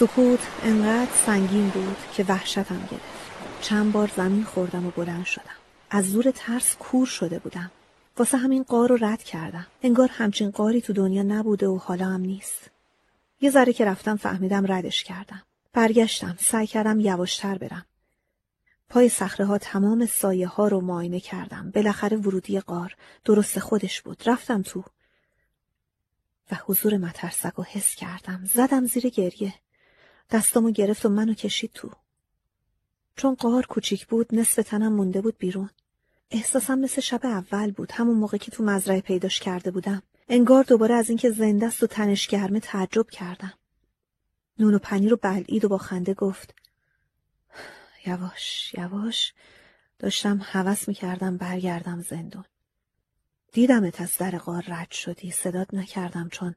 سکوت 0.00 0.40
انقدر 0.62 1.10
سنگین 1.26 1.68
بود 1.68 1.96
که 2.14 2.24
وحشتم 2.24 2.88
گرفت. 2.90 3.60
چند 3.60 3.92
بار 3.92 4.10
زمین 4.16 4.44
خوردم 4.44 4.86
و 4.86 4.90
بلند 4.90 5.24
شدم. 5.24 5.56
از 5.90 6.10
زور 6.10 6.30
ترس 6.30 6.76
کور 6.76 7.06
شده 7.06 7.38
بودم. 7.38 7.70
واسه 8.16 8.36
همین 8.36 8.62
قار 8.62 8.88
رو 8.88 8.96
رد 9.00 9.22
کردم. 9.22 9.66
انگار 9.82 10.08
همچین 10.12 10.50
قاری 10.50 10.80
تو 10.80 10.92
دنیا 10.92 11.22
نبوده 11.22 11.68
و 11.68 11.76
حالا 11.78 12.04
هم 12.04 12.20
نیست. 12.20 12.70
یه 13.40 13.50
ذره 13.50 13.72
که 13.72 13.84
رفتم 13.84 14.16
فهمیدم 14.16 14.72
ردش 14.72 15.04
کردم. 15.04 15.42
برگشتم. 15.72 16.36
سعی 16.40 16.66
کردم 16.66 17.00
یواشتر 17.00 17.58
برم. 17.58 17.86
پای 18.88 19.08
صخره 19.08 19.46
ها 19.46 19.58
تمام 19.58 20.06
سایه 20.06 20.46
ها 20.46 20.68
رو 20.68 20.80
معاینه 20.80 21.20
کردم. 21.20 21.70
بالاخره 21.70 22.16
ورودی 22.16 22.60
قار 22.60 22.96
درست 23.24 23.58
خودش 23.58 24.02
بود. 24.02 24.22
رفتم 24.26 24.62
تو. 24.62 24.84
و 26.52 26.56
حضور 26.66 26.96
مترسک 26.96 27.52
رو 27.56 27.64
حس 27.64 27.94
کردم. 27.94 28.44
زدم 28.44 28.86
زیر 28.86 29.08
گریه. 29.08 29.54
دستامو 30.30 30.70
گرفت 30.70 31.06
و 31.06 31.08
منو 31.08 31.34
کشید 31.34 31.70
تو. 31.74 31.90
چون 33.16 33.34
قار 33.34 33.66
کوچیک 33.66 34.06
بود 34.06 34.34
نصف 34.34 34.62
تنم 34.62 34.92
مونده 34.92 35.20
بود 35.20 35.38
بیرون. 35.38 35.70
احساسم 36.30 36.78
مثل 36.78 37.00
شب 37.00 37.20
اول 37.26 37.70
بود 37.70 37.92
همون 37.92 38.16
موقع 38.16 38.36
که 38.36 38.50
تو 38.50 38.64
مزرعه 38.64 39.00
پیداش 39.00 39.40
کرده 39.40 39.70
بودم. 39.70 40.02
انگار 40.28 40.64
دوباره 40.64 40.94
از 40.94 41.08
اینکه 41.08 41.30
زنده 41.30 41.66
است 41.66 41.82
و 41.82 41.86
تنش 41.86 42.28
گرمه 42.28 42.60
تعجب 42.60 43.10
کردم. 43.10 43.52
نون 44.58 44.74
و 44.74 44.78
پنیر 44.78 45.10
رو 45.10 45.16
بلعید 45.16 45.64
و 45.64 45.68
با 45.68 45.78
خنده 45.78 46.14
گفت 46.14 46.54
یواش 48.06 48.74
یواش 48.74 49.34
داشتم 49.98 50.42
حوس 50.42 50.88
می‌کردم 50.88 51.36
برگردم 51.36 52.02
زندون. 52.02 52.44
دیدمت 53.52 54.00
از 54.00 54.18
در 54.18 54.38
غار 54.38 54.64
رد 54.68 54.90
شدی 54.90 55.30
صدات 55.30 55.74
نکردم 55.74 56.28
چون 56.28 56.54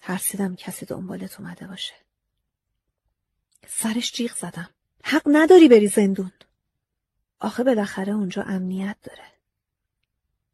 ترسیدم 0.00 0.56
کسی 0.56 0.86
دنبالت 0.86 1.40
اومده 1.40 1.66
باشه. 1.66 1.94
سرش 3.68 4.12
جیغ 4.12 4.36
زدم. 4.36 4.70
حق 5.04 5.22
نداری 5.26 5.68
بری 5.68 5.88
زندون. 5.88 6.32
آخه 7.40 7.64
بالاخره 7.64 8.12
اونجا 8.12 8.42
امنیت 8.42 8.96
داره. 9.02 9.32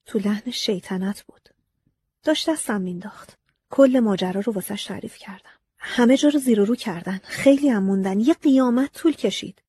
تو 0.07 0.18
لحن 0.18 0.51
شیطنت 0.51 1.23
بود. 1.23 1.49
داشت 2.23 2.51
دستم 2.51 2.81
مینداخت 2.81 3.39
کل 3.70 4.01
ماجرا 4.01 4.41
رو 4.41 4.52
واسش 4.52 4.85
تعریف 4.85 5.17
کردم. 5.17 5.51
همه 5.78 6.17
جا 6.17 6.28
رو 6.28 6.39
زیر 6.39 6.60
و 6.60 6.65
رو 6.65 6.76
کردن. 6.76 7.20
خیلی 7.25 7.68
هم 7.68 7.83
موندن. 7.83 8.20
یه 8.20 8.35
قیامت 8.35 8.93
طول 8.93 9.12
کشید. 9.12 9.62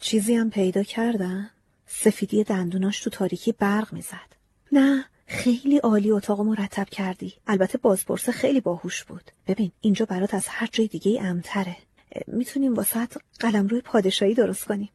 چیزی 0.00 0.34
هم 0.34 0.50
پیدا 0.50 0.82
کردن. 0.82 1.50
سفیدی 1.86 2.44
دندوناش 2.44 3.00
تو 3.00 3.10
تاریکی 3.10 3.52
برق 3.52 3.92
می‌زد. 3.92 4.36
نه 4.72 5.04
خیلی 5.26 5.78
عالی 5.78 6.10
اتاق 6.10 6.40
مرتب 6.40 6.88
کردی. 6.88 7.34
البته 7.46 7.78
بازپرسه 7.78 8.32
خیلی 8.32 8.60
باهوش 8.60 9.04
بود. 9.04 9.30
ببین 9.46 9.72
اینجا 9.80 10.06
برات 10.06 10.34
از 10.34 10.48
هر 10.48 10.68
جای 10.72 10.88
دیگه 10.88 11.22
امتره. 11.22 11.76
می‌تونیم 12.26 12.74
واسط 12.74 13.16
قلم 13.40 13.66
روی 13.66 13.80
پادشاهی 13.80 14.34
درست 14.34 14.64
کنیم. 14.64 14.90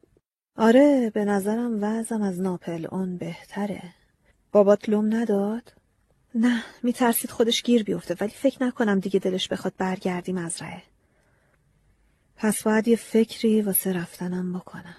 آره 0.57 1.11
به 1.13 1.25
نظرم 1.25 1.77
وضعم 1.81 2.21
از 2.21 2.41
ناپل 2.41 2.87
اون 2.91 3.17
بهتره. 3.17 3.83
بابات 4.51 4.89
لوم 4.89 5.15
نداد؟ 5.15 5.73
نه 6.35 6.63
میترسید 6.83 7.31
خودش 7.31 7.63
گیر 7.63 7.83
بیفته 7.83 8.15
ولی 8.21 8.31
فکر 8.31 8.63
نکنم 8.63 8.99
دیگه 8.99 9.19
دلش 9.19 9.47
بخواد 9.47 9.73
برگردی 9.77 10.33
مزرعه 10.33 10.83
پس 12.35 12.63
باید 12.63 12.87
یه 12.87 12.95
فکری 12.95 13.61
واسه 13.61 13.93
رفتنم 13.93 14.53
بکنم. 14.53 14.95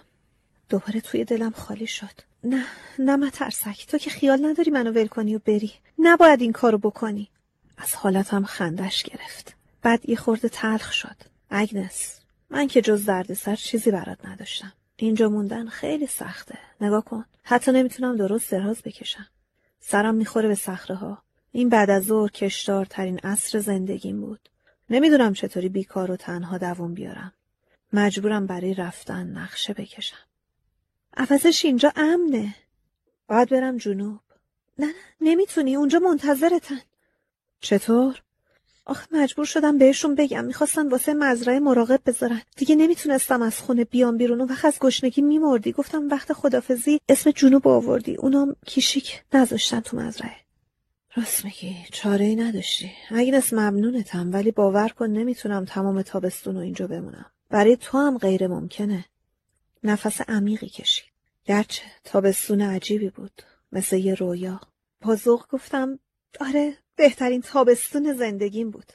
دوباره 0.68 1.00
توی 1.00 1.24
دلم 1.24 1.50
خالی 1.50 1.86
شد. 1.86 2.20
نه 2.44 2.64
نه 2.98 3.16
مترسک 3.16 3.86
تو 3.86 3.98
که 3.98 4.10
خیال 4.10 4.46
نداری 4.46 4.70
منو 4.70 4.90
ول 4.92 5.06
کنی 5.06 5.36
و 5.36 5.38
بری. 5.38 5.72
نباید 5.98 6.40
این 6.40 6.52
کارو 6.52 6.78
بکنی. 6.78 7.30
از 7.76 7.94
حالتم 7.94 8.44
خندش 8.44 9.02
گرفت. 9.02 9.54
بعد 9.82 10.08
یه 10.08 10.16
خورده 10.16 10.48
تلخ 10.48 10.92
شد. 10.92 11.16
اگنس 11.54 12.20
من 12.50 12.66
که 12.66 12.82
جز 12.82 13.04
دردسر 13.04 13.56
چیزی 13.56 13.90
برات 13.90 14.24
نداشتم. 14.24 14.72
اینجا 14.96 15.28
موندن 15.28 15.68
خیلی 15.68 16.06
سخته. 16.06 16.58
نگاه 16.80 17.04
کن. 17.04 17.24
حتی 17.42 17.72
نمی‌تونم 17.72 18.16
درست 18.16 18.50
دراز 18.50 18.82
بکشم. 18.82 19.26
سرم 19.80 20.14
می‌خوره 20.14 20.48
به 20.48 20.54
صخره 20.54 20.96
ها 20.96 21.22
این 21.52 21.68
بعد 21.68 21.90
از 21.90 22.04
ظهر 22.04 22.30
کشدار 22.30 22.86
ترین 22.86 23.18
عصر 23.18 23.58
زندگیم 23.58 24.20
بود. 24.20 24.48
نمی‌دونم 24.90 25.32
چطوری 25.32 25.68
بیکار 25.68 26.10
و 26.10 26.16
تنها 26.16 26.58
دووم 26.58 26.94
بیارم. 26.94 27.32
مجبورم 27.92 28.46
برای 28.46 28.74
رفتن 28.74 29.26
نقشه 29.26 29.72
بکشم. 29.72 30.24
عوضش 31.16 31.64
اینجا 31.64 31.92
امنه. 31.96 32.54
باید 33.28 33.48
برم 33.48 33.76
جنوب. 33.76 34.20
نه 34.78 34.86
نه 34.86 34.92
نمی‌تونی. 35.20 35.76
اونجا 35.76 35.98
منتظرتن. 35.98 36.80
چطور؟ 37.60 38.22
آخه 38.84 39.06
مجبور 39.12 39.44
شدم 39.44 39.78
بهشون 39.78 40.14
بگم. 40.14 40.44
می‌خواستن 40.44 40.88
واسه 40.88 41.14
مزرعه 41.14 41.60
مراقب 41.60 42.00
بذارن. 42.06 42.42
دیگه 42.56 42.74
نمی‌تونستم 42.74 43.42
از 43.42 43.58
خونه 43.60 43.84
بیام 43.84 44.16
بیرون. 44.16 44.40
و 44.40 44.46
وقت 44.46 44.64
از 44.64 44.78
گشنگی 44.80 45.22
میمردی. 45.22 45.72
گفتم 45.72 46.08
وقت 46.08 46.32
خدافزی 46.32 47.00
اسم 47.08 47.30
جنوب 47.30 47.68
آوردی. 47.68 48.14
اونام 48.14 48.56
کیشیک 48.66 49.22
نذاشتن 49.32 49.80
تو 49.80 49.96
مزرعه. 49.96 50.36
راست 51.16 51.44
میگی. 51.44 51.76
چاره 51.92 52.24
ای 52.24 52.36
نداشتی. 52.36 52.90
اگنس 53.10 53.52
ممنونتم 53.52 54.32
ولی 54.32 54.50
باور 54.50 54.88
کن 54.88 55.06
نمی‌تونم 55.06 55.64
تمام 55.64 56.02
تابستون 56.02 56.54
رو 56.54 56.60
اینجا 56.60 56.86
بمونم. 56.86 57.26
برای 57.50 57.76
تو 57.76 57.98
هم 57.98 58.18
غیر 58.18 58.46
ممکنه. 58.46 59.04
نفس 59.84 60.20
عمیقی 60.20 60.68
کشید. 60.68 61.04
گرچه 61.44 61.82
تابستون 62.04 62.60
عجیبی 62.60 63.10
بود. 63.10 63.42
مثل 63.72 63.96
یه 63.96 64.14
رویا. 64.14 64.60
با 65.00 65.16
گفتم 65.50 65.98
آره 66.40 66.78
بهترین 66.96 67.42
تابستون 67.42 68.12
زندگیم 68.12 68.70
بود. 68.70 68.92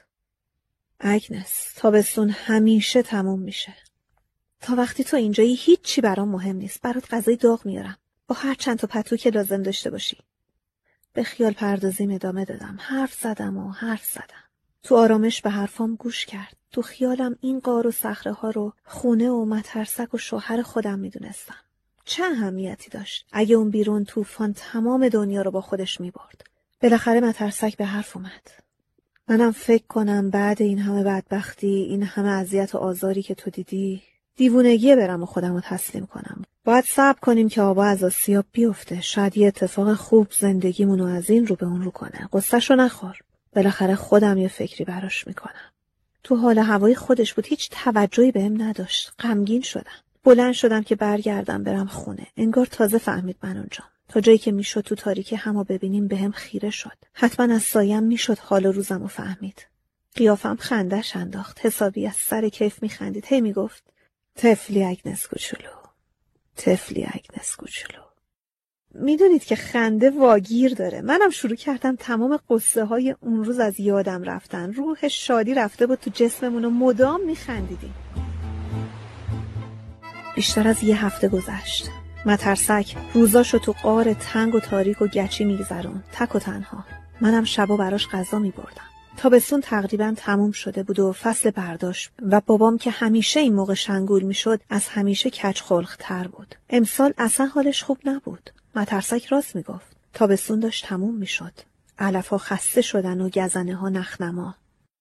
اگنس 0.99 1.73
تابستون 1.75 2.29
همیشه 2.29 3.01
تموم 3.01 3.39
میشه. 3.39 3.73
تا 4.61 4.75
وقتی 4.75 5.03
تو 5.03 5.17
اینجایی 5.17 5.55
هیچی 5.55 6.01
برام 6.01 6.29
مهم 6.29 6.55
نیست. 6.55 6.81
برات 6.81 7.13
غذای 7.13 7.35
داغ 7.35 7.65
میارم. 7.65 7.97
با 8.27 8.35
هر 8.35 8.53
چند 8.53 8.79
تا 8.79 8.87
پتو 8.87 9.17
که 9.17 9.29
لازم 9.29 9.63
داشته 9.63 9.89
باشی. 9.89 10.17
به 11.13 11.23
خیال 11.23 11.53
پردازیم 11.53 12.11
ادامه 12.11 12.45
دادم. 12.45 12.77
حرف 12.79 13.13
زدم 13.13 13.57
و 13.57 13.71
حرف 13.71 14.05
زدم. 14.05 14.43
تو 14.83 14.95
آرامش 14.95 15.41
به 15.41 15.49
حرفام 15.49 15.95
گوش 15.95 16.25
کرد. 16.25 16.57
تو 16.71 16.81
خیالم 16.81 17.37
این 17.41 17.59
قار 17.59 17.87
و 17.87 17.91
صخره 17.91 18.33
ها 18.33 18.49
رو 18.49 18.73
خونه 18.85 19.29
و 19.29 19.45
مترسک 19.45 20.13
و 20.13 20.17
شوهر 20.17 20.61
خودم 20.61 20.99
می‌دونستم. 20.99 21.55
چه 22.05 22.23
اهمیتی 22.23 22.89
داشت؟ 22.89 23.27
اگه 23.31 23.55
اون 23.55 23.69
بیرون 23.69 24.05
طوفان 24.05 24.53
تمام 24.53 25.09
دنیا 25.09 25.41
رو 25.41 25.51
با 25.51 25.61
خودش 25.61 26.01
می‌برد. 26.01 26.43
بالاخره 26.81 27.19
مترسک 27.19 27.77
به 27.77 27.85
حرف 27.85 28.17
اومد. 28.17 28.51
منم 29.27 29.51
فکر 29.51 29.83
کنم 29.87 30.29
بعد 30.29 30.61
این 30.61 30.79
همه 30.79 31.03
بدبختی 31.03 31.67
این 31.67 32.03
همه 32.03 32.29
اذیت 32.29 32.75
و 32.75 32.77
آزاری 32.77 33.21
که 33.21 33.35
تو 33.35 33.49
دیدی 33.49 34.01
دیوونگیه 34.35 34.95
برم 34.95 35.23
و 35.23 35.25
خودم 35.25 35.53
رو 35.53 35.61
تسلیم 35.61 36.05
کنم. 36.05 36.43
باید 36.65 36.85
صبر 36.85 37.19
کنیم 37.19 37.49
که 37.49 37.61
آبا 37.61 37.85
از 37.85 38.03
آسیاب 38.03 38.45
بیفته. 38.51 39.01
شاید 39.01 39.37
یه 39.37 39.47
اتفاق 39.47 39.93
خوب 39.93 40.27
زندگیمونو 40.39 41.05
از 41.05 41.29
این 41.29 41.47
رو 41.47 41.55
به 41.55 41.65
اون 41.65 41.81
رو 41.81 41.91
کنه. 41.91 42.29
قصهش 42.33 42.71
رو 42.71 42.75
نخور. 42.75 43.19
بالاخره 43.55 43.95
خودم 43.95 44.37
یه 44.37 44.47
فکری 44.47 44.85
براش 44.85 45.27
می‌کنم. 45.27 45.71
تو 46.23 46.35
حال 46.35 46.59
هوای 46.59 46.95
خودش 46.95 47.33
بود 47.33 47.45
هیچ 47.45 47.69
توجهی 47.71 48.31
بهم 48.31 48.61
نداشت. 48.61 49.11
غمگین 49.19 49.61
شدم. 49.61 50.01
بلند 50.23 50.53
شدم 50.53 50.83
که 50.83 50.95
برگردم 50.95 51.63
برم 51.63 51.87
خونه. 51.87 52.27
انگار 52.37 52.65
تازه 52.65 52.97
فهمید 52.97 53.37
من 53.43 53.57
اونجام. 53.57 53.87
تا 54.07 54.19
جایی 54.19 54.37
که 54.37 54.51
می‌شد 54.51 54.81
تو 54.81 54.95
تاریکی 54.95 55.35
همو 55.35 55.63
ببینیم 55.63 56.07
بهم 56.07 56.31
خیره 56.31 56.69
شد. 56.69 56.97
حتما 57.13 57.55
از 57.55 57.63
سایم 57.63 58.03
می‌شد 58.03 58.39
حال 58.39 58.65
و 58.65 58.71
روزم 58.71 59.03
و 59.03 59.07
فهمید. 59.07 59.67
قیافم 60.15 60.55
خندش 60.55 61.15
انداخت. 61.15 61.65
حسابی 61.65 62.07
از 62.07 62.15
سر 62.15 62.49
کیف 62.49 62.83
میخندید. 62.83 63.25
هی 63.27 63.41
می‌گفت 63.41 63.83
تفلی 64.35 64.83
اگنس 64.83 65.27
کوچولو. 65.27 65.69
تفلی 66.55 67.03
اگنس 67.03 67.55
کوچولو. 67.55 68.03
می‌دونید 68.93 69.43
که 69.43 69.55
خنده 69.55 70.09
واگیر 70.09 70.73
داره. 70.73 71.01
منم 71.01 71.29
شروع 71.29 71.55
کردم 71.55 71.95
تمام 71.95 72.39
قصه 72.49 72.85
های 72.85 73.15
اون 73.19 73.43
روز 73.43 73.59
از 73.59 73.79
یادم 73.79 74.23
رفتن. 74.23 74.73
روح 74.73 75.07
شادی 75.07 75.53
رفته 75.53 75.87
بود 75.87 75.99
تو 75.99 76.11
جسممون 76.13 76.65
و 76.65 76.69
مدام 76.69 77.25
میخندیدیم. 77.25 77.93
بیشتر 80.35 80.67
از 80.67 80.83
یه 80.83 81.05
هفته 81.05 81.27
گذشت. 81.27 81.89
مترسک 82.27 82.95
روزاشو 83.13 83.57
تو 83.57 83.71
قار 83.71 84.13
تنگ 84.13 84.55
و 84.55 84.59
تاریک 84.59 85.01
و 85.01 85.07
گچی 85.07 85.45
میگذرون. 85.45 86.03
تک 86.13 86.35
و 86.35 86.39
تنها. 86.39 86.83
منم 87.21 87.43
شبا 87.43 87.77
براش 87.77 88.07
غذا 88.07 88.39
میبردم. 88.39 88.81
تابستون 89.17 89.61
تقریبا 89.61 90.13
تموم 90.17 90.51
شده 90.51 90.83
بود 90.83 90.99
و 90.99 91.11
فصل 91.11 91.49
برداشت 91.49 92.11
و 92.21 92.41
بابام 92.45 92.77
که 92.77 92.91
همیشه 92.91 93.39
این 93.39 93.55
موقع 93.55 93.73
شنگول 93.73 94.23
می‌شد 94.23 94.61
از 94.69 94.87
همیشه 94.87 95.29
خلق 95.53 95.95
تر 95.99 96.27
بود. 96.27 96.55
امسال 96.69 97.13
اصلا 97.17 97.45
حالش 97.45 97.83
خوب 97.83 97.97
نبود. 98.05 98.49
مترسک 98.75 99.25
راست 99.25 99.55
می‌گفت. 99.55 99.97
تابستون 100.13 100.59
داشت 100.59 100.85
تموم 100.85 101.15
می‌شد. 101.15 101.53
علفها 101.99 102.37
خسته 102.37 102.81
شدن 102.81 103.21
و 103.21 103.29
گزنه 103.29 103.75
ها 103.75 103.89
نخنما. 103.89 104.55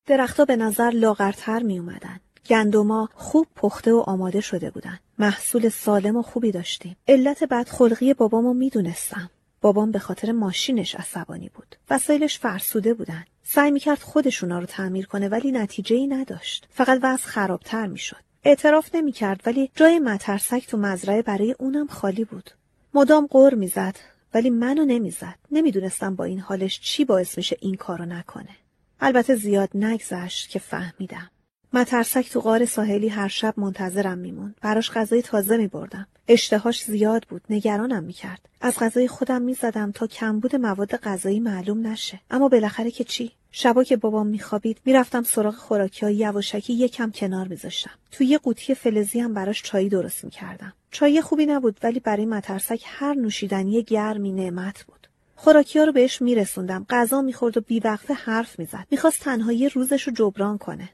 درختها 0.06 0.44
به 0.44 0.56
نظر 0.56 0.90
لاغرتر 0.90 1.62
می 1.62 1.78
اومدن. 1.78 2.20
گندما 2.48 3.08
خوب 3.14 3.46
پخته 3.56 3.92
و 3.92 4.04
آماده 4.06 4.40
شده 4.40 4.70
بودن. 4.70 4.98
محصول 5.18 5.68
سالم 5.68 6.16
و 6.16 6.22
خوبی 6.22 6.52
داشتیم. 6.52 6.96
علت 7.08 7.44
بدخلقی 7.44 8.14
بابامو 8.14 8.54
می‌دونستم. 8.54 9.30
بابام 9.60 9.90
به 9.90 9.98
خاطر 9.98 10.32
ماشینش 10.32 10.94
عصبانی 10.94 11.50
بود. 11.54 11.76
وسایلش 11.90 12.38
فرسوده 12.38 12.94
بودن. 12.94 13.24
سعی 13.42 13.70
می‌کرد 13.70 13.98
خودشونا 13.98 14.58
رو 14.58 14.66
تعمیر 14.66 15.06
کنه 15.06 15.28
ولی 15.28 15.52
نتیجه 15.52 15.96
ای 15.96 16.06
نداشت. 16.06 16.68
فقط 16.70 17.00
وضع 17.02 17.26
خرابتر 17.26 17.86
می‌شد. 17.86 18.16
اعتراف 18.44 18.94
نمی‌کرد 18.94 19.40
ولی 19.46 19.70
جای 19.74 19.98
مترسک 19.98 20.66
تو 20.66 20.76
مزرعه 20.76 21.22
برای 21.22 21.54
اونم 21.58 21.86
خالی 21.86 22.24
بود. 22.24 22.50
مدام 22.94 23.26
قر 23.30 23.54
می‌زد 23.54 23.96
ولی 24.34 24.50
منو 24.50 24.84
نمی‌زد. 24.84 25.38
نمی‌دونستم 25.50 26.16
با 26.16 26.24
این 26.24 26.40
حالش 26.40 26.80
چی 26.80 27.04
باعث 27.04 27.36
میشه 27.36 27.56
این 27.60 27.74
کارو 27.74 28.04
نکنه. 28.04 28.56
البته 29.00 29.34
زیاد 29.34 29.70
نگذشت 29.74 30.50
که 30.50 30.58
فهمیدم. 30.58 31.30
مترسک 31.76 32.30
تو 32.30 32.40
غار 32.40 32.64
ساحلی 32.64 33.08
هر 33.08 33.28
شب 33.28 33.54
منتظرم 33.56 34.18
میموند. 34.18 34.54
براش 34.62 34.90
غذای 34.90 35.22
تازه 35.22 35.56
میبردم. 35.56 36.06
اشتهاش 36.28 36.84
زیاد 36.84 37.26
بود. 37.28 37.42
نگرانم 37.50 38.04
می‌کرد. 38.04 38.48
از 38.60 38.76
غذای 38.78 39.08
خودم 39.08 39.42
می‌زدم 39.42 39.92
تا 39.92 40.06
کمبود 40.06 40.56
مواد 40.56 40.96
غذایی 40.96 41.40
معلوم 41.40 41.86
نشه. 41.86 42.20
اما 42.30 42.48
بالاخره 42.48 42.90
که 42.90 43.04
چی؟ 43.04 43.32
شبا 43.50 43.84
که 43.84 43.96
بابام 43.96 44.26
میخوابید 44.26 44.80
می‌رفتم 44.84 45.22
سراغ 45.22 45.54
خوراکی 45.54 46.06
های 46.06 46.14
یواشکی 46.14 46.72
یکم 46.72 47.10
کنار 47.10 47.48
میذاشتم. 47.48 47.90
تو 48.10 48.24
یه 48.24 48.38
قوطی 48.38 48.74
فلزی 48.74 49.20
هم 49.20 49.34
براش 49.34 49.62
چایی 49.62 49.88
درست 49.88 50.24
می‌کردم. 50.24 50.72
چای 50.90 51.20
خوبی 51.20 51.46
نبود 51.46 51.78
ولی 51.82 52.00
برای 52.00 52.26
مترسک 52.26 52.82
هر 52.84 53.14
نوشیدنی 53.14 53.82
گرمی 53.82 54.32
نعمت 54.32 54.84
بود. 54.84 55.06
خوراکی 55.36 55.78
ها 55.78 55.84
رو 55.84 55.92
بهش 55.92 56.22
میرسوندم. 56.22 56.86
غذا 56.90 57.22
می‌خورد 57.22 57.56
و 57.56 57.60
بیوقفه 57.60 58.14
حرف 58.14 58.58
می‌زد. 58.58 58.86
می‌خواست 58.90 59.20
تنهایی 59.20 59.68
روزش 59.68 60.02
رو 60.02 60.12
جبران 60.12 60.58
کنه. 60.58 60.88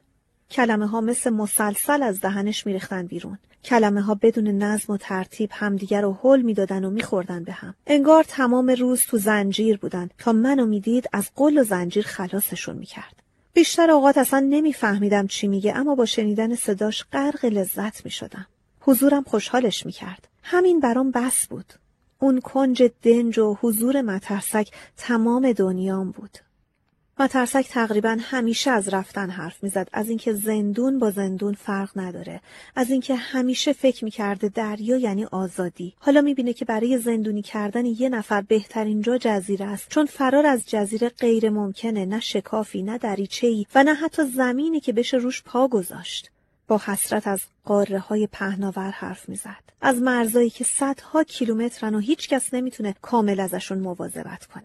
کلمه 0.53 0.87
ها 0.87 1.01
مثل 1.01 1.29
مسلسل 1.29 2.03
از 2.03 2.21
دهنش 2.21 2.65
میریختن 2.65 3.05
بیرون. 3.05 3.37
کلمه 3.65 4.01
ها 4.01 4.15
بدون 4.21 4.47
نظم 4.47 4.93
و 4.93 4.97
ترتیب 4.97 5.49
همدیگر 5.53 6.01
رو 6.01 6.17
حل 6.21 6.41
می‌دادن 6.41 6.85
و 6.85 6.89
میخوردن 6.89 7.43
به 7.43 7.51
هم. 7.51 7.75
انگار 7.87 8.23
تمام 8.23 8.69
روز 8.69 9.01
تو 9.01 9.17
زنجیر 9.17 9.77
بودن 9.77 10.09
تا 10.17 10.33
منو 10.33 10.65
می‌دید 10.65 11.09
از 11.13 11.29
قل 11.35 11.57
و 11.57 11.63
زنجیر 11.63 12.03
خلاصشون 12.05 12.77
می‌کرد. 12.77 13.23
بیشتر 13.53 13.91
اوقات 13.91 14.17
اصلا 14.17 14.39
نمیفهمیدم 14.39 15.27
چی 15.27 15.47
میگه 15.47 15.75
اما 15.75 15.95
با 15.95 16.05
شنیدن 16.05 16.55
صداش 16.55 17.05
غرق 17.13 17.45
لذت 17.45 18.05
می‌شدم. 18.05 18.47
حضورم 18.79 19.23
خوشحالش 19.23 19.85
می‌کرد. 19.85 20.27
همین 20.43 20.79
برام 20.79 21.11
بس 21.11 21.47
بود. 21.47 21.73
اون 22.19 22.39
کنج 22.39 22.83
دنج 23.03 23.39
و 23.39 23.57
حضور 23.61 24.01
مترسک 24.01 24.71
تمام 24.97 25.51
دنیام 25.51 26.11
بود. 26.11 26.37
مترسک 27.19 27.67
تقریبا 27.69 28.17
همیشه 28.21 28.71
از 28.71 28.89
رفتن 28.89 29.29
حرف 29.29 29.63
می‌زد. 29.63 29.87
از 29.93 30.09
اینکه 30.09 30.33
زندون 30.33 30.99
با 30.99 31.11
زندون 31.11 31.53
فرق 31.53 31.89
نداره. 31.95 32.41
از 32.75 32.89
اینکه 32.89 33.15
همیشه 33.15 33.73
فکر 33.73 34.03
می‌کرده 34.03 34.49
دریا 34.49 34.97
یعنی 34.97 35.25
آزادی. 35.25 35.93
حالا 35.97 36.21
می‌بینه 36.21 36.53
که 36.53 36.65
برای 36.65 36.97
زندونی 36.97 37.41
کردن 37.41 37.85
یه 37.85 38.09
نفر 38.09 38.41
بهترین 38.41 39.01
جا 39.01 39.17
جزیره 39.17 39.65
است. 39.65 39.89
چون 39.89 40.05
فرار 40.05 40.45
از 40.45 40.69
جزیره 40.69 41.09
غیر 41.09 41.49
ممکنه 41.49 42.05
نه 42.05 42.19
شکافی 42.19 42.83
نه 42.83 42.97
دریچه‌ای 42.97 43.65
و 43.75 43.83
نه 43.83 43.93
حتی 43.93 44.23
زمینی 44.23 44.79
که 44.79 44.93
بشه 44.93 45.17
روش 45.17 45.43
پا 45.43 45.67
گذاشت. 45.67 46.31
با 46.67 46.81
حسرت 46.85 47.27
از 47.27 47.41
قاره 47.65 47.99
های 47.99 48.27
پهناور 48.27 48.89
حرف 48.89 49.29
می‌زد. 49.29 49.63
از 49.81 50.01
مرزایی 50.01 50.49
که 50.49 50.63
صدها 50.63 51.23
کیلومترن 51.23 51.95
و 51.95 51.99
هیچ 51.99 52.29
کس 52.29 52.53
نمی‌تونه 52.53 52.95
کامل 53.01 53.39
ازشون 53.39 53.79
مواظبت 53.79 54.45
کنه. 54.45 54.63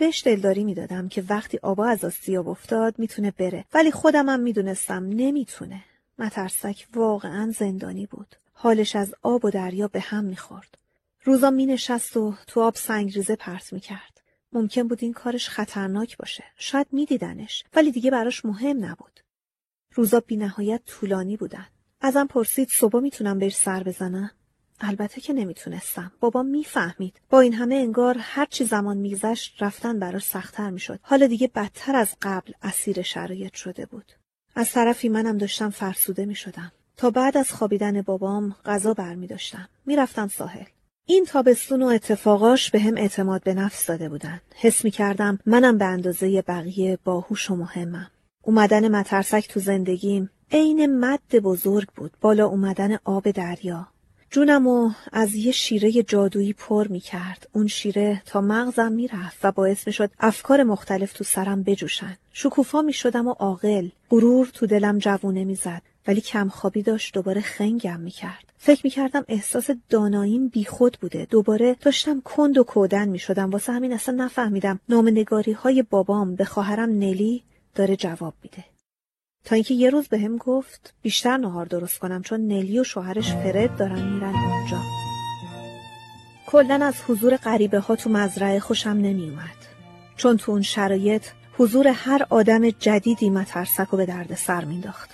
بهش 0.00 0.22
دلداری 0.24 0.64
می‌دادم 0.64 1.08
که 1.08 1.24
وقتی 1.28 1.58
آبا 1.62 1.86
از 1.86 2.04
آسیاب 2.04 2.48
افتاد 2.48 2.98
می‌تونه 2.98 3.30
بره. 3.30 3.64
ولی 3.74 3.90
خودمم 3.90 4.40
می‌دونستم 4.40 5.04
نمی‌تونه. 5.06 5.84
مترسک 6.18 6.86
واقعا 6.94 7.52
زندانی 7.58 8.06
بود. 8.06 8.36
حالش 8.52 8.96
از 8.96 9.14
آب 9.22 9.44
و 9.44 9.50
دریا 9.50 9.88
به 9.88 10.00
هم 10.00 10.24
می‌خورد. 10.24 10.78
روزا 11.24 11.50
مینشست 11.50 12.16
و 12.16 12.34
تو 12.46 12.60
آب 12.60 12.74
سنگریزه 12.74 13.36
پرت 13.36 13.72
می‌کرد. 13.72 14.20
ممکن 14.52 14.88
بود 14.88 14.98
این 15.02 15.12
کارش 15.12 15.48
خطرناک 15.48 16.16
باشه. 16.16 16.44
شاید 16.56 16.86
میدیدنش 16.92 17.64
ولی 17.74 17.92
دیگه 17.92 18.10
براش 18.10 18.44
مهم 18.44 18.84
نبود. 18.84 19.20
روزا 19.94 20.20
بینهایت 20.20 20.80
طولانی 20.86 21.36
بودن. 21.36 21.66
ازم 22.00 22.26
پرسید 22.26 22.68
صبح 22.68 23.00
می‌تونم 23.00 23.38
بهش 23.38 23.56
سر 23.56 23.82
بزنم؟ 23.82 24.30
البته 24.80 25.20
که 25.20 25.32
نمی‌تونستم. 25.32 26.12
بابا 26.20 26.42
می‌فهمید. 26.42 27.20
با 27.30 27.40
این 27.40 27.54
همه 27.54 27.74
انگار 27.74 28.16
هر 28.20 28.46
چی 28.46 28.64
زمان 28.64 28.96
میگذشت 28.96 29.62
رفتن 29.62 29.98
براش 29.98 30.24
سختتر 30.24 30.70
می‌شد. 30.70 31.00
حالا 31.02 31.26
دیگه 31.26 31.50
بدتر 31.54 31.96
از 31.96 32.16
قبل 32.22 32.52
اسیر 32.62 33.02
شرایط 33.02 33.54
شده 33.54 33.86
بود. 33.86 34.12
از 34.54 34.72
طرفی 34.72 35.08
منم 35.08 35.38
داشتم 35.38 35.70
فرسوده 35.70 36.26
می‌شدم. 36.26 36.72
تا 36.96 37.10
بعد 37.10 37.36
از 37.36 37.52
خوابیدن 37.52 38.02
بابام 38.02 38.56
غذا 38.64 38.94
برمی 38.94 39.26
داشتم. 39.26 39.68
می‌رفتم 39.86 40.28
ساحل. 40.28 40.64
این 41.06 41.24
تابستون 41.24 41.82
و 41.82 41.86
اتفاقاش 41.86 42.70
به 42.70 42.80
هم 42.80 42.96
اعتماد 42.96 43.42
به 43.42 43.54
نفس 43.54 43.86
داده 43.86 44.08
بودن. 44.08 44.40
حس 44.54 44.84
می 44.84 44.90
کردم 44.90 45.38
منم 45.46 45.78
به 45.78 45.84
اندازه 45.84 46.42
بقیه 46.42 46.98
باهوش 47.04 47.50
و 47.50 47.56
مهمم. 47.56 48.10
اومدن 48.42 48.88
مترسک 48.88 49.48
تو 49.48 49.60
زندگیم 49.60 50.30
عین 50.52 51.00
مد 51.00 51.36
بزرگ 51.42 51.88
بود 51.88 52.12
بالا 52.20 52.46
اومدن 52.46 52.98
آب 53.04 53.30
دریا 53.30 53.88
جونمو 54.32 54.90
از 55.12 55.34
یه 55.34 55.52
شیره 55.52 56.02
جادویی 56.02 56.52
پر 56.52 56.88
می 56.88 57.00
کرد. 57.00 57.48
اون 57.52 57.66
شیره 57.66 58.22
تا 58.26 58.40
مغزم 58.40 58.92
می 58.92 59.08
رفت 59.08 59.38
و 59.42 59.52
باعث 59.52 59.86
می 59.86 59.92
شد 59.92 60.10
افکار 60.20 60.62
مختلف 60.62 61.12
تو 61.12 61.24
سرم 61.24 61.62
بجوشن. 61.62 62.16
شکوفا 62.32 62.82
می 62.82 62.92
شدم 62.92 63.28
و 63.28 63.30
عاقل. 63.32 63.88
غرور 64.10 64.50
تو 64.54 64.66
دلم 64.66 64.98
جوونه 64.98 65.44
می 65.44 65.54
زد. 65.54 65.82
ولی 66.06 66.20
کمخوابی 66.20 66.82
داشت 66.82 67.14
دوباره 67.14 67.40
خنگم 67.40 68.00
می 68.00 68.10
کرد. 68.10 68.52
فکر 68.58 68.80
می 68.84 68.90
کردم 68.90 69.24
احساس 69.28 69.70
داناییم 69.88 70.48
بیخود 70.48 70.98
بوده. 71.00 71.26
دوباره 71.30 71.76
داشتم 71.80 72.20
کند 72.20 72.58
و 72.58 72.64
کودن 72.64 73.08
می 73.08 73.18
شدم. 73.18 73.50
واسه 73.50 73.72
همین 73.72 73.92
اصلا 73.92 74.14
نفهمیدم 74.14 74.80
نامنگاری 74.88 75.52
های 75.52 75.82
بابام 75.82 76.34
به 76.34 76.44
خواهرم 76.44 76.90
نلی 76.90 77.42
داره 77.74 77.96
جواب 77.96 78.34
میده. 78.42 78.64
تا 79.44 79.54
اینکه 79.54 79.74
یه 79.74 79.90
روز 79.90 80.08
بهم 80.08 80.36
به 80.36 80.44
گفت 80.44 80.94
بیشتر 81.02 81.36
نهار 81.36 81.66
درست 81.66 81.98
کنم 81.98 82.22
چون 82.22 82.40
نلی 82.40 82.78
و 82.78 82.84
شوهرش 82.84 83.32
فرد 83.32 83.76
دارن 83.76 84.12
میرن 84.12 84.34
اونجا. 84.34 84.80
کلا 86.46 86.86
از 86.86 86.94
حضور 87.08 87.36
غریبه 87.36 87.78
ها 87.78 87.96
تو 87.96 88.10
مزرعه 88.10 88.60
خوشم 88.60 88.90
نمیومد. 88.90 89.56
چون 90.16 90.36
تو 90.36 90.52
اون 90.52 90.62
شرایط 90.62 91.24
حضور 91.58 91.88
هر 91.88 92.26
آدم 92.30 92.70
جدیدی 92.70 93.30
مترسک 93.30 93.94
و 93.94 93.96
به 93.96 94.06
درد 94.06 94.34
سر 94.34 94.64
مینداخت 94.64 95.10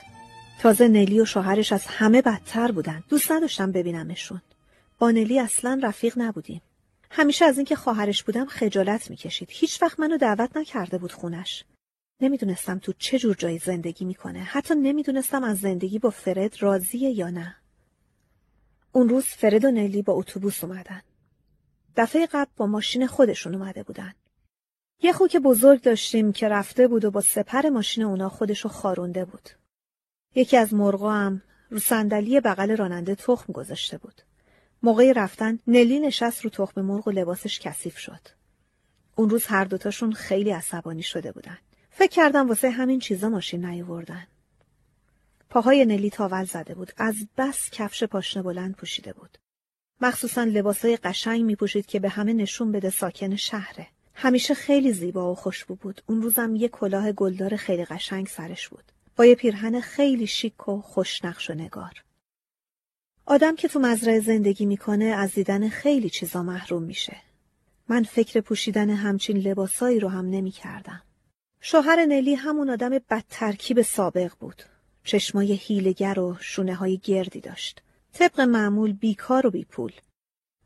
تازه 0.61 0.89
نلی 0.89 1.21
و 1.21 1.25
شوهرش 1.25 1.73
از 1.73 1.87
همه 1.87 2.23
بدتر 2.23 2.73
بودن. 2.73 3.05
دوست 3.09 3.33
نداشتم 3.33 3.73
ببینمشون. 3.73 4.43
با 4.99 5.11
نلی 5.11 5.41
اصلا 5.41 5.81
رفیق 5.83 6.15
نبودیم. 6.17 6.63
همیشه 7.11 7.45
از 7.45 7.57
اینکه 7.57 7.77
خواهرش 7.77 8.23
بودم 8.23 8.47
خجالت 8.47 9.11
می‌کشید. 9.11 9.49
هیچ 9.51 9.83
وقت 9.83 10.01
منو 10.01 10.17
دعوت 10.17 10.57
نکرده 10.57 10.99
بود 10.99 11.13
خونش. 11.13 11.65
نمی‌دونستم 12.21 12.79
تو 12.79 12.93
چه 12.99 13.19
جور 13.19 13.35
جایی 13.35 13.59
زندگی 13.59 14.05
می‌کنه. 14.05 14.39
حتی 14.39 14.75
نمی‌دونستم 14.75 15.45
از 15.45 15.59
زندگی 15.59 15.99
با 15.99 16.11
فرد 16.11 16.63
راضیه 16.63 17.11
یا 17.11 17.31
نه. 17.31 17.57
اون 18.93 19.09
روز 19.09 19.25
فرد 19.25 19.65
و 19.65 19.71
نلی 19.71 20.03
با 20.03 20.13
اتوبوس 20.13 20.65
اومدن. 20.65 21.03
دفعه 21.97 22.27
قبل 22.27 22.51
با 22.57 22.67
ماشین 22.67 23.07
خودشون 23.07 23.55
اومده 23.55 23.83
بودن. 23.83 24.15
یه 25.03 25.13
خوک 25.13 25.37
بزرگ 25.37 25.83
داشتیم 25.83 26.33
که 26.33 26.49
رفته 26.49 26.89
بود 26.89 27.05
و 27.05 27.11
با 27.11 27.21
سپر 27.21 27.69
ماشین 27.69 28.05
اونا 28.05 28.29
خودشو 28.29 28.69
خارونده 28.69 29.25
بود. 29.25 29.51
یکی 30.35 30.57
از 30.57 30.75
مرغا 30.75 31.13
هم 31.13 31.43
رو 31.71 31.79
صندلی 31.79 32.41
بغل 32.41 32.77
راننده 32.77 33.15
تخم 33.15 33.53
گذاشته 33.53 33.99
بود. 33.99 34.23
موقع 34.83 35.13
رفتن 35.17 35.59
نلی 35.67 36.01
نشست 36.01 36.45
رو 36.45 36.51
تخم 36.51 36.81
مرغ 36.81 37.09
و 37.09 37.11
لباسش 37.11 37.61
کثیف 37.61 37.99
شد. 37.99 38.21
اون 39.17 39.31
روز 39.31 39.47
هر 39.47 39.65
دوتاشون 39.65 40.13
خیلی 40.13 40.51
عصبانی 40.51 41.03
شده 41.03 41.33
بودن. 41.33 41.59
فکر 41.99 42.11
کردم 42.11 42.49
واسه 42.49 42.71
همین 42.71 42.99
چیزا 42.99 43.29
ماشین 43.29 43.65
نیاوردن. 43.65 44.27
پاهای 45.51 45.85
نلی 45.85 46.11
تاول 46.11 46.45
زده 46.45 46.75
بود. 46.75 46.93
از 46.97 47.15
بس 47.37 47.71
کفش 47.71 48.05
پاشنه 48.05 48.43
بلند 48.43 48.75
پوشیده 48.75 49.13
بود. 49.13 49.39
مخصوصا 50.01 50.45
لباسای 50.45 50.97
قشنگ 50.97 51.43
می 51.43 51.57
پوشید 51.57 51.87
که 51.87 52.01
به 52.01 52.09
همه 52.09 52.33
نشون 52.33 52.73
بده 52.73 52.91
ساکن 52.91 53.37
شهره. 53.37 53.87
همیشه 54.15 54.55
خیلی 54.55 54.93
زیبا 54.93 55.33
و 55.33 55.35
خوشبو 55.35 55.75
بود. 55.75 56.03
اون 56.07 56.23
روزم 56.23 56.57
یه 56.57 56.69
کلاه 56.69 57.13
گلدار 57.13 57.57
خیلی 57.57 57.85
قشنگ 57.85 58.27
سرش 58.27 58.69
بود. 58.69 58.85
با 59.17 59.25
یه 59.25 59.35
پیرهن 59.35 59.81
خیلی 59.81 60.27
شیک 60.27 60.69
و 60.69 60.81
خوشنقش 60.81 61.51
و 61.51 61.55
نگار. 61.55 62.05
آدم 63.27 63.57
که 63.57 63.69
تو 63.69 63.79
مزرعه 63.79 64.21
زندگی 64.21 64.67
می‌کنه 64.67 65.05
از 65.05 65.33
دیدن 65.33 65.69
خیلی 65.69 66.11
چیزا 66.11 66.43
محروم 66.43 66.83
میشه. 66.83 67.17
من 67.89 68.03
فکر 68.03 68.41
پوشیدن 68.41 68.91
همچین 68.91 69.37
لباسایی 69.37 70.01
رو 70.01 70.09
هم 70.09 70.31
نمی 70.31 70.51
کردم. 70.51 71.03
شوهر 71.69 72.05
نلی 72.05 72.35
همون 72.35 72.71
آدم 72.71 72.91
بدترکیب 72.91 73.83
سابق 73.83 74.33
بود. 74.41 74.63
چشمای 75.05 75.53
هیلگر 75.53 76.19
و 76.19 76.37
شونه 76.41 76.75
های 76.75 76.99
گردی 76.99 77.41
داشت. 77.41 77.83
طبق 78.13 78.41
معمول 78.41 78.93
بیکار 78.93 79.47
و 79.47 79.51
بیپول. 79.51 79.93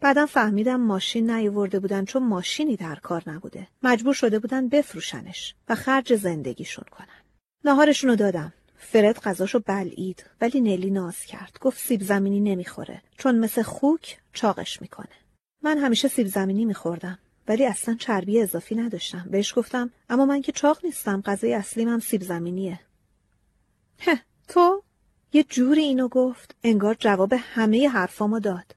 بعدم 0.01 0.27
فهمیدم 0.27 0.81
ماشین 0.81 1.31
نیورده 1.31 1.81
بودن 1.81 2.05
چون 2.05 2.23
ماشینی 2.23 2.77
در 2.77 2.95
کار 2.95 3.23
نبوده. 3.27 3.69
مجبور 3.83 4.15
شده 4.15 4.39
بودن 4.39 4.69
بفروشنش 4.69 5.55
و 5.69 5.75
خرج 5.75 6.15
زندگیشون 6.15 6.85
کنن. 6.91 7.21
ناهارشونو 7.65 8.17
دادم. 8.17 8.53
فرد 8.77 9.19
غذاشو 9.19 9.61
بلعید 9.67 10.25
ولی 10.41 10.61
نلی 10.61 10.91
ناز 10.91 11.25
کرد. 11.25 11.59
گفت 11.61 11.79
سیب 11.79 12.03
زمینی 12.03 12.41
نمی‌خوره 12.41 13.03
چون 13.19 13.39
مثل 13.39 13.63
خوک 13.63 14.19
چاقش 14.33 14.83
می‌کنه. 14.83 15.17
من 15.63 15.79
همیشه 15.79 16.09
سیب 16.09 16.27
زمینی 16.27 16.65
میخوردم. 16.65 17.19
ولی 17.49 17.67
اصلا 17.67 17.95
چربی 17.95 18.41
اضافی 18.41 18.75
نداشتم. 18.75 19.27
بهش 19.31 19.59
گفتم 19.59 19.91
اما 20.09 20.27
من 20.27 20.43
که 20.43 20.53
چاق 20.53 20.85
نیستم 20.85 21.21
غذای 21.21 21.55
اصلیم 21.55 21.89
هم 21.89 22.01
سیب 22.01 22.23
زمینیه. 22.23 22.81
هه 23.99 24.21
تو؟ 24.49 24.83
یه 25.33 25.43
جوری 25.43 25.83
اینو 25.83 26.09
گفت 26.09 26.57
انگار 26.65 26.97
جواب 26.99 27.33
همه 27.37 27.89
حرفامو 27.89 28.41
داد. 28.41 28.75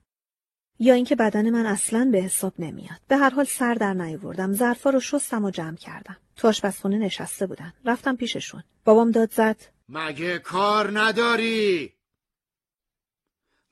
یا 0.79 0.93
اینکه 0.93 1.15
بدن 1.15 1.49
من 1.49 1.65
اصلا 1.65 2.09
به 2.11 2.17
حساب 2.17 2.53
نمیاد. 2.59 2.99
به 3.07 3.17
هر 3.17 3.29
حال 3.29 3.45
سر 3.45 3.73
در 3.73 3.93
نیاوردم. 3.93 4.53
ظرفا 4.53 4.89
رو 4.89 4.99
شستم 4.99 5.45
و 5.45 5.51
جمع 5.51 5.75
کردم. 5.75 6.17
تو 6.35 6.47
آشپزخونه 6.47 6.97
نشسته 6.97 7.47
بودن. 7.47 7.73
رفتم 7.85 8.15
پیششون. 8.15 8.63
بابام 8.85 9.11
داد 9.11 9.31
زد. 9.31 9.57
مگه 9.89 10.39
کار 10.39 10.99
نداری؟ 10.99 11.93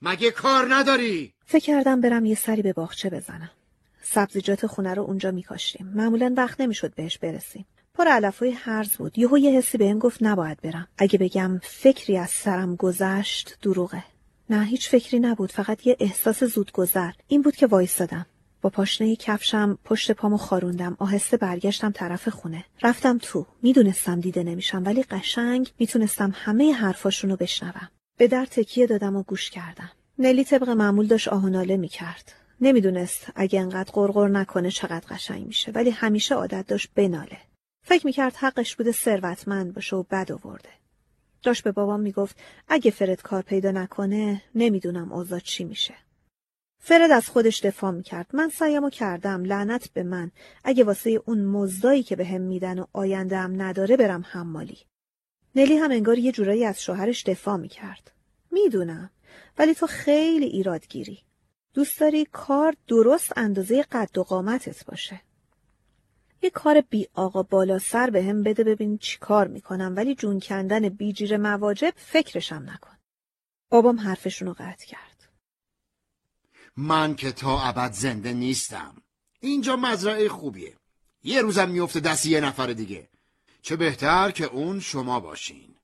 مگه 0.02 0.30
کار 0.30 0.74
نداری؟ 0.74 1.34
فکر 1.46 1.64
کردم 1.64 2.00
برم 2.00 2.24
یه 2.24 2.34
سری 2.34 2.62
به 2.62 2.72
باغچه 2.72 3.10
بزنم. 3.10 3.50
سبزیجات 4.02 4.66
خونه 4.66 4.94
رو 4.94 5.02
اونجا 5.02 5.30
میکاشتیم. 5.30 5.92
معمولا 5.94 6.34
وقت 6.36 6.60
نمی‌شد 6.60 6.94
بهش 6.94 7.18
برسیم. 7.18 7.66
پر 7.94 8.08
علفای 8.08 8.50
هرز 8.50 8.90
بود. 8.90 9.18
یهو 9.18 9.38
یه 9.38 9.50
حسی 9.50 9.78
بهم 9.78 9.98
گفت 9.98 10.22
نباید 10.22 10.60
برم. 10.60 10.88
اگه 10.98 11.18
بگم 11.18 11.60
فکری 11.62 12.18
از 12.18 12.30
سرم 12.30 12.76
گذشت 12.76 13.58
دروغه. 13.62 14.04
نه 14.50 14.64
هیچ 14.64 14.88
فکری 14.88 15.20
نبود. 15.20 15.52
فقط 15.52 15.86
یه 15.86 15.96
احساس 16.00 16.44
زود 16.44 16.72
گذر 16.72 17.10
این 17.28 17.42
بود 17.42 17.56
که 17.56 17.66
وایستادم. 17.66 18.26
با 18.62 18.70
پاشنه 18.70 19.16
کفشم 19.16 19.78
پشت 19.84 20.12
پامو 20.12 20.36
خاروندم. 20.36 20.96
آهسته 20.98 21.36
برگشتم 21.36 21.90
طرف 21.90 22.28
خونه. 22.28 22.64
رفتم 22.82 23.18
تو. 23.18 23.46
می‌دونستم 23.62 24.20
دیده 24.20 24.42
نمیشم 24.42 24.82
ولی 24.86 25.02
قشنگ 25.02 25.72
می‌تونستم 25.78 26.32
همه 26.34 26.72
حرفاشونو 26.72 27.36
بشنوم. 27.36 27.88
به 28.18 28.28
در 28.28 28.46
تکیه 28.46 28.86
دادم 28.86 29.16
و 29.16 29.22
گوش 29.22 29.50
کردم. 29.50 29.90
نلی 30.18 30.44
طبق 30.44 30.68
معمول 30.68 31.06
داشت 31.06 31.28
آهناله 31.28 31.76
می‌کرد. 31.76 32.32
نمی‌دونست 32.64 33.26
اگه 33.34 33.60
انقدر 33.60 33.90
قرقر 33.92 34.28
نکنه 34.28 34.70
چقدر 34.70 35.06
قشنگ 35.08 35.46
میشه 35.46 35.72
ولی 35.72 35.90
همیشه 35.90 36.34
عادت 36.34 36.66
داشت 36.66 36.90
بناله. 36.94 37.38
فکر 37.84 38.06
می‌کرد 38.06 38.36
حقش 38.36 38.76
بوده 38.76 38.92
ثروتمند 38.92 39.74
باشه 39.74 39.96
و 39.96 40.02
بد 40.02 40.32
آورده. 40.32 40.68
داشت 41.42 41.64
به 41.64 41.72
بابام 41.72 42.00
می‌گفت 42.00 42.36
اگه 42.68 42.90
فرد 42.90 43.22
کار 43.22 43.42
پیدا 43.42 43.70
نکنه 43.70 44.42
نمی‌دونم 44.54 45.12
اوضاع 45.12 45.38
چی 45.38 45.64
میشه. 45.64 45.94
فرد 46.78 47.10
از 47.10 47.28
خودش 47.28 47.60
دفاع 47.60 47.90
می‌کرد. 47.90 48.26
من 48.32 48.48
سعیمو 48.48 48.90
کردم 48.90 49.44
لعنت 49.44 49.92
به 49.92 50.02
من 50.02 50.30
اگه 50.64 50.84
واسه 50.84 51.22
اون 51.26 51.44
مزدایی 51.44 52.02
که 52.02 52.16
بهم 52.16 52.42
به 52.42 52.48
میدن 52.48 52.78
و 52.78 52.86
آینده 52.92 53.36
هم 53.36 53.62
نداره 53.62 53.96
برم 53.96 54.24
حمالی. 54.28 54.78
نلی 55.56 55.76
هم 55.76 55.90
انگار 55.90 56.18
یه 56.18 56.32
جورایی 56.32 56.64
از 56.64 56.82
شوهرش 56.82 57.24
دفاع 57.24 57.56
می‌کرد. 57.56 58.12
می‌دونم 58.50 59.10
ولی 59.58 59.74
تو 59.74 59.86
خیلی 59.86 60.46
ایرادگیری. 60.46 61.18
دوست 61.74 62.00
داری 62.00 62.24
کار 62.24 62.76
درست 62.88 63.38
اندازه 63.38 63.82
قد 63.82 64.18
و 64.18 64.22
قامتت 64.22 64.84
باشه. 64.84 65.20
یه 66.42 66.50
کار 66.50 66.80
بی 66.80 67.08
آقا 67.14 67.42
بالا 67.42 67.78
سر 67.78 68.10
به 68.10 68.24
هم 68.24 68.42
بده 68.42 68.64
ببین 68.64 68.98
چی 68.98 69.18
کار 69.18 69.48
می‌کنم 69.48 69.94
ولی 69.96 70.14
جون 70.14 70.40
کندن 70.40 70.88
بیجیر 70.88 71.36
مواجب 71.36 71.92
فکرشم 71.96 72.64
نکن. 72.66 72.96
بابام 73.70 74.00
حرفشونو 74.00 74.52
قطع 74.52 74.86
کرد. 74.86 75.28
من 76.76 77.14
که 77.14 77.32
تا 77.32 77.60
ابد 77.60 77.92
زنده 77.92 78.32
نیستم. 78.32 79.02
اینجا 79.40 79.76
مزرعه 79.76 80.28
خوبیه. 80.28 80.76
یه 81.24 81.42
روزم 81.42 81.68
میفته 81.68 82.00
دست 82.00 82.26
یه 82.26 82.40
نفر 82.40 82.66
دیگه. 82.66 83.08
چه 83.62 83.76
بهتر 83.76 84.30
که 84.30 84.44
اون 84.44 84.80
شما 84.80 85.20
باشین. 85.20 85.74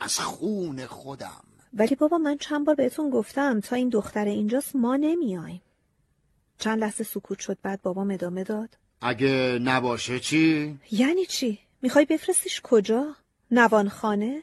از 0.00 0.18
خون 0.18 0.86
خودم. 0.86 1.47
ولی 1.74 1.94
بابا 1.94 2.18
من 2.18 2.38
چند 2.38 2.66
بار 2.66 2.74
بهتون 2.74 3.10
گفتم 3.10 3.60
تا 3.60 3.76
این 3.76 3.88
دختر 3.88 4.24
اینجاست 4.24 4.76
ما 4.76 4.96
نمیایم. 4.96 5.62
چند 6.58 6.78
لحظه 6.78 7.04
سکوت 7.04 7.38
شد 7.38 7.58
بعد 7.62 7.82
بابام 7.82 8.10
ادامه 8.10 8.44
داد. 8.44 8.78
اگه 9.00 9.58
نباشه 9.62 10.20
چی؟ 10.20 10.78
یعنی 10.90 11.26
چی؟ 11.26 11.58
می‌خوای 11.82 12.04
بفرستیش 12.04 12.60
کجا؟ 12.64 13.14
نوانخانه؟ 13.50 14.42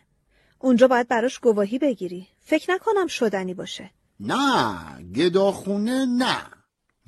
اونجا 0.60 0.88
باید 0.88 1.08
براش 1.08 1.40
گواهی 1.40 1.80
بگیری. 1.80 2.28
فکر 2.45 2.72
نکنم 2.72 3.08
شدنی 3.08 3.54
باشه. 3.54 3.92
نه 4.20 5.04
گداخونه 5.04 6.06
نه 6.06 6.38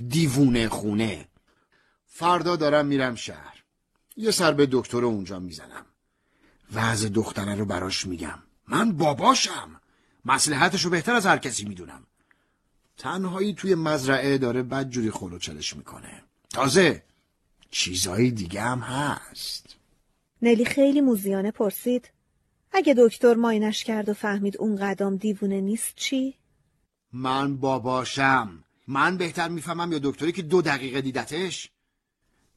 دیوونه 0.08 0.70
خونه 0.70 1.28
فردا 2.06 2.56
دارم 2.56 2.86
میرم 2.86 3.16
شهر 3.16 3.64
یه 4.16 4.32
سر 4.32 4.52
به 4.52 4.68
دکتر 4.72 5.06
اونجا 5.06 5.40
می‌زنم 5.40 5.86
وضع 6.74 7.10
دختره 7.10 7.56
رو 7.56 7.66
براش 7.66 8.06
میگم 8.06 8.40
من 8.68 8.92
باباشم 8.92 9.77
مسلحتش 10.28 10.86
رو 10.86 10.90
بهتر 10.90 11.14
از 11.14 11.26
هر 11.26 11.38
کسی 11.38 11.66
می‌دونم. 11.66 12.04
تنهایی 12.98 13.54
توی 13.54 13.76
مزرعه 13.76 14.38
داره 14.38 14.64
بدجوری 14.64 15.12
خلوچلش 15.12 15.76
می‌کنه. 15.76 16.24
تازه 16.50 17.04
چیزایی 17.72 18.32
دیگه 18.32 18.62
هم 18.62 18.80
هست. 18.80 19.76
نلی 20.42 20.66
خیلی 20.66 21.02
موزیانه 21.02 21.52
پرسید. 21.52 22.12
اگه 22.72 22.96
دکتر 22.98 23.34
ماینش 23.34 23.84
کرد 23.84 24.10
و 24.10 24.14
فهمید 24.14 24.58
اون 24.58 24.76
قدم 24.76 25.18
دیوونه 25.18 25.62
نیست 25.62 25.96
چی؟ 25.96 26.34
من 27.14 27.58
باباشم. 27.58 28.64
من 28.88 29.18
بهتر 29.18 29.48
می‌فهمم 29.48 29.92
یا 29.92 30.00
دکتری 30.04 30.32
که 30.32 30.42
دو 30.42 30.62
دقیقه 30.62 31.02
دیدتش؟ 31.02 31.70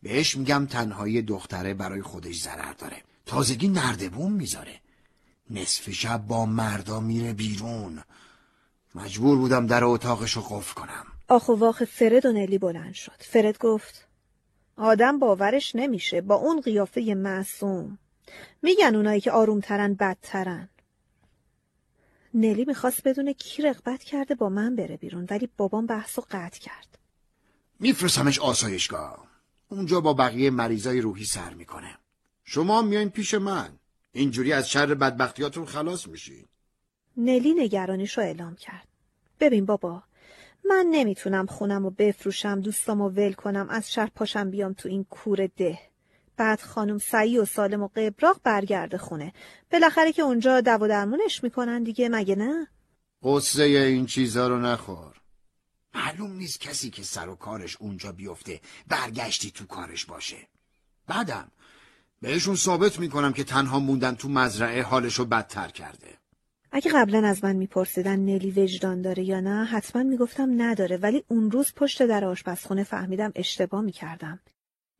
بهش 0.02 0.36
میگم 0.36 0.66
تنهایی 0.66 1.22
دختره 1.22 1.74
برای 1.74 2.02
خودش 2.02 2.40
ضرر 2.40 2.72
داره. 2.72 3.02
تازگی 3.26 3.68
نردبون 3.68 4.32
می‌ذاره. 4.32 4.80
نصف 5.50 5.90
شب 5.90 6.26
با 6.26 6.46
مردا 6.46 7.00
میره 7.00 7.32
بیرون. 7.32 8.02
مجبور 8.94 9.38
بودم 9.38 9.66
در 9.66 9.84
اتاقشو 9.84 10.40
قفل 10.40 10.74
کنم. 10.74 11.06
آخ 11.28 11.48
و 11.48 11.52
واخ 11.52 11.84
فرد 11.84 12.26
و 12.26 12.32
نلی 12.32 12.58
بلند 12.58 12.94
شد. 12.94 13.16
فرد 13.18 13.58
گفت 13.58 14.08
آدم 14.76 15.18
باورش 15.18 15.76
نمیشه 15.76 16.20
با 16.20 16.34
اون 16.34 16.60
قیافه 16.60 17.00
معصوم. 17.00 17.98
میگن 18.62 18.94
اونایی 18.94 19.20
که 19.20 19.30
آرومترن 19.30 19.94
بدترن. 19.94 20.68
نلی 22.34 22.64
می‌خواست 22.64 23.08
بدون 23.08 23.32
کی 23.32 23.62
رغبت 23.62 24.02
کرده 24.02 24.34
با 24.34 24.48
من 24.48 24.76
بره 24.76 24.96
بیرون 24.96 25.26
ولی 25.30 25.48
بابام 25.56 25.86
بحث 25.86 26.18
و 26.18 26.24
قطع 26.30 26.60
کرد. 26.60 26.98
میفرستمش 27.80 28.38
آسایشگاه. 28.38 29.26
اونجا 29.68 30.00
با 30.00 30.14
بقیه 30.14 30.50
مریضای 30.50 31.00
روحی 31.00 31.24
سر 31.24 31.54
می‌کنه. 31.54 31.98
شما 32.44 32.82
میاین 32.82 33.10
پیش 33.10 33.34
من. 33.34 33.79
اینجوری 34.12 34.52
از 34.52 34.70
شر 34.70 34.94
بدبختیاتون 34.94 35.66
خلاص 35.66 36.08
میشین 36.08 36.44
نلی 37.16 37.54
نگرانیش 37.54 38.18
رو 38.18 38.24
اعلام 38.24 38.56
کرد. 38.56 38.88
ببین 39.40 39.66
بابا 39.66 40.02
من 40.64 40.86
نمی‌تونم 40.90 41.46
خونم 41.46 41.82
رو 41.82 41.90
بفروشم 41.90 42.60
دوستام 42.60 43.02
رو 43.02 43.08
ول 43.08 43.32
کنم 43.32 43.68
از 43.70 43.92
شهر 43.92 44.10
پاشم 44.14 44.50
بیام 44.50 44.72
تو 44.72 44.88
این 44.88 45.04
کور 45.04 45.46
ده. 45.46 45.78
بعد 46.36 46.60
خانم 46.60 46.98
سعی 46.98 47.38
و 47.38 47.44
سالم 47.44 47.82
و 47.82 47.88
قبراق 47.96 48.40
برگرده 48.44 48.98
خونه. 48.98 49.32
بالاخره 49.72 50.12
که 50.12 50.22
اونجا 50.22 50.60
دو 50.60 50.88
درمونش 50.88 51.44
می‌کنن 51.44 51.82
دیگه 51.82 52.08
مگه 52.08 52.36
نه؟ 52.36 52.66
قصه 53.22 53.62
این 53.62 54.06
چیزا 54.06 54.48
رو 54.48 54.60
نخور. 54.60 55.20
معلوم 55.94 56.32
نیست 56.32 56.60
کسی 56.60 56.90
که 56.90 57.02
سر 57.02 57.28
و 57.28 57.34
کارش 57.34 57.76
اونجا 57.80 58.12
بیفته 58.12 58.60
برگشتی 58.88 59.50
تو 59.50 59.66
کارش 59.66 60.06
باشه. 60.06 60.48
بعدم 61.06 61.50
بهشون 62.22 62.56
ثابت 62.56 62.98
می‌کنم 62.98 63.32
که 63.32 63.44
تنها 63.44 63.78
موندن 63.78 64.14
تو 64.14 64.28
مزرعه 64.28 64.82
حالشو 64.82 65.24
بدتر 65.24 65.68
کرده. 65.68 66.08
اگه 66.72 66.92
قبلا 66.94 67.28
از 67.28 67.44
من 67.44 67.56
میپرسیدن 67.56 68.20
نلی 68.20 68.50
وجدان 68.50 69.02
داره 69.02 69.24
یا 69.24 69.40
نه 69.40 69.64
حتما 69.64 70.02
می‌گفتم 70.02 70.62
نداره 70.62 70.96
ولی 70.96 71.24
اون 71.28 71.50
روز 71.50 71.72
پشت 71.76 72.02
در 72.02 72.24
آشپزخونه 72.24 72.84
فهمیدم 72.84 73.32
اشتباه 73.34 73.80
می‌کردم. 73.80 74.40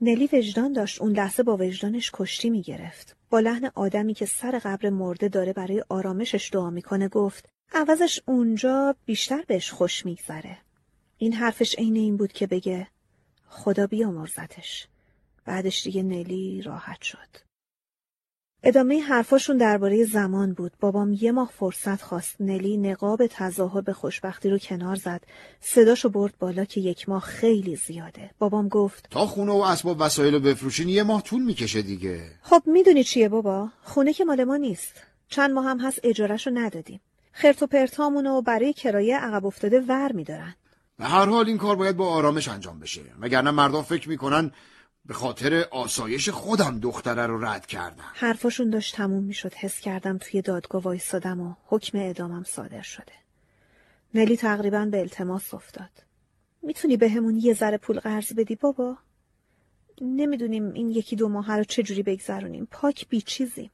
نلی 0.00 0.28
وجدان 0.32 0.72
داشت 0.72 1.02
اون 1.02 1.12
لحظه 1.12 1.42
با 1.42 1.56
وجدانش 1.56 2.10
کشتی 2.14 2.50
می‌گرفت. 2.50 3.16
با 3.30 3.40
لحن 3.40 3.70
آدمی 3.74 4.14
که 4.14 4.26
سر 4.26 4.60
قبر 4.64 4.90
مرده 4.90 5.28
داره 5.28 5.52
برای 5.52 5.84
آرامشش 5.88 6.50
دعا 6.52 6.70
می‌کنه 6.70 7.08
گفت 7.08 7.48
عوضش 7.72 8.20
اونجا 8.26 8.96
بیشتر 9.04 9.44
بهش 9.46 9.70
خوش 9.70 10.06
میگذره. 10.06 10.58
این 11.18 11.32
حرفش 11.32 11.74
عین 11.78 11.96
این 11.96 12.16
بود 12.16 12.32
که 12.32 12.46
بگه 12.46 12.86
خدا 13.46 13.86
بیامرزتش 13.86 14.88
بعدش 15.50 15.82
دیگه 15.82 16.02
نلی 16.02 16.62
راحت 16.62 17.02
شد 17.02 17.28
ادامه 18.62 19.00
حرفاشون 19.00 19.56
درباره 19.56 20.04
زمان 20.04 20.52
بود. 20.52 20.72
بابام 20.80 21.16
یه 21.20 21.32
ماه 21.32 21.50
فرصت 21.58 22.02
خواست. 22.02 22.36
نلی 22.40 22.76
نقاب 22.76 23.26
تظاهر 23.26 23.80
به 23.80 23.92
خوشبختی 23.92 24.50
رو 24.50 24.58
کنار 24.58 24.96
زد. 24.96 25.20
صداشو 25.60 26.08
برد 26.08 26.34
بالا 26.38 26.64
که 26.64 26.80
یک 26.80 27.08
ماه 27.08 27.22
خیلی 27.22 27.76
زیاده. 27.76 28.30
بابام 28.38 28.68
گفت 28.68 29.08
تا 29.10 29.26
خونه 29.26 29.52
و 29.52 29.56
اسباب 29.56 29.96
وسایل 30.00 30.34
رو 30.34 30.40
بفروشین 30.40 30.88
یه 30.88 31.02
ماه 31.02 31.22
طول 31.22 31.42
می‌کشه 31.42 31.82
دیگه 31.82 32.20
خب 32.42 32.62
می‌دونی 32.66 33.04
چیه 33.04 33.28
بابا؟ 33.28 33.68
خونه 33.82 34.12
که 34.12 34.24
مال 34.24 34.44
ما 34.44 34.56
نیست. 34.56 34.94
چند 35.28 35.50
ماه 35.50 35.64
هم 35.64 35.80
هست 35.80 36.00
اجارش 36.02 36.46
رو 36.46 36.52
ندادیم. 36.58 37.00
خرت 37.32 37.62
و 37.62 37.66
پرتامونو 37.66 38.42
برای 38.42 38.72
کرایه 38.72 39.18
عقب 39.18 39.46
افتاده 39.46 39.80
ور 39.80 40.12
میدارن. 40.12 40.54
به 40.98 41.04
هر 41.04 41.26
حال 41.26 41.46
این 41.46 41.58
کار 41.58 41.76
باید 41.76 41.96
با 41.96 42.08
آرامش 42.08 42.48
انجام 42.48 42.78
بشه 42.80 43.02
وگرنه 43.20 43.50
مردم 43.50 43.82
فکر 43.82 44.08
می‌کنن 44.08 44.52
به 45.10 45.14
خاطر 45.14 45.64
آسایش 45.70 46.28
خودم 46.28 46.80
دختره 46.80 47.26
رو 47.26 47.44
رد 47.44 47.66
کردم. 47.66 48.04
حرفاشون 48.14 48.70
داشت 48.70 48.96
تموم 48.96 49.24
می‌شد 49.24 49.54
حس 49.54 49.80
کردم 49.80 50.18
توی 50.18 50.42
دادگاه 50.42 50.82
وایستادم 50.82 51.40
و 51.40 51.54
حکم 51.66 51.98
اعدامم 51.98 52.44
صادر 52.44 52.82
شده. 52.82 53.12
نلی 54.14 54.36
تقریبا 54.36 54.84
به 54.84 55.00
التماس 55.00 55.54
افتاد. 55.54 55.90
می‌تونی 56.62 56.96
به 56.96 57.08
همون 57.08 57.36
یه 57.36 57.54
ذره 57.54 57.76
پول 57.76 58.00
قرض 58.00 58.32
بدی 58.32 58.54
بابا؟ 58.54 58.96
نمی‌دونیم 60.00 60.72
این 60.72 60.90
یکی 60.90 61.16
دو 61.16 61.28
ماه 61.28 61.56
رو 61.56 61.64
چجوری 61.64 62.02
بگذرونیم. 62.02 62.68
پاک 62.70 63.08
بیچیزیم 63.08 63.70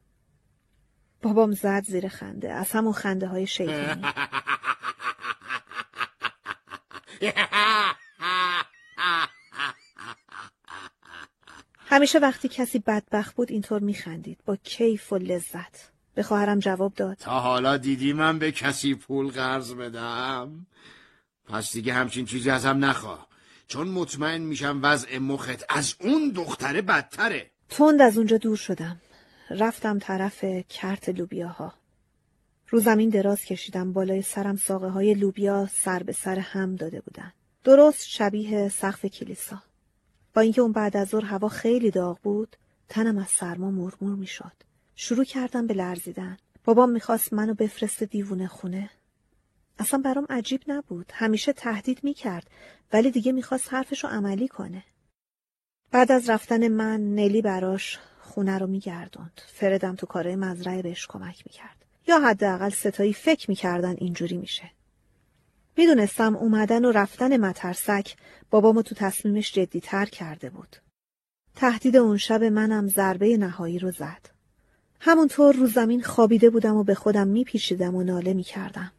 بابام 1.22 1.52
زد 1.52 1.84
زیر 1.84 2.08
خنده. 2.08 2.52
از 2.52 2.70
همون 2.70 2.92
خنده 2.92 3.26
های 3.26 3.46
شیطانی. 3.46 4.02
همیشه 11.88 12.18
وقتی 12.18 12.48
کسی 12.48 12.78
بدبخت 12.78 13.34
بود 13.36 13.50
اینطور 13.50 13.80
میخندید. 13.80 14.38
با 14.46 14.56
کیف 14.56 15.12
و 15.12 15.18
لذت. 15.18 15.90
به 16.14 16.22
خواهرم 16.22 16.58
جواب 16.58 16.94
داد. 16.94 17.16
تا 17.16 17.40
حالا 17.40 17.76
دیدی 17.76 18.12
من 18.12 18.38
به 18.38 18.52
کسی 18.52 18.94
پول 18.94 19.28
قرض 19.28 19.74
بدم؟ 19.74 20.66
پس 21.48 21.72
دیگه 21.72 21.92
همچین 21.92 22.26
چیزی 22.26 22.50
ازم 22.50 22.84
نخواه 22.84 23.26
چون 23.68 23.88
مطمئن 23.88 24.40
میشم 24.40 24.80
وضع 24.82 25.18
مخت 25.18 25.64
از 25.68 25.94
اون 26.00 26.30
دختره 26.30 26.82
بدتره. 26.82 27.50
تند 27.68 28.02
از 28.02 28.18
اونجا 28.18 28.36
دور 28.36 28.56
شدم. 28.56 29.00
رفتم 29.50 29.98
طرف 29.98 30.44
کرت 30.68 31.08
لوبیاها. 31.08 31.74
رو 32.68 32.80
زمین 32.80 33.08
دراز 33.08 33.44
کشیدم. 33.44 33.92
بالای 33.92 34.22
سرم 34.22 34.56
ساقه 34.56 34.88
های 34.88 35.14
لوبیا 35.14 35.68
سر 35.72 36.02
به 36.02 36.12
سر 36.12 36.38
هم 36.38 36.76
داده 36.76 37.00
بودن. 37.00 37.32
درست 37.64 38.08
شبیه 38.08 38.68
سقف 38.68 39.06
کلیسا. 39.06 39.62
با 40.36 40.42
اینکه 40.42 40.60
اون 40.60 40.72
بعد 40.72 40.96
از 40.96 41.08
ظهر 41.08 41.24
هوا 41.24 41.48
خیلی 41.48 41.90
داغ 41.90 42.18
بود 42.22 42.56
تنم 42.88 43.18
از 43.18 43.28
سرما 43.28 43.70
مرمور 43.70 44.16
می‌شد. 44.16 44.52
شروع 44.94 45.24
کردم 45.24 45.66
به 45.66 45.74
لرزیدن. 45.74 46.36
بابام 46.64 46.90
می‌خواست 46.90 47.32
منو 47.32 47.54
بفرسته 47.54 48.06
دیوونه 48.06 48.46
خونه. 48.46 48.90
اصلا 49.78 50.00
برام 50.04 50.26
عجیب 50.30 50.60
نبود. 50.66 51.12
همیشه 51.14 51.52
تهدید 51.52 52.04
می‌کرد 52.04 52.50
ولی 52.92 53.10
دیگه 53.10 53.32
می‌خواست 53.32 53.74
حرفشو 53.74 54.08
عملی 54.08 54.48
کنه. 54.48 54.84
بعد 55.90 56.12
از 56.12 56.30
رفتن 56.30 56.68
من 56.68 57.14
نلی 57.14 57.42
براش 57.42 57.98
خونه 58.20 58.58
رو 58.58 58.66
میگردوند. 58.66 59.40
فردم 59.46 59.94
تو 59.94 60.06
کارهای 60.06 60.36
مزرعه 60.36 60.82
بهش 60.82 61.06
کمک 61.06 61.42
می‌کرد. 61.46 61.84
یا 62.08 62.20
حداقل 62.20 62.70
ستایی 62.70 63.12
فکر 63.12 63.50
می‌کردن 63.50 63.94
اینجوری 63.98 64.36
میشه. 64.36 64.70
می‌دونستم 65.76 66.36
اومدن 66.36 66.84
و 66.84 66.92
رفتن 66.92 67.36
مترسک 67.36 68.16
بابامو 68.50 68.82
تو 68.82 68.94
تصمیمش 68.94 69.52
جدی 69.52 69.80
تر 69.80 70.06
کرده 70.06 70.50
بود. 70.50 70.76
تهدید 71.54 71.96
اون 71.96 72.16
شب 72.16 72.44
منم 72.44 72.88
ضربه 72.88 73.36
نهایی 73.36 73.78
رو 73.78 73.90
زد. 73.90 74.30
همونطور 75.00 75.54
رو 75.54 75.66
زمین 75.66 76.02
خوابیده 76.02 76.50
بودم 76.50 76.76
و 76.76 76.84
به 76.84 76.94
خودم 76.94 77.28
میپیچیدم 77.28 77.94
و 77.94 78.02
ناله 78.02 78.34
می‌کردم. 78.34 78.92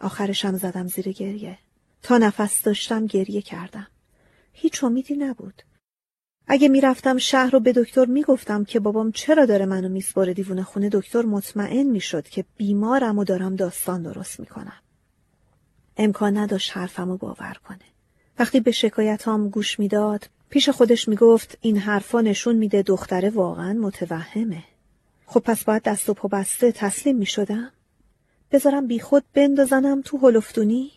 آخرشم 0.00 0.56
زدم 0.56 0.86
زیر 0.86 1.12
گریه. 1.12 1.58
تا 2.02 2.18
نفس 2.18 2.62
داشتم 2.62 3.06
گریه 3.06 3.42
کردم. 3.42 3.86
هیچ 4.52 4.84
امیدی 4.84 5.16
نبود. 5.16 5.62
اگه 6.46 6.68
می‌رفتم 6.68 7.18
شهر 7.18 7.50
رو 7.50 7.60
به 7.60 7.72
دکتر 7.72 8.04
می‌گفتم 8.04 8.64
که 8.64 8.80
بابام 8.80 9.12
چرا 9.12 9.46
داره 9.46 9.66
منو 9.66 9.88
میسپاره 9.88 10.34
دیوونه 10.34 10.62
خونه 10.62 10.88
دکتر 10.92 11.22
مطمئن 11.22 11.82
می‌شد 11.82 12.28
که 12.28 12.44
بیمارم 12.56 13.18
و 13.18 13.24
دارم 13.24 13.56
داستان 13.56 14.02
درست 14.02 14.40
می‌کنم. 14.40 14.80
امکان 15.96 16.36
نداشت 16.36 16.76
حرفمو 16.76 17.16
باور 17.16 17.56
کنه. 17.68 17.78
وقتی 18.38 18.60
به 18.60 18.70
شکایتام 18.70 19.48
گوش 19.48 19.78
می‌داد 19.78 20.28
پیش 20.50 20.68
خودش 20.68 21.08
می‌گفت 21.08 21.58
این 21.60 21.78
حرفا 21.78 22.20
نشون 22.20 22.56
میده 22.56 22.82
دختره 22.82 23.30
واقعا 23.30 23.72
متوهمه. 23.72 24.64
خب 25.26 25.40
پس 25.40 25.64
باید 25.64 25.82
دست 25.82 26.08
و 26.08 26.14
پا 26.14 26.28
بسته 26.28 26.72
تسلیم 26.72 27.16
می‌شدم؟ 27.16 27.72
بذارم 28.52 28.86
بیخود 28.86 29.24
بندازنم 29.34 30.02
تو 30.02 30.18
هلفتونی؟ 30.18 30.90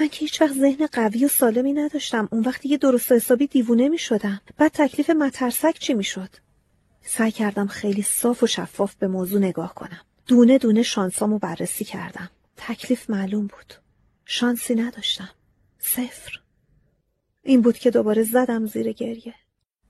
من 0.00 0.08
که 0.08 0.18
هیچ 0.18 0.42
وقت 0.42 0.54
ذهن 0.54 0.86
قوی 0.86 1.24
و 1.24 1.28
سالمی 1.28 1.72
نداشتم 1.72 2.28
اون 2.32 2.42
وقتی 2.42 2.68
یه 2.68 2.76
درست 2.76 3.12
و 3.12 3.14
حسابی 3.14 3.46
دیوونه 3.46 3.88
می 3.88 3.98
شدم 3.98 4.40
بعد 4.56 4.72
تکلیف 4.74 5.10
مترسک 5.10 5.78
چی 5.78 5.94
می 5.94 6.04
شد؟ 6.04 6.28
سعی 7.04 7.30
کردم 7.30 7.66
خیلی 7.66 8.02
صاف 8.02 8.42
و 8.42 8.46
شفاف 8.46 8.94
به 8.94 9.08
موضوع 9.08 9.40
نگاه 9.40 9.74
کنم 9.74 10.00
دونه 10.26 10.58
دونه 10.58 10.82
شانسامو 10.82 11.38
بررسی 11.38 11.84
کردم 11.84 12.30
تکلیف 12.56 13.10
معلوم 13.10 13.46
بود 13.46 13.81
شانسی 14.34 14.74
نداشتم. 14.74 15.28
صفر. 15.78 16.40
این 17.42 17.62
بود 17.62 17.78
که 17.78 17.90
دوباره 17.90 18.22
زدم 18.22 18.66
زیر 18.66 18.92
گریه. 18.92 19.34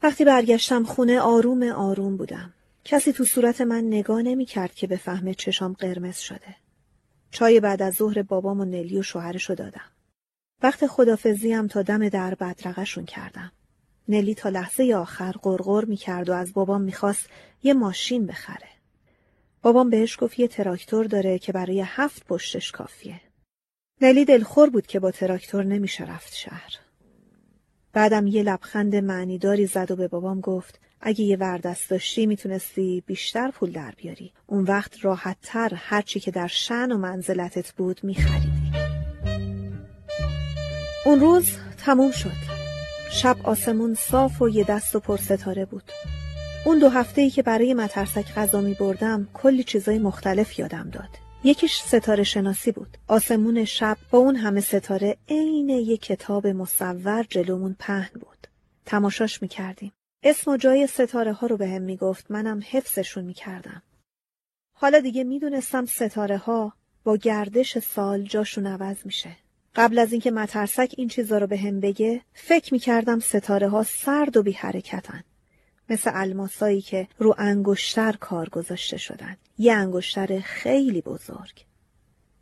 وقتی 0.03 0.25
برگشتم 0.25 0.85
خونه 0.85 1.21
آروم 1.21 1.63
آروم 1.63 2.17
بودم. 2.17 2.55
کسی 2.85 3.13
تو 3.13 3.25
صورت 3.25 3.61
من 3.61 3.85
نگاه 3.85 4.23
نمی 4.23 4.45
کرد 4.45 4.75
که 4.75 4.87
بفهمه 4.87 5.35
چشام 5.35 5.73
قرمز 5.73 6.19
شده. 6.19 6.57
چای 7.31 7.61
بعد 7.61 7.83
از 7.83 7.95
ظهر 7.95 8.23
بابام 8.23 8.61
و 8.61 8.65
نلی 8.65 8.99
و 8.99 9.03
شوهرشو 9.03 9.55
دادم. 9.55 9.91
وقت 10.63 10.87
خدافزیم 10.87 11.67
تا 11.67 11.83
دم 11.83 12.09
در 12.09 12.35
بدرقشون 12.35 13.05
کردم. 13.05 13.53
نلی 14.09 14.35
تا 14.35 14.49
لحظه 14.49 14.95
آخر 14.95 15.33
قرقر 15.33 15.85
می 15.85 15.97
کرد 15.97 16.29
و 16.29 16.33
از 16.33 16.53
بابام 16.53 16.83
می‌خواست 16.83 17.29
یه 17.63 17.75
ماشین 17.75 18.27
بخره. 18.27 18.69
بابام 19.63 19.91
بهش 19.91 20.17
گفت 20.21 20.39
یه 20.39 20.49
تراکتور 20.49 21.05
داره 21.05 21.39
که 21.39 21.53
برای 21.53 21.83
هفت 21.87 22.27
پشتش 22.27 22.73
کافیه. 22.73 23.21
نلی 24.03 24.25
دلخور 24.25 24.71
بود 24.71 24.87
که 24.87 25.01
با 25.01 25.11
تراکتور 25.11 25.65
نمیشه 25.65 26.05
رفت 26.05 26.35
شهر. 26.35 26.79
بعدم 27.93 28.27
یه 28.27 28.43
لبخند 28.43 28.97
معنیداری 28.97 29.67
زد 29.67 29.91
و 29.91 29.97
به 29.97 30.09
بابام 30.09 30.41
گفت 30.41 30.81
اگه 31.01 31.25
یه 31.25 31.37
وردست 31.37 31.91
داشتی 31.91 32.27
می‌تونستی 32.27 33.03
بیشتر 33.07 33.51
پول 33.51 33.73
در 33.73 33.95
بیاری. 33.97 34.33
اون 34.47 34.65
وقت 34.65 35.05
راحت 35.05 35.37
تر 35.43 35.73
هرچی 35.75 36.21
که 36.21 36.31
در 36.31 36.47
شن 36.47 36.93
و 36.93 36.99
منزلتت 36.99 37.73
بود 37.73 38.01
میخریدی. 38.03 38.73
اون 41.07 41.21
روز 41.21 41.51
تموم 41.85 42.11
شد. 42.11 42.53
شب 43.11 43.37
آسمون 43.45 43.95
صاف 43.95 44.43
و 44.43 44.49
یه 44.49 44.65
دست 44.65 44.97
و 44.97 45.01
پر 45.01 45.17
ستاره 45.17 45.65
بود. 45.65 45.93
اون 46.65 46.79
دو 46.79 46.89
هفته 46.89 47.21
ای 47.21 47.31
که 47.31 47.43
برای 47.43 47.75
مترسک 47.75 48.35
غذا 48.35 48.61
می 48.61 48.75
بردم 48.75 49.29
کلی 49.35 49.65
چیزای 49.65 49.99
مختلف 49.99 50.59
یادم 50.59 50.91
داد. 50.93 51.22
یکیش 51.45 51.81
ستاره 51.81 52.25
شناسی 52.25 52.73
بود. 52.73 52.97
آسمون 53.09 53.65
شب 53.65 53.97
با 54.11 54.19
اون 54.19 54.37
همه 54.37 54.61
ستاره 54.61 55.17
عین 55.29 55.69
یک 55.69 56.03
کتاب 56.03 56.47
مصور 56.47 57.27
جلومون 57.31 57.77
پهن 57.79 58.11
بود. 58.21 58.47
تماشاش 58.87 59.43
می 59.43 59.49
کردیم. 59.49 59.93
اسم 60.23 60.51
و 60.51 60.57
جای 60.57 60.87
ستاره 60.87 61.33
ها 61.33 61.47
رو 61.47 61.57
به 61.57 61.69
هم 61.69 61.83
می 61.83 61.97
گفت 61.97 62.31
منم 62.31 62.61
حفظشون 62.71 63.25
می 63.25 63.35
کردم. 63.35 63.83
حالا 64.77 65.01
دیگه 65.01 65.25
می 65.25 65.39
دونستم 65.39 65.87
ستاره 65.87 66.37
ها 66.37 66.73
با 67.05 67.17
گردش 67.17 67.79
سال 67.79 68.23
جاشون 68.23 68.67
عوض 68.67 68.97
میشه. 69.05 69.37
قبل 69.75 69.99
از 69.99 70.13
اینکه 70.13 70.31
مترسک 70.31 70.95
این 70.97 71.09
چیزا 71.09 71.39
رو 71.39 71.47
به 71.47 71.59
هم 71.59 71.81
بگه 71.81 72.21
فکر 72.35 72.75
می 72.75 72.79
کردم 72.79 73.21
ستاره 73.21 73.69
ها 73.69 73.83
سرد 73.83 74.37
و 74.37 74.43
بی 74.43 74.53
حرکتن. 74.53 75.25
مثل 75.93 76.11
الماسایی 76.15 76.81
که 76.81 77.09
رو 77.19 77.35
انگشتر 77.39 78.13
کار 78.13 78.49
گذاشته 78.49 78.97
شدن. 78.97 79.37
یه 79.59 79.73
انگشتر 79.73 80.41
خیلی 80.41 81.01
بزرگ. 81.01 81.65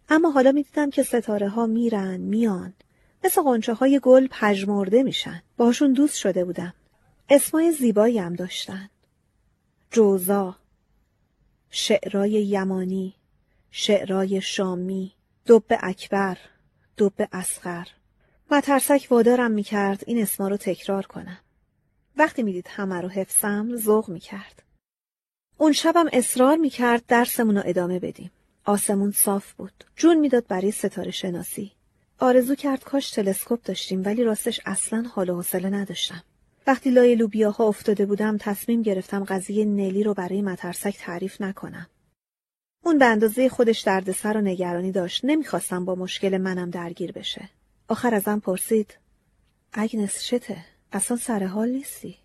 اما 0.09 0.31
حالا 0.31 0.53
می 0.53 0.63
دیدم 0.63 0.91
که 0.91 1.03
ستاره 1.03 1.49
ها 1.49 1.67
میرن 1.67 2.17
میان. 2.17 2.73
مثل 3.25 3.43
قنچه 3.43 3.75
های 3.75 4.01
گل 4.03 4.27
پژمرده 4.31 5.03
میشن. 5.03 5.43
باشون 5.57 5.93
دوست 5.93 6.17
شده 6.17 6.45
بودم. 6.45 6.75
اسمای 7.29 7.73
زیبایی 7.73 8.19
هم 8.19 8.35
داشتن. 8.35 8.91
جوزا، 9.91 10.57
شعرای 11.71 12.31
یمانی، 12.31 13.15
شعرای 13.71 14.41
شامی، 14.41 15.13
دب 15.47 15.79
اکبر، 15.81 16.39
دب 16.99 17.29
اسخر. 17.33 17.89
مترسک 18.51 19.07
وادارم 19.11 19.51
می‌کرد 19.51 20.05
این 20.07 20.23
اسما 20.23 20.49
رو 20.49 20.57
تکرار 20.57 21.07
کنم. 21.07 21.39
وقتی 22.21 22.43
می‌دید 22.43 22.67
همه 22.69 23.01
رو 23.01 23.09
حفظم 23.09 23.77
ذوق 23.77 24.09
می‌کرد. 24.09 24.63
اون 25.59 25.73
شبم 25.73 26.07
اصرار 26.13 26.57
می‌کرد 26.57 27.07
درسمون 27.09 27.57
رو 27.57 27.63
ادامه 27.67 27.99
بدیم. 27.99 28.31
آسمون 28.65 29.11
صاف 29.11 29.53
بود. 29.53 29.85
جون 29.97 30.19
می‌داد 30.19 30.47
برای 30.47 30.71
ستاره 30.71 31.11
شناسی. 31.11 31.73
آرزو 32.19 32.55
کرد 32.55 32.85
کاش 32.85 33.11
تلسکوپ 33.11 33.63
داشتیم 33.63 34.03
ولی 34.05 34.25
راستش 34.25 34.61
اصلا 34.67 35.03
حال 35.15 35.31
و 35.31 35.35
حوصله 35.35 35.71
نداشتم. 35.71 36.23
وقتی 36.67 36.91
لای 36.91 37.15
لوبیاها 37.15 37.65
افتاده 37.65 38.07
بودم 38.07 38.37
تصمیم 38.39 38.83
گرفتم 38.83 39.25
قضیه 39.25 39.65
نلی 39.65 40.03
رو 40.03 40.15
برای 40.15 40.43
مترسک 40.43 40.97
تعریف 40.99 41.41
نکنم. 41.41 41.87
اون 42.85 42.99
به 42.99 43.05
اندازه 43.05 43.49
خودش 43.49 43.81
دردسر 43.81 44.37
و 44.37 44.41
نگرانی 44.41 44.93
داشت. 44.93 45.25
نمی‌خواستم 45.25 45.85
با 45.85 45.95
مشکل 45.95 46.39
منم 46.39 46.71
درگیر 46.71 47.13
بشه. 47.13 47.49
آخر 47.89 48.15
ازم 48.15 48.39
پرسید 48.39 48.99
اگنس 49.73 50.25
چته؟ 50.25 50.65
اصلا 50.93 51.17
سر 51.17 51.45
حال 51.45 51.69
نیستی؟ 51.69 52.19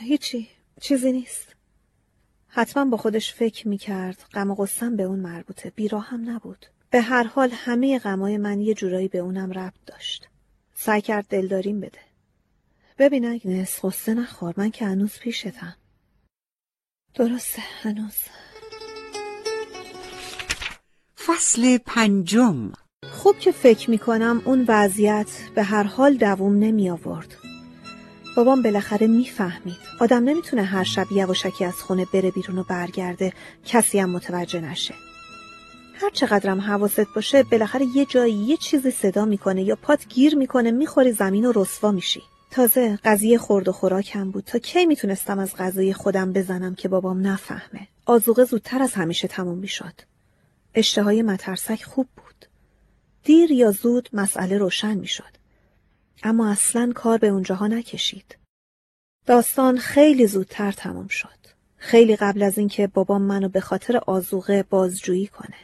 هیچی. 0.00 0.48
چیزی 0.80 1.12
نیست. 1.12 1.54
حتما 2.48 2.84
با 2.84 2.96
خودش 2.96 3.34
فکر 3.34 3.68
می‌کرد 3.68 4.24
غم 4.32 4.50
و 4.50 4.54
غصم 4.54 4.96
به 4.96 5.02
اون 5.02 5.18
مربوطه. 5.20 5.70
بیراه 5.70 6.06
هم 6.06 6.30
نبود. 6.30 6.66
به 6.90 7.00
هر 7.00 7.22
حال 7.22 7.50
همه 7.52 7.98
غمای 7.98 8.36
من 8.36 8.60
یه 8.60 8.74
جورایی 8.74 9.08
به 9.08 9.18
اونم 9.18 9.52
ربط 9.52 9.84
داشت. 9.86 10.28
سعی 10.74 11.00
کرد 11.00 11.26
دلداریم 11.28 11.80
بده. 11.80 11.98
ببین 12.98 13.26
اگنس 13.26 13.84
غصه 13.84 14.14
نخور 14.14 14.54
من 14.56 14.70
که 14.70 14.86
هنوز 14.86 15.18
پیشتم. 15.18 15.76
درسته 17.14 17.62
هنوز. 17.62 18.16
فصل 21.26 21.78
پنجم 21.78 22.72
خوب 23.18 23.38
که 23.38 23.52
فکر 23.52 23.90
می‌کنم 23.90 24.42
اون 24.44 24.64
وضعیت 24.68 25.26
به 25.54 25.62
هر 25.62 25.82
حال 25.82 26.14
دووم 26.14 26.58
نمی 26.58 26.90
آورد. 26.90 27.36
بابام 28.36 28.62
بالاخره 28.62 29.06
می‌فهمید. 29.06 29.76
آدم 30.00 30.24
نمی‌تونه 30.24 30.62
هر 30.62 30.84
شب 30.84 31.06
یواشکی 31.12 31.64
از 31.64 31.74
خونه 31.74 32.06
بره 32.14 32.30
بیرون 32.30 32.58
و 32.58 32.62
برگرده 32.62 33.32
کسی 33.64 33.98
هم 33.98 34.10
متوجه 34.10 34.60
نشه. 34.60 34.94
هر 35.94 36.10
چقدرم 36.10 36.60
حواست 36.60 37.06
باشه 37.14 37.42
بالاخره 37.42 37.86
یه 37.96 38.04
جایی 38.04 38.34
یه 38.34 38.56
چیزی 38.56 38.90
صدا 38.90 39.24
می‌کنه 39.24 39.62
یا 39.62 39.76
پات 39.76 40.08
گیر 40.08 40.36
می‌کنه 40.36 40.70
می‌خوری 40.70 41.12
زمین 41.12 41.44
و 41.44 41.52
رسوا 41.54 41.90
میشی. 41.90 42.22
تازه 42.50 42.98
قضیه 43.04 43.38
خورد 43.38 43.68
و 43.68 43.72
خوراکم 43.72 44.30
بود 44.30 44.44
تا 44.44 44.58
کی 44.58 44.86
می‌تونستم 44.86 45.38
از 45.38 45.56
غذای 45.56 45.92
خودم 45.92 46.32
بزنم 46.32 46.74
که 46.74 46.88
بابام 46.88 47.26
نفهمه. 47.26 47.88
آزوقه 48.06 48.44
زودتر 48.44 48.82
از 48.82 48.92
همیشه 48.92 49.28
تموم 49.28 49.58
می‌شد. 49.58 49.94
اشتهای 50.74 51.22
مترسک 51.22 51.82
خوب 51.82 52.06
بود. 52.16 52.27
دیر 53.24 53.52
یا 53.52 53.70
زود 53.70 54.08
مسئله 54.12 54.58
روشن 54.58 54.94
می‌شد. 54.94 55.38
اما 56.22 56.50
اصلا 56.50 56.92
کار 56.94 57.18
به 57.18 57.28
اونجاها 57.28 57.66
نکشید. 57.66 58.38
داستان 59.26 59.78
خیلی 59.78 60.26
زودتر 60.26 60.72
تمام 60.72 61.08
شد. 61.08 61.38
خیلی 61.76 62.16
قبل 62.16 62.42
از 62.42 62.58
اینکه 62.58 62.86
بابام 62.86 63.22
منو 63.22 63.48
به 63.48 63.60
خاطر 63.60 63.96
آزوقه 63.96 64.62
بازجویی 64.62 65.26
کنه. 65.26 65.56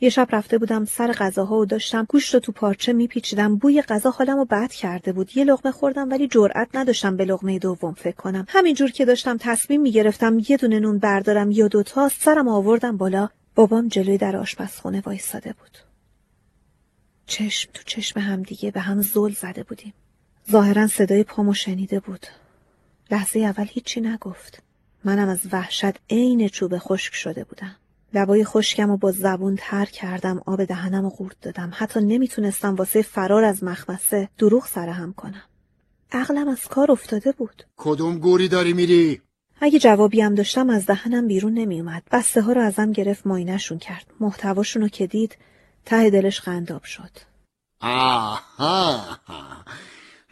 یه 0.00 0.10
شب 0.10 0.28
رفته 0.32 0.58
بودم 0.58 0.84
سر 0.84 1.12
غذاها 1.12 1.56
و 1.56 1.66
داشتم 1.66 2.06
گوشت 2.08 2.34
رو 2.34 2.40
تو 2.40 2.52
پارچه 2.52 2.92
میپیچیدم 2.92 3.56
بوی 3.56 3.82
غذا 3.82 4.10
حالم 4.10 4.36
رو 4.36 4.44
بد 4.44 4.72
کرده 4.72 5.12
بود 5.12 5.36
یه 5.36 5.44
لقمه 5.44 5.72
خوردم 5.72 6.10
ولی 6.10 6.28
جرأت 6.28 6.68
نداشتم 6.74 7.16
به 7.16 7.24
لقمه 7.24 7.58
دوم 7.58 7.94
فکر 7.94 8.16
کنم 8.16 8.46
همینجور 8.48 8.90
که 8.90 9.04
داشتم 9.04 9.36
تصمیم 9.40 9.80
می‌گرفتم 9.80 10.38
یه 10.48 10.56
دونه 10.56 10.80
نون 10.80 10.98
بردارم 10.98 11.50
یا 11.50 11.68
دوتا 11.68 12.08
سرم 12.08 12.48
آوردم 12.48 12.96
بالا 12.96 13.28
بابام 13.54 13.88
جلوی 13.88 14.18
در 14.18 14.36
آشپزخونه 14.36 15.02
وایستاده 15.06 15.52
بود 15.52 15.83
چشم 17.26 17.70
تو 17.74 17.82
چشم 17.86 18.20
هم 18.20 18.42
دیگه 18.42 18.70
به 18.70 18.80
هم 18.80 19.02
زل 19.02 19.32
زده 19.32 19.62
بودیم. 19.62 19.94
ظاهرا 20.50 20.86
صدای 20.86 21.24
پامو 21.24 21.54
شنیده 21.54 22.00
بود. 22.00 22.26
لحظه 23.10 23.40
اول 23.40 23.66
هیچی 23.70 24.00
نگفت. 24.00 24.62
منم 25.04 25.28
از 25.28 25.40
وحشت 25.52 25.94
عین 26.10 26.48
چوب 26.48 26.78
خشک 26.78 27.14
شده 27.14 27.44
بودم. 27.44 27.76
لبای 28.14 28.44
خشکم 28.44 28.90
و 28.90 28.96
با 28.96 29.12
زبون 29.12 29.56
تر 29.58 29.84
کردم 29.84 30.42
آب 30.46 30.64
دهنم 30.64 31.04
و 31.04 31.10
قورت 31.10 31.40
دادم. 31.42 31.72
حتی 31.74 32.00
نمی‌تونستم 32.00 32.74
واسه 32.74 33.02
فرار 33.02 33.44
از 33.44 33.64
مخمسه 33.64 34.28
دروغ 34.38 34.66
سرهم 34.66 35.12
کنم. 35.12 35.42
عقلم 36.12 36.48
از 36.48 36.68
کار 36.68 36.92
افتاده 36.92 37.32
بود. 37.32 37.66
کدوم 37.76 38.18
گوری 38.18 38.48
داری 38.48 38.72
میری؟ 38.72 39.20
اگه 39.60 39.78
جوابی 39.78 40.20
هم 40.20 40.34
داشتم 40.34 40.70
از 40.70 40.86
دهنم 40.86 41.26
بیرون 41.26 41.54
نمیومد 41.54 42.02
بسته 42.12 42.40
ها 42.40 42.52
رو 42.52 42.60
ازم 42.60 42.92
گرفت 42.92 43.26
ماینشون 43.26 43.78
کرد. 43.78 44.06
محتواشون 44.20 44.82
رو 44.82 44.88
که 44.88 45.06
دید 45.06 45.36
ته 45.84 46.10
دلش 46.10 46.40
قنداب 46.40 46.84
شد. 46.84 47.10
آها. 47.80 49.18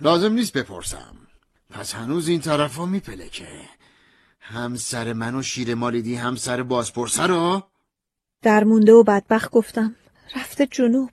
لازم 0.01 0.33
نیست 0.33 0.53
بپرسم. 0.53 1.17
پس 1.71 1.95
هنوز 1.95 2.29
این 2.29 2.41
طرف 2.41 2.77
ها 2.77 2.87
میپلکه 2.87 3.49
همسر 4.41 5.13
من 5.13 5.35
و 5.35 5.43
شیر 5.43 5.75
مالیدی 5.75 6.15
همسر 6.15 6.63
بازپرسه 6.63 7.23
رو؟ 7.23 7.63
در 8.43 8.65
مونده 8.65 8.93
و 8.93 9.03
بدبخت 9.03 9.51
گفتم 9.51 9.97
رفته 10.37 10.67
جنوب. 10.67 11.11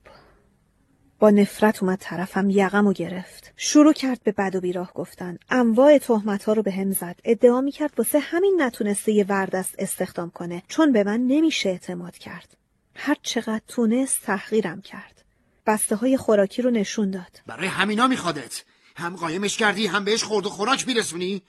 با 1.19 1.29
نفرت 1.29 1.83
اومد 1.83 1.97
طرفم 2.01 2.49
یقم 2.49 2.87
و 2.87 2.93
گرفت. 2.93 3.53
شروع 3.55 3.93
کرد 3.93 4.23
به 4.23 4.31
بد 4.31 4.55
و 4.55 4.61
بیراه 4.61 4.93
گفتن. 4.93 5.37
انواع 5.49 5.97
تهمت 5.97 6.43
ها 6.43 6.53
رو 6.53 6.63
به 6.63 6.71
هم 6.71 6.91
زد. 6.91 7.19
ادعا 7.23 7.61
می 7.61 7.71
کرد 7.71 7.93
واسه 7.97 8.19
همین 8.19 8.55
نتونسته 8.61 9.11
یه 9.11 9.25
وردست 9.29 9.75
استخدام 9.79 10.29
کنه. 10.29 10.63
چون 10.67 10.91
به 10.91 11.03
من 11.03 11.19
نمیشه 11.19 11.69
اعتماد 11.69 12.17
کرد. 12.17 12.58
هر 13.01 13.17
چقدر 13.21 13.61
تونست 13.67 14.21
تحقیرم 14.21 14.81
کرد. 14.81 15.25
بسته 15.65 15.95
های 15.95 16.17
خوراکی 16.17 16.61
رو 16.61 16.69
نشون 16.69 17.11
داد. 17.11 17.41
برای 17.45 17.67
همینا 17.67 18.07
میخوادت. 18.07 18.63
هم 18.95 19.15
قایمش 19.15 19.57
کردی 19.57 19.87
هم 19.87 20.05
بهش 20.05 20.23
خورد 20.23 20.45
و 20.45 20.49
خوراک 20.49 20.87
میرسونی. 20.87 21.41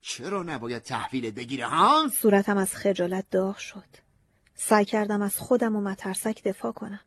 چرا 0.00 0.42
نباید 0.42 0.82
تحویلت 0.82 1.34
بگیره 1.34 1.66
ها؟ 1.66 2.10
صورتم 2.20 2.56
از 2.56 2.74
خجالت 2.74 3.24
داغ 3.30 3.56
شد. 3.56 3.84
سعی 4.54 4.84
کردم 4.84 5.22
از 5.22 5.38
خودم 5.38 5.76
و 5.76 5.80
مترسک 5.80 6.42
دفاع 6.44 6.72
کنم. 6.72 7.00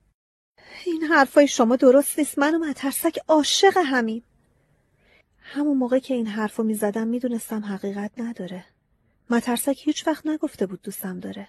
این 0.86 1.04
حرفای 1.04 1.48
شما 1.48 1.76
درست 1.76 2.20
نیست. 2.20 2.40
من 2.40 2.56
و 2.56 2.60
مترسک 2.60 3.20
عاشق 3.28 3.78
همیم. 3.86 4.24
همون 5.38 5.78
موقع 5.78 6.00
که 6.00 6.14
این 6.14 6.28
حرفو 6.28 6.64
می 6.64 6.74
زدم 6.74 7.08
می 7.08 7.20
دونستم 7.20 7.66
حقیقت 7.66 8.12
نداره. 8.18 8.66
مترسک 9.30 9.78
هیچ 9.78 10.08
وقت 10.08 10.28
نگفته 10.28 10.66
بود 10.66 10.82
دوستم 10.82 11.20
داره. 11.20 11.48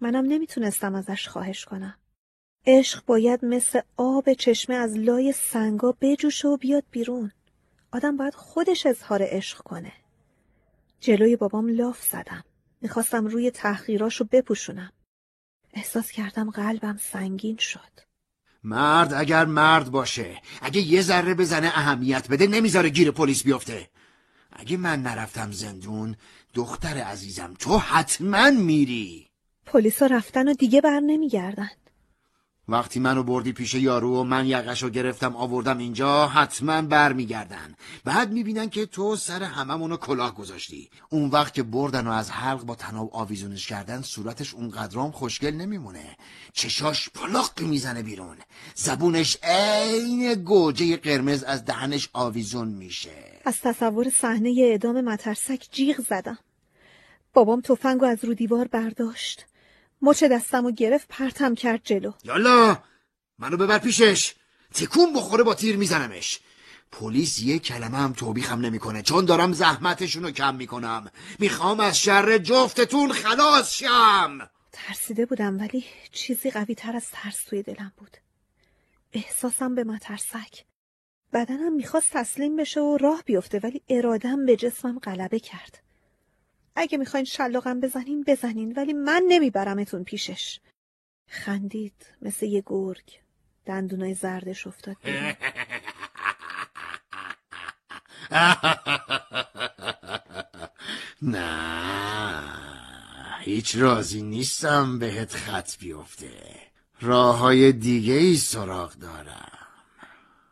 منم 0.00 0.24
نمی‌تونستم 0.24 0.94
ازش 0.94 1.28
خواهش 1.28 1.64
کنم. 1.64 1.94
عشق 2.66 3.04
باید 3.04 3.44
مثل 3.44 3.80
آب 3.96 4.32
چشمه 4.32 4.76
از 4.76 4.96
لای 4.96 5.32
سنگا 5.32 5.96
بجوشه 6.00 6.48
و 6.48 6.56
بیاد 6.56 6.84
بیرون. 6.90 7.32
آدم 7.92 8.16
باید 8.16 8.34
خودش 8.34 8.86
اظهار 8.86 9.20
عشق 9.22 9.58
کنه. 9.58 9.92
جلوی 11.00 11.36
بابام 11.36 11.68
لاف 11.68 12.02
زدم. 12.02 12.44
می‌خواستم 12.80 13.26
روی 13.26 13.50
تحقیراشو 13.50 14.24
بپوشونم. 14.24 14.92
احساس 15.74 16.10
کردم 16.10 16.50
قلبم 16.50 16.98
سنگین 17.02 17.56
شد. 17.56 18.00
مرد 18.64 19.12
اگر 19.12 19.44
مرد 19.44 19.90
باشه 19.90 20.42
اگه 20.62 20.80
یه 20.80 21.02
ذره 21.02 21.34
بزنه 21.34 21.66
اهمیت 21.66 22.28
بده 22.28 22.46
نمی‌ذاره 22.46 22.88
گیر 22.88 23.10
پلیس 23.10 23.42
بیفته. 23.42 23.90
اگه 24.52 24.76
من 24.76 25.02
نرفتم 25.02 25.52
زندون 25.52 26.16
دختر 26.54 26.98
عزیزم 26.98 27.54
تو 27.58 27.78
حتما 27.78 28.50
میری. 28.50 29.29
پلیسا 29.66 30.06
رفتن 30.06 30.48
و 30.48 30.54
دیگه 30.54 30.80
بر 30.80 31.00
نمیگردن. 31.00 31.70
وقتی 32.68 33.00
منو 33.00 33.22
بردی 33.22 33.52
پیش 33.52 33.74
یارو 33.74 34.20
و 34.20 34.24
من 34.24 34.46
یقشو 34.46 34.90
گرفتم 34.90 35.36
آوردم 35.36 35.78
اینجا 35.78 36.26
حتما 36.26 36.82
برمیگردن. 36.82 37.74
بعد 38.04 38.32
می‌بینن 38.32 38.70
که 38.70 38.86
تو 38.86 39.16
سر 39.16 39.42
هممونو 39.42 39.96
کلاه 39.96 40.34
گذاشتی. 40.34 40.90
اون 41.10 41.30
وقت 41.30 41.54
که 41.54 41.62
بردن 41.62 42.06
و 42.06 42.10
از 42.10 42.30
حلق 42.30 42.64
با 42.64 42.74
تناب 42.74 43.10
آویزونش 43.12 43.66
کردن 43.66 44.02
صورتش 44.02 44.54
اونقدرام 44.54 45.10
خوشگل 45.10 45.50
نمیمونه. 45.50 46.16
چشاش 46.52 47.08
پلاق 47.08 47.60
می‌زنه 47.60 48.02
بیرون. 48.02 48.36
زبونش 48.74 49.36
عین 49.42 50.34
گوجه 50.34 50.96
قرمز 50.96 51.42
از 51.42 51.64
دهنش 51.64 52.08
آویزون 52.12 52.68
میشه. 52.68 53.40
از 53.44 53.60
تصور 53.60 54.10
صحنه 54.10 54.54
اعدام 54.58 55.00
مترسک 55.00 55.68
جیغ 55.72 56.00
زدم. 56.00 56.38
بابام 57.34 57.60
تفنگو 57.60 58.04
از 58.04 58.24
رو 58.24 58.34
دیوار 58.34 58.68
برداشت. 58.68 59.46
مچ 60.02 60.24
دستم 60.24 60.66
و 60.66 60.70
گرفت 60.70 61.08
پرتم 61.08 61.54
کرد 61.54 61.80
جلو. 61.84 62.12
یالا 62.24 62.78
منو 63.38 63.56
ببر 63.56 63.78
پیشش. 63.78 64.34
تکون 64.74 65.12
بخوره 65.12 65.44
با 65.44 65.54
تیر 65.54 65.76
میزنمش. 65.76 66.40
پلیس 66.92 67.40
یه 67.40 67.58
کلمه 67.58 67.98
هم 67.98 68.12
توبیخم 68.12 68.60
نمی‌کنه. 68.60 69.02
چون 69.02 69.24
دارم 69.24 69.52
زحمتشونو 69.52 70.30
کم 70.30 70.54
می‌کنم. 70.54 71.10
می‌خوام 71.38 71.80
از 71.80 71.98
شر 71.98 72.38
جفتتون 72.38 73.12
خلاص 73.12 73.72
شم. 73.72 74.38
ترسیده 74.72 75.26
بودم 75.26 75.60
ولی 75.60 75.84
چیزی 76.12 76.50
قوی 76.50 76.74
تر 76.74 76.96
از 76.96 77.06
ترس 77.12 77.44
توی 77.44 77.62
دلم 77.62 77.92
بود. 77.96 78.16
احساسم 79.12 79.74
به 79.74 79.84
مترسک. 79.84 80.64
بدنم 81.32 81.72
می‌خواست 81.72 82.10
تسلیم 82.12 82.56
بشه 82.56 82.80
و 82.80 82.96
راه 82.96 83.22
بیفته 83.26 83.60
ولی 83.62 83.82
ارادم 83.88 84.46
به 84.46 84.56
جسمم 84.56 84.98
غلبه 84.98 85.40
کرد. 85.40 85.82
اگه 86.76 86.98
می‌خواین 86.98 87.24
شلاقم 87.24 87.80
بزنین 87.80 88.24
بزنین 88.26 88.72
ولی 88.76 88.92
من 88.92 89.22
نمیبرمتون 89.28 90.04
پیشش. 90.04 90.60
خندید 91.28 92.06
مثل 92.22 92.46
یه 92.46 92.62
گرگ. 92.66 93.20
دندونای 93.66 94.14
زردش 94.14 94.66
افتاد. 94.66 94.96
نه 101.22 101.80
هیچ 103.40 103.76
راضی 103.76 104.22
نیستم 104.22 104.98
بهت 104.98 105.34
خط 105.36 105.78
بیفته. 105.78 106.30
راه 107.00 107.38
های 107.38 107.72
دیگه 107.72 108.14
ای 108.14 108.36
سراغ 108.36 108.92
دارم. 108.94 109.58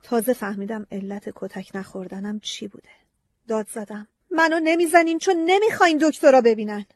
تازه 0.03 0.33
فهمیدم 0.33 0.87
علت 0.93 1.33
کتک 1.35 1.71
نخوردنم 1.75 2.41
چی 2.41 2.69
بوده. 2.69 2.89
داد 3.49 3.69
زدم. 3.69 4.09
منو 4.31 4.60
نمی‌زنین 4.60 5.18
چون 5.18 5.36
نمی‌خواین 5.36 5.98
دکترا 5.98 6.40
ببینن. 6.40 6.86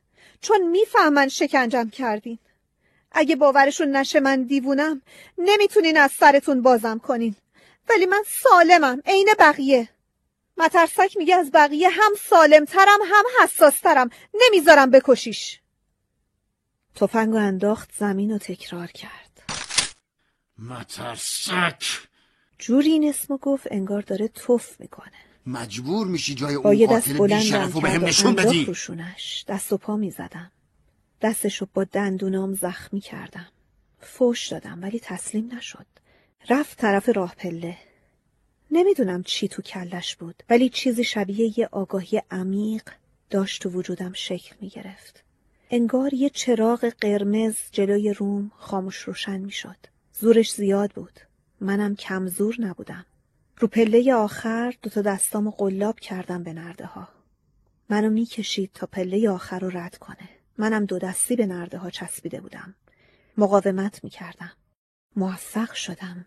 چون 0.40 0.68
می‌فهمن 0.68 1.28
شکنجم 1.28 1.90
کردین. 1.90 2.38
اگه 3.12 3.36
باورشون 3.36 3.96
نشه 3.96 4.20
من 4.20 4.42
دیوونم 4.42 5.02
نمی‌تونین 5.38 5.96
از 5.96 6.12
سرتون 6.12 6.62
بازم 6.62 6.98
کنین. 6.98 7.36
ولی 7.90 8.06
من 8.06 8.22
سالمم 8.26 9.02
عین 9.06 9.28
بقیه. 9.38 9.88
مترسک 10.56 11.16
میگه 11.16 11.36
از 11.36 11.50
بقیه 11.50 11.88
هم 11.88 12.12
سالمترم 12.30 12.98
هم 13.06 13.24
حساسترم. 13.42 14.10
نمی‌ذارم 14.34 14.90
بکشیش. 14.90 15.60
تفنگو 16.94 17.36
انداخت 17.36 17.90
زمین 17.98 18.34
و 18.34 18.38
تکرار 18.38 18.86
کرد. 18.86 19.42
مترسک! 20.58 21.84
جوری 22.58 22.90
این 22.90 23.08
اسمو 23.08 23.36
گفت 23.36 23.66
انگار 23.70 24.02
داره 24.02 24.28
توف 24.28 24.80
می‌کنه. 24.80 25.31
مجبور 25.46 26.06
میشی 26.06 26.34
جای 26.34 26.54
اون 26.54 26.86
قاتل 26.86 27.26
بیشرف 27.26 27.76
و 27.76 27.80
به 27.80 27.90
هم 27.90 28.04
نشون 28.04 28.34
بدی. 28.34 28.64
روشونش 28.64 29.44
دست 29.48 29.72
و 29.72 29.76
پا 29.76 29.96
می‌زدم. 29.96 30.50
دستشو 31.22 31.66
با 31.74 31.84
دندونام 31.84 32.54
زخمی 32.54 33.00
کردم. 33.00 33.48
فوش 34.00 34.48
دادم 34.48 34.82
ولی 34.82 35.00
تسلیم 35.00 35.54
نشد. 35.54 35.86
رفت 36.48 36.78
طرف 36.78 37.08
راه 37.08 37.34
پله. 37.34 37.76
نمی‌دونم 38.70 39.22
چی 39.22 39.48
تو 39.48 39.62
کلش 39.62 40.16
بود 40.16 40.42
ولی 40.50 40.68
چیزی 40.68 41.04
شبیه 41.04 41.58
یه 41.58 41.68
آگاهی 41.72 42.22
عمیق 42.30 42.82
داشت 43.30 43.62
تو 43.62 43.68
وجودم 43.70 44.12
شکل 44.12 44.56
می‌گرفت. 44.60 45.24
انگار 45.70 46.14
یه 46.14 46.30
چراغ 46.30 46.92
قرمز 47.00 47.56
جلوی 47.72 48.12
روم 48.12 48.50
خاموش 48.58 48.96
روشن 48.96 49.40
می‌شد. 49.40 49.76
زورش 50.20 50.52
زیاد 50.52 50.90
بود. 50.90 51.20
منم 51.60 51.96
کم 51.96 52.26
زور 52.26 52.56
نبودم. 52.58 53.06
رو 53.62 53.68
پله 53.68 54.15
آخر 54.15 54.74
دوتا 54.82 55.02
دستامو 55.02 55.50
قلاب 55.50 56.00
کردم 56.00 56.42
به 56.42 56.52
نرده 56.52 56.86
ها. 56.86 57.08
منو 57.89 58.10
می‌کشید 58.10 58.70
تا 58.74 58.86
پله 58.86 59.31
آخر 59.31 59.58
رو 59.58 59.78
رد 59.78 59.99
کنه. 59.99 60.28
منم 60.58 60.84
دو 60.84 60.99
دستی 60.99 61.36
به 61.36 61.47
نرده 61.47 61.78
ها 61.78 61.91
چسبیده 61.91 62.41
بودم. 62.41 62.74
مقاومت 63.36 64.05
می‌کردم. 64.05 64.52
موفق 65.16 65.73
شدم. 65.73 66.26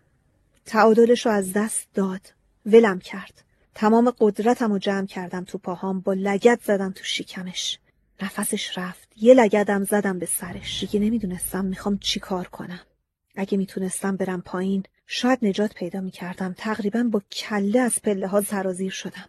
تعادلش 0.66 1.26
رو 1.26 1.32
از 1.32 1.52
دست 1.52 1.88
داد. 1.94 2.34
ولم 2.66 2.98
کرد. 2.98 3.44
تمام 3.74 4.12
قدرتم 4.18 4.72
رو 4.72 4.78
جمع 4.78 5.06
کردم 5.06 5.44
تو 5.44 5.58
پاهام 5.58 6.00
با 6.00 6.12
لگت 6.12 6.60
زدم 6.64 6.92
تو 6.92 7.04
شکمش. 7.04 7.78
نفسش 8.22 8.78
رفت. 8.78 9.08
یه 9.16 9.34
لگدم 9.34 9.84
زدم 9.84 10.18
به 10.18 10.26
سرش. 10.26 10.80
دیگه 10.80 11.00
نمی‌دونستم 11.00 11.64
می‌خوام 11.64 11.98
چی 11.98 12.20
کار 12.20 12.48
کنم. 12.48 12.80
اگه 13.34 13.58
می‌تونستم 13.58 14.16
برم 14.16 14.42
پایین 14.42 14.82
شاید 15.06 15.38
نجات 15.42 15.74
پیدا 15.74 16.00
می‌کردم. 16.00 16.54
تقریبا 16.58 17.02
با 17.02 17.22
کله 17.32 17.80
از 17.80 18.02
پله 18.02 18.26
ها 18.26 18.40
زرازیر 18.40 18.90
شدم. 18.90 19.28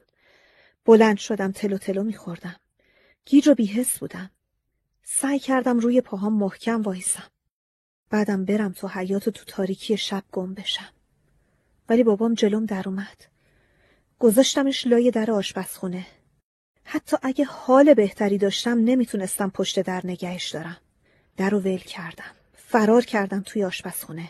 بلند 0.85 1.17
شدم 1.17 1.51
تلو 1.51 1.77
تلو 1.77 2.03
میخوردم. 2.03 2.55
گیج 3.25 3.47
و 3.47 3.55
بیهس 3.55 3.97
بودم. 3.97 4.31
سعی 5.03 5.39
کردم 5.39 5.79
روی 5.79 6.01
پاهام 6.01 6.33
محکم 6.33 6.81
وایسم. 6.81 7.27
بعدم 8.09 8.45
برم 8.45 8.71
تو 8.71 8.87
حیات 8.87 9.27
و 9.27 9.31
تو 9.31 9.45
تاریکی 9.45 9.97
شب 9.97 10.23
گم 10.31 10.53
بشم. 10.53 10.89
ولی 11.89 12.03
بابام 12.03 12.33
جلوم 12.33 12.65
در 12.65 12.83
اومد. 12.85 13.25
گذاشتمش 14.19 14.87
لای 14.87 15.11
در 15.11 15.31
آشپزخونه. 15.31 16.07
حتی 16.83 17.17
اگه 17.21 17.45
حال 17.45 17.93
بهتری 17.93 18.37
داشتم 18.37 18.77
نمی‌تونستم 18.77 19.49
پشت 19.49 19.81
در 19.81 20.01
نگهش 20.03 20.49
دارم. 20.49 20.77
در 21.37 21.49
رو 21.49 21.59
ول 21.59 21.77
کردم. 21.77 22.31
فرار 22.53 23.05
کردم 23.05 23.41
توی 23.45 23.63
آشپزخونه. 23.63 24.29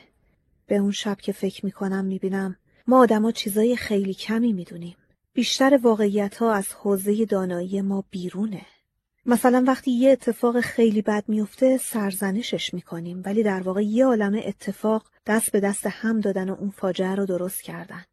به 0.68 0.76
اون 0.76 0.92
شب 0.92 1.18
که 1.18 1.32
فکر 1.32 1.66
می‌کنم 1.66 2.06
می‌بینم 2.06 2.56
ما 2.88 3.00
آدما 3.00 3.32
چیزای 3.32 3.76
خیلی 3.76 4.14
کمی 4.14 4.54
می‌دونیم. 4.54 4.98
بیشتر 5.34 5.80
واقعیت 5.84 6.38
ها 6.38 6.54
از 6.54 6.74
حوزه 6.74 7.26
دانایی 7.26 7.82
ما 7.82 8.04
بیرونه. 8.12 8.66
مثلا 9.26 9.64
وقتی 9.68 9.92
یه 9.92 10.12
اتفاق 10.12 10.60
خیلی 10.60 11.02
بد 11.02 11.24
میفته 11.28 11.78
سرزنشش 11.78 12.74
می‌کنیم 12.74 13.22
ولی 13.26 13.44
در 13.44 13.62
واقع 13.62 13.82
یه 13.82 14.06
عالم 14.06 14.42
اتفاق 14.44 15.04
دست 15.26 15.52
به 15.52 15.60
دست 15.60 15.86
هم 15.86 16.20
دادن 16.20 16.50
و 16.50 16.56
اون 16.60 16.70
فاجعه 16.70 17.16
رو 17.16 17.26
درست 17.26 17.62
کردن. 17.62 18.04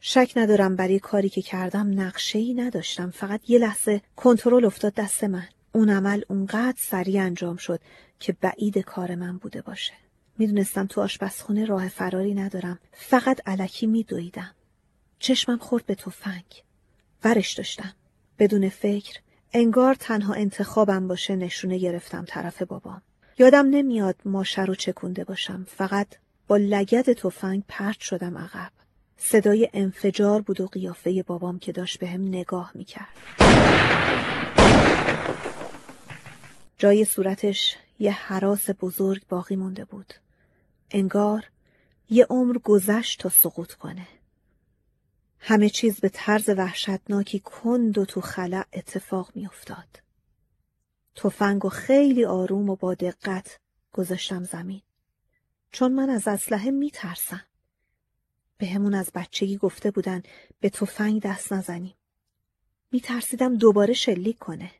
شک 0.00 0.32
ندارم 0.36 0.76
برای 0.76 0.98
کاری 0.98 1.28
که 1.28 1.42
کردم 1.42 2.00
نقشه 2.00 2.38
ای 2.38 2.54
نداشتم 2.54 3.10
فقط 3.10 3.50
یه 3.50 3.58
لحظه 3.58 4.02
کنترل 4.16 4.64
افتاد 4.64 4.94
دست 4.94 5.24
من. 5.24 5.48
اون 5.72 5.90
عمل 5.90 6.22
اونقدر 6.28 6.78
سریع 6.78 7.22
انجام 7.22 7.56
شد 7.56 7.80
که 8.20 8.36
بعید 8.40 8.78
کار 8.78 9.14
من 9.14 9.38
بوده 9.38 9.62
باشه. 9.62 9.92
می‌دونستم 10.40 10.86
تو 10.86 11.00
آشپزخونه 11.00 11.64
راه 11.64 11.88
فراری 11.88 12.34
ندارم. 12.34 12.78
فقط 12.92 13.40
علکی 13.46 13.86
میدویدم. 13.86 14.54
چشمم 15.18 15.58
خورد 15.58 15.86
به 15.86 15.94
تفنگ. 15.94 16.44
ورش 17.24 17.52
داشتم. 17.52 17.92
بدون 18.38 18.68
فکر 18.68 19.20
انگار 19.52 19.94
تنها 19.94 20.34
انتخابم 20.34 21.08
باشه 21.08 21.36
نشونه 21.36 21.78
گرفتم 21.78 22.24
طرف 22.28 22.62
بابام. 22.62 23.02
یادم 23.38 23.66
نمیاد 23.66 24.16
ماشه 24.24 24.64
رو 24.64 24.74
چکونده 24.74 25.24
باشم. 25.24 25.66
فقط 25.68 26.06
با 26.48 26.56
لگد 26.56 27.12
تفنگ 27.12 27.62
پرت 27.68 28.00
شدم 28.00 28.38
عقب. 28.38 28.72
صدای 29.16 29.70
انفجار 29.72 30.42
بود 30.42 30.60
و 30.60 30.66
قیافه 30.66 31.22
بابام 31.22 31.58
که 31.58 31.72
داشت 31.72 31.98
به 31.98 32.08
هم 32.08 32.28
نگاه 32.28 32.72
می‌کرد. 32.74 33.16
جای 36.78 37.04
صورتش 37.04 37.76
یه 37.98 38.12
حراس 38.12 38.70
بزرگ 38.80 39.22
باقی 39.28 39.56
مونده 39.56 39.84
بود. 39.84 40.14
انگار 40.90 41.50
یه 42.10 42.26
عمر 42.30 42.58
گذشت 42.58 43.20
تا 43.20 43.28
سقوط 43.28 43.72
کنه. 43.72 44.08
همه 45.38 45.68
چیز 45.68 46.00
به 46.00 46.08
طرز 46.08 46.48
وحشتناکی 46.48 47.40
کند 47.40 47.98
و 47.98 48.04
تو 48.04 48.20
خلع 48.20 48.64
اتفاق 48.72 49.30
میافتاد. 49.34 50.00
تفنگ 51.14 51.64
و 51.64 51.68
خیلی 51.68 52.24
آروم 52.24 52.70
و 52.70 52.76
با 52.76 52.94
دقت 52.94 53.60
گذاشتم 53.92 54.44
زمین. 54.44 54.82
چون 55.72 55.92
من 55.92 56.10
از 56.10 56.28
اسلحه 56.28 56.70
میترسم. 56.70 57.44
به 58.58 58.66
همون 58.66 58.94
از 58.94 59.10
بچگی 59.14 59.56
گفته 59.56 59.90
بودن 59.90 60.22
به 60.60 60.70
تفنگ 60.70 61.22
دست 61.22 61.52
نزنیم. 61.52 61.94
میترسیدم 62.92 63.56
دوباره 63.56 63.94
شلیک 63.94 64.38
کنه. 64.38 64.70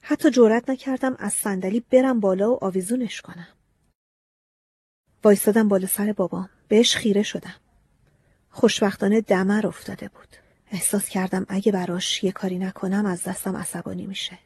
حتی 0.00 0.30
جرأت 0.30 0.70
نکردم 0.70 1.16
از 1.18 1.32
صندلی 1.32 1.80
برم 1.80 2.20
بالا 2.20 2.52
و 2.52 2.64
آویزونش 2.64 3.20
کنم. 3.20 3.48
وایستادم 5.24 5.68
بالا 5.68 5.86
سر 5.86 6.12
بابام 6.12 6.48
بهش 6.68 6.96
خیره 6.96 7.22
شدم 7.22 7.54
خوشبختانه 8.50 9.20
دمر 9.20 9.66
افتاده 9.66 10.08
بود 10.08 10.28
احساس 10.70 11.08
کردم 11.08 11.46
اگه 11.48 11.72
براش 11.72 12.24
یه 12.24 12.32
کاری 12.32 12.58
نکنم 12.58 13.06
از 13.06 13.24
دستم 13.24 13.56
عصبانی 13.56 14.06
میشه 14.06 14.38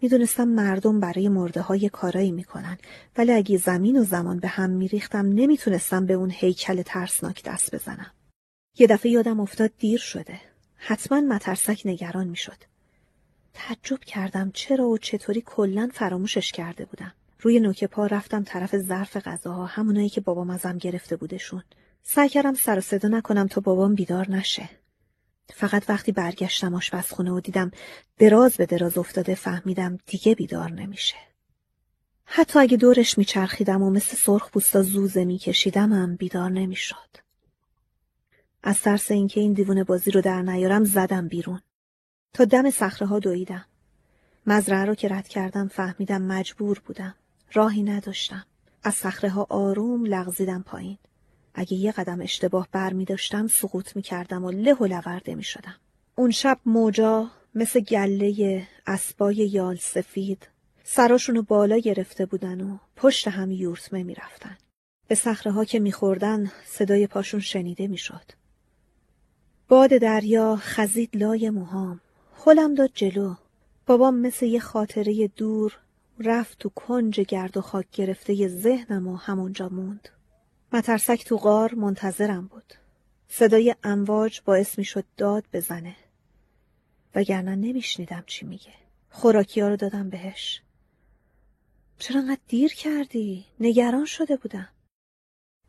می‌دونستم 0.00 0.48
مردم 0.48 1.00
برای 1.00 1.28
مرده 1.28 1.60
های 1.60 1.88
کارایی 1.88 2.32
می‌کنن 2.32 2.78
ولی 3.16 3.32
اگه 3.32 3.56
زمین 3.56 3.98
و 3.98 4.04
زمان 4.04 4.38
به 4.38 4.48
هم 4.48 4.70
میریختم 4.70 5.26
نمی‌تونستم 5.26 6.06
به 6.06 6.14
اون 6.14 6.30
هیکل 6.30 6.82
ترسناک 6.82 7.44
دست 7.44 7.74
بزنم. 7.74 8.10
یه 8.78 8.86
دفعه 8.86 9.12
یادم 9.12 9.40
افتاد 9.40 9.70
دیر 9.78 9.98
شده. 9.98 10.40
حتما 10.76 11.20
مترسک 11.20 11.82
نگران 11.84 12.26
می‌شد. 12.26 12.58
تعجب 13.54 14.00
کردم 14.00 14.50
چرا 14.54 14.88
و 14.88 14.98
چطوری 14.98 15.42
کلا 15.46 15.90
فراموشش 15.94 16.52
کرده 16.52 16.84
بودم. 16.84 17.12
روی 17.40 17.60
نوک 17.60 17.84
پا 17.84 18.06
رفتم 18.06 18.44
طرف 18.44 18.78
ظرف 18.78 19.16
غذاها 19.16 19.66
همونایی 19.66 20.08
که 20.08 20.20
بابام 20.20 20.50
ازم 20.50 20.78
گرفته 20.78 21.16
بودشون. 21.16 21.62
سعی 22.02 22.28
کردم 22.28 22.54
سر 22.54 22.78
و 22.78 22.80
صدا 22.80 23.08
نکنم 23.08 23.46
تا 23.46 23.60
بابام 23.60 23.94
بیدار 23.94 24.30
نشه. 24.30 24.68
فقط 25.54 25.84
وقتی 25.88 26.12
برگشتم 26.12 26.74
آشپزخونه 26.74 27.30
و 27.30 27.40
دیدم 27.40 27.70
دراز 28.18 28.56
به 28.56 28.66
دراز 28.66 28.98
افتاده 28.98 29.34
فهمیدم 29.34 29.98
دیگه 30.06 30.34
بیدار 30.34 30.72
نمیشه. 30.72 31.16
حتی 32.24 32.58
اگه 32.58 32.76
دورش 32.76 33.18
میچرخیدم 33.18 33.82
و 33.82 33.90
مثل 33.90 34.16
سرخ 34.16 34.50
پوستا 34.50 34.82
زوزه 34.82 35.24
میکشیدم 35.24 35.92
هم 35.92 36.16
بیدار 36.16 36.50
نمی‌شد. 36.50 37.16
از 38.62 38.80
ترس 38.80 39.10
اینکه 39.10 39.40
این 39.40 39.52
دیوونه 39.52 39.84
بازی 39.84 40.10
رو 40.10 40.20
در 40.20 40.42
نیارم 40.42 40.84
زدم 40.84 41.28
بیرون. 41.28 41.60
تا 42.32 42.44
دم 42.44 42.70
صخره 42.70 43.08
ها 43.08 43.18
دویدم. 43.18 43.64
مزرعه 44.46 44.84
رو 44.84 44.94
که 44.94 45.08
رد 45.08 45.28
کردم 45.28 45.68
فهمیدم 45.68 46.22
مجبور 46.22 46.82
بودم. 46.84 47.14
راهی 47.52 47.82
نداشتم. 47.82 48.44
از 48.82 48.94
صخره 48.94 49.30
ها 49.30 49.46
آروم 49.50 50.06
لغزیدم 50.06 50.62
پایین. 50.62 50.98
اگه 51.54 51.74
یه 51.74 51.92
قدم 51.92 52.20
اشتباه 52.20 52.68
بر 52.72 52.92
می 52.92 53.04
داشتم 53.04 53.46
سقوط 53.46 53.96
می 53.96 54.02
کردم 54.02 54.44
و 54.44 54.50
له 54.50 54.74
و 54.74 54.86
لورده 54.86 55.34
می 55.34 55.42
شدم. 55.42 55.74
اون 56.14 56.30
شب 56.30 56.58
موجا 56.66 57.30
مثل 57.54 57.80
گله 57.80 58.66
اسبای 58.86 59.34
یال 59.34 59.76
سفید 59.76 60.48
سراشونو 60.84 61.42
بالا 61.42 61.78
گرفته 61.78 62.26
بودن 62.26 62.60
و 62.60 62.78
پشت 62.96 63.28
هم 63.28 63.50
یورتمه 63.50 64.02
می 64.02 64.14
رفتن. 64.14 64.58
به 65.08 65.14
صخره 65.14 65.52
ها 65.52 65.64
که 65.64 65.78
میخوردن 65.78 66.52
صدای 66.64 67.06
پاشون 67.06 67.40
شنیده 67.40 67.86
می‌شد. 67.86 68.24
باد 69.68 69.90
دریا 69.90 70.56
خزید 70.60 71.16
لای 71.16 71.50
موهام. 71.50 72.00
خلم 72.34 72.74
داد 72.74 72.90
جلو. 72.94 73.34
بابام 73.86 74.14
مثل 74.14 74.46
یه 74.46 74.60
خاطره 74.60 75.28
دور 75.36 75.78
رفت 76.20 76.58
تو 76.58 76.68
کنج 76.68 77.20
گرد 77.20 77.56
و 77.56 77.60
خاک 77.60 77.86
گرفته 77.92 78.48
ذهنم 78.48 79.08
و 79.08 79.16
همونجا 79.16 79.68
موند. 79.68 80.08
مترسک 80.72 81.24
تو 81.24 81.36
غار 81.36 81.74
منتظرم 81.74 82.46
بود. 82.46 82.74
صدای 83.28 83.74
امواج 83.84 84.40
باعث 84.44 84.78
می 84.78 84.84
شد 84.84 85.04
داد 85.16 85.44
بزنه. 85.52 85.96
وگرنه 87.14 87.56
نمیشنیدم 87.56 88.24
چی 88.26 88.46
میگه. 88.46 88.74
خوراکی 89.10 89.60
ها 89.60 89.68
رو 89.68 89.76
دادم 89.76 90.10
بهش. 90.10 90.62
چرا 91.98 92.20
انقدر 92.20 92.40
دیر 92.48 92.74
کردی؟ 92.74 93.44
نگران 93.60 94.04
شده 94.04 94.36
بودم. 94.36 94.68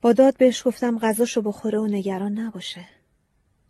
با 0.02 0.14
داد 0.14 0.38
بهش 0.38 0.68
گفتم 0.68 1.00
غذاشو 1.00 1.42
بخوره 1.42 1.80
و 1.80 1.88
نگران 1.88 2.40
نباشه. 2.40 2.86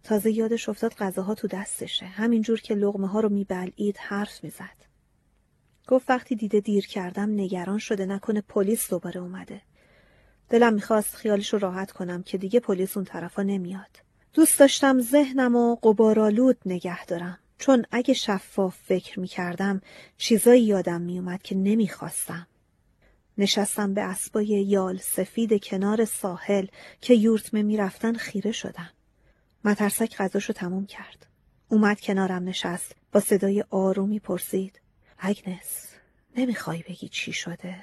تازه 0.03 0.32
یادش 0.32 0.69
افتاد 0.69 0.93
غذاها 0.93 1.35
تو 1.35 1.48
دستشه. 1.48 2.06
همینجور 2.06 2.61
که 2.61 2.75
لغمه 2.75 3.08
ها 3.08 3.19
رو 3.19 3.30
میبلعید 3.30 3.98
حرف 3.98 4.43
می‌زد. 4.43 4.89
گفت 5.90 6.09
وقتی 6.09 6.35
دیده 6.35 6.59
دیر 6.59 6.88
کردم 6.88 7.34
نگران 7.34 7.77
شده 7.77 8.06
نکنه 8.06 8.42
پلیس 8.42 8.90
دوباره 8.90 9.22
اومده. 9.22 9.61
دلم 10.50 10.74
می‌خواست 10.74 11.16
خیالش 11.16 11.53
رو 11.53 11.59
راحت 11.59 11.92
کنم 11.92 12.24
که 12.24 12.38
دیگه 12.38 12.59
پلیس 12.59 12.98
اون 12.98 13.06
طرفا 13.06 13.43
نمیاد. 13.43 14.00
دوست 14.34 14.59
داشتم 14.59 15.01
ذهنم 15.01 15.56
و 15.56 15.76
قبارالود 15.76 16.58
نگه 16.66 17.06
دارم. 17.06 17.38
چون 17.58 17.85
اگه 17.92 18.14
شفاف 18.14 18.77
فکر 18.85 19.19
می‌کردم 19.19 19.82
چیزایی 20.18 20.64
یادم 20.64 21.01
میومد 21.01 21.42
که 21.42 21.56
نمی‌خواستم. 21.56 22.48
نشستم 23.38 23.93
به 23.93 24.01
اسبای 24.01 24.45
یال 24.45 24.98
سفید 24.98 25.64
کنار 25.64 26.06
ساحل 26.06 26.66
که 27.01 27.14
یورتمه 27.14 27.64
می‌رفتن 27.64 28.14
خیره 28.14 28.51
شدم. 28.51 28.90
مترسک 29.66 30.18
غذاشو 30.18 30.53
تموم 30.53 30.85
کرد. 30.85 31.26
اومد 31.68 32.01
کنارم 32.01 32.43
نشست 32.43 32.95
با 33.11 33.19
صدای 33.19 33.64
آرومی 33.69 34.19
پرسید. 34.19 34.80
اگنس 35.19 35.88
نمی‌خوای 36.35 36.83
بگی 36.89 37.09
چی 37.09 37.33
شده؟ 37.33 37.75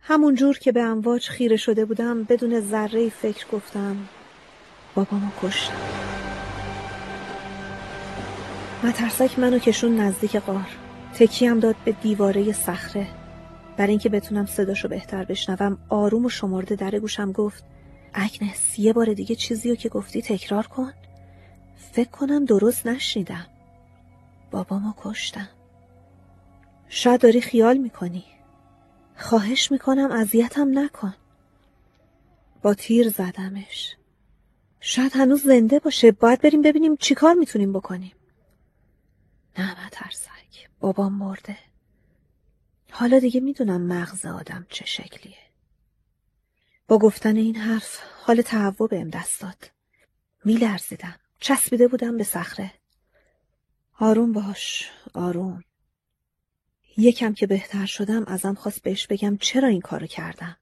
همون 0.00 0.34
جور 0.34 0.58
که 0.58 0.72
به 0.72 0.82
امواج 0.82 1.28
خیره 1.28 1.56
شده 1.56 1.84
بودم 1.84 2.24
بدون 2.24 2.60
ذره 2.60 3.08
فکر 3.08 3.46
گفتم 3.52 3.96
بابامو 4.94 5.30
کشتم. 5.42 5.74
مترسک 8.84 9.38
منو 9.38 9.58
کشون 9.58 9.96
نزدیک 9.96 10.36
قار. 10.36 10.66
تکیم 11.14 11.60
داد 11.60 11.76
به 11.84 11.92
دیواره 11.92 12.52
صخره. 12.52 13.06
برای 13.76 13.90
اینکه 13.90 14.08
بتونم 14.08 14.46
صداشو 14.46 14.88
بهتر 14.88 15.24
بشنوم 15.24 15.78
آروم 15.88 16.24
و 16.24 16.28
شمرده 16.28 16.76
در 16.76 16.98
گوشم 16.98 17.32
گفت 17.32 17.64
اگنس 18.14 18.78
یه 18.78 18.92
بار 18.92 19.14
دیگه 19.14 19.34
چیزی 19.34 19.70
رو 19.70 19.76
که 19.76 19.88
گفتی 19.88 20.22
تکرار 20.22 20.66
کن. 20.66 20.92
فکر 21.92 22.10
کنم 22.10 22.44
درست 22.44 22.86
نشنیدم. 22.86 23.46
بابامو 24.50 24.92
کشتم. 25.04 25.48
شاید 26.92 27.20
داری 27.20 27.40
خیال 27.40 27.76
می‌کنی. 27.76 28.24
خواهش 29.16 29.72
می‌کنم 29.72 30.12
اذیتم 30.12 30.78
نکن. 30.78 31.14
با 32.62 32.74
تیر 32.74 33.08
زدمش. 33.08 33.96
شاید 34.80 35.12
هنوز 35.16 35.42
زنده 35.42 35.78
باشه. 35.78 36.12
باید 36.12 36.40
بریم 36.40 36.62
ببینیم 36.62 36.96
چیکار 36.96 37.34
می‌تونیم 37.34 37.72
بکنیم. 37.72 38.12
نه 39.58 39.86
مترسک 39.86 40.68
بابام 40.80 41.12
مرده. 41.12 41.58
حالا 42.90 43.18
دیگه 43.18 43.40
می‌دونم 43.40 43.80
مغز 43.80 44.26
آدم 44.26 44.66
چه 44.68 44.84
شکلیه. 44.84 45.36
با 46.88 46.98
گفتن 46.98 47.36
این 47.36 47.56
حرف 47.56 48.00
حال 48.22 48.42
تهوع 48.42 48.88
بهم 48.88 49.10
دست 49.10 49.40
داد. 49.40 49.70
میلرزیدم. 50.44 51.14
چسبیده 51.40 51.88
بودم 51.88 52.16
به 52.16 52.24
صخره. 52.24 52.72
آروم 53.98 54.32
باش. 54.32 54.90
آروم. 55.14 55.64
یکم 56.96 57.34
که 57.34 57.46
بهتر 57.46 57.86
شدم 57.86 58.24
ازم 58.24 58.54
خواست 58.54 58.82
بهش 58.82 59.06
بگم 59.06 59.36
چرا 59.36 59.68
این 59.68 59.80
کارو 59.80 60.06
کردم. 60.06 60.56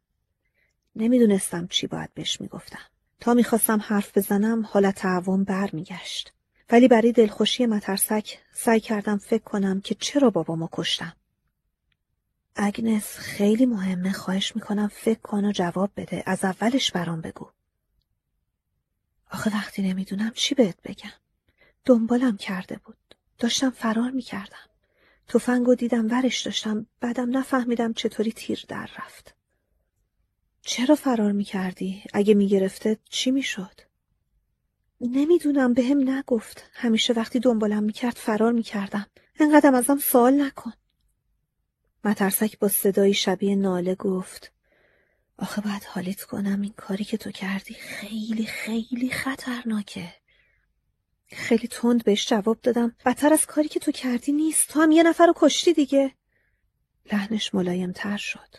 نمی‌دونستم 0.97 1.67
چی 1.67 1.87
باید 1.87 2.15
بهش 2.15 2.41
می‌گفتم. 2.41 2.87
تا 3.21 3.35
می‌خواستم 3.35 3.81
حرف 3.81 4.19
بزنم 4.19 4.67
حالت 4.67 4.95
تعوام 4.95 5.45
بر 5.45 5.71
میگشت. 5.73 6.33
ولی 6.71 6.89
برای 6.89 7.13
دلخوشی 7.13 7.67
مترسک 7.67 8.39
سعی 8.53 8.81
کردم 8.81 9.19
فکر 9.19 9.43
کنم 9.43 9.81
که 9.81 9.95
چرا 9.95 10.31
بابامو 10.31 10.69
کشتم. 10.73 11.17
اگنس 12.57 13.19
خیلی 13.19 13.67
مهمه 13.67 14.13
خواهش 14.13 14.57
می‌کنم 14.57 14.89
فکر 14.89 15.21
کن 15.21 15.45
و 15.45 15.53
جواب 15.53 15.91
بده 15.97 16.23
از 16.27 16.45
اولش 16.45 16.93
برام 16.93 17.21
بگو. 17.21 17.51
آخه 19.31 19.51
وقتی 19.55 19.83
نمی‌دونم 19.83 20.31
چی 20.35 20.55
بهت 20.55 20.83
بگم. 20.85 21.13
دنبالم 21.85 22.37
کرده 22.37 22.81
بود. 22.85 22.97
داشتم 23.39 23.71
فرار 23.71 24.11
می‌کردم. 24.11 24.69
تفنگو 25.29 25.75
دیدم 25.75 26.11
ورش 26.11 26.41
داشتم 26.41 26.87
بعدم 27.01 27.37
نفهمیدم 27.37 27.93
چطوری 27.93 28.33
تیر 28.33 28.65
در 28.69 28.91
رفت. 28.99 29.35
چرا 30.61 30.95
فرار 30.95 31.33
می 31.33 31.45
کردی؟ 31.45 32.03
اگه 32.13 32.35
می 32.35 32.69
چی 33.11 33.31
می 33.31 33.43
شد؟ 33.43 33.81
نمی‌دونم 35.01 35.75
به 35.75 35.83
هم 35.83 36.11
نگفت. 36.11 36.71
همیشه 36.73 37.13
وقتی 37.13 37.41
دنبالم 37.41 37.83
می 37.83 37.93
کرد 37.93 38.17
فرار 38.17 38.53
می 38.53 38.63
کردم. 38.63 39.07
انقدرم 39.41 39.75
ازم 39.75 39.99
سوال 39.99 40.43
نکن. 40.43 40.73
مترسک 42.05 42.59
با 42.59 42.69
صدایی 42.69 43.15
شبیه 43.15 43.57
ناله 43.57 43.95
گفت 43.95 44.53
آخه 45.39 45.61
باید 45.61 45.85
حالیت 45.85 46.23
کنم 46.23 46.61
این 46.61 46.73
کاری 46.77 47.05
که 47.05 47.17
تو 47.17 47.31
کردی 47.31 47.75
خیلی 47.75 48.47
خیلی 48.47 49.11
خطرناکه. 49.11 50.15
خیلی 51.33 51.69
تند 51.69 52.05
بهش 52.05 52.29
جواب 52.29 52.59
دادم. 52.63 52.97
بدتر 53.07 53.33
از 53.33 53.47
کاری 53.47 53.69
که 53.69 53.81
تو 53.81 53.93
کردی 53.93 54.33
نیست. 54.33 54.69
تو 54.69 54.81
هم 54.81 54.91
یه 54.91 55.03
نفر 55.03 55.27
رو 55.27 55.35
کشتی 55.37 55.73
دیگه. 55.73 56.13
لحنش 57.13 57.55
ملایم 57.55 57.93
تر 57.93 58.17
شد. 58.17 58.57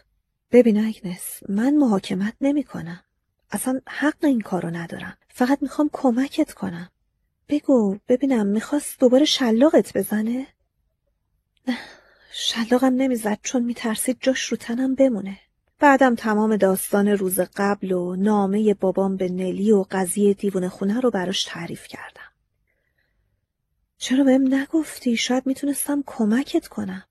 ببین 0.52 0.86
اگنس 0.86 1.40
من 1.50 1.76
محاکمت 1.76 2.34
نمی 2.42 2.64
کنم 2.64 3.04
اصلا 3.52 3.82
حق 3.88 4.24
این 4.24 4.42
کارو 4.42 4.70
ندارم. 4.70 5.18
فقط 5.30 5.62
می‌خوام 5.62 5.90
کمکت 5.94 6.54
کنم. 6.54 6.90
بگو 7.50 7.98
ببینم 8.08 8.48
می‌خواست 8.48 9.00
دوباره 9.00 9.26
شلاقت 9.26 9.98
بزنه؟ 9.98 10.48
نه 11.68 11.78
شلاقم 12.32 12.94
نمی‌زد 12.96 13.40
چون 13.44 13.64
میترسید 13.64 14.18
جاش 14.20 14.44
رو 14.44 14.58
تنم 14.58 14.96
بمونه. 14.96 15.40
بعدم 15.80 16.16
تمام 16.16 16.56
داستان 16.56 17.08
روز 17.08 17.40
قبل 17.40 17.92
و 17.92 18.16
نامه 18.16 18.74
بابام 18.74 19.18
به 19.18 19.30
نلی 19.30 19.72
و 19.72 19.86
قضیه 19.92 20.34
دیوونه 20.34 20.70
خونه 20.70 21.00
رو 21.00 21.12
براش 21.12 21.44
تعریف 21.44 21.88
کردم. 21.88 22.29
چرا 24.00 24.24
بهم 24.24 24.54
نگفتی؟ 24.54 25.18
شاید 25.18 25.48
می‌تونستم 25.48 26.04
کمکت 26.06 26.68
کنم. 26.68 27.04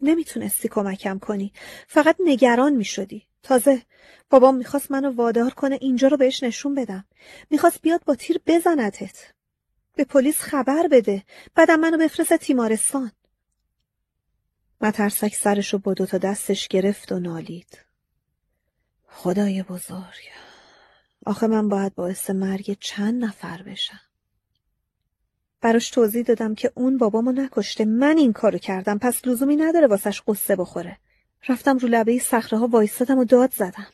نمی‌تونستی 0.00 0.68
کمکم 0.68 1.18
کنی. 1.18 1.52
فقط 1.86 2.16
نگران 2.24 2.72
می‌شدی. 2.72 3.26
تازه 3.42 3.82
بابام 4.30 4.56
می‌خواست 4.56 4.90
منو 4.90 5.10
وادار 5.10 5.50
کنه 5.50 5.78
اینجا 5.80 6.08
رو 6.08 6.16
بهش 6.16 6.42
نشون 6.42 6.74
بدم. 6.74 7.04
می‌خواست 7.50 7.80
بیاد 7.80 8.04
با 8.04 8.14
تیر 8.14 8.40
بزندت. 8.46 9.32
به 9.94 10.04
پلیس 10.04 10.40
خبر 10.40 10.88
بده. 10.88 11.22
بعدم 11.54 11.80
منو 11.80 11.98
بفرست 11.98 12.36
تیمارستان. 12.36 13.12
مترسک 14.80 15.34
سرشو 15.34 15.78
با 15.78 15.94
دوتا 15.94 16.18
دستش 16.18 16.68
گرفت 16.68 17.12
و 17.12 17.18
نالید. 17.18 17.78
خدای 19.08 19.62
بزرگ. 19.62 20.30
آخه 21.26 21.46
من 21.46 21.68
باید 21.68 21.94
باعث 21.94 22.30
مرگ 22.30 22.76
چند 22.80 23.24
نفر 23.24 23.62
بشم. 23.62 24.00
براش 25.66 25.90
توضیح 25.90 26.22
دادم 26.22 26.54
که 26.54 26.72
اون 26.74 26.98
بابامو 26.98 27.32
نکشته 27.32 27.84
من 27.84 28.18
این 28.18 28.32
کارو 28.32 28.58
کردم 28.58 28.98
پس 28.98 29.26
لزومی 29.26 29.56
نداره 29.56 29.86
واسش 29.86 30.22
قصه 30.26 30.56
بخوره. 30.56 30.98
رفتم 31.48 31.78
رو 31.78 31.88
لبه 31.88 32.18
صخره 32.18 32.58
ها 32.58 32.66
وایستادم 32.66 33.18
و 33.18 33.24
داد 33.24 33.52
زدم. 33.52 33.86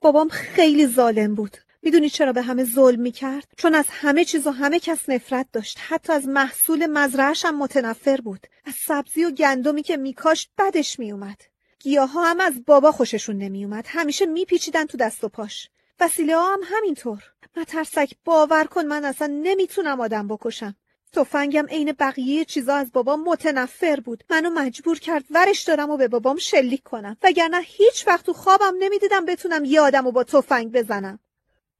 بابام 0.00 0.28
خیلی 0.28 0.86
ظالم 0.86 1.34
بود. 1.34 1.56
می‌دونی 1.82 2.10
چرا 2.10 2.32
به 2.32 2.42
همه 2.42 2.64
ظلم 2.64 3.00
می‌کرد؟ 3.00 3.46
چون 3.56 3.74
از 3.74 3.84
همه 3.90 4.24
چیز 4.24 4.46
و 4.46 4.50
همه 4.50 4.80
کس 4.80 5.08
نفرت 5.08 5.46
داشت. 5.52 5.78
حتی 5.88 6.12
از 6.12 6.28
محصول 6.28 6.86
مزرعش 6.86 7.44
هم 7.44 7.58
متنفر 7.58 8.16
بود. 8.16 8.46
از 8.64 8.74
سبزی 8.74 9.24
و 9.24 9.30
گندمی 9.30 9.82
که 9.82 9.96
میکاشت 9.96 10.50
بدش 10.58 10.98
میومد. 10.98 11.40
گیاه 11.78 12.12
ها 12.12 12.30
هم 12.30 12.40
از 12.40 12.64
بابا 12.64 12.92
خوششون 12.92 13.38
نمیومد. 13.38 13.84
همیشه 13.88 14.26
میپیچیدن 14.26 14.86
تو 14.86 14.98
دست 14.98 15.24
و 15.24 15.28
پاش. 15.28 15.68
وسیله 16.00 16.36
ها 16.36 16.52
هم 16.52 16.60
همینطور. 16.64 17.22
مترسک 17.56 18.16
باور 18.24 18.64
کن 18.64 18.84
من 18.84 19.04
اصلا 19.04 19.26
نمی‌تونم 19.26 20.00
آدم 20.00 20.28
بکشم. 20.28 20.74
تفنگم 21.12 21.66
عین 21.66 21.92
بقیه 21.92 22.44
چیزا 22.44 22.74
از 22.74 22.92
بابام 22.92 23.24
متنفر 23.24 24.00
بود. 24.00 24.24
منو 24.30 24.50
مجبور 24.50 24.98
کرد 24.98 25.24
ورش 25.30 25.62
دارم 25.62 25.90
و 25.90 25.96
به 25.96 26.08
بابام 26.08 26.36
شلیک 26.36 26.82
کنم. 26.82 27.16
وگرنه 27.22 27.60
هیچ 27.60 28.06
وقت 28.06 28.26
تو 28.26 28.32
خوابم 28.32 28.74
نمی‌دیدم 28.78 29.24
بتونم 29.24 29.64
یه 29.64 29.80
آدم 29.80 30.10
با 30.10 30.24
تفنگ 30.24 30.72
بزنم. 30.72 31.18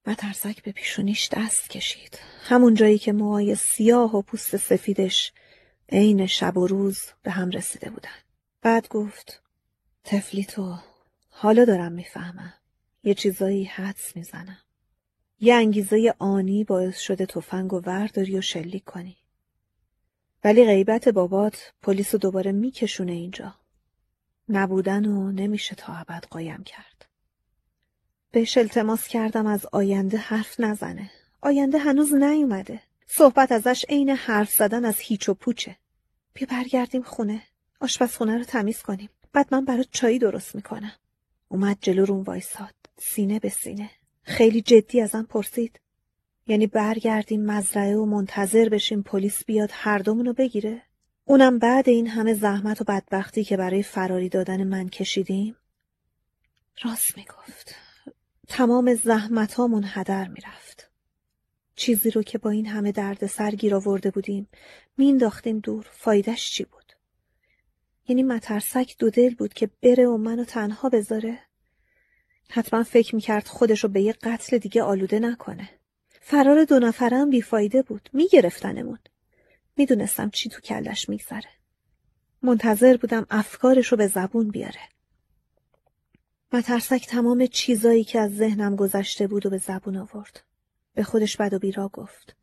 مترسک 0.07 0.63
به 0.63 0.73
پیشونیش 0.73 1.29
دست 1.33 1.71
کشید. 1.71 2.19
همون 2.45 2.75
جایی 2.75 2.99
که 2.99 3.13
موهای 3.13 3.55
سیاه 3.55 4.17
و 4.17 4.23
پوست 4.23 4.57
سفیدش 4.57 5.33
عین 5.89 6.27
شب 6.27 6.57
و 6.57 6.67
روز 6.67 7.01
به 7.23 7.31
هم 7.31 7.51
رسیده 7.51 7.91
بودن. 7.91 8.19
بعد 8.63 8.89
گفت 8.89 9.43
تفلی 10.05 10.45
تو 10.45 10.75
حالا 11.31 11.65
دارم 11.65 11.93
می‌فهمم. 11.93 12.55
یه 13.05 13.15
چیزایی 13.15 13.65
حدس 13.65 14.17
می‌زنم. 14.17 14.59
یه 15.41 15.55
انگیزه 15.55 16.15
آنی 16.19 16.65
باعث 16.65 16.99
شده 16.99 17.27
تفنگ 17.27 17.73
و 17.73 17.81
ورداری 17.81 18.39
و 18.39 18.41
شلیک 18.41 18.85
کنی 18.85 19.17
ولی 20.45 20.65
غیبت 20.65 21.09
بابات 21.09 21.73
پلیس 21.83 22.15
رو 22.15 22.19
دوباره 22.19 22.53
میکشونه 22.53 23.13
اینجا. 23.13 23.55
نبودن 24.49 25.07
و 25.07 25.33
نمیشه 25.33 25.75
تا 25.75 25.93
ابد 25.93 26.25
قایم 26.31 26.63
کرد. 26.63 27.07
بهش 28.31 28.59
التماس 28.59 29.09
کردم 29.09 29.47
از 29.47 29.67
آینده 29.73 30.17
حرف 30.17 30.61
نزنه. 30.61 31.11
آینده 31.41 31.79
هنوز 31.79 32.15
نیومده. 32.15 32.81
صحبت 33.07 33.53
ازش 33.53 33.85
عین 33.89 34.11
حرف 34.11 34.53
زدن 34.53 34.85
از 34.85 34.99
هیچ 34.99 35.29
و 35.29 35.35
پوچه. 35.35 35.77
بیا 36.35 36.49
برگردیم 36.51 37.03
خونه. 37.03 37.43
آشپزخونه 37.81 38.39
رو 38.39 38.45
تمیز 38.45 38.83
کنیم. 38.83 39.11
بعد 39.33 39.55
من 39.55 39.65
برات 39.65 39.89
چایی 39.91 40.19
درست 40.19 40.55
می‌کنم. 40.55 40.93
اومد 41.49 41.79
جلو 41.81 42.05
روم 42.05 42.23
وایساد. 42.23 42.75
سینه 42.99 43.39
به 43.39 43.49
سینه. 43.49 43.91
خیلی 44.25 44.63
جدی 44.63 45.01
ازم 45.01 45.23
پرسید. 45.23 45.81
یعنی 46.47 46.67
برگردیم 46.67 47.47
مزرعه 47.47 47.97
و 47.97 48.05
منتظر 48.05 48.69
بشیم 48.69 49.03
پلیس 49.03 49.45
بیاد 49.45 49.71
هر 49.73 49.99
دومونو 49.99 50.33
بگیره؟ 50.33 50.83
اونم 51.25 51.59
بعد 51.59 51.89
این 51.89 52.07
همه 52.07 52.35
زحمت 52.35 52.81
و 52.81 52.85
بدبختی 52.85 53.45
که 53.45 53.57
برای 53.57 53.83
فراری 53.83 54.29
دادن 54.29 54.65
من 54.65 54.89
کشیدیم؟ 54.89 55.57
راست 56.83 57.17
می‌گفت. 57.17 57.75
تمام 58.49 58.95
زحمت 58.95 59.55
هامون 59.55 59.85
هدر 59.87 60.29
می‌رفت. 60.29 60.91
چیزی 61.77 62.11
رو 62.11 62.23
که 62.23 62.39
با 62.39 62.51
این 62.51 62.67
همه 62.67 62.93
درد 62.93 63.27
سرگیر 63.27 63.75
آورده 63.75 64.11
بودیم 64.11 64.49
مینداختیم 64.97 65.59
دور 65.59 65.87
فایدش 65.91 66.51
چی 66.51 66.65
بود؟ 66.65 66.93
یعنی 68.09 68.23
مترسک 68.23 68.95
دو 68.99 69.11
دل 69.11 69.35
بود 69.35 69.55
که 69.55 69.71
بره 69.83 70.07
و 70.07 70.17
منو 70.17 70.45
تنها 70.45 70.89
بذاره؟ 70.89 71.39
حتما 72.51 72.83
فکر 72.83 73.15
می‌کرد 73.15 73.47
خودشو 73.47 73.89
به 73.89 74.03
یه 74.03 74.13
قتل 74.13 74.59
دیگه 74.59 74.83
آلوده 74.83 75.19
نکنه. 75.19 75.69
فرار 76.21 76.65
دو 76.65 76.79
نفرم 76.79 77.31
بیفایده 77.31 77.83
بود. 77.83 78.11
میگرفتنمون. 78.13 78.99
می‌دونستم 79.77 80.31
چی 80.31 80.49
تو 80.49 80.61
کلش 80.61 81.09
میگذره. 81.09 81.51
منتظر 82.43 82.97
بودم 82.97 83.27
افکارش 83.31 83.87
رو 83.87 83.97
به 83.97 84.07
زبون 84.07 84.51
بیاره. 84.51 84.81
مترسک 86.53 87.07
تمام 87.07 87.47
چیزایی 87.47 88.05
که 88.05 88.21
از 88.21 88.37
ذهنم 88.37 88.77
گذشته 88.77 89.27
بود 89.27 89.47
و 89.47 89.51
به 89.51 89.59
زبون 89.59 89.97
آورد. 89.97 90.45
به 90.95 91.03
خودش 91.03 91.37
بد 91.37 91.55
و 91.55 91.59
بیرا 91.59 91.89
گفت. 91.89 92.37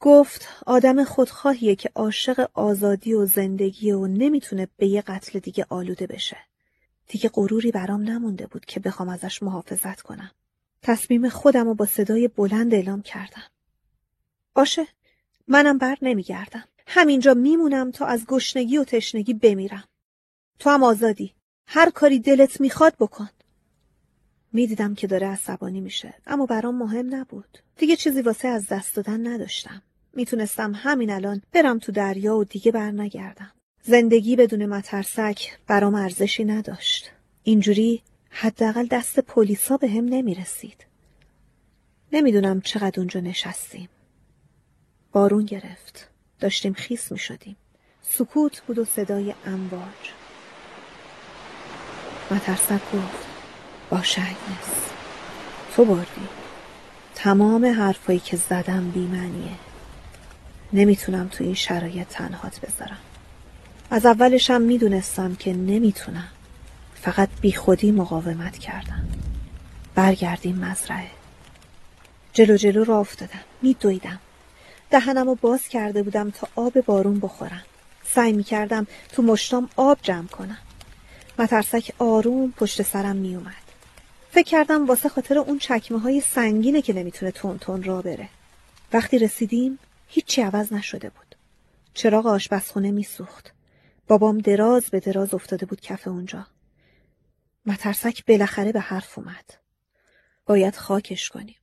گفت 0.00 0.48
آدم 0.66 1.04
خودخواهیه 1.04 1.76
که 1.76 1.90
عاشق 1.94 2.50
آزادی 2.54 3.14
و 3.14 3.26
زندگی 3.26 3.92
و 3.92 4.06
نمی‌تونه 4.06 4.68
به 4.76 4.86
یه 4.86 5.02
قتل 5.02 5.38
دیگه 5.38 5.66
آلوده 5.68 6.06
بشه. 6.06 6.36
دیگه 7.08 7.28
غروری 7.28 7.70
برام 7.70 8.02
نمونده 8.02 8.46
بود 8.46 8.64
که 8.64 8.80
بخوام 8.80 9.08
ازش 9.08 9.42
محافظت 9.42 10.00
کنم. 10.00 10.30
تصمیم 10.82 11.28
خودم 11.28 11.66
رو 11.66 11.74
با 11.74 11.86
صدای 11.86 12.28
بلند 12.28 12.74
اعلام 12.74 13.02
کردم. 13.02 13.42
باشه 14.54 14.86
منم 15.48 15.78
بر 15.78 15.98
نمیگردم. 16.02 16.64
همینجا 16.86 17.34
میمونم 17.34 17.90
تا 17.90 18.06
از 18.06 18.26
گشنگی 18.26 18.78
و 18.78 18.84
تشنگی 18.84 19.34
بمیرم. 19.34 19.84
تو 20.58 20.70
هم 20.70 20.82
آزادی. 20.82 21.34
هر 21.66 21.90
کاری 21.90 22.18
دلت 22.18 22.60
می‌خواد 22.60 22.96
بکن. 23.00 23.28
می‌دیدم 24.52 24.94
که 24.94 25.06
داره 25.06 25.26
عصبانی 25.26 25.80
میشه 25.80 26.14
اما 26.26 26.46
برام 26.46 26.74
مهم 26.78 27.14
نبود. 27.14 27.58
دیگه 27.76 27.96
چیزی 27.96 28.22
واسه 28.22 28.48
از 28.48 28.68
دست 28.68 28.96
دادن 28.96 29.26
نداشتم. 29.26 29.82
می‌تونستم 30.12 30.72
همین 30.74 31.10
الان 31.10 31.42
برم 31.52 31.78
تو 31.78 31.92
دریا 31.92 32.36
و 32.36 32.44
دیگه 32.44 32.72
بر 32.72 32.90
نگردم. 32.90 33.52
زندگی 33.86 34.36
بدون 34.36 34.66
مترسک 34.66 35.58
برام 35.66 35.94
ارزشی 35.94 36.44
نداشت. 36.44 37.10
اینجوری 37.42 38.02
حداقل 38.30 38.86
دست 38.86 39.20
پلیسا 39.20 39.76
به 39.76 39.88
هم 39.88 40.04
نمی 40.04 40.34
رسید. 40.34 40.86
نمی‌دونم 42.12 42.60
چقدر 42.60 43.00
اونجا 43.00 43.20
نشستیم. 43.20 43.88
بارون 45.12 45.44
گرفت. 45.44 46.08
داشتیم 46.40 46.72
خیس 46.72 47.12
می 47.12 47.18
شدیم. 47.18 47.56
سکوت 48.02 48.60
بود 48.60 48.78
و 48.78 48.84
صدای 48.84 49.34
امواج. 49.46 50.12
مترسک 52.30 52.92
گفت 52.92 53.26
باشه 53.90 54.22
اگنس 54.22 54.90
تو 55.76 55.84
بردی 55.84 56.28
تمام 57.14 57.64
حرفایی 57.64 58.18
که 58.18 58.36
زدم 58.36 58.90
بیمنیه 58.90 59.58
نمی‌تونم 60.72 61.28
تو 61.28 61.44
این 61.44 61.54
شرایط 61.54 62.08
تنهات 62.08 62.60
بذارم 62.60 62.98
از 63.94 64.06
اولشم 64.06 64.60
می‌دونستم 64.60 65.34
که 65.34 65.52
نمی‌تونم. 65.52 66.28
فقط 66.94 67.28
بی 67.40 67.52
خودی 67.52 67.92
مقاومت 67.92 68.58
کردم. 68.58 69.08
برگردیم 69.94 70.58
مزرعه. 70.58 71.10
جلو 72.32 72.56
جلو 72.56 72.84
را 72.84 72.98
افتادم. 72.98 73.40
میدویدم. 73.62 74.18
دهنم 74.90 75.26
رو 75.26 75.34
باز 75.34 75.68
کرده 75.68 76.02
بودم 76.02 76.30
تا 76.30 76.48
آب 76.56 76.80
بارون 76.80 77.20
بخورم. 77.20 77.62
سعی 78.04 78.32
می‌کردم 78.32 78.86
تو 79.12 79.22
مشتام 79.22 79.68
آب 79.76 79.98
جمع 80.02 80.26
کنم. 80.26 80.58
مترسک 81.38 81.92
آروم 81.98 82.52
پشت 82.56 82.82
سرم 82.82 83.16
میومد 83.16 83.64
فکر 84.30 84.50
کردم 84.50 84.86
واسه 84.86 85.08
خاطر 85.08 85.38
اون 85.38 85.58
چکمه 85.58 85.98
های 85.98 86.20
سنگینه 86.20 86.82
که 86.82 86.92
نمی‌تونه 86.92 87.32
تون 87.32 87.58
تون 87.58 87.82
را 87.82 88.02
بره. 88.02 88.28
وقتی 88.92 89.18
رسیدیم 89.18 89.78
هیچی 90.08 90.42
عوض 90.42 90.72
نشده 90.72 91.08
بود. 91.08 91.36
چراغ 91.94 92.26
آشپزخونه 92.26 92.90
میسوخت. 92.90 93.53
بابام 94.08 94.38
دراز 94.38 94.90
به 94.90 95.00
دراز 95.00 95.34
افتاده 95.34 95.66
بود 95.66 95.80
کف 95.80 96.08
اونجا 96.08 96.46
مترسک 97.66 98.26
بالاخره 98.26 98.72
به 98.72 98.80
حرف 98.80 99.18
اومد. 99.18 99.54
باید 100.46 100.76
خاکش 100.76 101.28
کنیم. 101.28 101.56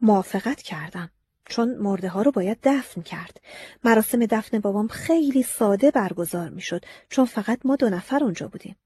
موافقت 0.00 0.62
کردم. 0.62 1.10
چون 1.48 1.76
مرده 1.76 2.08
ها 2.08 2.22
رو 2.22 2.30
باید 2.30 2.58
دفن 2.62 3.02
کرد. 3.02 3.40
مراسم 3.84 4.26
دفن 4.26 4.58
بابام 4.58 4.88
خیلی 4.88 5.42
ساده 5.42 5.90
برگزار 5.90 6.48
می‌شد 6.48 6.84
چون 7.08 7.24
فقط 7.24 7.60
ما 7.64 7.76
دو 7.76 7.90
نفر 7.90 8.24
اونجا 8.24 8.48
بودیم. 8.48 8.76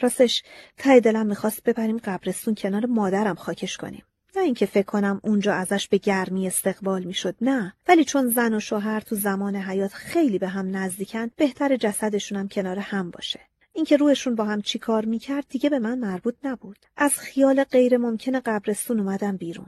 راستش 0.00 0.42
ته 0.76 1.00
دلم 1.00 1.26
می‌خواست 1.26 1.62
ببریم 1.62 1.98
قبرستون 1.98 2.54
کنار 2.54 2.86
مادرم 2.86 3.34
خاکش 3.34 3.76
کنیم. 3.76 4.04
نه 4.36 4.42
اینکه 4.42 4.66
فکر 4.66 4.86
کنم 4.86 5.20
اونجا 5.24 5.54
ازش 5.54 5.88
به 5.88 5.98
گرمی 5.98 6.46
استقبال 6.46 7.02
می‌شد 7.02 7.36
نه 7.40 7.74
ولی 7.88 8.04
چون 8.04 8.28
زن 8.28 8.54
و 8.54 8.60
شوهر 8.60 9.00
تو 9.00 9.16
زمان 9.16 9.56
حیات 9.56 9.92
خیلی 9.92 10.38
به 10.38 10.48
هم 10.48 10.76
نزدیکن 10.76 11.30
بهتر 11.36 11.76
جسدشونم 11.76 12.48
کنار 12.48 12.78
هم 12.78 13.10
باشه 13.10 13.40
اینکه 13.72 13.96
روحشون 13.96 14.34
با 14.34 14.44
هم 14.44 14.62
چی 14.62 14.78
کار 14.78 15.04
می‌کرد 15.04 15.44
دیگه 15.48 15.70
به 15.70 15.78
من 15.78 15.98
مربوط 15.98 16.34
نبود. 16.44 16.78
از 16.96 17.18
خیال 17.18 17.64
غیر 17.64 17.96
ممکن 17.96 18.40
قبرستون 18.40 19.00
اومدم 19.00 19.36
بیرون. 19.36 19.66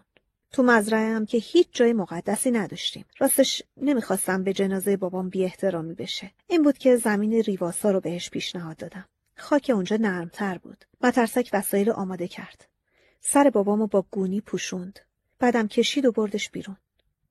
تو 0.53 0.63
مزرعه 0.63 1.15
هم 1.15 1.27
که 1.27 1.39
هیچ 1.39 1.69
جای 1.73 1.93
مقدسی 1.93 2.51
نداشتیم. 2.51 3.05
راستش 3.19 3.63
نمی‌خواستم 3.77 4.45
به 4.45 4.53
جنازه 4.53 4.97
بابام 4.97 5.29
بی 5.29 5.45
احترامی 5.45 5.95
بشه. 5.95 6.31
این 6.49 6.63
بود 6.63 6.79
که 6.79 6.97
زمین 6.97 7.33
ریواسا 7.33 7.91
رو 7.91 8.01
بهش 8.01 8.31
پیشنهاد 8.31 8.77
دادم. 8.77 9.05
خاک 9.37 9.71
اونجا 9.75 9.97
نرمتر 9.97 10.59
بود. 10.59 10.85
مترسک 11.01 11.51
وسایل 11.53 11.91
آماده 11.91 12.29
کرد. 12.29 12.72
سر 13.25 13.51
بابامو 13.51 13.87
با 13.87 14.05
گونی 14.11 14.41
پوشوند. 14.41 15.01
بعدم 15.39 15.69
کشید 15.69 16.05
و 16.05 16.13
بردش 16.13 16.51
بیرون. 16.51 16.77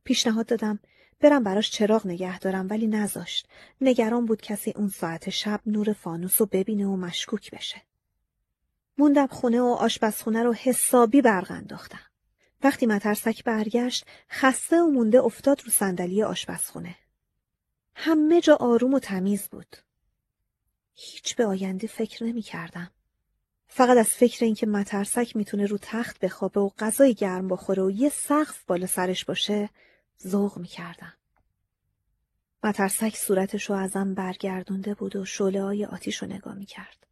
پیشنهاد 0.03 0.45
دادم 0.45 0.79
برم 1.19 1.43
براش 1.43 1.71
چراغ 1.71 2.07
نگه 2.07 2.39
دارم 2.39 2.67
ولی 2.69 2.87
نذاشت. 2.87 3.47
نگران 3.81 4.25
بود 4.25 4.41
کسی 4.41 4.73
اون 4.75 4.89
ساعت 4.89 5.29
شب 5.29 5.61
نور 5.65 5.93
فانوس 5.93 6.41
رو 6.41 6.47
ببینه 6.51 6.85
و 6.85 6.95
مشکوک 6.95 7.51
بشه. 7.51 7.81
موندم 8.97 9.27
خونه 9.27 9.61
و 9.61 9.65
آشپزخونه 9.79 10.43
رو 10.43 10.53
حسابی 10.53 11.21
برق 11.21 11.51
انداختم. 11.51 12.05
وقتی 12.63 12.85
مترسک 12.85 13.43
برگشت 13.43 14.05
خسته 14.29 14.81
و 14.81 14.87
مونده 14.87 15.21
افتاد 15.21 15.61
رو 15.65 15.71
صندلی 15.71 16.23
آشپزخونه. 16.23 16.95
همه 17.95 18.41
جا 18.41 18.55
آروم 18.55 18.93
و 18.93 18.99
تمیز 18.99 19.47
بود. 19.47 19.75
هیچ 20.95 21.35
به 21.35 21.45
آینده 21.45 21.87
فکر 21.87 22.23
نمی 22.23 22.41
کردم. 22.41 22.91
فقط 23.73 23.97
از 23.97 24.07
فکر 24.07 24.45
اینکه 24.45 24.67
مترسک 24.67 25.35
می‌تونه 25.35 25.65
رو 25.65 25.77
تخت 25.81 26.19
بخوابه 26.19 26.59
و 26.59 26.69
غذای 26.79 27.13
گرم 27.13 27.47
بخوره 27.47 27.83
و 27.83 27.91
یه 27.91 28.09
سقف 28.09 28.63
بالا 28.63 28.87
سرش 28.87 29.25
باشه 29.25 29.69
ذوق 30.27 30.57
می‌کردم. 30.59 31.13
مترسک 32.63 33.15
صورتش 33.15 33.69
رو 33.69 33.75
ازم 33.75 34.13
برگردونده 34.13 34.93
بود 34.93 35.15
و 35.15 35.25
شعله 35.25 35.63
های 35.63 35.85
آتیش 35.85 36.17
رو 36.17 36.27
نگاه 36.27 36.55
می‌کرد. 36.55 37.07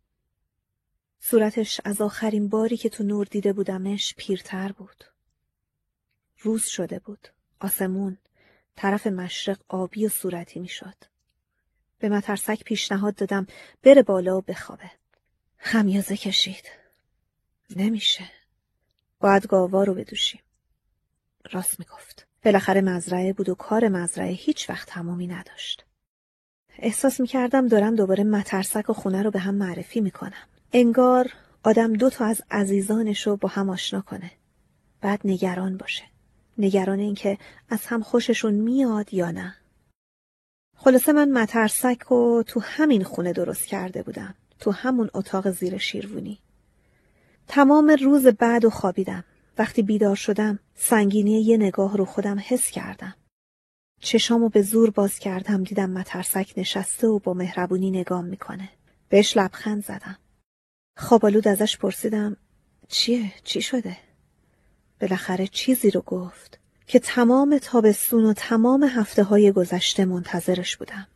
صورتش 1.20 1.82
از 1.86 2.02
آخرین 2.02 2.48
باری 2.50 2.78
که 2.78 2.90
تو 2.90 3.04
نور 3.04 3.26
دیده 3.26 3.54
بودمش 3.54 4.14
پیرتر 4.18 4.72
بود. 4.72 5.04
روز 6.40 6.66
شده 6.66 7.00
بود. 7.00 7.28
آسمون 7.60 8.18
طرف 8.76 9.08
مشرق 9.08 9.60
آبی 9.68 10.06
و 10.06 10.10
صورتی 10.10 10.60
می‌شد. 10.60 10.96
به 12.00 12.10
مترسک 12.10 12.64
پیشنهاد 12.64 13.16
دادم 13.16 13.48
بره 13.84 14.04
بالا 14.04 14.38
و 14.38 14.42
بخوابه. 14.42 14.99
خمیازه 15.60 16.18
کشید. 16.18 16.66
نمیشه. 17.76 18.24
باید 19.20 19.48
گاوا 19.48 19.84
رو 19.84 19.94
بدوشیم. 19.94 20.42
راست 21.52 21.80
می‌گفت. 21.80 22.28
بالاخره 22.44 22.82
مزرعه 22.82 23.34
بود 23.34 23.50
و 23.50 23.56
کار 23.56 23.88
مزرعه 23.88 24.32
هیچ 24.32 24.70
وقت 24.70 24.88
تمامی 24.88 25.28
نداشت. 25.28 25.86
احساس 26.78 27.20
می‌کردم 27.20 27.68
دارم 27.68 27.96
دوباره 27.96 28.24
مترسک 28.24 28.90
و 28.90 28.94
خونه 28.94 29.24
رو 29.24 29.32
به 29.32 29.40
هم 29.40 29.56
معرفی 29.56 30.02
می‌کنم. 30.02 30.48
انگار 30.74 31.34
آدم 31.64 31.94
دو 31.94 32.10
تا 32.10 32.26
از 32.26 32.42
عزیزانش 32.52 33.28
رو 33.28 33.38
با 33.38 33.50
هم 33.50 33.70
آشنا 33.70 34.02
کنه. 34.02 34.32
بعد 35.02 35.22
نگران 35.24 35.78
باشه. 35.78 36.04
نگران 36.58 37.00
اینکه 37.00 37.38
از 37.70 37.86
هم 37.86 38.04
خوششون 38.04 38.54
میاد 38.54 39.14
یا 39.14 39.32
نه. 39.32 39.56
خلاصه 40.76 41.14
من 41.14 41.32
مترسک 41.32 42.12
و 42.12 42.44
تو 42.44 42.60
همین 42.60 43.04
خونه 43.04 43.34
درست 43.34 43.66
کرده 43.66 44.04
بودم. 44.04 44.36
تو 44.60 44.72
همون 44.72 45.10
اتاق 45.14 45.52
زیر 45.52 45.78
شیروونی. 45.78 46.40
تمام 47.48 47.98
روز 48.02 48.28
بعد 48.28 48.66
و 48.66 48.70
خوابیدم. 48.70 49.24
وقتی 49.58 49.82
بیدار 49.82 50.16
شدم 50.16 50.60
سنگینی 50.76 51.42
یه 51.42 51.58
نگاه 51.58 51.98
رو 51.98 52.06
خودم 52.06 52.44
حس 52.48 52.72
کردم. 52.72 53.16
چشامو 54.02 54.50
به 54.50 54.62
زور 54.62 54.90
باز 54.90 55.20
کردم 55.20 55.64
دیدم 55.64 55.90
مترسک 55.90 56.54
نشسته 56.58 57.08
و 57.08 57.20
با 57.20 57.34
مهربونی 57.34 57.92
نگام 57.92 58.26
می‌کنه. 58.26 58.70
بهش 59.10 59.38
لبخند 59.38 59.86
زدم. 59.86 60.18
خوابالود 60.98 61.48
ازش 61.48 61.78
پرسیدم 61.78 62.38
چیه؟ 62.88 63.32
چی 63.44 63.62
شده؟ 63.62 63.98
بالاخره 65.02 65.48
چیزی 65.48 65.92
رو 65.92 66.02
گفت 66.02 66.60
که 66.88 67.00
تمام 67.00 67.58
تابستون 67.62 68.26
و 68.26 68.34
تمام 68.34 68.84
هفته 68.84 69.24
های 69.24 69.52
گذشته 69.52 70.06
منتظرش 70.06 70.78
بودم. 70.78 71.08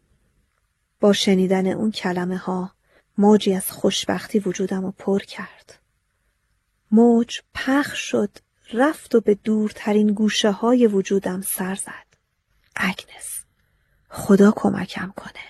با 0.99 1.13
شنیدن 1.13 1.67
اون 1.67 1.91
کلمه 1.91 2.37
ها 2.37 2.71
موجی 3.17 3.53
از 3.53 3.71
خوشبختی 3.71 4.39
وجودم 4.39 4.81
رو 4.81 4.91
پر 4.91 5.19
کرد. 5.19 5.79
موج 6.91 7.39
پخ 7.53 7.95
شد 7.95 8.29
رفت 8.73 9.15
و 9.15 9.21
به 9.21 9.35
دورترین 9.35 10.07
گوشه 10.07 10.51
های 10.51 10.87
وجودم 10.87 11.41
سر 11.41 11.75
زد. 11.75 12.17
اگنس 12.75 13.43
خدا 14.09 14.53
کمکم 14.55 15.13
کنه. 15.15 15.43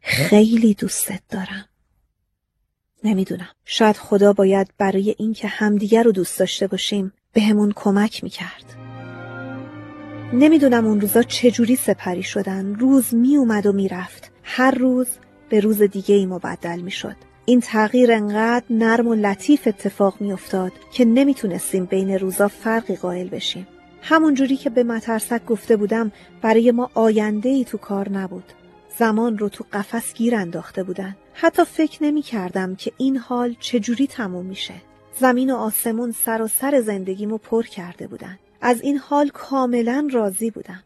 خیلی 0.00 0.74
دوستت 0.74 1.22
دارم. 1.30 1.68
نمی‌دونم. 3.04 3.48
شاید 3.64 3.96
خدا 3.96 4.32
باید 4.32 4.70
برای 4.78 5.14
اینکه 5.18 5.48
همدیگر 5.48 6.02
رو 6.02 6.12
دوست 6.12 6.38
داشته 6.38 6.66
باشیم 6.66 7.12
بهمون 7.32 7.72
کمک 7.76 8.24
می‌کرد. 8.24 8.76
نمی‌دونم 10.32 10.86
اون 10.86 11.00
روزا 11.00 11.22
چجوری 11.22 11.76
سپری 11.76 12.22
شدن. 12.22 12.74
روز 12.74 13.14
می 13.14 13.36
اومد 13.36 13.66
و 13.66 13.72
می‌رفت. 13.72 14.30
هر 14.42 14.70
روز 14.70 15.08
به 15.54 15.60
روز 15.60 15.82
دیگه 15.82 16.14
ای 16.14 16.26
مبدل 16.26 16.80
می‌شد. 16.80 17.16
این 17.44 17.60
تغییر 17.60 18.12
انقدر 18.12 18.64
نرم 18.70 19.06
و 19.08 19.14
لطیف 19.14 19.66
اتفاق 19.66 20.14
میافتاد 20.20 20.72
که 20.92 21.04
نمی‌تونستیم 21.04 21.84
بین 21.84 22.18
روزا 22.18 22.48
فرقی 22.48 22.96
قائل 22.96 23.28
بشیم. 23.28 23.66
همون 24.02 24.34
جوری 24.34 24.56
که 24.56 24.70
به 24.70 24.84
مترسک 24.84 25.44
گفته 25.44 25.76
بودم 25.76 26.12
برای 26.42 26.70
ما 26.70 26.90
آینده 26.94 27.48
ای 27.48 27.64
تو 27.64 27.78
کار 27.78 28.08
نبود. 28.08 28.52
زمان 28.98 29.38
رو 29.38 29.48
تو 29.48 29.64
قفس 29.72 30.14
گیر 30.14 30.34
انداخته 30.34 30.82
بودن. 30.82 31.16
حتی 31.34 31.64
فکر 31.64 32.04
نمی 32.04 32.22
کردم 32.22 32.74
که 32.74 32.92
این 32.96 33.16
حال 33.16 33.56
چجوری 33.60 34.06
تموم 34.06 34.46
میشه. 34.46 34.74
زمین 35.20 35.50
و 35.50 35.56
آسمون 35.56 36.12
سر 36.12 36.42
و 36.42 36.48
سر 36.48 36.80
زندگیمو 36.80 37.38
پر 37.38 37.62
کرده 37.62 38.06
بودن. 38.06 38.38
از 38.60 38.80
این 38.80 38.98
حال 38.98 39.28
کاملا 39.28 40.08
راضی 40.12 40.50
بودم. 40.50 40.82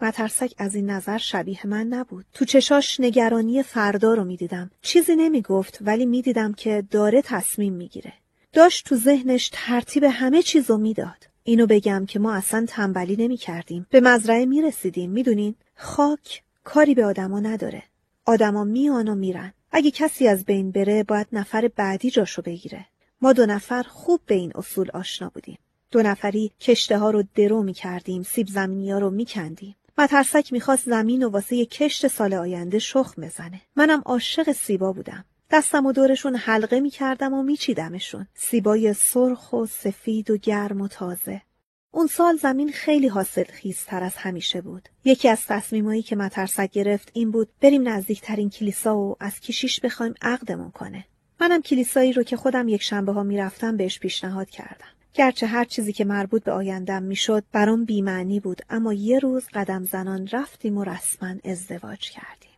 مترسک 0.00 0.54
از 0.58 0.74
این 0.74 0.90
نظر 0.90 1.18
شبیه 1.18 1.66
من 1.66 1.86
نبود. 1.86 2.26
تو 2.32 2.44
چشاش 2.44 3.00
نگرانی 3.00 3.62
فردا 3.62 4.14
رو 4.14 4.24
می‌دیدم. 4.24 4.70
چیزی 4.82 5.16
نمی‌گفت 5.16 5.78
ولی 5.80 6.06
می‌دیدم 6.06 6.52
که 6.52 6.84
داره 6.90 7.22
تصمیم 7.22 7.72
می‌گیره. 7.72 8.12
داشت 8.52 8.86
تو 8.86 8.96
ذهنش 8.96 9.50
ترتیب 9.52 10.04
همه 10.04 10.42
چیزو 10.42 10.78
می‌داد. 10.78 11.28
اینو 11.44 11.66
بگم 11.66 12.06
که 12.08 12.18
ما 12.18 12.34
اصلا 12.34 12.64
تنبلی 12.68 13.16
نمی 13.16 13.36
کردیم. 13.36 13.86
به 13.90 14.00
مزرعه 14.00 14.46
می 14.46 14.62
رسیدیم. 14.62 15.10
می‌دونین 15.10 15.54
خاک 15.76 16.42
کاری 16.64 16.94
به 16.94 17.04
آدما 17.04 17.40
نداره. 17.40 17.82
آدما 18.24 18.64
میان 18.64 19.08
و 19.08 19.14
میرن. 19.14 19.52
اگه 19.72 19.90
کسی 19.90 20.28
از 20.28 20.44
بین 20.44 20.70
بره 20.70 21.02
باید 21.02 21.26
نفر 21.32 21.70
بعدی 21.76 22.10
جاشو 22.10 22.42
بگیره. 22.42 22.86
ما 23.20 23.32
دو 23.32 23.46
نفر 23.46 23.82
خوب 23.82 24.20
به 24.26 24.34
این 24.34 24.52
اصول 24.54 24.90
آشنا 24.90 25.30
بودیم. 25.34 25.58
دو 25.90 26.02
نفری 26.02 26.52
کشته 26.60 26.98
ها 26.98 27.10
رو 27.10 27.24
درو 27.34 27.62
می 27.62 27.72
کردیم. 27.72 28.22
سیب 28.22 28.46
زمینی 28.46 28.92
ها 28.92 28.98
رو 28.98 29.10
می 29.10 29.24
کندیم. 29.24 29.76
مترسک 29.98 30.52
می‌خواست 30.52 30.84
زمین 30.84 31.22
و 31.22 31.28
واسه 31.28 31.66
کشت 31.66 32.08
سال 32.08 32.34
آینده 32.34 32.78
شخم 32.78 33.22
بزنه. 33.22 33.60
منم 33.76 34.02
عاشق 34.04 34.52
سیبا 34.52 34.92
بودم. 34.92 35.24
دستم 35.50 35.86
و 35.86 35.92
دورشون 35.92 36.36
حلقه 36.36 36.80
می‌کردم 36.80 37.34
و 37.34 37.42
میچیدمشون. 37.42 38.26
سیبای 38.34 38.92
سرخ 38.92 39.52
و 39.52 39.66
سفید 39.66 40.30
و 40.30 40.36
گرم 40.36 40.80
و 40.80 40.88
تازه. 40.88 41.42
اون 41.90 42.06
سال 42.06 42.36
زمین 42.36 42.72
خیلی 42.72 43.08
حاصل 43.08 43.44
خیزتر 43.44 44.02
از 44.02 44.16
همیشه 44.16 44.60
بود. 44.60 44.88
یکی 45.04 45.28
از 45.28 45.46
تصمیمایی 45.46 46.02
که 46.02 46.16
مترسک 46.16 46.70
گرفت 46.70 47.10
این 47.12 47.30
بود 47.30 47.48
بریم 47.60 47.88
نزدیکترین 47.88 48.50
کلیسا 48.50 48.98
و 48.98 49.16
از 49.20 49.40
کشیش 49.40 49.80
بخوایم 49.80 50.14
عقدمون 50.22 50.70
کنه. 50.70 51.04
منم 51.40 51.62
کلیسایی 51.62 52.12
رو 52.12 52.22
که 52.22 52.36
خودم 52.36 52.68
یک 52.68 52.82
شنبه 52.82 53.12
ها 53.12 53.22
می‌رفتم 53.22 53.76
بهش 53.76 53.98
پیشنهاد 53.98 54.50
کردم. 54.50 54.95
گرچه 55.16 55.46
هر 55.46 55.64
چیزی 55.64 55.92
که 55.92 56.04
مربوط 56.04 56.44
به 56.44 56.52
آیندم 56.52 57.02
می‌شد 57.02 57.44
برام 57.52 57.84
بیمعنی 57.84 58.40
بود 58.40 58.62
اما 58.70 58.92
یه 58.92 59.18
روز 59.18 59.46
قدم 59.54 59.84
زنان 59.84 60.28
رفتیم 60.32 60.78
و 60.78 60.84
رسما 60.84 61.34
ازدواج 61.44 62.10
کردیم. 62.10 62.50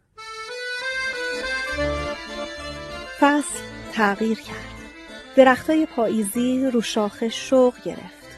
فصل 3.20 3.59
تغییر 3.93 4.39
کرد. 4.39 4.78
درختای 5.37 5.87
پاییزی 5.87 6.70
رو 6.73 6.81
شاخه 6.81 7.28
شوق 7.28 7.75
گرفت. 7.85 8.28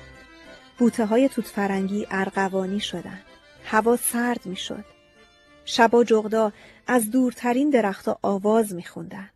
بوته 0.78 1.06
های 1.06 1.28
توت 1.28 1.46
فرنگی 1.46 2.06
ارغوانی 2.10 2.80
شدن. 2.80 3.20
هوا 3.64 3.96
سرد 3.96 4.46
می 4.46 4.56
شد. 4.56 4.84
شبا 5.64 6.04
جغدا 6.04 6.52
از 6.86 7.10
دورترین 7.10 7.70
درختها 7.70 8.18
آواز 8.22 8.74
می 8.74 8.84
خوندن. 8.84 9.30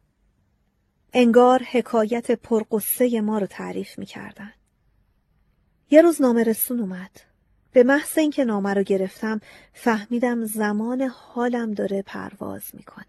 انگار 1.13 1.63
حکایت 1.71 2.31
پرقصه 2.31 3.21
ما 3.21 3.39
رو 3.39 3.47
تعریف 3.47 3.99
می 3.99 4.07
کردن. 4.07 4.53
یه 5.95 6.03
روز 6.03 6.23
نامه 6.23 6.43
رسون 6.43 6.81
اومد. 6.81 7.21
به 7.73 7.83
محض 7.83 8.19
اینکه 8.19 8.45
نامه 8.45 8.75
رو 8.75 8.83
گرفتم 8.83 9.41
فهمیدم 9.73 10.45
زمان 10.45 11.03
حالم 11.03 11.75
داره 11.75 12.03
پرواز 12.03 12.63
می‌کنه. 12.73 13.05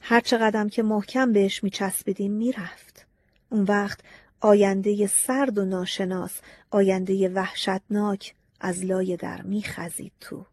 هر 0.00 0.20
چقدرم 0.20 0.68
که 0.68 0.82
محکم 0.82 1.32
بهش 1.32 1.64
میچسبیدیم 1.64 2.32
می‌رفت. 2.32 3.06
اون 3.50 3.62
وقت 3.64 4.00
آینده 4.40 5.06
سرد 5.06 5.58
و 5.58 5.64
ناشناس، 5.64 6.40
آینده 6.70 7.28
وحشتناک 7.28 8.34
از 8.60 8.84
لای 8.84 9.16
در 9.16 9.42
میخزید 9.42 10.12
تو. 10.20 10.46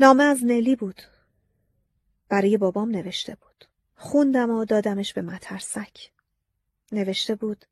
نامه 0.00 0.24
از 0.24 0.44
نلی 0.44 0.76
بود. 0.76 1.02
برای 2.28 2.56
بابام 2.56 2.90
نوشته 2.90 3.34
بود. 3.34 3.64
خوندم 3.96 4.50
و 4.50 4.64
دادمش 4.64 5.12
به 5.12 5.22
مترسک. 5.22 6.10
نوشته 6.92 7.34
بود 7.34 7.64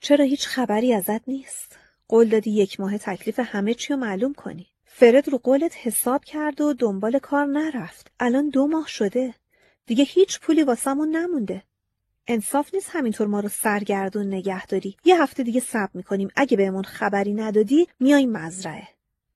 چرا 0.00 0.24
هیچ 0.24 0.46
خبری 0.46 0.94
ازت 0.94 1.28
نیست؟ 1.28 1.78
قول 2.08 2.28
دادی 2.28 2.50
یک 2.50 2.80
ماه 2.80 2.98
تکلیف 2.98 3.38
همه 3.38 3.74
چی 3.74 3.92
رو 3.92 3.98
معلوم 3.98 4.34
کنی. 4.34 4.66
فرد 4.84 5.28
رو 5.28 5.38
قولت 5.38 5.72
حساب 5.82 6.24
کرد 6.24 6.60
و 6.60 6.72
دنبال 6.72 7.18
کار 7.18 7.46
نرفت. 7.46 8.10
الان 8.20 8.48
دو 8.48 8.66
ماه 8.66 8.88
شده. 8.88 9.34
دیگه 9.86 10.04
هیچ 10.04 10.40
پولی 10.40 10.62
واسمون 10.62 11.16
نمونده. 11.16 11.62
انصاف 12.26 12.74
نیست 12.74 12.90
همینطور 12.92 13.26
ما 13.26 13.40
رو 13.40 13.48
سرگردون 13.48 14.26
نگه 14.26 14.66
داری. 14.66 14.96
یه 15.04 15.22
هفته 15.22 15.42
دیگه 15.42 15.60
صبر 15.60 15.90
می‌کنیم. 15.94 16.28
اگه 16.36 16.56
بهمون 16.56 16.82
خبری 16.82 17.34
ندادی 17.34 17.88
میایم 18.00 18.32
مزرعه. 18.32 18.88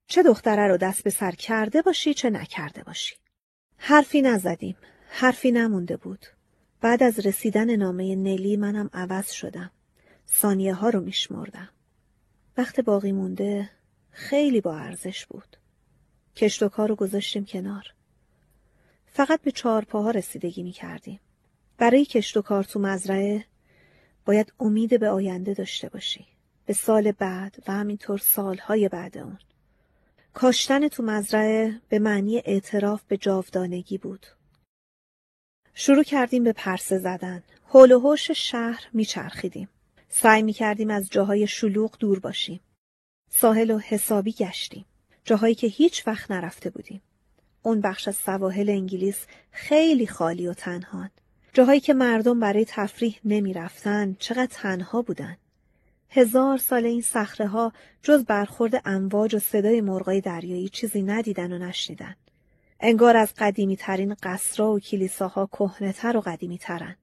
چه 0.07 0.23
دختره 0.23 0.69
رو 0.69 0.77
دست 0.77 1.05
به 1.05 1.11
سر 1.11 1.31
کرده 1.31 1.83
باشی 1.83 2.15
چه 2.15 2.31
نکرده 2.31 2.83
باشی. 2.83 3.15
حرفی 3.77 4.23
نزدیم. 4.23 4.77
حرفی 5.09 5.53
نمونده 5.53 5.97
بود. 5.97 6.27
بعد 6.81 7.03
از 7.03 7.27
رسیدن 7.27 7.77
نامه 7.77 8.17
نلی 8.17 8.57
منم 8.57 8.91
عوض 8.93 9.31
شدم. 9.31 9.71
ثانیه 10.31 10.75
ها 10.75 10.89
رو 10.89 11.01
میشمردم. 11.01 11.69
وقت 12.57 12.81
باقی 12.81 13.13
مونده 13.13 13.71
خیلی 14.11 14.61
با 14.61 14.77
ارزش 14.77 15.27
بود. 15.27 15.57
کشت 16.37 16.63
و 16.63 16.69
کار 16.69 16.89
رو 16.89 16.95
گذاشتیم 16.95 17.45
کنار. 17.45 17.85
فقط 19.07 19.43
به 19.43 19.51
چهار 19.51 19.85
پاها 19.85 20.11
رسیدگی 20.11 20.63
می 20.63 20.73
کردیم. 20.73 21.21
برای 21.79 22.05
کشت 22.05 22.37
و 22.37 22.43
کار 22.43 22.65
تو 22.65 22.81
مزرعه 22.81 23.45
باید 24.25 24.53
امید 24.61 25.01
به 25.01 25.09
آینده 25.09 25.55
داشته 25.55 25.89
باشی. 25.89 26.27
به 26.67 26.73
سال 26.73 27.13
بعد 27.13 27.63
و 27.69 27.73
همینطور 27.73 28.19
سالهای 28.19 28.89
بعد 28.89 29.19
اون. 29.19 29.39
کاشتن 30.35 30.89
تو 30.89 31.03
مزرعه 31.03 31.81
به 31.89 31.99
معنی 31.99 32.43
اعتراف 32.45 33.03
به 33.03 33.17
جاودانگی 33.17 33.99
بود. 33.99 34.27
شروع 35.75 36.05
کردیم 36.05 36.45
به 36.45 36.53
پرسه 36.53 36.99
زدن. 36.99 37.43
حول 37.65 37.93
و 37.93 38.01
حوش 38.01 38.31
شهر 38.31 38.89
میچرخیدیم. 38.93 39.69
سعی 40.13 40.43
می‌کردیم 40.43 40.91
از 40.91 41.09
جاهای 41.11 41.47
شلوغ 41.47 41.99
دور 41.99 42.21
باشیم. 42.21 42.61
ساحل 43.29 43.71
و 43.71 43.79
حسابی 43.79 44.33
گشتیم. 44.33 44.85
جاهایی 45.25 45.55
که 45.55 45.67
هیچ 45.67 46.07
وقت 46.07 46.31
نرفته 46.31 46.71
بودیم. 46.71 47.03
اون 47.63 47.81
بخش 47.81 48.09
از 48.09 48.17
سواحل 48.17 48.71
انگلیس 48.71 49.27
خیلی 49.51 50.07
خالی 50.07 50.47
و 50.47 50.55
تنهان. 50.55 51.11
جاهایی 51.53 51.81
که 51.81 51.95
مردم 51.95 52.41
برای 52.41 52.65
تفریح 52.65 53.21
نمی 53.25 53.53
رفتن 53.53 54.17
چقدر 54.19 54.49
تنها 54.51 55.03
بودن. 55.03 55.37
هزار 56.11 56.59
سال 56.59 56.87
این 56.87 57.03
صخره 57.03 57.47
ها 57.47 57.73
جز 58.03 58.25
برخورد 58.25 58.83
امواج 58.85 59.35
و 59.35 59.39
صدای 59.39 59.81
مرغای 59.81 60.21
دریایی 60.21 60.69
چیزی 60.69 61.03
ندیدن 61.03 61.53
و 61.53 61.59
نشنیدن. 61.59 62.17
انگار 62.81 63.17
از 63.17 63.35
قدیمی 63.39 63.77
ترین 63.77 64.17
قصرها 64.23 64.73
و 64.73 64.81
کلیساها 64.81 65.47
کهنه‌تر 65.47 66.17
و 66.17 66.21
قدیمی 66.21 66.59
ترن. 66.59 66.97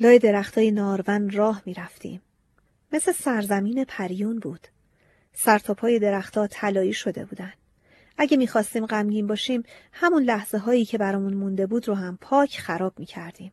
لای 0.00 0.18
درختای 0.18 0.70
نارون 0.70 1.30
راه 1.30 1.62
می 1.66 1.74
رفتیم. 1.74 2.22
مثل 2.92 3.12
سرزمین 3.12 3.84
پریون 3.84 4.38
بود. 4.38 4.68
سرتاپای 5.32 5.98
درختها 5.98 6.46
طلایی 6.46 6.92
شده 6.92 7.24
بودن. 7.24 7.52
اگه 8.18 8.36
می‌خواستیم 8.36 8.86
غمگین 8.86 9.26
باشیم 9.26 9.62
همون 9.92 10.22
لحظه 10.22 10.58
هایی 10.58 10.84
که 10.84 10.98
برامون 10.98 11.34
مونده 11.34 11.66
بود 11.66 11.88
رو 11.88 11.94
هم 11.94 12.18
پاک 12.20 12.58
خراب 12.58 12.98
می‌کردیم. 12.98 13.52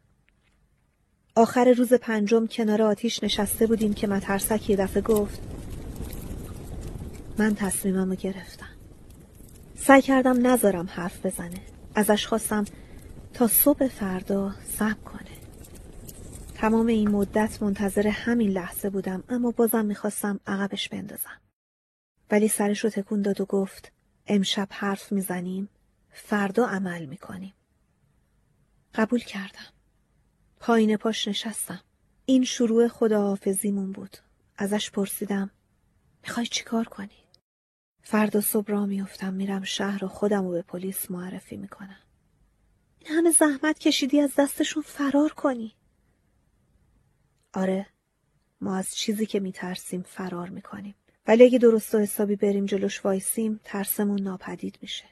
آخر 1.36 1.74
روز 1.74 1.94
پنجم 1.94 2.48
کنار 2.48 2.82
آتیش 2.82 3.24
نشسته 3.24 3.68
بودیم 3.68 3.94
که 3.94 4.08
مترسک 4.08 4.70
یه 4.70 4.76
دفعه 4.76 5.02
گفت 5.02 5.42
من 7.38 7.56
تصمیمم 7.56 8.10
رو 8.10 8.16
گرفتم. 8.16 8.70
سعی 9.76 10.02
کردم 10.02 10.48
نذارم 10.48 10.90
حرف 10.92 11.26
بزنه. 11.26 11.62
ازش 11.96 12.28
خواستم 12.28 12.66
تا 13.34 13.48
صبح 13.48 13.88
فردا 13.88 14.56
صبر 14.78 14.94
کنه. 14.94 15.37
تمام 16.58 16.88
این 16.88 17.10
مدت 17.10 17.64
منتظر 17.64 18.08
همین 18.08 18.50
لحظه 18.50 18.90
بودم 18.90 19.24
اما 19.30 19.52
بازم 19.52 19.86
می‌خواستم 19.86 20.40
عقبش 20.48 20.90
بندازم. 20.90 21.42
ولی 22.32 22.48
سرش 22.48 22.84
رو 22.84 22.90
تکون 22.90 23.22
داد 23.22 23.42
و 23.42 23.46
گفت 23.46 23.92
امشب 24.28 24.68
حرف 24.72 25.12
می‌زنیم 25.12 25.70
فردا 26.10 26.68
عمل 26.68 27.06
می‌کنیم. 27.06 27.54
قبول 28.96 29.20
کردم. 29.20 29.74
پایین 30.60 30.98
پاش 30.98 31.28
نشستم. 31.28 31.82
این 32.26 32.44
شروع 32.44 32.88
خداحافظیمون 32.88 33.92
بود. 33.92 34.18
ازش 34.58 34.92
پرسیدم 34.92 35.52
می‌خوای 36.24 36.46
چیکار 36.46 36.86
کنی؟ 36.86 37.24
فردا 38.04 38.42
صبح 38.42 38.72
را 38.72 38.86
میفتم 38.86 39.34
میرم 39.34 39.64
شهر 39.64 40.06
و 40.06 40.08
خودم 40.08 40.44
رو 40.44 40.52
به 40.52 40.62
پلیس 40.62 41.12
معرفی 41.12 41.58
می‌کنم. 41.58 42.00
این 43.00 43.12
همه 43.12 43.32
زحمت 43.32 43.80
کشیدی 43.80 44.20
از 44.20 44.32
دستشون 44.38 44.84
فرار 44.84 45.34
کنی. 45.34 45.77
آره 47.58 47.88
ما 48.62 48.78
از 48.78 48.96
چیزی 48.96 49.26
که 49.26 49.40
میترسیم 49.40 50.02
فرار 50.02 50.50
می‌کنیم. 50.50 50.96
ولی 51.28 51.44
اگه 51.44 51.58
درست 51.58 51.96
و 51.96 52.00
حسابی 52.00 52.36
بریم 52.36 52.66
جلوش 52.66 53.06
وایسیم 53.06 53.60
ترسمون 53.64 54.22
ناپدید 54.22 54.80
میشه. 54.82 55.06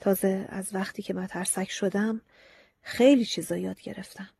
تازه 0.00 0.46
از 0.48 0.74
وقتی 0.74 1.02
که 1.02 1.14
مترسک 1.14 1.70
شدم 1.70 2.20
خیلی 2.82 3.24
چیزا 3.24 3.56
یاد 3.56 3.80
گرفتم. 3.80 4.30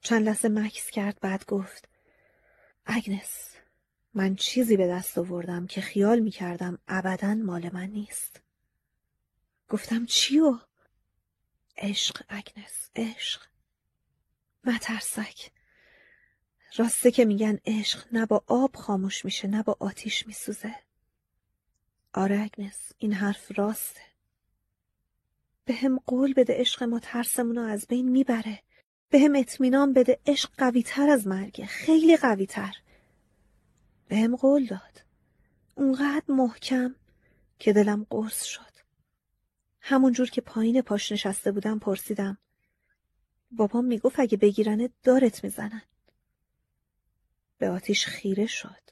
چند 0.00 0.26
لحظه 0.26 0.48
مکس 0.48 0.90
کرد 0.90 1.20
بعد 1.20 1.46
گفت 1.46 1.88
اگنس 2.86 3.56
من 4.14 4.36
چیزی 4.36 4.76
به 4.76 4.86
دست 4.86 5.18
آوردم 5.18 5.66
که 5.66 5.80
خیال 5.80 6.18
می‌کردم 6.18 6.78
ابدا 6.88 7.34
مال 7.34 7.70
من 7.72 7.86
نیست. 7.90 8.40
گفتم 9.68 10.06
چیو؟ 10.06 10.58
عشق 11.76 12.22
اگنس 12.28 12.90
عشق 12.96 13.42
مترسک 14.64 15.50
راسته 16.76 17.10
که 17.10 17.24
میگن 17.24 17.58
عشق 17.66 18.06
نه 18.12 18.26
با 18.26 18.44
آب 18.46 18.76
خاموش 18.76 19.24
میشه 19.24 19.48
نه 19.48 19.62
با 19.62 19.76
آتیش 19.80 20.26
میسوزه. 20.26 20.74
آره 22.14 22.40
اگنس 22.40 22.92
این 22.98 23.12
حرف 23.12 23.58
راسته. 23.58 24.00
به 25.64 25.74
هم 25.74 25.98
قول 26.06 26.32
بده 26.34 26.54
عشق 26.60 26.82
ما 26.82 26.98
ترسمونو 26.98 27.60
از 27.60 27.86
بین 27.86 28.08
می‌بره. 28.08 28.62
به 29.10 29.20
هم 29.20 29.36
اطمینان 29.36 29.92
بده 29.92 30.18
عشق 30.26 30.50
قوی 30.58 30.82
تر 30.82 31.08
از 31.08 31.26
مرگه 31.26 31.66
خیلی 31.66 32.16
قوی 32.16 32.46
تر 32.46 32.74
به 34.08 34.16
هم 34.16 34.36
قول 34.36 34.66
داد. 34.66 35.04
اونقدر 35.74 36.24
محکم 36.28 36.94
که 37.58 37.72
دلم 37.72 38.06
قرص 38.10 38.44
شد. 38.44 38.62
همون 39.80 40.12
جور 40.12 40.30
که 40.30 40.40
پایین 40.40 40.82
پاش 40.82 41.12
نشسته 41.12 41.52
بودم 41.52 41.78
پرسیدم. 41.78 42.38
بابام 43.50 43.84
می‌گفت 43.84 44.20
اگه 44.20 44.36
بگیرنه 44.36 44.90
دارت 45.02 45.44
می‌زنن. 45.44 45.82
به 47.58 47.68
آتیش 47.68 48.06
خیره 48.06 48.46
شد. 48.46 48.82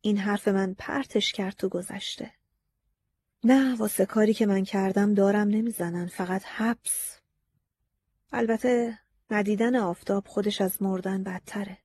این 0.00 0.18
حرف 0.18 0.48
من 0.48 0.74
پرتش 0.78 1.32
کرد 1.32 1.56
تو 1.56 1.68
گذشته. 1.68 2.32
نه 3.44 3.76
واسه 3.76 4.06
کاری 4.06 4.34
که 4.34 4.46
من 4.46 4.64
کردم 4.64 5.14
دارم 5.14 5.48
نمی‌زنن 5.48 6.06
فقط 6.06 6.42
حبس. 6.44 7.18
البته 8.32 8.98
ندیدن 9.30 9.76
آفتاب 9.76 10.26
خودش 10.26 10.60
از 10.60 10.82
مردن 10.82 11.22
بدتره. 11.22 11.78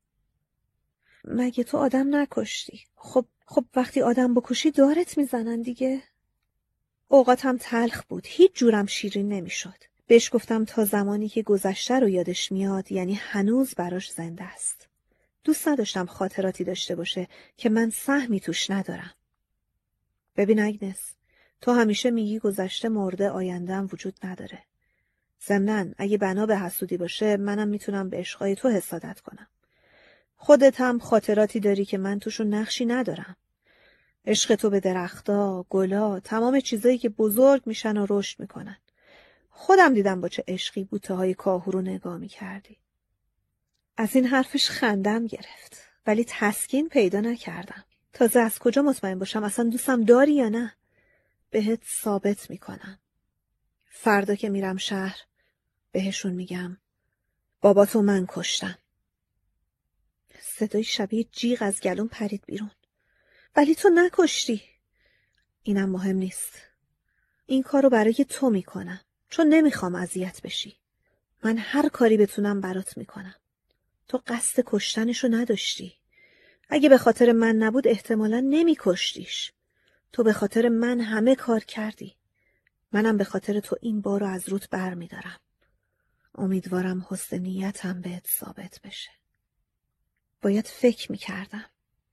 مگه 1.26 1.64
تو 1.64 1.78
آدم 1.78 2.16
نکشتی؟ 2.16 2.82
خب 2.96 3.26
خب 3.46 3.66
وقتی 3.76 4.02
آدم 4.02 4.34
بکشی 4.34 4.72
دارت 4.72 5.18
می‌زنن 5.18 5.62
دیگه؟ 5.62 6.04
اوقاتم 7.08 7.58
تلخ 7.58 8.04
بود. 8.04 8.24
هیچ 8.28 8.54
جورم 8.54 8.86
شیرین 8.86 9.30
نمی‌شد. 9.30 9.84
بهش 10.08 10.34
گفتم 10.34 10.66
تا 10.66 10.86
زمانی 10.86 11.30
که 11.30 11.44
گذشته 11.44 12.00
رو 12.00 12.10
یادش 12.10 12.52
میاد 12.52 12.92
یعنی 12.92 13.14
هنوز 13.14 13.76
براش 13.76 14.12
زنده 14.12 14.44
است. 14.44 14.89
دوست 15.50 15.68
نداشتم 15.68 16.06
خاطراتی 16.06 16.64
داشته 16.64 16.96
باشه 16.96 17.28
که 17.58 17.70
من 17.70 17.90
سهمی 17.90 18.40
توش 18.40 18.70
ندارم. 18.70 19.14
ببین 20.36 20.60
اگنس 20.60 21.14
تو 21.62 21.72
همیشه 21.72 22.12
میگی 22.12 22.40
گذشته 22.40 22.90
مرده 22.90 23.30
آیندهم 23.30 23.90
وجود 23.94 24.14
نداره. 24.24 24.64
ضمنا 25.48 25.86
اگه 25.98 26.18
بنا 26.18 26.46
به 26.46 26.58
حسودی 26.58 26.98
باشه 26.98 27.38
منم 27.38 27.68
می‌تونم 27.68 28.10
به 28.10 28.18
عشقای 28.18 28.56
تو 28.56 28.70
حسادت 28.70 29.20
کنم. 29.20 29.48
خودت 30.36 30.82
هم 30.82 31.00
خاطراتی 31.00 31.60
داری 31.60 31.86
که 31.86 31.98
من 31.98 32.20
توشون 32.20 32.54
نقشی 32.54 32.86
ندارم. 32.86 33.36
عشق 34.26 34.56
تو 34.56 34.70
به 34.70 34.80
درختا، 34.80 35.66
گلا، 35.70 36.20
تمام 36.20 36.60
چیزایی 36.60 36.98
که 36.98 37.10
بزرگ 37.10 37.62
میشن 37.66 37.98
و 37.98 38.06
رشد 38.10 38.40
می‌کنن. 38.40 38.78
خودم 39.50 39.94
دیدم 39.94 40.22
با 40.22 40.28
چه 40.28 40.44
عشقی 40.48 40.84
بوته 40.84 41.14
های 41.14 41.34
کاهو 41.34 41.72
رو 41.72 41.82
نگاه 41.82 42.18
می‌کردی. 42.18 42.78
از 44.00 44.16
این 44.16 44.26
حرفش 44.26 44.70
خندم 44.70 45.28
گرفت. 45.28 45.78
ولی 46.08 46.26
تسکین 46.28 46.90
پیدا 46.90 47.20
نکردم. 47.20 47.86
تازه 48.14 48.40
از 48.40 48.60
کجا 48.60 48.82
مطمئن 48.82 49.20
باشم؟ 49.20 49.44
اصلا 49.44 49.70
دوستم 49.70 50.04
داری 50.04 50.34
یا 50.34 50.50
نه؟ 50.50 50.76
بهت 51.50 51.80
ثابت 52.02 52.50
می‌کنم. 52.50 53.00
فردا 53.86 54.36
که 54.36 54.50
میرم 54.50 54.78
شهر 54.78 55.18
بهشون 55.92 56.34
میگم. 56.34 56.78
بابا 57.62 57.86
تو 57.86 58.02
من 58.02 58.26
کشتم. 58.30 58.78
صدای 60.42 60.84
شبیه 60.84 61.24
جیغ 61.24 61.58
از 61.62 61.82
گلون 61.82 62.08
پرید 62.08 62.44
بیرون. 62.46 62.72
ولی 63.56 63.76
تو 63.76 63.90
نکشتی. 63.90 64.64
اینم 65.64 65.90
مهم 65.90 66.16
نیست. 66.16 66.62
این 67.46 67.64
کارو 67.64 67.90
برای 67.90 68.26
تو 68.30 68.50
می‌کنم. 68.50 69.02
چون 69.30 69.48
نمی‌خوام 69.48 69.96
اذیت 69.96 70.42
بشی. 70.42 70.78
من 71.44 71.58
هر 71.58 71.90
کاری 71.90 72.18
بتونم 72.18 72.62
برات 72.62 72.98
می‌کنم. 72.98 73.36
تو 74.10 74.22
قصد 74.28 74.64
کشتنشو 74.66 75.28
نداشتی. 75.32 75.94
اگه 76.70 76.90
به 76.90 76.98
خاطر 76.98 77.32
من 77.32 77.56
نبود 77.56 77.88
احتمالا 77.88 78.40
نمی 78.40 78.78
کشتیش. 78.80 79.52
تو 80.12 80.24
به 80.24 80.34
خاطر 80.34 80.70
من 80.70 81.00
همه 81.00 81.36
کار 81.36 81.60
کردی. 81.60 82.16
منم 82.92 83.18
به 83.18 83.24
خاطر 83.24 83.60
تو 83.60 83.76
این 83.82 84.02
بار 84.02 84.20
رو 84.20 84.28
از 84.28 84.50
روت 84.50 84.70
بر 84.70 84.94
می 84.94 85.08
دارم. 85.08 85.40
امیدوارم 86.36 87.06
حسن 87.10 87.38
نیتم 87.38 88.02
بهت 88.02 88.28
ثابت 88.28 88.80
بشه. 88.84 89.10
باید 90.42 90.68
فکر 90.68 91.12
می 91.12 91.18
کردم. 91.18 91.66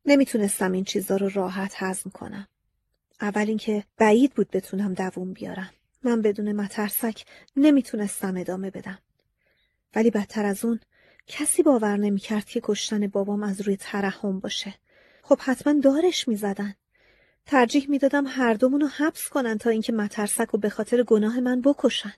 نمی‌تونستم 0.04 0.72
این 0.72 0.84
چیزا 0.84 1.16
رو 1.16 1.28
راحت 1.28 1.72
هضم 1.76 2.10
کنم. 2.10 2.48
اول 3.20 3.48
اینکه 3.48 3.84
بعید 3.96 4.34
بود 4.34 4.50
بتونم 4.50 4.94
دووم 4.94 5.32
بیارم. 5.32 5.70
من 6.02 6.22
بدون 6.22 6.52
مترسک 6.52 7.24
نمی‌تونستم 7.56 8.36
ادامه 8.36 8.70
بدم. 8.70 8.98
ولی 9.94 10.10
بدتر 10.10 10.44
از 10.44 10.64
اون 10.64 10.80
کسی 11.26 11.62
باور 11.62 11.96
نمی‌کرد 11.96 12.44
که 12.44 12.60
کشتن 12.64 13.06
بابام 13.06 13.42
از 13.42 13.60
روی 13.60 13.76
ترحم 13.76 14.40
باشه. 14.40 14.74
خب 15.22 15.38
حتما 15.40 15.80
دارش 15.80 16.28
می‌زدن. 16.28 16.74
ترجیح 17.46 17.90
می‌دادم 17.90 18.24
هر 18.26 18.54
دومون 18.54 18.80
رو 18.80 18.86
حبس 18.86 19.28
کنن 19.28 19.58
تا 19.58 19.70
اینکه 19.70 19.92
مترسک 19.92 20.54
و 20.54 20.58
به 20.58 20.68
خاطر 20.68 21.02
گناه 21.02 21.40
من 21.40 21.60
بکشن. 21.60 22.12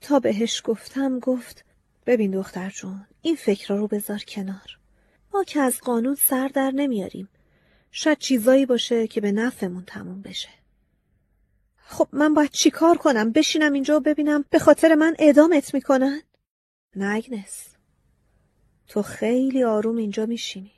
تا 0.00 0.18
بهش 0.18 0.62
گفتم 0.64 1.18
گفت 1.18 1.64
ببین 2.06 2.30
دختر 2.30 2.70
جون 2.70 3.06
این 3.22 3.36
فکر 3.36 3.74
رو 3.74 3.86
بذار 3.86 4.18
کنار. 4.18 4.78
ما 5.34 5.44
که 5.44 5.60
از 5.60 5.80
قانون 5.80 6.14
سر 6.14 6.48
در 6.48 6.70
نمیاریم. 6.70 7.28
شاید 7.90 8.18
چیزایی 8.18 8.66
باشه 8.66 9.06
که 9.06 9.20
به 9.20 9.32
نفعمون 9.32 9.84
تموم 9.86 10.22
بشه. 10.22 10.48
خب 11.76 12.08
من 12.12 12.34
باید 12.34 12.50
چیکار 12.50 12.98
کنم؟ 12.98 13.32
بشینم 13.32 13.72
اینجا 13.72 13.96
و 13.96 14.00
ببینم 14.00 14.44
به 14.50 14.58
خاطر 14.58 14.94
من 14.94 15.16
اعدامت 15.18 15.74
می‌کنن؟ 15.74 16.22
نه 16.96 17.14
اگنس. 17.14 17.69
تو 18.90 19.02
خیلی 19.02 19.64
آروم 19.64 19.96
اینجا 19.96 20.26
میشینی. 20.26 20.72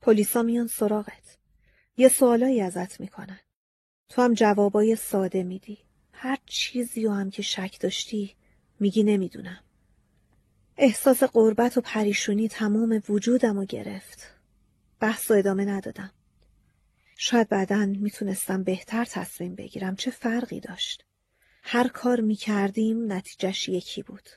پلیسا 0.00 0.42
میان 0.42 0.66
سراغت. 0.66 1.38
یه 1.96 2.08
سوالایی 2.08 2.60
ازت 2.60 3.00
می‌کنن. 3.00 3.40
تو 4.08 4.22
هم 4.22 4.34
جوابای 4.34 4.96
ساده 4.96 5.42
میدی. 5.42 5.78
هر 6.12 6.38
چیزی 6.46 7.06
و 7.06 7.10
هم 7.10 7.30
که 7.30 7.42
شک 7.42 7.80
داشتی 7.80 8.34
میگی 8.80 9.02
نمی‌دونم. 9.02 9.60
احساس 10.76 11.22
قربت 11.22 11.76
و 11.76 11.80
پریشونی 11.80 12.48
تمام 12.48 13.02
وجودم 13.08 13.58
رو 13.58 13.64
گرفت. 13.64 14.34
بحث 15.00 15.30
و 15.30 15.34
ادامه 15.34 15.64
ندادم. 15.64 16.10
شاید 17.16 17.48
بعدا 17.48 17.86
می‌تونستم 17.86 18.62
بهتر 18.62 19.04
تصمیم 19.04 19.54
بگیرم 19.54 19.96
چه 19.96 20.10
فرقی 20.10 20.60
داشت. 20.60 21.04
هر 21.62 21.88
کار 21.88 22.20
می‌کردیم 22.20 23.12
نتیجهش 23.12 23.68
یکی 23.68 24.02
بود. 24.02 24.28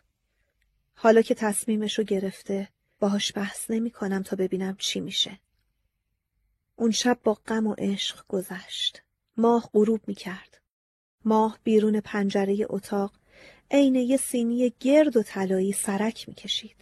حالا 0.94 1.22
که 1.22 1.36
تصمیمشو 1.36 2.04
گرفته 2.04 2.70
باهاش 3.00 3.34
بحث 3.36 3.72
نمی 3.72 3.92
کنم 3.92 4.24
تا 4.24 4.36
ببینم 4.36 4.76
چی 4.76 5.00
میشه. 5.00 5.40
اون 6.76 6.92
شب 6.92 7.20
با 7.24 7.34
غم 7.34 7.68
و 7.68 7.76
عشق 7.78 8.26
گذشت. 8.28 9.04
ماه 9.38 9.70
غروب 9.74 10.02
می 10.08 10.16
کرد. 10.16 10.62
ماه 11.26 11.60
بیرون 11.64 12.00
پنجره 12.00 12.66
اتاق 12.70 13.14
عین 13.72 13.96
یه 13.96 14.18
سینی 14.18 14.74
گرد 14.80 15.18
و 15.18 15.24
طلایی 15.24 15.72
سرک 15.72 16.30
می 16.30 16.36
کشید. 16.36 16.76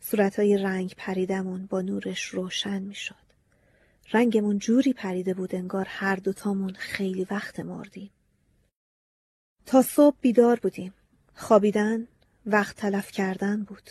صورتهای 0.00 0.56
رنگ 0.56 0.94
پریدمون 0.96 1.66
با 1.66 1.80
نورش 1.80 2.24
روشن 2.24 2.82
می 2.82 2.94
شد. 2.94 3.28
رنگمون 4.12 4.58
جوری 4.58 4.92
پریده 4.92 5.34
بود 5.34 5.54
انگار 5.54 5.86
هر 5.88 6.16
دوتامون 6.16 6.72
خیلی 6.72 7.26
وقت 7.30 7.60
مردیم. 7.60 8.10
تا 9.66 9.82
صبح 9.82 10.16
بیدار 10.20 10.60
بودیم. 10.60 10.94
خوابیدن 11.34 12.08
وقت 12.46 12.76
تلف 12.76 13.10
کردن 13.10 13.64
بود. 13.64 13.90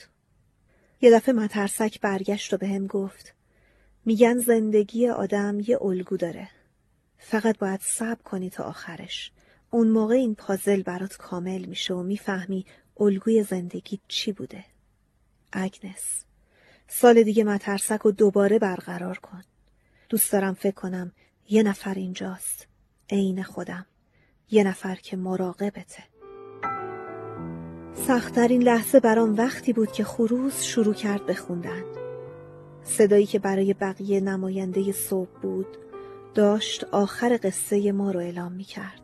یه 1.01 1.11
دفعه 1.11 1.35
مترسک 1.35 2.01
برگشت 2.01 2.53
و 2.53 2.57
به 2.57 2.67
هم 2.67 2.87
گفت 2.87 3.33
میگن 4.05 4.37
زندگی 4.37 5.07
آدم 5.07 5.59
یه 5.59 5.81
الگو 5.81 6.17
داره. 6.17 6.49
فقط 7.17 7.57
باید 7.57 7.81
صبر 7.83 8.21
کنی 8.23 8.49
تا 8.49 8.63
آخرش. 8.63 9.31
اون 9.69 9.87
موقع 9.87 10.15
این 10.15 10.35
پازل 10.35 10.81
برات 10.81 11.17
کامل 11.17 11.65
میشه 11.65 11.93
و 11.93 12.03
می‌فهمی 12.03 12.65
الگوی 12.99 13.43
زندگی 13.43 13.99
چی 14.07 14.31
بوده. 14.31 14.65
اگنس 15.51 16.23
سال 16.87 17.23
دیگه 17.23 17.43
مترسک 17.43 18.05
و 18.05 18.11
دوباره 18.11 18.59
برقرار 18.59 19.17
کن. 19.17 19.43
دوست 20.09 20.31
دارم 20.31 20.53
فکر 20.53 20.75
کنم 20.75 21.11
یه 21.49 21.63
نفر 21.63 21.93
اینجاست. 21.93 22.67
عین 23.09 23.43
خودم. 23.43 23.85
یه 24.51 24.63
نفر 24.63 24.95
که 24.95 25.17
مراقبته. 25.17 26.03
سختترین 27.97 28.63
لحظه 28.63 28.99
برام 28.99 29.35
وقتی 29.35 29.73
بود 29.73 29.91
که 29.91 30.03
خروز 30.03 30.61
شروع 30.61 30.93
کرد 30.93 31.25
بخوندن. 31.25 31.83
صدایی 32.83 33.25
که 33.25 33.39
برای 33.39 33.73
بقیه 33.73 34.19
نماینده 34.19 34.91
صبح 34.91 35.39
بود 35.41 35.77
داشت 36.35 36.83
آخر 36.83 37.39
قصه 37.43 37.91
ما 37.91 38.11
رو 38.11 38.19
اعلام 38.19 38.51
می 38.51 38.63
کرد. 38.63 39.01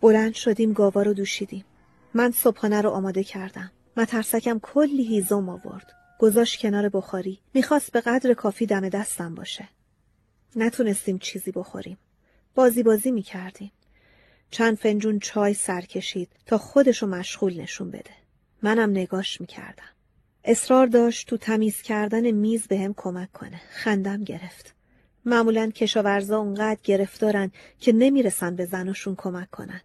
بلند 0.00 0.34
شدیم 0.34 0.72
گاوا 0.72 1.02
رو 1.02 1.14
دوشیدیم. 1.14 1.64
من 2.14 2.30
صبحانه 2.30 2.80
رو 2.80 2.90
آماده 2.90 3.24
کردم. 3.24 3.70
مترسکم 3.96 4.58
کلی 4.58 5.06
هیزم 5.06 5.48
آورد. 5.48 5.92
گذاشت 6.18 6.60
کنار 6.60 6.88
بخاری. 6.88 7.38
می‌خواست 7.54 7.92
به 7.92 8.00
قدر 8.00 8.34
کافی 8.34 8.66
دم 8.66 8.88
دستم 8.88 9.34
باشه. 9.34 9.68
نتونستیم 10.56 11.18
چیزی 11.18 11.52
بخوریم. 11.52 11.98
بازی 12.54 12.82
بازی 12.82 13.10
می‌کردیم. 13.10 13.72
چند 14.52 14.78
فنجون 14.78 15.18
چای 15.18 15.54
سر 15.54 15.80
کشید 15.80 16.28
تا 16.46 16.58
خودشو 16.58 17.06
مشغول 17.06 17.60
نشون 17.60 17.90
بده. 17.90 18.10
منم 18.62 18.90
نگاش 18.90 19.40
می‌کردم. 19.40 19.92
اصرار 20.44 20.86
داشت 20.86 21.28
تو 21.28 21.36
تمیز 21.36 21.82
کردن 21.82 22.30
میز 22.30 22.66
به 22.66 22.78
هم 22.78 22.94
کمک 22.96 23.32
کنه. 23.32 23.60
خندم 23.70 24.24
گرفت. 24.24 24.74
معمولا 25.24 25.70
کشاورزا 25.70 26.38
اونقدر 26.38 26.80
گرفتارن 26.84 27.50
که 27.80 27.92
نمی‌رسن 27.92 28.56
به 28.56 28.64
زناشون 28.64 29.14
کمک 29.18 29.50
کنن. 29.50 29.80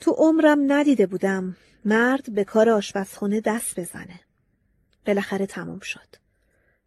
تو 0.00 0.10
عمرم 0.10 0.72
ندیده 0.72 1.06
بودم 1.06 1.56
مرد 1.84 2.34
به 2.34 2.44
کار 2.44 2.70
آشپزخونه 2.70 3.40
دست 3.40 3.80
بزنه. 3.80 4.20
بالاخره 5.06 5.46
تموم 5.46 5.80
شد. 5.80 6.08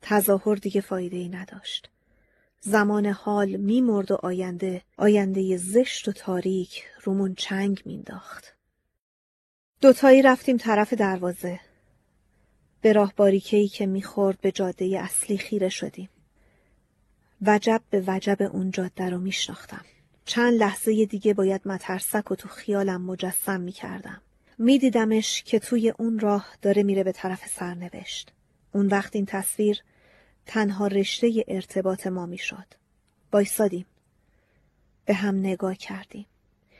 تظاهر 0.01 0.55
دیگه 0.55 0.81
فایده 0.81 1.17
ای 1.17 1.29
نداشت. 1.29 1.89
زمان 2.61 3.05
حال 3.05 3.49
میمرد 3.49 4.11
و 4.11 4.15
آینده 4.23 4.81
آینده 4.97 5.57
زشت 5.57 6.07
و 6.07 6.11
تاریک 6.11 6.83
رومون 7.03 7.35
چنگ 7.35 7.81
مینداخت. 7.85 8.55
دوتایی 9.81 10.21
رفتیم 10.21 10.57
طرف 10.57 10.93
دروازه. 10.93 11.59
به 12.81 12.93
راه 12.93 13.13
باریکهی 13.15 13.67
که 13.67 13.85
می‌خورد 13.85 14.41
به 14.41 14.51
جاده 14.51 14.99
اصلی 14.99 15.37
خیره 15.37 15.69
شدیم. 15.69 16.09
وجب 17.41 17.81
به 17.89 18.03
وجب 18.07 18.41
اون 18.41 18.71
جاده 18.71 19.09
رو 19.09 19.17
میشناختم. 19.17 19.85
چند 20.25 20.53
لحظه 20.53 21.05
دیگه 21.05 21.33
باید 21.33 21.67
مترسک 21.67 22.31
و 22.31 22.35
تو 22.35 22.49
خیالم 22.49 23.01
مجسم 23.01 23.61
می‌کردم. 23.61 24.21
میدیدمش 24.57 25.43
که 25.43 25.59
توی 25.59 25.89
اون 25.89 26.19
راه 26.19 26.47
داره 26.61 26.83
میره 26.83 27.03
به 27.03 27.11
طرف 27.11 27.47
سرنوشت. 27.47 28.31
اون 28.71 28.87
وقت 28.87 29.15
این 29.15 29.25
تصویر 29.25 29.83
تنها 30.51 30.87
رشته 30.87 31.45
ارتباط 31.47 32.07
ما 32.07 32.25
می‌شد. 32.25 32.65
بایستادیم. 33.31 33.85
به 35.05 35.13
هم 35.13 35.39
نگاه 35.39 35.75
کردیم. 35.75 36.25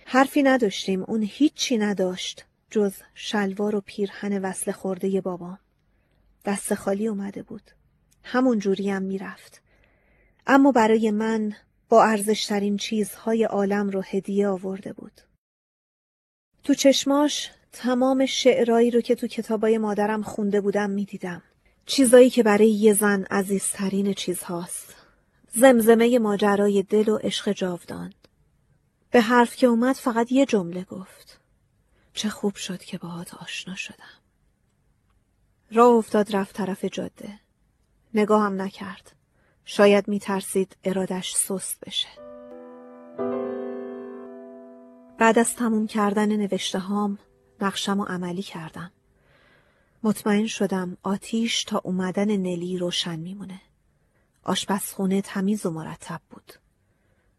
حرفی 0.06 0.44
نداشتیم. 0.44 1.04
اون 1.04 1.24
هیچی 1.24 1.78
نداشت 1.78 2.46
جز 2.72 2.94
شلوار 3.14 3.76
و 3.76 3.82
پیرهن 3.82 4.42
وصل 4.42 4.72
خورده 4.72 5.22
بابام. 5.22 5.60
دست 6.46 6.74
خالی 6.74 7.08
اومده 7.08 7.44
بود. 7.44 7.72
همون 8.24 8.60
جوری 8.60 8.90
هم 8.90 9.02
می‌رفت. 9.02 9.62
اما 10.48 10.72
برای 10.72 11.12
من 11.12 11.56
با 11.90 12.04
ارزشترین 12.04 12.78
چیزهای 12.78 13.44
عالم 13.44 13.90
رو 13.90 14.02
هدیه 14.02 14.48
آورده 14.48 14.94
بود. 14.94 15.22
تو 16.64 16.74
چشماش 16.74 17.52
تمام 17.72 18.26
شعرایی 18.26 18.92
رو 18.92 19.02
که 19.02 19.16
تو 19.16 19.28
کتابای 19.28 19.78
مادرم 19.78 20.22
خونده 20.22 20.62
بودم 20.62 20.90
می‌دیدم. 20.90 21.44
چیزایی 21.90 22.30
که 22.30 22.44
برای 22.44 22.72
یه 22.72 22.94
زن 22.94 23.24
عزیزترین 23.24 24.14
چیزهاست. 24.14 24.96
زمزمه 25.52 26.20
ماجرای 26.20 26.84
دل 26.84 27.10
و 27.10 27.18
عشق 27.18 27.52
جاودان. 27.52 28.14
به 29.12 29.22
حرف 29.22 29.56
که 29.56 29.68
اومد 29.68 29.96
فقط 29.96 30.32
یه 30.32 30.46
جمله 30.46 30.84
گفت. 30.84 31.40
چه 32.14 32.30
خوب 32.30 32.56
شد 32.56 32.84
که 32.84 32.98
باهات 32.98 33.34
آشنا 33.34 33.76
شدم. 33.76 34.20
راه 35.72 35.90
افتاد 35.90 36.36
رفت 36.36 36.56
طرف 36.56 36.86
جاده. 36.86 37.40
نگاهم 38.14 38.62
نکرد. 38.62 39.16
شاید 39.66 40.08
میترسید 40.08 40.78
ارادش 40.84 41.36
سست 41.36 41.80
بشه. 41.86 42.10
بعد 45.18 45.40
از 45.40 45.56
تموم 45.56 45.88
کردن 45.88 46.36
نوشته 46.36 46.80
هام 46.80 47.20
نقشم 47.62 48.00
و 48.00 48.04
عملی 48.04 48.44
کردم. 48.44 48.92
مطمئن 50.04 50.48
شدم 50.48 50.98
آتیش 51.04 51.64
تا 51.64 51.82
اومدن 51.84 52.38
نلی 52.38 52.78
روشن 52.78 53.20
میمونه. 53.20 53.62
آشپزخونه 54.44 55.22
تمیز 55.22 55.66
و 55.66 55.70
مرتب 55.70 56.22
بود. 56.30 56.54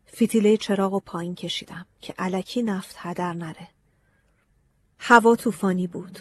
فیتیله 0.06 0.56
چراغ 0.56 0.92
و 0.92 1.00
پایین 1.00 1.34
کشیدم 1.34 1.86
که 2.00 2.14
علکی 2.18 2.62
نفت 2.62 2.94
هدر 2.98 3.32
نره. 3.32 3.68
هوا 4.98 5.36
طوفانی 5.36 5.86
بود. 5.86 6.18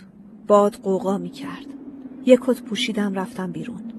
باد 0.48 0.76
قوقا 0.76 1.18
می 1.18 1.30
کرد. 1.30 1.66
یک 2.26 2.40
کت 2.44 2.62
پوشیدم 2.62 3.14
رفتم 3.14 3.52
بیرون. 3.52 3.94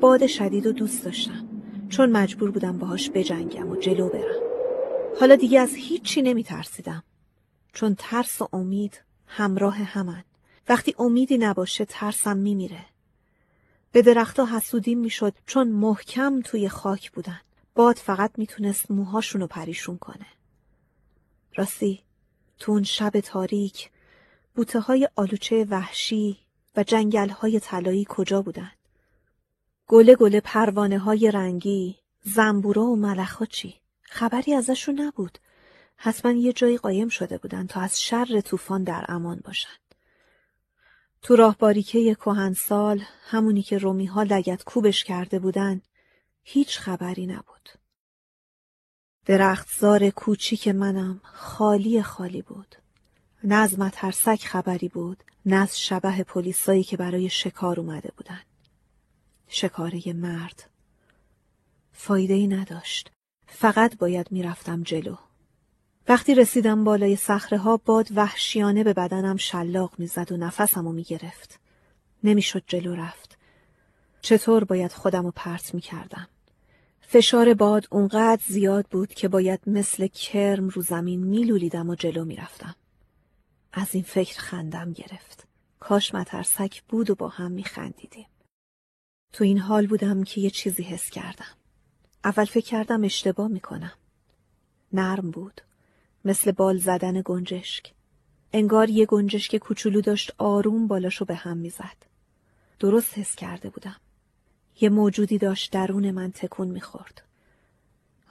باد 0.00 0.26
شدید 0.26 0.66
و 0.66 0.72
دوست 0.72 1.04
داشتم 1.04 1.48
چون 1.88 2.12
مجبور 2.12 2.50
بودم 2.50 2.78
باهاش 2.78 3.10
بجنگم 3.10 3.68
و 3.68 3.76
جلو 3.76 4.08
برم. 4.08 4.42
حالا 5.20 5.36
دیگه 5.36 5.60
از 5.60 5.74
هیچی 5.74 6.22
نمی 6.22 6.44
ترسیدم. 6.44 7.02
چون 7.72 7.94
ترس 7.98 8.42
و 8.42 8.48
امید 8.52 9.07
همراه 9.28 9.76
همن. 9.76 10.24
وقتی 10.68 10.94
امیدی 10.98 11.38
نباشه 11.38 11.84
ترسم 11.84 12.36
میمیره. 12.36 12.86
به 13.92 14.02
درختها 14.02 14.56
حسودیم 14.56 14.98
می‌شد 14.98 15.34
چون 15.46 15.68
محکم 15.68 16.40
توی 16.40 16.68
خاک 16.68 17.12
بودن. 17.12 17.40
باد 17.74 17.96
فقط 17.96 18.30
می‌تونست 18.38 18.90
موهاشونو 18.90 19.46
پریشون 19.46 19.98
کنه. 19.98 20.26
راستی 21.56 22.02
تو 22.58 22.72
اون 22.72 22.82
شب 22.82 23.20
تاریک 23.20 23.90
بوته 24.54 24.80
های 24.80 25.08
آلوچه 25.16 25.66
وحشی 25.70 26.38
و 26.76 26.82
جنگل 26.82 27.28
های 27.28 27.60
طلایی 27.60 28.06
کجا 28.08 28.42
بودن؟ 28.42 28.72
گله 29.86 30.16
گله 30.16 30.40
پروانه 30.40 30.98
های 30.98 31.30
رنگی، 31.30 31.96
زنبورا 32.22 32.82
و 32.82 32.96
ملخا 32.96 33.44
چی؟ 33.44 33.74
خبری 34.02 34.54
ازشون 34.54 35.00
نبود. 35.00 35.38
حتما 36.00 36.32
یه 36.32 36.52
جایی 36.52 36.76
قایم 36.76 37.08
شده 37.08 37.38
بودن 37.38 37.66
تا 37.66 37.80
از 37.80 38.02
شر 38.02 38.40
طوفان 38.40 38.84
در 38.84 39.04
امان 39.08 39.40
باشن. 39.44 39.76
تو 41.22 41.36
راه 41.36 41.56
باریکه 41.58 42.14
کهنسال 42.14 43.04
همونی 43.30 43.62
که 43.62 43.78
رومی 43.78 44.06
ها 44.06 44.22
لگت 44.22 44.64
کوبش 44.64 45.04
کرده 45.04 45.38
بودن 45.38 45.82
هیچ 46.42 46.78
خبری 46.78 47.26
نبود. 47.26 47.68
درختزار 49.26 50.10
کوچیک 50.10 50.68
منم 50.68 51.20
خالی 51.24 52.02
خالی 52.02 52.42
بود. 52.42 52.76
نه 53.44 53.54
از 53.54 53.78
مترسک 53.78 54.44
خبری 54.44 54.88
بود 54.88 55.24
نه 55.46 55.56
از 55.56 55.80
شبه 55.80 56.22
پلیسایی 56.22 56.84
که 56.84 56.96
برای 56.96 57.28
شکار 57.28 57.80
اومده 57.80 58.12
بودن. 58.16 58.40
شکاره 59.48 60.12
مرد. 60.12 60.70
فایده 61.92 62.34
ای 62.34 62.46
نداشت. 62.46 63.10
فقط 63.46 63.98
باید 63.98 64.32
می‌رفتم 64.32 64.82
جلو. 64.82 65.16
وقتی 66.08 66.34
رسیدم 66.34 66.84
بالای 66.84 67.16
صخره 67.16 67.58
ها 67.58 67.76
باد 67.76 68.08
وحشیانه 68.14 68.84
به 68.84 68.92
بدنم 68.92 69.36
شلاق 69.36 69.92
می‌زد 69.98 70.32
و 70.32 70.36
نفسمو 70.36 70.92
می‌گرفت. 70.92 71.60
نمی‌شد 72.24 72.62
جلو 72.66 72.94
رفت. 72.94 73.38
چطور 74.20 74.64
باید 74.64 74.92
خودمو 74.92 75.30
پرت 75.30 75.74
می‌کردم؟ 75.74 76.28
فشار 77.00 77.54
باد 77.54 77.86
اونقدر 77.90 78.42
زیاد 78.46 78.86
بود 78.86 79.14
که 79.14 79.28
باید 79.28 79.60
مثل 79.66 80.06
کرم 80.06 80.68
رو 80.68 80.82
زمین 80.82 81.24
میلولیدم 81.24 81.90
و 81.90 81.94
جلو 81.94 82.24
می‌رفتم. 82.24 82.74
از 83.72 83.94
این 83.94 84.04
فکر 84.04 84.40
خندم 84.40 84.92
گرفت. 84.92 85.46
کاش 85.80 86.14
مترسک 86.14 86.82
بود 86.82 87.10
و 87.10 87.14
با 87.14 87.28
هم 87.28 87.50
میخندیدیم. 87.50 88.26
تو 89.32 89.44
این 89.44 89.58
حال 89.58 89.86
بودم 89.86 90.24
که 90.24 90.40
یه 90.40 90.50
چیزی 90.50 90.82
حس 90.82 91.10
کردم. 91.10 91.56
اول 92.24 92.44
فکر 92.44 92.66
کردم 92.66 93.04
اشتباه 93.04 93.48
می‌کنم. 93.48 93.92
نرم 94.92 95.30
بود. 95.30 95.60
مثل 96.28 96.52
بال 96.52 96.78
زدن 96.78 97.22
گنجشک. 97.24 97.92
انگار 98.52 98.90
یه 98.90 99.06
گنجشک 99.06 99.56
کوچولو 99.56 100.00
داشت 100.00 100.32
آروم 100.38 100.86
بالاشو 100.86 101.24
به 101.24 101.34
هم 101.34 101.56
می‌زد. 101.56 101.96
درست 102.78 103.18
حس 103.18 103.34
کرده 103.34 103.70
بودم. 103.70 103.96
یه 104.80 104.88
موجودی 104.88 105.38
داشت 105.38 105.72
درون 105.72 106.10
من 106.10 106.32
تکون 106.32 106.68
می‌خورد. 106.68 107.22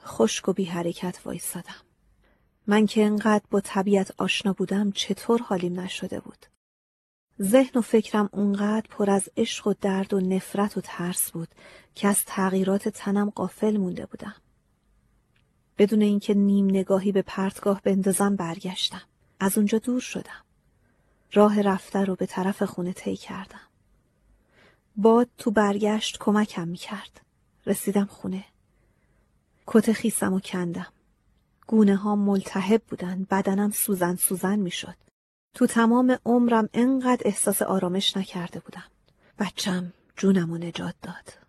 خشک 0.04 0.48
و 0.48 0.52
بی 0.52 0.64
حرکت 0.64 1.20
وایستادم. 1.24 1.82
من 2.66 2.86
که 2.86 3.04
انقدر 3.04 3.44
با 3.50 3.60
طبیعت 3.60 4.12
آشنا 4.18 4.52
بودم 4.52 4.90
چطور 4.90 5.42
حالیم 5.42 5.80
نشده 5.80 6.20
بود. 6.20 6.46
ذهن 7.42 7.78
و 7.78 7.82
فکرم 7.82 8.28
اونقدر 8.32 8.86
پر 8.90 9.10
از 9.10 9.28
عشق 9.36 9.66
و 9.66 9.74
درد 9.80 10.14
و 10.14 10.20
نفرت 10.20 10.76
و 10.76 10.80
ترس 10.80 11.30
بود 11.30 11.48
که 11.94 12.08
از 12.08 12.24
تغییرات 12.26 12.88
تنم 12.88 13.30
قافل 13.30 13.76
مونده 13.76 14.06
بودم. 14.06 14.34
بدون 15.78 16.02
اینکه 16.02 16.34
نیم 16.34 16.66
نگاهی 16.66 17.12
به 17.12 17.22
پرتگاه 17.22 17.80
بندازم 17.82 18.36
برگشتم. 18.36 19.02
از 19.40 19.58
اونجا 19.58 19.78
دور 19.78 20.00
شدم. 20.00 20.44
راه 21.32 21.62
رفته 21.62 22.04
رو 22.04 22.14
به 22.14 22.26
طرف 22.26 22.62
خونه 22.62 22.92
طی 22.92 23.16
کردم. 23.16 23.60
باد 24.96 25.28
تو 25.38 25.50
برگشت 25.50 26.18
کمکم 26.20 26.68
می‌کرد. 26.68 27.20
رسیدم 27.66 28.04
خونه. 28.04 28.44
کت 29.66 29.92
خیسم 29.92 30.32
و 30.32 30.40
کندم. 30.40 30.92
گونه 31.66 31.96
ها 31.96 32.16
ملتهب 32.16 32.82
بودن. 32.82 33.26
بدنم 33.30 33.70
سوزن 33.70 34.16
سوزن 34.16 34.58
می‌شد. 34.58 34.94
تو 35.54 35.66
تمام 35.66 36.18
عمرم 36.24 36.68
انقدر 36.74 37.22
احساس 37.24 37.62
آرامش 37.62 38.16
نکرده 38.16 38.60
بودم. 38.60 38.84
بچم 39.38 39.92
جونم 40.16 40.52
و 40.52 40.58
نجات 40.58 40.94
داد. 41.02 41.47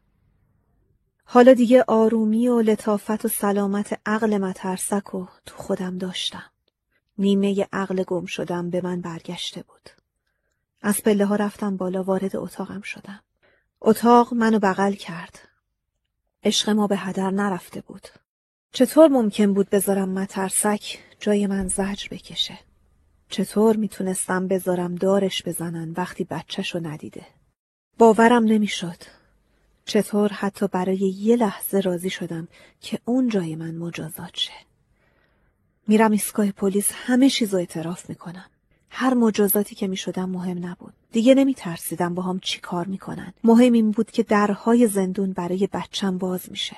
حالا 1.32 1.54
دیگه 1.54 1.84
آرومی 1.88 2.48
و 2.48 2.62
لطافت 2.62 3.26
و 3.26 3.28
سلامت 3.28 4.00
عقل 4.06 4.38
مترسک 4.38 5.16
و 5.16 5.26
تو 5.46 5.56
خودم 5.58 5.98
داشتم. 5.98 6.44
نیمه 7.18 7.68
عقل 7.74 8.04
گم 8.04 8.26
شدم 8.26 8.70
به 8.70 8.82
من 8.82 9.02
برگشته 9.02 9.64
بود. 9.64 9.90
از 10.82 11.04
پله 11.04 11.26
ها 11.26 11.36
رفتم 11.36 11.78
بالا 11.78 12.04
وارد 12.04 12.36
اتاقم 12.36 12.82
شدم. 12.82 13.20
اتاق 13.82 14.34
منو 14.34 14.60
بغل 14.60 14.94
کرد. 14.94 15.40
عشق 16.44 16.70
ما 16.70 16.88
به 16.88 16.98
هدر 16.98 17.32
نرفته 17.32 17.82
بود. 17.82 18.08
چطور 18.72 19.08
ممکن 19.08 19.54
بود 19.54 19.70
بذارم 19.70 20.10
مترسک 20.10 21.00
جای 21.20 21.48
من 21.48 21.68
زجر 21.68 22.08
بکشه؟ 22.12 22.60
چطور 23.30 23.76
می‌تونستم 23.76 24.48
بذارم 24.48 24.96
دارش 24.96 25.44
بزنن 25.44 25.94
وقتی 25.98 26.24
بچهشو 26.24 26.80
ندیده؟ 26.80 27.26
باورم 27.98 28.44
نمی‌شد. 28.44 29.19
چطور 29.90 30.34
حتی 30.34 30.68
برای 30.68 30.98
یه 30.98 31.36
لحظه 31.36 31.80
راضی 31.80 32.10
شدم 32.10 32.48
که 32.82 33.00
اون 33.06 33.30
جای 33.30 33.56
من 33.56 33.76
مجازات 33.76 34.36
شه. 34.36 34.54
میرم 35.88 36.12
ایستگاه 36.12 36.52
پلیس 36.52 36.92
همه 36.94 37.30
چیزو 37.30 37.58
اعتراف 37.58 38.10
می‌کنم. 38.10 38.50
هر 38.90 39.14
مجازاتی 39.14 39.76
که 39.76 39.88
می‌شدم 39.88 40.30
مهم 40.30 40.66
نبود. 40.66 40.94
دیگه 41.12 41.36
نمی 41.36 41.54
ترسیدم 41.54 42.16
با 42.16 42.22
هم 42.22 42.40
چی 42.40 42.60
کار 42.60 42.86
می‌کنن. 42.86 43.34
مهم 43.44 43.74
این 43.74 43.92
بود 43.92 44.12
که 44.12 44.24
درهای 44.24 44.88
زندون 44.88 45.34
برای 45.34 45.70
بچم 45.74 46.18
باز 46.18 46.52
میشه. 46.52 46.78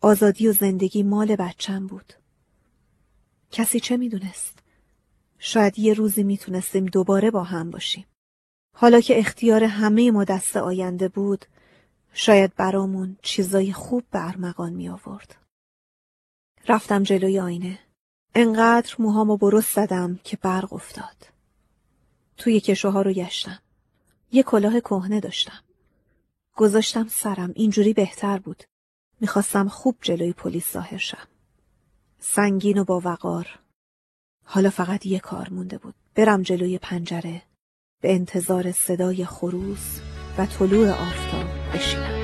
آزادی 0.00 0.48
و 0.48 0.52
زندگی 0.52 1.02
مال 1.02 1.36
بچم 1.36 1.86
بود. 1.86 2.12
کسی 3.50 3.80
چه 3.80 3.96
می‌دونست؟ 3.96 4.58
شاید 5.38 5.78
یه 5.78 5.94
روزی 5.94 6.22
می‌تونستیم 6.22 6.86
دوباره 6.86 7.30
با 7.30 7.42
هم 7.42 7.70
باشیم. 7.70 8.06
حالا 8.76 9.00
که 9.00 9.18
اختیار 9.18 9.64
همه 9.64 10.10
ما 10.10 10.24
دست 10.24 10.56
آینده 10.56 11.08
بود، 11.08 11.44
شاید 12.12 12.54
برامون 12.54 13.16
چیزای 13.22 13.72
خوب 13.72 14.04
به 14.10 14.28
ارمغان 14.28 14.72
می 14.72 14.88
آورد. 14.88 15.36
رفتم 16.68 17.02
جلوی 17.02 17.40
آینه. 17.40 17.78
انقدر 18.34 18.94
موهامو 18.98 19.36
برست 19.36 19.76
زدم 19.76 20.20
که 20.24 20.36
برق 20.36 20.72
افتاد. 20.72 21.28
توی 22.36 22.60
کشوها 22.60 23.02
رو 23.02 23.12
گشتم. 23.12 23.58
یه 24.32 24.42
کلاه 24.42 24.80
کهنه 24.80 25.20
داشتم. 25.20 25.60
گذاشتم 26.56 27.08
سرم 27.08 27.52
اینجوری 27.54 27.92
بهتر 27.92 28.38
بود. 28.38 28.64
می‌خواستم 29.20 29.68
خوب 29.68 29.96
جلوی 30.02 30.32
پلیس 30.32 30.72
ظاهر 30.72 30.98
شم. 30.98 31.28
سنگین 32.18 32.78
و 32.78 32.84
با 32.84 33.00
وقار. 33.04 33.58
حالا 34.44 34.70
فقط 34.70 35.06
یه 35.06 35.18
کار 35.18 35.48
مونده 35.50 35.78
بود. 35.78 35.94
برم 36.14 36.42
جلوی 36.42 36.78
پنجره 36.78 37.42
به 38.00 38.14
انتظار 38.14 38.72
صدای 38.72 39.24
خروس 39.24 40.11
و 40.38 40.46
طلوع 40.46 40.90
آفتاب 40.90 41.44
بشینم. 41.74 42.21